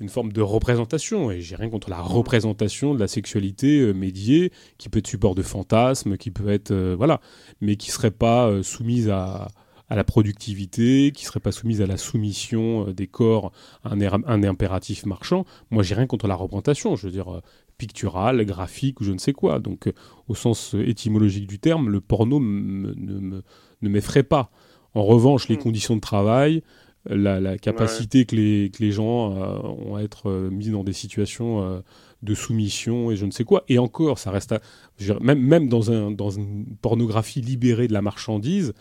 une 0.00 0.08
forme 0.08 0.32
de 0.32 0.42
représentation, 0.42 1.30
et 1.30 1.40
j'ai 1.40 1.56
rien 1.56 1.70
contre 1.70 1.90
la 1.90 2.00
représentation 2.00 2.94
de 2.94 3.00
la 3.00 3.08
sexualité 3.08 3.80
euh, 3.80 3.92
médiée, 3.92 4.52
qui 4.78 4.88
peut 4.88 4.98
être 4.98 5.06
support 5.06 5.34
de 5.34 5.42
fantasmes, 5.42 6.16
qui 6.16 6.30
peut 6.30 6.50
être 6.50 6.74
voilà, 6.74 7.20
mais 7.60 7.76
qui 7.76 7.90
serait 7.90 8.10
pas 8.10 8.62
soumise 8.62 9.08
à, 9.08 9.48
la 9.88 10.04
productivité, 10.04 11.10
qui 11.10 11.24
serait 11.24 11.40
pas 11.40 11.50
soumise 11.50 11.82
à 11.82 11.86
la 11.86 11.96
soumission 11.96 12.88
euh, 12.88 12.92
des 12.92 13.08
corps 13.08 13.50
à 13.82 13.92
un, 13.94 14.00
un 14.00 14.42
impératif 14.44 15.06
marchand. 15.06 15.44
Moi, 15.70 15.82
j'ai 15.82 15.94
rien 15.94 16.06
contre 16.06 16.28
la 16.28 16.36
représentation, 16.36 16.94
je 16.94 17.06
veux 17.06 17.12
dire 17.12 17.40
euh, 17.80 17.86
picturale, 17.86 18.44
graphique 18.44 19.00
ou 19.00 19.04
je 19.04 19.12
ne 19.12 19.18
sais 19.18 19.32
quoi. 19.32 19.58
Donc, 19.58 19.86
euh, 19.86 19.92
au 20.28 20.34
sens 20.34 20.74
étymologique 20.74 21.46
du 21.46 21.58
terme, 21.58 21.88
le 21.88 22.00
porno 22.00 22.40
ne 22.40 23.42
m'effraie 23.82 24.22
pas. 24.22 24.50
En 24.94 25.04
revanche, 25.04 25.48
les 25.48 25.56
hmm. 25.56 25.62
conditions 25.62 25.96
de 25.96 26.00
travail, 26.00 26.62
la, 27.06 27.56
capacité 27.58 28.26
que, 28.26 28.36
les, 28.36 28.70
que 28.70 28.82
les 28.82 28.92
gens 28.92 29.30
ont 29.32 29.96
à 29.96 30.02
être 30.02 30.30
mis 30.50 30.68
dans 30.68 30.84
des 30.84 30.92
situations 30.92 31.82
de 32.22 32.34
soumission 32.34 33.10
et 33.10 33.16
je 33.16 33.24
ne 33.24 33.30
sais 33.30 33.44
quoi. 33.44 33.64
Et 33.68 33.78
encore, 33.78 34.18
ça 34.18 34.30
reste 34.30 34.54
même, 35.20 35.40
même 35.40 35.68
dans, 35.68 35.90
un, 35.90 36.10
dans 36.10 36.30
une 36.30 36.66
pornographie 36.82 37.40
libérée 37.40 37.88
de 37.88 37.92
la 37.94 38.02
marchandise, 38.02 38.74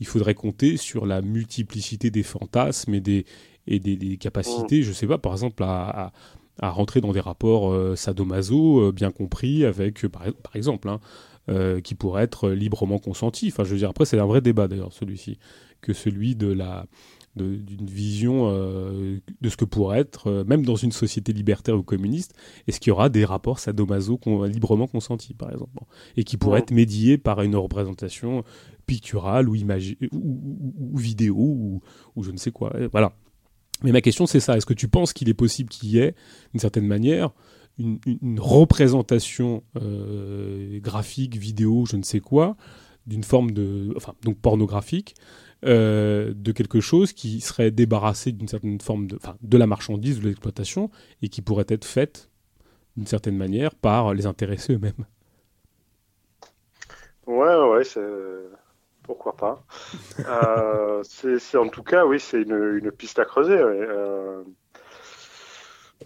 il 0.00 0.06
faudrait 0.06 0.34
compter 0.34 0.76
sur 0.76 1.06
la 1.06 1.22
multiplicité 1.22 2.10
des 2.10 2.22
fantasmes 2.22 2.94
et 2.94 3.00
des, 3.00 3.24
et 3.66 3.78
des, 3.80 4.16
capacités, 4.16 4.82
je 4.82 4.92
sais 4.92 5.06
pas, 5.06 5.18
par 5.18 5.32
exemple, 5.32 5.62
à, 5.62 6.06
à, 6.06 6.12
rentrer 6.62 7.00
dans 7.00 7.12
des 7.12 7.20
rapports 7.20 7.72
euh, 7.72 7.96
sadomaso 7.96 8.80
euh, 8.80 8.92
bien 8.92 9.10
compris, 9.10 9.64
avec, 9.64 10.04
euh, 10.04 10.08
par, 10.08 10.22
par, 10.42 10.56
exemple, 10.56 10.88
hein, 10.88 11.00
qui 11.84 11.94
pourraient 11.94 12.24
être 12.24 12.50
librement 12.50 12.98
consentis. 12.98 13.48
Enfin, 13.52 13.62
je 13.62 13.70
veux 13.70 13.78
dire, 13.78 13.90
après, 13.90 14.04
c'est 14.04 14.18
un 14.18 14.26
vrai 14.26 14.40
débat 14.40 14.66
d'ailleurs, 14.66 14.92
celui-ci, 14.92 15.38
que 15.80 15.92
celui 15.92 16.34
de 16.34 16.48
la 16.48 16.86
d'une 17.36 17.86
vision 17.86 18.50
de 18.50 19.48
ce 19.48 19.58
que 19.58 19.66
pourrait 19.66 19.98
être, 19.98 20.42
même 20.48 20.64
dans 20.64 20.74
une 20.74 20.90
société 20.90 21.34
libertaire 21.34 21.76
ou 21.76 21.82
communiste, 21.82 22.34
est-ce 22.66 22.80
qu'il 22.80 22.88
y 22.88 22.92
aura 22.92 23.10
des 23.10 23.26
rapports 23.26 23.58
sadomaso 23.58 24.18
librement 24.46 24.86
consentis, 24.86 25.34
par 25.34 25.52
exemple, 25.52 25.76
et 26.16 26.24
qui 26.24 26.38
pourraient 26.38 26.60
être 26.60 26.70
médiés 26.70 27.18
par 27.18 27.42
une 27.42 27.54
représentation 27.54 28.42
picturale 28.86 29.50
ou, 29.50 29.54
vidéo 30.94 31.36
ou, 32.16 32.22
je 32.22 32.30
ne 32.30 32.38
sais 32.38 32.52
quoi. 32.52 32.72
Voilà. 32.90 33.12
Mais 33.82 33.92
ma 33.92 34.00
question, 34.00 34.26
c'est 34.26 34.40
ça. 34.40 34.56
Est-ce 34.56 34.66
que 34.66 34.74
tu 34.74 34.88
penses 34.88 35.12
qu'il 35.12 35.28
est 35.28 35.34
possible 35.34 35.68
qu'il 35.68 35.90
y 35.90 35.98
ait, 35.98 36.14
d'une 36.52 36.60
certaine 36.60 36.86
manière, 36.86 37.30
une, 37.78 38.40
représentation 38.40 39.62
euh, 39.76 40.80
graphique, 40.80 41.36
vidéo, 41.36 41.84
je 41.86 41.96
ne 41.96 42.02
sais 42.02 42.20
quoi, 42.20 42.56
d'une 43.06 43.24
forme 43.24 43.50
de. 43.50 43.92
Enfin, 43.96 44.14
donc 44.22 44.38
pornographique, 44.38 45.14
euh, 45.64 46.32
de 46.34 46.52
quelque 46.52 46.80
chose 46.80 47.12
qui 47.12 47.40
serait 47.40 47.70
débarrassé 47.70 48.32
d'une 48.32 48.48
certaine 48.48 48.80
forme 48.80 49.06
de. 49.06 49.16
Enfin, 49.16 49.36
de 49.42 49.58
la 49.58 49.66
marchandise, 49.66 50.20
de 50.20 50.28
l'exploitation, 50.28 50.90
et 51.20 51.28
qui 51.28 51.42
pourrait 51.42 51.66
être 51.68 51.84
faite, 51.84 52.30
d'une 52.96 53.06
certaine 53.06 53.36
manière, 53.36 53.74
par 53.74 54.14
les 54.14 54.24
intéressés 54.24 54.74
eux-mêmes? 54.74 55.04
Ouais, 57.26 57.56
ouais, 57.70 57.84
c'est 57.84 58.00
pourquoi 59.06 59.36
pas. 59.36 59.62
euh, 60.28 61.02
c'est 61.38 61.56
en 61.56 61.68
tout 61.68 61.82
cas, 61.82 62.04
oui, 62.04 62.20
c'est 62.20 62.42
une, 62.42 62.80
une, 62.82 62.90
piste 62.90 63.18
à 63.18 63.24
creuser. 63.24 63.56
Euh, 63.58 64.42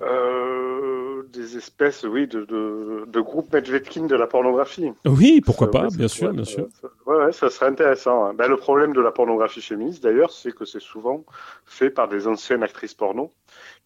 euh, 0.03 1.23
des 1.33 1.57
espèces, 1.57 2.05
oui, 2.05 2.27
de, 2.27 2.45
de, 2.45 3.05
de 3.07 3.21
groupes 3.21 3.53
Medvedkin 3.53 4.07
de 4.07 4.15
la 4.15 4.27
pornographie. 4.27 4.93
Oui, 5.05 5.41
pourquoi 5.45 5.71
pas, 5.71 5.89
bien 5.89 6.09
sûr, 6.09 6.33
bien 6.33 6.45
sûr. 6.45 6.69
ouais, 7.07 7.33
ça 7.33 7.51
serait 7.51 7.67
intéressant. 7.67 8.27
Hein. 8.27 8.35
Ben, 8.35 8.49
le 8.49 8.57
problème 8.57 8.93
de 8.93 9.01
la 9.01 9.11
pornographie 9.11 9.61
féministe, 9.63 10.03
d'ailleurs, 10.03 10.31
c'est 10.31 10.53
que 10.53 10.65
c'est 10.65 10.81
souvent 10.81 11.25
fait 11.67 11.91
par 11.91 12.09
des 12.09 12.29
anciennes 12.29 12.63
actrices 12.63 12.95
porno 12.95 13.33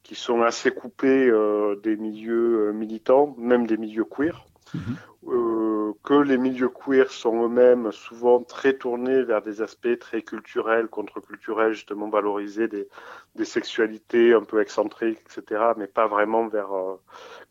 qui 0.02 0.14
sont 0.14 0.42
assez 0.42 0.70
coupées 0.70 1.32
des 1.82 1.96
milieux 1.96 2.72
militants, 2.72 3.34
même 3.38 3.66
des 3.66 3.78
milieux 3.78 4.04
queer. 4.04 4.44
Euh, 5.26 5.92
que 6.02 6.14
les 6.14 6.36
milieux 6.36 6.68
queer 6.68 7.10
sont 7.10 7.44
eux-mêmes 7.44 7.90
souvent 7.92 8.42
très 8.42 8.74
tournés 8.76 9.22
vers 9.22 9.40
des 9.40 9.62
aspects 9.62 9.98
très 9.98 10.22
culturels, 10.22 10.88
contre-culturels, 10.88 11.72
justement 11.72 12.10
valoriser 12.10 12.68
des, 12.68 12.86
sexualités 13.44 14.34
un 14.34 14.42
peu 14.44 14.60
excentriques, 14.60 15.20
etc., 15.20 15.72
mais 15.78 15.86
pas 15.86 16.06
vraiment 16.06 16.46
vers, 16.46 16.72
euh, 16.72 17.00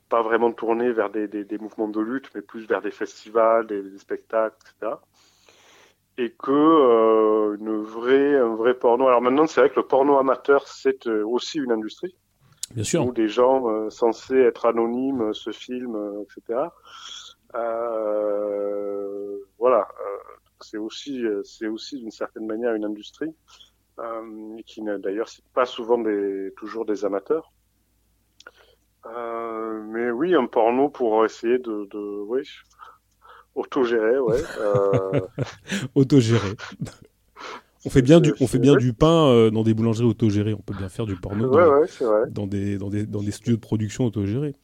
pas 0.09 0.21
vraiment 0.21 0.51
tournés 0.51 0.91
vers 0.91 1.09
des, 1.09 1.57
mouvements 1.59 1.87
de 1.87 1.99
lutte, 1.99 2.29
mais 2.35 2.41
plus 2.41 2.67
vers 2.67 2.81
des 2.81 2.91
festivals, 2.91 3.65
des, 3.65 3.97
spectacles, 3.97 4.55
etc. 4.61 4.97
Et 6.19 6.31
que 6.31 6.51
euh, 6.51 7.57
une 7.59 7.69
un 8.35 8.55
vrai 8.55 8.75
porno. 8.75 9.07
Alors 9.07 9.21
maintenant, 9.21 9.47
c'est 9.47 9.61
vrai 9.61 9.71
que 9.71 9.77
le 9.79 9.87
porno 9.87 10.19
amateur, 10.19 10.67
c'est 10.67 11.07
euh, 11.07 11.25
aussi 11.25 11.57
une 11.57 11.71
industrie. 11.71 12.15
Bien 12.73 12.83
sûr. 12.83 13.05
Où 13.05 13.11
des 13.11 13.27
gens 13.27 13.69
euh, 13.69 13.89
censés 13.89 14.37
être 14.37 14.65
anonymes 14.65 15.33
se 15.33 15.51
filment, 15.51 16.23
etc. 16.23 16.59
Euh, 17.55 19.37
voilà, 19.59 19.87
euh, 20.01 20.17
c'est 20.61 20.77
aussi, 20.77 21.23
c'est 21.43 21.67
aussi 21.67 21.99
d'une 21.99 22.11
certaine 22.11 22.47
manière 22.47 22.73
une 22.73 22.85
industrie 22.85 23.33
euh, 23.99 24.57
qui 24.65 24.81
d'ailleurs 24.81 25.29
c'est 25.29 25.45
pas 25.53 25.65
souvent 25.65 25.97
des, 25.97 26.51
toujours 26.57 26.85
des 26.85 27.05
amateurs. 27.05 27.51
Euh, 29.05 29.83
mais 29.87 30.11
oui, 30.11 30.33
un 30.33 30.47
porno 30.47 30.89
pour 30.89 31.25
essayer 31.25 31.59
de, 31.59 31.87
de 31.91 32.21
oui, 32.27 32.41
autogérer, 33.53 34.17
ouais. 34.17 34.41
Euh... 34.59 35.21
autogérer. 35.95 36.55
On 37.85 37.89
fait 37.89 38.01
bien 38.01 38.19
du, 38.21 38.33
on 38.39 38.47
fait 38.47 38.59
bien 38.59 38.75
du 38.75 38.93
pain 38.93 39.27
euh, 39.27 39.49
dans 39.49 39.63
des 39.63 39.73
boulangeries 39.73 40.07
autogérées. 40.07 40.53
On 40.53 40.61
peut 40.61 40.75
bien 40.77 40.89
faire 40.89 41.05
du 41.05 41.15
porno 41.15 41.49
ouais, 41.49 41.61
dans, 41.61 41.79
ouais, 41.79 41.87
vrai. 41.99 42.31
dans, 42.31 42.47
des, 42.47 42.77
dans, 42.77 42.89
des, 42.89 43.05
dans 43.05 43.21
des 43.21 43.31
studios 43.31 43.55
de 43.55 43.61
production 43.61 44.05
autogérés. 44.05 44.55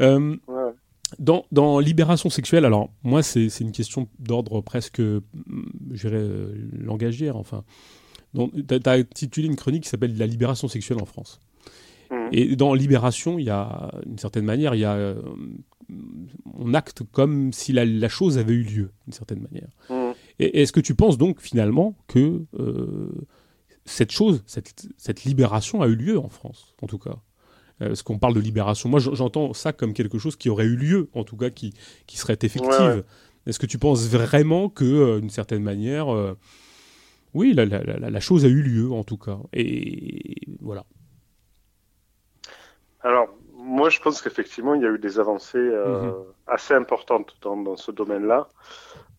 Euh, 0.00 0.36
ouais. 0.48 0.72
Dans, 1.18 1.44
dans, 1.52 1.78
Libération 1.78 2.30
sexuelle, 2.30 2.64
alors 2.64 2.90
moi 3.02 3.22
c'est 3.22 3.48
une 3.60 3.72
question 3.72 4.08
d'ordre 4.18 4.62
presque, 4.62 5.00
mm, 5.00 5.20
je 5.92 6.08
dirais, 6.08 6.22
euh, 6.22 6.54
langagière, 6.78 7.36
enfin. 7.36 7.64
Tu 8.34 8.74
as, 8.86 8.90
intitulé 8.90 9.46
une 9.46 9.56
chronique 9.56 9.82
qui 9.82 9.90
s'appelle 9.90 10.16
La 10.16 10.26
libération 10.26 10.66
sexuelle 10.66 11.02
en 11.02 11.04
France. 11.04 11.38
Mmh. 12.10 12.28
Et 12.32 12.56
dans 12.56 12.72
Libération, 12.72 13.38
il 13.38 13.44
y 13.44 13.50
a, 13.50 13.90
d'une 14.06 14.18
certaine 14.18 14.46
manière, 14.46 14.74
il 14.74 14.80
y 14.80 14.86
a 14.86 14.94
euh, 14.94 15.20
on 16.54 16.74
acte 16.74 17.02
comme 17.12 17.52
si 17.52 17.72
la, 17.72 18.08
chose 18.08 18.38
avait 18.38 18.54
eu 18.54 18.62
lieu, 18.62 18.90
d'une 19.06 19.12
certaine 19.12 19.40
manière. 19.40 19.68
Mmh. 19.90 20.01
Et 20.38 20.62
est-ce 20.62 20.72
que 20.72 20.80
tu 20.80 20.94
penses 20.94 21.18
donc 21.18 21.40
finalement 21.40 21.94
que 22.08 22.42
cette 23.84 24.12
chose, 24.12 24.42
cette, 24.46 25.24
libération 25.24 25.82
a 25.82 25.86
eu 25.86 25.94
lieu 25.94 26.18
en 26.18 26.28
France, 26.28 26.74
en 26.82 26.86
tout 26.86 26.98
cas? 26.98 27.16
Est-ce 27.80 28.04
qu'on 28.04 28.18
parle 28.18 28.34
de 28.34 28.40
libération 28.40 28.88
Moi, 28.88 29.00
j'entends 29.00 29.52
ça 29.54 29.72
comme 29.72 29.92
quelque 29.92 30.18
chose 30.18 30.36
qui 30.36 30.48
aurait 30.48 30.66
eu 30.66 30.76
lieu, 30.76 31.08
en 31.14 31.24
tout 31.24 31.36
cas, 31.36 31.50
qui, 31.50 31.74
qui 32.06 32.16
serait 32.16 32.38
effective. 32.40 33.04
Est-ce 33.46 33.58
que 33.58 33.66
tu 33.66 33.78
penses 33.78 34.06
vraiment 34.08 34.68
que, 34.68 35.18
d'une 35.18 35.30
certaine 35.30 35.62
manière, 35.62 36.06
oui, 37.34 37.54
la, 37.54 38.20
chose 38.20 38.44
a 38.44 38.48
eu 38.48 38.62
lieu, 38.62 38.92
en 38.92 39.04
tout 39.04 39.16
cas? 39.16 39.38
Et 39.52 40.36
voilà. 40.60 40.84
Alors, 43.00 43.28
moi, 43.54 43.88
je 43.88 44.00
pense 44.00 44.20
qu'effectivement, 44.20 44.74
il 44.74 44.82
y 44.82 44.86
a 44.86 44.90
eu 44.90 44.98
des 44.98 45.18
avancées 45.18 45.56
euh, 45.58 46.02
mhm. 46.02 46.14
assez 46.46 46.74
importantes 46.74 47.36
dans, 47.40 47.76
ce 47.76 47.90
domaine-là, 47.90 48.48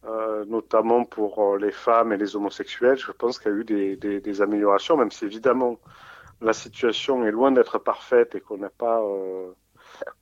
euh, 0.06 0.44
notamment 0.46 1.06
pour 1.06 1.40
euh, 1.40 1.58
les 1.58 1.72
femmes 1.72 2.12
et 2.14 2.18
les 2.18 2.36
homosexuels. 2.36 2.98
Je 2.98 3.12
pense 3.12 3.40
qu'il 3.40 3.52
y 3.52 3.56
a 3.56 3.58
eu 3.58 3.96
des, 3.96 4.42
améliorations, 4.42 4.98
même 4.98 5.12
si 5.12 5.26
évidemment 5.26 5.80
la 6.42 6.54
situation 6.54 7.26
est 7.26 7.32
loin 7.32 7.52
d'être 7.52 7.80
parfaite 7.80 8.36
et 8.36 8.42
qu'on 8.42 8.58
n'a 8.58 8.70
pas, 8.70 9.02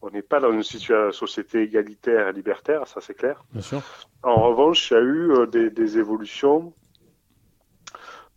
on 0.01 0.09
n'est 0.11 0.21
pas 0.21 0.39
dans 0.39 0.51
une 0.51 0.61
société 0.61 1.63
égalitaire 1.63 2.27
et 2.27 2.33
libertaire, 2.33 2.87
ça 2.87 3.01
c'est 3.01 3.15
clair. 3.15 3.43
Bien 3.51 3.61
sûr. 3.61 3.81
En 4.21 4.35
revanche, 4.49 4.91
il 4.91 4.93
y 4.93 4.97
a 4.97 5.01
eu 5.01 5.47
des, 5.47 5.97
évolutions 5.97 6.73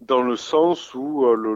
dans 0.01 0.23
le 0.23 0.37
sens 0.37 0.95
où 0.95 1.27
le 1.35 1.55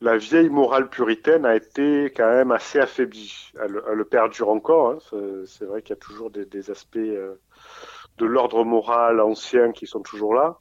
la 0.00 0.16
vieille 0.16 0.50
morale 0.50 0.88
puritaine 0.88 1.46
a 1.46 1.56
été 1.56 2.06
quand 2.06 2.28
même 2.28 2.52
assez 2.52 2.78
affaiblie. 2.78 3.50
Elle, 3.60 3.80
elle 3.90 4.04
perdure 4.04 4.50
encore. 4.50 4.90
Hein. 4.90 5.44
C'est 5.46 5.64
vrai 5.64 5.82
qu'il 5.82 5.90
y 5.90 5.98
a 5.98 6.00
toujours 6.00 6.30
des, 6.30 6.70
aspects 6.70 6.96
euh, 6.96 7.34
de 8.18 8.26
l'ordre 8.26 8.64
moral 8.64 9.20
ancien 9.20 9.72
qui 9.72 9.86
sont 9.86 10.02
toujours 10.02 10.34
là. 10.34 10.58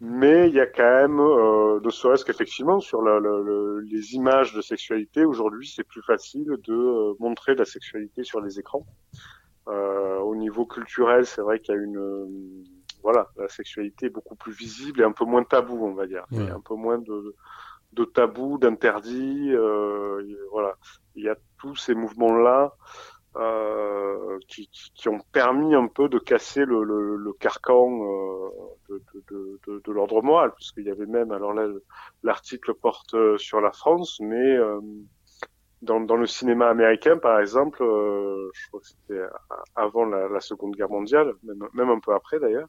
Mais 0.00 0.48
il 0.48 0.54
y 0.54 0.60
a 0.60 0.66
quand 0.66 0.82
même, 0.82 1.20
euh, 1.20 1.80
ne 1.80 1.90
serait-ce 1.90 2.24
qu'effectivement, 2.24 2.80
sur 2.80 3.00
les 3.02 4.14
images 4.14 4.52
de 4.52 4.60
sexualité, 4.60 5.24
aujourd'hui, 5.24 5.72
c'est 5.74 5.84
plus 5.84 6.02
facile 6.02 6.56
de 6.64 6.74
euh, 6.74 7.14
montrer 7.20 7.54
la 7.54 7.64
sexualité 7.64 8.24
sur 8.24 8.40
les 8.40 8.58
écrans. 8.58 8.84
Euh, 9.68 10.18
au 10.18 10.36
niveau 10.36 10.66
culturel, 10.66 11.24
c'est 11.24 11.40
vrai 11.40 11.60
qu'il 11.60 11.74
y 11.74 11.78
a 11.78 11.80
une... 11.80 12.64
voilà, 13.02 13.28
la 13.36 13.48
sexualité 13.48 14.06
est 14.06 14.10
beaucoup 14.10 14.36
plus 14.36 14.52
visible 14.52 15.00
et 15.00 15.04
un 15.04 15.12
peu 15.12 15.24
moins 15.24 15.44
tabou, 15.44 15.86
on 15.86 15.94
va 15.94 16.06
dire. 16.06 16.26
Il 16.32 16.44
y 16.44 16.48
a 16.50 16.54
un 16.54 16.60
peu 16.60 16.74
moins 16.74 16.98
de 16.98 17.04
de 17.04 17.34
tabous, 18.02 18.58
d'interdits. 18.58 19.52
Euh, 19.52 20.20
voilà, 20.50 20.74
il 21.14 21.24
y 21.24 21.28
a 21.28 21.36
tous 21.58 21.76
ces 21.76 21.94
mouvements-là 21.94 22.74
euh, 23.36 24.38
qui, 24.48 24.68
qui, 24.94 25.08
ont 25.08 25.20
permis 25.32 25.74
un 25.74 25.86
peu 25.86 26.08
de 26.08 26.18
casser 26.18 26.64
le, 26.64 26.82
le, 26.82 27.16
le 27.16 27.32
carcan 27.34 27.88
euh, 28.02 28.48
de, 28.88 29.02
de, 29.30 29.60
de, 29.66 29.82
de 29.84 29.92
l'ordre 29.92 30.22
moral, 30.22 30.52
puisqu'il 30.54 30.84
y 30.84 30.90
avait 30.90 31.06
même, 31.06 31.30
alors 31.30 31.52
là, 31.52 31.68
l'article 32.22 32.74
porte 32.74 33.14
sur 33.38 33.60
la 33.60 33.70
France, 33.72 34.18
mais 34.20 34.58
dans, 35.84 36.00
dans, 36.00 36.16
le 36.16 36.26
cinéma 36.26 36.68
américain, 36.68 37.18
par 37.18 37.40
exemple, 37.40 37.82
euh, 37.82 38.50
je 38.54 38.68
crois 38.68 38.80
que 38.80 38.86
c'était 38.86 39.22
avant 39.76 40.06
la, 40.06 40.28
la, 40.28 40.40
Seconde 40.40 40.74
Guerre 40.74 40.88
mondiale, 40.88 41.32
même, 41.42 41.68
même 41.74 41.90
un 41.90 42.00
peu 42.00 42.14
après 42.14 42.40
d'ailleurs, 42.40 42.68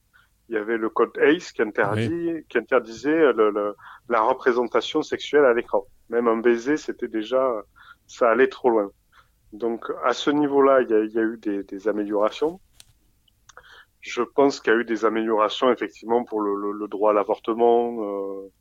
il 0.49 0.55
y 0.55 0.57
avait 0.57 0.77
le 0.77 0.89
code 0.89 1.17
ACE 1.17 1.51
qui 1.51 1.61
interdit, 1.61 2.45
qui 2.49 2.57
interdisait 2.57 3.33
le, 3.33 3.75
la 4.09 4.21
représentation 4.21 5.01
sexuelle 5.01 5.45
à 5.45 5.53
l'écran. 5.53 5.85
Même 6.09 6.27
un 6.27 6.37
baiser, 6.37 6.77
c'était 6.77 7.07
déjà, 7.07 7.63
ça 8.07 8.29
allait 8.29 8.47
trop 8.47 8.69
loin. 8.69 8.91
Donc 9.53 9.85
à 10.03 10.13
ce 10.13 10.29
niveau-là, 10.29 10.81
il 10.81 10.89
y 10.89 10.93
a, 10.93 10.99
il 10.99 11.11
y 11.11 11.19
a 11.19 11.23
eu 11.23 11.37
des, 11.37 11.63
des, 11.63 11.87
améliorations. 11.87 12.59
Je 14.01 14.21
pense 14.21 14.59
qu'il 14.59 14.73
y 14.73 14.75
a 14.75 14.79
eu 14.79 14.85
des 14.85 15.05
améliorations 15.05 15.71
effectivement 15.71 16.23
pour 16.23 16.41
le, 16.41 16.71
le 16.73 16.87
droit 16.87 17.11
à 17.11 17.13
l'avortement, 17.13 17.97
euh, 18.03 18.51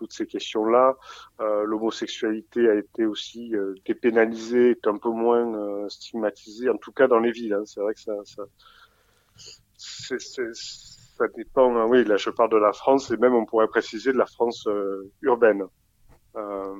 toutes 0.00 0.12
ces 0.12 0.26
questions-là. 0.26 0.96
Euh, 1.40 1.64
L'homosexualité 1.64 2.68
a 2.68 2.74
été 2.74 3.04
aussi 3.04 3.54
euh, 3.54 3.74
dépénalisée, 3.86 4.70
est 4.70 4.86
un 4.86 4.96
peu 4.96 5.10
moins 5.10 5.54
euh, 5.54 5.88
stigmatisée, 5.90 6.70
en 6.70 6.78
tout 6.78 6.92
cas 6.92 7.06
dans 7.06 7.18
les 7.18 7.30
villes. 7.30 7.52
Hein. 7.52 7.64
C'est 7.66 7.80
vrai 7.80 7.94
que 7.94 8.00
ça, 8.00 8.14
ça 8.24 8.42
c'est 9.76 10.18
ça 11.20 11.28
dépend. 11.36 11.76
Hein. 11.76 11.86
Oui, 11.86 12.04
là, 12.04 12.16
je 12.16 12.30
parle 12.30 12.50
de 12.50 12.56
la 12.56 12.72
France 12.72 13.10
et 13.10 13.16
même 13.18 13.34
on 13.34 13.44
pourrait 13.44 13.68
préciser 13.68 14.12
de 14.12 14.18
la 14.18 14.26
France 14.26 14.66
euh, 14.66 15.12
urbaine. 15.20 15.64
Euh, 16.36 16.74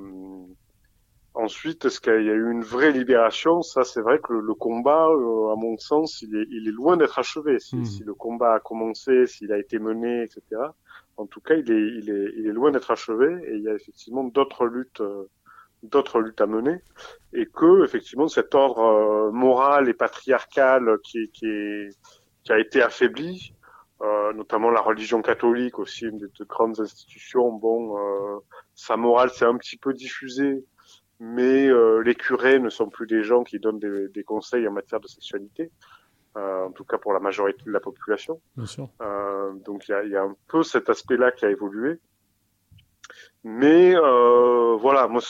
ensuite, 1.35 1.85
est-ce 1.85 2.01
qu'il 2.01 2.25
y 2.25 2.29
a 2.29 2.33
eu 2.33 2.51
une 2.51 2.63
vraie 2.63 2.91
libération? 2.91 3.61
Ça, 3.61 3.83
c'est 3.83 4.01
vrai 4.01 4.17
que 4.19 4.33
le, 4.33 4.53
combat, 4.55 5.07
euh, 5.07 5.51
à 5.51 5.55
mon 5.55 5.77
sens, 5.77 6.23
il 6.23 6.35
est, 6.35 6.47
il 6.49 6.67
est 6.67 6.71
loin 6.71 6.97
d'être 6.97 7.19
achevé. 7.19 7.59
Si, 7.59 7.75
hmm. 7.75 7.85
si, 7.85 8.03
le 8.03 8.15
combat 8.15 8.55
a 8.55 8.59
commencé, 8.59 9.27
s'il 9.27 9.51
a 9.53 9.59
été 9.59 9.77
mené, 9.77 10.23
etc. 10.23 10.41
En 11.17 11.27
tout 11.27 11.41
cas, 11.41 11.53
il 11.53 11.71
est, 11.71 11.87
il 11.99 12.09
est, 12.09 12.33
il 12.37 12.47
est 12.47 12.53
loin 12.53 12.71
d'être 12.71 12.89
achevé 12.89 13.27
et 13.47 13.55
il 13.57 13.61
y 13.61 13.69
a 13.69 13.75
effectivement 13.75 14.23
d'autres 14.23 14.65
luttes. 14.65 15.03
d'autres 15.83 16.19
luttes 16.19 16.41
à 16.41 16.45
mener 16.45 16.77
et 17.33 17.47
que 17.47 17.83
effectivement 17.83 18.27
cet 18.27 18.53
ordre 18.53 19.31
moral 19.31 19.89
et 19.89 19.95
patriarcal 19.95 20.83
qui, 21.03 21.27
qui, 21.33 21.47
est, 21.47 21.89
qui 22.43 22.51
a 22.51 22.59
été 22.59 22.83
affaibli 22.83 23.55
euh, 24.01 24.33
notamment 24.33 24.71
la 24.71 24.81
religion 24.81 25.21
catholique 25.21 25.77
aussi, 25.77 26.05
une 26.05 26.17
des 26.17 26.27
grandes 26.47 26.79
institutions. 26.79 27.51
Bon, 27.51 27.97
euh, 27.97 28.39
sa 28.73 28.97
morale 28.97 29.29
s'est 29.29 29.45
un 29.45 29.57
petit 29.57 29.77
peu 29.77 29.93
diffusée, 29.93 30.65
mais 31.19 31.67
euh, 31.67 31.99
les 31.99 32.15
curés 32.15 32.59
ne 32.59 32.69
sont 32.69 32.89
plus 32.89 33.05
des 33.05 33.23
gens 33.23 33.43
qui 33.43 33.59
donnent 33.59 33.79
des, 33.79 34.07
des 34.09 34.23
conseils 34.23 34.67
en 34.67 34.71
matière 34.71 34.99
de 34.99 35.07
sexualité, 35.07 35.71
euh, 36.35 36.65
en 36.65 36.71
tout 36.71 36.83
cas 36.83 36.97
pour 36.97 37.13
la 37.13 37.19
majorité 37.19 37.63
de 37.63 37.71
la 37.71 37.79
population. 37.79 38.41
Bien 38.55 38.65
sûr. 38.65 38.89
donc 39.65 39.87
il 39.87 39.91
y 39.91 39.93
a, 39.93 40.03
y 40.03 40.15
a, 40.15 40.23
un 40.23 40.35
peu 40.47 40.63
cet 40.63 40.89
aspect-là 40.89 41.31
qui 41.31 41.45
a 41.45 41.51
évolué. 41.51 41.99
Mais 43.43 43.93
voilà, 43.93 45.07
moi 45.07 45.21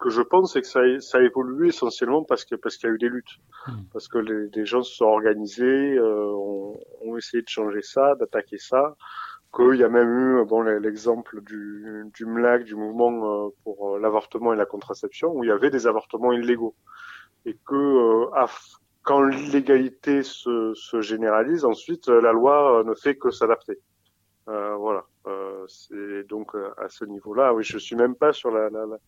que 0.00 0.10
je 0.10 0.22
pense, 0.22 0.54
c'est 0.54 0.62
que 0.62 0.66
ça 0.66 0.80
a, 0.80 1.00
ça 1.00 1.18
a, 1.18 1.22
évolué 1.22 1.68
essentiellement 1.68 2.24
parce 2.24 2.44
que 2.44 2.56
parce 2.56 2.76
qu'il 2.76 2.88
y 2.88 2.92
a 2.92 2.94
eu 2.94 2.98
des 2.98 3.08
luttes, 3.08 3.38
hmm. 3.68 3.82
parce 3.92 4.08
que 4.08 4.18
les, 4.18 4.48
les, 4.48 4.66
gens 4.66 4.82
se 4.82 4.94
sont 4.96 5.04
organisés, 5.04 5.96
euh, 5.96 6.32
ont, 6.32 6.80
ont, 7.02 7.16
essayé 7.16 7.42
de 7.42 7.48
changer 7.48 7.82
ça, 7.82 8.14
d'attaquer 8.16 8.58
ça. 8.58 8.96
Qu'il 9.54 9.74
y 9.74 9.84
a 9.84 9.88
même 9.88 10.08
eu 10.08 10.44
bon 10.44 10.62
l'exemple 10.62 11.40
du, 11.42 12.04
du 12.14 12.24
MLAC, 12.24 12.62
du 12.62 12.76
mouvement 12.76 13.46
euh, 13.46 13.48
pour 13.64 13.96
euh, 13.96 13.98
l'avortement 13.98 14.52
et 14.52 14.56
la 14.56 14.64
contraception, 14.64 15.32
où 15.32 15.42
il 15.42 15.48
y 15.48 15.50
avait 15.50 15.70
des 15.70 15.88
avortements 15.88 16.32
illégaux, 16.32 16.76
et 17.44 17.58
que 17.66 17.74
euh, 17.74 18.46
quand 19.02 19.22
l'illégalité 19.22 20.22
se, 20.22 20.72
se, 20.74 21.00
généralise, 21.00 21.64
ensuite 21.64 22.06
la 22.08 22.32
loi 22.32 22.84
ne 22.86 22.94
fait 22.94 23.16
que 23.16 23.30
s'adapter. 23.30 23.78
voilà. 24.46 25.04
c'est 25.66 26.28
donc 26.28 26.54
à 26.76 26.88
ce 26.88 27.04
niveau-là, 27.04 27.52
oui, 27.52 27.64
je 27.64 27.78
suis 27.78 27.96
même 27.96 28.14
pas 28.14 28.32
sur 28.32 28.52
la, 28.52 28.70
la, 28.70 28.86
la 28.86 28.98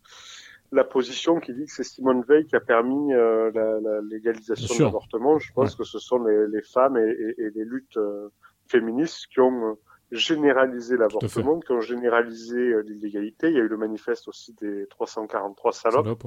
la 0.72 0.84
position 0.84 1.38
qui 1.38 1.52
dit 1.52 1.66
que 1.66 1.72
c'est 1.72 1.84
Simone 1.84 2.24
Veil 2.26 2.46
qui 2.46 2.56
a 2.56 2.60
permis 2.60 3.12
euh, 3.12 3.50
la, 3.54 3.78
la, 3.80 4.00
légalisation 4.00 4.74
de 4.74 4.82
l'avortement. 4.82 5.38
Je 5.38 5.52
pense 5.52 5.76
que 5.76 5.84
ce 5.84 5.98
sont 5.98 6.24
les, 6.24 6.48
les 6.48 6.62
femmes 6.62 6.96
et, 6.96 7.10
et, 7.10 7.42
et, 7.42 7.50
les 7.50 7.64
luttes 7.64 7.98
euh, 7.98 8.28
féministes 8.68 9.26
qui 9.26 9.40
ont 9.40 9.72
euh, 9.72 9.74
généralisé 10.10 10.96
l'avortement, 10.96 11.60
qui 11.60 11.72
ont 11.72 11.80
généralisé 11.80 12.82
l'illégalité. 12.84 13.48
Il 13.48 13.54
y 13.54 13.58
a 13.58 13.62
eu 13.62 13.68
le 13.68 13.76
manifeste 13.76 14.28
aussi 14.28 14.54
des 14.60 14.86
343 14.88 15.72
salopes, 15.72 16.24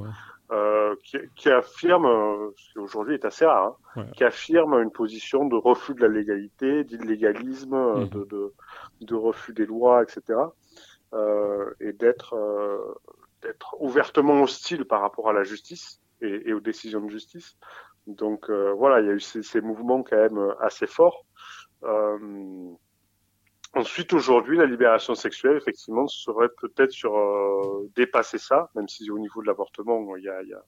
euh, 0.51 0.95
qui, 1.03 1.17
qui, 1.35 1.49
affirme, 1.49 2.07
ce 2.55 2.73
qui 2.73 2.79
aujourd'hui 2.79 3.15
est 3.15 3.25
assez 3.25 3.45
rare, 3.45 3.77
hein, 3.95 4.05
qui 4.15 4.23
affirme 4.23 4.73
une 4.81 4.91
position 4.91 5.45
de 5.45 5.55
refus 5.55 5.93
de 5.93 6.01
la 6.01 6.07
légalité, 6.07 6.83
d'illégalisme, 6.83 7.75
mmh. 7.75 8.09
de, 8.09 8.25
de, 8.25 8.53
de, 9.01 9.15
refus 9.15 9.53
des 9.53 9.67
lois, 9.67 10.01
etc. 10.01 10.39
Euh, 11.13 11.69
et 11.79 11.93
d'être 11.93 12.35
être 13.45 13.75
ouvertement 13.79 14.41
hostile 14.41 14.85
par 14.85 15.01
rapport 15.01 15.29
à 15.29 15.33
la 15.33 15.43
justice 15.43 16.01
et, 16.21 16.53
aux 16.53 16.59
décisions 16.59 17.01
de 17.01 17.09
justice. 17.09 17.57
Donc 18.07 18.49
euh, 18.49 18.73
voilà, 18.73 19.01
il 19.01 19.07
y 19.07 19.09
a 19.09 19.13
eu 19.13 19.19
ces, 19.19 19.61
mouvements 19.61 20.03
quand 20.03 20.17
même 20.17 20.37
euh, 20.37 20.53
assez 20.61 20.87
forts. 20.87 21.25
Euh, 21.83 22.71
ensuite, 23.73 24.13
aujourd'hui, 24.13 24.57
la 24.57 24.65
libération 24.65 25.15
sexuelle, 25.15 25.57
effectivement, 25.57 26.07
serait 26.07 26.49
peut-être 26.61 26.91
sur 26.91 27.13
dépasser 27.95 28.37
ça, 28.37 28.69
même 28.75 28.87
si 28.87 29.09
au 29.09 29.19
niveau 29.19 29.41
de 29.41 29.47
l'avortement, 29.47 30.15
il 30.15 30.23
y 30.23 30.29
a, 30.29 30.41
il 30.43 30.49
y 30.49 30.53
a 30.53 30.63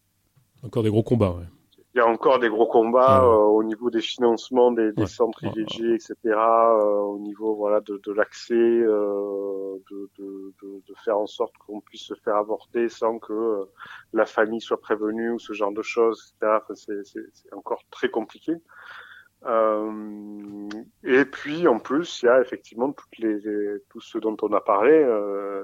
encore 0.63 0.83
des 0.83 0.89
gros 0.89 1.03
combats. 1.03 1.31
Ouais 1.31 1.45
il 1.97 2.01
y 2.01 2.03
a 2.03 2.07
encore 2.07 2.37
des 2.37 2.49
gros 2.49 2.67
combats 2.67 3.23
euh, 3.23 3.33
au 3.33 3.63
niveau 3.63 3.89
des 3.89 4.01
financements 4.01 4.71
des, 4.71 4.91
des 4.91 5.07
centres 5.07 5.43
IVG, 5.43 5.95
etc. 5.95 6.13
Euh, 6.25 6.99
au 6.99 7.17
niveau 7.17 7.55
voilà 7.55 7.81
de, 7.81 7.99
de 8.05 8.11
l'accès, 8.11 8.53
euh, 8.53 9.77
de, 9.89 10.07
de, 10.19 10.53
de, 10.61 10.93
faire 11.03 11.17
en 11.17 11.25
sorte 11.25 11.57
qu'on 11.57 11.81
puisse 11.81 12.03
se 12.03 12.13
faire 12.13 12.35
avorter 12.35 12.87
sans 12.87 13.17
que 13.17 13.33
euh, 13.33 13.65
la 14.13 14.27
famille 14.27 14.61
soit 14.61 14.79
prévenue 14.79 15.31
ou 15.31 15.39
ce 15.39 15.53
genre 15.53 15.71
de 15.71 15.81
choses, 15.81 16.35
etc. 16.39 16.59
Enfin, 16.61 16.75
c'est 16.75 17.53
encore 17.53 17.81
très 17.89 18.09
compliqué. 18.09 18.53
Euh, 19.47 20.69
et 21.03 21.25
puis 21.25 21.67
en 21.67 21.79
plus, 21.79 22.21
il 22.21 22.27
y 22.27 22.29
a 22.29 22.41
effectivement 22.41 22.91
toutes 22.91 23.17
les, 23.17 23.39
tout 23.89 24.01
ce 24.01 24.19
dont 24.19 24.37
on 24.43 24.53
a 24.53 24.61
parlé, 24.61 25.03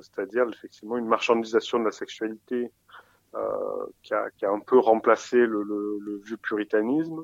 c'est-à-dire 0.01 0.45
effectivement 0.51 0.97
une 0.97 1.07
marchandisation 1.07 1.77
de 1.77 1.85
la 1.85 1.91
sexualité 1.91 2.71
qui 4.03 4.13
a, 4.13 4.29
qui, 4.37 4.45
a, 4.45 4.51
un 4.51 4.59
peu 4.59 4.79
remplacé 4.79 5.37
le, 5.37 5.63
le, 5.63 5.99
le 5.99 6.17
vieux 6.17 6.37
puritanisme, 6.37 7.23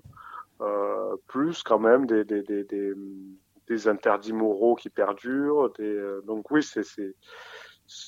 plus 1.27 1.63
quand 1.63 1.79
même 1.79 2.05
des, 2.05 2.23
des, 2.23 2.41
des, 2.41 2.63
des, 2.63 2.93
des 3.67 3.88
interdits 3.88 4.33
moraux 4.33 4.75
qui 4.75 4.89
perdurent. 4.89 5.71
Des, 5.77 6.19
donc 6.25 6.49
oui, 6.51 6.63
c'est 6.63 6.83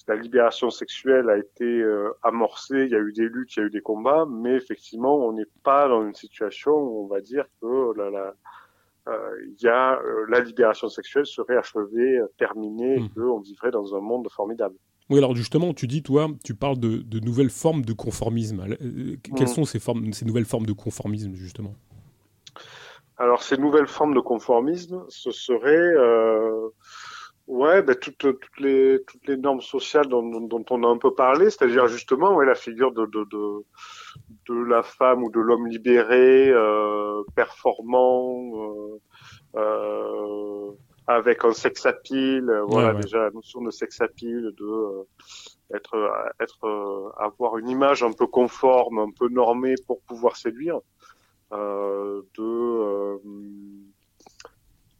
la 0.07 0.15
libération 0.15 0.69
sexuelle 0.69 1.29
a 1.29 1.37
été 1.37 1.65
euh, 1.65 2.11
amorcée, 2.23 2.83
il 2.85 2.91
y 2.91 2.95
a 2.95 2.99
eu 2.99 3.13
des 3.13 3.27
luttes, 3.27 3.55
il 3.55 3.59
y 3.59 3.63
a 3.63 3.65
eu 3.65 3.69
des 3.69 3.81
combats, 3.81 4.25
mais 4.29 4.55
effectivement, 4.55 5.17
on 5.17 5.33
n'est 5.33 5.49
pas 5.63 5.87
dans 5.87 6.05
une 6.05 6.13
situation 6.13 6.71
où 6.71 7.03
on 7.03 7.07
va 7.07 7.21
dire 7.21 7.45
que 7.61 7.97
la, 7.97 8.09
la, 8.09 8.33
euh, 9.07 9.45
y 9.59 9.67
a, 9.67 9.99
euh, 9.99 10.25
la 10.29 10.39
libération 10.41 10.89
sexuelle 10.89 11.25
serait 11.25 11.57
achevée, 11.57 12.21
terminée, 12.37 12.97
et 12.97 12.99
mmh. 12.99 13.09
qu'on 13.15 13.39
vivrait 13.39 13.71
dans 13.71 13.95
un 13.95 14.01
monde 14.01 14.29
formidable. 14.31 14.75
Oui, 15.11 15.19
alors 15.19 15.35
justement, 15.35 15.73
tu 15.73 15.85
dis, 15.85 16.01
toi, 16.01 16.29
tu 16.43 16.55
parles 16.55 16.79
de, 16.79 16.97
de 16.97 17.19
nouvelles 17.19 17.51
formes 17.51 17.83
de 17.83 17.93
conformisme. 17.93 18.65
Quelles 19.35 19.47
mmh. 19.47 19.47
sont 19.47 19.65
ces, 19.65 19.79
formes, 19.79 20.11
ces 20.13 20.25
nouvelles 20.25 20.45
formes 20.45 20.65
de 20.65 20.73
conformisme, 20.73 21.35
justement? 21.35 21.75
Alors, 23.17 23.43
ces 23.43 23.57
nouvelles 23.57 23.87
formes 23.87 24.15
de 24.15 24.19
conformisme, 24.19 25.03
ce 25.09 25.31
serait 25.31 25.93
Ouais, 27.51 27.81
ben 27.81 27.95
toutes, 27.95 28.17
toutes 28.17 28.59
les 28.59 29.03
toutes 29.05 29.27
les 29.27 29.35
normes 29.35 29.59
sociales 29.59 30.07
dont, 30.07 30.23
dont, 30.23 30.63
on 30.69 30.83
a 30.83 30.87
un 30.87 30.97
peu 30.97 31.13
parlé, 31.13 31.49
c'est-à-dire 31.49 31.87
justement 31.87 32.33
ouais, 32.35 32.45
la 32.45 32.55
figure 32.55 32.93
de, 32.93 33.05
de, 33.07 33.25
de, 33.29 33.65
de 34.47 34.63
la 34.63 34.83
femme 34.83 35.23
ou 35.23 35.29
de 35.31 35.39
l'homme 35.41 35.67
libéré, 35.67 36.49
euh, 36.49 37.23
performant, 37.35 38.53
euh, 38.55 39.59
euh, 39.59 40.71
avec 41.15 41.43
un 41.45 41.53
sex 41.53 41.85
appeal, 41.85 42.49
euh, 42.49 42.63
voilà 42.63 42.93
déjà 42.93 43.19
la 43.19 43.31
notion 43.31 43.61
de 43.61 43.71
sex 43.71 44.01
appeal, 44.01 44.51
de 44.57 44.65
euh, 44.65 45.03
être 45.73 45.95
être 46.39 46.65
euh, 46.65 47.09
avoir 47.17 47.57
une 47.57 47.69
image 47.69 48.03
un 48.03 48.11
peu 48.11 48.27
conforme, 48.27 48.99
un 48.99 49.11
peu 49.11 49.29
normée 49.29 49.75
pour 49.87 50.01
pouvoir 50.01 50.35
séduire, 50.35 50.79
de 51.51 53.19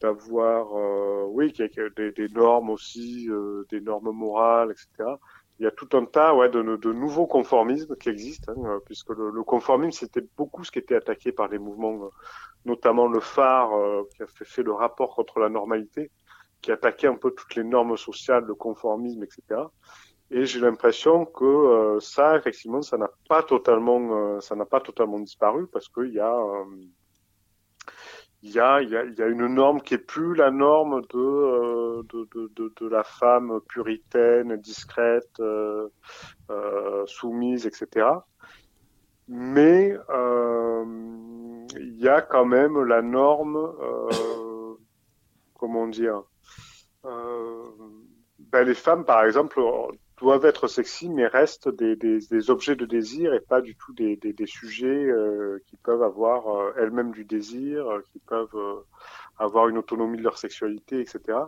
d'avoir, 0.02 0.76
euh, 0.76 1.26
oui, 1.30 1.54
des, 1.54 2.12
des, 2.12 2.28
normes 2.30 2.72
aussi, 2.72 3.30
euh, 3.30 3.66
des 3.70 3.80
normes 3.80 4.12
morales, 4.12 4.72
etc. 4.72 5.12
Il 5.62 5.66
y 5.66 5.68
a 5.68 5.72
tout 5.72 5.90
un 5.96 6.06
tas 6.06 6.34
ouais, 6.34 6.50
de, 6.50 6.64
de 6.76 6.92
nouveaux 6.92 7.28
conformismes 7.28 7.96
qui 7.96 8.10
existent, 8.10 8.52
hein, 8.52 8.80
puisque 8.84 9.12
le, 9.12 9.30
le 9.30 9.44
conformisme, 9.44 9.92
c'était 9.92 10.26
beaucoup 10.36 10.64
ce 10.64 10.72
qui 10.72 10.80
était 10.80 10.96
attaqué 10.96 11.32
par 11.32 11.50
les 11.50 11.60
mouvements, 11.60 12.10
notamment 12.66 13.08
le 13.08 13.20
phare, 13.20 13.72
euh, 13.78 14.02
qui 14.16 14.24
a 14.24 14.26
fait, 14.26 14.44
fait, 14.44 14.64
le 14.64 14.74
rapport 14.74 15.16
contre 15.16 15.38
la 15.38 15.50
normalité, 15.50 16.10
qui 16.64 16.72
attaquait 16.72 17.06
un 17.06 17.16
peu 17.16 17.30
toutes 17.30 17.54
les 17.54 17.64
normes 17.64 17.96
sociales, 17.96 18.44
le 18.46 18.56
conformisme, 18.56 19.22
etc. 19.22 19.62
Et 20.32 20.48
j'ai 20.48 20.60
l'impression 20.60 21.26
que 21.26 21.46
euh, 21.46 22.00
ça, 22.00 22.36
effectivement, 22.38 22.82
ça 22.82 22.98
n'a 22.98 23.12
pas 23.30 23.44
totalement, 23.44 24.42
ça 24.42 24.56
n'a 24.56 24.66
pas 24.66 24.82
totalement 24.82 25.20
disparu 25.20 25.68
parce 25.68 25.90
qu'il 25.90 26.12
y 26.12 26.20
a 26.20 26.36
il 28.44 28.52
y 28.52 28.60
a, 28.60 28.82
y, 28.82 28.96
a, 28.96 29.06
y 29.06 29.22
a 29.22 29.28
une 29.28 29.46
norme 29.48 29.82
qui 29.82 29.94
est 29.94 30.00
plus 30.00 30.34
la 30.34 30.50
norme 30.50 31.02
de, 31.02 31.18
euh, 31.18 32.04
de, 32.12 32.28
de, 32.34 32.74
de, 32.76 32.88
la 32.88 33.04
femme 33.04 33.60
puritaine, 33.70 34.58
discrète, 34.58 35.40
euh, 35.40 35.90
euh, 36.50 37.06
soumise, 37.06 37.68
etc. 37.68 38.08
Mais 39.28 39.96
il 41.78 41.98
y 41.98 42.10
a 42.10 42.22
quand 42.22 42.46
même 42.46 42.84
la 42.84 43.02
norme, 43.02 43.72
comment 45.54 45.88
dire, 45.88 46.24
ben 47.04 48.64
les 48.66 48.74
femmes, 48.74 49.06
par 49.06 49.24
exemple, 49.24 49.62
doivent 50.22 50.46
être 50.46 50.68
sexy, 50.68 51.10
mais 51.10 51.26
restent 51.26 51.68
des, 51.68 51.96
des, 51.96 52.20
des, 52.20 52.52
objets 52.52 52.76
de 52.76 52.86
désir 52.86 53.34
et 53.34 53.40
pas 53.40 53.60
du 53.60 53.76
tout 53.76 53.92
des, 53.94 54.16
des 54.16 54.46
sujets 54.46 54.86
euh, 54.86 55.60
qui 55.66 55.78
peuvent 55.78 56.04
avoir 56.04 56.48
euh, 56.48 56.74
elles-mêmes 56.78 57.12
du 57.12 57.26
désir, 57.26 57.90
euh, 57.90 58.06
qui 58.14 58.20
peuvent 58.20 58.84
avoir 59.40 59.68
une 59.68 59.80
autonomie 59.80 60.20
de 60.20 60.24
leur 60.24 60.38
sexualité, 60.38 61.02
etc. 61.02 61.40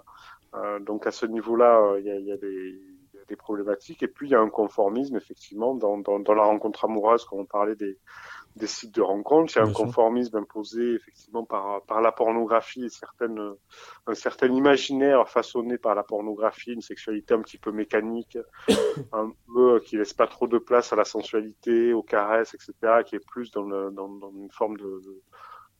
donc 0.81 1.05
à 1.05 1.11
ce 1.11 1.25
niveau-là, 1.27 1.95
il 1.99 2.05
y 2.05 2.11
a, 2.11 2.15
y, 2.15 2.31
a 2.31 2.35
y, 2.35 3.17
a, 3.19 3.25
des 3.27 3.35
problématiques. 3.35 4.01
Et 4.01 4.07
puis 4.07 4.27
il 4.27 4.31
y 4.31 4.35
a 4.35 4.39
un 4.39 4.49
conformisme, 4.49 5.15
effectivement, 5.17 5.75
dans, 5.75 5.99
dans, 5.99 6.19
dans 6.19 6.33
la 6.33 6.43
rencontre 6.43 6.85
amoureuse, 6.85 7.25
quand 7.25 7.37
on 7.37 7.45
parlait 7.45 7.75
des, 7.75 7.97
des 8.55 8.67
sites 8.67 8.93
de 8.93 9.01
rencontres. 9.01 9.53
Il 9.55 9.59
y 9.59 9.61
a 9.61 9.65
un 9.65 9.71
conformisme 9.71 10.37
imposé 10.37 10.95
effectivement 10.95 11.43
par, 11.43 11.81
par 11.83 12.01
la 12.01 12.11
pornographie 12.11 12.85
et 12.85 12.89
certaines, 12.89 13.39
un 14.07 14.13
certain 14.13 14.47
imaginaire 14.47 15.27
façonné 15.27 15.77
par 15.77 15.95
la 15.95 16.03
pornographie, 16.03 16.73
une 16.73 16.81
sexualité 16.81 17.33
un 17.33 17.41
petit 17.41 17.57
peu 17.57 17.71
mécanique, 17.71 18.37
un 19.11 19.31
peu 19.53 19.79
qui 19.79 19.97
laisse 19.97 20.13
pas 20.13 20.27
trop 20.27 20.47
de 20.47 20.57
place 20.57 20.93
à 20.93 20.95
la 20.95 21.05
sensualité, 21.05 21.93
aux 21.93 22.03
caresses, 22.03 22.53
etc., 22.53 23.03
qui 23.05 23.15
est 23.15 23.25
plus 23.25 23.51
dans, 23.51 23.63
le, 23.63 23.91
dans, 23.91 24.09
dans 24.09 24.31
une 24.31 24.51
forme 24.51 24.77
de, 24.77 25.01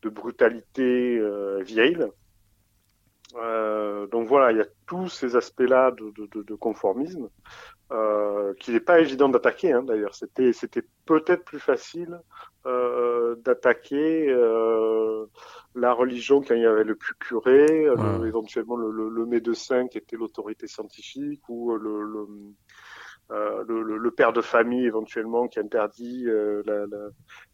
de, 0.02 0.10
brutalité 0.10 1.18
euh, 1.18 1.62
vieille. 1.62 1.98
Euh, 3.36 4.06
donc 4.08 4.28
voilà, 4.28 4.52
il 4.52 4.58
y 4.58 4.62
a 4.62 4.68
tous 4.86 5.08
ces 5.10 5.36
aspects-là 5.36 5.92
de, 5.92 6.14
de, 6.16 6.44
de, 6.44 6.56
conformisme 6.56 7.30
euh, 7.92 8.54
qu'il 8.56 8.76
n'est 8.76 8.80
pas 8.80 9.00
évident 9.00 9.28
d'attaquer. 9.28 9.72
Hein, 9.72 9.84
D'ailleurs, 9.84 10.14
c'était 10.14 10.54
c'était 10.54 10.84
peut-être 11.06 11.44
plus 11.44 11.60
facile 11.60 12.20
euh, 12.68 13.36
d'attaquer 13.38 14.30
euh, 14.30 15.26
la 15.74 15.94
religion 15.94 16.42
quand 16.42 16.54
il 16.54 16.62
y 16.62 16.66
avait 16.66 16.84
le 16.84 16.96
curé, 16.96 17.90
ouais. 17.90 18.28
éventuellement 18.28 18.76
le, 18.76 18.92
le, 18.92 19.10
le, 19.10 19.26
médecin 19.26 19.88
qui 19.88 19.98
était 19.98 20.16
l'autorité 20.16 20.68
scientifique 20.68 21.42
ou 21.50 21.76
le, 21.76 22.04
le 22.04 22.28
euh, 23.32 23.64
le, 23.68 23.98
le, 23.98 24.12
père 24.12 24.34
de 24.34 24.42
famille 24.42 24.86
éventuellement 24.86 25.48
qui 25.48 25.60
interdit 25.60 26.26
euh, 26.28 26.62
la, 26.66 26.86
la, 26.86 27.08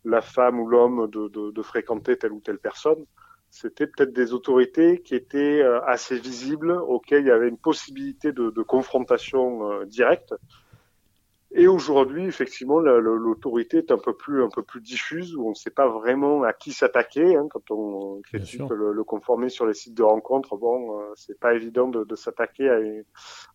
la, 0.03 0.21
femme 0.21 0.59
ou 0.59 0.67
l'homme 0.67 1.07
de, 1.09 1.27
de, 1.27 1.51
de, 1.51 1.61
fréquenter 1.61 2.17
telle 2.17 2.31
ou 2.31 2.41
telle 2.41 2.57
personne 2.57 3.05
c'était 3.51 3.87
peut-être 3.87 4.13
des 4.13 4.33
autorités 4.33 5.01
qui 5.01 5.15
étaient 5.15 5.61
euh, 5.61 5.81
assez 5.85 6.17
visibles, 6.17 6.71
auxquelles 6.71 7.21
il 7.21 7.27
y 7.27 7.31
avait 7.31 7.49
une 7.49 7.57
possibilité 7.57 8.31
de, 8.31 8.51
de 8.51 8.61
confrontation 8.61 9.71
euh, 9.71 9.85
directe. 9.85 10.35
Et 11.51 11.67
aujourd'hui, 11.67 12.25
effectivement, 12.25 12.79
l'autorité 12.79 13.77
est 13.77 13.91
un 13.91 13.97
peu 13.97 14.15
plus 14.15 14.43
un 14.43 14.49
peu 14.49 14.61
plus 14.61 14.81
diffuse, 14.81 15.35
où 15.35 15.47
on 15.47 15.49
ne 15.49 15.55
sait 15.55 15.71
pas 15.71 15.87
vraiment 15.87 16.43
à 16.43 16.53
qui 16.53 16.71
s'attaquer. 16.71 17.35
Hein, 17.35 17.47
quand 17.49 17.71
on 17.71 18.21
critique 18.21 18.61
le, 18.69 18.93
le 18.93 19.03
conformer 19.03 19.49
sur 19.49 19.65
les 19.65 19.73
sites 19.73 19.95
de 19.95 20.03
rencontres, 20.03 20.57
bon, 20.57 20.99
euh, 20.99 21.05
c'est 21.15 21.39
pas 21.39 21.55
évident 21.55 21.87
de, 21.87 22.03
de 22.03 22.15
s'attaquer 22.15 22.69
à, 22.69 22.77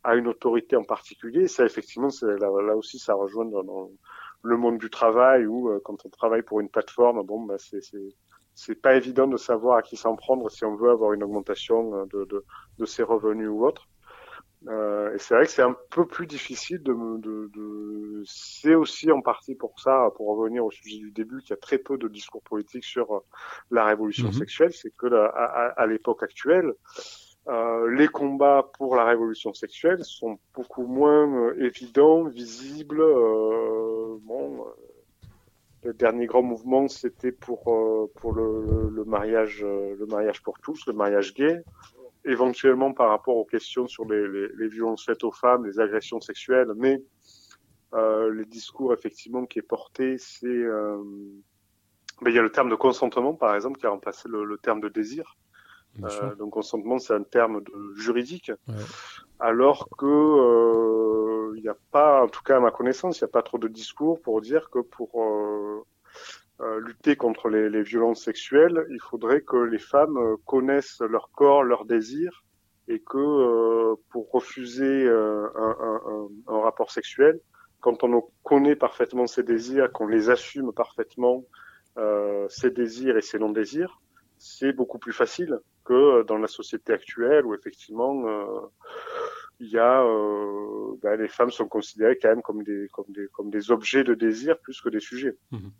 à, 0.02 0.16
une 0.16 0.26
autorité 0.26 0.74
en 0.74 0.82
particulier. 0.82 1.46
Ça, 1.46 1.64
effectivement, 1.64 2.08
là, 2.22 2.50
là, 2.66 2.76
aussi, 2.76 2.98
ça 2.98 3.14
rejoint 3.14 3.44
dans, 3.44 3.62
dans, 3.62 3.90
le 4.42 4.56
monde 4.58 4.76
du 4.76 4.90
travail, 4.90 5.46
où 5.46 5.70
quand 5.84 6.04
on 6.04 6.10
travaille 6.10 6.42
pour 6.42 6.60
une 6.60 6.68
plateforme, 6.68 7.22
bon, 7.22 7.44
bah, 7.44 7.54
c'est 7.58 7.80
c'est 8.54 8.80
pas 8.80 8.94
évident 8.96 9.26
de 9.26 9.36
savoir 9.36 9.78
à 9.78 9.82
qui 9.82 9.96
s'en 9.96 10.16
prendre 10.16 10.50
si 10.50 10.64
on 10.64 10.76
veut 10.76 10.90
avoir 10.90 11.12
une 11.12 11.22
augmentation 11.22 11.94
euh, 11.94 12.04
de, 12.06 12.24
de, 12.24 12.44
de 12.78 12.86
ses 12.86 13.02
revenus 13.02 13.48
ou 13.48 13.66
autre. 13.66 13.88
Euh, 14.66 15.14
et 15.14 15.18
c'est 15.18 15.34
vrai 15.34 15.44
que 15.44 15.50
c'est 15.50 15.62
un 15.62 15.76
peu 15.90 16.06
plus 16.06 16.26
difficile 16.26 16.82
de, 16.82 16.94
de, 17.18 17.50
de... 17.52 18.22
c'est 18.24 18.74
aussi 18.74 19.12
en 19.12 19.20
partie 19.20 19.54
pour 19.54 19.78
ça, 19.78 20.08
pour 20.16 20.28
revenir 20.28 20.64
au 20.64 20.70
sujet 20.70 20.98
du 20.98 21.10
début, 21.10 21.40
qu'il 21.40 21.50
y 21.50 21.52
a 21.52 21.58
très 21.58 21.76
peu 21.76 21.98
de 21.98 22.08
discours 22.08 22.42
politiques 22.42 22.84
sur 22.84 23.14
euh, 23.14 23.20
la 23.70 23.84
révolution 23.84 24.30
mm-hmm. 24.30 24.38
sexuelle. 24.38 24.72
C'est 24.72 24.96
que 24.96 25.12
à, 25.12 25.26
à, 25.26 25.66
à 25.82 25.86
l'époque 25.86 26.22
actuelle, 26.22 26.72
euh, 27.48 27.90
les 27.90 28.08
combats 28.08 28.70
pour 28.78 28.96
la 28.96 29.04
révolution 29.04 29.52
sexuelle 29.52 30.02
sont 30.02 30.38
beaucoup 30.54 30.86
moins 30.86 31.28
euh, 31.28 31.62
évidents, 31.62 32.24
visibles. 32.24 33.02
Euh, 33.02 34.16
bon, 34.22 34.64
le 35.84 35.92
dernier 35.92 36.26
grand 36.26 36.42
mouvement, 36.42 36.88
c'était 36.88 37.32
pour 37.32 37.72
euh, 37.72 38.10
pour 38.16 38.32
le, 38.32 38.88
le, 38.90 39.04
mariage 39.04 39.62
euh, 39.62 39.94
le 39.98 40.06
mariage 40.06 40.42
pour 40.42 40.58
tous, 40.58 40.86
le 40.86 40.94
mariage 40.94 41.34
gay. 41.34 41.62
Éventuellement 42.24 42.94
par 42.94 43.10
rapport 43.10 43.36
aux 43.36 43.44
questions 43.44 43.86
sur 43.86 44.06
les, 44.06 44.26
les, 44.26 44.48
les 44.56 44.68
violences 44.68 45.04
faites 45.04 45.24
aux 45.24 45.32
femmes, 45.32 45.66
les 45.66 45.78
agressions 45.78 46.20
sexuelles, 46.20 46.72
mais 46.74 47.02
euh, 47.92 48.32
les 48.32 48.46
discours 48.46 48.94
effectivement 48.94 49.44
qui 49.44 49.58
est 49.58 49.62
porté, 49.62 50.16
c'est 50.16 50.46
euh, 50.46 50.96
ben, 52.22 52.30
il 52.30 52.34
y 52.34 52.38
a 52.38 52.42
le 52.42 52.50
terme 52.50 52.70
de 52.70 52.76
consentement 52.76 53.34
par 53.34 53.54
exemple 53.54 53.78
qui 53.78 53.86
a 53.86 53.90
remplacé 53.90 54.26
le, 54.28 54.44
le 54.44 54.56
terme 54.56 54.80
de 54.80 54.88
désir. 54.88 55.36
Donc 56.38 56.54
consentement, 56.54 56.98
c'est 56.98 57.14
un 57.14 57.22
terme 57.22 57.62
de, 57.62 57.94
juridique, 57.94 58.50
ouais. 58.66 58.74
alors 59.38 59.88
que 59.96 60.04
il 61.54 61.58
euh, 61.58 61.62
n'y 61.62 61.68
a 61.68 61.76
pas, 61.90 62.22
en 62.22 62.28
tout 62.28 62.42
cas 62.42 62.56
à 62.56 62.60
ma 62.60 62.70
connaissance, 62.70 63.20
il 63.20 63.24
n'y 63.24 63.28
a 63.28 63.32
pas 63.32 63.42
trop 63.42 63.58
de 63.58 63.68
discours 63.68 64.20
pour 64.20 64.40
dire 64.40 64.70
que 64.70 64.78
pour 64.78 65.22
euh, 65.22 65.84
euh, 66.60 66.80
lutter 66.80 67.16
contre 67.16 67.48
les, 67.48 67.82
violences 67.82 68.22
sexuelles, 68.22 68.86
il 68.90 69.00
faudrait 69.00 69.42
que 69.42 69.56
les 69.56 69.78
femmes 69.78 70.36
connaissent 70.46 71.00
leur 71.00 71.30
corps, 71.32 71.62
leurs 71.62 71.84
désirs, 71.84 72.44
et 72.86 73.00
que 73.00 73.94
pour 74.10 74.30
refuser 74.30 75.08
un, 75.08 76.28
rapport 76.46 76.90
sexuel, 76.90 77.40
quand 77.80 78.04
on 78.04 78.22
connaît 78.42 78.76
parfaitement 78.76 79.26
ses 79.26 79.42
désirs, 79.42 79.90
qu'on 79.90 80.06
les 80.06 80.28
assume 80.28 80.70
parfaitement, 80.72 81.44
ses 82.48 82.70
désirs 82.70 83.16
et 83.16 83.22
ses 83.22 83.38
non-désirs, 83.38 84.02
c'est 84.36 84.72
beaucoup 84.72 84.98
plus 84.98 85.14
facile 85.14 85.58
que 85.84 86.24
dans 86.24 86.36
la 86.36 86.46
société 86.46 86.92
actuelle 86.92 87.46
où 87.46 87.54
effectivement 87.54 88.22
il 89.60 89.68
y 89.68 89.78
a 89.78 90.02
euh, 90.02 90.96
ben, 91.02 91.20
les 91.20 91.28
femmes 91.28 91.50
sont 91.50 91.68
considérées 91.68 92.18
quand 92.20 92.28
même 92.28 92.42
comme 92.42 92.62
des, 92.62 92.88
comme 92.92 93.06
des, 93.08 93.26
comme 93.32 93.50
des 93.50 93.70
objets 93.70 94.04
de 94.04 94.14
désir 94.14 94.58
plus 94.58 94.80
que 94.80 94.88
des 94.88 95.00
sujets. 95.00 95.36
Mhm. 95.52 95.70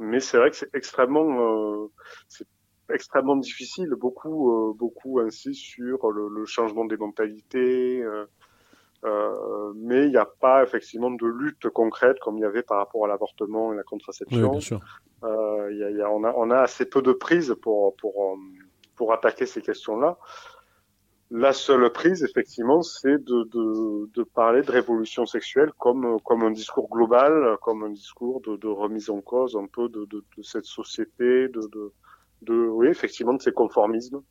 Mais 0.00 0.20
c'est 0.20 0.38
vrai 0.38 0.50
que 0.50 0.56
c'est 0.56 0.72
extrêmement, 0.74 1.40
euh, 1.40 1.88
c'est 2.28 2.46
extrêmement 2.92 3.36
difficile. 3.36 3.90
Beaucoup, 3.90 4.70
euh, 4.70 4.72
beaucoup 4.74 5.18
insistent 5.20 5.60
sur 5.60 6.10
le, 6.10 6.28
le, 6.28 6.46
changement 6.46 6.84
des 6.84 6.96
mentalités, 6.96 8.00
euh, 8.02 8.24
euh 9.04 9.72
mais 9.76 10.04
il 10.04 10.10
n'y 10.10 10.16
a 10.16 10.28
pas 10.40 10.62
effectivement 10.62 11.10
de 11.10 11.26
lutte 11.26 11.68
concrète 11.68 12.18
comme 12.20 12.38
il 12.38 12.42
y 12.42 12.44
avait 12.44 12.62
par 12.62 12.78
rapport 12.78 13.04
à 13.04 13.08
l'avortement 13.08 13.72
et 13.72 13.76
la 13.76 13.82
contraception. 13.82 14.44
Oui, 14.44 14.50
bien 14.50 14.60
sûr. 14.60 14.80
Euh, 15.24 15.72
y 15.72 15.82
a, 15.82 15.90
y 15.90 16.00
a, 16.00 16.10
on, 16.10 16.22
a, 16.24 16.32
on 16.36 16.50
a 16.50 16.58
assez 16.58 16.88
peu 16.88 17.02
de 17.02 17.12
prise 17.12 17.56
pour, 17.60 17.96
pour, 17.96 18.38
pour 18.94 19.12
attaquer 19.12 19.46
ces 19.46 19.62
questions-là. 19.62 20.16
La 21.30 21.52
seule 21.52 21.90
prise, 21.92 22.24
effectivement, 22.24 22.82
c'est 22.82 23.22
de, 23.22 23.44
de, 23.52 24.10
de, 24.14 24.22
parler 24.22 24.62
de 24.62 24.70
révolution 24.70 25.26
sexuelle 25.26 25.70
comme, 25.78 26.18
comme 26.24 26.42
un 26.42 26.50
discours 26.50 26.88
global, 26.88 27.58
comme 27.60 27.82
un 27.82 27.90
discours 27.90 28.40
de, 28.40 28.56
de 28.56 28.66
remise 28.66 29.10
en 29.10 29.20
cause 29.20 29.54
un 29.54 29.66
peu 29.66 29.90
de, 29.90 30.06
de, 30.06 30.24
de 30.36 30.42
cette 30.42 30.64
société, 30.64 31.48
de, 31.48 31.60
de, 31.70 31.92
de, 32.42 32.54
oui, 32.68 32.88
effectivement, 32.88 33.34
de 33.34 33.42
ces 33.42 33.52
conformismes. 33.52 34.22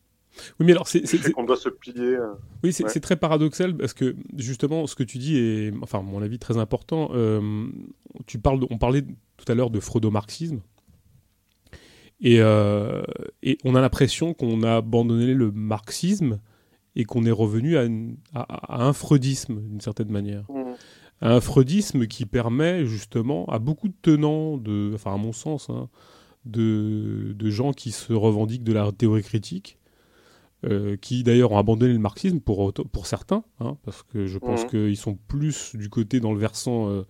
Oui, 0.59 0.65
mais 0.65 0.71
alors 0.71 0.87
c'est 0.87 1.31
qu'on 1.33 1.43
doit 1.43 1.57
se 1.57 1.69
plier. 1.69 2.15
Euh, 2.15 2.33
oui, 2.63 2.73
c'est 2.73 2.99
très 2.99 3.15
paradoxal 3.15 3.75
parce 3.75 3.93
que 3.93 4.15
justement, 4.35 4.87
ce 4.87 4.95
que 4.95 5.03
tu 5.03 5.17
dis 5.17 5.37
est, 5.37 5.73
enfin, 5.81 6.01
mon 6.01 6.21
avis 6.21 6.39
très 6.39 6.57
important. 6.57 7.11
Euh, 7.13 7.67
tu 8.25 8.39
parles, 8.39 8.59
on 8.69 8.77
parlait 8.77 9.03
tout 9.03 9.51
à 9.51 9.55
l'heure 9.55 9.69
de 9.69 9.79
freudo-marxisme. 9.79 10.61
Et, 12.19 12.39
euh, 12.39 13.03
et, 13.43 13.59
on 13.63 13.75
a 13.75 13.81
l'impression 13.81 14.33
qu'on 14.33 14.63
a 14.63 14.77
abandonné 14.77 15.35
le 15.35 15.51
marxisme 15.51 16.39
et 16.97 17.05
qu'on 17.05 17.25
est 17.25 17.31
revenu 17.31 17.77
à, 17.77 17.87
à, 18.33 18.83
un 18.83 18.91
freudisme 18.91 19.61
d'une 19.61 19.79
certaine 19.79 20.09
manière. 20.09 20.43
Mmh. 20.49 20.73
un 21.21 21.39
freudisme 21.39 22.07
qui 22.07 22.25
permet 22.25 22.85
justement 22.85 23.45
à 23.45 23.59
beaucoup 23.59 23.87
de 23.87 23.95
tenants, 24.01 24.57
de, 24.57 24.91
enfin 24.95 25.13
à 25.13 25.17
mon 25.17 25.31
sens, 25.31 25.69
hein, 25.69 25.89
de, 26.45 27.35
de, 27.37 27.49
gens 27.51 27.71
qui 27.71 27.91
se 27.91 28.13
revendiquent 28.13 28.63
de 28.63 28.73
la 28.73 28.91
théorie 28.91 29.21
critique, 29.21 29.77
euh, 30.65 30.97
qui 30.97 31.21
d'ailleurs 31.21 31.51
ont 31.51 31.59
abandonné 31.59 31.93
le 31.93 31.99
marxisme 31.99 32.39
pour, 32.39 32.73
pour 32.73 33.05
certains, 33.05 33.43
hein, 33.59 33.77
parce 33.83 34.01
que 34.01 34.25
je 34.25 34.39
pense 34.39 34.65
mmh. 34.65 34.69
qu'ils 34.69 34.97
sont 34.97 35.19
plus 35.27 35.75
du 35.75 35.89
côté 35.89 36.19
dans 36.19 36.33
le 36.33 36.39
versant 36.39 36.89
euh, 36.89 37.03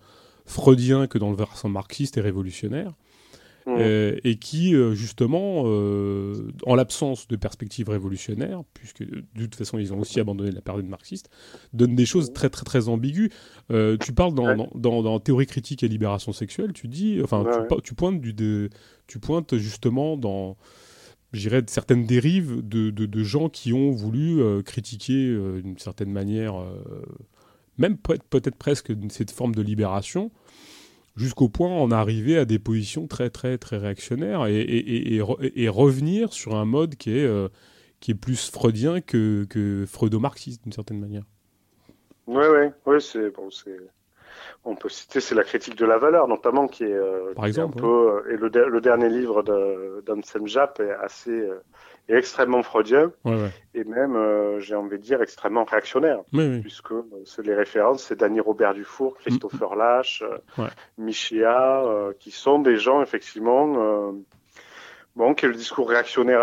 freudien 0.44 1.06
que 1.06 1.16
dans 1.16 1.30
le 1.30 1.36
versant 1.36 1.70
marxiste 1.70 2.18
et 2.18 2.20
révolutionnaire. 2.20 2.92
Mmh. 3.68 3.76
Euh, 3.80 4.16
et 4.24 4.36
qui, 4.36 4.74
euh, 4.74 4.94
justement, 4.94 5.64
euh, 5.66 6.52
en 6.64 6.74
l'absence 6.74 7.28
de 7.28 7.36
perspectives 7.36 7.90
révolutionnaires, 7.90 8.62
puisque 8.72 9.02
de 9.02 9.22
toute 9.34 9.56
façon 9.56 9.78
ils 9.78 9.92
ont 9.92 10.00
aussi 10.00 10.20
abandonné 10.20 10.52
la 10.52 10.62
période 10.62 10.86
marxiste, 10.86 11.28
donnent 11.74 11.94
des 11.94 12.06
choses 12.06 12.32
très 12.32 12.48
très 12.48 12.64
très 12.64 12.88
ambiguës. 12.88 13.28
tu 14.00 14.12
parles 14.14 14.32
dans, 14.32 14.70
dans, 14.74 15.02
dans, 15.02 15.20
théorie 15.20 15.44
critique 15.44 15.82
et 15.82 15.88
libération 15.88 16.32
sexuelle, 16.32 16.72
tu 16.72 16.88
dis, 16.88 17.20
enfin, 17.22 17.44
tu, 17.84 17.94
pointes 17.94 18.22
du, 18.22 18.32
de, 18.32 18.70
tu 19.06 19.18
pointes 19.18 19.58
justement 19.58 20.16
dans 20.16 20.56
j'irais 21.34 21.62
certaines 21.66 22.06
dérives 22.06 22.66
de, 22.66 22.88
de, 22.88 23.04
de, 23.04 23.22
gens 23.22 23.50
qui 23.50 23.74
ont 23.74 23.90
voulu 23.90 24.40
critiquer 24.62 25.36
d'une 25.62 25.78
certaine 25.78 26.10
manière, 26.10 26.54
même 27.76 27.98
peut-être 27.98 28.56
presque 28.56 28.94
cette 29.10 29.30
forme 29.30 29.54
de 29.54 29.60
libération, 29.60 30.30
jusqu'au 31.18 31.48
point 31.48 31.68
en 31.68 31.90
arriver 31.90 32.38
à 32.38 32.44
des 32.44 32.58
positions 32.58 33.06
très 33.06 33.30
très 33.30 33.58
très 33.58 33.76
réactionnaires 33.76 34.46
et, 34.46 34.60
et, 34.60 35.16
et, 35.16 35.62
et 35.62 35.68
revenir 35.68 36.32
sur 36.32 36.54
un 36.54 36.64
mode 36.64 36.94
qui 36.94 37.18
est, 37.18 37.26
euh, 37.26 37.48
qui 38.00 38.12
est 38.12 38.14
plus 38.14 38.50
freudien 38.50 39.00
que, 39.00 39.44
que 39.44 39.84
freudo-marxiste 39.86 40.62
d'une 40.62 40.72
certaine 40.72 41.00
manière. 41.00 41.24
Oui, 42.26 42.44
oui, 42.50 42.66
ouais, 42.86 43.00
c'est 43.00 43.30
bon, 43.30 43.50
c'est 43.50 43.76
on 44.64 44.76
peut 44.76 44.88
citer 44.88 45.20
c'est 45.20 45.34
la 45.34 45.44
critique 45.44 45.76
de 45.76 45.86
la 45.86 45.98
valeur 45.98 46.28
notamment 46.28 46.68
qui 46.68 46.84
est, 46.84 46.92
euh, 46.92 47.32
Par 47.34 47.46
exemple, 47.46 47.78
un 47.78 47.80
peu 47.80 48.22
euh, 48.26 48.34
et 48.34 48.36
le, 48.36 48.48
le, 48.48 48.80
dernier 48.80 49.08
livre 49.08 49.42
d'Anselm 50.06 50.46
Japp 50.46 50.80
est 50.80 50.92
assez 50.92 51.48
est 52.08 52.16
extrêmement 52.16 52.62
freudien 52.62 53.12
et 53.74 53.84
même, 53.84 54.16
euh, 54.16 54.60
j'ai 54.60 54.74
envie 54.74 54.98
de 54.98 55.02
dire, 55.02 55.22
extrêmement 55.22 55.64
réactionnaire, 55.64 56.20
puisque 56.62 56.92
euh, 56.92 57.04
c'est 57.24 57.44
les 57.46 57.54
références, 57.54 58.04
c'est 58.04 58.16
Danny 58.16 58.40
Robert 58.40 58.74
Dufour, 58.74 59.16
Christopher 59.18 59.74
mm. 59.74 59.78
Lash, 59.78 60.22
euh, 60.22 60.68
Michéa, 60.96 62.12
qui 62.18 62.30
sont 62.30 62.58
des 62.58 62.76
gens 62.76 63.02
effectivement, 63.02 64.14
bon, 65.16 65.34
qui 65.34 65.44
est 65.44 65.48
le 65.48 65.54
discours 65.54 65.88
réactionnaire 65.88 66.40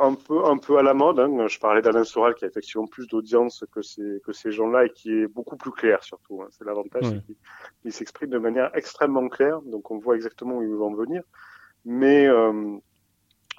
un 0.00 0.14
peu, 0.14 0.44
un 0.44 0.58
peu 0.58 0.78
à 0.78 0.82
la 0.82 0.94
mode. 0.94 1.18
Hein. 1.18 1.46
Je 1.48 1.58
parlais 1.58 1.82
d'Alain 1.82 2.04
Soral 2.04 2.34
qui 2.34 2.44
a 2.44 2.48
effectivement 2.48 2.86
plus 2.86 3.06
d'audience 3.08 3.64
que 3.72 3.82
ces 3.82 4.20
que 4.24 4.32
ces 4.32 4.52
gens-là 4.52 4.86
et 4.86 4.90
qui 4.90 5.12
est 5.12 5.26
beaucoup 5.26 5.56
plus 5.56 5.72
clair 5.72 6.02
surtout. 6.04 6.42
Hein. 6.42 6.48
C'est 6.50 6.64
l'avantage, 6.64 7.04
il 7.84 7.92
s'exprime 7.92 8.30
de 8.30 8.38
manière 8.38 8.70
extrêmement 8.74 9.28
claire, 9.28 9.60
donc 9.62 9.90
on 9.90 9.98
voit 9.98 10.14
exactement 10.14 10.56
où 10.58 10.62
ils 10.62 10.68
vont 10.68 10.94
venir. 10.94 11.22
Mais 11.84 12.28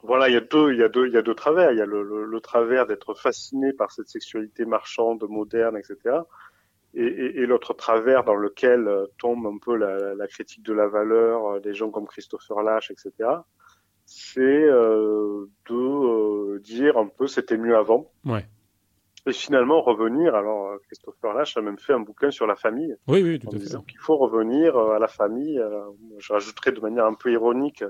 voilà, 0.03 0.29
il 0.29 0.33
y 0.33 0.37
a 0.37 0.41
deux, 0.41 0.73
il 0.73 0.79
y 0.79 0.83
a 0.83 0.89
deux, 0.89 1.07
il 1.07 1.13
y 1.13 1.17
a 1.17 1.21
deux 1.21 1.33
travers. 1.33 1.71
Il 1.71 1.77
y 1.77 1.81
a 1.81 1.85
le, 1.85 2.25
le, 2.25 2.41
travers 2.41 2.85
d'être 2.85 3.15
fasciné 3.15 3.73
par 3.73 3.91
cette 3.91 4.09
sexualité 4.09 4.65
marchande, 4.65 5.23
moderne, 5.27 5.77
etc. 5.77 6.19
Et, 6.93 7.03
et, 7.03 7.39
et 7.39 7.45
l'autre 7.45 7.73
travers 7.73 8.23
dans 8.23 8.35
lequel 8.35 8.87
euh, 8.87 9.05
tombe 9.17 9.45
un 9.45 9.57
peu 9.57 9.75
la, 9.75 10.13
la, 10.15 10.27
critique 10.27 10.63
de 10.63 10.73
la 10.73 10.87
valeur 10.87 11.47
euh, 11.47 11.59
des 11.59 11.73
gens 11.73 11.89
comme 11.89 12.07
Christopher 12.07 12.61
Lash, 12.61 12.91
etc. 12.91 13.11
C'est 14.05 14.41
euh, 14.41 15.49
de 15.69 15.75
euh, 15.75 16.59
dire 16.59 16.97
un 16.97 17.07
peu 17.07 17.27
c'était 17.27 17.57
mieux 17.57 17.75
avant. 17.75 18.11
Ouais. 18.23 18.45
Et 19.25 19.33
finalement 19.33 19.81
revenir. 19.81 20.35
Alors 20.35 20.79
Christopher 20.85 21.33
Lash 21.33 21.57
a 21.57 21.61
même 21.61 21.77
fait 21.79 21.93
un 21.93 21.99
bouquin 21.99 22.31
sur 22.31 22.47
la 22.47 22.55
famille. 22.55 22.95
Oui, 23.07 23.21
oui, 23.23 23.39
tout 23.39 23.49
à 23.53 23.59
fait. 23.59 23.85
qu'il 23.85 23.99
faut 23.99 24.15
revenir 24.15 24.77
à 24.77 24.99
la 24.99 25.09
famille. 25.09 25.61
je 26.19 26.33
rajouterai 26.33 26.71
de 26.71 26.79
manière 26.79 27.05
un 27.05 27.15
peu 27.15 27.31
ironique 27.31 27.83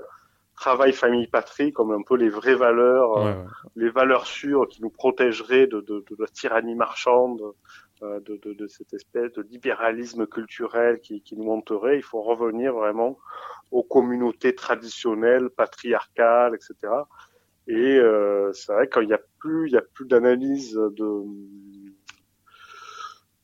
travail, 0.58 0.92
famille, 0.92 1.26
patrie 1.26 1.72
comme 1.72 1.92
un 1.92 2.02
peu 2.02 2.16
les 2.16 2.28
vraies 2.28 2.54
valeurs, 2.54 3.18
euh, 3.18 3.34
les 3.76 3.90
valeurs 3.90 4.26
sûres 4.26 4.66
qui 4.68 4.82
nous 4.82 4.90
protégeraient 4.90 5.66
de, 5.66 5.80
de, 5.80 6.04
de 6.08 6.16
la 6.18 6.26
tyrannie 6.26 6.74
marchande, 6.74 7.40
euh, 8.02 8.20
de, 8.20 8.36
de, 8.44 8.66
cette 8.66 8.92
espèce 8.92 9.32
de 9.32 9.42
libéralisme 9.42 10.26
culturel 10.26 11.00
qui, 11.00 11.22
qui 11.22 11.36
nous 11.36 11.44
monterait. 11.44 11.96
Il 11.96 12.02
faut 12.02 12.22
revenir 12.22 12.74
vraiment 12.74 13.18
aux 13.70 13.82
communautés 13.82 14.54
traditionnelles, 14.54 15.48
patriarcales, 15.50 16.54
etc. 16.54 16.92
Et 17.68 17.98
euh, 17.98 18.52
c'est 18.52 18.72
vrai 18.72 18.88
qu'il 18.88 19.06
n'y 19.06 19.12
a 19.12 19.20
plus, 19.38 19.68
il 19.68 19.74
y 19.74 19.76
a 19.78 19.82
plus 19.94 20.06
d'analyse 20.06 20.74
de 20.74 21.22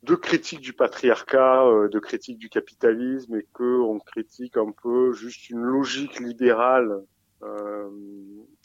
de 0.05 0.15
critique 0.15 0.61
du 0.61 0.73
patriarcat, 0.73 1.65
euh, 1.67 1.89
de 1.89 1.99
critique 1.99 2.39
du 2.39 2.49
capitalisme, 2.49 3.37
et 3.37 3.47
que 3.55 3.81
on 3.81 3.99
critique 3.99 4.57
un 4.57 4.71
peu 4.83 5.13
juste 5.13 5.51
une 5.51 5.63
logique 5.63 6.21
libérale. 6.21 7.03
Euh, 7.43 7.89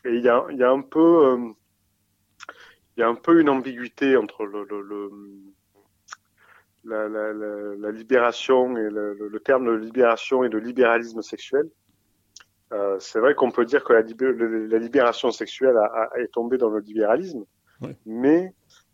et 0.06 0.16
il 0.16 0.24
y 0.24 0.30
a, 0.30 0.46
y 0.52 0.64
a 0.64 0.70
un 0.70 0.82
peu, 0.82 1.28
euh, 1.28 1.52
il 2.96 3.02
y 3.02 3.04
a 3.04 3.08
un 3.08 3.16
peu 3.16 3.40
une 3.40 3.50
ambiguïté 3.50 4.18
entre 4.18 4.46
le, 4.46 4.66
le, 4.70 4.82
le 4.82 5.12
la, 6.86 7.08
la, 7.08 7.34
la, 7.34 7.92
libération 7.92 8.76
et 8.78 8.90
le, 8.90 9.14
le, 9.14 9.40
terme 9.42 9.66
de 9.66 9.72
libération 9.72 10.44
et 10.44 10.50
de 10.50 10.58
libéralisme 10.58 11.22
sexuel. 11.22 11.70
Euh, 12.72 12.98
c'est 13.00 13.20
vrai 13.20 13.36
qu'on 13.36 13.52
peut 13.52 13.66
dire 13.66 13.84
que 13.84 13.94
la, 13.94 14.80
libération 14.80 15.32
sexuelle 15.32 15.76
a, 15.78 15.86
a, 15.86 16.20
est 16.20 16.32
tombée 16.32 16.58
dans 16.58 16.70
le 16.70 16.80
libéralisme, 16.80 17.44
mais 18.06 18.54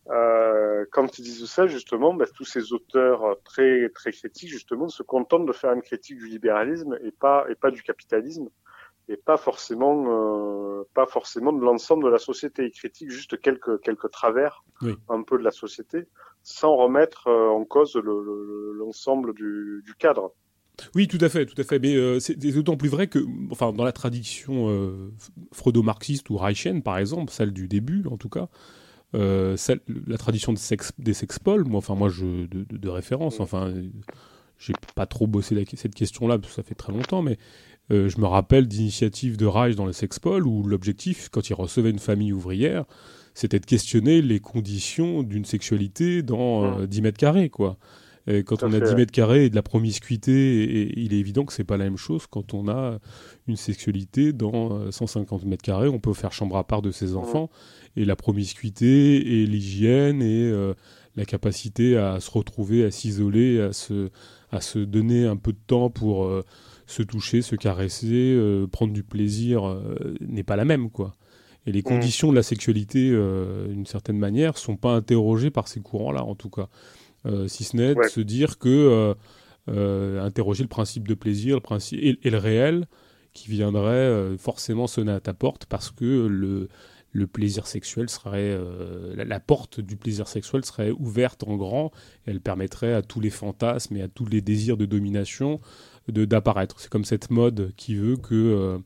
euh, 0.09 0.85
quand 0.91 1.17
ils 1.17 1.23
disent 1.23 1.45
ça, 1.45 1.67
justement, 1.67 2.13
bah, 2.13 2.25
tous 2.35 2.45
ces 2.45 2.73
auteurs 2.73 3.37
très 3.43 3.89
très 3.89 4.11
critiques, 4.11 4.49
justement, 4.49 4.87
se 4.87 5.03
contentent 5.03 5.45
de 5.45 5.53
faire 5.53 5.73
une 5.73 5.81
critique 5.81 6.17
du 6.17 6.27
libéralisme 6.27 6.97
et 7.03 7.11
pas 7.11 7.45
et 7.49 7.55
pas 7.55 7.71
du 7.71 7.81
capitalisme 7.81 8.49
et 9.07 9.17
pas 9.17 9.37
forcément 9.37 10.05
euh, 10.07 10.83
pas 10.93 11.05
forcément 11.05 11.53
de 11.53 11.63
l'ensemble 11.63 12.05
de 12.05 12.09
la 12.09 12.17
société. 12.19 12.65
Ils 12.65 12.71
critiquent 12.71 13.11
juste 13.11 13.39
quelques 13.41 13.81
quelques 13.81 14.11
travers 14.11 14.63
un 15.09 15.23
peu 15.23 15.37
de 15.37 15.43
la 15.43 15.51
société, 15.51 16.07
sans 16.43 16.75
remettre 16.75 17.27
euh, 17.27 17.49
en 17.49 17.65
cause 17.65 17.95
l'ensemble 17.95 19.29
le, 19.29 19.33
du, 19.33 19.83
du 19.85 19.95
cadre. 19.95 20.33
Oui, 20.93 21.07
tout 21.07 21.17
à 21.21 21.29
fait, 21.29 21.45
tout 21.45 21.59
à 21.59 21.63
fait. 21.63 21.79
Mais 21.79 21.95
euh, 21.95 22.19
c'est 22.19 22.35
d'autant 22.35 22.77
plus 22.77 22.89
vrai 22.89 23.07
que, 23.07 23.19
enfin, 23.51 23.71
dans 23.71 23.83
la 23.85 23.91
tradition 23.91 24.69
euh, 24.69 25.11
freudo-marxiste 25.51 26.29
ou 26.29 26.37
reichienne, 26.37 26.83
par 26.83 26.97
exemple, 26.97 27.31
celle 27.31 27.51
du 27.51 27.67
début, 27.67 28.03
en 28.11 28.17
tout 28.17 28.29
cas, 28.29 28.49
euh, 29.15 29.55
la 30.07 30.17
tradition 30.17 30.53
de 30.53 30.57
sex, 30.57 30.91
des 30.99 31.13
sexpoles, 31.13 31.65
moi, 31.65 31.77
enfin, 31.77 31.95
moi, 31.95 32.09
je, 32.09 32.45
de, 32.45 32.65
de, 32.69 32.89
référence, 32.89 33.39
enfin, 33.39 33.73
j'ai 34.57 34.73
pas 34.95 35.05
trop 35.05 35.27
bossé 35.27 35.65
cette 35.75 35.95
question-là, 35.95 36.37
parce 36.37 36.49
que 36.49 36.55
ça 36.55 36.63
fait 36.63 36.75
très 36.75 36.93
longtemps, 36.93 37.21
mais 37.21 37.37
euh, 37.91 38.09
je 38.09 38.19
me 38.19 38.25
rappelle 38.25 38.67
d'initiatives 38.67 39.37
de 39.37 39.45
Reich 39.45 39.75
dans 39.75 39.85
les 39.85 39.93
sexpoles 39.93 40.47
où 40.47 40.63
l'objectif, 40.63 41.29
quand 41.29 41.49
il 41.49 41.53
recevait 41.53 41.91
une 41.91 41.99
famille 41.99 42.33
ouvrière, 42.33 42.85
c'était 43.33 43.59
de 43.59 43.65
questionner 43.65 44.21
les 44.21 44.39
conditions 44.39 45.23
d'une 45.23 45.45
sexualité 45.45 46.23
dans 46.23 46.85
10 46.85 46.99
euh, 46.99 47.01
mètres 47.01 47.17
carrés, 47.17 47.49
quoi. 47.49 47.77
Et 48.27 48.43
quand 48.43 48.63
on 48.63 48.73
a 48.73 48.79
10 48.79 48.95
mètres 48.95 49.11
carrés 49.11 49.45
et 49.45 49.49
de 49.49 49.55
la 49.55 49.61
promiscuité, 49.61 50.63
et, 50.63 50.99
il 50.99 51.13
est 51.13 51.19
évident 51.19 51.45
que 51.45 51.53
c'est 51.53 51.63
pas 51.63 51.77
la 51.77 51.83
même 51.83 51.97
chose 51.97 52.25
quand 52.27 52.53
on 52.53 52.67
a 52.67 52.99
une 53.47 53.55
sexualité 53.55 54.33
dans 54.33 54.91
150 54.91 55.45
mètres 55.45 55.63
carrés. 55.63 55.87
On 55.87 55.99
peut 55.99 56.13
faire 56.13 56.33
chambre 56.33 56.57
à 56.57 56.63
part 56.63 56.81
de 56.81 56.91
ses 56.91 57.15
enfants 57.15 57.49
et 57.95 58.03
la 58.03 58.15
promiscuité 58.15 59.41
et 59.41 59.45
l'hygiène 59.45 60.21
et 60.23 60.49
euh, 60.49 60.73
la 61.15 61.25
capacité 61.25 61.97
à 61.97 62.19
se 62.19 62.31
retrouver, 62.31 62.83
à 62.83 62.91
s'isoler, 62.91 63.61
à 63.61 63.73
se, 63.73 64.09
à 64.51 64.59
se 64.59 64.79
donner 64.79 65.25
un 65.25 65.37
peu 65.37 65.53
de 65.53 65.59
temps 65.67 65.89
pour 65.91 66.29
se 66.87 67.03
toucher, 67.03 67.41
se 67.41 67.55
caresser, 67.55 68.37
prendre 68.71 68.91
du 68.91 69.03
plaisir, 69.03 69.79
n'est 70.19 70.43
pas 70.43 70.55
la 70.55 70.65
même, 70.65 70.89
quoi. 70.89 71.15
Et 71.67 71.71
les 71.71 71.79
mm. 71.79 71.83
conditions 71.83 72.31
de 72.31 72.35
la 72.35 72.43
sexualité, 72.43 73.11
d'une 73.69 73.85
certaine 73.85 74.17
manière, 74.17 74.57
sont 74.57 74.75
pas 74.75 74.93
interrogées 74.93 75.51
par 75.51 75.69
ces 75.69 75.79
courants-là, 75.79 76.23
en 76.23 76.35
tout 76.35 76.49
cas. 76.49 76.67
Si 77.47 77.63
ce 77.63 77.75
n'est 77.75 77.95
de 77.95 78.03
se 78.03 78.21
dire 78.21 78.57
que 78.59 79.15
interroger 79.67 80.63
le 80.63 80.69
principe 80.69 81.07
de 81.07 81.13
plaisir, 81.13 81.55
le 81.55 81.61
principe 81.61 81.99
et 82.01 82.29
le 82.29 82.37
réel, 82.37 82.87
qui 83.35 83.49
viendrait 83.49 83.91
euh, 83.91 84.37
forcément 84.37 84.87
sonner 84.87 85.11
à 85.11 85.19
ta 85.19 85.33
porte 85.33 85.67
parce 85.67 85.91
que 85.91 86.25
le, 86.25 86.69
le 87.11 87.27
plaisir 87.27 87.67
sexuel 87.67 88.09
serait 88.09 88.39
euh, 88.57 89.13
la, 89.13 89.39
porte 89.39 89.81
du 89.81 89.97
plaisir 89.97 90.27
sexuel 90.27 90.65
serait 90.65 90.91
ouverte 90.91 91.43
en 91.43 91.57
grand 91.57 91.91
et 92.25 92.31
elle 92.31 92.39
permettrait 92.39 92.93
à 92.93 93.01
tous 93.03 93.19
les 93.19 93.29
fantasmes 93.29 93.97
et 93.97 94.01
à 94.01 94.07
tous 94.07 94.25
les 94.25 94.41
désirs 94.41 94.77
de 94.77 94.85
domination 94.85 95.59
de 96.07 96.23
d'apparaître. 96.23 96.79
C'est 96.79 96.89
comme 96.89 97.03
cette 97.03 97.29
mode 97.29 97.73
qui 97.75 97.95
veut 97.95 98.15
que 98.15 98.33
euh, 98.33 98.77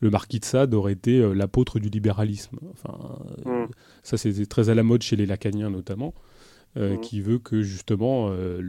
le 0.00 0.10
marquis 0.10 0.38
de 0.38 0.44
Sade 0.44 0.74
aurait 0.74 0.92
été 0.92 1.34
l'apôtre 1.34 1.80
du 1.80 1.88
libéralisme. 1.88 2.58
Enfin 2.70 3.18
mm. 3.46 3.70
ça 4.02 4.18
c'est 4.18 4.46
très 4.46 4.68
à 4.68 4.74
la 4.74 4.82
mode 4.82 5.02
chez 5.02 5.16
les 5.16 5.26
lacaniens 5.26 5.70
notamment 5.70 6.12
mm. 6.78 7.00
qui 7.00 7.20
veut 7.20 7.38
que 7.38 7.62
justement 7.62 8.30
le, 8.30 8.60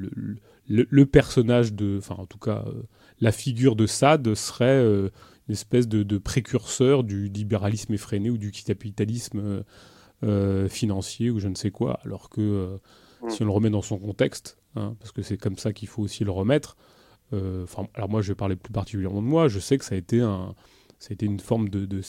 le, 0.67 0.87
le, 0.89 1.05
personnage 1.05 1.73
de 1.73 1.97
enfin 1.99 2.15
en 2.17 2.25
tout 2.25 2.37
cas 2.37 2.65
la 3.21 3.31
figure 3.31 3.75
de 3.75 3.85
Sade 3.85 4.33
serait 4.35 4.65
euh, 4.65 5.09
une 5.47 5.53
espèce 5.53 5.87
de, 5.87 6.17
précurseur 6.17 7.03
du 7.03 7.27
libéralisme 7.27 7.93
effréné 7.93 8.29
ou 8.29 8.37
du 8.37 8.51
capitalisme 8.51 9.39
euh, 9.39 9.63
euh, 10.23 10.69
financier 10.69 11.29
ou 11.29 11.39
je 11.39 11.47
ne 11.47 11.55
sais 11.55 11.71
quoi, 11.71 11.99
alors 12.05 12.29
que 12.29 12.79
mm. 13.21 13.29
si 13.29 13.41
on 13.41 13.45
le 13.45 13.51
remet 13.51 13.69
dans 13.69 13.81
son 13.81 13.97
contexte, 13.97 14.57
hein, 14.75 14.95
parce 14.99 15.11
que 15.11 15.21
c'est 15.21 15.37
comme 15.37 15.57
ça 15.57 15.73
qu'il 15.73 15.87
faut 15.87 16.03
aussi 16.03 16.23
le 16.23 16.31
remettre, 16.31 16.77
alors 17.93 18.09
moi 18.09 18.23
je 18.23 18.29
vais 18.29 18.35
parler 18.35 18.55
plus 18.55 18.73
particulièrement 18.73 19.21
de 19.21 19.27
moi, 19.27 19.47
je 19.47 19.59
sais 19.59 19.77
que 19.77 19.85
ça 19.85 19.93
a 19.93 19.97
été 19.99 20.19
un, 20.19 20.55
été 21.11 21.27
une 21.27 21.39
forme 21.39 21.69
de, 21.69 21.85
de 21.85 22.01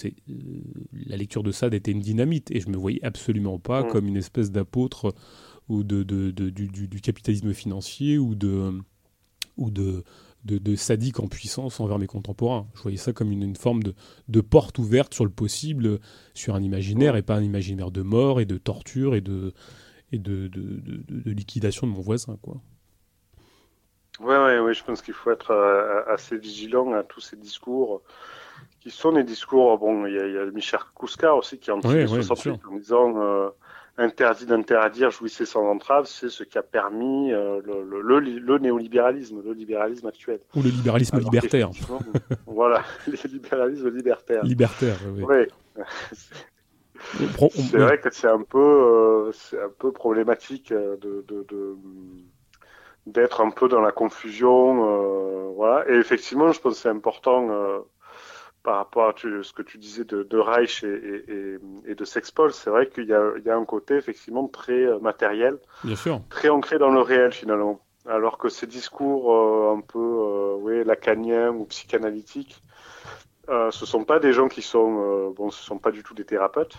la 1.06 1.16
lecture 1.18 1.42
de 1.42 1.52
Sade 1.52 1.74
était 1.74 1.92
une 1.92 2.00
dynamite 2.00 2.50
et 2.50 2.60
je 2.60 2.70
me 2.70 2.76
voyais 2.78 3.04
absolument 3.04 3.58
pas 3.58 3.82
mm. 3.82 3.88
comme 3.88 4.06
une 4.06 4.16
espèce 4.16 4.50
d'apôtre 4.50 5.14
ou 5.70 5.84
de, 5.84 6.02
du, 6.02 6.50
du, 6.68 7.00
capitalisme 7.00 7.55
financier 7.55 8.18
ou 8.18 8.34
de 8.34 8.73
ou 9.57 9.70
de 9.70 10.05
de, 10.44 10.74
sadique 10.74 11.20
en 11.20 11.28
puissance 11.28 11.81
envers 11.81 11.99
mes 11.99 12.07
contemporains. 12.07 12.66
Je 12.74 12.82
voyais 12.82 12.97
ça 12.97 13.12
comme 13.12 13.31
une, 13.31 13.57
forme 13.57 13.82
de, 13.82 14.40
porte 14.40 14.78
ouverte 14.78 15.15
sur 15.15 15.24
le 15.24 15.31
possible, 15.31 16.00
sur 16.34 16.55
un 16.55 16.62
imaginaire, 16.62 17.16
et 17.16 17.23
pas 17.23 17.34
un 17.34 17.42
imaginaire 17.42 17.90
de 17.90 18.02
mort 18.02 18.40
et 18.40 18.47
de 18.47 18.57
torture 18.57 19.15
et 19.15 19.20
de, 19.20 19.52
et 20.12 20.18
de, 20.18 20.50
liquidation 21.26 21.86
de 21.86 21.92
mon 21.92 22.00
voisin. 22.00 22.39
Quoi. 22.42 22.57
Ouais, 24.20 24.36
ouais, 24.36 24.58
ouais, 24.60 24.74
je 24.74 24.82
pense 24.82 25.02
qu'il 25.02 25.15
faut 25.15 25.31
être 25.31 25.50
euh, 25.50 26.02
assez 26.07 26.36
vigilant 26.36 26.92
à 26.92 27.02
tous 27.02 27.20
ces 27.20 27.36
discours 27.36 28.02
qui 28.81 28.90
sont 28.90 29.12
des 29.12 29.24
discours. 29.24 29.78
Bon, 29.78 30.07
il 30.07 30.15
y, 30.15 30.18
a 30.18 30.47
Michel 30.47 30.81
Kouska 30.94 31.34
aussi 31.34 31.58
qui 31.58 31.70
en 31.70 31.81
ouais, 31.81 32.07
en 32.07 32.76
disant 32.78 33.20
euh, 33.20 33.50
interdit 34.00 34.46
d'interdire, 34.46 35.10
jouissez 35.10 35.44
sans 35.44 35.64
entrave, 35.66 36.06
c'est 36.06 36.30
ce 36.30 36.42
qui 36.42 36.58
a 36.58 36.62
permis 36.62 37.32
euh, 37.32 37.60
le, 37.64 38.00
le, 38.02 38.18
le, 38.18 38.58
néolibéralisme, 38.58 39.42
le 39.44 39.52
libéralisme 39.52 40.06
actuel. 40.06 40.40
Ou 40.54 40.62
le 40.62 40.70
libéralisme 40.70 41.18
libertaire. 41.18 41.70
voilà, 42.46 42.82
le 43.06 43.28
libéralisme 43.28 43.90
libertaire. 43.90 44.42
Libertaire, 44.42 44.96
oui. 45.16 45.44
c'est 47.50 47.78
vrai 47.78 47.98
que 47.98 48.12
c'est 48.12 48.28
un 48.28 48.42
peu, 48.42 48.58
euh, 48.58 49.32
un 49.62 49.70
peu 49.78 49.92
problématique 49.92 50.72
euh, 50.72 50.96
de, 50.96 51.24
d'être 53.06 53.42
un 53.42 53.50
peu 53.50 53.68
dans 53.68 53.80
la 53.80 53.92
confusion, 53.92 55.52
voilà. 55.54 55.84
Et 55.90 55.94
effectivement, 55.94 56.52
je 56.52 56.60
pense 56.60 56.74
que 56.74 56.80
c'est 56.80 56.88
important 56.88 57.84
par 58.62 58.76
rapport 58.76 59.08
à 59.08 59.14
ce 59.16 59.52
que 59.52 59.62
tu 59.62 59.78
disais 59.78 60.05
de, 60.05 60.22
de 60.22 60.39
Reich 60.39 60.84
et, 60.84 61.58
et, 61.86 61.94
de 61.94 62.05
Sexpol, 62.05 62.52
c'est 62.52 62.70
vrai 62.70 62.89
qu'il 62.89 63.05
y, 63.05 63.08
y 63.08 63.50
a, 63.50 63.56
un 63.56 63.64
côté 63.64 63.94
effectivement 63.94 64.48
très 64.48 64.84
euh, 64.84 64.98
matériel, 64.98 65.58
Bien 65.82 65.97
sûr. 65.97 66.20
très 66.28 66.50
ancré 66.50 66.78
dans 66.78 66.90
le 66.90 67.00
réel 67.00 67.32
finalement. 67.32 67.80
Alors 68.06 68.39
que 68.39 68.48
ces 68.48 68.66
discours 68.66 69.32
euh, 69.32 69.76
un 69.76 69.80
peu 69.80 69.98
euh, 69.98 70.84
lacaniens 70.84 71.50
ou 71.50 71.64
psychanalytiques, 71.66 72.62
euh, 73.48 73.70
ce 73.70 73.84
sont 73.84 74.05
pas 74.05 74.18
des 74.18 74.32
gens 74.32 74.48
qui 74.48 74.62
sont, 74.62 75.30
bon, 75.36 75.50
ce 75.50 75.62
sont 75.62 75.78
pas 75.78 75.90
du 75.90 76.02
tout 76.02 76.14
des 76.14 76.24
thérapeutes. 76.24 76.76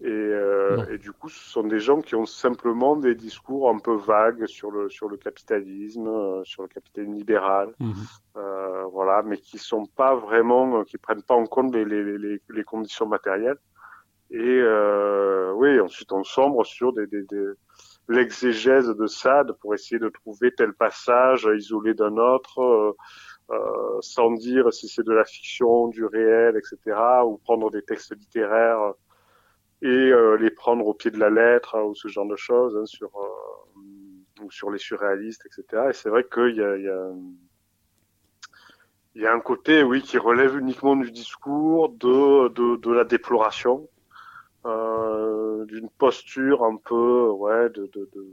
Et, 0.00 0.06
euh, 0.08 0.86
et, 0.92 0.98
du 0.98 1.10
coup, 1.10 1.28
ce 1.28 1.50
sont 1.50 1.64
des 1.64 1.80
gens 1.80 2.00
qui 2.00 2.14
ont 2.14 2.26
simplement 2.26 2.94
des 2.94 3.16
discours 3.16 3.68
un 3.68 3.78
peu 3.78 3.96
vagues 3.96 4.46
sur 4.46 4.70
le 4.70 4.88
sur 4.88 5.08
le 5.08 5.16
capitalisme, 5.16 6.06
euh, 6.06 6.44
sur 6.44 6.62
le 6.62 6.68
capitalisme 6.68 7.14
libéral, 7.14 7.74
mhm. 7.80 7.94
euh, 8.36 8.84
voilà, 8.92 9.22
mais 9.24 9.38
qui 9.38 9.58
sont 9.58 9.86
pas 9.86 10.14
vraiment, 10.14 10.78
euh, 10.78 10.84
qui 10.84 10.98
prennent 10.98 11.24
pas 11.24 11.34
en 11.34 11.46
compte 11.46 11.74
les 11.74 11.84
les, 11.84 12.16
les, 12.16 12.40
les 12.48 12.64
conditions 12.64 13.06
matérielles. 13.06 13.58
Et 14.30 14.38
euh, 14.38 15.52
oui, 15.54 15.80
ensuite 15.80 16.12
on 16.12 16.22
sombre 16.22 16.64
sur 16.64 16.92
des, 16.92 17.08
des, 17.08 17.24
des 17.24 17.46
l'exégèse 18.08 18.88
de 18.88 19.06
Sade 19.06 19.52
pour 19.60 19.74
essayer 19.74 19.98
de 19.98 20.10
trouver 20.10 20.52
tel 20.54 20.74
passage 20.74 21.48
isolé 21.56 21.94
d'un 21.94 22.16
autre. 22.18 22.94
Euh, 23.50 23.98
sans 24.02 24.30
dire 24.32 24.70
si 24.74 24.88
c'est 24.88 25.06
de 25.06 25.12
la 25.12 25.24
fiction, 25.24 25.88
du 25.88 26.04
réel, 26.04 26.58
etc., 26.58 26.98
ou 27.24 27.38
prendre 27.38 27.70
des 27.70 27.80
textes 27.80 28.14
littéraires 28.14 28.92
et 29.82 29.86
euh, 29.86 30.36
les 30.36 30.50
prendre 30.50 30.86
au 30.86 30.94
pied 30.94 31.10
de 31.10 31.18
la 31.18 31.30
lettre 31.30 31.76
hein, 31.76 31.82
ou 31.82 31.94
ce 31.94 32.08
genre 32.08 32.26
de 32.26 32.36
choses 32.36 32.76
hein, 32.76 32.86
sur 32.86 33.10
euh, 33.16 34.44
ou 34.44 34.50
sur 34.50 34.70
les 34.70 34.78
surréalistes, 34.78 35.46
etc. 35.46 35.86
Et 35.90 35.92
c'est 35.92 36.08
vrai 36.08 36.24
qu'il 36.24 36.56
y 36.56 36.62
a, 36.62 36.76
il 36.76 36.84
y 36.84 36.88
a 36.88 37.10
il 39.18 39.22
y 39.22 39.26
a 39.26 39.34
un 39.34 39.40
côté, 39.40 39.82
oui, 39.82 40.00
qui 40.00 40.16
relève 40.16 40.56
uniquement 40.56 40.94
du 40.94 41.10
discours, 41.10 41.88
de, 41.88 42.48
de, 42.50 42.76
de 42.76 42.92
la 42.92 43.02
déploration, 43.02 43.88
euh, 44.64 45.64
d'une 45.64 45.90
posture 45.90 46.64
un 46.64 46.76
peu, 46.76 47.28
ouais, 47.30 47.68
de, 47.70 47.90
de, 47.92 48.08
de, 48.14 48.26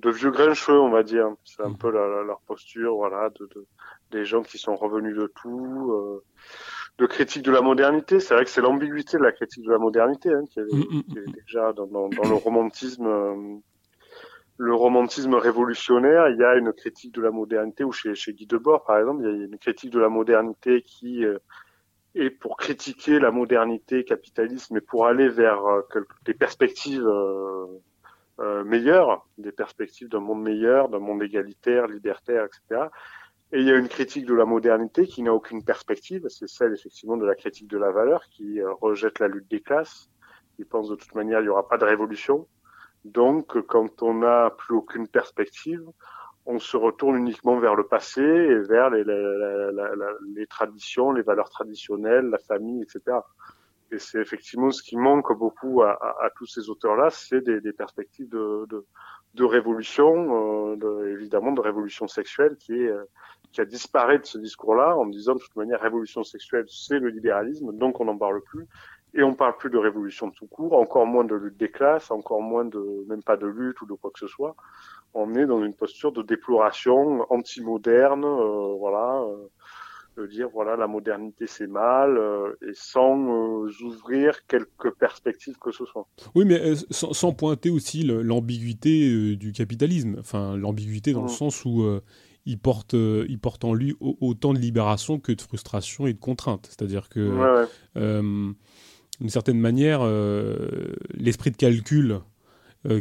de 0.00 0.10
vieux 0.10 0.30
grincheux, 0.30 0.80
on 0.80 0.88
va 0.88 1.02
dire. 1.02 1.28
C'est 1.44 1.62
un 1.62 1.68
mmh. 1.68 1.76
peu 1.76 1.90
la, 1.90 2.22
leur 2.22 2.40
posture, 2.46 2.94
voilà, 2.94 3.28
de, 3.38 3.46
de, 3.54 3.66
des 4.12 4.24
gens 4.24 4.42
qui 4.42 4.56
sont 4.56 4.76
revenus 4.76 5.14
de 5.14 5.30
tout. 5.42 5.92
Euh, 5.92 6.24
de 6.98 7.06
critique 7.06 7.42
de 7.42 7.50
la 7.50 7.60
modernité. 7.60 8.20
C'est 8.20 8.34
vrai 8.34 8.44
que 8.44 8.50
c'est 8.50 8.60
l'ambiguïté 8.60 9.18
de 9.18 9.22
la 9.22 9.32
critique 9.32 9.64
de 9.64 9.70
la 9.70 9.78
modernité 9.78 10.32
hein, 10.32 10.44
qui, 10.48 10.60
est, 10.60 10.62
mm, 10.62 10.78
mm, 10.78 11.02
qui, 11.02 11.18
est, 11.18 11.28
mm. 11.28 11.32
déjà 11.32 11.72
dans, 11.72 11.86
dans, 11.86 12.08
dans 12.08 12.28
le 12.28 12.34
romantisme. 12.34 13.06
Euh, 13.06 13.56
le 14.56 14.72
romantisme 14.72 15.34
révolutionnaire, 15.34 16.28
il 16.28 16.38
y 16.38 16.44
a 16.44 16.54
une 16.54 16.72
critique 16.72 17.12
de 17.12 17.20
la 17.20 17.32
modernité, 17.32 17.82
ou 17.82 17.90
chez, 17.90 18.14
chez 18.14 18.32
Guy 18.32 18.46
Debord, 18.46 18.84
par 18.84 18.98
exemple, 18.98 19.24
il 19.24 19.40
y 19.40 19.42
a 19.42 19.46
une 19.46 19.58
critique 19.58 19.90
de 19.90 19.98
la 19.98 20.08
modernité 20.08 20.82
qui 20.82 21.24
euh, 21.24 21.38
est 22.14 22.30
pour 22.30 22.56
critiquer 22.56 23.18
la 23.18 23.32
modernité 23.32 24.04
capitaliste, 24.04 24.70
mais 24.70 24.80
pour 24.80 25.06
aller 25.06 25.28
vers 25.28 25.66
euh, 25.66 25.82
des 26.24 26.34
perspectives 26.34 27.04
meilleures, 28.64 29.26
des 29.38 29.50
perspectives 29.50 30.08
d'un 30.08 30.20
monde 30.20 30.42
meilleur, 30.42 30.88
d'un 30.88 31.00
monde 31.00 31.22
égalitaire, 31.22 31.88
libertaire, 31.88 32.44
etc. 32.44 32.88
Et 33.54 33.60
il 33.60 33.68
y 33.68 33.70
a 33.70 33.76
une 33.76 33.88
critique 33.88 34.26
de 34.26 34.34
la 34.34 34.44
modernité 34.44 35.06
qui 35.06 35.22
n'a 35.22 35.32
aucune 35.32 35.62
perspective, 35.62 36.26
c'est 36.28 36.48
celle 36.48 36.72
effectivement 36.72 37.16
de 37.16 37.24
la 37.24 37.36
critique 37.36 37.68
de 37.68 37.78
la 37.78 37.92
valeur 37.92 38.24
qui 38.28 38.60
euh, 38.60 38.72
rejette 38.80 39.20
la 39.20 39.28
lutte 39.28 39.48
des 39.48 39.60
classes, 39.60 40.10
qui 40.56 40.64
pense 40.64 40.88
de 40.88 40.96
toute 40.96 41.14
manière 41.14 41.38
il 41.38 41.44
n'y 41.44 41.50
aura 41.50 41.68
pas 41.68 41.78
de 41.78 41.84
révolution. 41.84 42.48
Donc 43.04 43.60
quand 43.68 44.02
on 44.02 44.14
n'a 44.14 44.50
plus 44.50 44.74
aucune 44.74 45.06
perspective, 45.06 45.84
on 46.46 46.58
se 46.58 46.76
retourne 46.76 47.14
uniquement 47.14 47.60
vers 47.60 47.76
le 47.76 47.86
passé 47.86 48.22
et 48.22 48.58
vers 48.58 48.90
les, 48.90 50.46
traditions, 50.48 51.12
les 51.12 51.22
valeurs 51.22 51.48
traditionnelles, 51.48 52.26
la 52.26 52.38
famille, 52.38 52.82
etc. 52.82 53.18
Et 53.92 54.00
c'est 54.00 54.18
effectivement 54.18 54.72
ce 54.72 54.82
qui 54.82 54.96
manque 54.96 55.32
beaucoup 55.38 55.82
à, 55.82 56.28
tous 56.34 56.46
ces 56.46 56.70
auteurs-là, 56.70 57.10
c'est 57.10 57.40
des, 57.40 57.72
perspectives 57.72 58.28
de, 58.28 59.44
révolution, 59.44 60.72
euh, 60.72 60.76
de, 60.76 61.08
évidemment 61.12 61.52
de 61.52 61.60
révolution 61.60 62.08
sexuelle 62.08 62.56
qui 62.56 62.72
est 62.72 62.88
euh, 62.88 63.04
qui 63.54 63.60
a 63.60 63.64
disparu 63.64 64.18
de 64.18 64.26
ce 64.26 64.36
discours-là 64.36 64.96
en 64.96 65.06
disant 65.06 65.34
de 65.34 65.38
toute 65.38 65.56
manière 65.56 65.80
révolution 65.80 66.24
sexuelle 66.24 66.66
c'est 66.68 66.98
le 66.98 67.08
libéralisme 67.08 67.72
donc 67.72 68.00
on 68.00 68.04
n'en 68.04 68.18
parle 68.18 68.42
plus 68.42 68.66
et 69.14 69.22
on 69.22 69.34
parle 69.34 69.56
plus 69.56 69.70
de 69.70 69.78
révolution 69.78 70.28
de 70.28 70.34
tout 70.34 70.46
court, 70.46 70.72
encore 70.74 71.06
moins 71.06 71.24
de 71.24 71.34
lutte 71.34 71.56
des 71.56 71.70
classes, 71.70 72.10
encore 72.10 72.42
moins 72.42 72.64
de 72.64 73.04
même 73.08 73.22
pas 73.22 73.36
de 73.36 73.46
lutte 73.46 73.80
ou 73.80 73.86
de 73.86 73.94
quoi 73.94 74.10
que 74.10 74.18
ce 74.18 74.26
soit. 74.26 74.56
On 75.14 75.34
est 75.34 75.46
dans 75.46 75.64
une 75.64 75.74
posture 75.74 76.10
de 76.10 76.22
déploration 76.22 77.24
anti-moderne, 77.30 78.24
euh, 78.24 78.74
voilà, 78.76 79.22
euh, 79.22 79.46
de 80.16 80.26
dire 80.26 80.48
voilà 80.52 80.76
la 80.76 80.88
modernité 80.88 81.46
c'est 81.46 81.66
mal 81.68 82.16
euh, 82.18 82.54
et 82.68 82.72
sans 82.74 83.16
ouvrir 83.82 84.46
quelques 84.46 84.92
perspectives 84.98 85.58
que 85.58 85.70
ce 85.70 85.84
soit. 85.84 86.06
Oui, 86.34 86.44
mais 86.44 86.74
sans, 86.90 87.12
sans, 87.12 87.32
pointer 87.32 87.70
aussi 87.70 88.02
l'ambiguïté 88.02 89.36
du 89.36 89.52
capitalisme, 89.52 90.16
enfin 90.18 90.56
l'ambiguïté 90.56 91.12
dans 91.12 91.22
le 91.22 91.26
mmh. 91.26 91.28
sens 91.28 91.64
où 91.64 91.84
il 92.46 92.58
porte, 92.58 92.94
il 92.94 93.38
porte 93.38 93.64
en 93.64 93.74
lui 93.74 93.94
autant 94.00 94.52
de 94.52 94.58
libération 94.58 95.18
que 95.18 95.32
de 95.32 95.40
frustration 95.40 96.06
et 96.06 96.12
de 96.12 96.18
contrainte. 96.18 96.66
C'est-à-dire 96.68 97.08
que, 97.08 97.66
ouais, 97.94 98.22
d'une 99.20 99.30
certaine 99.30 99.58
manière, 99.58 100.02
l'esprit 101.14 101.50
de 101.50 101.56
calcul 101.56 102.20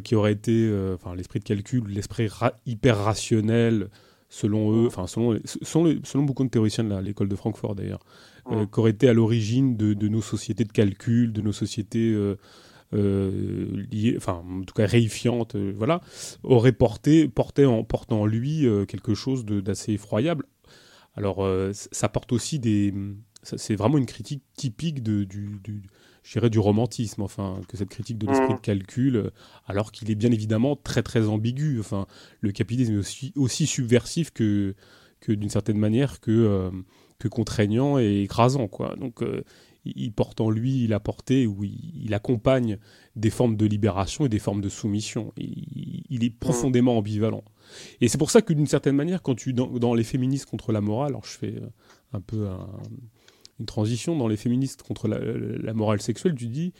qui 0.04 0.16
aurait 0.16 0.32
été, 0.32 0.72
enfin 0.94 1.16
l'esprit 1.16 1.40
de 1.40 1.44
calcul, 1.44 1.84
l'esprit 1.88 2.30
hyper 2.66 2.98
rationnel, 2.98 3.90
selon 4.30 4.72
eux, 4.74 4.88
enfin 4.88 5.08
selon, 5.08 5.40
selon, 5.44 6.00
selon, 6.04 6.24
beaucoup 6.24 6.44
de 6.44 6.50
théoriciens 6.50 6.84
de 6.86 6.96
l'école 7.00 7.28
de 7.28 7.36
Francfort 7.36 7.76
d'ailleurs, 7.76 8.06
qui 8.50 8.80
aurait 8.80 8.92
été 8.92 9.10
à 9.10 9.14
l'origine 9.14 9.76
de, 9.76 9.94
de, 9.94 10.08
nos 10.08 10.22
sociétés 10.22 10.64
de 10.64 10.72
calcul, 10.72 11.34
de 11.34 11.42
nos 11.42 11.52
sociétés 11.52 12.16
euh, 12.94 13.86
enfin 14.18 14.44
en 14.48 14.64
tout 14.64 14.74
cas 14.74 14.86
réifiante, 14.86 15.56
euh, 15.56 15.74
voilà, 15.76 16.02
aurait 16.44 16.72
porté, 16.72 17.28
porté 17.28 17.66
en, 17.66 17.84
portant 17.84 18.22
en 18.22 18.26
lui 18.26 18.66
euh, 18.66 18.86
quelque 18.86 19.14
chose 19.14 19.46
d'assez 19.46 19.94
effroyable. 19.94 20.46
Alors 21.16 21.48
ça 21.74 22.10
porte 22.10 22.32
aussi 22.32 22.58
des, 22.58 22.92
c'est 23.44 23.76
vraiment 23.76 24.00
une 24.00 24.08
critique 24.08 24.42
typique 24.56 25.04
de, 25.04 25.24
du, 25.24 25.60
du 25.64 25.84
du 26.50 26.60
romantisme, 26.60 27.22
enfin, 27.22 27.60
que 27.68 27.78
cette 27.78 27.90
critique 27.90 28.18
de 28.18 28.26
l'esprit 28.26 28.54
mmh. 28.54 28.56
de 28.56 28.62
calcul, 28.62 29.32
alors 29.68 29.92
qu'il 29.92 30.10
est 30.10 30.16
bien 30.16 30.32
évidemment 30.32 30.76
très 30.76 31.04
très 31.04 31.28
ambigu. 31.28 31.80
Enfin, 31.80 32.08
le 32.42 32.52
capitalisme 32.52 32.94
est 32.94 32.98
aussi, 32.98 33.34
aussi 33.36 33.68
subversif 33.68 34.32
que, 34.32 34.74
que 35.20 35.34
d'une 35.34 35.50
certaine 35.50 35.78
manière 35.78 36.20
que, 36.20 36.72
que 37.20 37.28
contraignant 37.28 38.00
et 38.00 38.22
écrasant, 38.22 38.68
quoi. 38.68 38.96
Donc, 38.96 39.22
il 39.86 40.14
porte 40.14 40.40
en 40.42 40.50
lui, 40.50 40.84
il 40.84 40.94
a 40.94 41.00
porté 41.00 41.46
ou 41.46 41.64
il, 41.64 42.14
accompagne 42.14 42.78
des 43.16 43.30
formes 43.30 43.58
de 43.58 43.66
libération 43.66 44.26
et 44.26 44.30
des 44.30 44.40
formes 44.40 44.62
de 44.62 44.70
soumission. 44.70 45.34
Il, 45.38 46.24
est 46.24 46.30
profondément 46.30 46.98
ambivalent. 46.98 47.44
Et 48.02 48.08
c'est 48.08 48.18
pour 48.18 48.32
ça 48.32 48.42
que 48.42 48.54
d'une 48.54 48.68
certaine 48.68 48.96
manière, 48.96 49.22
quand 49.22 49.36
tu 49.36 49.54
dans, 49.54 49.94
les 49.94 50.04
féministes 50.04 50.46
contre 50.46 50.72
la 50.72 50.82
morale, 50.82 51.10
alors 51.10 51.26
je 51.26 51.38
fais 51.38 51.56
euh, 51.56 51.68
un 52.14 52.22
peu 52.22 52.48
une 53.60 53.66
transition 53.66 54.16
dans 54.16 54.28
les 54.28 54.38
féministes 54.38 54.84
contre 54.84 55.08
la, 55.08 55.74
morale 55.74 56.02
sexuelle, 56.02 56.36
tu 56.36 56.48
dis 56.48 56.74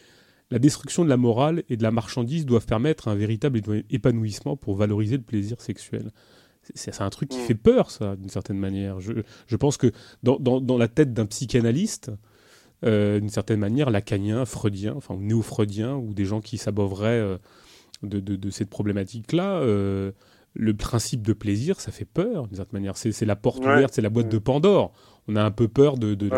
la 0.52 0.60
destruction 0.60 1.04
de 1.04 1.10
la 1.10 1.18
morale 1.18 1.64
et 1.70 1.78
de 1.78 1.84
la 1.84 1.92
marchandise 1.92 2.46
doivent 2.46 2.66
permettre 2.66 3.08
un 3.08 3.16
véritable 3.16 3.62
épanouissement 3.90 4.56
pour 4.56 4.76
valoriser 4.76 5.18
le 5.18 5.24
plaisir 5.24 5.60
sexuel. 5.60 6.12
C'est 6.76 7.02
un 7.02 7.10
truc 7.10 7.30
qui 7.30 7.40
mm. 7.40 7.44
fait 7.44 7.56
peur, 7.56 7.92
ça, 7.92 8.16
d'une 8.16 8.30
certaine 8.30 8.60
manière. 8.60 9.00
Je, 9.02 9.56
pense 9.58 9.78
que 9.78 9.92
dans, 10.22 10.38
dans 10.40 10.78
la 10.78 10.88
tête 10.88 11.12
d'un 11.12 11.26
psychanalyste, 11.26 12.12
euh, 12.84 13.20
d'une 13.20 13.30
certaine 13.30 13.60
manière, 13.60 13.90
lacanien, 13.90 14.46
freudien, 14.46 14.94
enfin 14.96 15.16
néo-freudien, 15.18 15.96
ou 15.96 16.14
des 16.14 16.26
gens 16.26 16.42
qui 16.42 16.58
s'abouveraient 16.58 17.20
euh, 17.20 17.38
de, 18.02 18.50
cette 18.50 18.70
problématique-là. 18.70 19.60
Euh, 19.62 20.12
le 20.54 20.74
principe 20.74 21.22
de 21.22 21.34
plaisir, 21.34 21.80
ça 21.80 21.92
fait 21.92 22.06
peur, 22.06 22.48
d'une 22.48 22.58
certaine 22.58 22.80
manière. 22.80 22.98
C'est 22.98 23.26
la 23.26 23.36
porte 23.36 23.60
ouverte, 23.60 23.94
c'est 23.94 24.02
la 24.02 24.10
boîte 24.10 24.30
de 24.30 24.38
Pandore. 24.38 24.92
On 25.28 25.36
a 25.36 25.44
un 25.44 25.52
peu 25.52 25.68
peur 25.68 25.98
de, 25.98 26.14
de, 26.14 26.30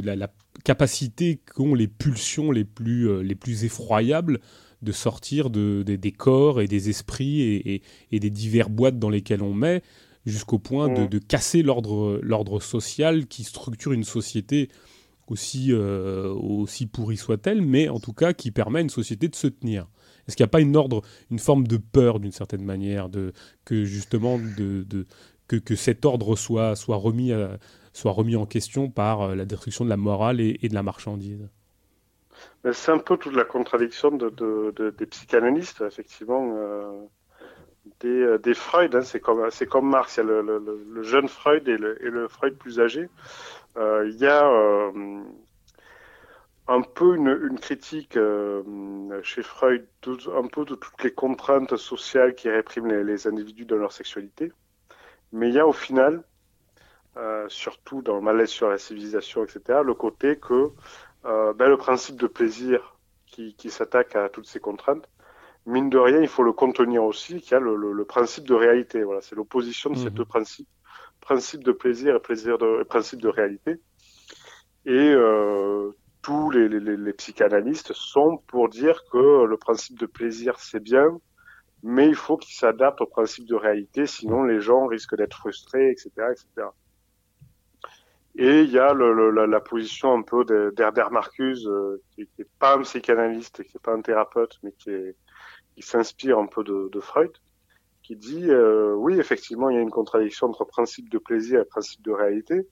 la, 0.00 0.28
capacité 0.64 1.36
qu'ont 1.36 1.74
les 1.74 1.86
pulsions 1.86 2.50
les 2.50 2.64
plus, 2.64 3.22
les 3.22 3.34
plus 3.34 3.64
effroyables 3.64 4.40
de 4.82 4.92
sortir 4.92 5.50
de, 5.50 5.82
des 5.82 6.12
corps 6.12 6.60
et 6.60 6.66
des 6.66 6.88
esprits 6.88 7.42
et, 7.42 7.82
et, 8.10 8.18
des 8.18 8.30
divers 8.30 8.70
boîtes 8.70 8.98
dans 8.98 9.10
lesquelles 9.10 9.42
on 9.42 9.54
met, 9.54 9.82
jusqu'au 10.24 10.58
point 10.58 10.88
de, 10.88 11.06
de, 11.06 11.18
casser 11.18 11.62
l'ordre 11.62 12.60
social 12.60 13.26
qui 13.26 13.44
structure 13.44 13.92
une 13.92 14.04
société 14.04 14.70
aussi, 15.30 15.68
euh, 15.70 16.28
aussi 16.28 16.86
pourrie 16.86 17.16
soit-elle, 17.16 17.62
mais 17.62 17.88
en 17.88 18.00
tout 18.00 18.12
cas 18.12 18.32
qui 18.32 18.50
permet 18.50 18.80
à 18.80 18.82
une 18.82 18.90
société 18.90 19.28
de 19.28 19.36
se 19.36 19.46
tenir. 19.46 19.86
Est-ce 20.26 20.36
qu'il 20.36 20.44
n'y 20.44 20.48
a 20.48 20.50
pas 20.50 20.60
une 20.60 20.76
ordre, 20.76 21.02
une 21.30 21.38
forme 21.38 21.66
de 21.66 21.76
peur 21.76 22.20
d'une 22.20 22.32
certaine 22.32 22.64
manière, 22.64 23.08
de, 23.08 23.32
que 23.64 23.84
justement 23.84 24.38
de, 24.38 24.84
que, 25.48 25.56
que, 25.56 25.74
cet 25.76 26.04
ordre 26.04 26.36
soit, 26.36 26.76
soit, 26.76 26.96
remis 26.96 27.32
soit 27.92 28.12
remis 28.12 28.36
en 28.36 28.46
question 28.46 28.90
par 28.90 29.22
euh, 29.22 29.34
la 29.34 29.44
destruction 29.44 29.84
de 29.84 29.90
la 29.90 29.96
morale 29.96 30.40
et, 30.40 30.56
de 30.68 30.74
la 30.74 30.82
marchandise? 30.82 31.48
C'est 32.72 32.92
un 32.92 32.98
peu 32.98 33.16
toute 33.16 33.34
la 33.34 33.44
contradiction 33.44 34.10
de, 34.10 34.90
des 34.90 35.06
psychanalystes, 35.06 35.82
effectivement. 35.86 36.54
Euh, 36.56 37.06
des, 38.00 38.38
des, 38.42 38.54
Freud, 38.54 38.94
hein, 38.94 39.02
c'est 39.02 39.20
comme, 39.20 39.48
comme 39.70 39.88
Marx, 39.88 40.16
il 40.16 40.20
y 40.20 40.22
a 40.22 40.42
le, 40.42 41.02
jeune 41.02 41.28
Freud 41.28 41.66
et 41.68 41.76
le 41.76 42.28
Freud 42.28 42.56
plus 42.56 42.80
âgé. 42.80 43.08
Euh, 43.80 44.08
il 44.08 44.16
y 44.18 44.26
a 44.26 44.46
euh, 44.46 45.22
un 46.68 46.82
peu 46.82 47.16
une, 47.16 47.58
critique 47.58 48.16
euh, 48.16 48.62
chez 49.22 49.42
Freud, 49.42 49.86
un 50.06 50.46
peu 50.48 50.64
de 50.66 50.74
toutes 50.74 51.02
les 51.02 51.12
contraintes 51.12 51.76
sociales 51.76 52.34
qui 52.34 52.50
répriment 52.50 53.02
les, 53.02 53.26
individus 53.26 53.64
dans 53.64 53.76
leur 53.76 53.92
sexualité. 53.92 54.52
Mais 55.32 55.48
il 55.48 55.54
y 55.54 55.58
a 55.58 55.66
au 55.66 55.72
final, 55.72 56.24
surtout 57.48 58.02
dans 58.02 58.16
le 58.16 58.20
malaise 58.20 58.50
sur 58.50 58.68
la 58.68 58.78
civilisation, 58.78 59.44
etc., 59.44 59.80
le 59.84 59.94
côté 59.94 60.36
que 60.38 60.70
ben, 61.22 61.68
le 61.68 61.76
principe 61.76 62.16
de 62.16 62.26
plaisir 62.26 62.96
qui, 63.26 63.70
s'attaque 63.70 64.16
à 64.16 64.28
toutes 64.28 64.46
ces 64.46 64.58
contraintes, 64.58 65.08
mine 65.66 65.88
de 65.88 65.98
rien, 65.98 66.20
il 66.20 66.28
faut 66.28 66.42
le 66.42 66.52
contenir 66.52 67.04
aussi, 67.04 67.40
qu'il 67.40 67.52
y 67.52 67.54
a 67.54 67.60
le, 67.60 68.04
principe 68.04 68.44
de 68.46 68.54
réalité. 68.54 69.04
Voilà, 69.04 69.20
c'est 69.20 69.36
l'opposition 69.36 69.90
de 69.90 69.96
ces 69.96 70.06
mmh. 70.06 70.10
deux 70.10 70.24
principes 70.24 70.68
principe 71.20 71.64
de 71.64 71.72
plaisir 71.72 72.16
et 72.16 72.18
de, 72.18 72.82
principe 72.84 73.20
de 73.20 73.28
réalité. 73.28 73.80
Et 74.86 75.12
euh, 75.12 75.90
tous 76.22 76.50
les, 76.50 77.12
psychanalystes 77.14 77.92
sont 77.92 78.38
pour 78.46 78.68
dire 78.68 79.04
que 79.10 79.44
le 79.44 79.56
principe 79.56 79.98
de 79.98 80.06
plaisir 80.06 80.58
c'est 80.58 80.80
bien, 80.82 81.18
mais 81.82 82.08
il 82.08 82.14
faut 82.14 82.36
qu'il 82.36 82.54
s'adapte 82.54 83.00
au 83.00 83.06
principe 83.06 83.46
de 83.46 83.54
réalité, 83.54 84.06
sinon 84.06 84.42
les 84.44 84.60
gens 84.60 84.86
risquent 84.86 85.16
d'être 85.16 85.36
frustrés, 85.36 85.90
etc., 85.90 86.10
etc. 86.30 86.68
Et 88.36 88.62
il 88.62 88.70
y 88.70 88.78
a 88.78 88.94
la, 88.94 89.60
position 89.60 90.14
un 90.14 90.22
peu 90.22 90.44
d'Herbert 90.72 91.10
Marcuse, 91.10 91.66
euh, 91.66 92.00
qui 92.14 92.28
n'est 92.38 92.46
pas 92.58 92.76
un 92.76 92.82
psychanalyste, 92.82 93.62
qui 93.64 93.72
n'est 93.74 93.80
pas 93.82 93.92
un 93.92 94.02
thérapeute, 94.02 94.58
mais 94.62 94.72
qui, 94.72 94.92
s'inspire 95.82 96.38
un 96.38 96.46
peu 96.46 96.62
de, 96.62 96.90
de 96.92 97.00
Freud, 97.00 97.32
qui 98.10 98.16
dit 98.16 98.50
euh, 98.50 98.92
oui, 98.96 99.20
effectivement, 99.20 99.70
il 99.70 99.76
y 99.76 99.78
a 99.78 99.82
une 99.82 99.90
contradiction 99.90 100.48
entre 100.48 100.64
principe 100.64 101.08
de 101.10 101.18
plaisir 101.18 101.60
et 101.60 101.64
principe 101.64 102.02
de 102.02 102.10
réalité, 102.10 102.66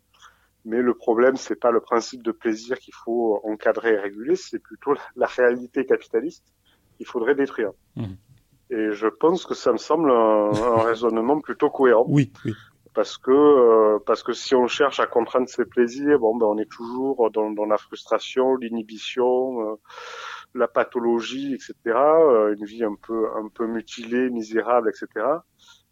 mais 0.64 0.82
le 0.82 0.94
problème, 0.94 1.36
c'est 1.36 1.54
pas 1.54 1.70
le 1.70 1.78
principe 1.78 2.24
de 2.24 2.32
plaisir 2.32 2.76
qu'il 2.80 2.94
faut 3.04 3.40
encadrer 3.44 3.92
et 3.92 3.98
réguler, 3.98 4.34
c'est 4.34 4.58
plutôt 4.58 4.94
la 5.14 5.26
réalité 5.26 5.86
capitaliste 5.86 6.44
qu'il 6.96 7.06
faudrait 7.06 7.36
détruire. 7.36 7.70
Mmh. 7.94 8.06
Et 8.70 8.90
je 8.90 9.06
pense 9.06 9.46
que 9.46 9.54
ça 9.54 9.70
me 9.70 9.78
semble 9.78 10.10
un, 10.10 10.50
raisonnement 10.82 11.40
plutôt 11.40 11.70
cohérent. 11.70 12.06
Oui, 12.08 12.32
oui. 12.44 12.54
Parce 12.92 13.16
que 13.16 13.30
euh, 13.30 14.00
parce 14.04 14.24
que 14.24 14.32
si 14.32 14.56
on 14.56 14.66
cherche 14.66 14.98
à 14.98 15.06
contraindre 15.06 15.48
ses 15.48 15.66
plaisirs, 15.66 16.18
bon 16.18 16.36
ben 16.36 16.46
on 16.46 16.58
est 16.58 16.68
toujours 16.68 17.30
dans, 17.30 17.52
dans 17.52 17.66
la 17.66 17.78
frustration, 17.78 18.56
l'inhibition. 18.56 19.70
Euh, 19.70 19.76
la 20.54 20.68
pathologie, 20.68 21.54
etc. 21.54 21.74
Euh, 21.86 22.54
une 22.54 22.64
vie 22.64 22.84
un 22.84 22.94
peu 22.94 23.28
un 23.36 23.48
peu 23.48 23.66
mutilée, 23.66 24.30
misérable, 24.30 24.90
etc. 24.90 25.26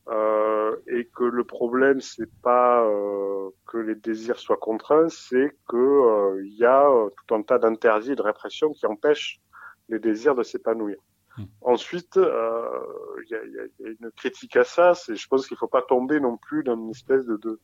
Euh, 0.08 0.76
et 0.86 1.06
que 1.06 1.24
le 1.24 1.42
problème 1.42 2.00
c'est 2.00 2.30
pas 2.42 2.84
euh, 2.84 3.50
que 3.66 3.78
les 3.78 3.96
désirs 3.96 4.38
soient 4.38 4.56
contraints, 4.56 5.08
c'est 5.08 5.56
que 5.68 6.40
il 6.44 6.56
y 6.56 6.64
a 6.64 6.88
tout 7.16 7.34
un 7.34 7.42
tas 7.42 7.58
d'interdits 7.58 8.12
et 8.12 8.16
de 8.16 8.22
répressions 8.22 8.72
qui 8.72 8.86
empêchent 8.86 9.40
les 9.88 9.98
désirs 9.98 10.34
de 10.34 10.42
s'épanouir. 10.42 10.96
Hmm. 11.36 11.44
Ensuite, 11.60 12.16
il 12.16 13.30
y 13.30 13.34
a, 13.34 13.44
y, 13.44 13.58
a, 13.58 13.88
une 14.00 14.10
critique 14.16 14.56
à 14.56 14.64
ça. 14.64 14.94
C'est, 14.94 15.16
je 15.16 15.28
pense 15.28 15.46
qu'il 15.46 15.56
faut 15.56 15.68
pas 15.68 15.82
tomber 15.82 16.18
non 16.18 16.36
plus 16.38 16.62
dans 16.64 16.76
une 16.76 16.90
espèce 16.90 17.26
de, 17.26 17.36
de 17.36 17.60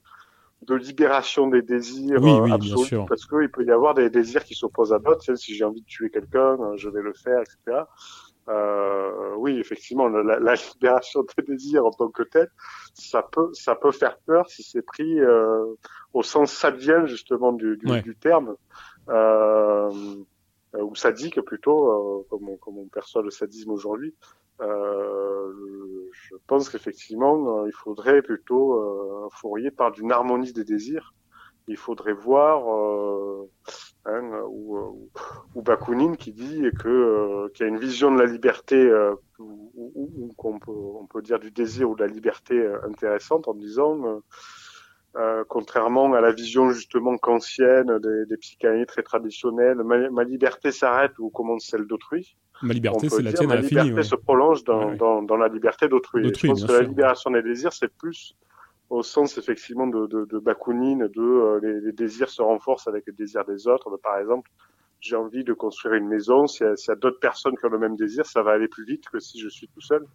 de 0.62 0.74
libération 0.74 1.49
des 1.49 1.62
désirs 1.62 2.23
oui, 2.23 2.32
oui, 2.41 2.52
absolus, 2.52 3.07
parce 3.08 3.26
qu'il 3.26 3.50
peut 3.50 3.65
y 3.65 3.70
avoir 3.70 3.94
des 3.94 4.10
désirs 4.10 4.44
qui 4.44 4.55
s'opposent 4.55 4.92
à 4.92 4.99
d'autres. 4.99 5.34
Si 5.34 5.55
j'ai 5.55 5.65
envie 5.65 5.81
de 5.81 5.86
tuer 5.86 6.10
quelqu'un, 6.10 6.58
euh, 6.60 6.76
je 6.76 6.89
vais 6.89 7.02
le 7.02 7.12
faire, 7.15 7.41
etc. 7.41 7.82
Euh, 8.49 9.34
oui, 9.36 9.58
effectivement, 9.58 10.08
la, 10.08 10.39
la, 10.41 10.55
libération 10.55 11.24
des 11.36 11.42
désirs 11.44 11.86
en 11.86 11.91
tant 11.91 12.08
que 12.08 12.24
tel, 12.24 12.49
ça 12.94 13.23
peut, 13.23 13.50
ça 13.52 13.76
peut 13.76 13.92
faire 13.92 14.18
peur 14.18 14.49
si 14.50 14.62
c'est 14.65 14.82
pris 14.82 15.20
euh, 15.20 15.65
au 16.12 16.23
sens 16.23 16.52
sadien 16.52 17.07
justement 17.07 17.52
du, 17.52 17.76
du, 17.76 18.02
du 18.02 18.16
terme, 18.16 18.57
euh, 19.08 19.91
ou 20.74 20.94
sadique 20.97 21.41
plutôt, 21.42 22.20
euh, 22.20 22.26
comme, 22.31 22.49
on, 22.49 22.57
comme 22.57 22.78
on 22.78 22.86
perçoit 22.86 23.23
le 23.23 23.31
sadisme 23.31 23.70
aujourd'hui. 23.70 24.15
Euh, 24.60 26.01
je 26.12 26.34
pense 26.47 26.68
qu'effectivement, 26.68 27.62
euh, 27.62 27.68
il 27.68 27.73
faudrait 27.73 28.23
plutôt, 28.23 28.74
euh, 28.74 29.28
Fourier 29.32 29.70
parle 29.70 29.94
d'une 29.94 30.12
harmonie 30.12 30.52
des 30.52 30.65
désirs. 30.65 31.15
Il 31.68 31.76
faudrait 31.76 32.12
voir, 32.12 32.68
euh, 32.74 33.49
hein, 34.05 34.42
ou, 34.49 35.08
ou, 35.55 35.62
Bakounine 35.62 36.16
qui 36.16 36.32
dit 36.32 36.62
que 36.78 37.49
qu'il 37.52 37.66
y 37.66 37.68
a 37.68 37.73
une 37.73 37.78
vision 37.78 38.12
de 38.12 38.18
la 38.18 38.26
liberté, 38.26 38.91
ou, 39.39 40.32
qu'on 40.36 40.58
peut, 40.58 40.73
on 40.73 41.07
peut 41.07 41.23
dire 41.23 41.39
du 41.39 41.50
désir 41.50 41.89
ou 41.89 41.94
de 41.94 42.05
la 42.05 42.10
liberté 42.10 42.66
intéressante 42.84 43.47
en 43.47 43.55
disant 43.55 44.20
contrairement 45.49 46.12
à 46.15 46.20
la 46.20 46.32
vision 46.32 46.70
justement 46.70 47.16
kantienne 47.16 47.99
des, 48.00 48.26
des 48.26 48.86
très 48.86 49.02
traditionnels, 49.02 49.78
ma, 49.84 50.24
liberté 50.24 50.73
s'arrête 50.73 51.16
ou 51.20 51.31
commence 51.31 51.66
celle 51.66 51.86
d'autrui. 51.86 52.36
Ma 52.62 52.74
liberté, 52.74 53.08
c'est 53.08 53.23
la 53.23 53.32
tienne 53.32 53.52
liberté 53.52 54.02
se 54.02 54.15
prolonge 54.15 54.65
dans, 54.65 54.94
dans, 54.94 55.23
dans 55.23 55.36
la 55.36 55.49
liberté 55.49 55.89
d'autrui. 55.89 56.32
Je 56.34 56.47
pense 56.47 56.65
que 56.65 56.73
la 56.73 56.82
libération 56.82 57.31
des 57.31 57.42
désirs, 57.42 57.73
c'est 57.73 57.92
plus 57.92 58.36
au 58.91 59.02
sens 59.02 59.39
effectivement 59.39 59.86
de, 59.86 60.07
de, 60.07 60.26
de 60.26 60.39
Bakounine, 60.39 61.08
de 61.08 61.23
euh, 61.23 61.60
les, 61.62 61.81
les, 61.81 61.92
désirs 61.92 62.28
se 62.28 62.42
renforcent 62.42 62.89
avec 62.89 63.07
les 63.07 63.12
désirs 63.15 63.44
des 63.47 63.66
autres. 63.66 63.97
Par 63.97 64.18
exemple, 64.18 64.50
j'ai 65.00 65.16
envie 65.16 65.44
de 65.44 65.52
construire 65.52 65.94
une 65.94 66.08
maison, 66.08 66.47
s'il 66.47 66.66
y 66.66 66.91
a, 66.91 66.94
d'autres 66.94 67.18
personnes 67.18 67.57
qui 67.57 67.65
ont 67.65 67.70
le 67.70 67.78
même 67.78 67.97
désir, 67.97 68.26
ça 68.26 68.42
va 68.42 68.52
aller 68.52 68.68
plus 68.68 68.84
vite 68.84 69.08
que 69.10 69.18
si 69.18 69.41
je 69.41 69.49
suis 69.49 69.66
tout 69.68 69.81
seul. 69.81 70.07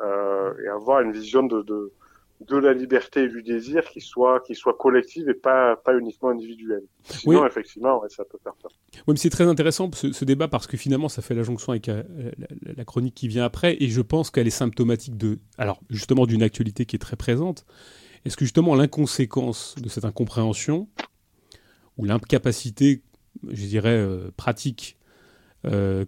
Euh, 0.00 0.52
et 0.64 0.68
avoir 0.68 1.02
une 1.02 1.12
vision 1.12 1.44
de, 1.44 1.62
de, 1.62 1.92
de 2.40 2.56
la 2.56 2.72
liberté 2.74 3.24
et 3.24 3.28
du 3.28 3.42
désir 3.42 3.84
qui 3.84 4.00
soit 4.00 4.40
qui 4.40 4.54
soit 4.54 4.74
collective 4.74 5.28
et 5.28 5.34
pas 5.34 5.76
pas 5.76 5.96
uniquement 5.96 6.30
individuelle. 6.30 6.82
Sinon, 7.04 7.46
effectivement, 7.46 8.02
ça 8.08 8.24
peut 8.24 8.38
faire 8.42 8.54
peur. 8.54 8.70
Oui, 8.94 9.02
mais 9.14 9.16
c'est 9.16 9.30
très 9.30 9.44
intéressant 9.44 9.90
ce, 9.92 10.12
ce, 10.12 10.24
débat 10.24 10.48
parce 10.48 10.66
que 10.66 10.76
finalement, 10.76 11.08
ça 11.08 11.22
fait 11.22 11.34
la 11.34 11.42
jonction 11.42 11.72
avec 11.72 11.88
euh, 11.88 12.02
la, 12.38 12.72
la, 12.76 12.84
chronique 12.84 13.14
qui 13.14 13.28
vient 13.28 13.44
après, 13.44 13.76
et 13.80 13.88
je 13.88 14.00
pense 14.00 14.30
qu'elle 14.30 14.46
est 14.46 14.50
symptomatique 14.50 15.16
de, 15.16 15.38
alors 15.58 15.80
justement, 15.90 16.26
d'une 16.26 16.42
actualité 16.42 16.86
qui 16.86 16.96
est 16.96 17.00
très 17.00 17.16
présente. 17.16 17.64
Est-ce 18.24 18.36
que 18.36 18.44
justement 18.44 18.74
l'inconséquence 18.74 19.74
de 19.80 19.88
cette 19.88 20.04
incompréhension 20.04 20.88
ou 21.98 22.04
l'incapacité, 22.04 23.02
je 23.48 23.66
dirais, 23.66 23.96
euh, 23.96 24.30
pratique 24.36 24.98
euh, 25.66 26.04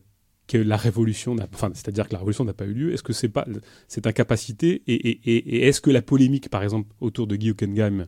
que 0.47 0.59
la 0.59 0.77
révolution 0.77 1.35
n'a, 1.35 1.47
enfin, 1.53 1.71
c'est-à-dire 1.75 2.07
que 2.07 2.13
la 2.13 2.19
révolution 2.19 2.45
n'a 2.45 2.53
pas 2.53 2.67
eu 2.67 2.73
lieu. 2.73 2.93
Est-ce 2.93 3.03
que 3.03 3.13
c'est 3.13 3.29
pas 3.29 3.47
cette 3.89 4.07
incapacité 4.07 4.83
et, 4.87 4.95
et, 4.95 5.21
et, 5.27 5.69
est-ce 5.69 5.81
que 5.81 5.91
la 5.91 6.03
polémique, 6.03 6.49
par 6.49 6.63
exemple, 6.63 6.89
autour 7.01 7.27
de 7.27 7.37
Guy 7.37 7.51
Hockenheim 7.51 8.07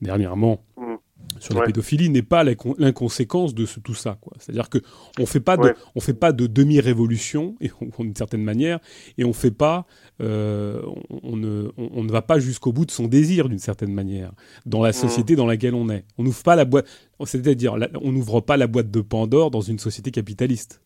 dernièrement, 0.00 0.64
mm 0.76 0.96
sur 1.38 1.54
la 1.54 1.66
pédophilie 1.66 2.08
n'est 2.08 2.22
pas 2.22 2.44
l'inconséquence 2.44 3.54
de 3.54 3.66
tout 3.66 3.94
ça. 3.94 4.18
C'est-à-dire 4.38 4.68
que 4.68 4.78
on 5.18 5.26
fait 5.26 5.40
pas 5.40 5.56
de, 5.56 5.74
on 5.94 6.00
fait 6.00 6.14
pas 6.14 6.32
de 6.32 6.46
demi-révolution 6.46 7.56
d'une 7.98 8.16
certaine 8.16 8.42
manière, 8.42 8.78
et 9.18 9.24
on 9.24 9.32
fait 9.32 9.50
pas, 9.50 9.86
euh, 10.20 10.80
on, 11.10 11.36
ne, 11.36 11.70
on, 11.76 12.04
ne 12.04 12.10
va 12.10 12.22
pas 12.22 12.38
jusqu'au 12.38 12.72
bout 12.72 12.86
de 12.86 12.90
son 12.90 13.06
désir 13.06 13.48
d'une 13.48 13.58
certaine 13.58 13.92
manière 13.92 14.32
dans 14.64 14.82
la 14.82 14.90
mmh. 14.90 14.94
société 14.94 15.36
dans 15.36 15.46
laquelle 15.46 15.74
on 15.74 15.88
est. 15.90 16.04
On 16.16 16.24
n'ouvre 16.24 16.42
pas 16.42 16.56
la 16.56 16.64
boîte, 16.64 16.86
c'est-à-dire 17.24 17.76
on 18.00 18.12
n'ouvre 18.12 18.40
pas 18.40 18.56
la 18.56 18.66
boîte 18.66 18.90
de 18.90 19.00
Pandore 19.00 19.50
dans 19.50 19.60
une 19.60 19.78
société 19.78 20.10
capitaliste. 20.10 20.80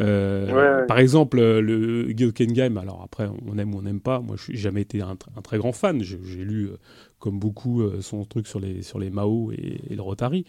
Euh, 0.00 0.86
par 0.86 0.98
exemple, 0.98 1.40
le 1.40 2.12
Guy 2.12 2.32
Game, 2.48 2.78
alors 2.78 3.02
après, 3.02 3.28
on 3.46 3.58
aime 3.58 3.74
ou 3.74 3.78
on 3.78 3.82
n'aime 3.82 4.00
pas. 4.00 4.20
Moi, 4.20 4.36
je 4.36 4.52
n'ai 4.52 4.58
jamais 4.58 4.82
été 4.82 5.00
un, 5.00 5.16
très 5.42 5.58
grand 5.58 5.72
fan. 5.72 6.02
J'ai 6.02 6.18
lu, 6.44 6.66
euh, 6.66 6.76
comme 7.18 7.38
beaucoup, 7.38 7.82
euh, 7.82 8.00
son 8.00 8.24
truc 8.24 8.46
sur 8.46 8.60
les, 8.60 8.82
sur 8.82 8.98
les 8.98 9.10
Mao 9.10 9.52
et, 9.52 9.94
le 9.94 10.02
Rotary. 10.02 10.44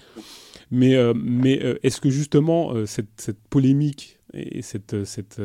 Mais, 0.72 0.95
mais 1.14 1.53
est-ce 1.83 2.01
que 2.01 2.09
justement, 2.09 2.85
cette, 2.85 3.22
cette, 3.22 3.40
polémique 3.49 4.19
et 4.33 4.64
cette, 4.64 5.03
cette, 5.06 5.40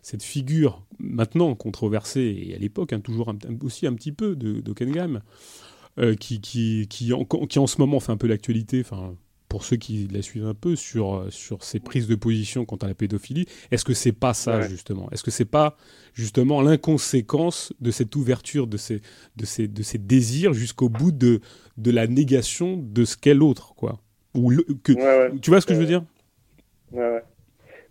cette 0.00 0.22
figure, 0.22 0.86
maintenant 1.00 1.54
controversée, 1.56 2.46
et 2.46 2.54
à 2.54 2.58
l'époque, 2.58 2.92
hein, 2.92 3.00
toujours 3.00 3.34
aussi 3.62 3.86
un 3.86 3.94
petit 3.94 4.12
peu 4.12 4.36
de, 4.36 4.60
de 4.60 6.14
qui, 6.14 6.40
qui, 6.40 6.86
qui, 6.88 7.12
en, 7.12 7.24
qui 7.24 7.58
en 7.58 7.66
ce 7.66 7.80
moment 7.80 7.98
fait 7.98 8.12
un 8.12 8.16
peu 8.16 8.28
l'actualité, 8.28 8.80
enfin 8.80 9.16
pour 9.54 9.62
ceux 9.62 9.76
qui 9.76 10.08
la 10.12 10.20
suivent 10.20 10.46
un 10.46 10.54
peu 10.54 10.74
sur, 10.74 11.14
euh, 11.14 11.30
sur 11.30 11.62
ces 11.62 11.78
prises 11.78 12.08
de 12.08 12.16
position 12.16 12.64
quant 12.64 12.74
à 12.74 12.88
la 12.88 12.94
pédophilie, 12.94 13.46
est-ce 13.70 13.84
que 13.84 13.94
c'est 13.94 14.10
pas 14.10 14.34
ça 14.34 14.62
justement? 14.62 15.08
Est-ce 15.12 15.22
que 15.22 15.30
c'est 15.30 15.44
pas 15.44 15.76
justement 16.12 16.60
l'inconséquence 16.60 17.72
de 17.80 17.92
cette 17.92 18.16
ouverture 18.16 18.66
de 18.66 18.76
ces, 18.76 19.00
de 19.36 19.44
ces, 19.44 19.68
de 19.68 19.84
ces 19.84 19.98
désirs 19.98 20.54
jusqu'au 20.54 20.88
bout 20.88 21.12
de, 21.12 21.38
de 21.76 21.92
la 21.92 22.08
négation 22.08 22.76
de 22.76 23.04
ce 23.04 23.16
qu'est 23.16 23.32
l'autre 23.32 23.76
quoi? 23.76 24.00
Ou 24.34 24.50
que, 24.82 25.38
Tu 25.38 25.50
vois 25.50 25.60
ce 25.60 25.66
que 25.66 25.74
je 25.74 25.78
veux 25.78 25.86
dire? 25.86 26.02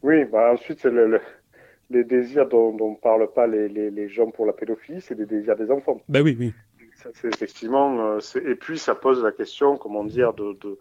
Oui, 0.02 0.26
bah 0.26 0.52
ensuite 0.52 0.80
c'est 0.82 0.92
le, 0.92 1.22
les 1.92 2.04
désirs 2.04 2.50
dont 2.50 2.74
ne 2.74 2.96
parlent 2.98 3.32
pas 3.32 3.48
les, 3.48 3.70
les, 3.70 3.90
les, 3.90 4.10
gens 4.10 4.32
pour 4.32 4.46
la 4.46 4.52
pédophilie, 4.52 5.00
c'est 5.00 5.16
des 5.16 5.26
désirs 5.26 5.56
des 5.56 5.72
enfants. 5.72 6.02
Ben 6.10 6.22
oui, 6.22 6.36
oui. 6.38 6.52
effectivement, 7.24 8.18
euh, 8.18 8.20
et 8.46 8.56
puis 8.56 8.78
ça 8.78 8.96
pose 8.96 9.24
la 9.24 9.32
question, 9.32 9.78
comment 9.78 10.04
dire, 10.04 10.34
de, 10.34 10.58
de 10.60 10.78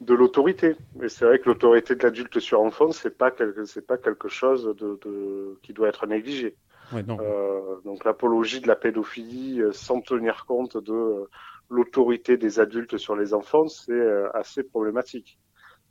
de 0.00 0.14
l'autorité. 0.14 0.76
Et 1.02 1.08
c'est 1.08 1.24
vrai 1.24 1.38
que 1.38 1.48
l'autorité 1.48 1.94
de 1.94 2.02
l'adulte 2.02 2.38
sur 2.38 2.60
enfant, 2.60 2.92
c'est 2.92 3.16
pas 3.16 3.30
quelque, 3.30 3.64
c'est 3.64 3.86
pas 3.86 3.98
quelque 3.98 4.28
chose 4.28 4.64
de, 4.64 4.98
de, 5.04 5.58
qui 5.62 5.72
doit 5.72 5.88
être 5.88 6.06
négligé. 6.06 6.56
Ouais, 6.92 7.04
euh, 7.08 7.80
donc 7.84 8.04
l'apologie 8.04 8.60
de 8.60 8.68
la 8.68 8.76
pédophilie 8.76 9.60
euh, 9.60 9.72
sans 9.72 10.00
tenir 10.00 10.46
compte 10.46 10.78
de 10.82 10.92
euh, 10.92 11.24
l'autorité 11.68 12.38
des 12.38 12.60
adultes 12.60 12.96
sur 12.96 13.14
les 13.14 13.34
enfants, 13.34 13.68
c'est 13.68 13.92
euh, 13.92 14.30
assez 14.34 14.62
problématique. 14.62 15.38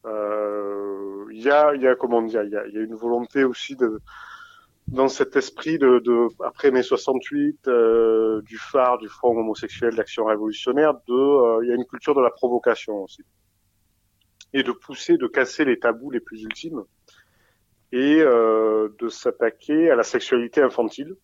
Il 0.05 1.41
y 1.43 1.49
a, 1.49 1.75
il 1.75 1.81
y 1.81 1.87
a 1.87 1.95
comment 1.95 2.21
dire, 2.21 2.43
il 2.43 2.51
y 2.51 2.55
a, 2.55 2.65
y 2.67 2.77
a, 2.77 2.81
une 2.81 2.95
volonté 2.95 3.43
aussi 3.43 3.75
de 3.75 3.99
dans 4.87 5.09
cet 5.09 5.35
esprit 5.35 5.77
de, 5.77 5.99
de 5.99 6.27
après 6.45 6.71
mai 6.71 6.81
68 6.81 7.69
du 8.45 8.57
phare 8.57 8.97
du 8.99 9.09
front 9.09 9.37
homosexuel 9.37 9.95
d'action 9.95 10.23
révolutionnaire 10.23 10.93
de 11.09 11.61
il 11.61 11.67
y 11.67 11.71
a 11.73 11.75
une 11.75 11.83
culture 11.83 12.15
de 12.15 12.21
la 12.21 12.29
provocation 12.29 13.03
aussi 13.03 13.25
et 14.57 14.63
de 14.63 14.71
pousser, 14.71 15.17
de 15.17 15.27
casser 15.27 15.65
les 15.65 15.77
tabous 15.77 16.09
les 16.09 16.19
plus 16.19 16.41
ultimes 16.41 16.83
et 17.91 18.19
euh, 18.19 18.89
de 18.99 19.07
s'attaquer 19.07 19.91
à 19.91 19.95
la 19.95 20.03
sexualité 20.03 20.61
infantile, 20.61 21.15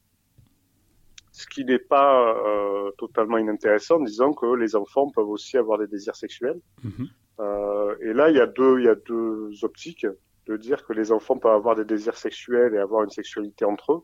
ce 1.31 1.47
qui 1.47 1.65
n'est 1.65 1.79
pas 1.79 2.31
euh, 2.37 2.91
totalement 2.97 3.39
inintéressant, 3.39 3.99
disant 3.99 4.33
que 4.33 4.45
les 4.55 4.75
enfants 4.75 5.09
peuvent 5.09 5.29
aussi 5.29 5.57
avoir 5.57 5.79
des 5.79 5.87
désirs 5.87 6.15
sexuels. 6.15 6.59
Mhm. 6.83 7.07
Euh, 7.39 7.95
et 8.01 8.13
là, 8.13 8.29
il 8.29 8.37
y 8.37 8.39
a 8.39 8.45
deux, 8.45 8.79
il 8.79 8.85
y 8.85 8.89
a 8.89 8.95
deux 8.95 9.49
optiques 9.63 10.05
de 10.45 10.55
dire 10.55 10.85
que 10.85 10.93
les 10.93 11.11
enfants 11.11 11.37
peuvent 11.39 11.55
avoir 11.55 11.75
des 11.75 11.85
désirs 11.85 12.17
sexuels 12.17 12.75
et 12.75 12.77
avoir 12.77 13.03
une 13.03 13.09
sexualité 13.09 13.65
entre 13.65 13.93
eux, 13.93 14.01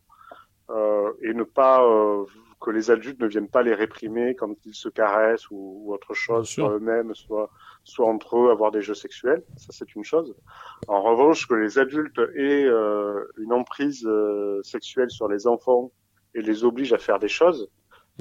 et 1.22 1.34
ne 1.34 1.44
pas 1.44 1.84
que 2.62 2.72
les 2.72 2.92
adultes 2.92 3.20
ne 3.20 3.28
viennent 3.28 3.50
pas 3.50 3.64
les 3.64 3.74
réprimer 3.74 4.36
quand 4.36 4.54
ils 4.66 4.76
se 4.76 4.90
caressent 4.90 5.50
ou, 5.50 5.82
ou 5.84 5.94
autre 5.94 6.14
chose, 6.14 6.48
soit 6.48 6.72
eux-mêmes, 6.72 7.14
soit, 7.16 7.50
soit 7.90 8.08
entre 8.08 8.38
eux, 8.38 8.52
avoir 8.52 8.72
des 8.72 8.82
jeux 8.82 8.94
sexuels. 8.94 9.44
Ça, 9.58 9.70
c'est 9.72 9.96
une 9.96 10.04
chose. 10.04 10.36
En 10.88 11.02
revanche, 11.02 11.48
que 11.48 11.56
les 11.56 11.78
adultes 11.78 12.20
aient 12.36 12.66
euh, 12.66 13.24
une 13.38 13.54
emprise 13.54 14.06
euh, 14.06 14.62
sexuelle 14.64 15.10
sur 15.10 15.28
les 15.28 15.48
enfants 15.48 15.92
et 16.36 16.42
les 16.42 16.64
obligent 16.64 16.94
à 16.94 16.98
faire 16.98 17.20
des 17.20 17.28
choses, 17.28 17.70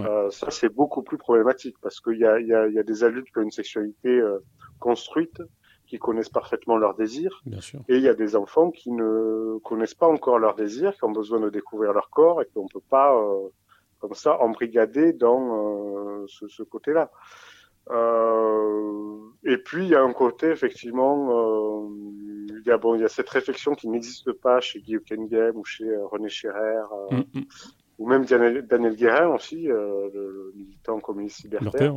euh, 0.00 0.30
ça, 0.30 0.50
c'est 0.50 0.68
beaucoup 0.68 1.02
plus 1.02 1.18
problématique 1.18 1.76
parce 1.82 2.00
qu'il 2.00 2.18
y 2.18 2.24
a, 2.24 2.38
y, 2.40 2.54
a, 2.54 2.68
y 2.68 2.78
a 2.78 2.82
des 2.82 3.04
adultes 3.04 3.28
qui 3.32 3.38
ont 3.38 3.42
une 3.42 3.50
sexualité 3.50 4.08
euh, 4.08 4.38
construite, 4.78 5.42
qui 5.86 5.98
connaissent 5.98 6.28
parfaitement 6.28 6.76
leurs 6.76 6.94
désirs. 6.94 7.42
Et 7.88 7.96
il 7.96 8.02
y 8.02 8.08
a 8.08 8.14
des 8.14 8.36
enfants 8.36 8.70
qui 8.70 8.92
ne 8.92 9.58
connaissent 9.64 9.94
pas 9.94 10.06
encore 10.06 10.38
leurs 10.38 10.54
désirs, 10.54 10.94
qui 10.94 11.04
ont 11.04 11.12
besoin 11.12 11.40
de 11.40 11.50
découvrir 11.50 11.92
leur 11.92 12.10
corps 12.10 12.42
et 12.42 12.46
qu'on 12.54 12.68
peut 12.68 12.82
pas 12.88 13.16
euh, 13.16 13.48
comme 13.98 14.14
ça 14.14 14.38
embrigader 14.40 15.12
dans 15.12 16.22
euh, 16.22 16.24
ce, 16.28 16.46
ce 16.46 16.62
côté-là. 16.62 17.10
Euh, 17.90 19.18
et 19.44 19.58
puis 19.58 19.84
il 19.84 19.90
y 19.90 19.94
a 19.94 20.02
un 20.02 20.12
côté 20.12 20.48
effectivement, 20.48 21.28
euh, 21.30 21.88
il 22.48 22.62
y 22.66 22.70
a 22.70 22.76
bon, 22.76 22.94
il 22.94 23.00
y 23.00 23.04
a 23.04 23.08
cette 23.08 23.30
réflexion 23.30 23.74
qui 23.74 23.88
n'existe 23.88 24.32
pas 24.32 24.60
chez 24.60 24.80
Guy 24.80 24.98
Kengem 25.06 25.56
ou 25.56 25.64
chez 25.64 25.88
euh, 25.88 26.06
René 26.06 26.28
Scherer. 26.28 26.82
Mm, 27.10 27.16
mm. 27.16 27.44
Ou 27.98 28.08
même 28.08 28.24
Daniel, 28.24 28.66
Daniel 28.66 28.94
Guérin 28.94 29.28
aussi, 29.34 29.64
le, 29.64 30.52
militant 30.54 31.00
communiste 31.00 31.42
libertaire. 31.42 31.92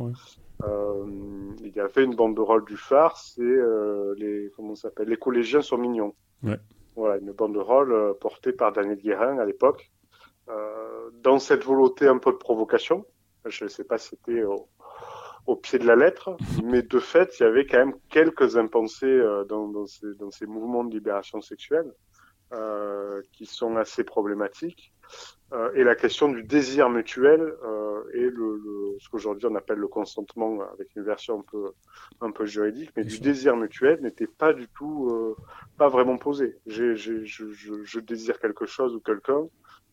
il 0.64 1.72
y 1.76 1.78
avait 1.78 2.04
une 2.04 2.16
bande 2.16 2.34
de 2.34 2.40
rôle 2.40 2.64
du 2.64 2.76
phare, 2.76 3.16
c'est 3.16 3.56
les 4.16 4.50
comment 4.56 4.74
s'appelle, 4.74 5.08
les 5.08 5.16
collégiens 5.16 5.62
sont 5.62 5.78
mignons. 5.78 6.12
Ouais. 6.42 6.58
Voilà, 6.96 7.18
une 7.18 7.30
bande 7.30 7.54
de 7.54 7.60
rôle 7.60 8.16
portée 8.20 8.50
par 8.50 8.72
Daniel 8.72 8.98
Guérin 8.98 9.38
à 9.38 9.44
l'époque. 9.44 9.92
Euh, 10.48 11.10
dans 11.22 11.38
cette 11.38 11.64
volonté 11.64 12.08
un 12.08 12.18
peu 12.18 12.32
de 12.32 12.36
provocation. 12.36 13.06
Je 13.44 13.64
ne 13.64 13.68
sais 13.68 13.84
pas 13.84 13.98
si 13.98 14.10
c'était 14.10 14.42
au, 15.46 15.56
pied 15.56 15.78
de 15.78 15.86
la 15.86 15.96
lettre, 15.96 16.36
mais 16.64 16.82
de 16.82 16.98
fait, 16.98 17.38
il 17.38 17.42
y 17.42 17.46
avait 17.46 17.66
quand 17.66 17.78
même 17.78 17.94
quelques 18.08 18.56
impensés 18.56 19.06
euh, 19.06 19.44
dans, 19.44 19.68
dans, 19.68 19.86
ces, 19.86 20.14
dans, 20.14 20.30
ces, 20.30 20.46
mouvements 20.46 20.84
de 20.84 20.92
libération 20.92 21.40
sexuelle 21.40 21.92
euh, 22.52 23.22
qui 23.32 23.46
sont 23.46 23.76
assez 23.76 24.04
problématiques. 24.04 24.92
Euh, 25.52 25.70
et 25.74 25.84
la 25.84 25.94
question 25.94 26.28
du 26.28 26.42
désir 26.42 26.88
mutuel 26.88 27.40
euh, 27.40 28.02
et 28.14 28.22
le, 28.22 28.56
le, 28.56 28.96
ce 28.98 29.08
qu'aujourd'hui 29.10 29.46
on 29.50 29.54
appelle 29.54 29.78
le 29.78 29.88
consentement 29.88 30.62
avec 30.72 30.88
une 30.96 31.02
version 31.02 31.40
un 31.40 31.42
peu 31.42 31.72
un 32.22 32.30
peu 32.30 32.46
juridique, 32.46 32.90
mais 32.96 33.04
du 33.04 33.20
désir 33.20 33.54
mutuel 33.56 34.00
n'était 34.00 34.26
pas 34.26 34.54
du 34.54 34.66
tout 34.68 35.10
euh, 35.10 35.36
pas 35.76 35.88
vraiment 35.88 36.16
posé. 36.16 36.56
J'ai, 36.66 36.96
je, 36.96 37.24
je, 37.24 37.44
je, 37.52 38.00
désire 38.00 38.40
quelque 38.40 38.64
chose 38.64 38.94
ou 38.94 39.00
quelqu'un, 39.00 39.46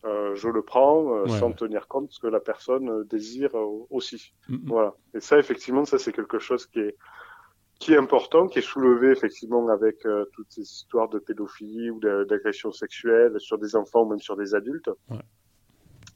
euh, 0.06 0.34
je 0.36 0.48
le 0.48 0.62
prends 0.62 1.14
euh, 1.14 1.28
sans 1.28 1.52
tenir 1.52 1.88
compte 1.88 2.08
de 2.08 2.14
ce 2.14 2.20
que 2.20 2.28
la 2.28 2.40
personne 2.40 2.90
euh, 2.90 3.04
désire 3.04 3.52
aussi. 3.90 4.34
Voilà. 4.66 4.96
Et 5.14 5.20
ça, 5.20 5.38
effectivement, 5.38 5.84
ça 5.84 5.98
c'est 5.98 6.14
quelque 6.14 6.40
chose 6.40 6.66
qui 6.68 6.80
est 6.80 6.96
qui 7.80 7.94
est 7.94 7.98
important, 7.98 8.48
qui 8.48 8.60
est 8.60 8.62
soulevé 8.62 9.10
effectivement 9.10 9.70
avec 9.70 10.06
toutes 10.34 10.52
ces 10.52 10.64
histoires 10.64 11.08
de 11.08 11.18
pédophilie 11.18 11.90
ou 11.90 12.02
d'agression 12.02 12.74
sexuelle 12.74 13.40
sur 13.40 13.58
des 13.58 13.78
enfants 13.78 14.04
ou 14.04 14.10
même 14.10 14.20
sur 14.20 14.36
des 14.36 14.54
adultes. 14.54 14.90
Ouais. 15.10 15.20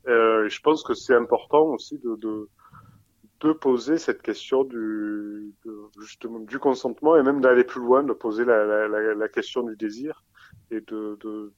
je 0.05 0.59
pense 0.59 0.83
que 0.83 0.93
c'est 0.93 1.15
important 1.15 1.67
aussi 1.67 1.99
de, 1.99 2.17
de, 2.17 2.49
de 3.39 3.53
poser 3.53 3.97
cette 3.97 4.21
question 4.21 4.65
du 4.65 5.53
justement 6.01 6.39
du 6.39 6.59
consentement 6.59 7.15
et 7.15 7.23
même 7.23 7.39
d'aller 7.39 7.63
plus 7.63 7.79
loin, 7.79 8.03
de 8.03 8.11
poser 8.11 8.43
la, 8.43 8.65
la, 8.65 9.15
la, 9.15 9.29
question 9.29 9.63
du 9.63 9.77
désir 9.77 10.25
et 10.69 10.81
de, 10.81 11.17
de, 11.21 11.53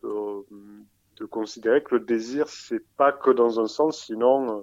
de 1.18 1.26
considérer 1.26 1.82
que 1.82 1.95
le 1.95 2.02
désir 2.02 2.48
c'est 2.48 2.84
pas 2.98 3.11
que 3.11 3.32
dans 3.32 3.60
un 3.60 3.68
sens, 3.68 4.06
sinon 4.06 4.60
euh, 4.60 4.61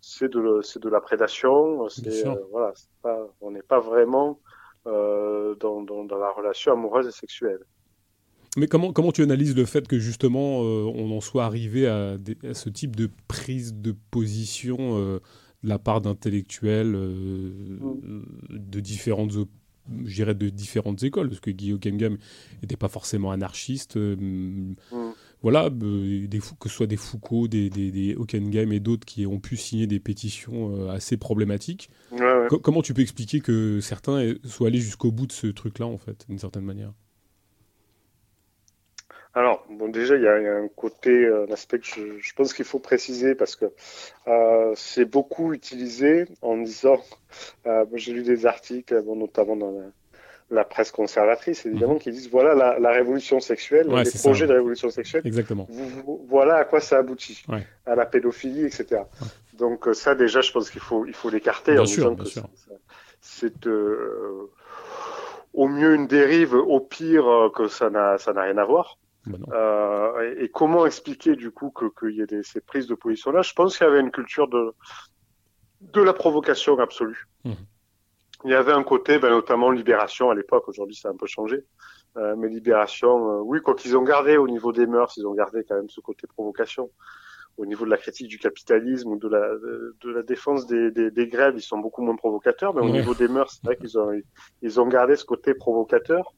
c'est 0.00 0.30
de 0.30 0.60
c'est 0.62 0.82
de 0.82 0.88
la 0.88 1.00
prédation. 1.00 1.88
C'est 1.88 2.26
euh, 2.26 2.34
voilà, 2.50 2.72
pas, 3.02 3.18
on 3.40 3.50
n'est 3.50 3.62
pas 3.62 3.80
vraiment 3.80 4.40
euh, 4.86 5.54
dans, 5.56 5.82
dans, 5.82 6.04
dans, 6.04 6.18
la 6.18 6.30
relation 6.30 6.72
amoureuse 6.72 7.06
et 7.06 7.12
sexuelle. 7.12 7.60
Mais 8.56 8.66
comment, 8.66 8.92
comment 8.92 9.12
tu 9.12 9.22
analyses 9.22 9.56
le 9.56 9.64
fait 9.64 9.88
que 9.88 9.98
justement 9.98 10.58
on 10.60 11.16
en 11.16 11.20
soit 11.22 11.44
arrivé 11.44 11.86
à, 11.86 12.18
ce 12.52 12.68
type 12.68 12.96
de 12.96 13.08
prise 13.26 13.74
de 13.74 13.94
position 14.10 14.98
de 14.98 15.20
la 15.62 15.78
part 15.78 16.02
d'intellectuels 16.02 16.94
mm. 16.94 18.24
de 18.50 18.80
différentes 18.80 19.32
je 20.04 20.14
dirais 20.14 20.34
de 20.34 20.48
différentes 20.48 21.02
écoles, 21.02 21.28
parce 21.28 21.40
que 21.40 21.50
Guy 21.50 21.72
Hockenheim 21.72 22.18
n'était 22.60 22.76
pas 22.76 22.88
forcément 22.88 23.32
anarchiste. 23.32 23.96
Mm 23.96 24.74
voilà, 25.42 25.66
euh, 25.66 26.26
que 26.60 26.68
ce 26.68 26.74
soit 26.74 26.86
des 26.86 26.96
Foucault, 26.96 27.48
des, 27.48 27.68
des, 27.68 27.90
des 27.90 28.14
Hockenheim 28.14 28.72
et 28.72 28.80
d'autres 28.80 29.04
qui 29.04 29.26
ont 29.26 29.40
pu 29.40 29.56
signer 29.56 29.86
des 29.86 29.98
pétitions 29.98 30.74
euh, 30.76 30.90
assez 30.90 31.16
problématiques. 31.16 31.90
comment 32.62 32.82
tu 32.82 32.94
peux 32.94 33.02
expliquer 33.02 33.40
que 33.40 33.80
certains 33.80 34.34
soient 34.44 34.68
allés 34.68 34.78
jusqu'au 34.78 35.10
bout 35.10 35.26
de 35.26 35.32
ce 35.32 35.48
truc-là, 35.48 35.86
en 35.86 35.98
fait, 35.98 36.26
d'une 36.28 36.38
certaine 36.38 36.64
manière? 36.64 36.92
Alors, 39.34 39.66
bon, 39.70 39.88
déjà, 39.88 40.16
il 40.16 40.22
y, 40.22 40.28
a 40.28 40.34
un 40.34 40.68
côté, 40.68 41.26
un 41.26 41.50
aspect 41.50 41.78
que 41.78 41.86
je, 41.86 42.34
pense 42.34 42.52
qu'il 42.52 42.66
faut 42.66 42.78
préciser 42.78 43.34
parce 43.34 43.56
que 43.56 43.64
euh, 44.28 44.72
c'est 44.76 45.06
beaucoup 45.06 45.54
utilisé 45.54 46.26
en 46.42 46.58
disant, 46.58 47.00
j'ai 47.94 48.12
lu 48.12 48.22
des 48.22 48.44
articles, 48.46 49.02
bon, 49.02 49.16
notamment 49.16 49.56
dans 49.56 49.70
la, 49.70 49.86
la 50.52 50.64
presse 50.64 50.90
conservatrice, 50.90 51.64
évidemment, 51.66 51.94
mhm. 51.94 52.00
qui 52.00 52.10
disent 52.12 52.30
voilà 52.30 52.78
la, 52.78 52.90
révolution 52.90 53.40
sexuelle, 53.40 53.88
les 53.88 54.10
projets 54.20 54.46
de 54.46 54.52
révolution 54.52 54.90
sexuelle. 54.90 55.22
Exactement. 55.24 55.66
voilà 56.28 56.56
à 56.56 56.64
quoi 56.64 56.80
ça 56.80 56.98
aboutit, 56.98 57.44
à 57.86 57.94
la 57.94 58.06
pédophilie, 58.06 58.64
etc. 58.64 59.02
Donc 59.54 59.88
euh, 59.88 59.94
ça, 59.94 60.14
déjà, 60.14 60.40
je 60.40 60.52
pense 60.52 60.70
qu'il 60.70 60.80
faut 60.80 61.06
il 61.06 61.14
faut 61.14 61.30
l'écarter 61.30 61.78
en 61.78 61.84
disant 61.84 62.14
que 62.14 62.24
c'est 63.20 63.66
euh, 63.66 64.50
au 65.54 65.68
mieux 65.68 65.94
une 65.94 66.06
dérive, 66.06 66.54
au 66.54 66.80
pire 66.80 67.26
euh, 67.26 67.50
que 67.50 67.68
ça 67.68 67.88
n'a 67.90 68.18
ça 68.18 68.32
n'a 68.32 68.42
rien 68.42 68.58
à 68.58 68.64
voir. 68.64 68.98
Bah 69.24 70.14
et, 70.36 70.48
comment 70.48 70.84
expliquer 70.84 71.36
du 71.36 71.52
coup 71.52 71.72
qu'il 71.98 72.16
y 72.16 72.22
ait 72.22 72.26
des, 72.26 72.42
ces 72.42 72.60
prises 72.60 72.88
de 72.88 72.96
position 72.96 73.30
là 73.30 73.42
Je 73.42 73.52
pense 73.52 73.78
qu'il 73.78 73.86
y 73.86 73.90
avait 73.90 74.00
une 74.00 74.10
culture 74.10 74.48
de 74.48 74.74
de 75.80 76.02
la 76.02 76.12
provocation 76.12 76.78
absolue. 76.78 77.28
Mhm 77.44 77.54
il 78.44 78.50
y 78.50 78.54
avait 78.54 78.72
un 78.72 78.82
côté, 78.82 79.18
ben, 79.18 79.30
notamment 79.30 79.70
Libération 79.70 80.30
à 80.30 80.34
l'époque, 80.34 80.68
aujourd'hui 80.68 80.96
ça 80.96 81.08
a 81.08 81.12
un 81.12 81.16
peu 81.16 81.26
changé, 81.26 81.64
euh, 82.16 82.34
mais 82.36 82.48
Libération, 82.48 83.30
euh, 83.30 83.40
oui, 83.40 83.60
quoi 83.60 83.74
qu'ils 83.74 83.96
ont 83.96 84.02
gardé 84.02 84.36
au 84.36 84.48
niveau 84.48 84.72
des 84.72 84.86
mœurs, 84.86 85.16
ils 85.16 85.26
ont 85.26 85.34
gardé 85.34 85.64
quand 85.68 85.76
même 85.76 85.88
ce 85.90 86.00
côté 86.00 86.26
provocation. 86.26 86.90
Au 87.58 87.66
niveau 87.66 87.84
de 87.84 87.90
la 87.90 87.98
critique 87.98 88.28
du 88.28 88.38
capitalisme 88.38 89.10
ou 89.10 89.18
de 89.18 89.28
la, 89.28 89.46
de, 89.46 90.10
la 90.10 90.22
défense 90.22 90.66
des, 90.66 90.90
des, 90.90 91.10
des, 91.10 91.28
grèves, 91.28 91.52
ils 91.54 91.62
sont 91.62 91.76
beaucoup 91.76 92.00
moins 92.00 92.16
provocateurs, 92.16 92.74
mais 92.74 92.80
au 92.80 92.88
niveau 92.88 93.14
des 93.14 93.28
mœurs, 93.28 93.52
c'est 93.52 93.66
vrai 93.66 93.76
qu'ils 93.76 93.98
ont, 93.98 94.10
ils 94.62 94.80
ont 94.80 94.86
gardé 94.86 95.16
ce 95.16 95.26
côté 95.26 95.52
provocateur, 95.52 96.32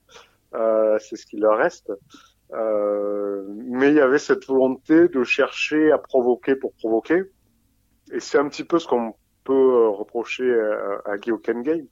euh, 0.54 0.98
c'est 0.98 1.14
ce 1.14 1.24
qui 1.24 1.36
leur 1.36 1.56
reste. 1.56 1.92
Euh, 2.52 3.44
mais 3.48 3.90
il 3.90 3.94
y 3.94 4.00
avait 4.00 4.18
cette 4.18 4.44
volonté 4.46 5.08
de 5.08 5.22
chercher 5.24 5.92
à 5.92 5.98
provoquer 5.98 6.56
pour 6.56 6.72
provoquer. 6.74 7.22
Et 8.12 8.20
c'est 8.20 8.38
un 8.38 8.48
petit 8.48 8.64
peu 8.64 8.78
ce 8.78 8.86
qu'on 8.86 9.14
peut 9.44 9.52
euh, 9.52 9.88
reprocher 9.88 10.52
à, 10.52 11.12
à 11.12 11.18
Guy 11.18 11.32
Game, 11.62 11.86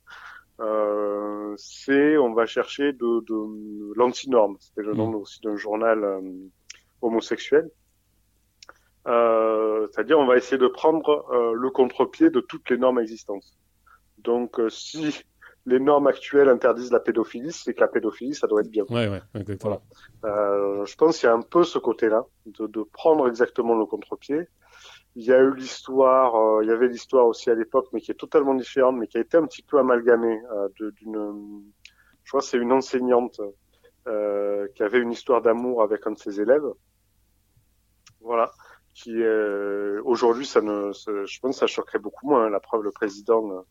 euh, 0.61 1.55
c'est 1.57 2.17
on 2.17 2.33
va 2.35 2.47
chercher 2.47 2.93
de, 2.93 3.21
de 3.25 3.93
l'antinorme. 3.97 4.57
C'était 4.61 4.83
le 4.83 4.95
nom 4.95 5.15
aussi 5.15 5.41
d'un 5.41 5.57
journal 5.57 6.05
euh, 6.05 6.21
homosexuel. 7.01 7.71
Euh, 9.09 9.89
c'est-à-dire 9.91 10.19
on 10.19 10.27
va 10.27 10.37
essayer 10.37 10.59
de 10.59 10.69
prendre 10.69 11.27
euh, 11.33 11.55
le 11.55 11.71
contre-pied 11.71 12.31
de 12.31 12.41
toutes 12.41 12.71
les 12.71 12.79
normes 12.79 13.01
existantes. 13.01 13.45
Donc 14.19 14.61
si 14.69 15.25
les 15.67 15.81
normes 15.81 16.07
actuelles 16.07 16.49
interdisent 16.49 16.93
la 16.93 17.01
pédophilie, 17.01 17.53
c'est 17.53 17.75
que 17.75 17.81
la 17.81 17.89
pédophilie, 17.89 18.35
ça 18.35 18.47
doit 18.47 18.61
être 18.61 18.71
bien. 18.71 18.85
Ouais, 18.91 19.09
ouais, 19.09 19.23
exactement. 19.35 19.81
Euh, 20.25 20.85
je 20.85 20.97
pense 20.97 21.19
qu'il 21.19 21.29
y 21.29 21.31
a 21.31 21.35
un 21.35 21.43
peu 21.43 21.65
ce 21.65 21.79
côté-là, 21.79 22.25
de, 22.47 22.67
de, 22.67 22.83
prendre 22.83 23.29
exactement 23.29 23.77
le 23.77 23.87
contre-pied 23.87 24.49
il 25.15 25.25
y 25.25 25.33
a 25.33 25.39
eu 25.39 25.55
l'histoire, 25.55 26.35
euh, 26.35 26.65
il 26.65 26.69
y 26.69 26.73
avait 26.73 26.89
l'histoire 26.89 27.27
aussi 27.27 27.51
à 27.51 27.55
l'époque, 27.55 27.87
mais 27.93 28.01
qui 28.01 28.11
est 28.11 28.19
totalement 28.19 28.55
différente, 28.55 28.97
mais 28.97 29.07
qui 29.07 29.19
a 29.19 29.21
été 29.21 29.37
un 29.37 29.47
petit 29.47 29.63
peu 29.63 29.79
amalgamée 29.79 30.41
euh, 30.53 30.69
d'une, 30.97 31.63
je 32.25 32.31
crois, 32.31 32.41
c'est 32.41 32.57
une 32.57 32.73
enseignante 32.73 33.41
euh, 34.09 34.67
qui 34.75 34.83
avait 34.83 35.01
une 35.01 35.13
histoire 35.13 35.43
d'amour 35.43 35.83
avec 35.83 36.07
un 36.07 36.13
de 36.13 36.19
ses 36.19 36.41
élèves. 36.41 36.65
Voilà, 38.21 38.53
qui 38.95 39.21
aujourd'hui, 40.05 40.47
ça 40.47 40.61
ne, 40.61 40.93
je 40.93 41.41
pense, 41.41 41.57
que 41.57 41.61
ça 41.61 41.67
choquerait 41.67 41.99
beaucoup 41.99 42.29
moins. 42.29 42.47
Hein. 42.47 42.51
La 42.51 42.61
preuve, 42.61 42.83
le 42.83 42.93
président 42.93 43.65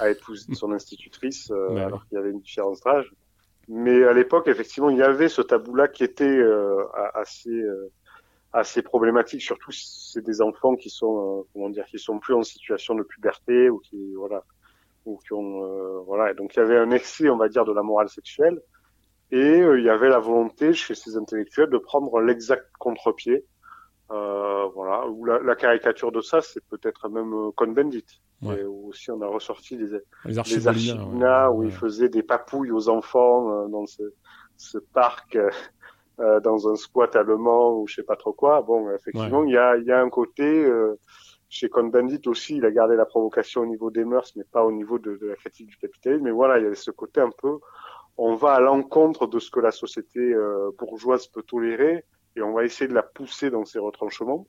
a 0.00 0.08
épousé 0.08 0.52
son 0.54 0.72
institutrice 0.72 1.50
alors 1.50 2.06
qu'il 2.06 2.16
y 2.16 2.18
avait 2.18 2.30
une 2.30 2.40
différence 2.40 2.80
d'âge. 2.80 3.12
Mais 3.68 4.02
à 4.04 4.14
l'époque, 4.14 4.48
effectivement, 4.48 4.88
il 4.88 4.96
y 4.96 5.02
avait 5.02 5.28
ce 5.28 5.42
tabou-là 5.42 5.88
qui 5.88 6.04
était 6.04 6.40
assez 7.12 7.62
assez 8.52 8.82
problématique, 8.82 9.42
surtout 9.42 9.72
si 9.72 10.12
c'est 10.12 10.24
des 10.24 10.40
enfants 10.40 10.74
qui 10.76 10.90
sont, 10.90 11.40
euh, 11.40 11.42
comment 11.52 11.70
dire, 11.70 11.84
qui 11.86 11.98
sont 11.98 12.18
plus 12.18 12.34
en 12.34 12.42
situation 12.42 12.94
de 12.94 13.02
puberté 13.02 13.68
ou 13.68 13.78
qui, 13.78 14.14
voilà, 14.14 14.42
ou 15.04 15.18
qui 15.18 15.32
ont, 15.32 15.64
euh, 15.64 16.00
voilà. 16.06 16.30
Et 16.30 16.34
donc 16.34 16.54
il 16.54 16.58
y 16.58 16.62
avait 16.62 16.78
un 16.78 16.90
excès, 16.90 17.28
on 17.28 17.36
va 17.36 17.48
dire, 17.48 17.64
de 17.64 17.72
la 17.72 17.82
morale 17.82 18.08
sexuelle, 18.08 18.60
et 19.30 19.60
euh, 19.60 19.78
il 19.78 19.84
y 19.84 19.90
avait 19.90 20.08
la 20.08 20.18
volonté 20.18 20.72
chez 20.72 20.94
ces 20.94 21.16
intellectuels 21.16 21.70
de 21.70 21.78
prendre 21.78 22.20
l'exact 22.20 22.66
contre-pied, 22.78 23.44
voilà. 24.08 25.06
Ou 25.08 25.24
la, 25.24 25.38
la, 25.40 25.56
caricature 25.56 26.12
de 26.12 26.20
ça, 26.20 26.40
c'est 26.40 26.64
peut-être 26.68 27.08
même 27.08 27.52
Cohn-Bendit. 27.56 28.04
Ouais. 28.42 28.62
Aussi 28.62 29.10
on 29.10 29.20
a 29.22 29.26
ressorti 29.26 29.76
des, 29.76 29.98
les 30.24 30.38
archives, 30.38 30.64
où 31.52 31.64
il 31.64 31.72
faisait 31.72 32.08
des 32.08 32.22
papouilles 32.22 32.70
aux 32.70 32.88
enfants 32.88 33.66
dans 33.68 33.86
ce, 33.86 34.02
ce 34.58 34.78
parc 34.78 35.36
euh, 35.36 35.50
dans 36.18 36.68
un 36.68 36.76
squat 36.76 37.14
allemand 37.16 37.78
ou 37.78 37.86
je 37.86 37.96
sais 37.96 38.02
pas 38.02 38.16
trop 38.16 38.32
quoi. 38.32 38.62
Bon, 38.62 38.90
effectivement, 38.90 39.44
il 39.44 39.52
y, 39.52 39.56
a, 39.56 39.76
y 39.76 39.92
a 39.92 40.00
un 40.00 40.10
côté 40.10 40.64
euh, 40.64 40.98
chez 41.48 41.68
Cohn-Bendit 41.68 42.20
aussi, 42.26 42.56
il 42.56 42.66
a 42.66 42.70
gardé 42.70 42.96
la 42.96 43.06
provocation 43.06 43.62
au 43.62 43.66
niveau 43.66 43.90
des 43.90 44.04
mœurs, 44.04 44.32
mais 44.36 44.44
pas 44.44 44.64
au 44.64 44.72
niveau 44.72 44.98
de, 44.98 45.16
de 45.16 45.26
la 45.26 45.34
critique 45.36 45.68
du 45.68 45.76
capitalisme. 45.76 46.24
Mais 46.24 46.30
voilà, 46.30 46.58
il 46.58 46.64
y 46.64 46.66
a 46.66 46.74
ce 46.74 46.90
côté 46.90 47.20
un 47.20 47.30
peu, 47.30 47.58
on 48.16 48.34
va 48.34 48.54
à 48.54 48.60
l'encontre 48.60 49.26
de 49.26 49.38
ce 49.38 49.50
que 49.50 49.60
la 49.60 49.70
société 49.70 50.18
euh, 50.18 50.70
bourgeoise 50.78 51.26
peut 51.28 51.42
tolérer 51.42 52.04
et 52.36 52.42
on 52.42 52.52
va 52.52 52.64
essayer 52.64 52.88
de 52.88 52.94
la 52.94 53.02
pousser 53.02 53.50
dans 53.50 53.64
ses 53.64 53.78
retranchements, 53.78 54.46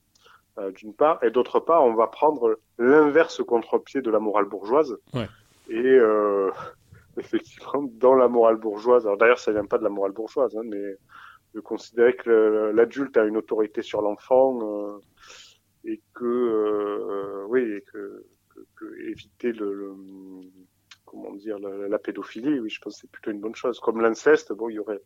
euh, 0.58 0.70
d'une 0.72 0.92
part, 0.92 1.22
et 1.24 1.30
d'autre 1.30 1.60
part, 1.60 1.84
on 1.84 1.94
va 1.94 2.06
prendre 2.06 2.58
l'inverse 2.78 3.42
contre-pied 3.42 4.02
de 4.02 4.10
la 4.10 4.18
morale 4.18 4.44
bourgeoise. 4.44 4.96
Ouais. 5.14 5.28
Et 5.68 5.98
effectivement, 7.16 7.88
dans 7.94 8.14
la 8.14 8.28
morale 8.28 8.56
bourgeoise, 8.56 9.06
alors 9.06 9.16
d'ailleurs, 9.16 9.38
ça 9.38 9.52
vient 9.52 9.64
pas 9.64 9.78
de 9.78 9.84
la 9.84 9.90
morale 9.90 10.12
bourgeoise, 10.12 10.56
hein, 10.56 10.62
mais 10.64 10.96
de 11.54 11.60
considérer 11.60 12.14
que 12.14 12.70
l'adulte 12.74 13.16
a 13.16 13.24
une 13.24 13.36
autorité 13.36 13.82
sur 13.82 14.02
l'enfant 14.02 14.58
euh, 14.62 14.98
et 15.84 16.00
que 16.14 16.24
euh, 16.24 17.44
oui 17.48 17.62
et 17.62 17.82
que, 17.92 18.24
que, 18.76 19.08
éviter 19.08 19.52
le, 19.52 19.94
comment 21.04 21.34
dire 21.34 21.58
la, 21.58 21.88
la, 21.88 21.98
pédophilie 21.98 22.60
oui 22.60 22.70
je 22.70 22.80
pense 22.80 22.94
que 22.94 23.00
c'est 23.02 23.10
plutôt 23.10 23.30
une 23.30 23.40
bonne 23.40 23.54
chose. 23.54 23.80
Comme 23.80 24.00
l'inceste 24.00 24.52
bon 24.52 24.68
il 24.68 24.76
y 24.76 24.78
aurait 24.78 25.00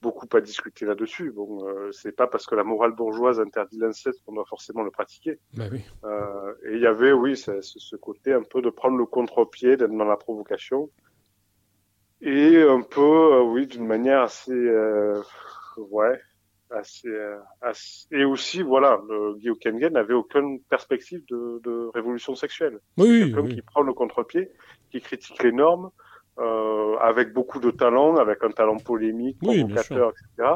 beaucoup 0.00 0.28
à 0.34 0.40
discuter 0.40 0.86
là-dessus. 0.86 1.32
Bon 1.32 1.66
euh, 1.66 1.90
c'est 1.92 2.12
pas 2.12 2.26
parce 2.26 2.46
que 2.46 2.54
la 2.54 2.64
morale 2.64 2.92
bourgeoise 2.92 3.40
interdit 3.40 3.78
l'inceste 3.78 4.22
qu'on 4.24 4.34
doit 4.34 4.46
forcément 4.48 4.82
le 4.82 4.90
pratiquer. 4.90 5.38
Bah 5.54 5.64
oui. 5.72 5.80
euh, 6.04 6.54
et 6.66 6.74
il 6.76 6.80
y 6.80 6.86
avait 6.86 7.12
oui 7.12 7.36
ce, 7.36 7.60
ce 7.60 7.96
côté 7.96 8.32
un 8.32 8.42
peu 8.42 8.62
de 8.62 8.70
prendre 8.70 8.96
le 8.96 9.06
contre-pied 9.06 9.76
d'être 9.76 9.94
dans 9.96 10.04
la 10.04 10.16
provocation. 10.16 10.88
Et 12.22 12.62
un 12.62 12.82
peu 12.82 13.00
euh, 13.00 13.42
oui 13.42 13.66
d'une 13.66 13.86
manière 13.86 14.22
assez 14.22 14.52
euh, 14.52 15.22
ouais, 15.90 16.20
assez, 16.70 17.08
euh, 17.08 17.38
assez, 17.60 18.06
et 18.12 18.24
aussi 18.24 18.62
voilà, 18.62 19.00
le 19.08 19.34
Guy 19.34 19.50
Kengen 19.60 19.92
n'avait 19.92 20.14
aucune 20.14 20.60
perspective 20.62 21.22
de, 21.28 21.60
de 21.64 21.90
révolution 21.94 22.34
sexuelle. 22.34 22.78
Oui, 22.96 23.32
oui, 23.34 23.54
qui 23.54 23.62
prend 23.62 23.82
le 23.82 23.92
contre-pied, 23.92 24.50
qui 24.90 25.00
critique 25.00 25.42
les 25.42 25.52
normes, 25.52 25.90
euh, 26.38 26.96
avec 26.98 27.32
beaucoup 27.32 27.60
de 27.60 27.70
talent, 27.70 28.16
avec 28.16 28.42
un 28.44 28.50
talent 28.50 28.78
polémique, 28.78 29.38
provocateur, 29.40 30.10
etc. 30.10 30.54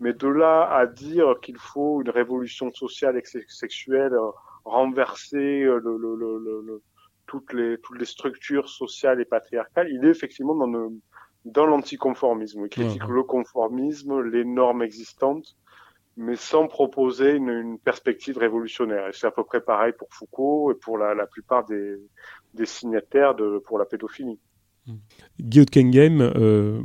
Mais 0.00 0.12
de 0.12 0.28
là 0.28 0.68
à 0.70 0.86
dire 0.86 1.34
qu'il 1.42 1.58
faut 1.58 2.02
une 2.02 2.10
révolution 2.10 2.72
sociale 2.72 3.16
et 3.16 3.22
sexuelle, 3.48 4.12
euh, 4.12 4.30
renverser 4.64 5.62
le, 5.62 5.80
le, 5.80 6.16
le, 6.16 6.62
le, 6.66 6.82
toutes 7.26 7.52
les 7.52 7.78
toutes 7.78 7.98
les 7.98 8.04
structures 8.04 8.68
sociales 8.68 9.20
et 9.20 9.24
patriarcales, 9.24 9.88
il 9.90 10.04
est 10.04 10.10
effectivement 10.10 10.54
dans 10.54 10.66
le 10.66 10.90
dans 11.46 11.64
l'anticonformisme. 11.64 12.64
Il 12.64 12.68
critique 12.68 13.06
le 13.08 13.22
conformisme, 13.22 14.20
les 14.20 14.44
normes 14.44 14.82
existantes, 14.82 15.56
mais 16.16 16.36
sans 16.36 16.66
proposer 16.66 17.32
une, 17.32 17.50
une 17.50 17.78
perspective 17.78 18.36
révolutionnaire. 18.36 19.08
Et 19.08 19.12
c'est 19.12 19.26
à 19.26 19.30
peu 19.30 19.44
près 19.44 19.60
pareil 19.60 19.92
pour 19.96 20.08
Foucault 20.10 20.72
et 20.72 20.74
pour 20.74 20.98
la, 20.98 21.14
la 21.14 21.26
plupart 21.26 21.64
des, 21.64 21.96
des, 22.54 22.66
signataires 22.66 23.34
de, 23.34 23.58
pour 23.64 23.78
la 23.78 23.84
pédophilie. 23.84 24.38
Guillaume 25.40 25.66
Kengame, 25.66 26.20
euh, 26.20 26.80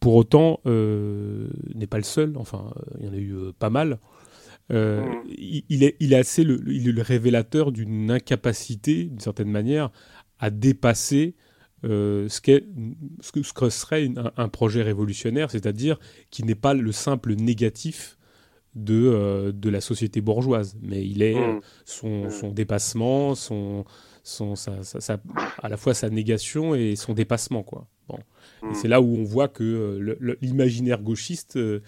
pour 0.00 0.16
autant, 0.16 0.60
euh, 0.66 1.48
n'est 1.74 1.86
pas 1.86 1.98
le 1.98 2.04
seul. 2.04 2.36
Enfin, 2.36 2.72
il 2.98 3.06
y 3.06 3.08
en 3.08 3.12
a 3.12 3.16
eu 3.16 3.34
euh, 3.34 3.52
pas 3.58 3.70
mal. 3.70 3.98
Euh, 4.70 5.04
mm. 5.04 5.22
il, 5.68 5.84
est, 5.84 5.96
il 6.00 6.12
est 6.12 6.16
assez 6.16 6.42
le, 6.44 6.60
il 6.68 6.88
est 6.88 6.92
le 6.92 7.02
révélateur 7.02 7.70
d'une 7.70 8.10
incapacité, 8.10 9.04
d'une 9.04 9.20
certaine 9.20 9.50
manière, 9.50 9.90
à 10.38 10.50
dépasser 10.50 11.36
ce, 11.82 12.26
ce, 12.28 12.40
que, 12.40 13.42
ce 13.42 13.52
que 13.52 13.70
serait 13.70 14.10
un, 14.36 14.48
projet 14.48 14.82
révolutionnaire, 14.82 15.50
c'est-à-dire 15.50 15.98
qui 16.30 16.44
n'est 16.44 16.54
pas 16.54 16.74
le 16.74 16.92
simple 16.92 17.34
négatif 17.34 18.18
de, 18.74 19.52
de 19.54 19.70
la 19.70 19.80
société 19.80 20.20
bourgeoise, 20.20 20.76
mais 20.80 21.04
il 21.04 21.22
est 21.22 21.34
mmh. 21.34 21.60
son, 21.84 22.24
mmh. 22.24 22.30
son, 22.30 22.50
dépassement, 22.52 23.34
son, 23.34 23.84
son, 24.22 24.54
à 25.62 25.68
la 25.68 25.76
fois 25.76 25.94
sa 25.94 26.08
négation 26.08 26.74
et 26.74 26.96
son 26.96 27.12
dépassement. 27.12 27.62
Quoi. 27.62 27.86
Bon. 28.08 28.18
Mmh. 28.62 28.74
C'est 28.74 28.88
là 28.88 29.00
où 29.00 29.16
on 29.16 29.24
voit 29.24 29.48
que 29.48 30.16
l'imaginaire 30.40 31.02
gauchiste 31.02 31.56
euh, 31.56 31.80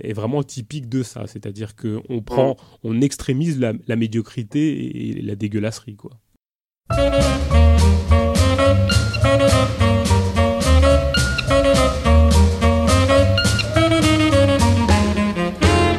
est 0.00 0.14
vraiment 0.14 0.42
typique 0.42 0.88
de 0.88 1.02
ça. 1.02 1.26
C'est-à-dire 1.26 1.76
qu'on 1.76 2.22
prend, 2.22 2.56
on 2.82 3.00
extrémise 3.00 3.60
la, 3.60 3.72
la, 3.86 3.96
médiocrité 3.96 5.10
et 5.10 5.22
la 5.22 5.36
dégueulasserie, 5.36 5.96
quoi. 5.96 6.18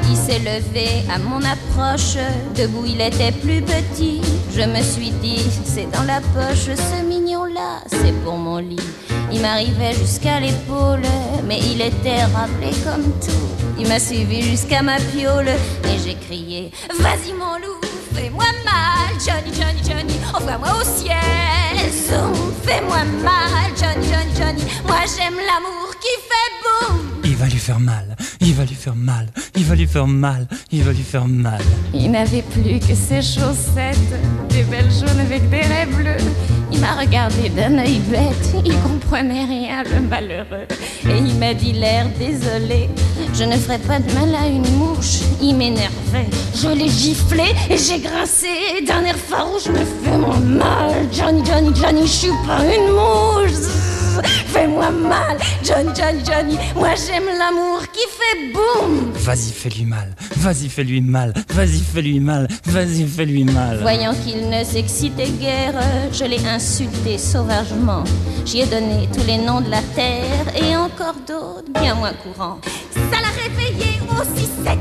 Il 0.10 0.16
s'est 0.16 0.40
levé 0.40 0.88
à 1.14 1.18
mon 1.20 1.42
approche, 1.44 2.18
debout 2.56 2.86
il 2.86 3.02
était 3.02 3.32
plus 3.32 3.62
petit. 3.62 4.22
Je 4.56 4.62
me 4.62 4.82
suis 4.82 5.12
dit, 5.22 5.46
c'est 5.66 5.90
dans 5.92 6.04
la 6.04 6.22
poche, 6.22 6.76
ce 6.76 7.04
mignon-là, 7.06 7.82
c'est 7.88 8.14
pour 8.24 8.38
mon 8.38 8.58
lit. 8.58 8.80
Il 9.32 9.42
m'arrivait 9.42 9.94
jusqu'à 9.94 10.40
l'épaule, 10.40 11.02
mais 11.46 11.60
il 11.60 11.82
était 11.82 12.24
rappelé 12.24 12.72
comme 12.86 13.12
tout. 13.20 13.46
Il 13.78 13.88
m'a 13.88 14.00
suivi 14.00 14.42
jusqu'à 14.42 14.82
ma 14.82 14.98
piole 14.98 15.50
et 15.50 15.98
j'ai 16.04 16.16
crié 16.16 16.72
Vas-y 17.00 17.34
mon 17.34 17.56
loup, 17.58 17.80
fais-moi 18.16 18.46
mal, 18.64 19.14
Johnny, 19.20 19.52
Johnny, 19.54 19.82
Johnny, 19.88 20.20
envoie-moi 20.34 20.70
au 20.80 20.84
ciel. 20.84 21.16
Zoom, 21.92 22.54
fais-moi 22.64 23.04
mal, 23.24 23.72
Johnny, 23.80 24.08
Johnny, 24.08 24.34
Johnny. 24.38 24.64
Moi 24.88 25.02
j'aime 25.16 25.36
l'amour 25.36 25.94
qui 26.00 26.14
fait 26.28 26.52
boum. 26.64 27.02
Il 27.24 27.36
va 27.36 27.46
lui 27.48 27.58
faire 27.60 27.80
mal, 27.80 28.16
il 28.40 28.54
va 28.54 28.64
lui 28.64 28.76
faire 28.76 28.96
mal, 28.96 29.28
il 29.56 29.66
va 29.66 29.76
lui 29.76 29.88
faire 29.88 30.08
mal, 30.08 30.48
il 30.72 30.84
va 30.84 30.92
lui 30.92 31.04
faire 31.04 31.28
mal. 31.28 31.62
Il 31.94 32.12
n'avait 32.12 32.44
plus 32.44 32.80
que 32.80 32.96
ses 32.96 33.22
chaussettes, 33.22 33.98
des 34.50 34.64
belles 34.64 34.92
jaunes 34.92 35.20
avec 35.20 35.50
des 35.50 35.62
raies 35.62 35.88
bleues. 35.88 36.18
M'a 36.86 37.02
regardé 37.02 37.50
d'un 37.50 37.80
œil 37.80 37.98
bête, 37.98 38.54
il 38.64 38.78
comprenait 38.82 39.46
rien, 39.46 39.82
le 39.84 40.02
malheureux. 40.02 40.68
Et 41.10 41.18
il 41.18 41.34
m'a 41.40 41.56
dit 41.56 41.74
l'air 41.74 42.06
désolé, 42.20 42.92
je 43.34 43.44
ne 43.44 43.56
ferai 43.58 43.80
pas 43.80 43.98
de 43.98 44.14
mal 44.14 44.36
à 44.36 44.46
une 44.46 44.70
mouche. 44.78 45.22
Il 45.42 45.56
m'énervait, 45.56 46.30
je 46.54 46.68
l'ai 46.68 46.90
giflé 46.90 47.56
et 47.72 47.78
j'ai 47.80 48.00
grincé 48.02 48.50
d'un 48.86 49.04
air 49.04 49.16
farouche, 49.16 49.66
me 49.66 49.84
fais 49.84 50.16
mon 50.16 50.38
mal. 50.38 51.08
Johnny, 51.12 51.44
Johnny, 51.44 51.72
Johnny, 51.74 52.04
je 52.04 52.12
suis 52.12 52.32
pas 52.46 52.62
une 52.64 52.92
mouche. 52.94 53.95
Fais-moi 54.24 54.92
mal, 54.92 55.38
Johnny, 55.64 55.90
Johnny, 55.96 56.24
Johnny. 56.26 56.58
Moi 56.76 56.90
j'aime 56.96 57.26
l'amour 57.26 57.82
qui 57.94 58.00
fait 58.00 58.54
boum. 58.54 59.12
Vas-y, 59.14 59.52
fais-lui 59.52 59.86
mal. 59.86 60.16
Vas-y, 60.38 60.70
fais-lui 60.70 61.02
mal. 61.02 61.34
Vas-y, 61.50 61.80
fais-lui 61.80 62.20
mal. 62.20 62.48
Vas-y, 62.66 63.08
fais-lui 63.08 63.44
mal. 63.46 63.80
Voyant 63.82 64.14
qu'il 64.14 64.50
ne 64.50 64.64
s'excitait 64.64 65.30
guère, 65.30 65.74
je 66.12 66.26
l'ai 66.26 66.46
insulté 66.48 67.18
sauvagement. 67.18 68.04
J'y 68.46 68.62
ai 68.62 68.66
donné 68.66 69.10
tous 69.14 69.26
les 69.26 69.38
noms 69.38 69.62
de 69.62 69.70
la 69.70 69.82
terre 69.96 70.46
et 70.56 70.76
encore 70.76 71.16
d'autres 71.28 71.72
bien 71.82 71.96
moins 71.96 72.14
courants. 72.14 72.60
Ça 72.94 73.20
l'a 73.22 73.44
réveillé 73.44 74.00
aussi 74.20 74.46
sec. 74.64 74.80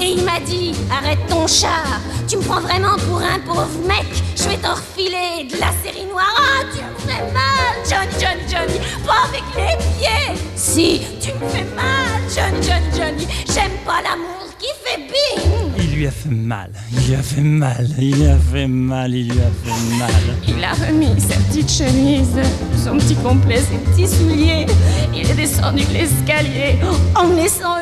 Et 0.00 0.12
il 0.16 0.24
m'a 0.24 0.40
dit 0.40 0.72
Arrête 0.90 1.18
ton 1.28 1.46
chat, 1.46 2.00
tu 2.26 2.38
me 2.38 2.42
prends 2.42 2.60
vraiment 2.60 2.96
pour 3.08 3.18
un 3.18 3.38
pauvre 3.40 3.68
mec. 3.86 4.06
Je 4.36 4.44
vais 4.44 4.56
t'en 4.56 4.74
refiler 4.74 5.44
de 5.50 5.60
la 5.60 5.72
série 5.84 6.06
noire. 6.06 6.34
Ah, 6.38 6.64
tu 6.72 6.82
me 6.82 7.10
fais 7.10 7.22
mal, 7.32 7.74
Johnny, 7.84 8.12
Johnny, 8.18 8.42
Johnny. 8.50 8.80
Pas 9.06 9.28
avec 9.28 9.44
les 9.56 9.76
pieds. 9.98 10.42
Si, 10.56 11.02
tu 11.20 11.32
me 11.34 11.48
fais 11.50 11.66
mal, 11.76 12.20
Johnny, 12.34 12.66
Johnny, 12.66 12.96
Johnny. 12.96 13.26
J'aime 13.52 13.76
pas 13.84 14.00
l'amour 14.02 14.48
qui 14.58 14.68
fait 14.84 15.00
bing. 15.00 15.72
Il 15.76 15.96
lui 15.96 16.06
a 16.06 16.10
fait 16.10 16.30
mal, 16.30 16.70
il 16.92 17.08
lui 17.08 17.14
a 17.14 17.22
fait 17.22 17.40
mal, 17.42 17.86
il 17.98 18.16
lui 18.16 18.26
a 18.26 18.38
fait 18.38 18.66
mal, 18.66 19.14
il 19.14 19.32
lui 19.32 19.40
a 19.40 19.50
fait 19.64 19.98
mal. 19.98 20.10
Il 20.48 20.64
a 20.64 20.72
remis 20.72 21.20
sa 21.20 21.36
petite 21.36 21.70
chemise, 21.70 22.38
son 22.82 22.96
petit 22.96 23.16
complet, 23.16 23.58
ses 23.58 23.78
petits 23.78 24.08
souliers. 24.08 24.66
Il 25.14 25.30
est 25.30 25.34
descendu 25.34 25.84
l'escalier 25.92 26.78
en 27.14 27.26
me 27.26 27.36
laissant 27.36 27.76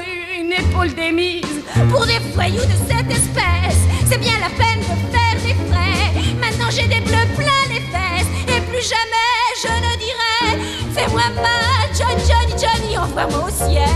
Pour 1.91 2.07
des 2.07 2.19
voyous 2.35 2.65
de 2.65 2.77
cette 2.89 3.11
espèce, 3.11 3.79
c'est 4.09 4.19
bien 4.19 4.35
la 4.41 4.49
peine 4.51 4.81
de 4.81 4.97
faire 5.13 5.35
des 5.43 5.55
frais. 5.71 6.35
Maintenant 6.41 6.71
j'ai 6.71 6.89
des 6.89 7.01
bleus 7.01 7.29
plein 7.37 7.63
les 7.69 7.81
fesses, 7.81 8.27
et 8.49 8.61
plus 8.63 8.83
jamais 8.83 9.45
je 9.63 9.69
ne 9.69 9.97
dirai 9.99 10.63
Fais-moi 10.95 11.23
mal, 11.37 11.89
Johnny, 11.97 12.23
Johnny, 12.27 12.55
Johnny, 12.61 12.99
envoie-moi 12.99 13.45
au 13.47 13.51
ciel. 13.51 13.89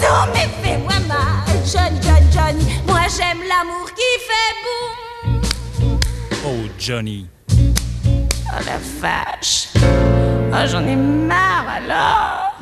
Non, 0.00 0.32
mais 0.32 0.48
fais-moi 0.62 0.98
mal, 1.06 1.44
Johnny, 1.64 2.00
Johnny, 2.02 2.32
Johnny. 2.32 2.64
Moi 2.86 3.02
j'aime 3.16 3.42
l'amour 3.48 3.88
qui 3.94 4.10
fait 4.26 4.54
boum. 4.64 6.00
Oh, 6.46 6.68
Johnny. 6.78 7.26
Oh 7.50 8.60
la 8.66 8.78
vache. 9.00 9.68
Oh, 9.76 10.66
j'en 10.66 10.86
ai 10.86 10.96
marre 10.96 11.66
alors. 11.76 12.53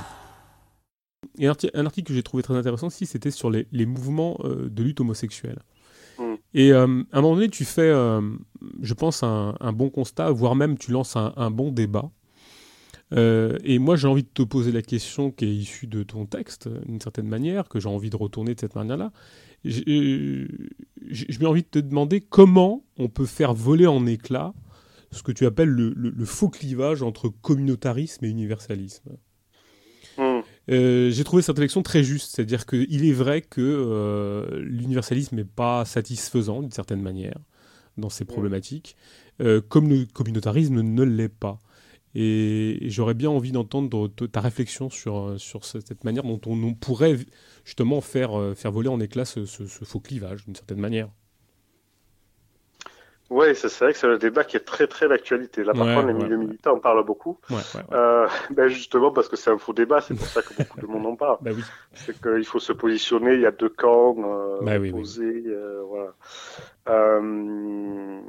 Et 1.42 1.48
un 1.48 1.86
article 1.86 2.06
que 2.06 2.14
j'ai 2.14 2.22
trouvé 2.22 2.44
très 2.44 2.54
intéressant 2.54 2.86
aussi, 2.86 3.04
c'était 3.04 3.32
sur 3.32 3.50
les, 3.50 3.66
mouvements 3.84 4.38
euh, 4.44 4.68
de 4.70 4.82
lutte 4.84 5.00
homosexuelle. 5.00 5.58
Mm. 6.16 6.34
Et 6.54 6.72
euh, 6.72 7.02
à 7.10 7.18
un 7.18 7.20
moment 7.20 7.34
donné, 7.34 7.48
tu 7.48 7.64
fais, 7.64 7.82
euh, 7.82 8.20
je 8.80 8.94
pense, 8.94 9.24
un, 9.24 9.72
bon 9.72 9.90
constat, 9.90 10.30
voire 10.30 10.54
même 10.54 10.78
tu 10.78 10.92
lances 10.92 11.16
un, 11.16 11.50
bon 11.50 11.72
débat. 11.72 12.12
et 13.10 13.78
moi, 13.80 13.96
j'ai 13.96 14.06
envie 14.06 14.22
de 14.22 14.28
te 14.32 14.42
poser 14.42 14.70
la 14.70 14.82
question 14.82 15.32
qui 15.32 15.46
est 15.46 15.52
issue 15.52 15.88
de 15.88 16.04
ton 16.04 16.26
texte, 16.26 16.68
d'une 16.86 17.00
certaine 17.00 17.26
manière, 17.26 17.68
que 17.68 17.80
j'ai 17.80 17.88
envie 17.88 18.10
de 18.10 18.16
retourner 18.16 18.54
de 18.54 18.60
cette 18.60 18.76
manière-là. 18.76 19.10
J'ai 19.64 20.46
envie 21.42 21.62
de 21.62 21.68
te 21.68 21.80
demander 21.80 22.20
comment 22.20 22.84
on 22.98 23.08
peut 23.08 23.26
faire 23.26 23.52
voler 23.52 23.88
en 23.88 24.06
éclats 24.06 24.54
ce 25.10 25.24
que 25.24 25.32
tu 25.32 25.44
appelles 25.44 25.70
le 25.70 26.24
faux 26.24 26.50
clivage 26.50 27.02
entre 27.02 27.28
communautarisme 27.28 28.24
et 28.26 28.28
universalisme. 28.28 29.16
Euh, 30.70 31.10
j'ai 31.10 31.24
trouvé 31.24 31.42
cette 31.42 31.58
élection 31.58 31.82
très 31.82 32.04
juste, 32.04 32.34
c'est-à-dire 32.34 32.66
qu'il 32.66 33.04
est 33.04 33.12
vrai 33.12 33.42
que 33.42 33.60
euh, 33.60 34.60
l'universalisme 34.62 35.36
n'est 35.36 35.44
pas 35.44 35.84
satisfaisant 35.84 36.62
d'une 36.62 36.70
certaine 36.70 37.02
manière 37.02 37.38
dans 37.98 38.10
ces 38.10 38.24
problématiques, 38.24 38.96
euh, 39.40 39.60
comme 39.60 39.88
le 39.88 40.06
communautarisme 40.06 40.80
ne 40.80 41.02
l'est 41.02 41.28
pas. 41.28 41.58
Et, 42.14 42.78
j'aurais 42.82 43.14
bien 43.14 43.30
envie 43.30 43.52
d'entendre 43.52 44.08
ta 44.08 44.40
réflexion 44.40 44.88
sur, 44.90 45.34
sur 45.38 45.64
cette 45.64 46.04
manière 46.04 46.24
dont 46.24 46.40
on, 46.46 46.74
pourrait 46.74 47.18
justement 47.64 48.00
faire, 48.00 48.54
faire 48.54 48.70
voler 48.70 48.88
en 48.88 49.00
éclats 49.00 49.24
ce 49.24 49.44
faux 49.46 50.00
clivage 50.00 50.44
d'une 50.44 50.54
certaine 50.54 50.80
manière. 50.80 51.08
Oui, 53.32 53.46
c'est 53.54 53.74
vrai 53.78 53.94
que 53.94 53.98
c'est 53.98 54.06
un 54.06 54.18
débat 54.18 54.44
qui 54.44 54.58
est 54.58 54.60
très 54.60 54.86
très 54.86 55.08
d'actualité. 55.08 55.64
Là, 55.64 55.72
par 55.72 55.86
contre, 55.86 56.08
les 56.08 56.12
milieux 56.12 56.36
militants 56.36 56.74
en 56.74 56.80
parlent 56.80 57.02
beaucoup. 57.02 57.38
Euh, 57.90 58.28
ben 58.50 58.68
justement 58.68 59.10
parce 59.10 59.28
que 59.28 59.36
c'est 59.36 59.48
un 59.48 59.56
faux 59.56 59.72
débat, 59.72 60.02
c'est 60.02 60.14
pour 60.14 60.26
ça 60.26 60.42
que 60.42 60.52
beaucoup 60.52 60.80
de 60.80 60.86
monde 60.86 61.06
en 61.06 61.16
parle. 61.16 61.38
Ben 61.42 61.54
oui. 61.56 61.62
C'est 61.94 62.20
qu'il 62.20 62.44
faut 62.44 62.58
se 62.58 62.74
positionner, 62.74 63.32
il 63.34 63.40
y 63.40 63.46
a 63.46 63.50
deux 63.50 63.70
camps 63.70 64.16
euh, 64.18 64.58
ben 64.60 64.86
opposés. 64.86 65.44
Euh, 65.46 65.82
voilà. 65.86 66.14
Euh, 66.88 68.20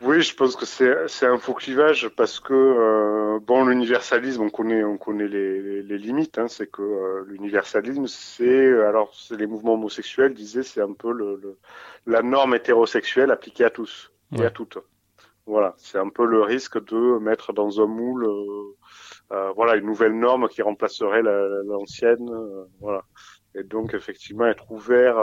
oui, 0.00 0.22
je 0.22 0.32
pense 0.36 0.54
que 0.54 0.64
c'est 0.64 1.26
un 1.26 1.38
faux 1.38 1.54
clivage 1.54 2.08
parce 2.10 2.38
que 2.38 2.54
euh, 2.54 3.40
bon, 3.40 3.64
l'universalisme, 3.64 4.42
on 4.42 4.50
connaît 4.50 4.84
on 4.84 4.96
connaît 4.96 5.26
les, 5.26 5.82
les, 5.82 5.98
limites. 5.98 6.38
Hein, 6.38 6.46
c'est 6.46 6.70
que 6.70 6.82
euh, 6.82 7.24
l'universalisme, 7.26 8.06
c'est 8.06 8.80
alors 8.84 9.12
c'est 9.12 9.36
les 9.36 9.48
mouvements 9.48 9.74
homosexuels 9.74 10.34
disaient 10.34 10.62
c'est 10.62 10.80
un 10.80 10.92
peu 10.92 11.12
le, 11.12 11.40
le, 11.42 11.58
la 12.08 12.22
norme 12.22 12.54
hétérosexuelle 12.54 13.30
appliquée 13.30 13.64
à 13.64 13.70
tous 13.70 14.10
et 14.36 14.42
à 14.44 14.50
toutes. 14.50 14.78
Voilà, 15.46 15.74
c'est 15.78 15.98
un 15.98 16.08
peu 16.08 16.26
le 16.26 16.42
risque 16.42 16.82
de 16.84 17.18
mettre 17.18 17.52
dans 17.52 17.80
un 17.80 17.86
moule, 17.86 18.26
euh, 18.26 18.76
euh 19.32 19.52
voilà, 19.52 19.76
une 19.76 19.86
nouvelle 19.86 20.18
norme 20.18 20.48
qui 20.48 20.60
remplacerait 20.62 21.22
l'ancienne. 21.22 22.28
Euh, 22.30 22.64
voilà, 22.80 23.04
et 23.54 23.62
donc 23.62 23.94
effectivement 23.94 24.46
être 24.46 24.70
ouvert 24.70 25.18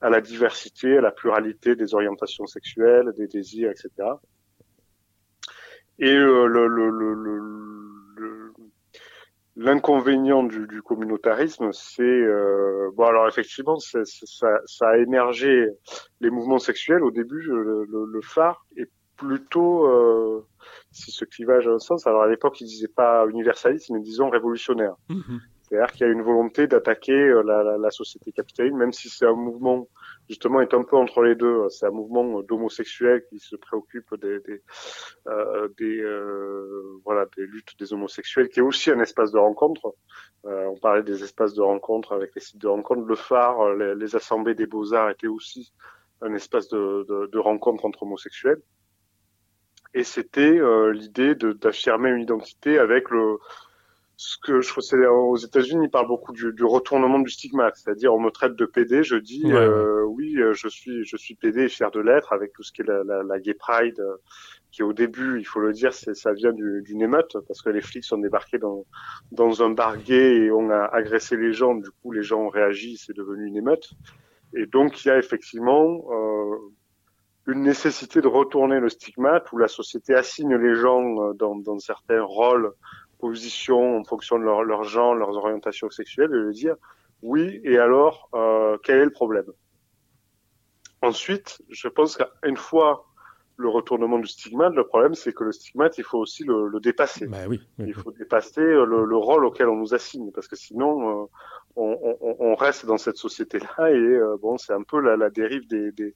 à 0.00 0.10
la 0.10 0.20
diversité, 0.20 0.98
à 0.98 1.00
la 1.00 1.12
pluralité 1.12 1.76
des 1.76 1.94
orientations 1.94 2.46
sexuelles, 2.46 3.12
des 3.16 3.26
désirs, 3.26 3.70
etc. 3.70 3.90
Et 5.98 6.12
euh, 6.12 6.46
le, 6.46 6.68
l'inconvénient 9.56 10.42
du, 10.42 10.66
du, 10.66 10.82
communautarisme, 10.82 11.70
c'est 11.72 12.02
euh, 12.02 12.90
bon 12.94 13.04
alors 13.04 13.26
effectivement 13.26 13.78
ça, 13.78 14.00
ça, 14.04 14.88
a 14.88 14.98
émergé 14.98 15.68
les 16.20 16.30
mouvements 16.30 16.58
sexuels. 16.58 17.02
Au 17.02 17.10
début 17.10 17.40
le, 17.42 17.86
le 17.88 18.20
phare 18.20 18.66
est 18.76 18.90
plutôt 19.16 19.86
euh, 19.86 20.46
si 20.92 21.10
ce 21.10 21.24
clivage 21.24 21.66
a 21.66 21.70
un 21.70 21.78
sens. 21.78 22.06
Alors 22.06 22.22
à 22.22 22.28
l'époque 22.28 22.60
ils 22.60 22.66
disaient 22.66 22.86
pas 22.88 23.26
universaliste 23.28 23.90
mais 23.90 24.00
disons 24.00 24.28
révolutionnaire. 24.28 24.94
Mmh 25.08 25.38
c'est-à-dire 25.68 25.92
qu'il 25.92 26.06
y 26.06 26.08
a 26.08 26.12
une 26.12 26.22
volonté 26.22 26.68
d'attaquer 26.68 27.12
euh, 27.12 27.42
la, 27.42 27.64
la, 27.64 27.76
la, 27.76 27.90
société 27.90 28.30
capitaliste, 28.30 28.76
même 28.76 28.92
si 28.92 29.08
c'est 29.08 29.26
un 29.26 29.34
mouvement 29.34 29.88
justement 30.28 30.60
est 30.60 30.74
un 30.74 30.82
peu 30.82 30.96
entre 30.96 31.22
les 31.22 31.34
deux. 31.34 31.68
C'est 31.68 31.86
un 31.86 31.90
mouvement 31.90 32.42
d'homosexuels 32.42 33.24
qui 33.28 33.38
se 33.38 33.56
préoccupe 33.56 34.14
des, 34.20 34.62
euh, 35.26 35.68
euh, 35.80 37.00
voilà 37.04 37.26
des 37.36 37.46
luttes 37.46 37.78
des 37.78 37.92
homosexuels, 37.92 38.48
qui 38.48 38.60
est 38.60 38.62
aussi 38.62 38.90
un 38.90 39.00
espace 39.00 39.32
de 39.32 39.38
rencontre. 39.38 39.94
Euh, 40.46 40.66
on 40.66 40.78
parlait 40.78 41.02
des 41.02 41.22
espaces 41.22 41.54
de 41.54 41.62
rencontre 41.62 42.12
avec 42.12 42.34
les 42.34 42.40
sites 42.40 42.60
de 42.60 42.68
rencontre. 42.68 43.02
Le 43.02 43.16
phare, 43.16 43.74
les, 43.74 44.16
assemblées 44.16 44.54
des 44.54 44.66
beaux 44.66 44.94
arts 44.94 45.10
étaient 45.10 45.26
aussi 45.26 45.72
un 46.20 46.34
espace 46.34 46.68
de, 46.68 47.38
rencontre 47.38 47.84
entre 47.84 48.02
homosexuels. 48.02 48.62
Et 49.94 50.04
c'était 50.04 50.60
l'idée 50.92 51.34
d'affirmer 51.34 52.10
une 52.10 52.20
identité 52.20 52.78
avec 52.78 53.08
le 53.10 53.38
ce 54.16 54.38
que 54.38 54.62
je 54.62 54.68
trouve 54.68 54.82
aux 55.10 55.36
États-Unis, 55.36 55.86
ils 55.86 55.90
parlent 55.90 56.06
beaucoup 56.08 56.32
du, 56.32 56.50
du, 56.52 56.64
retournement 56.64 57.18
du 57.18 57.30
stigmate, 57.30 57.76
c'est-à-dire 57.76 58.14
on 58.14 58.20
me 58.20 58.30
traite 58.30 58.56
de 58.56 58.64
PD, 58.64 59.02
je 59.02 59.16
dis 59.16 59.52
euh, 59.52 60.04
oui, 60.04 60.36
euh, 60.38 60.54
je 60.54 60.68
suis 60.68 61.04
je 61.04 61.16
suis 61.18 61.34
PD 61.34 61.64
et 61.64 61.68
fier 61.68 61.90
de 61.90 62.00
l'être 62.00 62.32
avec 62.32 62.54
tout 62.54 62.62
ce 62.62 62.72
qui 62.72 62.80
est 62.80 62.86
la, 62.86 63.04
la, 63.04 63.22
la 63.22 63.38
gay 63.38 63.52
pride, 63.52 64.00
euh, 64.00 64.16
qui 64.72 64.82
au 64.82 64.94
début, 64.94 65.38
il 65.38 65.44
faut 65.44 65.60
le 65.60 65.72
dire, 65.74 65.92
c'est 65.92 66.14
ça 66.14 66.32
vient 66.32 66.54
d'une 66.54 67.02
émeute 67.02 67.36
parce 67.46 67.60
que 67.60 67.68
les 67.68 67.82
flics 67.82 68.04
sont 68.04 68.16
débarqués 68.16 68.58
dans 68.58 68.86
dans 69.32 69.62
un 69.62 69.70
bar 69.70 69.98
gay 69.98 70.36
et 70.36 70.50
on 70.50 70.70
a 70.70 70.84
agressé 70.84 71.36
les 71.36 71.52
gens, 71.52 71.74
du 71.74 71.90
coup 72.02 72.10
les 72.10 72.22
gens 72.22 72.40
ont 72.40 72.48
réagi, 72.48 72.96
c'est 72.96 73.14
devenu 73.14 73.46
une 73.46 73.56
émeute. 73.56 73.90
Et 74.54 74.64
donc 74.64 75.04
il 75.04 75.08
y 75.08 75.10
a 75.10 75.18
effectivement 75.18 76.06
euh, 76.10 76.56
une 77.48 77.62
nécessité 77.62 78.22
de 78.22 78.28
retourner 78.28 78.80
le 78.80 78.88
stigmate 78.88 79.52
où 79.52 79.58
la 79.58 79.68
société 79.68 80.14
assigne 80.14 80.56
les 80.56 80.74
gens 80.74 81.34
dans, 81.34 81.54
dans 81.56 81.78
certains 81.78 82.22
rôles 82.22 82.72
position 83.18 83.98
en 83.98 84.04
fonction 84.04 84.38
de 84.38 84.44
leur, 84.44 84.62
leur 84.62 84.84
genre, 84.84 85.14
leurs 85.14 85.36
orientations 85.36 85.90
sexuelles, 85.90 86.30
et 86.30 86.46
de 86.46 86.52
dire 86.52 86.76
oui, 87.22 87.60
et 87.64 87.78
alors, 87.78 88.28
euh, 88.34 88.76
quel 88.82 88.98
est 88.98 89.04
le 89.04 89.10
problème? 89.10 89.46
Ensuite, 91.02 91.62
je 91.70 91.88
pense 91.88 92.16
qu'une 92.16 92.56
fois 92.56 93.06
le 93.56 93.68
retournement 93.68 94.18
du 94.18 94.26
stigmate, 94.26 94.74
le 94.74 94.86
problème 94.86 95.14
c'est 95.14 95.32
que 95.32 95.44
le 95.44 95.52
stigmate, 95.52 95.96
il 95.98 96.04
faut 96.04 96.18
aussi 96.18 96.44
le, 96.44 96.68
le 96.68 96.80
dépasser. 96.80 97.26
Bah 97.26 97.46
oui, 97.48 97.60
oui, 97.78 97.86
il 97.88 97.94
faut 97.94 98.12
dépasser 98.12 98.60
le, 98.60 99.04
le, 99.04 99.16
rôle 99.16 99.46
auquel 99.46 99.68
on 99.68 99.76
nous 99.76 99.94
assigne, 99.94 100.30
parce 100.30 100.46
que 100.46 100.56
sinon, 100.56 101.22
euh, 101.22 101.26
on, 101.76 102.16
on, 102.20 102.36
on, 102.38 102.54
reste 102.54 102.84
dans 102.86 102.98
cette 102.98 103.16
société-là, 103.16 103.90
et 103.90 103.94
euh, 103.94 104.36
bon, 104.40 104.58
c'est 104.58 104.74
un 104.74 104.82
peu 104.82 105.00
la, 105.00 105.16
la 105.16 105.30
dérive 105.30 105.66
des, 105.68 105.90
des, 105.92 106.14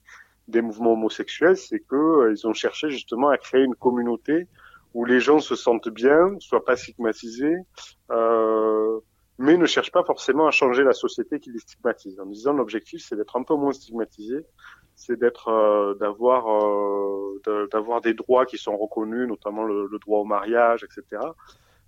des, 0.49 0.61
mouvements 0.61 0.93
homosexuels, 0.93 1.57
c'est 1.57 1.81
que 1.81 1.97
euh, 1.97 2.33
ils 2.33 2.47
ont 2.47 2.53
cherché 2.53 2.91
justement 2.91 3.29
à 3.31 3.39
créer 3.39 3.63
une 3.63 3.75
communauté 3.75 4.47
où 4.95 5.05
les 5.05 5.21
gens 5.21 5.39
se 5.39 5.55
sentent 5.55 5.89
bien, 5.89 6.37
soient 6.41 6.65
pas 6.65 6.77
stigmatisés, 6.77 7.57
euh, 8.11 9.01
mais 9.39 9.57
ne 9.57 9.67
cherchent 9.67 9.93
pas 9.93 10.05
forcément 10.05 10.47
à 10.47 10.51
changer 10.51 10.83
la 10.83 10.93
société 10.93 11.41
qui 11.41 11.51
les 11.51 11.59
stigmatise. 11.59 12.19
En 12.21 12.27
disant 12.27 12.53
l'objectif, 12.53 13.03
c'est 13.07 13.17
d'être 13.17 13.37
un 13.37 13.43
peu 13.43 13.55
moins 13.55 13.73
stigmatisé, 13.73 14.45
c'est 14.95 15.19
d'être, 15.19 15.49
euh, 15.49 15.95
d'avoir, 15.95 16.47
euh, 16.49 17.69
d'avoir 17.73 18.01
des 18.01 18.15
droits 18.15 18.47
qui 18.47 18.59
sont 18.59 18.77
reconnus, 18.77 19.27
notamment 19.29 19.65
le, 19.65 19.87
le 19.87 19.99
droit 19.99 20.21
au 20.21 20.25
mariage, 20.25 20.85
etc. 20.85 21.23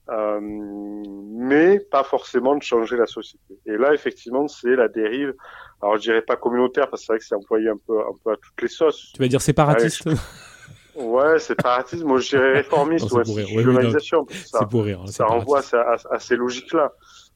Euh, 0.09 0.41
mais 0.41 1.79
pas 1.79 2.03
forcément 2.03 2.57
de 2.57 2.63
changer 2.63 2.97
la 2.97 3.07
société. 3.07 3.59
Et 3.67 3.77
là, 3.77 3.95
effectivement, 3.95 4.49
c'est 4.49 4.75
la 4.75 4.89
dérive. 4.89 5.35
Alors, 5.81 5.97
je 5.97 6.03
dirais 6.03 6.23
pas 6.23 6.37
communautaire 6.37 6.91
parce 6.91 7.03
que 7.03 7.07
c'est 7.07 7.13
vrai 7.13 7.19
que 7.19 7.25
c'est 7.25 7.35
employé 7.35 7.69
un 7.69 7.79
peu, 7.87 8.01
un 8.01 8.15
peu 8.25 8.33
à 8.33 8.37
toutes 8.37 8.61
les 8.63 8.69
sauces. 8.69 9.13
Tu 9.15 9.23
vas 9.23 9.29
dire 9.29 9.41
séparatiste. 9.41 10.07
Ouais, 10.07 10.15
séparatisme, 11.39 12.07
moi 12.07 12.19
je 12.19 12.31
dirais 12.31 12.53
réformiste 12.62 13.11
ou 13.12 13.19
institutionnalisation. 13.19 14.27
C'est 14.31 14.69
pour 14.69 14.85
rire. 14.85 15.03
Ça 15.07 15.27
renvoie 15.27 15.61
à, 15.73 15.97
à, 16.11 16.19
ces 16.19 16.37
logiques-là. 16.37 16.93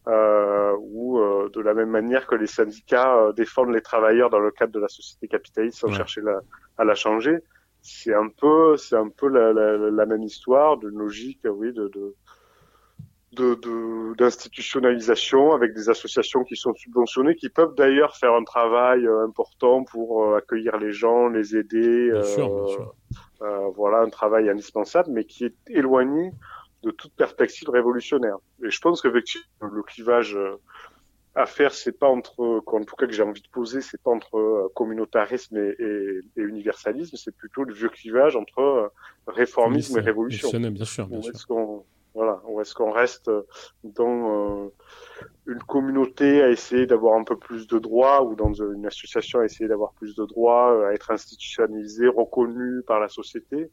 Euh, 0.09 0.73
où 0.79 1.19
euh, 1.19 1.51
de 1.53 1.61
la 1.61 1.75
même 1.75 1.91
manière 1.91 2.29
que 2.29 2.37
les 2.37 2.47
syndicats 2.47 3.17
euh, 3.17 3.33
défendent 3.33 3.73
les 3.73 3.81
travailleurs 3.81 4.31
dans 4.31 4.39
le 4.39 4.53
cadre 4.53 4.73
de 4.73 4.79
la 4.79 4.87
société 4.87 5.27
capitaliste 5.27 5.79
sans 5.79 5.89
ouais. 5.89 5.95
chercher 5.95 6.21
la, 6.21 6.39
à 6.79 6.85
la 6.85 6.95
changer, 6.95 7.39
c'est 7.83 8.15
un 8.15 8.29
peu, 8.29 8.77
c'est 8.77 8.95
un 8.95 9.09
peu 9.09 9.29
la, 9.29 9.53
la, 9.53 9.77
la, 9.77 10.07
même 10.07 10.23
histoire 10.23 10.77
d'une 10.77 10.97
logique, 10.97 11.41
oui, 11.45 11.73
de, 11.73 11.89
de 11.89 12.15
d'institutionnalisation 14.17 15.51
de, 15.51 15.55
avec 15.55 15.75
des 15.75 15.91
associations 15.91 16.45
qui 16.45 16.57
sont 16.57 16.73
subventionnées, 16.75 17.35
qui 17.35 17.49
peuvent 17.49 17.75
d'ailleurs 17.75 18.17
faire 18.17 18.33
un 18.33 18.45
travail 18.45 19.07
euh, 19.07 19.25
important 19.25 19.85
pour 19.85 20.25
euh, 20.25 20.39
accueillir 20.39 20.79
les 20.79 20.93
gens, 20.93 21.29
les 21.29 21.57
aider. 21.57 22.11
Bien 22.13 22.23
sûr, 22.23 22.49
bien 22.49 22.67
sûr. 22.67 22.95
Euh, 23.43 23.69
voilà, 23.75 23.99
un 23.99 24.09
travail 24.09 24.49
indispensable, 24.49 25.11
mais 25.11 25.25
qui 25.25 25.45
est 25.45 25.55
éloigné 25.69 26.33
de 26.83 26.91
toute 26.91 27.13
perspective 27.15 27.69
révolutionnaire. 27.69 28.37
Et 28.65 28.71
je 28.71 28.81
pense 28.81 29.03
qu'effectivement, 29.03 29.47
le 29.61 29.83
clivage 29.83 30.39
à 31.35 31.45
faire, 31.45 31.75
c'est 31.75 31.99
pas 31.99 32.09
entre, 32.09 32.63
en 32.67 32.85
tout 32.85 32.97
cas 32.97 33.07
que 33.07 33.13
j'ai 33.13 33.23
envie 33.23 33.43
de 33.43 33.49
poser, 33.49 33.83
c'est 33.83 34.01
pas 34.01 34.11
entre 34.11 34.71
communautarisme 34.75 35.59
et, 35.59 35.75
et, 35.79 36.21
et 36.37 36.43
universalisme, 36.43 37.17
c'est 37.17 37.37
plutôt 37.37 37.65
le 37.65 37.75
vieux 37.75 37.91
clivage 37.91 38.37
entre 38.37 38.93
réformisme 39.27 39.99
et 39.99 40.01
révolution. 40.01 40.49
Bien 40.51 40.85
sûr, 40.85 41.07
bien 41.07 41.21
sûr. 41.21 41.83
Voilà, 42.17 42.41
ou 42.49 42.63
est-ce 42.63 42.75
qu'on 42.75 42.93
reste 42.93 43.31
dans 43.85 44.65
euh, 44.65 44.69
une 45.45 45.59
communauté 45.59 46.43
à 46.43 46.49
essayer 46.49 46.87
d'avoir 46.87 47.19
un 47.19 47.25
peu 47.25 47.37
plus 47.37 47.67
de 47.67 47.79
droits 47.79 48.25
ou 48.25 48.35
dans 48.35 48.55
une 48.55 48.87
association 48.87 49.41
à 49.41 49.45
essayer 49.45 49.69
d'avoir 49.69 49.93
plus 49.93 50.17
de 50.17 50.25
droits, 50.25 50.89
à 50.89 50.95
être 50.95 51.11
institutionnalisé, 51.11 52.09
reconnu 52.09 52.83
par 52.87 53.01
la 53.01 53.09
société? 53.09 53.71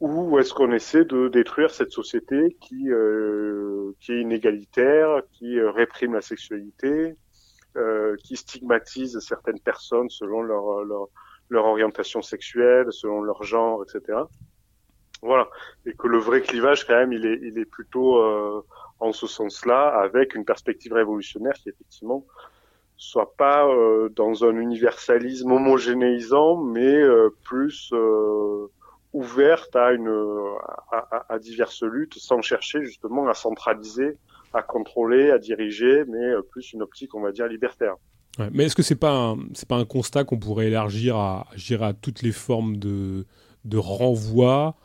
Ou 0.00 0.40
est-ce 0.40 0.52
qu'on 0.52 0.72
essaie 0.72 1.04
de 1.04 1.28
détruire 1.28 1.70
cette 1.70 1.92
société 1.92 2.56
qui, 2.60 2.90
euh, 2.90 3.92
qui 4.00 4.10
est 4.10 4.22
inégalitaire, 4.22 5.22
qui 5.30 5.56
euh, 5.56 5.70
réprime 5.70 6.14
la 6.14 6.22
sexualité, 6.22 7.14
euh, 7.76 8.16
qui 8.24 8.34
stigmatise 8.34 9.20
certaines 9.20 9.60
personnes 9.60 10.10
selon 10.10 10.42
leur, 10.42 10.84
leur 11.48 11.64
orientation 11.64 12.22
sexuelle, 12.22 12.86
selon 12.90 13.22
leur 13.22 13.44
genre, 13.44 13.84
etc. 13.84 14.18
Voilà. 15.22 15.48
Et 15.86 15.92
que 15.92 16.06
le 16.06 16.18
vrai 16.18 16.40
clivage, 16.40 16.86
quand 16.86 16.94
même, 16.94 17.12
il 17.12 17.24
est, 17.26 17.64
plutôt 17.64 18.18
euh, 18.18 18.64
en 19.00 19.12
ce 19.12 19.26
sens-là, 19.26 19.88
avec 19.88 20.34
une 20.34 20.44
perspective 20.44 20.92
révolutionnaire 20.92 21.54
qui, 21.54 21.68
effectivement, 21.68 22.24
soit 22.96 23.34
pas 23.36 23.66
euh, 23.66 24.08
dans 24.10 24.44
un 24.44 24.56
universalisme 24.56 25.52
homogénéisant, 25.52 26.62
mais 26.62 26.94
euh, 26.94 27.34
plus 27.44 27.92
ouverte 29.12 29.74
à, 29.74 29.92
une, 29.92 30.10
à, 31.28 31.38
diverses 31.38 31.82
luttes, 31.82 32.14
sans 32.14 32.40
chercher 32.42 32.84
justement 32.84 33.28
à 33.28 33.34
centraliser, 33.34 34.16
à 34.54 34.62
contrôler, 34.62 35.30
à 35.30 35.38
diriger, 35.38 36.04
mais 36.06 36.32
plus 36.50 36.72
une 36.72 36.82
optique, 36.82 37.14
on 37.14 37.20
va 37.20 37.32
dire, 37.32 37.46
libertaire. 37.48 37.96
Mais 38.52 38.66
est-ce 38.66 38.76
que 38.76 38.82
c'est 38.82 38.94
pas 38.94 39.34
c'est 39.54 39.68
pas 39.68 39.76
un 39.76 39.84
constat 39.84 40.22
qu'on 40.22 40.38
pourrait 40.38 40.68
élargir 40.68 41.16
à, 41.16 41.48
à 41.80 41.92
toutes 41.92 42.22
les 42.22 42.30
formes 42.30 42.76
de, 42.76 43.26
de 43.64 43.76
renvoi 43.76 44.76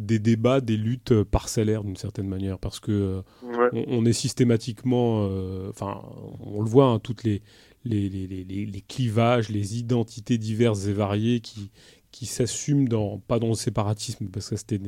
des 0.00 0.18
débats, 0.18 0.60
des 0.60 0.76
luttes 0.76 1.22
parcellaires 1.24 1.84
d'une 1.84 1.96
certaine 1.96 2.26
manière, 2.26 2.58
parce 2.58 2.80
que 2.80 3.22
ouais. 3.42 3.68
on, 3.72 3.84
on, 3.98 4.04
est 4.06 4.14
systématiquement, 4.14 5.26
enfin, 5.68 6.02
euh, 6.02 6.26
on 6.40 6.62
le 6.62 6.68
voit, 6.68 6.86
hein, 6.86 6.98
toutes 6.98 7.22
les 7.22 7.42
les, 7.84 8.10
les, 8.10 8.26
les, 8.26 8.44
les, 8.44 8.80
clivages, 8.82 9.48
les 9.48 9.78
identités 9.78 10.36
diverses 10.36 10.86
et 10.86 10.92
variées 10.92 11.40
qui 11.40 11.70
qui 12.10 12.26
s'assument 12.26 12.88
dans 12.88 13.18
pas 13.18 13.38
dans 13.38 13.48
le 13.48 13.54
séparatisme 13.54 14.26
parce 14.26 14.50
que 14.50 14.56
c'était 14.56 14.80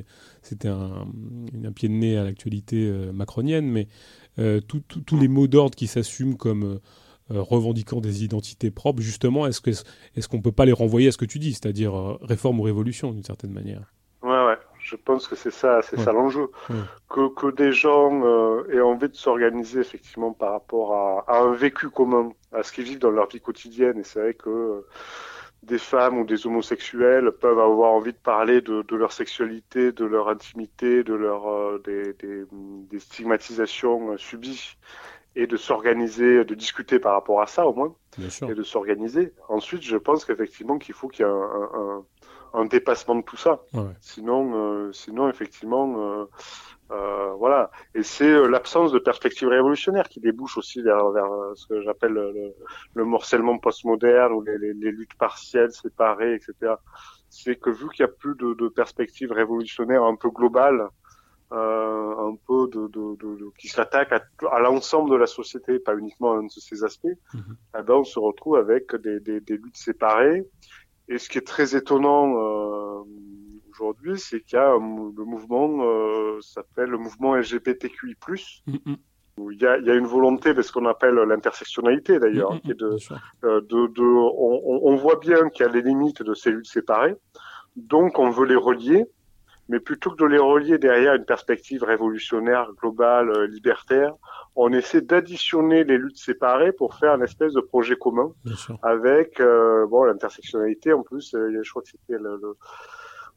c'était 0.42 0.68
un, 0.68 1.06
un, 1.64 1.72
pied 1.72 1.88
de 1.88 1.94
nez 1.94 2.16
à 2.16 2.24
l'actualité 2.24 2.84
euh, 2.84 3.12
macronienne, 3.12 3.66
mais 3.66 3.88
euh, 4.38 4.60
tous 4.60 5.16
les 5.16 5.28
mots 5.28 5.46
d'ordre 5.46 5.76
qui 5.76 5.86
s'assument 5.86 6.36
comme 6.36 6.80
revendiquant 7.28 8.00
des 8.00 8.24
identités 8.24 8.70
propres, 8.70 9.00
justement, 9.00 9.46
est-ce 9.46 9.60
que 9.60 9.70
est-ce 9.70 10.28
qu'on 10.28 10.42
peut 10.42 10.52
pas 10.52 10.66
les 10.66 10.72
renvoyer 10.72 11.08
à 11.08 11.12
ce 11.12 11.16
que 11.16 11.24
tu 11.24 11.38
dis, 11.38 11.52
c'est-à-dire 11.52 11.94
réforme 12.20 12.60
ou 12.60 12.62
révolution 12.62 13.12
d'une 13.12 13.24
certaine 13.24 13.52
manière? 13.52 13.94
Je 14.92 14.96
pense 14.98 15.26
que 15.26 15.36
c'est 15.36 15.50
ça, 15.50 15.80
c'est 15.80 15.96
ouais. 15.96 16.04
ça 16.04 16.12
l'enjeu. 16.12 16.50
Ouais. 16.68 16.76
Que, 17.08 17.28
que 17.34 17.50
des 17.50 17.72
gens 17.72 18.22
euh, 18.24 18.64
aient 18.70 18.82
envie 18.82 19.08
de 19.08 19.16
s'organiser 19.16 19.80
effectivement 19.80 20.32
par 20.32 20.52
rapport 20.52 20.94
à, 20.94 21.24
à, 21.28 21.40
un 21.40 21.54
vécu 21.54 21.88
commun, 21.88 22.32
à 22.52 22.62
ce 22.62 22.72
qu'ils 22.72 22.84
vivent 22.84 22.98
dans 22.98 23.10
leur 23.10 23.26
vie 23.28 23.40
quotidienne. 23.40 23.98
Et 23.98 24.04
c'est 24.04 24.20
vrai 24.20 24.34
que 24.34 24.50
euh, 24.50 24.86
des 25.62 25.78
femmes 25.78 26.18
ou 26.18 26.24
des 26.26 26.46
homosexuels 26.46 27.32
peuvent 27.32 27.58
avoir 27.58 27.92
envie 27.92 28.12
de 28.12 28.18
parler 28.18 28.60
de, 28.60 28.82
de 28.82 28.96
leur 28.96 29.12
sexualité, 29.12 29.92
de 29.92 30.04
leur 30.04 30.28
intimité, 30.28 31.02
de 31.02 31.14
leur 31.14 31.48
euh, 31.48 31.80
des, 31.82 32.12
des, 32.12 32.44
des, 32.52 32.98
stigmatisations 32.98 34.18
subies 34.18 34.76
et 35.36 35.46
de 35.46 35.56
s'organiser, 35.56 36.44
de 36.44 36.54
discuter 36.54 36.98
par 36.98 37.14
rapport 37.14 37.40
à 37.40 37.46
ça 37.46 37.66
au 37.66 37.72
moins, 37.72 37.94
et 38.18 38.54
de 38.54 38.62
s'organiser. 38.62 39.32
Ensuite, 39.48 39.80
je 39.80 39.96
pense 39.96 40.26
qu'effectivement 40.26 40.76
qu'il 40.76 40.94
faut 40.94 41.08
qu'il 41.08 41.24
y 41.24 41.28
ait 41.28 41.32
un, 41.32 41.34
un, 41.34 41.70
un, 41.74 42.04
dépassement 42.66 43.16
de 43.16 43.22
tout 43.22 43.36
ça. 43.36 43.62
Ouais. 43.72 43.94
Sinon, 44.00 44.54
euh, 44.54 44.92
sinon 44.92 45.28
effectivement, 45.28 45.86
euh, 45.98 46.24
euh, 46.90 47.32
voilà. 47.38 47.70
Et 47.94 48.02
c'est 48.02 48.32
l'absence 48.48 48.92
de 48.92 48.98
perspective 48.98 49.48
révolutionnaire 49.48 50.08
qui 50.08 50.20
débouche 50.20 50.58
aussi 50.58 50.82
vers, 50.82 51.10
vers 51.10 51.30
ce 51.54 51.66
que 51.66 51.80
j'appelle 51.82 52.12
le, 52.12 52.54
le, 52.94 53.04
morcellement 53.04 53.58
postmoderne 53.58 54.32
ou 54.32 54.42
les, 54.42 54.58
les, 54.58 54.74
les, 54.74 54.92
luttes 54.92 55.14
partielles, 55.18 55.72
séparées, 55.72 56.34
etc. 56.34 56.74
C'est 57.30 57.56
que 57.56 57.70
vu 57.70 57.88
qu'il 57.90 58.04
n'y 58.04 58.10
a 58.10 58.14
plus 58.14 58.34
de, 58.36 58.54
de 58.54 58.68
perspective 58.68 59.32
révolutionnaire 59.32 60.02
un 60.04 60.16
peu 60.16 60.30
globale, 60.30 60.88
euh, 61.52 62.14
un 62.30 62.34
peu 62.46 62.66
de, 62.68 62.88
de, 62.88 63.16
de, 63.16 63.50
qui 63.58 63.68
s'attaque 63.68 64.10
à, 64.12 64.22
à 64.50 64.60
l'ensemble 64.60 65.10
de 65.10 65.16
la 65.16 65.26
société, 65.26 65.78
pas 65.78 65.94
uniquement 65.94 66.32
à 66.32 66.36
un 66.36 66.44
de 66.44 66.50
ces 66.50 66.82
aspects, 66.82 67.16
mm 67.34 67.40
-hmm. 67.40 67.82
ben 67.84 67.94
on 67.94 68.04
se 68.04 68.18
retrouve 68.18 68.56
avec 68.56 68.84
des, 68.96 69.20
des, 69.20 69.40
des, 69.40 69.56
luttes 69.62 69.76
séparées. 69.76 70.46
Et 71.08 71.18
ce 71.18 71.28
qui 71.28 71.38
est 71.38 71.46
très 71.46 71.76
étonnant 71.76 72.34
euh, 72.36 73.02
aujourd'hui, 73.70 74.18
c'est 74.18 74.40
qu'il 74.40 74.56
y 74.56 74.60
a 74.60 74.70
un, 74.70 75.12
le 75.16 75.24
mouvement, 75.24 75.68
euh, 75.82 76.40
s'appelle 76.40 76.90
le 76.90 76.98
mouvement 76.98 77.34
LGBTQI+. 77.36 78.14
Mm 78.66 78.76
-hmm. 78.76 78.96
Où 79.38 79.50
il 79.50 79.60
y 79.62 79.66
a, 79.66 79.78
il 79.78 79.86
y 79.86 79.90
a 79.90 79.94
une 79.94 80.06
volonté 80.06 80.52
de 80.52 80.60
ce 80.60 80.70
qu'on 80.72 80.84
appelle 80.84 81.14
l'intersectionnalité 81.14 82.18
d'ailleurs, 82.18 82.52
qui 82.62 82.70
est 82.72 82.80
de, 82.86 82.90
euh, 83.44 83.60
de, 83.72 83.80
de, 83.98 84.02
on, 84.02 84.80
on 84.90 84.94
voit 85.04 85.18
bien 85.28 85.48
qu'il 85.48 85.64
y 85.64 85.68
a 85.70 85.72
les 85.72 85.80
limites 85.90 86.22
de 86.22 86.34
ces 86.34 86.50
luttes 86.50 86.72
séparées, 86.78 87.16
donc 87.94 88.18
on 88.18 88.28
veut 88.36 88.46
les 88.54 88.60
relier, 88.68 89.06
mais 89.68 89.80
plutôt 89.80 90.10
que 90.10 90.16
de 90.16 90.26
les 90.26 90.38
relier 90.38 90.78
derrière 90.78 91.14
une 91.14 91.24
perspective 91.24 91.82
révolutionnaire, 91.84 92.68
globale, 92.80 93.30
euh, 93.30 93.46
libertaire, 93.46 94.14
on 94.54 94.72
essaie 94.72 95.00
d'additionner 95.00 95.84
les 95.84 95.96
luttes 95.96 96.18
séparées 96.18 96.72
pour 96.72 96.94
faire 96.94 97.14
une 97.14 97.22
espèce 97.22 97.54
de 97.54 97.60
projet 97.60 97.96
commun 97.96 98.32
avec 98.82 99.40
euh, 99.40 99.86
bon 99.86 100.04
l'intersectionnalité 100.04 100.92
en 100.92 101.02
plus. 101.02 101.34
Euh, 101.34 101.60
je 101.62 101.70
crois 101.70 101.82
que 101.82 101.88
c'était 101.88 102.20
le, 102.20 102.38
le, 102.42 102.56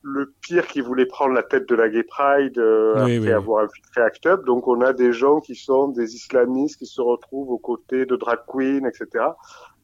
le, 0.02 0.34
pire 0.42 0.68
qui 0.68 0.82
voulait 0.82 1.06
prendre 1.06 1.34
la 1.34 1.44
tête 1.44 1.70
de 1.70 1.76
la 1.76 1.88
Gay 1.88 2.04
Pride 2.04 2.58
euh, 2.58 3.06
oui, 3.06 3.16
après 3.16 3.20
oui, 3.20 3.32
avoir 3.32 3.64
infiltré 3.64 4.02
ACT 4.02 4.26
UP. 4.26 4.46
Donc 4.46 4.68
on 4.68 4.82
a 4.82 4.92
des 4.92 5.14
gens 5.14 5.40
qui 5.40 5.56
sont 5.56 5.88
des 5.88 6.16
islamistes 6.16 6.78
qui 6.78 6.86
se 6.86 7.02
retrouvent 7.02 7.52
aux 7.52 7.60
côtés 7.60 8.06
de 8.06 8.16
drag 8.16 8.40
queens, 8.48 8.86
etc. 8.86 9.26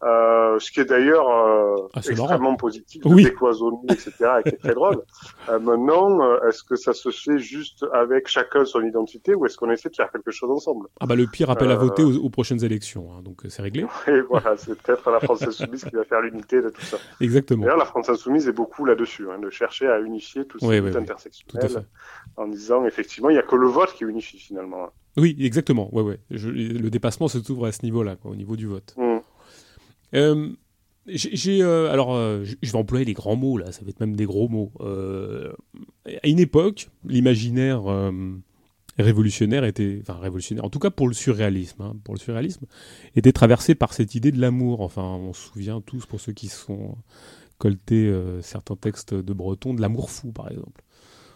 Euh, 0.03 0.57
ce 0.57 0.71
qui 0.71 0.79
est 0.79 0.85
d'ailleurs 0.85 1.29
euh, 1.29 1.75
ah, 1.93 1.99
extrêmement 1.99 2.39
marrant. 2.39 2.55
positif, 2.55 3.03
oui. 3.05 3.23
décloisonner, 3.23 3.77
etc., 3.89 4.11
et 4.39 4.49
qui 4.49 4.55
est 4.55 4.59
très 4.59 4.73
drôle. 4.73 5.01
Euh, 5.49 5.59
maintenant, 5.59 6.19
est-ce 6.47 6.63
que 6.63 6.75
ça 6.75 6.93
se 6.93 7.09
fait 7.09 7.39
juste 7.39 7.83
avec 7.93 8.27
chacun 8.27 8.63
son 8.63 8.81
identité 8.81 9.33
ou 9.33 9.45
est-ce 9.45 9.57
qu'on 9.57 9.71
essaie 9.71 9.89
de 9.89 9.95
faire 9.95 10.11
quelque 10.11 10.29
chose 10.29 10.51
ensemble? 10.51 10.87
Ah 10.99 11.07
bah 11.07 11.15
le 11.15 11.25
pire 11.25 11.49
appel 11.49 11.71
à 11.71 11.75
voter 11.75 12.03
aux, 12.03 12.15
aux, 12.17 12.29
prochaines 12.29 12.63
élections, 12.63 13.11
hein, 13.11 13.21
donc 13.23 13.41
c'est 13.49 13.61
réglé. 13.61 13.85
Et 14.07 14.21
voilà, 14.21 14.55
c'est 14.55 14.79
peut-être 14.79 15.09
la 15.09 15.19
France 15.19 15.41
insoumise 15.41 15.83
qui 15.83 15.95
va 15.95 16.03
faire 16.03 16.21
l'unité 16.21 16.61
de 16.61 16.69
tout 16.69 16.81
ça. 16.81 16.97
Exactement. 17.21 17.63
D'ailleurs, 17.63 17.77
la 17.77 17.85
France 17.85 18.09
insoumise 18.09 18.47
est 18.47 18.53
beaucoup 18.53 18.85
là-dessus, 18.85 19.27
hein, 19.31 19.39
de 19.39 19.49
chercher 19.49 19.87
à 19.87 19.99
unifier 19.99 20.45
tous 20.45 20.59
ces 20.59 20.67
oui, 20.67 20.81
en 22.37 22.47
disant 22.47 22.85
effectivement, 22.85 23.29
il 23.29 23.33
n'y 23.33 23.39
a 23.39 23.43
que 23.43 23.55
le 23.55 23.67
vote 23.67 23.93
qui 23.93 24.03
unifie 24.03 24.39
finalement. 24.39 24.89
Oui, 25.17 25.35
exactement. 25.39 25.93
Ouais, 25.93 26.03
ouais. 26.03 26.19
Je, 26.29 26.49
le 26.49 26.89
dépassement 26.89 27.27
se 27.27 27.37
trouve 27.39 27.65
à 27.65 27.71
ce 27.71 27.83
niveau-là, 27.83 28.15
au 28.23 28.35
niveau 28.35 28.55
du 28.55 28.67
vote. 28.67 28.93
Mmh. 28.97 29.10
Euh, 30.13 30.49
j'ai 31.07 31.63
euh, 31.63 31.91
alors 31.91 32.13
euh, 32.13 32.43
je 32.43 32.71
vais 32.71 32.77
employer 32.77 33.05
des 33.05 33.13
grands 33.13 33.35
mots 33.35 33.57
là, 33.57 33.71
ça 33.71 33.81
va 33.83 33.89
être 33.89 33.99
même 33.99 34.15
des 34.15 34.25
gros 34.25 34.47
mots. 34.47 34.71
À 36.05 36.27
une 36.27 36.39
époque, 36.39 36.89
l'imaginaire 37.05 37.83
révolutionnaire 38.99 39.63
était, 39.63 39.99
enfin 40.01 40.19
révolutionnaire, 40.19 40.65
en 40.65 40.69
tout 40.69 40.79
cas 40.79 40.91
pour 40.91 41.07
le 41.07 41.13
surréalisme, 41.13 41.81
hein, 41.81 41.95
pour 42.03 42.13
le 42.13 42.19
surréalisme, 42.19 42.65
était 43.15 43.31
traversé 43.31 43.73
par 43.73 43.93
cette 43.93 44.15
idée 44.15 44.31
de 44.31 44.39
l'amour. 44.39 44.81
Enfin, 44.81 45.03
on 45.03 45.33
se 45.33 45.47
souvient 45.47 45.81
tous 45.81 46.05
pour 46.05 46.19
ceux 46.19 46.33
qui 46.33 46.47
sont 46.47 46.95
coltés 47.57 48.13
certains 48.41 48.75
textes 48.75 49.13
de 49.13 49.33
Breton, 49.33 49.73
de 49.73 49.81
l'amour 49.81 50.11
fou 50.11 50.31
par 50.31 50.51
exemple. 50.51 50.83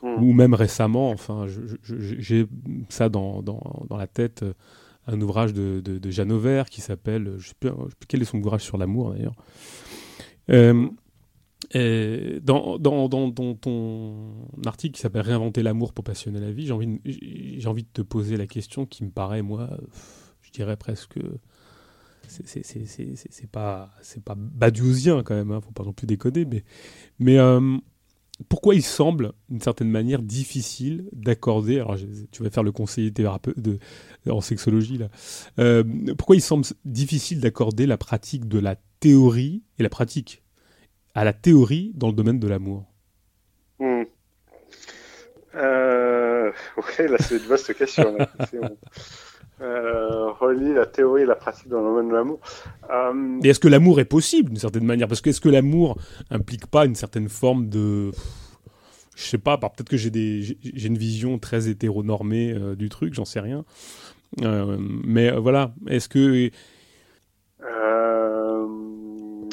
Mmh. 0.03 0.23
Ou 0.23 0.33
même 0.33 0.53
récemment, 0.53 1.09
enfin, 1.09 1.47
j'ai 1.81 2.45
ça 2.89 3.09
dans, 3.09 3.41
dans, 3.41 3.85
dans 3.89 3.97
la 3.97 4.07
tête 4.07 4.45
un 5.07 5.21
ouvrage 5.21 5.53
de, 5.53 5.81
de, 5.83 5.97
de 5.97 6.09
Jeanne 6.11 6.31
Auvert 6.31 6.69
qui 6.69 6.81
s'appelle, 6.81 7.35
je 7.37 7.51
ne 7.63 7.69
sais, 7.69 7.75
plus 7.99 8.07
quel 8.07 8.21
est 8.21 8.25
son 8.25 8.39
ouvrage 8.39 8.61
sur 8.61 8.77
l'amour 8.77 9.13
d'ailleurs. 9.13 9.35
Euh, 11.73 12.39
dans, 12.41 12.77
ton 13.09 14.47
article 14.65 14.95
qui 14.95 15.01
s'appelle 15.01 15.21
Réinventer 15.21 15.63
l'amour 15.63 15.93
pour 15.93 16.03
passionner 16.03 16.39
la 16.39 16.51
vie, 16.51 16.67
j'ai 16.67 16.73
envie, 16.73 16.99
j'ai 17.05 17.67
envie 17.67 17.83
de 17.83 17.89
te 17.91 18.01
poser 18.01 18.37
la 18.37 18.47
question 18.47 18.85
qui 18.85 19.03
me 19.03 19.09
paraît, 19.09 19.41
moi, 19.41 19.69
je 20.41 20.51
dirais 20.51 20.77
presque. 20.77 21.19
C'est 22.27 23.51
pas, 23.51 23.91
pas 24.25 24.35
badiusien 24.35 25.21
quand 25.23 25.35
même, 25.35 25.51
hein, 25.51 25.61
faut 25.61 25.71
pas 25.71 25.83
non 25.83 25.93
plus 25.93 26.07
déconner, 26.07 26.45
mais, 26.45 26.63
mais 27.19 27.37
euh, 27.37 27.77
pourquoi 28.49 28.75
il 28.75 28.83
semble, 28.83 29.31
d'une 29.49 29.61
certaine 29.61 29.89
manière, 29.89 30.21
difficile 30.21 31.07
d'accorder, 31.13 31.75
alors 31.79 31.95
je, 31.95 32.05
tu 32.31 32.43
vas 32.43 32.49
faire 32.49 32.63
le 32.63 32.71
conseiller 32.71 33.11
thérapeute 33.11 33.59
de, 33.59 33.79
en 34.29 34.41
sexologie 34.41 34.97
là, 34.97 35.07
euh, 35.59 35.83
pourquoi 36.17 36.35
il 36.35 36.41
semble 36.41 36.65
difficile 36.83 37.39
d'accorder 37.39 37.85
la 37.85 37.97
pratique 37.97 38.47
de 38.47 38.59
la 38.59 38.75
théorie 38.99 39.63
et 39.79 39.83
la 39.83 39.89
pratique 39.89 40.43
à 41.13 41.23
la 41.23 41.33
théorie 41.33 41.93
dans 41.95 42.07
le 42.07 42.13
domaine 42.13 42.39
de 42.39 42.47
l'amour? 42.47 42.85
Mmh. 43.79 44.03
euh, 45.55 46.51
Oui, 46.77 47.07
là 47.07 47.17
c'est 47.19 47.37
une 47.37 47.43
vaste 47.43 47.73
question. 47.73 48.17
Euh, 49.61 50.31
relie 50.31 50.73
la 50.73 50.85
théorie 50.85 51.21
et 51.21 51.25
la 51.25 51.35
pratique 51.35 51.69
dans 51.69 51.79
le 51.79 51.85
domaine 51.85 52.09
de 52.09 52.13
l'amour. 52.13 52.39
Euh... 52.91 53.39
Et 53.41 53.49
est-ce 53.49 53.59
que 53.59 53.69
l'amour 53.69 53.99
est 54.01 54.05
possible 54.05 54.49
d'une 54.49 54.59
certaine 54.59 54.83
manière? 54.83 55.07
Parce 55.07 55.21
que 55.21 55.29
est-ce 55.29 55.39
que 55.39 55.49
l'amour 55.49 55.97
implique 56.29 56.67
pas 56.67 56.85
une 56.85 56.95
certaine 56.95 57.29
forme 57.29 57.69
de, 57.69 58.11
je 59.15 59.23
sais 59.23 59.37
pas, 59.37 59.57
peut-être 59.57 59.87
que 59.87 59.95
j'ai 59.95 60.09
des, 60.09 60.41
j'ai 60.41 60.87
une 60.87 60.97
vision 60.97 61.39
très 61.39 61.69
hétéronormée 61.69 62.53
euh, 62.53 62.75
du 62.75 62.89
truc, 62.89 63.13
j'en 63.13 63.23
sais 63.23 63.39
rien. 63.39 63.63
Euh, 64.41 64.75
mais 64.79 65.31
voilà, 65.31 65.73
est-ce 65.87 66.09
que 66.09 66.49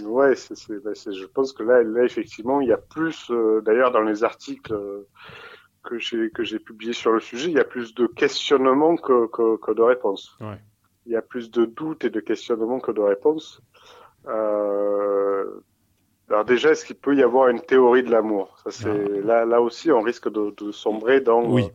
ouais, 0.05 0.35
c'est, 0.35 0.55
je 1.13 1.27
pense 1.27 1.53
que 1.53 1.63
là, 1.63 1.83
là 1.85 2.05
effectivement, 2.05 2.61
il 2.61 2.69
y 2.69 2.73
a 2.73 2.77
plus, 2.77 3.31
d'ailleurs 3.65 3.93
dans 3.93 4.03
les 4.03 4.25
articles 4.25 4.75
que 5.83 5.99
j'ai 5.99 6.31
que 6.31 6.45
j'ai 6.45 6.59
publié 6.59 6.93
sur 6.93 7.13
le 7.13 7.21
sujet, 7.21 7.49
il 7.51 7.57
y 7.57 7.61
a 7.61 7.65
plus 7.65 7.95
de 7.95 8.07
questionnements 8.07 8.97
que, 8.97 9.27
que, 9.27 9.57
que 9.57 9.73
de 9.73 9.83
réponses. 9.83 10.37
Ouais. 10.41 10.59
Il 11.07 11.13
y 11.13 11.17
a 11.17 11.23
plus 11.23 11.51
de 11.51 11.65
doutes 11.65 12.05
et 12.05 12.11
de 12.11 12.21
questionnements 12.21 12.81
que 12.81 12.93
de 12.93 13.01
réponses. 13.01 13.61
Euh... 14.29 15.45
Alors 16.29 16.45
déjà, 16.45 16.71
est-ce 16.71 16.85
qu'il 16.87 16.97
peut 16.97 17.15
y 17.15 17.23
avoir 17.23 17.49
une 17.49 17.61
théorie 17.61 18.03
de 18.05 18.11
l'amour? 18.11 18.57
Ça 18.65 18.71
c'est 18.71 18.89
ah. 18.89 19.27
là 19.27 19.45
là 19.45 19.61
aussi, 19.61 19.91
on 19.91 20.01
risque 20.01 20.31
de, 20.31 20.55
de 20.57 20.73
sombrer 20.73 21.21
dans 21.21 21.45
oui. 21.45 21.65
euh, 21.65 21.69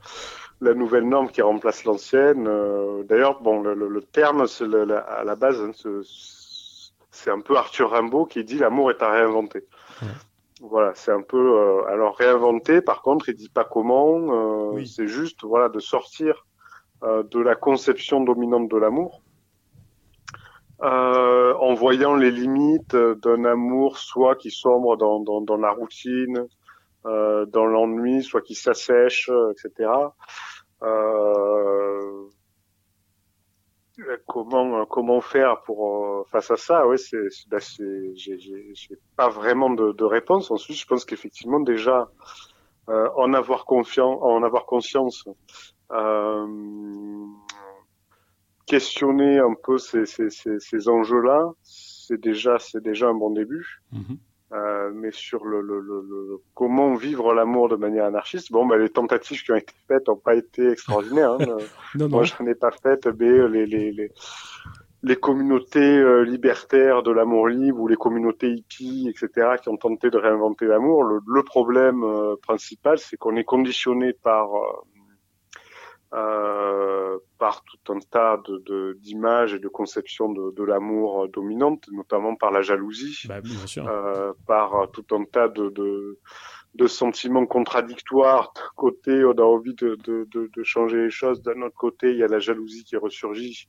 la 0.61 0.73
nouvelle 0.73 1.07
norme 1.07 1.29
qui 1.29 1.41
remplace 1.41 1.83
l'ancienne. 1.83 2.47
Euh, 2.47 3.03
D'ailleurs, 3.03 3.41
bon, 3.41 3.61
le, 3.61 3.75
le, 3.75 3.87
le 3.87 4.01
terme, 4.01 4.47
c'est 4.47 4.65
le, 4.65 4.85
la, 4.85 4.99
à 4.99 5.23
la 5.23 5.35
base, 5.35 5.59
hein, 5.61 5.71
c'est 7.11 7.29
un 7.29 7.41
peu 7.41 7.55
Arthur 7.57 7.91
Rimbaud 7.91 8.25
qui 8.25 8.43
dit 8.43 8.57
l'amour 8.57 8.89
est 8.89 9.01
à 9.01 9.11
réinventer. 9.11 9.65
Ouais. 10.01 10.07
Voilà, 10.61 10.93
c'est 10.95 11.11
un 11.11 11.21
peu 11.21 11.37
euh, 11.37 11.83
alors 11.87 12.15
réinventer. 12.15 12.81
Par 12.81 13.01
contre, 13.01 13.29
il 13.29 13.35
dit 13.35 13.49
pas 13.49 13.63
comment. 13.63 14.17
Euh, 14.17 14.71
oui. 14.73 14.87
C'est 14.87 15.07
juste 15.07 15.43
voilà 15.43 15.69
de 15.69 15.79
sortir 15.79 16.45
euh, 17.03 17.23
de 17.23 17.39
la 17.39 17.55
conception 17.55 18.21
dominante 18.21 18.69
de 18.69 18.77
l'amour, 18.77 19.21
euh, 20.81 21.53
en 21.55 21.73
voyant 21.75 22.15
les 22.15 22.31
limites 22.31 22.95
d'un 22.95 23.45
amour, 23.45 23.99
soit 23.99 24.35
qui 24.35 24.49
sombre 24.49 24.97
dans 24.97 25.19
dans, 25.19 25.41
dans 25.41 25.57
la 25.57 25.71
routine, 25.71 26.47
euh, 27.05 27.45
dans 27.45 27.65
l'ennui, 27.65 28.23
soit 28.23 28.41
qui 28.41 28.55
s'assèche, 28.55 29.29
etc. 29.51 29.89
comment 34.27 34.85
comment 34.85 35.21
faire 35.21 35.61
pour 35.61 36.27
face 36.29 36.51
à 36.51 36.57
ça? 36.57 36.87
Ouais 36.87 36.97
c'est 36.97 37.17
ben 37.49 37.59
j'ai 38.15 38.99
pas 39.15 39.29
vraiment 39.29 39.69
de, 39.69 39.91
de, 39.91 40.03
réponse. 40.03 40.51
Ensuite 40.51 40.77
je 40.77 40.85
pense 40.85 41.05
qu'effectivement 41.05 41.59
déjà 41.59 42.09
euh, 42.89 43.09
en 43.15 43.33
avoir 43.33 43.65
confiance 43.65 44.17
en 44.21 44.43
avoir 44.43 44.65
conscience 44.65 45.27
euh, 45.91 46.47
questionner 48.65 49.39
un 49.39 49.55
peu 49.65 49.77
ces 49.77 50.05
ces, 50.05 50.29
ces, 50.29 50.59
ces 50.59 50.89
enjeux 50.89 51.21
là 51.21 51.41
c'est 51.63 52.19
déjà 52.19 52.59
c'est 52.59 52.81
déjà 52.81 53.07
un 53.07 53.13
bon 53.15 53.31
début. 53.31 53.65
-hmm. 53.93 54.17
Euh, 54.53 54.91
mais 54.93 55.11
sur 55.11 55.43
le, 55.43 55.59
le, 55.59 55.81
le, 55.81 56.01
le, 56.09 56.37
comment 56.53 56.95
vivre 56.95 57.33
l'amour 57.33 57.67
de 57.67 57.75
manière 57.75 58.05
anarchiste, 58.05 58.49
bon, 58.49 58.65
bah, 58.65 58.77
les 58.77 58.89
tentatives 58.89 59.43
qui 59.43 59.51
ont 59.51 59.57
été 59.57 59.73
faites 59.89 60.07
n'ont 60.07 60.15
pas 60.15 60.35
été 60.35 60.69
extraordinaires. 60.69 61.33
Hein. 61.33 61.57
non, 61.95 62.07
Moi, 62.07 62.23
j'en 62.23 62.45
ai 62.45 62.55
pas 62.55 62.71
fait, 62.71 63.07
mais 63.19 63.49
les, 63.49 63.65
les, 63.65 63.91
les, 63.91 64.11
les 65.03 65.15
communautés 65.17 65.79
euh, 65.79 66.23
libertaires 66.23 67.03
de 67.03 67.11
l'amour 67.11 67.49
libre 67.49 67.81
ou 67.81 67.87
les 67.89 67.97
communautés 67.97 68.51
hippies, 68.51 69.09
etc., 69.09 69.57
qui 69.61 69.67
ont 69.67 69.75
tenté 69.75 70.09
de 70.09 70.17
réinventer 70.17 70.65
l'amour, 70.65 71.03
le, 71.03 71.19
le, 71.27 71.43
problème 71.43 72.05
euh, 72.05 72.35
principal, 72.41 72.99
c'est 72.99 73.17
qu'on 73.17 73.35
est 73.35 73.43
conditionné 73.43 74.13
par 74.13 74.47
euh, 76.13 77.17
par 77.37 77.63
tout 77.63 77.93
un 77.93 77.99
tas 77.99 78.41
de 78.47 78.97
d'images 79.01 79.53
et 79.53 79.59
de 79.59 79.67
conceptions 79.67 80.31
de, 80.31 80.51
de 80.51 80.63
l'amour 80.63 81.27
dominante, 81.27 81.85
notamment 81.91 82.35
par 82.35 82.51
la 82.51 82.61
jalousie, 82.61 83.27
bah, 83.27 83.39
euh, 83.77 84.33
par 84.47 84.89
tout 84.91 85.05
un 85.11 85.25
tas 85.25 85.49
de, 85.49 85.69
de, 85.69 86.17
de 86.75 86.87
sentiments 86.87 87.45
contradictoires. 87.45 88.53
D'un 88.55 88.61
côté, 88.75 89.25
on 89.25 89.31
a 89.31 89.41
envie 89.41 89.73
de, 89.75 89.97
de, 90.05 90.63
changer 90.63 91.03
les 91.03 91.09
choses, 91.09 91.41
d'un 91.41 91.61
autre 91.61 91.75
côté, 91.75 92.11
il 92.11 92.17
y 92.17 92.23
a 92.23 92.27
la 92.27 92.39
jalousie 92.39 92.83
qui 92.83 92.95
ressurgit, 92.95 93.67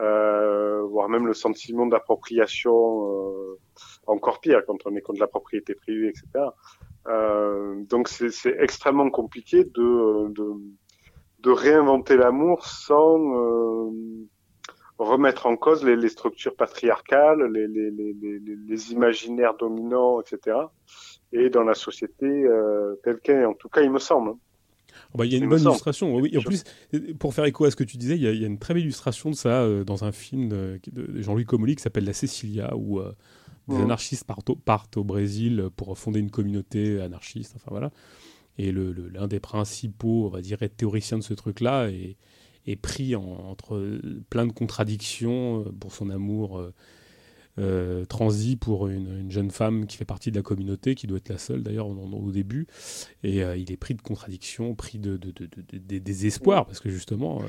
euh, 0.00 0.82
voire 0.82 1.08
même 1.08 1.26
le 1.26 1.34
sentiment 1.34 1.86
d'appropriation, 1.86 2.72
euh, 2.72 3.58
encore 4.06 4.40
pire 4.40 4.62
quand 4.66 4.78
on 4.86 4.96
est 4.96 5.00
contre 5.00 5.20
la 5.20 5.28
propriété 5.28 5.74
privée, 5.74 6.08
etc. 6.08 6.46
Euh, 7.06 7.82
donc 7.84 8.08
c'est 8.08 8.56
extrêmement 8.58 9.10
compliqué 9.10 9.64
de, 9.64 10.28
de 10.28 10.44
de 11.42 11.50
réinventer 11.50 12.16
l'amour 12.16 12.66
sans 12.66 13.16
remettre 15.04 15.46
en 15.46 15.56
cause 15.56 15.84
les, 15.84 15.96
les 15.96 16.08
structures 16.08 16.54
patriarcales, 16.54 17.50
les, 17.52 17.66
les, 17.66 17.90
les, 18.68 18.92
imaginaires 18.92 19.54
dominants, 19.58 20.20
etc. 20.20 20.56
Et 21.32 21.48
dans 21.48 21.62
la 21.62 21.74
société 21.74 22.26
euh, 22.26 22.94
telle 23.02 23.18
qu'elle 23.20 23.38
est, 23.38 23.44
en 23.44 23.54
tout 23.54 23.68
cas, 23.68 23.80
il 23.82 23.90
me 23.90 23.98
semble. 23.98 24.32
Oh, 25.12 25.18
bah, 25.18 25.24
il 25.24 25.32
y 25.32 25.36
a 25.36 25.38
une 25.38 25.48
bonne 25.48 25.62
illustration. 25.62 26.14
Oui, 26.14 26.36
en 26.36 26.42
plus, 26.42 26.64
pour 27.18 27.32
faire 27.32 27.44
écho 27.44 27.64
à 27.64 27.70
ce 27.70 27.76
que 27.76 27.84
tu 27.84 27.96
disais, 27.96 28.16
il 28.16 28.22
y 28.22 28.26
a, 28.26 28.32
il 28.32 28.40
y 28.40 28.44
a 28.44 28.46
une 28.46 28.58
très 28.58 28.74
belle 28.74 28.82
illustration 28.82 29.30
de 29.30 29.34
ça 29.34 29.62
euh, 29.62 29.84
dans 29.84 30.04
un 30.04 30.12
film 30.12 30.48
de, 30.48 30.80
Jean-Louis 31.14 31.46
Comolli 31.46 31.76
qui 31.76 31.82
s'appelle 31.82 32.04
La 32.04 32.12
Cecilia, 32.12 32.76
où 32.76 33.00
euh, 33.00 33.12
des 33.68 33.76
mmh. 33.76 33.82
anarchistes 33.82 34.24
partent 34.24 34.50
au, 34.50 34.56
partent 34.56 34.96
au, 34.96 35.04
Brésil 35.04 35.68
pour 35.76 35.96
fonder 35.96 36.20
une 36.20 36.30
communauté 36.30 37.00
anarchiste. 37.00 37.54
Enfin 37.56 37.70
voilà. 37.70 37.90
Et 38.58 38.72
l'un 38.72 39.28
des 39.28 39.40
principaux, 39.40 40.26
on 40.26 40.28
va 40.28 40.42
dire, 40.42 40.58
théoriciens 40.76 41.18
de 41.18 41.22
ce 41.22 41.34
truc-là 41.34 41.88
est, 41.88 42.16
pris 42.76 43.16
entre 43.16 44.00
plein 44.28 44.46
de 44.46 44.52
contradictions 44.52 45.64
euh, 45.64 45.72
pour 45.80 45.92
son 45.92 46.08
amour 46.08 46.60
euh, 46.60 46.72
euh, 47.58 48.04
transi 48.04 48.54
pour 48.54 48.86
une, 48.86 49.28
jeune 49.28 49.50
femme 49.50 49.86
qui 49.86 49.96
fait 49.96 50.04
partie 50.04 50.30
de 50.30 50.36
la 50.36 50.42
communauté, 50.42 50.94
qui 50.94 51.08
doit 51.08 51.18
être 51.18 51.30
la 51.30 51.38
seule 51.38 51.64
d'ailleurs 51.64 51.88
au, 51.88 52.30
début. 52.30 52.68
Et 53.24 53.38
il 53.40 53.72
est 53.72 53.76
pris 53.76 53.94
de 53.94 54.02
contradictions, 54.02 54.74
pris 54.74 54.98
de, 54.98 55.16
de, 55.16 55.98
désespoir, 55.98 56.64
parce 56.66 56.78
que 56.78 56.90
justement, 56.90 57.42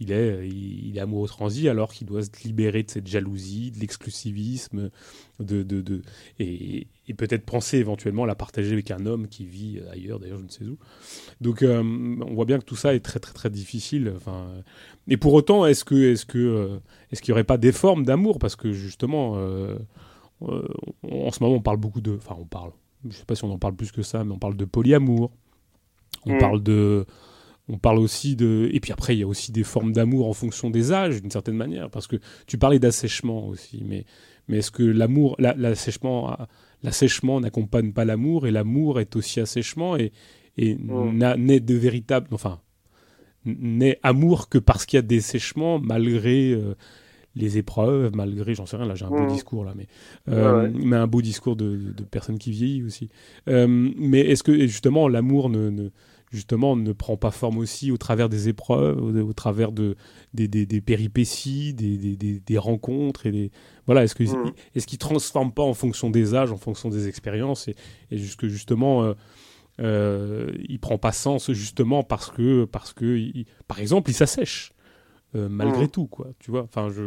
il 0.00 0.12
est, 0.12 0.48
il, 0.48 0.96
est 0.96 1.00
amoureux 1.00 1.28
transi 1.28 1.68
alors 1.68 1.92
qu'il 1.92 2.06
doit 2.06 2.22
se 2.22 2.30
libérer 2.44 2.82
de 2.82 2.90
cette 2.90 3.06
jalousie, 3.06 3.70
de 3.70 3.80
l'exclusivisme, 3.80 4.90
de, 5.40 5.62
de, 5.62 5.80
de, 5.80 6.02
et, 6.38 6.86
et 7.08 7.14
peut-être 7.14 7.44
penser 7.44 7.78
éventuellement 7.78 8.24
à 8.24 8.26
la 8.26 8.34
partager 8.34 8.72
avec 8.72 8.90
un 8.90 9.06
homme 9.06 9.28
qui 9.28 9.44
vit 9.44 9.80
ailleurs, 9.90 10.20
d'ailleurs 10.20 10.38
je 10.38 10.44
ne 10.44 10.50
sais 10.50 10.64
où. 10.64 10.78
Donc 11.40 11.62
euh, 11.62 11.82
on 11.82 12.34
voit 12.34 12.44
bien 12.44 12.58
que 12.58 12.64
tout 12.64 12.76
ça 12.76 12.94
est 12.94 13.00
très 13.00 13.18
très 13.18 13.32
très 13.32 13.50
difficile. 13.50 14.12
Enfin, 14.14 14.48
et 15.08 15.16
pour 15.16 15.32
autant, 15.34 15.66
est-ce 15.66 15.84
que 15.84 16.12
est-ce 16.12 16.26
que 16.26 16.38
euh, 16.38 16.78
est-ce 17.10 17.22
qu'il 17.22 17.32
n'y 17.32 17.36
aurait 17.36 17.44
pas 17.44 17.58
des 17.58 17.72
formes 17.72 18.04
d'amour? 18.04 18.38
Parce 18.38 18.56
que 18.56 18.72
justement, 18.72 19.34
euh, 19.36 19.78
en 20.40 21.30
ce 21.32 21.42
moment 21.42 21.56
on 21.56 21.62
parle 21.62 21.78
beaucoup 21.78 22.00
de, 22.00 22.16
enfin 22.16 22.36
on 22.38 22.46
parle, 22.46 22.72
je 23.04 23.08
ne 23.08 23.12
sais 23.14 23.24
pas 23.24 23.34
si 23.34 23.44
on 23.44 23.52
en 23.52 23.58
parle 23.58 23.74
plus 23.74 23.90
que 23.90 24.02
ça, 24.02 24.22
mais 24.24 24.32
on 24.32 24.38
parle 24.38 24.56
de 24.56 24.64
polyamour. 24.64 25.32
On 26.26 26.34
mm. 26.34 26.38
parle 26.38 26.62
de 26.62 27.06
on 27.68 27.78
parle 27.78 27.98
aussi 27.98 28.36
de. 28.36 28.70
Et 28.72 28.80
puis 28.80 28.92
après, 28.92 29.14
il 29.14 29.20
y 29.20 29.22
a 29.22 29.26
aussi 29.26 29.52
des 29.52 29.64
formes 29.64 29.92
d'amour 29.92 30.28
en 30.28 30.32
fonction 30.32 30.70
des 30.70 30.92
âges, 30.92 31.20
d'une 31.20 31.30
certaine 31.30 31.56
manière. 31.56 31.90
Parce 31.90 32.06
que 32.06 32.16
tu 32.46 32.58
parlais 32.58 32.78
d'assèchement 32.78 33.46
aussi. 33.48 33.82
Mais, 33.86 34.04
mais 34.48 34.58
est-ce 34.58 34.70
que 34.70 34.82
l'amour, 34.82 35.36
l'assèchement, 35.38 36.36
l'assèchement 36.82 37.40
n'accompagne 37.40 37.92
pas 37.92 38.04
l'amour 38.04 38.46
Et 38.46 38.50
l'amour 38.50 39.00
est 39.00 39.16
aussi 39.16 39.40
assèchement 39.40 39.96
et, 39.96 40.12
et 40.56 40.76
mm. 40.76 41.36
n'est 41.36 41.60
de 41.60 41.74
véritable. 41.74 42.28
Enfin, 42.32 42.60
n'est 43.44 43.98
amour 44.02 44.48
que 44.48 44.58
parce 44.58 44.86
qu'il 44.86 44.96
y 44.96 45.00
a 45.00 45.02
des 45.02 45.20
séchements, 45.20 45.78
malgré. 45.78 46.52
Euh, 46.52 46.74
les 47.36 47.56
épreuves, 47.56 48.10
malgré, 48.16 48.54
j'en 48.54 48.66
sais 48.66 48.76
rien, 48.76 48.86
là 48.86 48.96
j'ai 48.96 49.04
un 49.04 49.10
beau 49.10 49.22
mm. 49.22 49.28
discours 49.28 49.64
là, 49.64 49.72
mais, 49.76 49.86
euh, 50.28 50.68
mais 50.74 50.96
un 50.96 51.06
beau 51.06 51.22
discours 51.22 51.54
de, 51.54 51.76
de, 51.96 52.02
personne 52.02 52.36
qui 52.36 52.50
vieillit 52.50 52.82
aussi. 52.82 53.10
Euh, 53.48 53.66
mais 53.68 54.20
est-ce 54.20 54.42
que 54.42 54.66
justement 54.66 55.06
l'amour 55.06 55.48
ne, 55.48 55.70
ne, 55.70 55.90
justement 56.30 56.76
ne 56.76 56.92
prend 56.92 57.16
pas 57.16 57.30
forme 57.30 57.58
aussi 57.58 57.90
au 57.90 57.96
travers 57.96 58.28
des 58.28 58.48
épreuves, 58.48 59.02
au, 59.02 59.32
travers 59.32 59.72
de, 59.72 59.96
des, 60.34 60.48
des, 60.48 60.66
des 60.66 60.80
péripéties, 60.80 61.74
des, 61.74 61.96
des, 62.16 62.40
des, 62.40 62.58
rencontres 62.58 63.26
et 63.26 63.32
des 63.32 63.50
voilà 63.86 64.04
est-ce 64.04 64.14
que 64.14 64.24
mmh. 64.24 64.80
qu'il 64.86 64.98
transforme 64.98 65.52
pas 65.52 65.62
en 65.62 65.74
fonction 65.74 66.10
des 66.10 66.34
âges, 66.34 66.52
en 66.52 66.56
fonction 66.56 66.88
des 66.88 67.08
expériences 67.08 67.68
et, 67.68 67.76
et 68.10 68.18
jusque 68.18 68.46
justement 68.46 69.04
euh, 69.04 69.14
euh, 69.80 70.52
il 70.68 70.80
prend 70.80 70.98
pas 70.98 71.12
sens 71.12 71.52
justement 71.52 72.02
parce 72.02 72.30
que 72.30 72.64
parce 72.64 72.92
que 72.92 73.30
par 73.66 73.80
exemple 73.80 74.10
il 74.10 74.14
s'assèche 74.14 74.72
euh, 75.34 75.48
malgré 75.48 75.84
mmh. 75.84 75.90
tout 75.90 76.06
quoi 76.06 76.28
tu 76.38 76.50
vois 76.50 76.62
enfin 76.62 76.88
je 76.90 77.02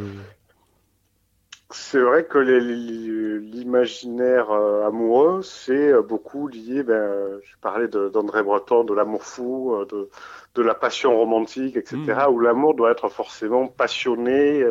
c'est 1.73 1.99
vrai 1.99 2.25
que 2.25 2.37
l'imaginaire 2.37 4.51
euh, 4.51 4.87
amoureux, 4.87 5.41
c'est 5.41 5.91
euh, 5.91 6.01
beaucoup 6.01 6.47
lié, 6.47 6.83
ben, 6.83 7.39
je 7.43 7.55
parlais 7.61 7.87
d'André 7.87 8.43
Breton, 8.43 8.83
de 8.83 8.93
l'amour 8.93 9.23
fou, 9.23 9.73
euh, 9.73 9.85
de, 9.85 10.09
de, 10.55 10.61
la 10.61 10.73
passion 10.73 11.17
romantique, 11.17 11.77
etc., 11.77 11.97
mmh. 11.97 12.31
où 12.31 12.39
l'amour 12.39 12.73
doit 12.73 12.91
être 12.91 13.09
forcément 13.09 13.67
passionné, 13.67 14.65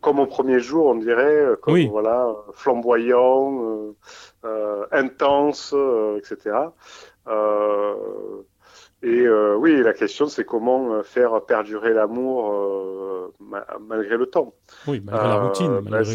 comme 0.00 0.18
au 0.18 0.26
premier 0.26 0.60
jour, 0.60 0.86
on 0.86 0.96
dirait, 0.96 1.46
comme 1.62 1.86
voilà, 1.88 2.34
flamboyant, 2.52 3.94
intense, 4.92 5.74
etc. 6.18 6.56
Et 9.02 9.28
oui, 9.28 9.82
la 9.82 9.92
question, 9.92 10.26
c'est 10.26 10.44
comment 10.44 11.02
faire 11.02 11.42
perdurer 11.42 11.92
l'amour 11.92 12.52
malgré 13.80 14.16
le 14.16 14.26
temps. 14.26 14.54
Oui, 14.86 15.00
malgré 15.04 15.28
la 15.28 15.36
routine. 15.36 15.72
Euh, 15.72 15.80
malgré... 15.82 16.14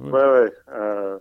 Ouais, 0.00 0.10
ouais. 0.10 0.52
Euh, 0.72 1.18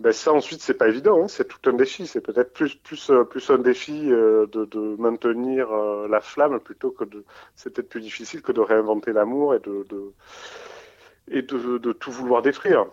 ben 0.00 0.12
ça 0.12 0.32
ensuite 0.32 0.60
c'est 0.62 0.74
pas 0.74 0.88
évident, 0.88 1.22
hein, 1.22 1.28
c'est 1.28 1.46
tout 1.46 1.70
un 1.70 1.74
défi. 1.74 2.06
C'est 2.06 2.20
peut-être 2.20 2.52
plus 2.52 2.74
plus 2.74 3.10
euh, 3.10 3.24
plus 3.24 3.50
un 3.50 3.58
défi 3.58 4.06
de, 4.06 4.48
de, 4.52 4.96
maintenir 5.00 5.68
la 6.08 6.20
flamme 6.20 6.58
plutôt 6.60 6.90
que 6.90 7.04
de. 7.04 7.24
C'est 7.54 7.72
peut-être 7.72 7.88
plus 7.88 8.00
difficile 8.00 8.42
que 8.42 8.52
de 8.52 8.60
réinventer 8.60 9.12
l'amour 9.12 9.54
et 9.54 9.60
de, 9.60 9.84
de 9.88 10.12
et 11.28 11.42
de, 11.42 11.78
de, 11.78 11.92
tout 11.92 12.10
vouloir 12.10 12.42
détruire. 12.42 12.86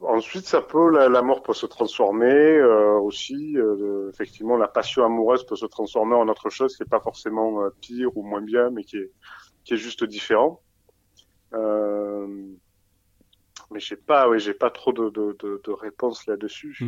Ensuite, 0.00 0.46
ça 0.46 0.60
peut 0.60 0.90
l'amour 0.90 1.42
peut 1.42 1.54
se 1.54 1.66
transformer 1.66 2.62
aussi. 3.02 3.56
effectivement, 4.08 4.56
la 4.56 4.68
passion 4.68 5.04
amoureuse 5.04 5.44
peut 5.44 5.56
se 5.56 5.66
transformer 5.66 6.14
en 6.14 6.28
autre 6.28 6.50
chose 6.50 6.76
qui 6.76 6.82
est 6.82 6.90
pas 6.90 7.00
forcément 7.00 7.62
pire 7.80 8.16
ou 8.16 8.22
moins 8.22 8.42
bien, 8.42 8.70
mais 8.70 8.84
qui 8.84 8.98
est 8.98 9.10
qui 9.64 9.74
est 9.74 9.78
juste 9.78 10.04
différent. 10.04 10.60
Euh, 11.54 12.26
mais 13.70 13.80
j'ai 13.80 13.96
pas, 13.96 14.28
oui, 14.28 14.38
j'ai 14.38 14.54
pas 14.54 14.70
trop 14.70 14.92
de, 14.92 15.08
de, 15.10 15.36
de, 15.40 15.60
de 15.64 15.72
réponses 15.72 16.26
là-dessus. 16.26 16.78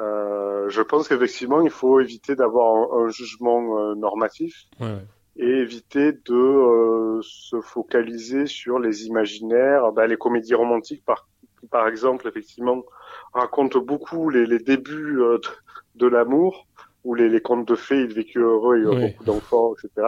Euh, 0.00 0.68
je 0.68 0.80
pense 0.80 1.08
qu'effectivement, 1.08 1.60
il 1.60 1.70
faut 1.70 2.00
éviter 2.00 2.36
d'avoir 2.36 2.92
un, 2.94 3.08
jugement 3.08 3.78
euh, 3.78 3.94
normatif 3.96 4.66
ouais. 4.78 5.04
et 5.36 5.48
éviter 5.48 6.12
de 6.12 6.34
euh, 6.34 7.20
se 7.22 7.60
focaliser 7.60 8.46
sur 8.46 8.78
les 8.78 9.06
imaginaires. 9.06 9.90
Ben, 9.92 10.06
les 10.06 10.16
comédies 10.16 10.54
romantiques, 10.54 11.04
par, 11.04 11.28
par 11.70 11.88
exemple, 11.88 12.28
effectivement, 12.28 12.84
racontent 13.32 13.80
beaucoup 13.80 14.30
les, 14.30 14.46
les 14.46 14.58
débuts 14.58 15.20
euh, 15.20 15.38
de, 15.38 16.06
de 16.06 16.06
l'amour 16.06 16.66
ou 17.04 17.14
les, 17.14 17.28
les 17.28 17.40
contes 17.40 17.66
de 17.66 17.74
fées, 17.74 18.02
il 18.02 18.12
vécut 18.12 18.40
heureux, 18.40 18.78
il 18.78 18.86
a 18.86 19.08
beaucoup 19.08 19.24
d'enfants, 19.24 19.72
etc. 19.74 20.06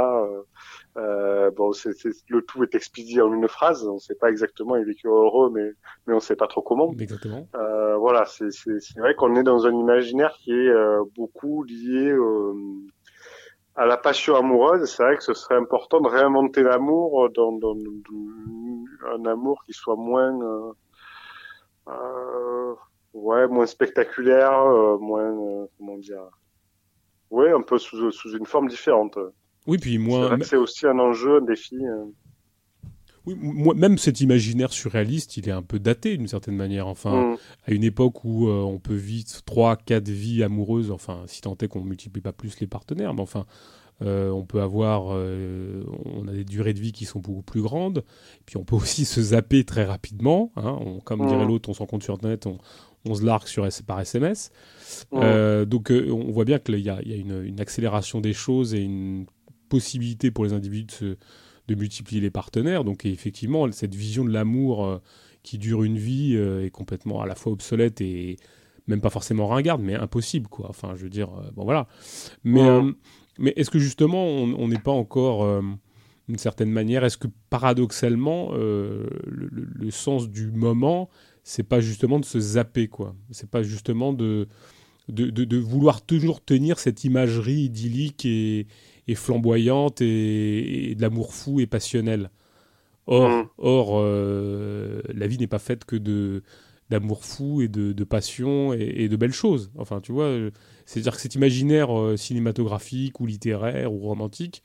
Euh, 0.97 1.51
bon, 1.53 1.73
c'est, 1.73 1.93
le 2.29 2.43
tout 2.43 2.63
est 2.65 2.75
expédié 2.75 3.23
en 3.23 3.33
une 3.33 3.49
phrase. 3.49 3.87
On 3.87 3.95
ne 3.95 3.99
sait 3.99 4.17
pas 4.17 4.29
exactement 4.29 4.77
il 4.77 4.85
vécu 4.85 5.07
heureux, 5.07 5.51
mais 5.55 5.71
mais 6.07 6.13
on 6.13 6.17
ne 6.17 6.21
sait 6.21 6.37
pas 6.37 6.49
trop 6.49 6.63
comment. 6.63 6.93
Exactement. 6.99 7.47
Euh, 7.55 7.97
voilà, 7.97 8.25
c'est, 8.27 8.51
c'est, 8.51 8.81
c'est 8.81 8.99
vrai 8.99 9.15
qu'on 9.15 9.37
est 9.37 9.45
dans 9.45 9.67
un 9.67 9.73
imaginaire 9.73 10.35
qui 10.41 10.53
est 10.53 10.69
euh, 10.69 11.03
beaucoup 11.17 11.63
lié 11.63 12.11
euh, 12.11 12.55
à 13.77 13.87
la 13.87 13.97
passion 13.97 14.35
amoureuse. 14.35 14.85
C'est 14.91 15.03
vrai 15.05 15.17
que 15.17 15.23
ce 15.23 15.33
serait 15.33 15.57
important 15.57 16.01
de 16.01 16.09
réinventer 16.09 16.63
l'amour 16.63 17.31
dans, 17.31 17.53
dans, 17.53 17.77
dans 17.77 19.15
un 19.15 19.25
amour 19.27 19.63
qui 19.65 19.73
soit 19.73 19.97
moins 19.97 20.37
ouais 23.15 23.47
moins 23.49 23.67
spectaculaire, 23.67 24.53
moins 25.01 25.67
comment 25.79 25.99
dire 25.99 26.23
ouais 27.31 27.53
un 27.53 27.63
peu 27.63 27.79
sous 27.79 28.11
sous 28.11 28.37
une 28.37 28.47
forme 28.47 28.69
différente. 28.69 29.19
Oui, 29.67 29.79
puis 29.79 29.99
moi. 29.99 30.37
C'est 30.43 30.57
aussi 30.57 30.87
un 30.87 30.99
enjeu, 30.99 31.37
un 31.37 31.45
défi. 31.45 31.77
Euh. 31.77 32.05
Oui, 33.27 33.35
moi, 33.39 33.75
même 33.75 33.99
cet 33.99 34.21
imaginaire 34.23 34.73
surréaliste, 34.73 35.37
il 35.37 35.49
est 35.49 35.53
un 35.53 35.63
peu 35.63 35.79
daté 35.79 36.17
d'une 36.17 36.29
certaine 36.29 36.57
manière. 36.57 36.87
Enfin, 36.87 37.33
mm. 37.33 37.37
à 37.67 37.73
une 37.73 37.85
époque 37.85 38.25
où 38.25 38.49
euh, 38.49 38.63
on 38.63 38.79
peut 38.79 38.95
vivre 38.95 39.43
trois, 39.45 39.77
quatre 39.77 40.09
vies 40.09 40.43
amoureuses, 40.43 40.91
enfin, 40.91 41.23
si 41.27 41.43
tant 41.43 41.57
est 41.61 41.69
qu'on 41.69 41.83
multiplie 41.83 42.23
pas 42.23 42.33
plus 42.33 42.59
les 42.61 42.67
partenaires, 42.67 43.13
mais 43.13 43.21
enfin, 43.21 43.45
euh, 44.03 44.31
on 44.31 44.45
peut 44.45 44.61
avoir, 44.63 45.07
on 45.07 46.29
a 46.29 46.33
des 46.33 46.45
durées 46.45 46.75
de 46.75 46.81
vie 46.81 46.93
qui 46.93 47.05
sont 47.05 47.21
beaucoup 47.21 47.43
plus 47.43 47.63
grandes. 47.63 48.05
Puis 48.47 48.57
on 48.57 48.65
peut 48.65 48.77
aussi 48.77 49.05
se 49.05 49.21
zapper 49.21 49.65
très 49.65 49.85
rapidement. 49.85 50.53
Hein. 50.57 50.79
comme 51.05 51.27
dirait 51.27 51.47
l'autre, 51.47 51.69
on 51.69 51.75
s'en 51.75 51.87
compte 51.87 52.03
sur 52.03 52.15
Internet, 52.15 52.47
on, 53.05 53.15
se 53.15 53.25
largue 53.25 53.47
sur, 53.47 53.67
par 53.87 54.01
SMS. 54.01 54.51
Mm. 55.13 55.65
donc 55.65 55.91
on 55.91 56.31
voit 56.31 56.45
bien 56.45 56.59
qu'il 56.59 56.79
y 56.81 56.91
a, 56.91 57.01
y 57.03 57.13
a 57.13 57.17
une, 57.17 57.43
une, 57.45 57.61
accélération 57.61 58.21
des 58.21 58.33
choses 58.33 58.75
et 58.75 58.81
une 58.81 59.27
possibilité 59.71 60.31
pour 60.31 60.45
les 60.45 60.53
individus 60.53 61.17
de, 61.69 61.75
multiplier 61.75 62.21
les 62.21 62.31
partenaires. 62.31 62.85
Donc 62.85 63.07
effectivement, 63.07 63.71
cette 63.73 63.95
vision 63.95 64.25
de 64.25 64.33
l'amour 64.33 64.85
euh, 64.85 64.99
qui 65.43 65.57
dure 65.57 65.85
une 65.85 65.97
vie 65.97 66.35
euh, 66.35 66.67
est 66.67 66.71
complètement 66.71 67.23
à 67.23 67.27
la 67.27 67.37
fois 67.37 67.53
obsolète 67.53 68.03
et 68.03 68.37
même 68.89 69.01
pas 69.01 69.09
forcément 69.09 69.47
ringarde, 69.47 69.81
mais 69.81 69.95
impossible, 69.95 70.49
quoi. 70.49 70.67
Enfin, 70.69 70.95
je 70.97 71.05
veux 71.05 71.11
dire, 71.11 71.31
euh, 71.31 71.51
bon 71.55 71.63
voilà. 71.63 71.87
Mais, 72.43 72.61
mais 73.41 73.53
est-ce 73.57 73.71
que 73.71 73.79
justement, 73.79 74.25
on 74.25 74.69
n'est 74.69 74.79
pas 74.79 74.93
encore, 74.93 75.63
d'une 76.29 76.39
certaine 76.39 76.71
manière, 76.71 77.05
est-ce 77.05 77.17
que 77.19 77.29
paradoxalement, 77.49 78.53
le, 78.53 79.09
le, 79.27 79.91
sens 79.91 80.29
du 80.29 80.51
moment, 80.51 81.09
c'est 81.43 81.63
pas 81.63 81.81
justement 81.81 82.21
de 82.21 82.25
se 82.25 82.39
zapper, 82.39 82.89
quoi? 82.89 83.15
C'est 83.31 83.51
pas 83.51 83.63
justement 83.63 84.13
de 84.13 84.47
de, 85.09 85.29
de, 85.29 85.45
de, 85.45 85.57
vouloir 85.57 86.03
toujours 86.03 86.45
tenir 86.45 86.79
cette 86.79 87.03
imagerie 87.03 87.63
idyllique 87.63 88.25
et, 88.25 88.67
flamboyante 89.15 90.01
et, 90.03 90.95
de 90.95 91.03
l'amour 91.03 91.35
fou 91.35 91.59
et 91.59 91.67
passionnel? 91.67 92.31
Or, 93.07 93.29
mm. 93.29 93.49
or 93.59 94.03
la 94.03 95.27
vie 95.27 95.39
n'est 95.39 95.49
pas 95.49 95.59
faite 95.59 95.85
que 95.85 95.97
de 95.97 96.43
d'amour 96.91 97.25
fou 97.25 97.63
et 97.63 97.69
de, 97.69 98.05
passion 98.05 98.73
et, 98.73 99.09
de 99.09 99.17
belles 99.17 99.33
choses. 99.33 99.71
Enfin, 99.79 100.01
tu 100.01 100.11
vois, 100.13 100.51
c'est-à-dire 100.91 101.15
que 101.15 101.21
cet 101.21 101.35
imaginaire 101.35 101.89
cinématographique 102.17 103.21
ou 103.21 103.27
littéraire 103.27 103.93
ou 103.93 104.01
romantique, 104.01 104.63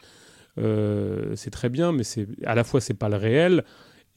c'est 0.57 1.51
très 1.51 1.69
bien, 1.69 1.91
mais 1.91 2.03
c'est 2.03 2.27
à 2.45 2.55
la 2.55 2.63
fois 2.63 2.81
c'est 2.81 2.93
pas 2.93 3.09
le 3.09 3.17
réel 3.17 3.63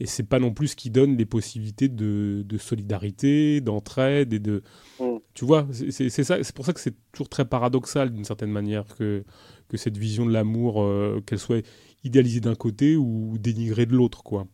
et 0.00 0.06
c'est 0.06 0.22
pas 0.22 0.38
non 0.38 0.52
plus 0.52 0.68
ce 0.68 0.76
qui 0.76 0.90
donne 0.90 1.16
les 1.16 1.26
possibilités 1.26 1.88
de, 1.88 2.44
solidarité, 2.58 3.60
d'entraide 3.60 4.32
et 4.32 4.38
de. 4.38 4.62
Mm. 5.00 5.16
Tu 5.34 5.44
vois, 5.44 5.66
c'est 5.72 6.08
ça. 6.10 6.42
C'est 6.42 6.54
pour 6.54 6.64
ça 6.64 6.72
que 6.72 6.80
c'est 6.80 6.94
toujours 7.12 7.28
très 7.28 7.44
paradoxal 7.44 8.10
d'une 8.12 8.24
certaine 8.24 8.50
manière 8.50 8.84
que 8.96 9.24
que 9.68 9.76
cette 9.76 9.98
vision 9.98 10.24
de 10.24 10.32
l'amour, 10.32 10.82
euh, 10.82 11.20
qu'elle 11.26 11.38
soit 11.38 11.66
idéalisée 12.04 12.40
d'un 12.40 12.54
côté 12.54 12.96
ou 12.96 13.36
dénigrée 13.38 13.86
de 13.86 13.94
l'autre, 13.94 14.22
quoi. 14.22 14.46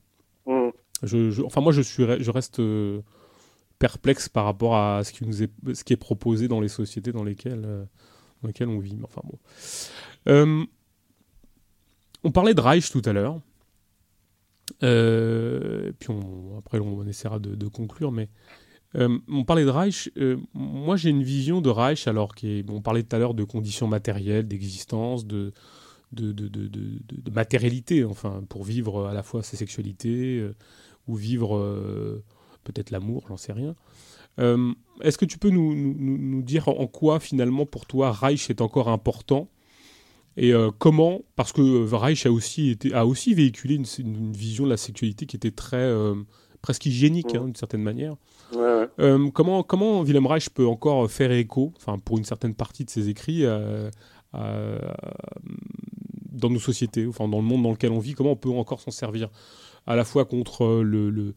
Mm. 0.46 0.70
Je, 1.02 1.42
enfin, 1.42 1.60
moi, 1.60 1.72
je 1.72 1.82
suis, 1.82 2.04
je 2.18 2.30
reste 2.30 2.60
euh, 2.60 3.02
perplexe 3.78 4.28
par 4.28 4.44
rapport 4.44 4.76
à 4.76 5.02
ce 5.04 5.12
qui 5.12 5.92
est, 5.92 5.96
proposé 5.96 6.48
dans 6.48 6.60
les 6.60 6.68
sociétés 6.68 7.12
dans 7.12 7.24
lesquelles, 7.24 7.64
euh, 7.66 7.84
dans 8.42 8.48
lesquelles 8.48 8.68
on 8.68 8.78
vit. 8.78 8.98
Enfin 9.02 9.22
bon. 9.24 10.66
on 12.24 12.30
parlait 12.30 12.54
de 12.54 12.60
Reich 12.60 12.90
tout 12.90 13.02
à 13.04 13.12
l'heure. 13.12 13.40
Euh, 14.82 15.92
puis 15.98 16.12
après, 16.58 16.78
on 16.78 17.06
essaiera 17.06 17.38
de, 17.38 17.68
conclure, 17.68 18.12
mais 18.12 18.28
euh, 18.96 19.18
on 19.28 19.44
parlait 19.44 19.64
de 19.64 19.70
Reich. 19.70 20.10
Euh, 20.16 20.36
moi, 20.54 20.96
j'ai 20.96 21.10
une 21.10 21.22
vision 21.22 21.60
de 21.60 21.70
Reich, 21.70 22.06
alors 22.06 22.34
qu'on 22.34 22.80
parlait 22.82 23.02
tout 23.02 23.14
à 23.16 23.18
l'heure 23.18 23.34
de 23.34 23.44
conditions 23.44 23.86
matérielles, 23.86 24.48
d'existence, 24.48 25.26
de 25.26 25.52
de, 26.12 26.30
de, 26.30 26.46
de, 26.48 27.30
matérialité, 27.32 28.04
enfin, 28.04 28.44
pour 28.48 28.62
vivre 28.62 29.06
à 29.06 29.12
la 29.12 29.24
fois 29.24 29.42
sa 29.42 29.56
sexualité 29.56 30.48
ou 31.08 31.16
vivre 31.16 32.22
peut-être 32.64 32.90
l'amour, 32.90 33.24
j'en 33.28 33.36
sais 33.36 33.52
rien. 33.52 33.74
Est-ce 35.00 35.16
que 35.16 35.24
tu 35.24 35.38
peux 35.38 35.50
nous, 35.50 35.74
nous, 35.74 35.94
nous, 35.96 36.42
dire 36.42 36.68
en 36.68 36.88
quoi, 36.88 37.20
finalement, 37.20 37.66
pour 37.66 37.86
toi, 37.86 38.10
Reich 38.10 38.50
est 38.50 38.60
encore 38.60 38.88
important? 38.88 39.48
Et 40.36 40.52
euh, 40.52 40.70
comment 40.78 41.22
Parce 41.36 41.52
que 41.52 41.60
euh, 41.60 41.96
Reich 41.96 42.26
a 42.26 42.32
aussi, 42.32 42.70
été, 42.70 42.92
a 42.92 43.06
aussi 43.06 43.34
véhiculé 43.34 43.76
une, 43.76 44.32
vision 44.32 44.64
de 44.64 44.70
la 44.70 44.76
sexualité 44.76 45.26
qui 45.26 45.36
était 45.36 45.52
très 45.52 45.76
euh, 45.76 46.14
presque 46.60 46.86
hygiénique, 46.86 47.34
hein, 47.34 47.44
d'une 47.44 47.54
certaine 47.54 47.82
manière. 47.82 48.16
comment, 49.32 49.62
comment 49.62 50.02
Willem 50.02 50.26
Reich 50.26 50.50
peut 50.50 50.66
encore 50.66 51.08
faire 51.10 51.30
écho, 51.30 51.72
enfin 51.76 51.98
pour 51.98 52.18
une 52.18 52.24
certaine 52.24 52.54
partie 52.54 52.84
de 52.84 52.90
ses 52.90 53.08
écrits, 53.08 53.44
dans 54.32 54.80
nos 56.50 56.58
sociétés, 56.58 57.06
enfin 57.06 57.28
dans 57.28 57.38
le 57.38 57.44
monde 57.44 57.62
dans 57.62 57.70
lequel 57.70 57.92
on 57.92 58.00
vit, 58.00 58.14
comment 58.14 58.32
on 58.32 58.36
peut 58.36 58.50
encore 58.50 58.80
s'en 58.80 58.90
servir? 58.90 59.28
À 59.86 59.94
la 59.94 60.04
fois 60.04 60.24
contre 60.24 60.82
le, 60.82 61.34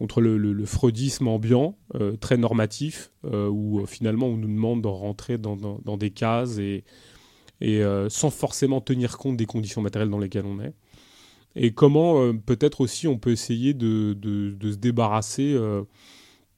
contre 0.00 0.20
le, 0.20 0.64
freudisme 0.64 1.28
ambiant, 1.28 1.76
très 2.20 2.38
normatif, 2.38 3.12
où 3.22 3.84
finalement 3.86 4.26
on 4.28 4.36
nous 4.38 4.48
demande 4.48 4.82
de 4.82 4.88
rentrer 4.88 5.36
dans, 5.38 5.56
dans 5.56 5.96
des 5.96 6.10
cases 6.10 6.56
et, 6.58 6.84
et 7.60 7.82
euh, 7.82 8.08
sans 8.08 8.30
forcément 8.30 8.80
tenir 8.80 9.18
compte 9.18 9.36
des 9.36 9.46
conditions 9.46 9.82
matérielles 9.82 10.10
dans 10.10 10.18
lesquelles 10.18 10.46
on 10.46 10.60
est. 10.60 10.74
Et 11.56 11.72
comment 11.72 12.22
euh, 12.22 12.32
peut-être 12.32 12.80
aussi 12.80 13.06
on 13.06 13.18
peut 13.18 13.32
essayer 13.32 13.74
de, 13.74 14.14
de, 14.14 14.70
se 14.70 14.76
débarrasser, 14.76 15.52
euh, 15.52 15.82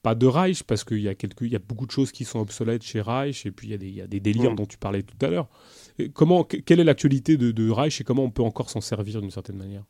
pas 0.01 0.15
de 0.15 0.27
Reich, 0.27 0.63
parce 0.63 0.83
qu'il 0.83 0.99
y, 0.99 1.07
a 1.07 1.15
quelques, 1.15 1.41
il 1.41 1.51
y 1.51 1.55
a 1.55 1.59
beaucoup 1.59 1.85
de 1.85 1.91
choses 1.91 2.11
qui 2.11 2.25
sont 2.25 2.39
obsolètes 2.39 2.83
chez 2.83 3.01
Reich, 3.01 3.45
et 3.45 3.51
puis 3.51 3.67
il 3.67 3.71
y 3.71 3.73
a 3.73 3.77
des, 3.77 3.87
il 3.87 3.95
y 3.95 4.01
a 4.01 4.07
des 4.07 4.19
délires 4.19 4.51
mm. 4.51 4.55
dont 4.55 4.65
tu 4.65 4.77
parlais 4.77 5.03
tout 5.03 5.17
à 5.25 5.29
l'heure. 5.29 5.49
Comment, 6.13 6.43
quelle 6.43 6.79
est 6.79 6.83
l'actualité 6.83 7.37
de, 7.37 7.51
de 7.51 7.69
Reich 7.69 8.01
et 8.01 8.03
comment 8.03 8.23
on 8.23 8.31
peut 8.31 8.43
encore 8.43 8.69
s'en 8.69 8.81
servir 8.81 9.21
d'une 9.21 9.31
certaine 9.31 9.57
manière? 9.57 9.83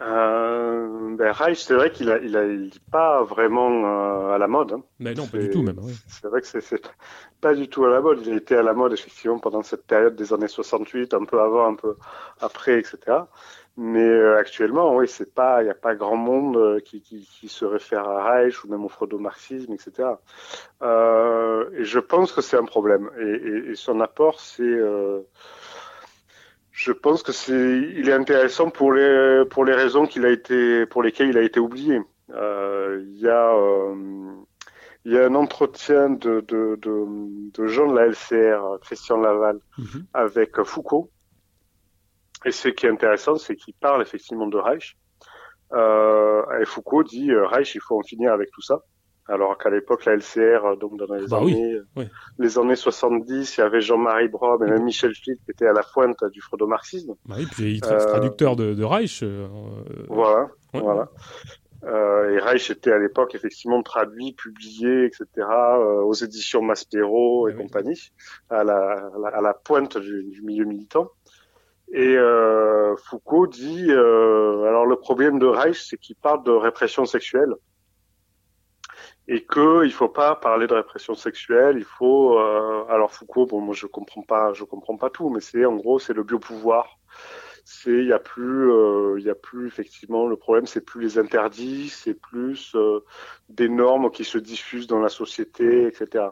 Euh, 0.00 1.16
ben 1.16 1.32
Reich, 1.32 1.58
c'est 1.58 1.74
vrai 1.74 1.90
qu'il 1.90 2.10
a, 2.10 2.18
il 2.18 2.36
a, 2.36 2.44
il 2.44 2.66
est 2.66 2.90
pas 2.90 3.24
vraiment 3.24 3.84
euh, 3.84 4.34
à 4.34 4.38
la 4.38 4.46
mode. 4.46 4.72
Hein. 4.72 4.82
Mais 5.00 5.14
non, 5.14 5.26
pas 5.26 5.38
du 5.38 5.50
tout 5.50 5.62
même. 5.62 5.80
C'est 6.06 6.28
vrai 6.28 6.40
que 6.40 6.46
c'est 6.46 6.92
pas 7.40 7.54
du 7.54 7.68
tout 7.68 7.84
à 7.84 7.90
la 7.90 8.00
mode. 8.00 8.20
Il 8.24 8.34
été 8.34 8.56
à 8.56 8.62
la 8.62 8.74
mode 8.74 8.92
effectivement 8.92 9.38
pendant 9.38 9.62
cette 9.62 9.86
période 9.86 10.14
des 10.14 10.32
années 10.32 10.48
68, 10.48 11.14
un 11.14 11.24
peu 11.24 11.40
avant, 11.40 11.66
un 11.66 11.74
peu 11.74 11.96
après, 12.40 12.78
etc. 12.78 13.18
Mais 13.76 14.00
euh, 14.00 14.36
actuellement, 14.36 14.94
oui, 14.96 15.06
c'est 15.06 15.32
pas, 15.32 15.62
il 15.62 15.66
n'y 15.66 15.70
a 15.70 15.74
pas 15.74 15.94
grand 15.94 16.16
monde 16.16 16.56
euh, 16.56 16.80
qui, 16.80 17.00
qui, 17.00 17.24
qui, 17.26 17.48
se 17.48 17.64
réfère 17.64 18.08
à 18.08 18.24
Reich 18.24 18.64
ou 18.64 18.68
même 18.68 18.84
au 18.84 18.88
freudo-marxisme, 18.88 19.72
etc. 19.72 20.08
Euh, 20.82 21.70
et 21.74 21.84
je 21.84 22.00
pense 22.00 22.32
que 22.32 22.40
c'est 22.40 22.56
un 22.56 22.64
problème. 22.64 23.08
Et, 23.20 23.22
et, 23.22 23.70
et 23.70 23.74
son 23.76 24.00
apport, 24.00 24.40
c'est 24.40 24.80
je 26.78 26.92
pense 26.92 27.24
que 27.24 27.32
c'est, 27.32 27.80
il 27.96 28.08
est 28.08 28.12
intéressant 28.12 28.70
pour 28.70 28.92
les 28.92 29.42
pour 29.50 29.64
les 29.64 29.74
raisons 29.74 30.06
qu'il 30.06 30.24
a 30.24 30.30
été, 30.30 30.86
pour 30.86 31.02
lesquelles 31.02 31.30
il 31.30 31.36
a 31.36 31.42
été 31.42 31.58
oublié. 31.58 32.00
Euh, 32.30 33.02
il 33.04 33.18
y 33.18 33.28
a 33.28 33.52
euh, 33.52 33.96
il 35.04 35.12
y 35.12 35.18
a 35.18 35.26
un 35.26 35.34
entretien 35.34 36.10
de, 36.10 36.40
de, 36.46 36.78
de, 36.80 37.50
de 37.52 37.66
Jean 37.66 37.90
de 37.90 37.96
la 37.96 38.06
LCR, 38.06 38.78
Christian 38.80 39.16
Laval, 39.16 39.58
mhm. 39.76 40.06
avec 40.14 40.62
Foucault. 40.62 41.10
Et 42.44 42.52
ce 42.52 42.68
qui 42.68 42.86
est 42.86 42.90
intéressant, 42.90 43.38
c'est 43.38 43.56
qu'il 43.56 43.74
parle 43.74 44.00
effectivement 44.00 44.46
de 44.46 44.56
Reich. 44.56 44.96
Euh, 45.72 46.60
et 46.60 46.64
Foucault 46.64 47.02
dit 47.02 47.32
euh, 47.32 47.44
Reich, 47.44 47.74
il 47.74 47.80
faut 47.80 47.98
en 47.98 48.04
finir 48.04 48.32
avec 48.32 48.52
tout 48.52 48.62
ça. 48.62 48.78
Alors 49.28 49.58
qu'à 49.58 49.68
l'époque, 49.68 50.06
la 50.06 50.16
LCR, 50.16 50.78
donc 50.80 50.96
dans 50.96 51.14
les 51.14 51.26
bah 51.26 51.38
années, 51.38 51.78
les 52.38 52.58
années 52.58 52.76
70, 52.76 53.56
il 53.56 53.60
y 53.60 53.62
avait 53.62 53.82
Jean-Marie 53.82 54.28
Brom 54.28 54.62
et 54.64 54.70
même 54.70 54.84
Michel 54.84 55.14
Field 55.14 55.38
qui 55.44 55.50
étaient 55.50 55.66
à 55.66 55.74
la 55.74 55.82
pointe 55.82 56.24
du 56.32 56.40
freudo-marxisme. 56.40 57.14
Bah 57.26 57.34
oui, 57.38 57.46
puis 57.50 57.76
il 57.76 57.84
euh, 57.84 58.06
traducteur 58.06 58.56
de, 58.56 58.72
de 58.72 58.84
Reich. 58.84 59.22
Euh, 59.22 59.46
voilà, 60.08 60.48
voilà. 60.72 61.10
Euh, 61.84 62.34
et 62.34 62.38
Reich 62.38 62.70
était 62.70 62.90
à 62.90 62.98
l'époque 62.98 63.34
effectivement 63.34 63.82
traduit, 63.82 64.32
publié, 64.32 65.04
etc. 65.04 65.26
Euh, 65.36 66.00
aux 66.02 66.14
éditions 66.14 66.62
Maspero 66.62 67.48
et 67.48 67.52
bah 67.52 67.62
compagnie, 67.62 68.10
à 68.50 68.64
la, 68.64 69.10
à 69.32 69.40
la 69.40 69.54
pointe 69.54 69.98
du, 69.98 70.24
du, 70.24 70.42
milieu 70.42 70.64
militant. 70.64 71.10
Et 71.92 72.16
euh, 72.16 72.96
Foucault 72.96 73.46
dit, 73.46 73.90
alors 73.90 74.86
le 74.86 74.96
problème 74.96 75.38
de 75.38 75.46
Reich, 75.46 75.80
c'est 75.88 75.98
qu'il 75.98 76.16
parle 76.16 76.42
de 76.44 76.50
répression 76.50 77.04
sexuelle 77.04 77.54
et 79.28 79.44
que 79.44 79.84
il 79.84 79.92
faut 79.92 80.08
pas 80.08 80.34
parler 80.34 80.66
de 80.66 80.74
répression 80.74 81.14
sexuelle, 81.14 81.76
il 81.76 81.84
faut 81.84 82.38
euh, 82.38 82.84
alors 82.88 83.12
Foucault 83.12 83.46
bon 83.46 83.60
moi 83.60 83.74
je 83.74 83.86
comprends 83.86 84.22
pas 84.22 84.54
je 84.54 84.64
comprends 84.64 84.96
pas 84.96 85.10
tout 85.10 85.28
mais 85.28 85.40
c'est 85.40 85.64
en 85.66 85.76
gros 85.76 85.98
c'est 85.98 86.14
le 86.14 86.22
biopouvoir. 86.24 86.98
C'est 87.64 87.90
il 87.90 88.06
y 88.06 88.14
a 88.14 88.18
plus 88.18 88.72
euh, 88.72 89.16
il 89.18 89.26
y 89.26 89.30
a 89.30 89.34
plus 89.34 89.66
effectivement 89.66 90.26
le 90.26 90.36
problème 90.36 90.64
c'est 90.66 90.80
plus 90.80 91.02
les 91.02 91.18
interdits, 91.18 91.90
c'est 91.90 92.14
plus 92.14 92.74
euh, 92.74 93.04
des 93.50 93.68
normes 93.68 94.10
qui 94.10 94.24
se 94.24 94.38
diffusent 94.38 94.86
dans 94.86 95.00
la 95.00 95.10
société 95.10 95.86
etc. 95.86 96.28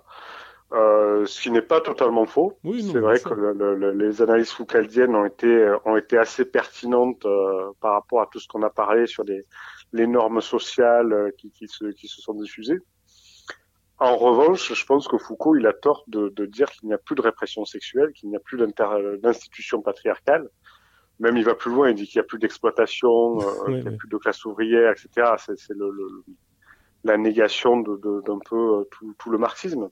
Euh, 0.72 1.26
ce 1.26 1.42
qui 1.42 1.50
n'est 1.50 1.62
pas 1.62 1.80
totalement 1.80 2.26
faux. 2.26 2.58
Oui, 2.64 2.82
c'est 2.90 2.98
vrai 2.98 3.20
que 3.20 3.32
le, 3.34 3.52
le, 3.52 3.92
les 3.92 4.20
analyses 4.22 4.50
foucaldiennes 4.50 5.14
ont 5.14 5.26
été 5.26 5.76
ont 5.84 5.96
été 5.96 6.16
assez 6.18 6.44
pertinentes 6.44 7.24
euh, 7.26 7.70
par 7.80 7.92
rapport 7.92 8.22
à 8.22 8.26
tout 8.26 8.40
ce 8.40 8.48
qu'on 8.48 8.62
a 8.62 8.70
parlé 8.70 9.06
sur 9.06 9.22
les 9.22 9.44
les 9.92 10.06
normes 10.06 10.40
sociales 10.40 11.12
euh, 11.12 11.30
qui, 11.38 11.50
qui, 11.50 11.68
se, 11.68 11.86
qui 11.86 12.08
se 12.08 12.20
sont 12.20 12.34
diffusées. 12.34 12.80
En 13.98 14.16
revanche, 14.16 14.74
je 14.74 14.84
pense 14.84 15.08
que 15.08 15.16
Foucault, 15.16 15.56
il 15.56 15.66
a 15.66 15.72
tort 15.72 16.04
de, 16.06 16.28
de 16.28 16.44
dire 16.44 16.70
qu'il 16.70 16.88
n'y 16.88 16.94
a 16.94 16.98
plus 16.98 17.14
de 17.14 17.22
répression 17.22 17.64
sexuelle, 17.64 18.12
qu'il 18.12 18.28
n'y 18.28 18.36
a 18.36 18.40
plus 18.40 18.58
d'institution 18.58 19.80
patriarcale. 19.80 20.50
Même 21.18 21.38
il 21.38 21.44
va 21.44 21.54
plus 21.54 21.70
loin, 21.70 21.88
il 21.88 21.94
dit 21.94 22.06
qu'il 22.06 22.18
n'y 22.18 22.24
a 22.24 22.28
plus 22.28 22.38
d'exploitation, 22.38 23.40
euh, 23.40 23.64
qu'il 23.66 23.88
n'y 23.88 23.94
a 23.94 23.96
plus 23.96 24.08
de 24.08 24.16
classe 24.18 24.44
ouvrière, 24.44 24.92
etc. 24.92 25.34
C'est 25.38 25.74
le, 25.74 25.90
le, 25.90 26.24
la 27.04 27.16
négation 27.16 27.78
d'un 27.80 27.94
de, 27.94 28.44
peu 28.44 28.80
euh, 28.80 28.84
tout, 28.90 29.14
tout, 29.18 29.30
le 29.30 29.38
marxisme. 29.38 29.88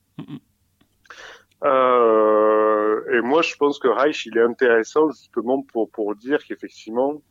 Euh, 1.64 3.00
et 3.10 3.23
moi, 3.23 3.40
je 3.40 3.56
pense 3.56 3.78
que 3.78 3.89
Reich, 3.89 4.26
il 4.26 4.36
est 4.36 4.42
intéressant 4.42 5.10
justement 5.10 5.62
pour, 5.62 5.90
pour 5.90 6.14
dire 6.14 6.44
qu'effectivement, 6.44 7.23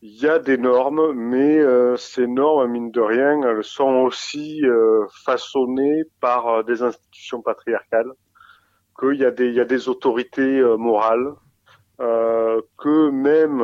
il 0.00 0.14
y 0.22 0.28
a 0.28 0.38
des 0.38 0.58
normes, 0.58 1.12
mais 1.12 1.58
euh, 1.58 1.96
ces 1.96 2.26
normes, 2.26 2.70
mine 2.70 2.90
de 2.92 3.00
rien, 3.00 3.42
elles 3.42 3.64
sont 3.64 4.04
aussi 4.04 4.64
euh, 4.64 5.04
façonnées 5.24 6.04
par 6.20 6.46
euh, 6.48 6.62
des 6.62 6.82
institutions 6.82 7.42
patriarcales, 7.42 8.12
qu'il 8.98 9.16
y 9.16 9.24
a 9.24 9.30
des, 9.32 9.48
il 9.48 9.54
y 9.54 9.60
a 9.60 9.64
des 9.64 9.88
autorités 9.88 10.62
morales, 10.76 11.32
que 11.98 13.10
même, 13.10 13.60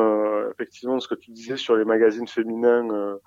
effectivement, 0.51 0.99
ce 0.99 1.07
que 1.07 1.15
tu 1.15 1.31
disais 1.31 1.57
sur 1.57 1.75
les 1.75 1.85
magazines 1.85 2.27
féminins, 2.27 3.17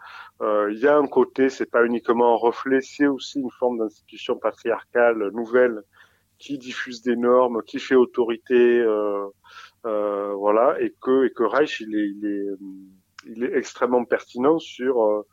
il 0.41 0.79
y 0.79 0.87
a 0.87 0.97
un 0.97 1.07
côté, 1.07 1.51
c'est 1.51 1.71
pas 1.71 1.85
uniquement 1.85 2.35
un 2.35 2.37
reflet, 2.37 2.81
c'est 2.81 3.07
aussi 3.07 3.41
une 3.41 3.51
forme 3.59 3.79
d'institution 3.79 4.37
patriarcale 4.39 5.31
nouvelle 5.33 5.83
qui 6.39 6.59
diffuse 6.59 7.03
des 7.03 7.17
normes, 7.17 7.63
qui 7.63 7.79
fait 7.79 7.95
autorité, 7.95 8.83
voilà, 9.85 10.81
et 10.81 10.95
que, 11.01 11.27
et 11.27 11.31
que 11.31 11.43
Reich, 11.43 11.81
il 11.81 11.95
est, 11.95 12.09
il 12.09 12.27
est 12.27 12.98
il 13.29 13.45
est 13.45 13.57
extrêmement 13.57 14.05
pertinent 14.05 14.59
sur 14.59 15.03
euh, 15.03 15.27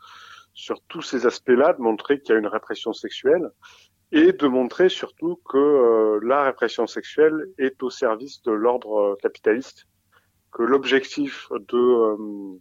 sur 0.53 0.81
tous 0.87 1.01
ces 1.01 1.25
aspects-là, 1.25 1.73
de 1.73 1.81
montrer 1.81 2.21
qu'il 2.21 2.33
y 2.33 2.35
a 2.37 2.39
une 2.39 2.47
répression 2.47 2.93
sexuelle 2.93 3.49
et 4.13 4.31
de 4.31 4.47
montrer 4.47 4.87
surtout 4.87 5.41
que 5.49 6.19
la 6.23 6.43
répression 6.43 6.87
sexuelle 6.87 7.33
est 7.57 7.83
au 7.83 7.89
service 7.89 8.41
de 8.43 8.51
l'ordre 8.51 9.17
capitaliste, 9.21 9.85
que 10.53 10.63
l'objectif 10.63 11.49
de 11.51 12.57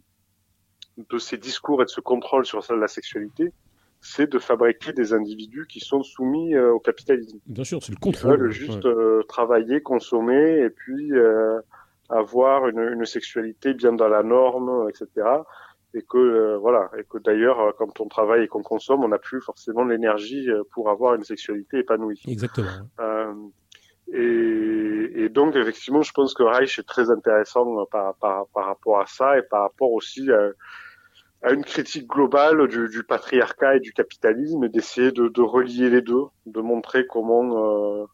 de 0.97 1.17
ces 1.17 1.37
discours 1.37 1.81
et 1.81 1.85
de 1.85 1.89
ce 1.89 2.01
contrôle 2.01 2.45
sur 2.45 2.61
la 2.73 2.87
sexualité, 2.87 3.53
c'est 4.01 4.29
de 4.29 4.39
fabriquer 4.39 4.93
des 4.93 5.13
individus 5.13 5.65
qui 5.67 5.79
sont 5.79 6.03
soumis 6.03 6.57
au 6.57 6.79
capitalisme. 6.79 7.39
Bien 7.45 7.63
sûr, 7.63 7.81
c'est 7.83 7.91
le 7.91 7.97
contrôle. 7.97 8.33
Ils 8.33 8.39
veulent 8.39 8.51
juste 8.51 8.87
travailler, 9.27 9.81
consommer 9.81 10.59
et 10.59 10.69
puis 10.69 11.11
avoir 12.09 12.67
une, 12.67 12.79
une, 12.79 13.05
sexualité 13.05 13.73
bien 13.73 13.93
dans 13.93 14.07
la 14.07 14.23
norme, 14.23 14.89
etc. 14.89 15.27
Et 15.93 16.01
que 16.01 16.17
euh, 16.17 16.57
voilà, 16.57 16.91
et 16.99 17.03
que 17.03 17.17
d'ailleurs, 17.17 17.59
euh, 17.59 17.71
quand 17.77 17.99
on 18.01 18.07
travaille 18.07 18.43
et 18.43 18.47
qu'on 18.47 18.63
consomme, 18.63 19.03
on 19.03 19.07
n'a 19.07 19.17
plus 19.17 19.41
forcément 19.41 19.85
l'énergie 19.85 20.49
euh, 20.49 20.63
pour 20.73 20.89
avoir 20.89 21.15
une 21.15 21.23
sexualité 21.23 21.79
épanouie. 21.79 22.21
Exactement. 22.27 22.67
Euh, 22.99 23.33
et, 24.13 25.23
et, 25.23 25.29
donc 25.29 25.55
effectivement, 25.55 26.01
je 26.01 26.11
pense 26.11 26.33
que 26.33 26.43
Reich 26.43 26.77
est 26.79 26.87
très 26.87 27.09
intéressant 27.09 27.85
par, 27.85 28.15
par, 28.15 28.47
par 28.47 28.65
rapport 28.65 28.99
à 28.99 29.05
ça 29.07 29.37
et 29.37 29.41
par 29.41 29.61
rapport 29.61 29.91
aussi 29.91 30.31
à, 30.31 30.51
à 31.45 31.51
une 31.51 31.63
critique 31.63 32.07
globale 32.07 32.67
du, 32.67 32.89
du, 32.89 33.03
patriarcat 33.03 33.75
et 33.75 33.79
du 33.79 33.93
capitalisme 33.93 34.63
et 34.63 34.69
d'essayer 34.69 35.11
de, 35.11 35.27
de, 35.27 35.41
relier 35.41 35.89
les 35.91 36.01
deux, 36.01 36.25
de 36.47 36.59
montrer 36.59 37.05
comment 37.05 38.01
euh, 38.01 38.05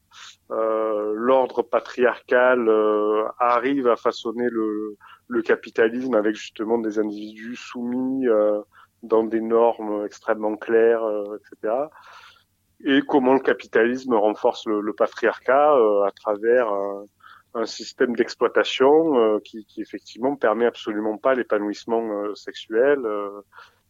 euh, 0.52 1.14
l'ordre 1.16 1.62
patriarcal 1.62 2.68
euh, 2.68 3.24
arrive 3.40 3.88
à 3.88 3.96
façonner 3.96 4.50
le, 4.50 4.98
le, 5.28 5.42
capitalisme 5.42 6.14
avec 6.14 6.36
justement 6.36 6.78
des 6.78 7.00
individus 7.00 7.56
soumis 7.56 8.28
euh, 8.28 8.60
dans 9.02 9.24
des 9.24 9.40
normes 9.40 10.06
extrêmement 10.06 10.58
claires, 10.58 11.04
etc. 11.36 11.74
Et 12.84 13.02
comment 13.02 13.34
le 13.34 13.40
capitalisme 13.40 14.14
renforce 14.14 14.66
le, 14.66 14.82
le 14.82 14.94
patriarcat 14.94 15.74
à 16.06 16.12
travers 16.12 16.68
un 17.54 17.66
système 17.66 18.16
d'exploitation 18.16 19.40
qui, 19.40 19.66
qui, 19.66 19.82
effectivement 19.82 20.36
permet 20.36 20.66
absolument 20.66 21.18
pas 21.18 21.34
l'épanouissement 21.34 22.36
sexuel 22.36 23.00
euh, 23.06 23.42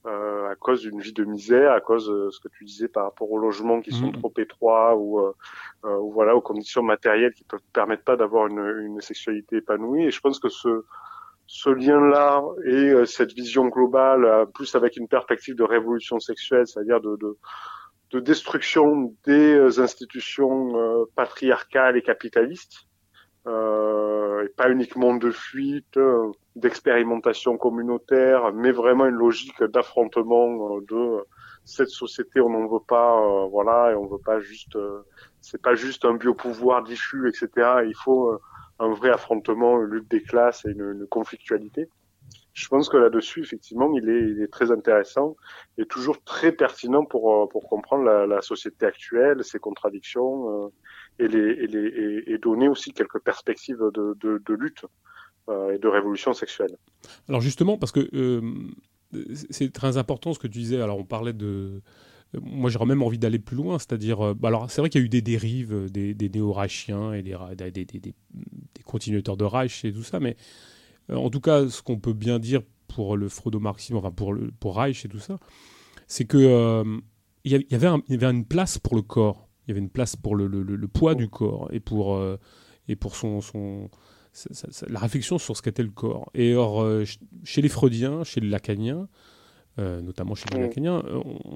à 0.06 0.56
cause 0.56 0.82
d'une 0.82 1.00
vie 1.00 1.14
de 1.14 1.24
misère, 1.24 1.72
à 1.72 1.82
cause 1.82 2.08
de 2.08 2.30
ce 2.32 2.40
que 2.40 2.48
tu 2.50 2.66
disais 2.66 2.88
par 2.88 3.04
rapport 3.04 3.32
aux 3.32 3.38
logements 3.38 3.82
qui 3.82 3.92
sont 3.92 4.08
mmh. 4.08 4.20
trop 4.20 4.34
étroits 4.38 4.96
ou, 4.96 5.20
euh, 5.20 5.34
euh, 5.86 5.98
ou, 5.98 6.12
voilà 6.12 6.36
aux 6.36 6.42
conditions 6.42 6.84
matérielles 6.84 7.34
qui 7.34 7.44
peuvent 7.44 7.60
permettre 7.74 8.04
pas 8.04 8.16
d'avoir 8.16 8.48
une, 8.48 8.66
une, 8.84 9.02
sexualité 9.02 9.58
épanouie. 9.58 10.06
Et 10.06 10.12
je 10.12 10.20
pense 10.20 10.40
que 10.40 10.50
ce 10.50 10.84
ce 11.48 11.70
lien-là 11.70 12.44
et 12.64 13.06
cette 13.06 13.34
vision 13.34 13.68
globale, 13.68 14.48
plus 14.54 14.74
avec 14.74 14.96
une 14.96 15.10
perspective 15.10 15.54
de 15.54 15.64
révolution 15.64 16.18
sexuelle, 16.22 16.66
c'est-à-dire 16.66 17.02
de, 17.02 17.18
de, 17.18 17.38
de, 18.12 18.20
destruction 18.22 19.14
des 19.26 19.78
institutions 19.78 21.08
patriarcales 21.14 21.98
et 21.98 22.04
capitalistes, 22.04 22.88
et 23.48 24.50
pas 24.50 24.70
uniquement 24.70 25.16
de 25.16 25.32
fuite, 25.32 25.98
d'expérimentation 26.56 27.58
communautaire, 27.58 28.54
mais 28.54 28.72
vraiment 28.72 29.06
une 29.06 29.16
logique 29.16 29.64
d'affrontement 29.64 30.78
euh, 30.78 30.82
de 30.82 31.26
cette 31.64 31.90
société, 31.90 32.42
on 32.42 32.50
n'en 32.50 32.68
veut 32.68 32.84
pas, 32.86 33.20
euh, 33.20 33.48
voilà, 33.48 33.92
et 33.92 33.96
on 33.96 34.08
veut 34.08 34.22
pas 34.24 34.40
juste, 34.40 34.76
euh, 34.76 35.04
c'est 35.40 35.62
pas 35.62 35.76
juste 35.76 36.06
un 36.06 36.16
biopouvoir 36.16 36.84
diffus, 36.84 37.30
etc. 37.30 37.84
Il 37.86 37.96
faut 37.96 38.38
un 38.80 38.90
vrai 38.94 39.12
affrontement, 39.12 39.80
une 39.82 39.92
lutte 39.92 40.10
des 40.10 40.24
classes 40.24 40.66
et 40.66 40.72
une, 40.72 41.06
conflictualité. 41.10 41.88
Je 42.54 42.68
pense 42.68 42.90
que 42.90 42.98
là-dessus, 42.98 43.42
effectivement, 43.42 43.94
il 43.94 44.10
est, 44.10 44.24
il 44.32 44.42
est 44.42 44.52
très 44.52 44.72
intéressant 44.72 45.38
et 45.78 45.86
toujours 45.86 46.22
très 46.24 46.52
pertinent 46.52 47.06
pour 47.06 47.48
pour 47.48 47.70
comprendre 47.70 48.04
la, 48.04 48.28
la 48.28 48.42
société 48.42 48.86
actuelle, 48.86 49.44
ses 49.44 49.60
contradictions 49.60 50.72
et 51.20 52.38
donner 52.38 52.68
aussi 52.68 52.92
quelques 52.94 53.20
perspectives 53.20 53.84
de, 53.94 54.54
lutte 54.54 54.86
euh, 55.50 55.76
et 55.76 55.78
de 55.78 55.88
révolution 55.88 56.34
sexuelle. 56.34 56.78
Alors 57.28 57.42
justement, 57.42 57.78
parce 57.78 57.92
que 57.92 58.08
euh, 58.14 58.42
c'est 59.50 59.72
très 59.72 59.98
important 59.98 60.34
ce 60.34 60.40
que 60.40 60.48
tu 60.48 60.60
disais. 60.60 60.82
Alors 60.82 60.98
on 61.00 61.06
parlait 61.06 61.34
de 61.34 61.82
moi 62.42 62.70
j'aurais 62.70 62.86
même 62.86 63.02
envie 63.02 63.18
d'aller 63.18 63.40
plus 63.40 63.58
loin, 63.58 63.78
c'est-à-dire, 63.78 64.22
euh, 64.22 64.34
bah, 64.34 64.48
alors 64.48 64.72
c'est 64.72 64.80
vrai 64.82 64.90
qu'il 64.90 65.02
y 65.02 65.04
a 65.04 65.06
eu 65.06 65.10
des 65.10 65.22
dérives, 65.22 65.92
des, 65.92 66.14
des 66.14 66.30
néo-reichiens 66.30 67.12
et 67.14 67.24
des, 67.24 67.36
continuateurs 68.86 69.36
de 69.36 69.44
Reich 69.44 69.84
et 69.84 69.92
tout 69.92 70.04
ça, 70.04 70.20
mais 70.20 70.38
en 71.12 71.30
tout 71.30 71.42
cas, 71.42 71.68
ce 71.68 71.82
qu'on 71.82 72.00
peut 72.00 72.14
bien 72.14 72.40
dire 72.40 72.62
pour 72.88 73.18
le 73.18 73.28
freudo-marxisme, 73.28 73.98
enfin 73.98 74.12
pour, 74.12 74.34
pour 74.62 74.78
Reich 74.78 75.04
et 75.06 75.10
tout 75.10 75.20
ça, 75.20 75.40
c'est 76.08 76.26
que 76.26 76.84
il 77.44 77.52
y 77.52 77.76
avait 77.76 78.26
une 78.26 78.46
place 78.46 78.78
pour 78.78 78.96
le 78.96 79.02
corps, 79.02 79.50
il 79.66 79.70
y 79.70 79.72
avait 79.72 79.80
une 79.80 79.90
place 79.90 80.16
pour 80.16 80.36
le, 80.36 80.48
le, 80.48 80.64
le 80.64 80.88
poids 80.88 81.16
du 81.16 81.30
corps 81.30 81.70
et 81.72 81.80
pour, 81.80 82.20
et 82.88 82.96
pour 82.96 83.16
son, 83.16 83.42
son, 83.42 83.90
la 84.88 85.00
réflexion 85.00 85.38
sur 85.38 85.58
ce 85.58 85.62
qu'était 85.62 85.84
le 85.84 85.90
corps. 85.90 86.30
Et 86.34 86.56
or, 86.56 86.82
euh, 86.82 87.04
chez 87.44 87.62
les 87.62 87.70
Freudiens, 87.70 88.24
chez 88.24 88.40
les 88.40 88.50
Lacaniens, 88.50 89.08
euh, 89.80 90.02
notamment 90.02 90.36
chez 90.36 90.50
les 90.52 90.60
mm. 90.60 90.62
Lacaniens, 90.62 91.04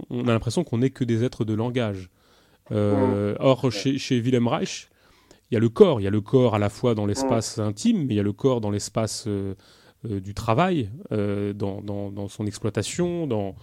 on, 0.10 0.28
a 0.28 0.34
l'impression 0.34 0.64
qu'on 0.64 0.80
n'est 0.80 0.90
que 0.90 1.04
des 1.04 1.24
êtres 1.24 1.46
de 1.46 1.54
langage. 1.54 2.10
Euh, 2.72 3.34
mm. 3.34 3.38
Or, 3.40 3.72
chez, 3.72 3.98
chez 3.98 4.20
Wilhelm 4.20 4.48
Reich, 4.48 4.90
il 5.50 5.54
y 5.54 5.58
a 5.58 5.60
le 5.60 5.70
corps. 5.70 6.02
Il 6.02 6.04
y 6.04 6.08
a 6.08 6.12
le 6.12 6.22
corps 6.22 6.56
à 6.56 6.60
la 6.60 6.70
fois 6.70 6.96
dans 6.96 7.06
l'espace 7.06 7.58
mm. 7.58 7.62
intime, 7.62 8.06
mais 8.06 8.14
il 8.16 8.18
y 8.18 8.22
a 8.22 8.24
le 8.24 8.34
corps 8.34 8.62
dans 8.62 8.72
l'espace 8.72 9.28
du 10.04 10.34
travail, 10.34 10.90
dans, 11.12 11.82
dans, 11.82 12.28
son 12.28 12.46
exploitation. 12.46 13.26
Dans... 13.26 13.56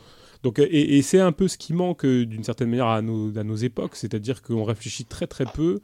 Donc, 0.42 0.58
et, 0.58 0.96
et 0.96 1.02
c'est 1.02 1.20
un 1.20 1.32
peu 1.32 1.48
ce 1.48 1.56
qui 1.56 1.72
manque 1.72 2.04
d'une 2.04 2.44
certaine 2.44 2.70
manière 2.70 2.88
à 2.88 3.02
nos, 3.02 3.36
à 3.38 3.44
nos 3.44 3.56
époques, 3.56 3.96
c'est-à-dire 3.96 4.42
qu'on 4.42 4.64
réfléchit 4.64 5.04
très 5.04 5.26
très 5.26 5.44
peu 5.44 5.80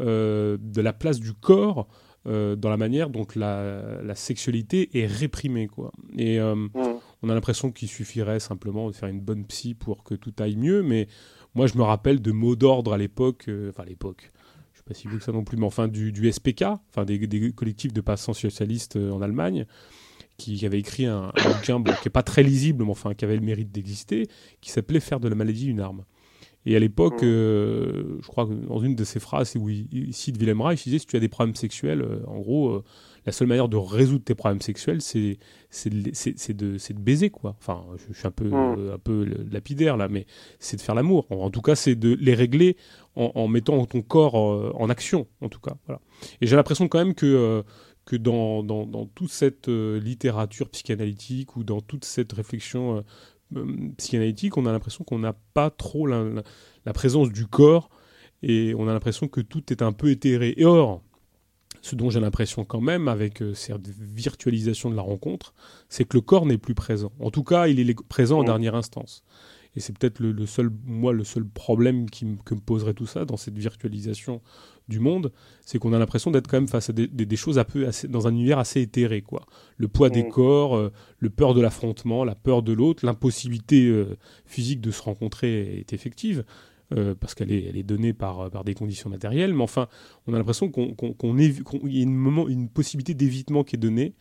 de 0.00 0.80
la 0.80 0.92
place 0.92 1.20
du 1.20 1.32
corps 1.32 1.88
euh, 2.26 2.56
dans 2.56 2.70
la 2.70 2.78
manière 2.78 3.10
dont 3.10 3.26
la, 3.36 4.00
la, 4.02 4.14
sexualité 4.14 4.98
est 4.98 5.04
réprimée. 5.04 5.66
Quoi. 5.66 5.92
Et 6.16 6.40
euh, 6.40 6.54
mmh. 6.54 6.70
on 7.22 7.28
a 7.28 7.34
l'impression 7.34 7.70
qu'il 7.70 7.88
suffirait 7.88 8.40
simplement 8.40 8.88
de 8.88 8.94
faire 8.94 9.10
une 9.10 9.20
bonne 9.20 9.44
psy 9.44 9.74
pour 9.74 10.04
que 10.04 10.14
tout 10.14 10.32
aille 10.38 10.56
mieux, 10.56 10.82
mais 10.82 11.06
moi 11.54 11.66
je 11.66 11.76
me 11.76 11.82
rappelle 11.82 12.22
de 12.22 12.32
mots 12.32 12.56
d'ordre 12.56 12.94
à 12.94 12.96
l'époque, 12.96 13.44
euh, 13.48 13.68
enfin 13.68 13.82
à 13.82 13.86
l'époque, 13.86 14.32
je 14.72 14.78
sais 14.78 14.84
pas 14.86 14.94
si 14.94 15.06
vous 15.06 15.18
que 15.18 15.22
ça 15.22 15.32
non 15.32 15.44
plus, 15.44 15.58
mais 15.58 15.66
enfin 15.66 15.86
du, 15.86 16.12
du 16.12 16.32
SPK, 16.32 16.62
enfin 16.88 17.04
des, 17.04 17.18
des, 17.18 17.52
collectifs 17.52 17.92
de 17.92 18.00
passants 18.00 18.32
socialistes 18.32 18.96
en 18.96 19.20
Allemagne, 19.20 19.66
qui, 20.36 20.64
avait 20.66 20.78
écrit 20.78 21.06
un, 21.06 21.32
un 21.36 21.50
bouquin 21.50 21.82
qui 21.82 22.06
n'est 22.06 22.12
pas 22.12 22.22
très 22.22 22.42
lisible, 22.42 22.84
mais 22.84 22.90
enfin 22.90 23.14
qui 23.14 23.24
avait 23.24 23.36
le 23.36 23.42
mérite 23.42 23.70
d'exister, 23.70 24.26
qui 24.60 24.70
s'appelait 24.70 25.00
Faire 25.00 25.20
de 25.20 25.28
la 25.28 25.34
maladie 25.34 25.68
une 25.68 25.80
arme. 25.80 26.04
Et 26.66 26.76
à 26.76 26.78
l'époque, 26.78 27.22
euh, 27.22 28.18
je 28.22 28.26
crois 28.26 28.46
que 28.46 28.52
dans 28.52 28.80
une 28.80 28.94
de 28.94 29.04
ses 29.04 29.20
phrases, 29.20 29.54
où 29.56 29.68
il, 29.68 30.14
cite 30.14 30.38
Willem 30.38 30.62
Reich, 30.62 30.86
il 30.86 30.90
disait 30.90 30.98
si 30.98 31.06
tu 31.06 31.16
as 31.16 31.20
des 31.20 31.28
problèmes 31.28 31.54
sexuels, 31.54 32.00
euh, 32.00 32.20
en 32.26 32.38
gros, 32.38 32.70
euh, 32.70 32.84
la 33.26 33.32
seule 33.32 33.48
manière 33.48 33.68
de 33.68 33.76
résoudre 33.76 34.24
tes 34.24 34.34
problèmes 34.34 34.62
sexuels, 34.62 35.02
c'est 35.02 35.38
de, 35.84 36.52
de, 36.52 36.92
de, 36.92 36.98
baiser, 36.98 37.28
quoi. 37.28 37.56
Enfin, 37.58 37.84
je, 38.08 38.16
suis 38.16 38.26
un 38.26 38.30
peu, 38.30 38.50
un 38.54 38.98
peu 38.98 39.26
lapidaire 39.50 39.96
là, 39.96 40.08
mais 40.08 40.26
c'est 40.58 40.76
de 40.76 40.82
faire 40.82 40.94
l'amour. 40.94 41.26
En, 41.30 41.50
tout 41.50 41.62
cas, 41.62 41.74
c'est 41.74 41.96
de 41.96 42.16
les 42.20 42.34
régler 42.34 42.76
en, 43.14 43.32
en, 43.34 43.48
mettant 43.48 43.84
ton 43.86 44.02
corps 44.02 44.34
en 44.34 44.90
action, 44.90 45.26
en 45.40 45.48
tout 45.48 45.60
cas. 45.60 45.76
Voilà. 45.86 46.00
Et 46.40 46.46
j'ai 46.46 46.56
l'impression 46.56 46.86
quand 46.88 46.98
même 46.98 47.14
que 47.14 47.64
que 48.04 48.16
dans, 48.16 48.62
dans, 48.62 48.86
dans, 48.86 49.06
toute 49.06 49.30
cette 49.30 49.68
littérature 49.68 50.68
psychanalytique 50.68 51.56
ou 51.56 51.64
dans 51.64 51.80
toute 51.80 52.04
cette 52.04 52.32
réflexion 52.32 53.04
euh, 53.56 53.92
psychanalytique, 53.96 54.56
on 54.56 54.66
a 54.66 54.72
l'impression 54.72 55.04
qu'on 55.04 55.18
n'a 55.18 55.34
pas 55.52 55.70
trop 55.70 56.06
la, 56.06 56.24
la, 56.84 56.92
présence 56.92 57.30
du 57.30 57.46
corps 57.46 57.90
et 58.42 58.74
on 58.76 58.88
a 58.88 58.92
l'impression 58.92 59.28
que 59.28 59.40
tout 59.40 59.72
est 59.72 59.82
un 59.82 59.92
peu 59.92 60.10
éthéré. 60.10 60.54
Et 60.56 60.64
or, 60.64 61.02
ce 61.82 61.94
dont 61.94 62.10
j'ai 62.10 62.20
l'impression 62.20 62.64
quand 62.64 62.80
même 62.80 63.08
avec 63.08 63.42
euh, 63.42 63.54
cette 63.54 63.86
virtualisation 63.88 64.90
de 64.90 64.96
la 64.96 65.02
rencontre, 65.02 65.54
c'est 65.88 66.04
que 66.04 66.16
le 66.16 66.20
corps 66.22 66.46
n'est 66.46 66.58
plus 66.58 66.74
présent. 66.74 67.12
En 67.20 67.30
tout 67.30 67.44
cas, 67.44 67.68
il 67.68 67.78
est 67.78 68.02
présent 68.08 68.40
en 68.40 68.44
dernière 68.44 68.74
instance. 68.74 69.22
Et 69.76 69.80
c'est 69.80 69.96
peut-être 69.96 70.20
le, 70.20 70.46
seul, 70.46 70.70
moi, 70.84 71.12
le 71.12 71.24
seul 71.24 71.44
problème 71.44 72.08
qui 72.08 72.26
que 72.44 72.54
me 72.54 72.60
poserait 72.60 72.94
tout 72.94 73.06
ça 73.06 73.24
dans 73.24 73.36
cette 73.36 73.58
virtualisation 73.58 74.40
du 74.88 75.00
monde, 75.00 75.32
c'est 75.64 75.78
qu'on 75.78 75.92
a 75.92 75.98
l'impression 75.98 76.30
d'être 76.30 76.46
quand 76.46 76.58
même 76.58 76.68
face 76.68 76.90
à 76.90 76.92
des, 76.92 77.36
choses 77.36 77.58
un 77.58 77.64
peu 77.64 77.88
dans 78.08 78.28
un 78.28 78.30
univers 78.30 78.58
assez 78.58 78.82
éthéré, 78.82 79.22
quoi. 79.22 79.46
Le 79.76 79.88
poids 79.88 80.10
des 80.10 80.24
mm. 80.24 80.28
corps, 80.28 80.76
euh, 80.76 80.92
le 81.18 81.30
peur 81.30 81.54
de 81.54 81.60
l'affrontement, 81.60 82.24
la 82.24 82.34
peur 82.34 82.62
de 82.62 82.72
l'autre, 82.72 83.04
l'impossibilité 83.04 83.86
euh, 83.86 84.16
physique 84.44 84.80
de 84.80 84.90
se 84.90 85.02
rencontrer 85.02 85.78
est 85.78 85.92
effective. 85.92 86.44
Euh, 86.92 87.14
parce 87.18 87.34
qu'elle 87.34 87.50
est, 87.50 87.64
elle 87.64 87.78
est 87.78 87.82
donnée 87.82 88.12
par, 88.12 88.50
par 88.50 88.62
des 88.62 88.74
conditions 88.74 89.08
matérielles, 89.08 89.54
mais 89.54 89.62
enfin, 89.62 89.88
on 90.26 90.34
a 90.34 90.38
l'impression 90.38 90.70
qu'on, 90.70 90.92
qu'on, 90.92 91.38
y 91.38 91.98
a 91.98 92.02
une, 92.02 92.14
moment, 92.14 92.46
une 92.46 92.68
possibilité 92.68 93.14
d'évitement 93.14 93.64
qui 93.64 93.76
est 93.76 93.78
donnée, 93.78 94.14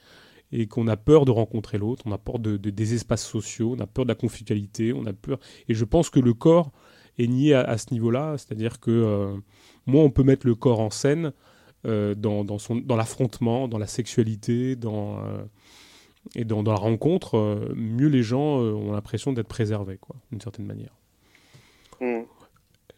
et 0.54 0.68
qu'on 0.68 0.88
a 0.88 0.96
peur 0.96 1.26
de 1.26 1.32
rencontrer 1.32 1.78
l'autre, 1.78 2.04
on 2.06 2.12
a 2.12 2.18
peur 2.18 2.40
de, 2.40 2.58
des 2.58 2.94
espaces 2.94 3.26
sociaux, 3.26 3.76
on 3.78 3.82
a 3.82 3.88
peur 3.88 4.06
de 4.06 4.10
la 4.10 4.16
conflictualité, 4.16 4.94
on 4.94 5.06
a 5.06 5.14
peur. 5.14 5.40
Et 5.68 5.74
je 5.74 5.84
pense 5.84 6.10
que 6.10 6.20
le 6.20 6.34
corps 6.34 6.72
est 7.18 7.28
nié 7.28 7.54
à, 7.56 7.78
ce 7.78 7.92
niveau-là, 7.92 8.38
c'est-à-dire 8.38 8.80
que 8.80 9.36
moins 9.86 10.04
on 10.04 10.10
peut 10.10 10.24
mettre 10.24 10.48
le 10.48 10.56
corps 10.56 10.80
en 10.80 10.90
scène 10.90 11.34
euh, 11.86 12.16
dans, 12.16 12.46
dans, 12.46 12.60
son, 12.60 12.78
dans 12.78 12.96
l'affrontement, 12.96 13.68
dans 13.68 13.78
la 13.78 13.88
sexualité, 13.88 14.78
dans, 14.78 15.20
euh, 15.20 15.44
et 16.34 16.46
dans, 16.46 16.64
dans, 16.64 16.72
la 16.72 16.78
rencontre, 16.78 17.38
euh, 17.38 17.74
mieux 17.76 18.08
les 18.08 18.24
gens 18.24 18.60
ont 18.60 18.94
l'impression 18.94 19.34
d'être 19.34 19.50
préservés, 19.50 19.98
quoi, 19.98 20.16
d'une 20.32 20.40
certaine 20.40 20.66
manière. 20.66 20.96
Hmm. 22.00 22.22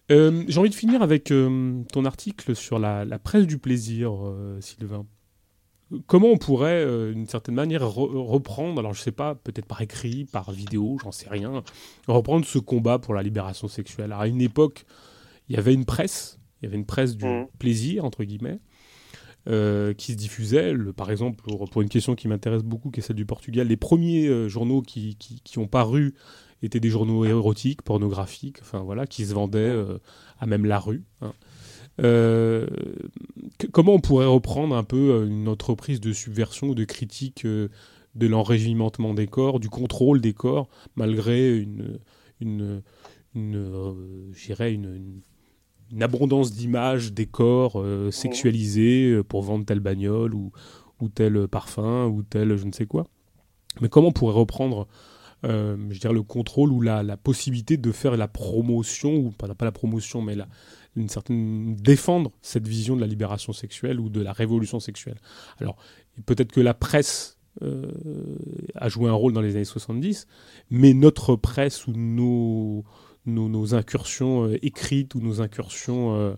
J'ai 0.07 0.59
envie 0.59 0.69
de 0.69 0.75
finir 0.75 1.01
avec 1.01 1.25
ton 1.25 2.05
article 2.05 2.55
sur 2.55 2.77
la, 2.77 3.05
la 3.05 3.17
presse 3.17 3.47
du 3.47 3.57
plaisir, 3.57 4.13
Sylvain 4.59 5.03
comment 6.07 6.29
on 6.29 6.37
pourrait, 6.37 6.83
euh, 6.83 7.13
d'une 7.13 7.27
certaine 7.27 7.55
manière, 7.55 7.87
reprendre, 7.87 8.79
alors 8.79 8.93
je 8.93 9.01
sais 9.01 9.11
pas, 9.11 9.35
peut-être 9.35 9.65
par 9.65 9.81
écrit, 9.81 10.25
par 10.25 10.51
vidéo, 10.51 10.97
j'en 11.03 11.11
sais 11.11 11.29
rien, 11.29 11.63
reprendre 12.07 12.45
ce 12.45 12.59
combat 12.59 12.99
pour 12.99 13.13
la 13.13 13.23
libération 13.23 13.67
sexuelle. 13.67 14.11
à 14.11 14.27
une 14.27 14.41
époque, 14.41 14.85
il 15.49 15.55
y 15.55 15.59
avait 15.59 15.73
une 15.73 15.85
presse, 15.85 16.39
il 16.61 16.65
y 16.65 16.67
avait 16.67 16.77
une 16.77 16.85
presse 16.85 17.15
du 17.15 17.25
mmh. 17.25 17.47
plaisir, 17.59 18.05
entre 18.05 18.23
guillemets, 18.23 18.59
euh, 19.47 19.93
qui 19.93 20.13
se 20.13 20.17
diffusait. 20.17 20.73
par 20.95 21.11
exemple, 21.11 21.43
pour, 21.43 21.81
une 21.81 21.89
question 21.89 22.15
qui 22.15 22.27
m'intéresse 22.27 22.63
beaucoup, 22.63 22.91
qui 22.91 22.99
est 22.99 23.03
celle 23.03 23.15
du 23.15 23.25
Portugal, 23.25 23.67
les 23.67 23.77
premiers 23.77 24.27
euh, 24.27 24.49
journaux 24.49 24.81
qui, 24.81 25.17
qui, 25.17 25.59
ont 25.59 25.67
paru 25.67 26.15
étaient 26.61 26.79
des 26.79 26.89
journaux 26.89 27.25
érotiques, 27.25 27.81
pornographiques, 27.81 28.57
enfin 28.61 28.79
voilà, 28.79 29.05
qui 29.05 29.25
se 29.25 29.33
vendaient 29.33 29.75
à 30.39 30.45
même 30.45 30.65
la 30.65 30.79
rue. 30.79 31.03
Hein. 31.21 31.33
Euh, 32.03 32.67
comment 33.71 33.93
on 33.93 33.99
pourrait 33.99 34.25
reprendre 34.25 34.75
un 34.75 34.83
peu 34.83 35.11
euh, 35.11 35.27
une 35.27 35.47
entreprise 35.47 36.01
de 36.01 36.11
subversion 36.11 36.69
ou 36.69 36.75
de 36.75 36.83
critique 36.83 37.45
euh, 37.45 37.69
de 38.15 38.27
l'enrégimentement 38.27 39.13
des 39.13 39.27
corps, 39.27 39.59
du 39.59 39.69
contrôle 39.69 40.21
des 40.21 40.33
corps, 40.33 40.69
malgré 40.95 41.57
une, 41.57 41.99
une, 42.39 42.81
une, 43.33 44.33
une, 44.59 45.21
une 45.91 46.03
abondance 46.03 46.53
d'images 46.53 47.11
des 47.11 47.25
corps 47.25 47.83
sexualisés 48.11 49.21
pour 49.27 49.41
vendre 49.41 49.65
telle 49.65 49.81
bagnole 49.81 50.33
ou, 50.33 50.53
ou 51.01 51.09
tel 51.09 51.49
parfum 51.49 52.05
ou 52.05 52.23
tel 52.23 52.55
je 52.55 52.65
ne 52.65 52.71
sais 52.71 52.85
quoi. 52.85 53.05
Mais 53.81 53.89
comment 53.89 54.07
on 54.07 54.13
pourrait 54.13 54.33
reprendre 54.33 54.87
je 55.45 55.99
dirais, 55.99 56.13
le 56.13 56.23
contrôle 56.23 56.71
ou 56.71 56.81
la, 56.81 57.17
possibilité 57.17 57.77
de 57.77 57.91
faire 57.91 58.17
la 58.17 58.27
promotion, 58.27 59.15
ou 59.15 59.31
pas, 59.31 59.47
la 59.47 59.71
promotion, 59.71 60.21
mais 60.21 60.35
une 60.95 61.09
certaine 61.09 61.75
défendre 61.75 62.31
cette 62.41 62.67
vision 62.67 62.95
de 62.95 63.01
la 63.01 63.07
libération 63.07 63.53
sexuelle 63.53 63.99
ou 63.99 64.09
de 64.09 64.21
la 64.21 64.33
révolution 64.33 64.79
sexuelle. 64.79 65.19
Alors 65.59 65.77
peut-être 66.25 66.51
que 66.51 66.61
la 66.61 66.73
presse 66.73 67.37
euh, 67.61 67.85
a 68.75 68.89
joué 68.89 69.09
un 69.09 69.13
rôle 69.13 69.33
dans 69.33 69.41
les 69.41 69.55
années 69.55 69.65
70, 69.65 70.27
mais 70.71 70.93
notre 70.93 71.35
presse 71.35 71.87
ou 71.87 71.93
nos, 71.93 72.83
nos, 73.25 73.75
incursions 73.75 74.45
euh, 74.45 74.65
écrites 74.65 75.15
ou 75.15 75.21
nos 75.21 75.41
incursions 75.41 76.15
euh, 76.15 76.33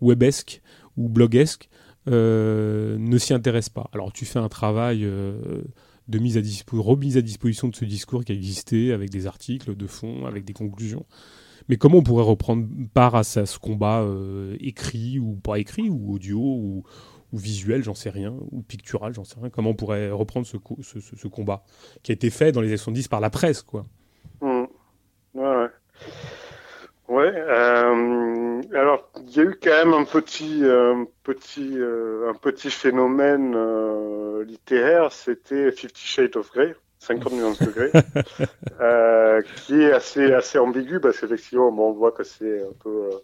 webesques 0.00 0.62
ou 0.96 1.08
bloguesques 1.08 1.68
ne 2.06 3.18
s'y 3.18 3.32
intéressent 3.32 3.74
pas. 3.74 3.90
Alors 3.92 4.12
tu 4.12 4.24
fais 4.24 4.40
un 4.40 4.48
travail 4.48 5.08
de 6.08 6.18
mise 6.18 6.36
à 6.36 6.40
remise 6.76 7.16
à 7.16 7.22
disposition 7.22 7.68
de 7.68 7.76
ce 7.76 7.84
discours 7.84 8.24
qui 8.24 8.32
a 8.32 8.34
existé 8.34 8.92
avec 8.92 9.10
des 9.10 9.26
articles 9.26 9.76
de 9.76 9.86
fond, 9.86 10.26
avec 10.26 10.44
des 10.44 10.52
conclusions. 10.52 11.06
Mais 11.68 11.76
comment 11.76 11.98
on 11.98 12.02
pourrait 12.02 12.24
reprendre 12.24 12.66
part 12.92 13.14
à 13.14 13.24
ce, 13.24 13.58
combat 13.58 14.02
euh, 14.02 14.56
écrit 14.60 15.18
ou 15.18 15.34
pas 15.36 15.58
écrit, 15.58 15.88
ou 15.88 16.12
audio, 16.14 16.40
ou, 16.40 16.84
visuel, 17.32 17.82
j'en 17.82 17.94
sais 17.94 18.10
rien, 18.10 18.34
ou 18.50 18.62
pictural, 18.62 19.14
j'en 19.14 19.24
sais 19.24 19.36
rien. 19.40 19.48
Comment 19.48 19.70
on 19.70 19.74
pourrait 19.74 20.10
reprendre 20.10 20.46
ce, 20.46 20.58
ce, 20.82 21.28
combat 21.28 21.64
qui 22.02 22.12
a 22.12 22.14
été 22.14 22.28
fait 22.28 22.52
dans 22.52 22.60
les 22.60 22.68
années 22.68 22.76
70 22.76 23.08
par 23.08 23.20
la 23.20 23.30
presse, 23.30 23.62
quoi? 23.62 23.86
Mmh. 24.42 24.64
Ouais. 25.34 25.66
Ouais. 27.12 27.32
Euh, 27.34 28.62
alors, 28.72 29.10
il 29.16 29.36
y 29.36 29.40
a 29.40 29.42
eu 29.42 29.58
quand 29.62 29.70
même 29.70 29.92
un 29.92 30.04
petit, 30.04 30.64
euh, 30.64 31.04
petit, 31.22 31.76
un 31.78 32.34
petit 32.34 32.70
phénomène 32.70 33.54
littéraire. 34.42 35.12
C'était 35.12 35.70
Fifty 35.72 36.06
Shades 36.06 36.36
of 36.36 36.50
Grey. 36.52 36.74
50 37.02 37.32
millions 37.32 37.50
de 37.50 37.90
euh, 38.80 39.42
qui 39.56 39.82
est 39.82 39.92
assez 39.92 40.32
assez 40.32 40.58
ambigu 40.58 41.00
parce 41.00 41.18
qu'effectivement, 41.18 41.68
on 41.68 41.92
voit 41.92 42.12
que 42.12 42.22
c'est 42.22 42.62
un 42.62 42.72
peu 42.82 43.10
euh, 43.12 43.18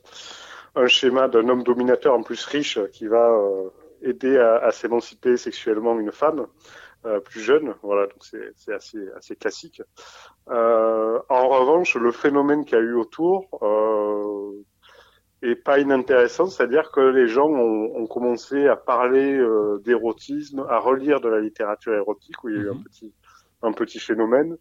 un 0.75 0.89
schéma 0.89 1.29
d'un 1.29 1.49
homme 1.49 1.63
dominateur 1.63 2.15
en 2.15 2.23
plus 2.23 2.45
riche 2.45 2.81
qui 2.93 3.07
va 3.07 3.31
euh, 3.31 3.69
aider 4.03 4.37
à, 4.37 4.57
à 4.57 4.73
s'émanciper 4.73 5.37
sexuellement 5.37 5.99
une 5.99 6.11
femme 6.11 6.47
euh, 7.05 7.21
plus 7.21 7.41
jeune. 7.41 7.75
Voilà, 7.83 8.07
donc 8.07 8.25
c'est 8.25 8.53
c'est 8.57 8.73
assez 8.73 8.99
assez 9.17 9.37
classique. 9.37 9.83
en 10.49 11.49
revanche, 11.49 11.97
le 11.97 12.13
phénomène 12.13 12.65
qu'il 12.65 12.79
y 12.79 12.81
a 12.81 12.85
eu 12.85 12.95
autour 12.95 13.49
est 15.41 15.55
pas 15.55 15.79
inintéressant, 15.79 16.47
c'est-à-dire 16.47 16.91
que 16.91 17.01
les 17.01 17.29
gens 17.29 17.49
ont, 17.49 17.97
ont 17.97 18.07
commencé 18.09 18.67
à 18.67 18.75
parler 18.75 19.41
d'érotisme, 19.85 20.67
à 20.69 20.79
relire 20.79 21.21
de 21.21 21.29
la 21.29 21.41
littérature 21.41 21.95
érotique 21.95 22.43
où 22.43 22.49
il 22.49 22.57
y 22.57 22.59
a 22.59 22.63
eu 22.63 22.71
un 22.71 22.75
mhm. 22.75 22.83
petit 22.85 23.15
un 23.63 23.73
petit 23.73 23.99
phénomène, 23.99 24.57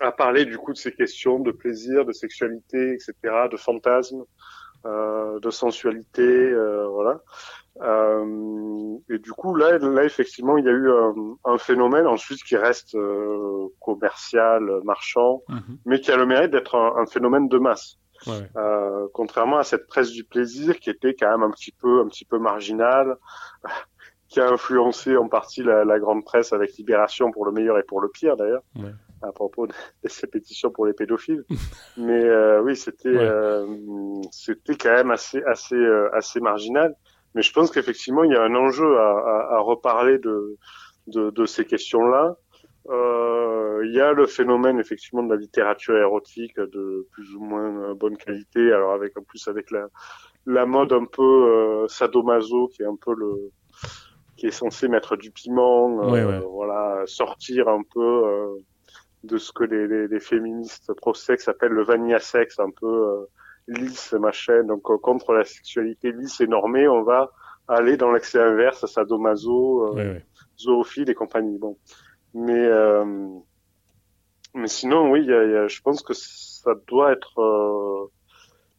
à 0.00 0.12
parler 0.12 0.44
du 0.44 0.58
coup 0.58 0.72
de 0.72 0.78
ces 0.78 0.92
questions 0.92 1.40
de 1.40 1.52
plaisir, 1.52 2.04
de 2.04 2.12
sexualité, 2.12 2.92
etc., 2.92 3.14
de 3.50 3.56
fantasmes, 3.56 4.24
euh, 4.84 5.40
de 5.40 5.50
sensualité, 5.50 6.22
euh, 6.22 6.86
voilà. 6.88 7.22
Euh, 7.82 8.96
et 9.08 9.18
du 9.18 9.32
coup, 9.32 9.54
là, 9.54 9.78
là, 9.78 10.04
effectivement, 10.04 10.56
il 10.56 10.64
y 10.64 10.68
a 10.68 10.72
eu 10.72 10.90
un, 10.90 11.14
un 11.44 11.58
phénomène 11.58 12.06
ensuite 12.06 12.42
qui 12.42 12.56
reste 12.56 12.94
euh, 12.94 13.68
commercial, 13.80 14.62
marchand, 14.84 15.42
mhm. 15.48 15.78
mais 15.84 16.00
qui 16.00 16.10
a 16.10 16.16
le 16.16 16.26
mérite 16.26 16.50
d'être 16.50 16.74
un, 16.74 17.02
un, 17.02 17.06
phénomène 17.06 17.48
de 17.48 17.58
masse. 17.58 17.98
Ouais. 18.26 18.48
Euh, 18.56 19.06
contrairement 19.12 19.58
à 19.58 19.62
cette 19.62 19.86
presse 19.86 20.10
du 20.10 20.24
plaisir 20.24 20.78
qui 20.78 20.88
était 20.88 21.14
quand 21.14 21.30
même 21.30 21.42
un 21.42 21.50
petit 21.50 21.72
peu, 21.72 22.00
un 22.00 22.08
petit 22.08 22.24
peu 22.24 22.38
marginale, 22.38 23.16
qui 24.28 24.40
a 24.40 24.48
influencé 24.48 25.16
en 25.16 25.28
partie 25.28 25.62
la, 25.62 25.84
la, 25.84 25.98
grande 25.98 26.24
presse 26.24 26.52
avec 26.52 26.76
Libération 26.76 27.30
pour 27.30 27.46
le 27.46 27.52
meilleur 27.52 27.78
et 27.78 27.82
pour 27.82 28.00
le 28.00 28.08
pire 28.08 28.36
d'ailleurs, 28.36 28.62
ouais. 28.76 28.92
à 29.22 29.32
propos 29.32 29.66
de, 29.66 29.72
ces 30.04 30.26
pétitions 30.26 30.70
pour 30.70 30.86
les 30.86 30.94
pédophiles. 30.94 31.44
Mais 31.96 32.24
euh, 32.24 32.62
oui, 32.62 32.76
c'était 32.76 33.08
ouais. 33.08 33.18
euh, 33.18 33.66
c'était 34.30 34.76
quand 34.76 34.92
même 34.92 35.10
assez 35.10 35.42
assez 35.44 35.76
euh, 35.76 36.08
assez 36.14 36.40
marginal. 36.40 36.94
Mais 37.36 37.42
je 37.42 37.52
pense 37.52 37.70
qu'effectivement, 37.70 38.24
il 38.24 38.32
y 38.32 38.34
a 38.34 38.42
un 38.42 38.54
enjeu 38.56 38.98
à, 38.98 39.10
à, 39.10 39.56
à 39.56 39.58
reparler 39.60 40.18
de, 40.18 40.56
de, 41.06 41.30
de 41.30 41.44
ces 41.46 41.64
questions-là. 41.64 42.34
Euh, 42.88 43.82
il 43.84 43.92
y 43.94 44.00
a 44.00 44.12
le 44.12 44.26
phénomène 44.26 44.80
effectivement 44.80 45.22
de 45.22 45.32
la 45.34 45.38
littérature 45.38 45.96
érotique 45.96 46.58
de 46.58 47.06
plus 47.12 47.34
ou 47.34 47.40
moins 47.40 47.94
bonne 47.94 48.16
qualité. 48.16 48.72
Alors 48.72 48.92
avec 48.92 49.16
en 49.18 49.22
plus 49.22 49.46
avec 49.46 49.70
la 49.70 49.86
la 50.46 50.64
mode 50.64 50.92
un 50.92 51.04
peu 51.04 51.22
euh, 51.22 51.88
sadomaso 51.88 52.68
qui 52.68 52.82
est 52.82 52.86
un 52.86 52.96
peu 52.96 53.14
le 53.14 53.50
qui 54.36 54.46
est 54.46 54.50
censé 54.52 54.88
mettre 54.88 55.16
du 55.16 55.30
piment, 55.30 56.14
euh, 56.14 56.40
voilà, 56.40 57.02
sortir 57.06 57.68
un 57.68 57.82
peu 57.94 58.26
euh, 58.26 58.54
de 59.24 59.38
ce 59.38 59.50
que 59.50 59.64
les, 59.64 59.88
les, 59.88 60.08
les 60.08 60.20
féministes 60.20 60.92
pro-sexe 60.94 61.48
appellent 61.48 61.72
le 61.72 61.84
vanilla 61.84 62.20
sexe, 62.20 62.58
un 62.60 62.70
peu 62.70 62.86
euh, 62.86 63.24
lisse 63.68 64.12
machin. 64.12 64.64
Donc 64.64 64.82
contre 64.82 65.32
la 65.32 65.44
sexualité 65.44 66.12
lisse 66.12 66.40
et 66.40 66.46
normée, 66.46 66.88
on 66.88 67.02
va 67.02 67.32
aller 67.68 67.96
dans 67.96 68.12
l'excès 68.12 68.40
inverse, 68.40 68.86
sadomaso, 68.86 69.94
ouais, 69.94 70.24
zoophile 70.58 71.10
et 71.10 71.14
compagnie. 71.14 71.58
Bon, 71.58 71.76
mais 72.34 72.68
mais 74.54 74.68
sinon 74.68 75.10
oui, 75.10 75.24
y 75.24 75.32
a, 75.32 75.44
y 75.44 75.56
a, 75.56 75.68
je 75.68 75.80
pense 75.82 76.02
que 76.02 76.14
ça 76.14 76.74
doit 76.86 77.12
être 77.12 78.10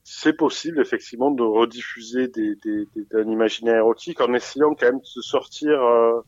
c'est 0.10 0.32
possible 0.32 0.80
effectivement 0.80 1.32
de 1.32 1.44
rediffuser 1.44 2.30
des, 2.30 2.56
des, 2.64 2.86
des, 2.96 3.06
un 3.20 3.28
imaginaire 3.28 3.76
érotique 3.76 4.22
en 4.22 4.34
essayant 4.34 4.74
quand 4.74 4.86
même 4.86 5.00
de 5.02 5.06
se 5.06 5.20
sortir 5.20 5.84
euh, 5.84 6.22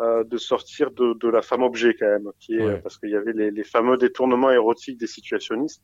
euh, 0.00 0.24
de 0.24 0.36
sortir 0.36 0.90
de, 0.90 1.14
de, 1.14 1.28
la 1.28 1.40
femme 1.40 1.62
objet 1.62 1.96
quand 1.98 2.06
même 2.06 2.30
qui 2.38 2.56
est 2.56 2.62
ouais. 2.62 2.80
parce 2.82 2.98
qu'il 2.98 3.08
y 3.08 3.16
avait 3.16 3.32
les, 3.32 3.50
les, 3.50 3.64
fameux 3.64 3.96
détournements 3.96 4.50
érotiques 4.50 4.98
des 4.98 5.06
situationnistes 5.06 5.82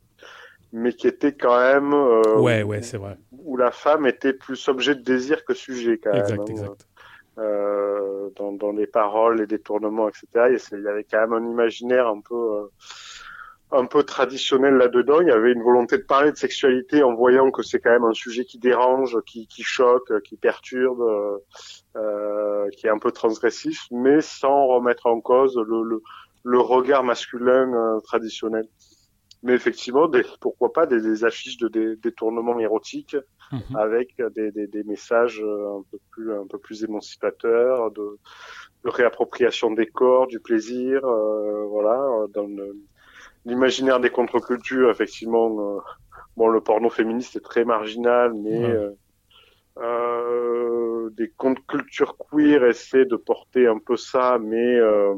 mais 0.74 0.92
qui 0.92 1.06
étaient 1.06 1.32
quand 1.32 1.56
même 1.56 1.94
euh, 1.94 2.38
ouais 2.38 2.64
ouais 2.64 2.82
c'est 2.82 2.98
vrai 2.98 3.16
où 3.30 3.56
la 3.56 3.70
femme 3.70 4.06
était 4.06 4.32
plus 4.32 4.68
objet 4.68 4.96
de 4.96 5.02
désir 5.02 5.44
que 5.44 5.54
sujet 5.54 5.98
quand 6.02 6.12
exact, 6.12 6.30
même 6.30 6.40
hein. 6.40 6.44
exact. 6.48 6.88
Euh, 7.38 8.28
dans, 8.36 8.52
dans 8.52 8.72
les 8.72 8.88
paroles 8.88 9.38
les 9.38 9.46
détournements 9.46 10.08
etc 10.08 10.58
il 10.72 10.82
y 10.82 10.88
avait 10.88 11.04
quand 11.04 11.20
même 11.20 11.32
un 11.32 11.48
imaginaire 11.48 12.08
un 12.08 12.20
peu 12.20 12.34
euh, 12.34 12.66
un 13.72 13.86
peu 13.86 14.04
traditionnel 14.04 14.74
là-dedans. 14.74 15.20
Il 15.20 15.26
y 15.26 15.32
avait 15.32 15.50
une 15.50 15.62
volonté 15.62 15.98
de 15.98 16.04
parler 16.04 16.30
de 16.30 16.36
sexualité 16.36 17.02
en 17.02 17.14
voyant 17.14 17.50
que 17.50 17.64
c'est 17.64 17.80
quand 17.80 17.90
même 17.90 18.04
un 18.04 18.12
sujet 18.12 18.44
qui 18.44 18.58
dérange, 18.58 19.18
qui, 19.26 19.48
qui 19.48 19.64
choque, 19.64 20.12
qui 20.22 20.36
perturbe, 20.36 21.00
euh, 21.00 21.38
euh, 21.96 22.68
qui 22.76 22.86
est 22.86 22.90
un 22.90 23.00
peu 23.00 23.10
transgressif, 23.10 23.88
mais 23.90 24.20
sans 24.20 24.66
remettre 24.68 25.06
en 25.06 25.20
cause 25.20 25.56
le, 25.56 25.82
le, 25.82 26.02
le 26.44 26.60
regard 26.60 27.02
masculin 27.02 27.98
traditionnel. 28.04 28.68
Mais 29.44 29.52
effectivement, 29.52 30.08
des, 30.08 30.24
pourquoi 30.40 30.72
pas 30.72 30.86
des, 30.86 31.00
des 31.00 31.24
affiches 31.24 31.58
de 31.58 31.68
des 31.68 31.96
détournements 31.96 32.58
érotiques 32.58 33.16
mmh. 33.52 33.76
avec 33.76 34.16
des, 34.34 34.50
des, 34.50 34.66
des, 34.66 34.82
messages 34.84 35.40
euh, 35.42 35.78
un 35.78 35.84
peu 35.90 35.98
plus 36.10 36.32
un 36.32 36.46
peu 36.46 36.58
plus 36.58 36.82
émancipateurs 36.82 37.90
de, 37.90 38.18
de 38.84 38.90
réappropriation 38.90 39.70
des 39.70 39.86
corps, 39.86 40.26
du 40.26 40.40
plaisir, 40.40 41.04
euh, 41.04 41.64
voilà, 41.68 42.26
dans 42.32 42.48
l'imaginaire 43.44 44.00
des 44.00 44.10
contre-cultures, 44.10 44.90
effectivement, 44.90 45.76
euh, 45.76 45.80
bon, 46.36 46.48
le 46.48 46.60
porno 46.60 46.88
féministe 46.90 47.36
est 47.36 47.44
très 47.44 47.64
marginal, 47.64 48.32
mais 48.34 48.58
ouais. 48.58 48.70
euh, 48.70 48.90
euh, 49.78 51.10
des 51.10 51.28
contre-cultures 51.30 52.16
queer 52.16 52.64
essaient 52.64 53.04
de 53.04 53.16
porter 53.16 53.66
un 53.66 53.78
peu 53.78 53.96
ça, 53.96 54.38
mais 54.40 54.76
euh, 54.76 55.14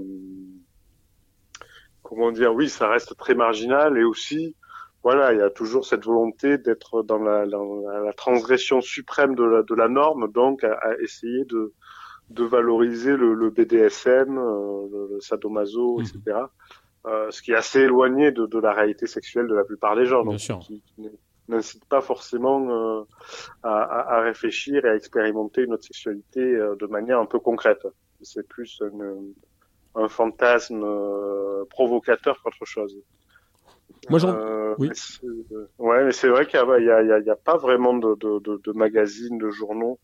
comment 2.09 2.33
dire, 2.33 2.55
oui, 2.55 2.68
ça 2.68 2.89
reste 2.89 3.17
très 3.17 3.35
marginal 3.35 3.99
et 3.99 4.05
aussi 4.05 4.57
voilà, 5.02 5.33
il 5.33 5.39
y 5.39 5.43
a 5.43 5.51
toujours 5.51 5.86
cette 5.86 6.05
volonté 6.05 6.59
d'être 6.59 7.05
dans 7.05 7.18
la, 7.18 7.44
la, 7.47 8.12
transgression 8.17 8.81
suprême 8.81 9.36
de 9.36 9.44
la, 9.44 9.62
de 9.62 9.75
la 9.76 9.89
norme, 9.89 10.33
donc 10.33 10.65
à, 10.65 10.76
essayer 11.01 11.44
de, 11.44 11.73
de 12.31 12.43
valoriser 12.43 13.17
le, 13.17 13.35
le 13.35 13.51
BDSM, 13.51 14.36
euh, 14.36 15.09
le, 15.12 15.20
sadomaso, 15.20 16.01
etc. 16.01 16.18
Mhm. 16.26 16.49
Euh, 17.07 17.31
ce 17.31 17.41
qui 17.41 17.52
est 17.52 17.55
assez 17.55 17.83
éloigné 17.83 18.33
de, 18.33 18.47
de, 18.47 18.59
la 18.59 18.73
réalité 18.73 19.07
sexuelle 19.07 19.47
de 19.47 19.55
la 19.55 19.62
plupart 19.62 19.94
des 19.94 20.07
gens, 20.07 20.25
donc 20.25 20.39
qui, 20.39 20.83
n'incite 21.47 21.85
pas 21.85 22.01
forcément 22.01 22.68
euh, 22.68 23.05
à, 23.62 24.17
à, 24.17 24.20
réfléchir 24.23 24.85
et 24.85 24.89
à 24.89 24.97
expérimenter 24.97 25.68
notre 25.68 25.85
sexualité 25.85 26.41
euh, 26.41 26.75
de 26.75 26.86
manière 26.86 27.20
un 27.20 27.26
peu 27.26 27.39
concrète. 27.39 27.86
C'est 28.23 28.49
plus 28.49 28.83
un 29.97 30.08
fantasme 30.08 30.86
provocateur 31.70 32.41
qu'autre 32.42 32.65
chose. 32.65 32.97
Moi, 34.08 34.25
euh, 34.25 34.75
oui. 34.78 34.91
ouais, 35.78 36.05
mais 36.05 36.12
c'est 36.12 36.28
vrai 36.28 36.47
qu'il 36.47 36.60
n'y 36.60 36.89
a, 36.89 36.97
a, 36.97 37.33
a, 37.33 37.36
pas 37.36 37.57
vraiment 37.57 37.94
de, 37.94 38.15
de, 38.15 38.39
de, 38.39 38.60
de, 38.62 38.73
magazines, 38.73 39.39
de 39.39 39.50
journaux 39.50 39.99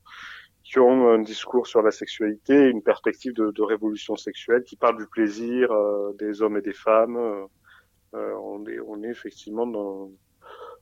qui 0.64 0.78
ont 0.78 1.10
un 1.10 1.18
discours 1.18 1.66
sur 1.66 1.82
la 1.82 1.90
sexualité, 1.90 2.68
une 2.68 2.82
perspective 2.82 3.34
de, 3.34 3.50
de 3.50 3.62
révolution 3.62 4.16
sexuelle, 4.16 4.64
qui 4.64 4.76
parle 4.76 4.96
du 4.96 5.06
plaisir 5.06 5.70
euh, 5.70 6.12
des 6.18 6.42
hommes 6.42 6.56
et 6.56 6.62
des 6.62 6.72
femmes. 6.72 7.16
Euh, 7.16 8.34
on, 8.42 8.64
est, 8.66 8.80
on 8.80 9.02
est 9.02 9.08
effectivement 9.10 9.66
dans 9.66 10.10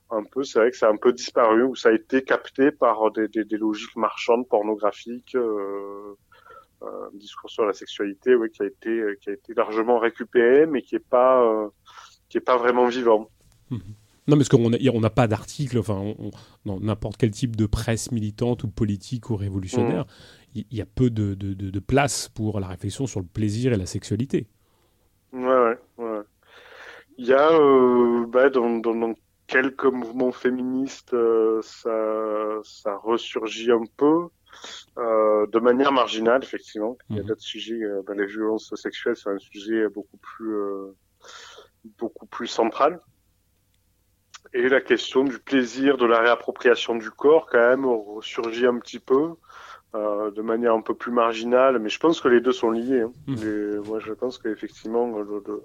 un 0.09 0.23
peu, 0.23 0.43
c'est 0.43 0.59
vrai 0.59 0.71
que 0.71 0.77
ça 0.77 0.87
a 0.87 0.91
un 0.91 0.97
peu 0.97 1.13
disparu, 1.13 1.63
ou 1.63 1.75
ça 1.75 1.89
a 1.89 1.93
été 1.93 2.23
capté 2.23 2.71
par 2.71 3.11
des, 3.11 3.27
des, 3.27 3.43
des 3.43 3.57
logiques 3.57 3.95
marchandes 3.95 4.47
pornographiques. 4.47 5.35
Euh, 5.35 6.15
un 6.81 7.17
discours 7.17 7.49
sur 7.49 7.65
la 7.65 7.73
sexualité, 7.73 8.35
oui, 8.35 8.49
qui 8.51 8.63
a 8.63 8.65
été 8.65 9.03
qui 9.21 9.29
a 9.29 9.33
été 9.33 9.53
largement 9.53 9.99
récupéré, 9.99 10.65
mais 10.65 10.81
qui 10.81 10.95
est 10.95 10.99
pas 10.99 11.69
qui 12.29 12.37
est 12.37 12.41
pas 12.41 12.57
vraiment 12.57 12.85
vivant. 12.85 13.29
Non, 14.27 14.37
parce 14.37 14.49
qu'on 14.49 14.69
n'a 14.69 14.77
on 14.93 15.01
pas 15.01 15.27
d'article, 15.27 15.79
enfin, 15.79 16.13
dans 16.65 16.79
n'importe 16.79 17.17
quel 17.17 17.31
type 17.31 17.55
de 17.55 17.65
presse 17.65 18.11
militante 18.11 18.63
ou 18.63 18.67
politique 18.67 19.31
ou 19.31 19.35
révolutionnaire, 19.35 20.05
mhm. 20.55 20.63
il 20.69 20.77
y, 20.77 20.81
a 20.81 20.85
peu 20.85 21.09
de, 21.09 21.33
de, 21.33 21.53
de, 21.53 21.79
place 21.79 22.29
pour 22.29 22.59
la 22.59 22.67
réflexion 22.67 23.07
sur 23.07 23.19
le 23.19 23.25
plaisir 23.25 23.73
et 23.73 23.77
la 23.77 23.87
sexualité. 23.87 24.47
Ouais, 25.33 25.77
ouais. 25.97 26.21
Il 27.17 27.25
y 27.25 27.33
a, 27.33 27.51
euh, 27.51 28.25
bah, 28.27 28.49
dans, 28.49 28.77
dans, 28.77 29.15
quelques 29.47 29.85
mouvements 29.85 30.31
féministes, 30.31 31.13
euh, 31.13 31.61
ça, 31.61 32.59
ça 32.63 32.95
ressurgit 32.97 33.71
un 33.71 33.83
peu. 33.97 34.27
Euh, 34.97 35.47
de 35.47 35.59
manière 35.59 35.91
marginale, 35.91 36.43
effectivement. 36.43 36.97
Il 37.09 37.15
y 37.15 37.19
a 37.19 37.21
mhm. 37.21 37.29
d'autres 37.29 37.41
sujets, 37.41 37.81
euh, 37.81 38.01
bah, 38.05 38.13
les 38.15 38.25
violences 38.25 38.73
sexuelles, 38.75 39.15
c'est 39.15 39.29
un 39.29 39.39
sujet 39.39 39.87
beaucoup 39.87 40.17
plus 40.17 40.53
euh, 40.53 40.95
beaucoup 41.97 42.25
plus 42.25 42.47
centrale. 42.47 42.99
Et 44.53 44.67
la 44.67 44.81
question 44.81 45.23
du 45.23 45.39
plaisir, 45.39 45.97
de 45.97 46.05
la 46.05 46.19
réappropriation 46.19 46.95
du 46.95 47.09
corps, 47.09 47.47
quand 47.49 47.59
même, 47.59 47.85
ressurgit 47.85 48.65
un 48.65 48.79
petit 48.79 48.99
peu, 48.99 49.35
euh, 49.95 50.29
de 50.31 50.41
manière 50.41 50.73
un 50.73 50.81
peu 50.81 50.93
plus 50.93 51.11
marginale, 51.11 51.79
mais 51.79 51.89
je 51.89 51.99
pense 51.99 52.19
que 52.19 52.27
les 52.27 52.41
deux 52.41 52.51
sont 52.51 52.69
liés. 52.69 53.01
Hein. 53.01 53.13
Mmh. 53.27 53.87
moi, 53.87 53.99
je 53.99 54.11
pense 54.11 54.37
qu'effectivement, 54.39 55.07
de, 55.23 55.63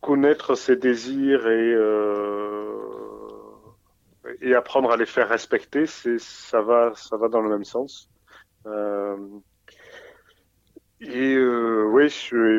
connaître 0.00 0.54
ses 0.54 0.76
désirs 0.76 1.46
et, 1.46 1.74
euh, 1.74 2.74
et 4.40 4.54
apprendre 4.54 4.90
à 4.90 4.96
les 4.96 5.06
faire 5.06 5.28
respecter, 5.28 5.86
ça 5.86 6.62
va, 6.62 6.92
ça 6.94 7.16
va 7.16 7.28
dans 7.28 7.40
le 7.40 7.50
même 7.50 7.64
sens. 7.64 8.08
Euh, 8.66 9.16
et 11.00 11.34
euh, 11.34 11.84
oui, 11.84 12.12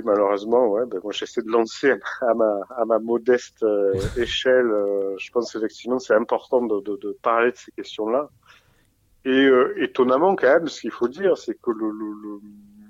malheureusement, 0.03 0.85
ben 0.87 0.99
moi 1.03 1.11
j'essaie 1.11 1.43
de 1.43 1.51
lancer 1.51 1.91
à 2.21 2.85
ma, 2.85 2.99
modeste 2.99 3.61
euh, 3.63 3.93
échelle. 4.17 4.71
Je 5.17 5.31
pense 5.31 5.55
effectivement 5.55 5.99
c'est 5.99 6.15
important 6.15 6.61
de, 6.65 7.17
parler 7.21 7.51
de 7.51 7.57
ces 7.57 7.71
questions-là. 7.71 8.29
Et 9.23 9.47
étonnamment 9.77 10.35
quand 10.35 10.47
même, 10.47 10.67
ce 10.67 10.81
qu'il 10.81 10.91
faut 10.91 11.07
dire, 11.07 11.37
c'est 11.37 11.53
que 11.53 11.69
le, 11.69 11.91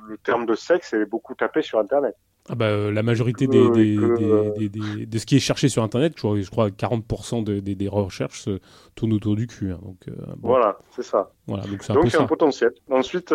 le, 0.08 0.18
terme 0.24 0.46
de 0.46 0.56
sexe 0.56 0.94
est 0.94 1.06
beaucoup 1.06 1.36
tapé 1.36 1.62
sur 1.62 1.80
Internet. 1.80 2.16
Ah 2.50 2.56
bah, 2.56 2.92
la 2.92 3.04
majorité 3.04 3.48
des, 3.48 3.70
des, 3.70 3.98
des, 3.98 4.70
des, 4.70 5.06
de 5.06 5.18
ce 5.18 5.26
qui 5.26 5.36
est 5.36 5.40
cherché 5.40 5.70
sur 5.70 5.84
Internet, 5.84 6.14
je 6.16 6.22
crois, 6.22 6.42
je 6.42 6.50
crois 6.50 6.70
40% 6.70 7.44
des, 7.44 7.62
des, 7.62 7.88
recherches 7.88 8.50
tournent 8.96 9.14
autour 9.14 9.36
du 9.36 9.48
cul. 9.48 9.72
Hein, 9.72 9.80
donc, 9.84 10.06
Voilà, 10.42 10.80
c'est 10.96 11.04
ça. 11.04 11.32
Voilà, 11.48 11.64
donc 11.66 11.84
c'est 11.84 11.94
un, 11.94 12.22
un 12.22 12.28
potentiel. 12.28 12.72
Ensuite, 12.90 13.34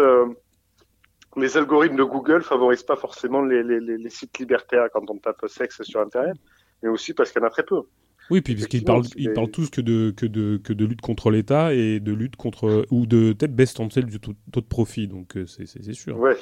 les 1.36 1.56
algorithmes 1.56 1.96
de 1.96 2.04
Google 2.04 2.42
favorisent 2.42 2.82
pas 2.82 2.96
forcément 2.96 3.42
les, 3.42 3.62
les, 3.62 3.80
les, 3.80 4.10
sites 4.10 4.38
libertaires 4.38 4.88
quand 4.92 5.08
on 5.10 5.18
tape 5.18 5.44
sexe 5.48 5.82
sur 5.82 6.00
Internet, 6.00 6.36
mais 6.82 6.88
aussi 6.88 7.12
parce 7.12 7.30
qu'il 7.30 7.40
y 7.40 7.44
en 7.44 7.48
a 7.48 7.50
très 7.50 7.62
peu. 7.62 7.82
Oui, 8.30 8.40
puis 8.40 8.54
parce 8.54 8.66
qu'ils 8.66 8.84
parlent, 8.84 9.04
ils 9.16 9.32
parlent 9.32 9.50
tous 9.50 9.70
que 9.70 9.80
de, 9.80 10.10
que, 10.10 10.26
de, 10.26 10.56
que 10.56 10.72
de 10.72 10.84
lutte 10.84 11.00
contre 11.00 11.30
l'État 11.30 11.72
et 11.74 12.00
de 12.00 12.12
lutte 12.12 12.36
contre. 12.36 12.86
ou 12.90 13.06
de 13.06 13.34
peut-être 13.34 13.54
baisse 13.54 13.74
tendancielle 13.74 14.06
du 14.06 14.18
taux, 14.18 14.32
de 14.52 14.60
profit, 14.60 15.06
donc 15.06 15.36
euh, 15.36 15.46
c'est 15.46 15.92
sûr. 15.92 16.18
Ouais. 16.18 16.36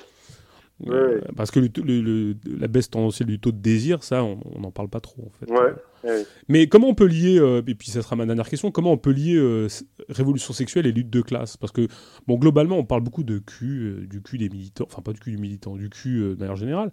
Euh, 0.88 1.20
parce 1.36 1.52
que 1.52 1.60
le, 1.60 2.36
la 2.44 2.66
baisse 2.66 2.90
tendancielle 2.90 3.28
du 3.28 3.38
taux 3.38 3.52
de 3.52 3.58
désir, 3.58 4.02
ça, 4.02 4.24
on 4.24 4.58
n'en 4.58 4.72
parle 4.72 4.88
pas 4.88 5.00
trop 5.00 5.22
en 5.22 5.30
fait. 5.30 5.50
Ouais, 5.50 6.24
Mais 6.48 6.66
comment 6.66 6.88
on 6.88 6.94
peut 6.94 7.06
lier, 7.06 7.38
euh, 7.38 7.62
et 7.64 7.74
puis 7.76 7.90
ça 7.90 8.02
sera 8.02 8.16
ma 8.16 8.26
dernière 8.26 8.48
question, 8.48 8.72
comment 8.72 8.92
on 8.92 8.98
peut 8.98 9.12
lier 9.12 9.36
euh, 9.36 9.68
révolution 10.08 10.52
sexuelle 10.52 10.86
et 10.86 10.92
lutte 10.92 11.10
de 11.10 11.20
classe? 11.20 11.56
Parce 11.56 11.72
que, 11.72 11.86
bon, 12.26 12.36
globalement, 12.38 12.76
on 12.76 12.84
parle 12.84 13.02
beaucoup 13.02 13.22
de 13.22 13.38
cul, 13.38 14.06
du 14.10 14.20
cul 14.20 14.36
des 14.36 14.48
militants, 14.48 14.84
enfin 14.86 15.00
pas 15.00 15.12
du 15.12 15.20
cul 15.20 15.30
du 15.30 15.38
militant, 15.38 15.76
du 15.76 15.88
cul 15.88 16.18
de 16.20 16.36
manière 16.40 16.56
générale, 16.56 16.92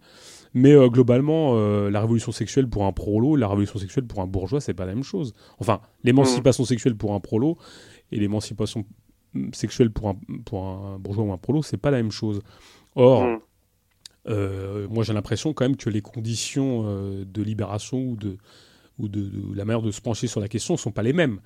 mais 0.53 0.75
globalement, 0.89 1.55
la 1.89 2.01
révolution 2.01 2.31
sexuelle 2.31 2.67
pour 2.67 2.85
un 2.85 2.91
prolo, 2.91 3.35
la 3.35 3.47
révolution 3.47 3.79
sexuelle 3.79 4.05
pour 4.05 4.21
un 4.21 4.27
bourgeois, 4.27 4.61
c'est 4.61 4.75
pas 4.75 4.85
la 4.85 4.93
même 4.93 5.03
chose. 5.03 5.33
Enfin, 5.57 5.81
l'émancipation 6.03 6.65
sexuelle 6.65 6.95
pour 6.95 7.13
un 7.13 7.19
prolo 7.19 7.57
et 8.11 8.19
l'émancipation 8.19 8.85
mm, 9.33 9.53
sexuelle 9.53 9.91
pour 9.91 10.09
un, 10.09 10.15
pour 10.45 10.65
un 10.65 10.99
bourgeois 10.99 11.23
ou 11.25 11.31
un 11.31 11.37
prolo, 11.37 11.63
c'est 11.63 11.77
pas 11.77 11.91
la 11.91 11.97
même 11.97 12.11
chose. 12.11 12.41
Or, 12.95 13.25
mm. 13.25 13.39
Euh, 14.27 14.87
moi, 14.89 15.03
j'ai 15.03 15.13
l'impression 15.13 15.53
quand 15.53 15.65
même 15.65 15.77
que 15.77 15.89
les 15.89 16.01
conditions 16.01 16.83
euh, 16.85 17.25
de 17.25 17.41
libération 17.41 17.99
ou 17.99 18.15
de, 18.15 18.37
ou 18.99 19.07
de, 19.07 19.29
la 19.55 19.65
manière 19.65 19.81
de 19.81 19.91
se 19.91 20.01
pencher 20.01 20.27
sur 20.27 20.39
la 20.39 20.47
question 20.47 20.75
ne 20.75 20.79
sont 20.79 20.91
pas 20.91 21.03
les 21.03 21.13
mêmes. 21.13 21.39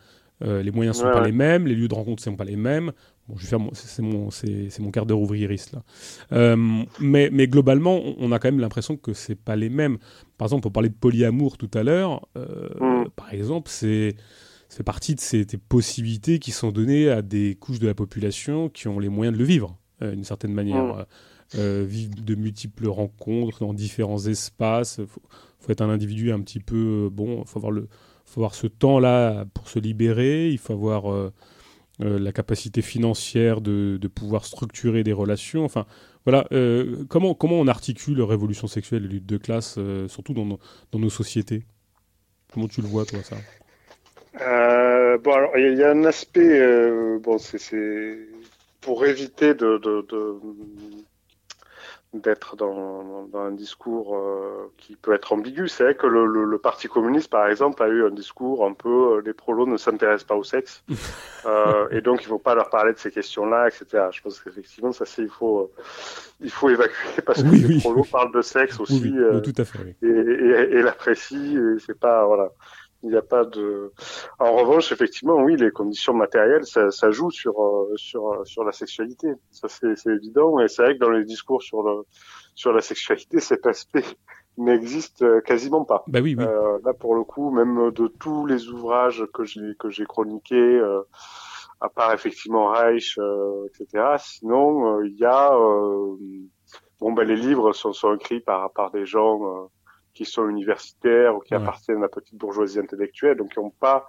Euh, 0.43 0.61
les 0.61 0.71
moyens 0.71 0.97
ne 0.97 1.03
sont 1.03 1.11
pas 1.11 1.25
les 1.25 1.31
mêmes, 1.31 1.65
les 1.65 1.75
lieux 1.75 1.87
de 1.87 1.93
rencontre 1.93 2.21
ne 2.21 2.31
sont 2.31 2.35
pas 2.35 2.43
les 2.43 2.57
mêmes. 2.57 2.91
Bon, 3.29 3.37
je 3.37 3.43
vais 3.43 3.49
faire 3.57 3.59
c'est 3.73 4.01
mon, 4.01 4.29
c'est, 4.29 4.79
mon 4.79 4.91
quart 4.91 5.05
d'heure 5.05 5.21
ouvriériste 5.21 5.73
là. 5.73 6.55
mais, 6.99 7.29
mais 7.31 7.47
globalement, 7.47 8.01
on 8.17 8.31
a 8.33 8.39
quand 8.39 8.49
même 8.49 8.59
l'impression 8.59 8.97
que 8.97 9.13
c'est 9.13 9.35
pas 9.35 9.55
les 9.55 9.69
mêmes. 9.69 9.97
Par 10.37 10.47
exemple, 10.47 10.67
on 10.67 10.71
parlait 10.71 10.89
de 10.89 10.95
polyamour 10.95 11.57
tout 11.57 11.71
à 11.73 11.83
l'heure. 11.83 12.27
Mm. 12.35 13.05
Par 13.15 13.33
exemple, 13.33 13.69
c'est 13.71 14.15
c'est 14.67 14.83
partie 14.83 15.15
de 15.15 15.21
ces, 15.21 15.45
possibilités 15.69 16.39
qui 16.39 16.51
sont 16.51 16.71
données 16.73 17.09
à 17.09 17.21
des 17.21 17.55
couches 17.55 17.79
de 17.79 17.87
la 17.87 17.93
population 17.93 18.67
qui 18.67 18.89
ont 18.89 18.99
les 18.99 19.07
moyens 19.07 19.33
de 19.33 19.39
le 19.39 19.45
vivre, 19.45 19.77
d'une 20.01 20.25
certaine 20.25 20.51
manière. 20.51 20.83
Mm. 20.83 21.05
Euh, 21.53 21.85
vivre 21.87 22.15
de 22.15 22.33
multiples 22.33 22.87
rencontres 22.87 23.59
dans 23.59 23.73
différents 23.73 24.25
espaces. 24.25 24.97
Il 24.99 25.05
faut, 25.05 25.21
être 25.69 25.81
un 25.81 25.89
individu 25.89 26.31
un 26.31 26.41
petit 26.41 26.59
peu 26.59 27.05
euh, 27.05 27.09
bon. 27.09 27.41
Il 27.41 27.47
faut 27.47 27.59
avoir 27.59 27.71
le, 27.71 27.87
faut 28.25 28.41
avoir 28.41 28.55
ce 28.55 28.65
temps-là 28.65 29.45
pour 29.53 29.69
se 29.69 29.77
libérer. 29.77 30.49
Il 30.49 30.57
faut 30.57 30.73
avoir 30.73 31.11
euh, 31.11 31.31
la 31.99 32.31
capacité 32.31 32.81
financière 32.81 33.61
de, 33.61 33.99
pouvoir 34.13 34.45
structurer 34.45 35.03
des 35.03 35.13
relations. 35.13 35.63
Enfin, 35.63 35.85
voilà. 36.25 36.47
comment 37.09 37.35
comment 37.35 37.59
on 37.59 37.67
articule 37.67 38.21
révolution 38.21 38.67
sexuelle 38.67 39.05
et 39.05 39.07
lutte 39.07 39.27
de 39.27 39.37
classe, 39.37 39.79
surtout 40.07 40.33
dans 40.33 40.99
nos, 40.99 41.09
sociétés? 41.09 41.63
Comment 42.51 42.67
tu 42.67 42.81
le 42.81 42.87
vois, 42.87 43.05
toi, 43.05 43.19
ça? 43.23 43.37
Bon, 45.23 45.31
alors 45.31 45.51
il 45.57 45.77
y, 45.77 45.83
a 45.83 45.91
un 45.91 46.03
aspect. 46.03 46.59
bon, 47.21 47.37
c'est 47.37 48.17
pour 48.81 49.05
éviter 49.05 49.53
de 49.53 49.79
d'être 52.19 52.55
dans, 52.55 53.27
dans, 53.27 53.39
un 53.39 53.51
discours 53.51 54.15
euh, 54.15 54.71
qui 54.77 54.95
peut 54.95 55.13
être 55.13 55.33
ambigu. 55.33 55.67
C'est 55.67 55.83
vrai 55.83 55.95
que 55.95 56.07
le, 56.07 56.25
le, 56.25 56.45
le, 56.45 56.57
Parti 56.57 56.87
communiste, 56.87 57.29
par 57.29 57.47
exemple, 57.47 57.81
a 57.83 57.87
eu 57.87 58.05
un 58.05 58.09
discours 58.09 58.65
un 58.65 58.73
peu 58.73 59.17
euh, 59.17 59.21
les 59.25 59.33
prolos 59.33 59.67
ne 59.67 59.77
s'intéressent 59.77 60.27
pas 60.27 60.35
au 60.35 60.43
sexe, 60.43 60.83
euh, 61.45 61.87
et 61.91 62.01
donc 62.01 62.21
il 62.21 62.25
ne 62.25 62.29
faut 62.29 62.39
pas 62.39 62.55
leur 62.55 62.69
parler 62.69 62.93
de 62.93 62.97
ces 62.97 63.11
questions-là, 63.11 63.67
etc. 63.67 64.07
Je 64.11 64.21
pense 64.21 64.39
qu'effectivement, 64.39 64.91
ça 64.91 65.05
c'est 65.05 65.23
il 65.23 65.29
faut 65.29 65.71
il 66.41 66.51
faut 66.51 66.69
évacuer 66.69 67.21
parce 67.25 67.43
que 67.43 67.47
les 67.47 67.79
prolos 67.79 68.05
parlent 68.11 68.33
de 68.33 68.41
sexe 68.41 68.79
aussi, 68.79 69.13
tout 69.43 69.53
à 69.57 69.65
fait, 69.65 69.95
et, 70.01 70.07
et, 70.07 70.77
et 70.77 70.81
l'apprécient. 70.81 71.75
Et 71.75 71.79
c'est 71.79 71.99
pas 71.99 72.25
voilà. 72.25 72.51
Il 73.05 73.11
n'y 73.11 73.17
a 73.17 73.21
pas 73.21 73.45
de. 73.45 73.93
En 74.39 74.55
revanche, 74.55 74.91
effectivement, 74.91 75.35
oui, 75.35 75.55
les 75.55 75.69
conditions 75.69 76.13
matérielles, 76.13 76.65
ça, 76.65 76.89
ça 76.89 77.11
joue 77.11 77.29
sur 77.29 77.63
euh, 77.63 77.93
sur 77.95 78.41
sur 78.45 78.63
la 78.63 78.71
sexualité. 78.71 79.27
Ça 79.51 79.67
c'est 79.69 80.07
évident. 80.07 80.59
Et 80.59 80.67
c'est 80.67 80.81
vrai 80.81 80.95
que 80.95 80.99
dans 80.99 81.11
les 81.11 81.23
discours 81.23 81.61
sur 81.61 81.83
le 81.83 82.03
sur 82.55 82.73
la 82.73 82.81
sexualité, 82.81 83.39
cet 83.51 83.67
aspect 83.67 84.03
n'existe 84.57 85.21
euh, 85.21 85.41
quasiment 85.41 85.85
pas. 85.85 86.03
Bah 86.07 86.19
oui, 86.21 86.35
oui. 86.35 86.43
Euh, 86.43 86.79
là, 86.83 86.93
pour 86.93 87.15
le 87.15 87.23
coup, 87.23 87.51
même 87.51 87.91
de 87.91 88.07
tous 88.07 88.47
les 88.47 88.69
ouvrages 88.69 89.25
que 89.33 89.43
j'ai 89.43 89.75
que 89.77 89.89
j'ai 89.89 90.05
chroniqués, 90.05 90.55
euh, 90.55 91.01
à 91.81 91.89
part 91.89 92.13
effectivement 92.13 92.69
Reich, 92.69 93.19
euh, 93.19 93.67
etc. 93.67 94.15
Sinon, 94.17 95.01
il 95.01 95.15
y 95.15 95.25
a 95.25 95.51
bon, 96.99 97.11
ben 97.11 97.27
les 97.27 97.35
livres 97.35 97.73
sont, 97.73 97.93
sont 97.93 98.15
écrits 98.15 98.39
par 98.39 98.71
par 98.71 98.89
des 98.89 99.05
gens 99.05 99.69
qui 100.15 100.25
sont 100.25 100.49
universitaires 100.49 101.35
ou 101.35 101.39
qui 101.39 101.53
appartiennent 101.53 101.99
à 101.99 102.01
la 102.01 102.09
petite 102.09 102.37
bourgeoisie 102.39 102.79
intellectuelle, 102.79 103.37
donc 103.37 103.53
qui 103.53 103.59
n'ont 103.59 103.69
pas 103.69 104.07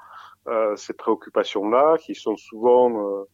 ces 0.77 0.95
préoccupations-là, 0.95 1.99
qui 1.99 2.15
sont 2.15 2.37
souvent 2.37 3.27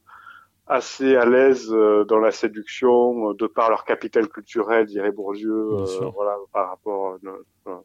assez 0.66 1.14
à 1.16 1.26
l'aise 1.26 1.68
dans 1.68 2.18
la 2.18 2.30
séduction 2.30 3.32
de 3.34 3.46
par 3.46 3.68
leur 3.68 3.84
capital 3.84 4.28
culturel, 4.28 4.86
dirait 4.86 5.12
Bourdieu, 5.12 5.76
voilà, 6.14 6.36
par 6.52 6.70
rapport 6.70 7.18
à 7.66 7.80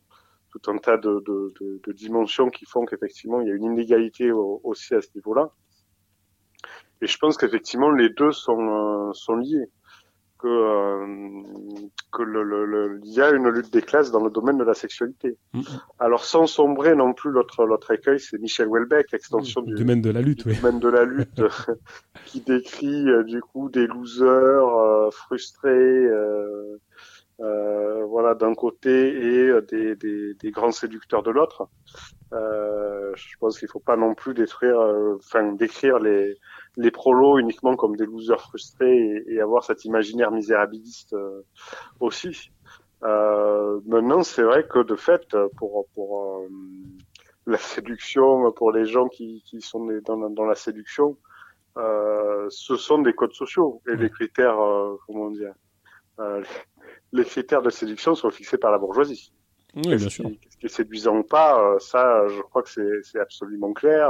tout 0.52 0.72
un 0.72 0.78
tas 0.78 0.98
de, 0.98 1.22
de, 1.26 1.54
de, 1.60 1.82
de 1.86 1.92
dimensions 1.92 2.50
qui 2.50 2.66
font 2.66 2.86
qu'effectivement 2.86 3.42
il 3.42 3.50
y 3.50 3.52
a 3.52 3.56
une 3.56 3.66
inégalité 3.66 4.32
aussi 4.32 4.96
à 4.96 5.02
ce 5.02 5.10
niveau-là. 5.16 5.52
Et 7.02 7.08
je 7.08 7.18
pense 7.18 7.38
qu'effectivement 7.38 7.92
les 7.92 8.10
deux 8.10 8.32
sont, 8.32 9.12
sont 9.14 9.36
liés 9.36 9.70
que 10.40 10.48
euh, 10.48 11.44
que 12.12 12.24
le, 12.24 12.44
le, 12.44 13.00
il 13.04 13.14
y 13.14 13.22
a 13.22 13.32
une 13.32 13.50
lutte 13.50 13.72
des 13.72 13.82
classes 13.82 14.12
dans 14.12 14.24
le 14.24 14.30
domaine 14.30 14.58
de 14.58 14.64
la 14.64 14.74
sexualité. 14.74 15.38
Mm. 15.54 15.62
Alors 16.00 16.26
sans 16.26 16.48
sombrer 16.48 16.96
non 16.96 17.14
plus 17.14 17.32
l'autre 17.32 17.66
l'autre 17.66 17.92
écueil, 17.92 18.20
c'est 18.20 18.40
Michel 18.40 18.68
Houellebecq, 18.68 19.14
extension 19.14 19.62
du, 19.62 19.76
domaine 19.76 20.02
de 20.02 20.10
la 20.10 20.22
lutte, 20.22 20.46
oui. 20.46 20.56
domaine 20.56 20.80
de 20.80 20.90
la 20.90 21.06
lutte, 21.06 21.42
qui 22.26 22.42
décrit 22.42 23.10
euh, 23.10 23.24
du 23.24 23.42
coup 23.42 23.70
des 23.70 23.88
losers 23.88 24.28
euh, 24.28 25.10
frustrés. 25.12 25.70
Euh, 25.70 26.78
euh, 27.40 28.04
voilà 28.06 28.34
d'un 28.34 28.56
côté 28.56 29.10
et 29.10 29.62
des, 29.70 29.96
des, 29.96 30.34
des, 30.34 30.52
grands 30.52 30.72
séducteurs 30.72 31.22
de 31.22 31.30
l'autre. 31.30 31.70
Euh, 32.34 33.12
je 33.16 33.38
pense 33.40 33.60
qu'il 33.60 33.68
faut 33.68 33.80
pas 33.80 33.96
non 33.96 34.16
plus 34.16 34.34
détruire, 34.34 34.80
enfin 35.18 35.52
décrire 35.54 36.00
les 36.00 36.36
les 36.78 36.92
prolos 36.92 37.40
uniquement 37.40 37.76
comme 37.76 37.96
des 37.96 38.06
losers 38.06 38.40
frustrés 38.40 39.24
et, 39.28 39.42
avoir 39.42 39.64
cet 39.64 39.84
imaginaire 39.84 40.32
misérabiliste 40.32 41.14
euh, 41.14 41.42
aussi. 42.00 42.52
Euh, 43.04 43.80
maintenant, 43.86 44.24
c'est 44.24 44.44
vrai 44.44 44.66
que 44.68 44.80
de 44.80 44.96
fait, 44.96 45.36
pour 45.58 45.88
pour 45.94 46.38
euh, 46.38 46.48
la 47.48 47.58
séduction, 47.58 48.52
pour 48.52 48.72
les 48.72 48.86
gens 48.86 49.08
qui, 49.08 49.44
qui 49.46 49.62
sont 49.62 49.88
dans, 50.06 50.30
dans 50.30 50.46
la 50.46 50.56
séduction, 50.56 51.18
euh, 51.78 52.48
ce 52.50 52.76
sont 52.76 53.00
des 53.00 53.14
codes 53.14 53.34
sociaux 53.34 53.82
et 53.88 53.96
les 53.96 54.10
critères, 54.10 54.60
euh, 54.60 54.98
comment 55.06 55.32
dire, 55.32 55.54
les 57.12 57.26
critères 57.26 57.62
de 57.62 57.70
séduction 57.70 58.16
sont 58.16 58.32
fixés 58.32 58.58
par 58.58 58.72
la 58.72 58.80
bourgeoisie. 58.80 59.32
Oui, 59.76 59.96
bien 59.96 60.10
sûr. 60.10 60.26
Qu'est-ce 60.42 60.58
qui 60.58 60.66
est 60.66 60.70
séduisant 60.70 61.18
ou 61.18 61.24
pas, 61.24 61.78
ça, 61.80 62.28
je 62.28 62.42
crois 62.42 62.64
que 62.64 62.70
c'est 63.04 63.20
absolument 63.20 63.74
clair. 63.74 64.10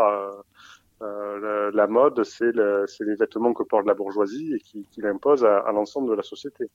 Euh, 1.03 1.71
la, 1.73 1.87
mode, 1.87 2.23
c'est 2.23 2.51
le, 2.51 2.85
les 3.01 3.15
vêtements 3.15 3.53
que 3.53 3.63
porte 3.63 3.85
la 3.85 3.93
bourgeoisie 3.93 4.55
et 4.55 4.59
qui, 4.59 4.87
qui 4.89 5.01
l'impose 5.01 5.45
à, 5.45 5.59
à 5.59 5.71
l'ensemble 5.71 6.09
de 6.09 6.15
la 6.15 6.23
société. 6.23 6.65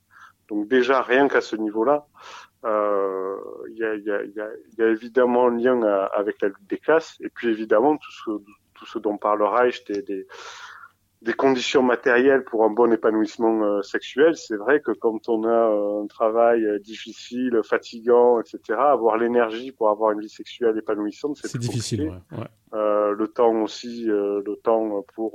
Donc 0.48 0.68
déjà, 0.68 1.02
rien 1.02 1.28
qu'à 1.28 1.40
ce 1.40 1.56
niveau-là, 1.56 2.06
euh, 2.64 3.36
il 3.70 3.78
y, 3.78 3.84
a, 3.84 3.94
y, 3.96 4.10
a, 4.10 4.22
y, 4.78 4.82
a, 4.82 4.88
évidemment 4.88 5.48
un 5.48 5.56
lien 5.56 5.82
avec 6.12 6.40
la 6.40 6.48
lutte 6.48 6.68
des 6.68 6.78
classes, 6.78 7.16
et 7.20 7.30
puis 7.30 7.48
évidemment 7.48 7.96
tout 7.96 8.12
ce, 8.12 8.30
tout 8.74 8.86
ce 8.86 8.98
dont 8.98 9.16
parle 9.16 9.42
Reich, 9.42 9.84
des, 9.84 10.02
des, 10.02 10.26
des 11.22 11.34
conditions 11.34 11.82
matérielles 11.82 12.42
pour 12.42 12.64
un 12.64 12.70
bon 12.70 12.92
épanouissement 12.92 13.62
euh, 13.62 13.82
sexuel, 13.82 14.36
c'est 14.36 14.56
vrai 14.56 14.80
que 14.80 14.90
quand 14.90 15.28
on 15.28 15.44
a 15.44 15.48
euh, 15.48 16.02
un 16.02 16.06
travail 16.08 16.64
euh, 16.64 16.80
difficile, 16.80 17.60
fatigant, 17.62 18.40
etc., 18.40 18.78
avoir 18.80 19.16
l'énergie 19.18 19.70
pour 19.70 19.88
avoir 19.88 20.10
une 20.10 20.20
vie 20.20 20.28
sexuelle 20.28 20.76
épanouissante, 20.76 21.36
c'est 21.36 21.58
difficile. 21.58 22.20
Ouais, 22.32 22.38
Euh, 22.74 23.12
le 23.12 23.28
temps 23.28 23.54
aussi, 23.62 24.04
le 24.06 24.54
temps 24.64 25.04
pour 25.14 25.32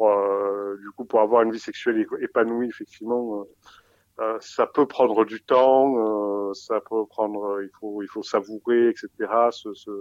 du 0.81 0.91
coup 0.91 1.05
pour 1.05 1.21
avoir 1.21 1.43
une 1.43 1.51
vie 1.51 1.59
sexuelle 1.59 2.05
épanouie, 2.21 2.67
effectivement, 2.67 3.45
ça 4.39 4.65
peut 4.67 4.87
prendre 4.87 5.23
du 5.23 5.41
temps, 5.41 6.53
ça 6.53 6.81
peut 6.81 7.05
prendre, 7.05 7.61
il 7.61 7.69
faut 7.79 8.01
il 8.01 8.07
faut 8.07 8.23
savourer, 8.23 8.89
etc. 8.89 9.07
Ce, 9.51 9.73
ce, 9.73 9.91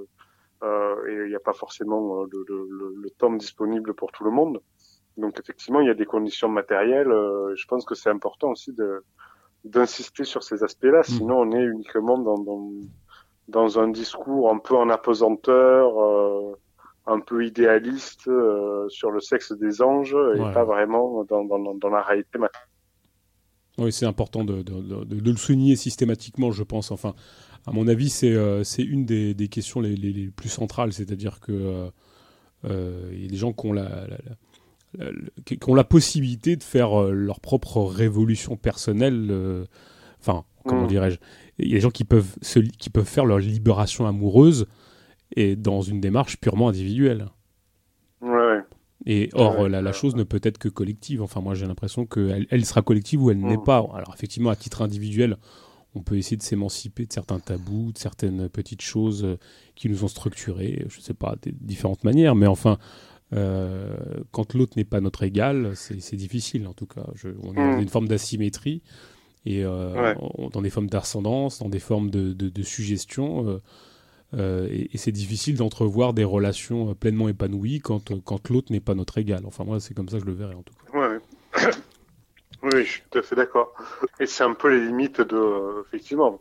et 1.08 1.14
il 1.24 1.28
n'y 1.28 1.34
a 1.36 1.40
pas 1.50 1.52
forcément 1.52 2.24
le, 2.24 2.44
le, 2.48 2.94
le 3.04 3.10
temps 3.10 3.32
disponible 3.32 3.94
pour 3.94 4.10
tout 4.10 4.24
le 4.24 4.30
monde. 4.30 4.60
Donc 5.16 5.38
effectivement, 5.40 5.80
il 5.80 5.86
y 5.86 5.90
a 5.90 5.94
des 5.94 6.04
conditions 6.04 6.48
matérielles. 6.48 7.10
Euh, 7.10 7.54
je 7.56 7.66
pense 7.66 7.84
que 7.84 7.94
c'est 7.94 8.10
important 8.10 8.50
aussi 8.50 8.72
de 8.72 9.02
d'insister 9.64 10.24
sur 10.24 10.44
ces 10.44 10.62
aspects-là. 10.62 11.00
Mm. 11.00 11.04
Sinon, 11.04 11.40
on 11.40 11.52
est 11.52 11.64
uniquement 11.64 12.18
dans, 12.18 12.38
dans, 12.38 12.70
dans 13.48 13.78
un 13.80 13.88
discours 13.88 14.52
un 14.52 14.58
peu 14.58 14.76
en 14.76 14.88
apesanteur, 14.90 16.00
euh, 16.00 16.56
un 17.06 17.18
peu 17.18 17.44
idéaliste 17.44 18.28
euh, 18.28 18.88
sur 18.88 19.10
le 19.10 19.20
sexe 19.20 19.52
des 19.52 19.82
anges 19.82 20.16
et 20.36 20.38
pas 20.52 20.64
vraiment 20.64 21.24
dans, 21.24 21.44
dans, 21.44 21.74
dans 21.74 21.88
la 21.88 22.02
réalité 22.02 22.38
matérielle. 22.38 22.68
Oui, 23.78 23.92
c'est 23.92 24.06
important 24.06 24.44
de, 24.44 24.62
de, 24.62 24.80
de, 24.80 25.04
de, 25.04 25.30
le 25.30 25.36
souligner 25.36 25.76
systématiquement, 25.76 26.50
je 26.50 26.62
pense. 26.62 26.90
Enfin, 26.90 27.14
à 27.66 27.72
mon 27.72 27.88
avis, 27.88 28.08
c'est 28.08 28.32
euh, 28.32 28.62
une 28.78 29.04
des, 29.04 29.34
des 29.34 29.48
questions 29.48 29.80
les, 29.80 29.96
les, 29.96 30.12
les, 30.12 30.28
plus 30.28 30.48
centrales, 30.48 30.92
c'est-à-dire 30.92 31.40
que 31.40 31.90
euh, 32.64 33.10
il 33.12 33.22
y 33.22 33.26
a 33.26 33.28
des 33.28 33.36
gens 33.36 33.52
qui 33.52 33.66
ont 33.66 33.72
la, 33.72 34.06
la, 34.06 34.18
qui 35.44 35.58
ont 35.66 35.74
la 35.74 35.84
possibilité 35.84 36.56
de 36.56 36.62
faire 36.62 37.00
euh, 37.00 37.12
leur 37.12 37.40
propre 37.40 37.82
révolution 37.82 38.56
personnelle. 38.56 39.28
Euh, 39.30 39.64
enfin, 40.20 40.44
comment 40.64 40.84
mm. 40.84 40.88
dirais-je 40.88 41.18
Il 41.58 41.68
y 41.68 41.72
a 41.72 41.74
des 41.76 41.80
gens 41.80 41.90
qui 41.90 42.04
peuvent, 42.04 42.36
qui 42.78 42.90
peuvent 42.90 43.04
faire 43.08 43.26
leur 43.26 43.38
libération 43.38 44.06
amoureuse 44.06 44.66
et 45.34 45.56
dans 45.56 45.82
une 45.82 46.00
démarche 46.00 46.38
purement 46.38 46.68
individuelle. 46.68 47.26
Ouais. 48.20 48.60
Et 49.04 49.28
or, 49.34 49.68
la, 49.68 49.92
chose 49.92 50.16
ne 50.16 50.24
peut 50.24 50.40
être 50.42 50.58
que 50.58 50.68
collective. 50.68 51.22
Enfin, 51.22 51.40
moi, 51.40 51.54
j'ai 51.54 51.66
l'impression 51.66 52.06
qu'elle 52.06 52.46
elle 52.50 52.64
sera 52.64 52.82
collective 52.82 53.22
ou 53.22 53.30
elle 53.30 53.40
n'est 53.40 53.58
mm. 53.58 53.64
pas. 53.64 53.78
Alors, 53.94 54.12
effectivement, 54.14 54.50
à 54.50 54.56
titre 54.56 54.82
individuel, 54.82 55.36
on 55.94 56.02
peut 56.02 56.16
essayer 56.16 56.36
de 56.36 56.42
s'émanciper 56.42 57.06
de 57.06 57.12
certains 57.12 57.38
tabous, 57.38 57.92
de 57.92 57.98
certaines 57.98 58.48
petites 58.48 58.82
choses 58.82 59.36
qui 59.74 59.88
nous 59.88 60.04
ont 60.04 60.08
structurés, 60.08 60.84
je 60.88 60.98
ne 60.98 61.02
sais 61.02 61.14
pas, 61.14 61.36
de 61.42 61.52
différentes 61.60 62.04
manières. 62.04 62.34
Mais 62.34 62.46
enfin, 62.46 62.78
euh, 63.32 63.96
quand 64.30 64.54
l'autre 64.54 64.74
n'est 64.76 64.84
pas 64.84 65.00
notre 65.00 65.22
égal, 65.22 65.72
c'est 65.74 66.16
difficile 66.16 66.66
en 66.66 66.74
tout 66.74 66.86
cas. 66.86 67.06
Je, 67.14 67.28
on 67.42 67.52
est 67.52 67.56
dans 67.56 67.78
mm. 67.78 67.80
une 67.80 67.88
forme 67.88 68.08
d'asymétrie 68.08 68.82
et 69.44 69.64
euh, 69.64 70.14
dans 70.52 70.60
des 70.60 70.70
formes 70.70 70.88
d'ascendance, 70.88 71.60
dans 71.60 71.68
des 71.68 71.78
formes 71.78 72.10
de, 72.10 72.32
de, 72.32 72.62
suggestion. 72.62 73.48
Euh, 73.48 73.62
euh, 74.34 74.66
et, 74.70 74.90
et 74.92 74.98
c'est 74.98 75.12
difficile 75.12 75.56
d'entrevoir 75.56 76.12
des 76.14 76.24
relations 76.24 76.94
pleinement 76.94 77.28
épanouies 77.28 77.80
quand, 77.80 78.20
quand 78.24 78.48
l'autre 78.48 78.72
n'est 78.72 78.80
pas 78.80 78.94
notre 78.94 79.18
égal. 79.18 79.42
Enfin, 79.46 79.64
moi, 79.64 79.78
c'est 79.78 79.94
comme 79.94 80.08
ça 80.08 80.16
que 80.16 80.24
je 80.24 80.26
le 80.26 80.34
verrais 80.34 80.54
en 80.54 80.62
tout 80.62 80.74
cas. 80.74 80.98
Ouais. 80.98 81.18
oui, 82.64 82.84
je 82.84 82.90
suis 82.90 83.02
tout 83.08 83.18
à 83.18 83.22
fait 83.22 83.36
d'accord. 83.36 83.72
Et 84.18 84.26
c'est 84.26 84.42
un 84.42 84.54
peu 84.54 84.68
les 84.68 84.84
limites 84.84 85.20
de. 85.20 85.84
Effectivement 85.86 86.40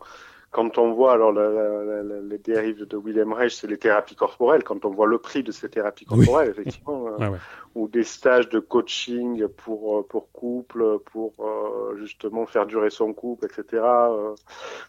quand 0.55 0.77
on 0.77 0.93
voit 0.93 1.11
alors 1.11 1.33
les 1.33 2.37
dérives 2.37 2.85
de 2.85 2.95
William 2.95 3.33
Reich, 3.33 3.53
c'est 3.55 3.67
les 3.67 3.77
thérapies 3.77 4.15
corporelles. 4.15 4.63
Quand 4.63 4.85
on 4.85 4.89
voit 4.89 5.05
le 5.05 5.17
prix 5.17 5.43
de 5.43 5.51
ces 5.51 5.67
thérapies 5.67 6.05
corporelles, 6.05 6.49
effectivement, 6.49 7.07
euh, 7.19 7.31
ou 7.75 7.89
des 7.89 8.05
stages 8.05 8.47
de 8.47 8.59
coaching 8.59 9.49
pour 9.49 9.97
euh, 9.97 10.03
pour 10.07 10.31
couple, 10.31 10.99
pour 11.11 11.33
euh, 11.41 11.97
justement 11.97 12.45
faire 12.45 12.65
durer 12.65 12.89
son 12.89 13.11
couple, 13.11 13.47
etc. 13.47 13.83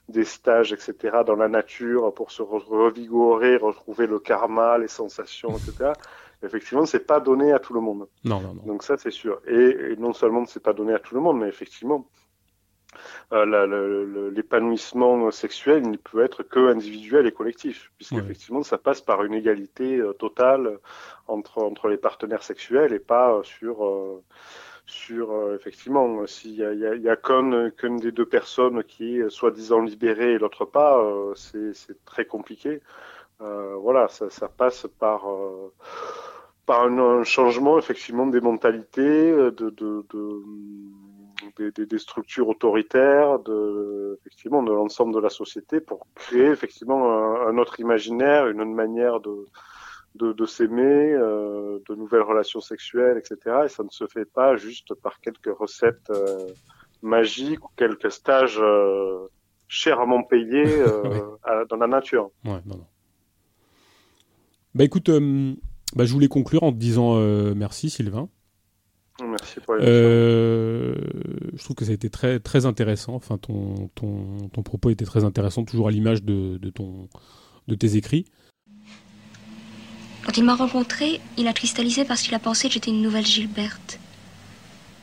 des 0.09 0.25
stages, 0.25 0.73
etc. 0.73 1.23
Dans 1.27 1.35
la 1.35 1.49
nature 1.49 2.15
pour 2.15 2.31
se 2.31 2.43
revigorer, 2.43 3.57
retrouver 3.57 4.07
le 4.07 4.21
karma, 4.21 4.79
les 4.79 4.87
sensations, 4.87 5.51
etc. 5.57 5.95
effectivement, 6.45 6.87
c'est 6.87 7.09
pas 7.09 7.19
donné 7.19 7.53
à 7.53 7.59
tout 7.59 7.75
le 7.75 7.81
monde. 7.81 8.07
Non, 8.23 8.41
non, 8.41 8.55
non. 8.55 8.63
Donc 8.65 8.85
ça, 8.85 8.99
c'est 8.99 9.11
sûr. 9.11 9.41
Et, 9.49 9.71
et 9.91 9.97
non 9.97 10.13
seulement 10.13 10.47
c'est 10.47 10.63
pas 10.63 10.75
donné 10.75 10.95
à 10.95 11.01
tout 11.01 11.17
le 11.17 11.21
monde, 11.21 11.41
mais 11.41 11.49
effectivement, 11.49 12.07
euh, 13.33 14.31
l'épanouissement 14.31 15.31
sexuel 15.31 15.91
ne 15.91 15.97
peut 15.97 16.25
être 16.25 16.43
que 16.43 16.71
individuel 16.71 17.27
et 17.27 17.33
collectif, 17.33 17.91
puisqu'effectivement 17.97 18.63
ça 18.63 18.79
passe 18.79 19.01
par 19.01 19.25
une 19.25 19.35
égalité 19.35 19.99
euh, 19.99 20.13
totale 20.13 20.79
entre, 21.27 21.59
entre 21.59 21.89
les 21.89 21.97
partenaires 21.97 22.43
sexuels 22.43 22.93
et 22.93 22.99
pas 22.99 23.41
sur 23.43 23.85
euh, 23.85 24.23
sur 24.87 25.53
effectivement 25.55 26.25
s'il 26.27 26.55
y 26.55 26.65
a, 26.65 26.73
y 26.73 26.87
a, 26.87 26.95
y 26.95 27.09
a 27.09 27.17
qu'une 27.17 27.97
des 27.97 28.13
deux 28.13 28.27
personnes 28.27 28.85
qui 28.85 29.19
est 29.19 29.31
soi-disant 29.31 29.81
libérée 29.81 30.35
et 30.35 30.39
l'autre 30.39 30.65
pas, 30.65 31.05
c'est 31.35 32.05
très 32.05 32.25
compliqué. 32.25 32.81
voilà, 33.41 34.07
ça, 34.07 34.31
ça, 34.31 34.49
passe 34.49 34.87
par 35.01 35.27
par 36.67 36.85
un, 36.85 37.25
changement 37.25 37.79
effectivement 37.79 38.27
des 38.29 38.41
mentalités, 38.41 39.33
de, 39.33 39.51
de, 39.51 40.05
de 40.09 40.43
des, 41.59 41.71
des, 41.71 41.87
des, 41.87 41.99
structures 41.99 42.49
autoritaires, 42.49 43.39
de, 43.41 44.19
effectivement, 44.21 44.63
de 44.63 44.73
l'ensemble 44.73 45.15
de 45.15 45.21
la 45.21 45.31
société 45.31 45.81
pour 45.81 46.07
créer 46.15 46.47
effectivement 46.47 47.13
un, 47.13 47.49
un 47.49 47.59
autre 47.59 47.81
imaginaire, 47.81 48.49
une 48.49 48.61
autre 48.61 48.71
manière 48.71 49.21
de, 49.21 49.47
de, 50.17 50.33
de 50.33 50.47
s'aimer, 50.47 51.13
euh, 51.13 51.79
de 51.89 51.95
nouvelles 51.95 52.23
relations 52.23 52.61
sexuelles, 52.61 53.19
etc. 53.19 53.57
Et 53.67 53.69
ça 53.69 53.83
ne 53.83 53.91
se 53.91 54.07
fait 54.07 54.25
pas 54.25 54.57
juste 54.57 54.95
par 54.95 55.21
quelques 55.21 55.57
recettes 55.57 56.11
euh, 56.11 56.49
magiques 57.03 57.65
ou 57.65 57.71
quelques 57.77 58.11
stages 58.11 58.59
euh, 58.61 59.29
chèrement 59.69 60.23
payés 60.23 60.65
dans 61.69 61.77
la 61.77 61.87
nature. 61.87 62.31
Ouais, 62.45 62.61
non, 62.67 62.77
non. 62.77 62.87
Bah 64.75 64.85
écoute, 64.85 65.11
bah, 65.95 66.05
je 66.05 66.13
voulais 66.13 66.29
conclure 66.29 66.63
en 66.63 66.71
te 66.71 66.77
disant 66.77 67.19
merci 67.55 67.89
Sylvain. 67.89 68.29
Merci 69.25 69.61
pour 69.61 69.77
euh, 69.81 70.95
Je 71.55 71.65
trouve 71.65 71.77
que 71.77 71.85
ça 71.85 71.91
a 71.91 71.95
été 71.95 72.11
très, 72.11 72.39
très 72.39 72.67
intéressant. 72.67 73.15
Enfin, 73.15 73.39
ton, 73.39 73.89
ton, 73.95 74.49
ton 74.53 74.63
propos 74.63 74.91
était 74.91 75.07
très 75.07 75.25
intéressant, 75.25 75.65
toujours 75.65 75.89
à 75.89 75.91
l'image 75.91 76.23
de, 76.23 76.59
de, 76.59 76.71
ton, 76.71 77.09
de 77.67 77.75
tes 77.75 77.97
écrits. 77.97 78.27
Quand 80.25 80.37
il 80.37 80.45
m'a 80.45 80.55
rencontré, 80.55 81.21
il 81.37 81.47
a 81.47 81.53
cristallisé 81.53 82.05
parce 82.05 82.23
qu'il 82.23 82.35
a 82.35 82.39
pensé 82.39 82.69
que 82.69 82.75
j'étais 82.75 82.91
une 82.91 83.01
nouvelle 83.01 83.25
Gilberte. 83.25 83.99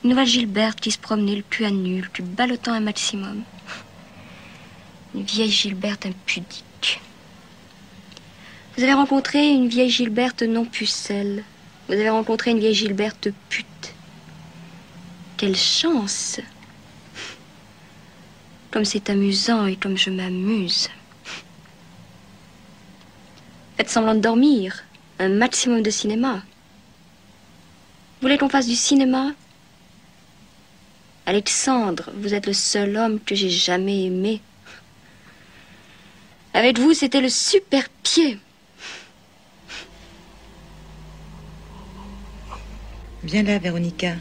Une 0.04 0.12
nouvelle 0.12 0.28
Gilberte 0.28 0.80
qui 0.80 0.92
se 0.92 1.00
promenait 1.00 1.38
le 1.38 1.44
cul 1.50 1.66
à 1.66 1.72
nu, 1.72 2.02
le 2.02 2.08
cul 2.10 2.24
ballottant 2.24 2.74
un 2.74 2.82
maximum. 2.82 3.42
Une 5.16 5.24
vieille 5.24 5.50
Gilberte 5.50 6.06
impudique. 6.06 7.00
Vous 8.76 8.84
avez 8.84 8.94
rencontré 8.94 9.50
une 9.50 9.68
vieille 9.70 9.90
Gilberte 9.90 10.44
non 10.44 10.66
pucelle. 10.66 11.44
Vous 11.88 11.94
avez 11.94 12.10
rencontré 12.10 12.52
une 12.52 12.60
vieille 12.60 12.74
Gilberte 12.74 13.30
pute. 13.50 13.66
Quelle 15.44 15.58
chance 15.58 16.40
Comme 18.72 18.86
c'est 18.86 19.10
amusant 19.10 19.66
et 19.66 19.76
comme 19.76 19.98
je 19.98 20.10
m'amuse. 20.10 20.88
Faites 23.76 23.90
semblant 23.90 24.16
de 24.16 24.22
dormir. 24.22 24.86
Un 25.20 25.28
maximum 25.28 25.82
de 25.82 25.90
cinéma. 25.90 26.36
Vous 26.36 28.22
voulez 28.22 28.38
qu'on 28.38 28.48
fasse 28.48 28.68
du 28.68 28.76
cinéma? 28.78 29.34
Alexandre, 31.26 32.10
vous 32.16 32.34
êtes 32.34 32.48
le 32.48 32.54
seul 32.54 32.96
homme 32.96 33.20
que 33.20 33.36
j'ai 33.36 33.50
jamais 33.50 34.06
aimé. 34.06 34.40
Avec 36.54 36.80
vous, 36.80 36.94
c'était 36.94 37.20
le 37.20 37.28
super 37.28 37.90
pied. 37.90 38.40
Viens 43.24 43.44
là, 43.44 43.60
Véronica. 43.60 44.16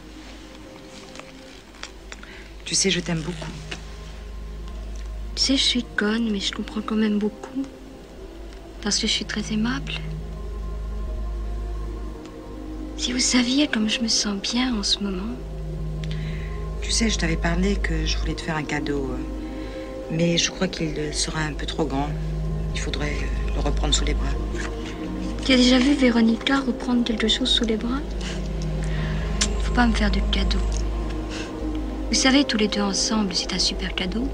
Tu 2.73 2.77
sais, 2.77 2.89
je 2.89 3.01
t'aime 3.01 3.21
beaucoup. 3.21 3.51
Tu 5.35 5.43
sais, 5.43 5.57
je 5.59 5.63
suis 5.63 5.85
conne, 5.95 6.31
mais 6.33 6.41
je 6.41 6.53
comprends 6.53 6.81
quand 6.81 6.97
même 6.97 7.19
beaucoup. 7.19 7.67
Parce 8.81 8.99
que 8.99 9.07
je 9.07 9.13
suis 9.13 9.27
très 9.27 9.53
aimable. 9.53 9.93
Si 12.97 13.13
vous 13.13 13.19
saviez 13.19 13.69
comme 13.69 13.91
je 13.91 14.01
me 14.01 14.09
sens 14.09 14.41
bien 14.41 14.75
en 14.75 14.83
ce 14.83 15.01
moment. 15.01 15.35
Tu 16.81 16.91
sais, 16.91 17.11
je 17.11 17.19
t'avais 17.19 17.37
parlé 17.37 17.77
que 17.77 18.07
je 18.07 18.17
voulais 18.17 18.35
te 18.35 18.41
faire 18.41 18.57
un 18.57 18.65
cadeau. 18.65 19.11
Euh, 19.11 19.19
mais 20.11 20.39
je 20.39 20.51
crois 20.51 20.67
qu'il 20.67 21.13
sera 21.13 21.41
un 21.41 21.53
peu 21.53 21.67
trop 21.67 21.85
grand. 21.85 22.09
Il 22.73 22.81
faudrait 22.81 23.19
euh, 23.21 23.55
le 23.55 23.61
reprendre 23.61 23.93
sous 23.93 24.07
les 24.07 24.15
bras. 24.15 24.33
Tu 25.45 25.53
as 25.53 25.57
déjà 25.59 25.79
vu 25.79 25.93
Véronica 25.93 26.61
reprendre 26.61 27.05
quelque 27.05 27.29
chose 27.29 27.51
sous 27.51 27.67
les 27.67 27.77
bras? 27.77 28.01
Faut 29.61 29.75
pas 29.75 29.87
me 29.87 29.93
faire 29.93 30.11
de 30.11 30.21
cadeau. 30.33 30.82
Vous 32.13 32.19
savez, 32.19 32.45
tous 32.45 32.59
les 32.59 32.69
deux 32.69 32.83
ensemble, 32.83 33.33
c'est 33.33 33.55
un 33.55 33.59
super 33.59 33.95
cadeau. 33.95 34.29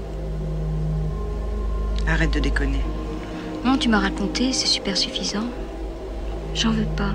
Arrête 2.09 2.33
de 2.33 2.41
déconner. 2.41 2.81
Non, 3.63 3.77
tu 3.77 3.87
m'as 3.87 3.99
raconté, 3.99 4.51
c'est 4.51 4.67
super 4.67 4.97
suffisant. 4.97 5.45
J'en 6.53 6.71
veux 6.71 6.89
pas. 6.97 7.13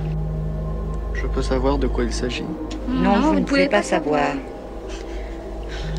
Je 1.13 1.27
peux 1.27 1.43
savoir 1.43 1.77
de 1.77 1.87
quoi 1.87 2.05
il 2.05 2.15
s'agit? 2.15 2.47
Non, 2.89 3.21
vous, 3.21 3.41
ne 3.41 3.45
pouvez 3.45 3.69
pas 3.69 3.83
savoir. 3.83 4.29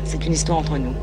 C'est 0.02 0.26
une 0.26 0.32
histoire 0.32 0.58
entre 0.58 0.78
nous. 0.78 0.94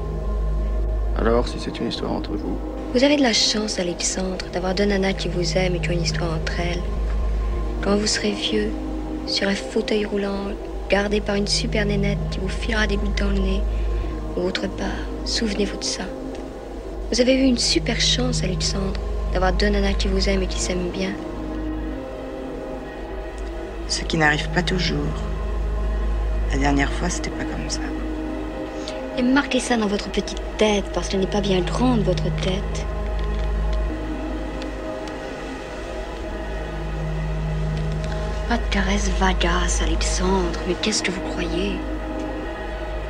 Alors, 1.17 1.47
si 1.47 1.57
c'est 1.57 1.79
une 1.79 1.87
histoire 1.87 2.11
entre 2.11 2.31
vous? 2.31 2.57
Vous 2.93 3.05
avez 3.05 3.15
de 3.15 3.23
la 3.23 3.31
chance, 3.31 3.79
Alexandre, 3.79 4.45
d'avoir 4.51 4.75
deux 4.75 4.83
nanas 4.83 5.13
qui 5.13 5.29
vous 5.29 5.57
aiment 5.57 5.75
et 5.75 5.79
qui 5.79 5.87
ont 5.87 5.93
une 5.93 6.03
histoire 6.03 6.33
entre 6.33 6.59
elles. 6.59 6.83
Quand 7.81 7.95
vous 7.95 8.07
serez 8.07 8.31
vieux, 8.33 8.71
sur 9.25 9.47
un 9.47 9.55
fauteuil 9.55 10.03
roulant, 10.03 10.49
gardé 10.93 11.21
par 11.21 11.33
une 11.33 11.47
super 11.47 11.87
nénette 11.87 12.19
qui 12.29 12.37
vous 12.37 12.47
filera 12.47 12.85
des 12.85 12.97
gouttes 12.97 13.17
dans 13.17 13.31
le 13.31 13.39
nez, 13.39 13.61
ou 14.37 14.41
autre 14.41 14.67
part, 14.67 14.85
souvenez-vous 15.25 15.77
de 15.77 15.83
ça. 15.83 16.03
Vous 17.11 17.19
avez 17.19 17.33
eu 17.33 17.45
une 17.45 17.57
super 17.57 17.99
chance, 17.99 18.43
Alexandre, 18.43 19.01
d'avoir 19.33 19.53
deux 19.53 19.69
nanas 19.69 19.93
qui 19.93 20.07
vous 20.07 20.29
aiment 20.29 20.43
et 20.43 20.47
qui 20.47 20.59
s'aiment 20.59 20.91
bien. 20.91 21.09
Ce 23.87 24.03
qui 24.03 24.17
n'arrive 24.17 24.47
pas 24.49 24.61
toujours. 24.61 25.17
La 26.51 26.59
dernière 26.59 26.93
fois, 26.93 27.09
c'était 27.09 27.31
pas 27.31 27.43
comme 27.43 27.67
ça. 27.71 27.81
Et 29.17 29.23
marquez 29.23 29.61
ça 29.61 29.77
dans 29.77 29.87
votre 29.87 30.11
petite 30.11 30.43
tête, 30.59 30.85
parce 30.93 31.09
qu'elle 31.09 31.21
n'est 31.21 31.25
pas 31.25 31.41
bien 31.41 31.61
grande, 31.61 32.01
votre 32.01 32.29
tête. 32.35 32.85
Pas 38.49 38.57
de 38.57 39.19
vagasse, 39.19 39.81
Alexandre, 39.81 40.59
mais 40.67 40.75
qu'est-ce 40.81 41.01
que 41.01 41.11
vous 41.11 41.21
croyez? 41.21 41.79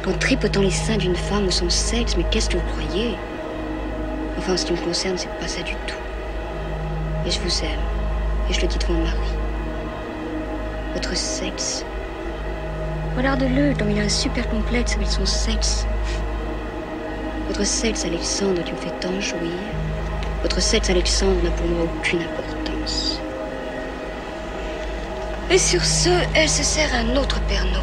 Qu'en 0.04 0.14
tripotant 0.14 0.62
les 0.62 0.70
seins 0.70 0.98
d'une 0.98 1.16
femme 1.16 1.48
ou 1.48 1.52
son 1.52 1.70
sexe, 1.70 2.16
mais 2.16 2.24
qu'est-ce 2.30 2.50
que 2.50 2.58
vous 2.58 2.72
croyez? 2.74 3.18
Enfin, 4.38 4.54
en 4.54 4.58
ce 4.58 4.66
qui 4.66 4.74
me 4.74 4.78
concerne, 4.78 5.18
c'est 5.18 5.34
pas 5.40 5.48
ça 5.48 5.64
du 5.64 5.74
tout. 5.88 5.98
Et 7.26 7.32
je 7.32 7.40
vous 7.40 7.64
aime, 7.64 7.80
et 8.50 8.54
je 8.54 8.62
le 8.62 8.68
dis 8.68 8.78
devant 8.78 8.94
mon 8.94 9.04
mari. 9.04 9.18
Votre 10.94 11.18
sexe. 11.18 11.84
Regarde-le, 13.18 13.74
comme 13.74 13.90
il 13.90 14.00
a 14.00 14.04
un 14.04 14.10
super 14.10 14.48
complexe 14.50 14.96
avec 14.96 15.08
son 15.08 15.26
sexe. 15.26 15.88
Votre 17.48 17.66
sexe, 17.66 18.06
Alexandre, 18.06 18.64
qui 18.64 18.72
me 18.72 18.78
fait 18.78 19.00
tant 19.00 19.20
jouir. 19.20 19.52
Votre 20.44 20.62
sexe, 20.62 20.90
Alexandre, 20.90 21.42
n'a 21.44 21.52
pour 21.52 21.66
moi 21.68 21.86
aucune 21.86 22.22
importance. 22.22 22.53
Et 25.54 25.60
sur 25.60 25.86
ce, 25.86 26.10
elle 26.34 26.50
se 26.50 26.64
sert 26.64 26.90
un 26.96 27.16
autre 27.16 27.40
Pernod. 27.42 27.80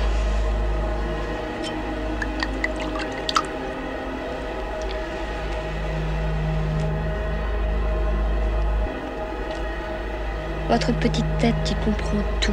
Votre 10.68 10.90
petite 10.94 11.24
tête 11.39 11.55
qui 11.65 11.76
comprend 11.76 12.18
tout, 12.40 12.50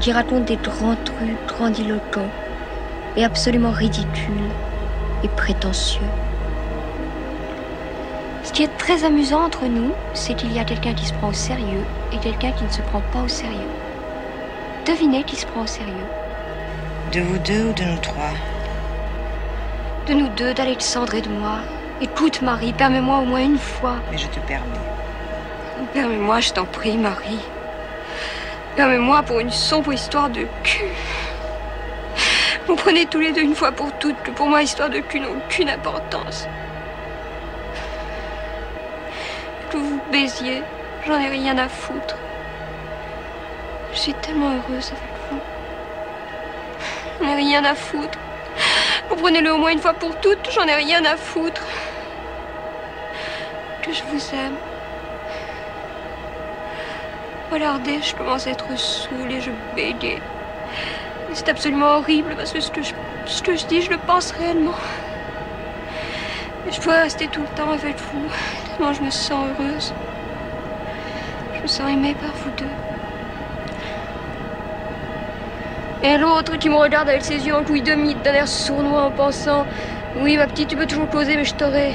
qui 0.00 0.10
raconte 0.12 0.46
des 0.46 0.56
grands 0.56 0.96
trucs 1.04 1.46
grandiloquents 1.46 2.30
et 3.18 3.24
absolument 3.26 3.70
ridicules 3.70 4.48
et 5.22 5.28
prétentieux. 5.28 6.00
Ce 8.44 8.52
qui 8.54 8.62
est 8.62 8.78
très 8.78 9.04
amusant 9.04 9.44
entre 9.44 9.66
nous, 9.66 9.92
c'est 10.14 10.32
qu'il 10.32 10.54
y 10.54 10.58
a 10.58 10.64
quelqu'un 10.64 10.94
qui 10.94 11.04
se 11.04 11.12
prend 11.12 11.28
au 11.28 11.34
sérieux 11.34 11.84
et 12.14 12.16
quelqu'un 12.16 12.52
qui 12.52 12.64
ne 12.64 12.70
se 12.70 12.80
prend 12.80 13.02
pas 13.12 13.20
au 13.20 13.28
sérieux. 13.28 13.81
Devinez 14.86 15.22
qui 15.22 15.36
se 15.36 15.46
prend 15.46 15.62
au 15.62 15.66
sérieux. 15.66 16.08
De 17.12 17.20
vous 17.20 17.38
deux 17.38 17.66
ou 17.66 17.72
de 17.72 17.84
nous 17.84 17.98
trois 17.98 18.32
De 20.08 20.14
nous 20.14 20.28
deux, 20.30 20.52
d'Alexandre 20.54 21.14
et 21.14 21.20
de 21.20 21.28
moi. 21.28 21.58
Écoute, 22.00 22.42
Marie, 22.42 22.72
permets-moi 22.72 23.18
au 23.18 23.24
moins 23.24 23.44
une 23.44 23.58
fois. 23.58 23.96
Mais 24.10 24.18
je 24.18 24.26
te 24.26 24.40
permets. 24.40 24.66
Permets-moi, 25.92 26.40
je 26.40 26.52
t'en 26.52 26.64
prie, 26.64 26.96
Marie. 26.96 27.38
Permets-moi 28.74 29.22
pour 29.22 29.38
une 29.38 29.52
sombre 29.52 29.92
histoire 29.92 30.30
de 30.30 30.46
cul. 30.64 30.90
Comprenez 32.66 33.06
tous 33.06 33.20
les 33.20 33.30
deux 33.30 33.42
une 33.42 33.54
fois 33.54 33.70
pour 33.70 33.92
toutes 33.98 34.20
que 34.24 34.32
pour 34.32 34.48
moi, 34.48 34.62
histoire 34.62 34.90
de 34.90 34.98
cul 34.98 35.20
n'a 35.20 35.28
aucune 35.30 35.68
importance. 35.68 36.48
Que 39.70 39.76
vous 39.76 40.00
baisiez, 40.10 40.64
j'en 41.06 41.20
ai 41.20 41.28
rien 41.28 41.56
à 41.58 41.68
foutre. 41.68 42.16
Je 43.92 43.98
suis 43.98 44.14
tellement 44.14 44.50
heureuse 44.50 44.90
avec 44.92 45.12
vous. 45.30 45.38
J'en 47.20 47.28
ai 47.28 47.34
rien 47.34 47.64
à 47.64 47.74
foutre. 47.74 48.18
Comprenez-le 49.08 49.52
au 49.52 49.58
moins 49.58 49.72
une 49.72 49.80
fois 49.80 49.92
pour 49.92 50.18
toutes, 50.20 50.50
j'en 50.50 50.66
ai 50.66 50.74
rien 50.74 51.04
à 51.04 51.16
foutre. 51.16 51.62
Que 53.82 53.92
je 53.92 54.02
vous 54.04 54.34
aime. 54.34 54.56
Regardez, 57.52 58.00
je 58.00 58.14
commence 58.14 58.46
à 58.46 58.50
être 58.50 58.78
saoule 58.78 59.30
et 59.30 59.40
je 59.42 59.50
bégaye. 59.76 60.22
C'est 61.34 61.50
absolument 61.50 61.96
horrible 61.96 62.34
parce 62.34 62.52
que 62.52 62.60
ce 62.60 62.70
que, 62.70 62.82
je, 63.56 63.66
dis, 63.66 63.82
je 63.82 63.90
le 63.90 63.98
pense 63.98 64.32
réellement. 64.32 64.74
Je 66.70 66.80
dois 66.80 67.02
rester 67.02 67.28
tout 67.28 67.42
le 67.42 67.56
temps 67.56 67.70
avec 67.70 67.96
vous, 67.96 68.30
tellement 68.66 68.94
je 68.94 69.02
me 69.02 69.10
sens 69.10 69.46
heureuse. 69.58 69.92
Je 71.56 71.60
me 71.60 71.66
sens 71.66 71.90
aimée 71.90 72.14
par 72.14 72.32
vous 72.32 72.50
deux. 72.56 72.91
Et 76.04 76.16
l'autre 76.18 76.56
qui 76.56 76.68
me 76.68 76.74
regarde 76.74 77.08
avec 77.08 77.24
ses 77.24 77.46
yeux 77.46 77.54
en 77.54 77.62
couille 77.62 77.82
de 77.82 77.94
mythe, 77.94 78.22
d'un 78.22 78.32
air 78.32 78.48
sournois 78.48 79.04
en 79.04 79.10
pensant 79.12 79.64
Oui, 80.16 80.36
ma 80.36 80.48
petite, 80.48 80.68
tu 80.68 80.76
peux 80.76 80.86
toujours 80.86 81.06
poser, 81.06 81.36
mais 81.36 81.44
je 81.44 81.54
t'aurai. 81.54 81.94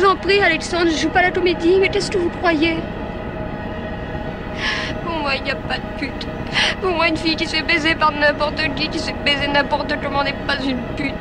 J'en 0.00 0.16
prie, 0.16 0.40
Alexandre, 0.40 0.90
je 0.90 0.96
joue 0.96 1.10
pas 1.10 1.22
la 1.22 1.30
comédie, 1.30 1.78
mais 1.80 1.88
qu'est-ce 1.88 2.10
que 2.10 2.18
vous 2.18 2.30
croyez? 2.30 2.76
Pour 5.04 5.14
moi, 5.20 5.36
il 5.36 5.44
n'y 5.44 5.52
a 5.52 5.56
pas 5.56 5.76
de 5.76 5.98
pute. 5.98 6.26
Pour 6.80 6.90
moi, 6.90 7.06
une 7.08 7.16
fille 7.16 7.36
qui 7.36 7.46
se 7.46 7.54
fait 7.54 7.62
baiser 7.62 7.94
par 7.94 8.10
n'importe 8.10 8.60
qui, 8.74 8.88
qui 8.88 8.98
se 8.98 9.06
fait 9.06 9.22
baiser 9.24 9.46
n'importe 9.46 9.94
comment 10.02 10.24
n'est 10.24 10.32
pas 10.32 10.60
une 10.60 10.82
pute. 10.96 11.14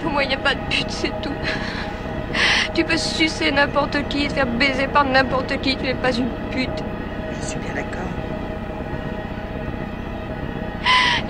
Pour 0.00 0.12
moi, 0.12 0.22
il 0.22 0.28
n'y 0.28 0.34
a 0.34 0.38
pas 0.38 0.54
de 0.54 0.60
pute, 0.68 0.90
c'est 0.90 1.20
tout. 1.20 1.34
Tu 2.72 2.84
peux 2.84 2.96
sucer 2.96 3.50
n'importe 3.50 4.08
qui, 4.08 4.28
te 4.28 4.32
faire 4.32 4.46
baiser 4.46 4.86
par 4.86 5.04
n'importe 5.04 5.60
qui, 5.60 5.76
tu 5.76 5.84
n'es 5.84 5.94
pas 5.94 6.12
une 6.12 6.30
pute. 6.50 6.84
Je 7.40 7.46
suis 7.46 7.58
bien 7.58 7.74
d'accord. 7.74 8.11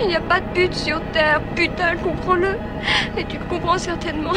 Il 0.03 0.09
n'y 0.09 0.15
a 0.15 0.19
pas 0.19 0.41
de 0.41 0.45
pute 0.53 0.75
sur 0.75 1.01
Terre, 1.13 1.39
putain, 1.55 1.95
comprends-le. 1.95 2.57
Et 3.17 3.23
tu 3.23 3.37
le 3.37 3.45
comprends 3.45 3.77
certainement. 3.77 4.33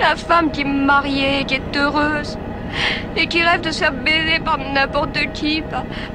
La 0.00 0.16
femme 0.16 0.50
qui 0.50 0.62
est 0.62 0.64
mariée, 0.64 1.44
qui 1.46 1.54
est 1.56 1.76
heureuse, 1.76 2.38
et 3.16 3.26
qui 3.26 3.42
rêve 3.42 3.60
de 3.60 3.70
se 3.70 3.80
faire 3.80 3.92
baiser 3.92 4.38
par 4.42 4.56
n'importe 4.56 5.18
qui, 5.34 5.62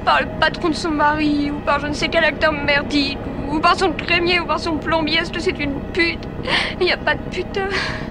par, 0.04 0.20
le 0.20 0.26
patron 0.40 0.70
de 0.70 0.74
son 0.74 0.90
mari, 0.90 1.52
ou 1.52 1.60
par 1.60 1.78
je 1.78 1.86
ne 1.86 1.92
sais 1.92 2.08
quel 2.08 2.24
acteur 2.24 2.52
merdique, 2.52 3.18
ou 3.48 3.60
par 3.60 3.78
son 3.78 3.92
crémier, 3.92 4.40
ou 4.40 4.46
par 4.46 4.58
son 4.58 4.76
plombier, 4.78 5.18
est-ce 5.18 5.30
que 5.30 5.40
c'est 5.40 5.58
une 5.58 5.80
pute? 5.92 6.26
Il 6.80 6.86
n'y 6.86 6.92
a 6.92 6.96
pas 6.96 7.14
de 7.14 7.20
putain. 7.30 7.68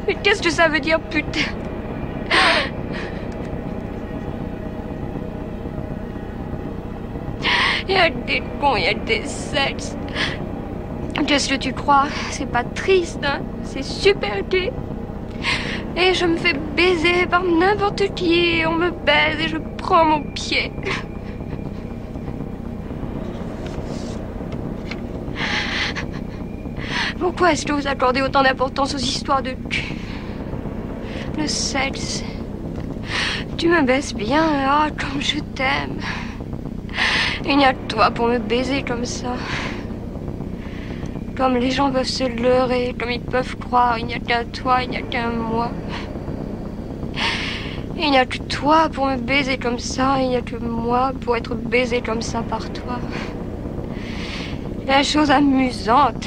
Mais 0.07 0.15
qu'est-ce 0.23 0.41
que 0.41 0.49
ça 0.49 0.69
veut 0.69 0.79
dire, 0.79 1.01
putain? 1.01 1.41
A 7.89 8.09
des 8.09 8.43
cons, 8.59 8.75
y 8.75 8.85
a 8.87 8.93
des 8.93 9.25
sexes. 9.25 9.95
Qu'est-ce 11.25 11.47
que 11.47 11.55
tu 11.55 11.73
crois 11.73 12.07
C'est 12.31 12.45
pas 12.45 12.63
triste, 12.63 13.23
hein 13.23 13.39
C'est 13.63 13.83
super 13.83 14.43
gay. 14.49 14.69
Et 15.95 16.13
je 16.13 16.25
me 16.25 16.37
fais 16.37 16.53
baiser 16.53 17.27
par 17.27 17.43
n'importe 17.43 18.13
qui, 18.13 18.61
on 18.67 18.75
me 18.75 18.91
baise 18.91 19.39
et 19.39 19.47
je 19.47 19.57
prends 19.77 20.05
mon 20.05 20.21
pied. 20.33 20.71
Pourquoi 27.19 27.53
est-ce 27.53 27.65
que 27.65 27.71
vous 27.71 27.87
accordez 27.87 28.21
autant 28.21 28.43
d'importance 28.43 28.93
aux 28.93 28.99
histoires 28.99 29.41
de 29.41 29.53
cul? 29.69 29.95
Le 31.37 31.47
sexe. 31.47 32.23
Tu 33.57 33.69
me 33.69 33.81
baisses 33.83 34.13
bien, 34.13 34.43
ah, 34.69 34.89
comme 34.97 35.21
je 35.21 35.39
t'aime. 35.39 36.01
Il 37.45 37.57
n'y 37.57 37.65
a 37.65 37.73
que 37.73 37.87
toi 37.87 38.11
pour 38.11 38.27
me 38.27 38.39
baiser 38.39 38.83
comme 38.83 39.05
ça. 39.05 39.35
Comme 41.35 41.55
les 41.55 41.71
gens 41.71 41.91
peuvent 41.91 42.07
se 42.07 42.23
leurrer, 42.23 42.95
comme 42.99 43.11
ils 43.11 43.21
peuvent 43.21 43.55
croire, 43.57 43.99
il 43.99 44.07
n'y 44.07 44.15
a 44.15 44.19
qu'un 44.19 44.43
toi, 44.45 44.83
il 44.83 44.89
n'y 44.89 44.97
a 44.97 45.01
qu'un 45.01 45.29
moi. 45.29 45.71
Il 47.95 48.11
n'y 48.11 48.17
a 48.17 48.25
que 48.25 48.37
toi 48.37 48.89
pour 48.89 49.05
me 49.07 49.17
baiser 49.17 49.57
comme 49.57 49.79
ça, 49.79 50.17
il 50.19 50.29
n'y 50.29 50.35
a 50.35 50.41
que 50.41 50.55
moi 50.55 51.11
pour 51.21 51.35
être 51.35 51.55
baisé 51.55 52.01
comme 52.01 52.21
ça 52.21 52.43
par 52.43 52.71
toi. 52.71 52.99
La 54.87 55.03
chose 55.03 55.31
amusante. 55.31 56.25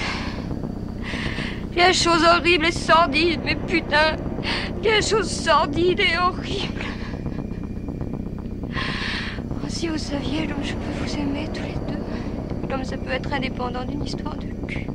La 1.77 1.93
chose 1.93 2.25
horrible 2.25 2.67
et 2.67 2.73
sordide, 2.73 3.41
mais 3.45 3.57
putain, 3.57 4.17
la 4.85 5.01
chose 5.01 5.31
sordide 5.31 6.01
et 6.01 6.19
horrible. 6.19 6.90
Si 9.81 9.89
vous 9.89 9.97
saviez 9.97 10.47
comme 10.47 10.63
je 10.63 10.75
peux 10.75 10.93
vous 11.01 11.19
aimer 11.19 11.49
tous 11.55 11.63
les 11.63 11.95
deux, 11.95 12.69
comme 12.69 12.85
ça 12.85 12.99
peut 12.99 13.13
être 13.13 13.33
indépendant 13.33 13.83
d'une 13.83 14.05
histoire 14.05 14.37
de 14.37 14.45
cul. 14.67 14.87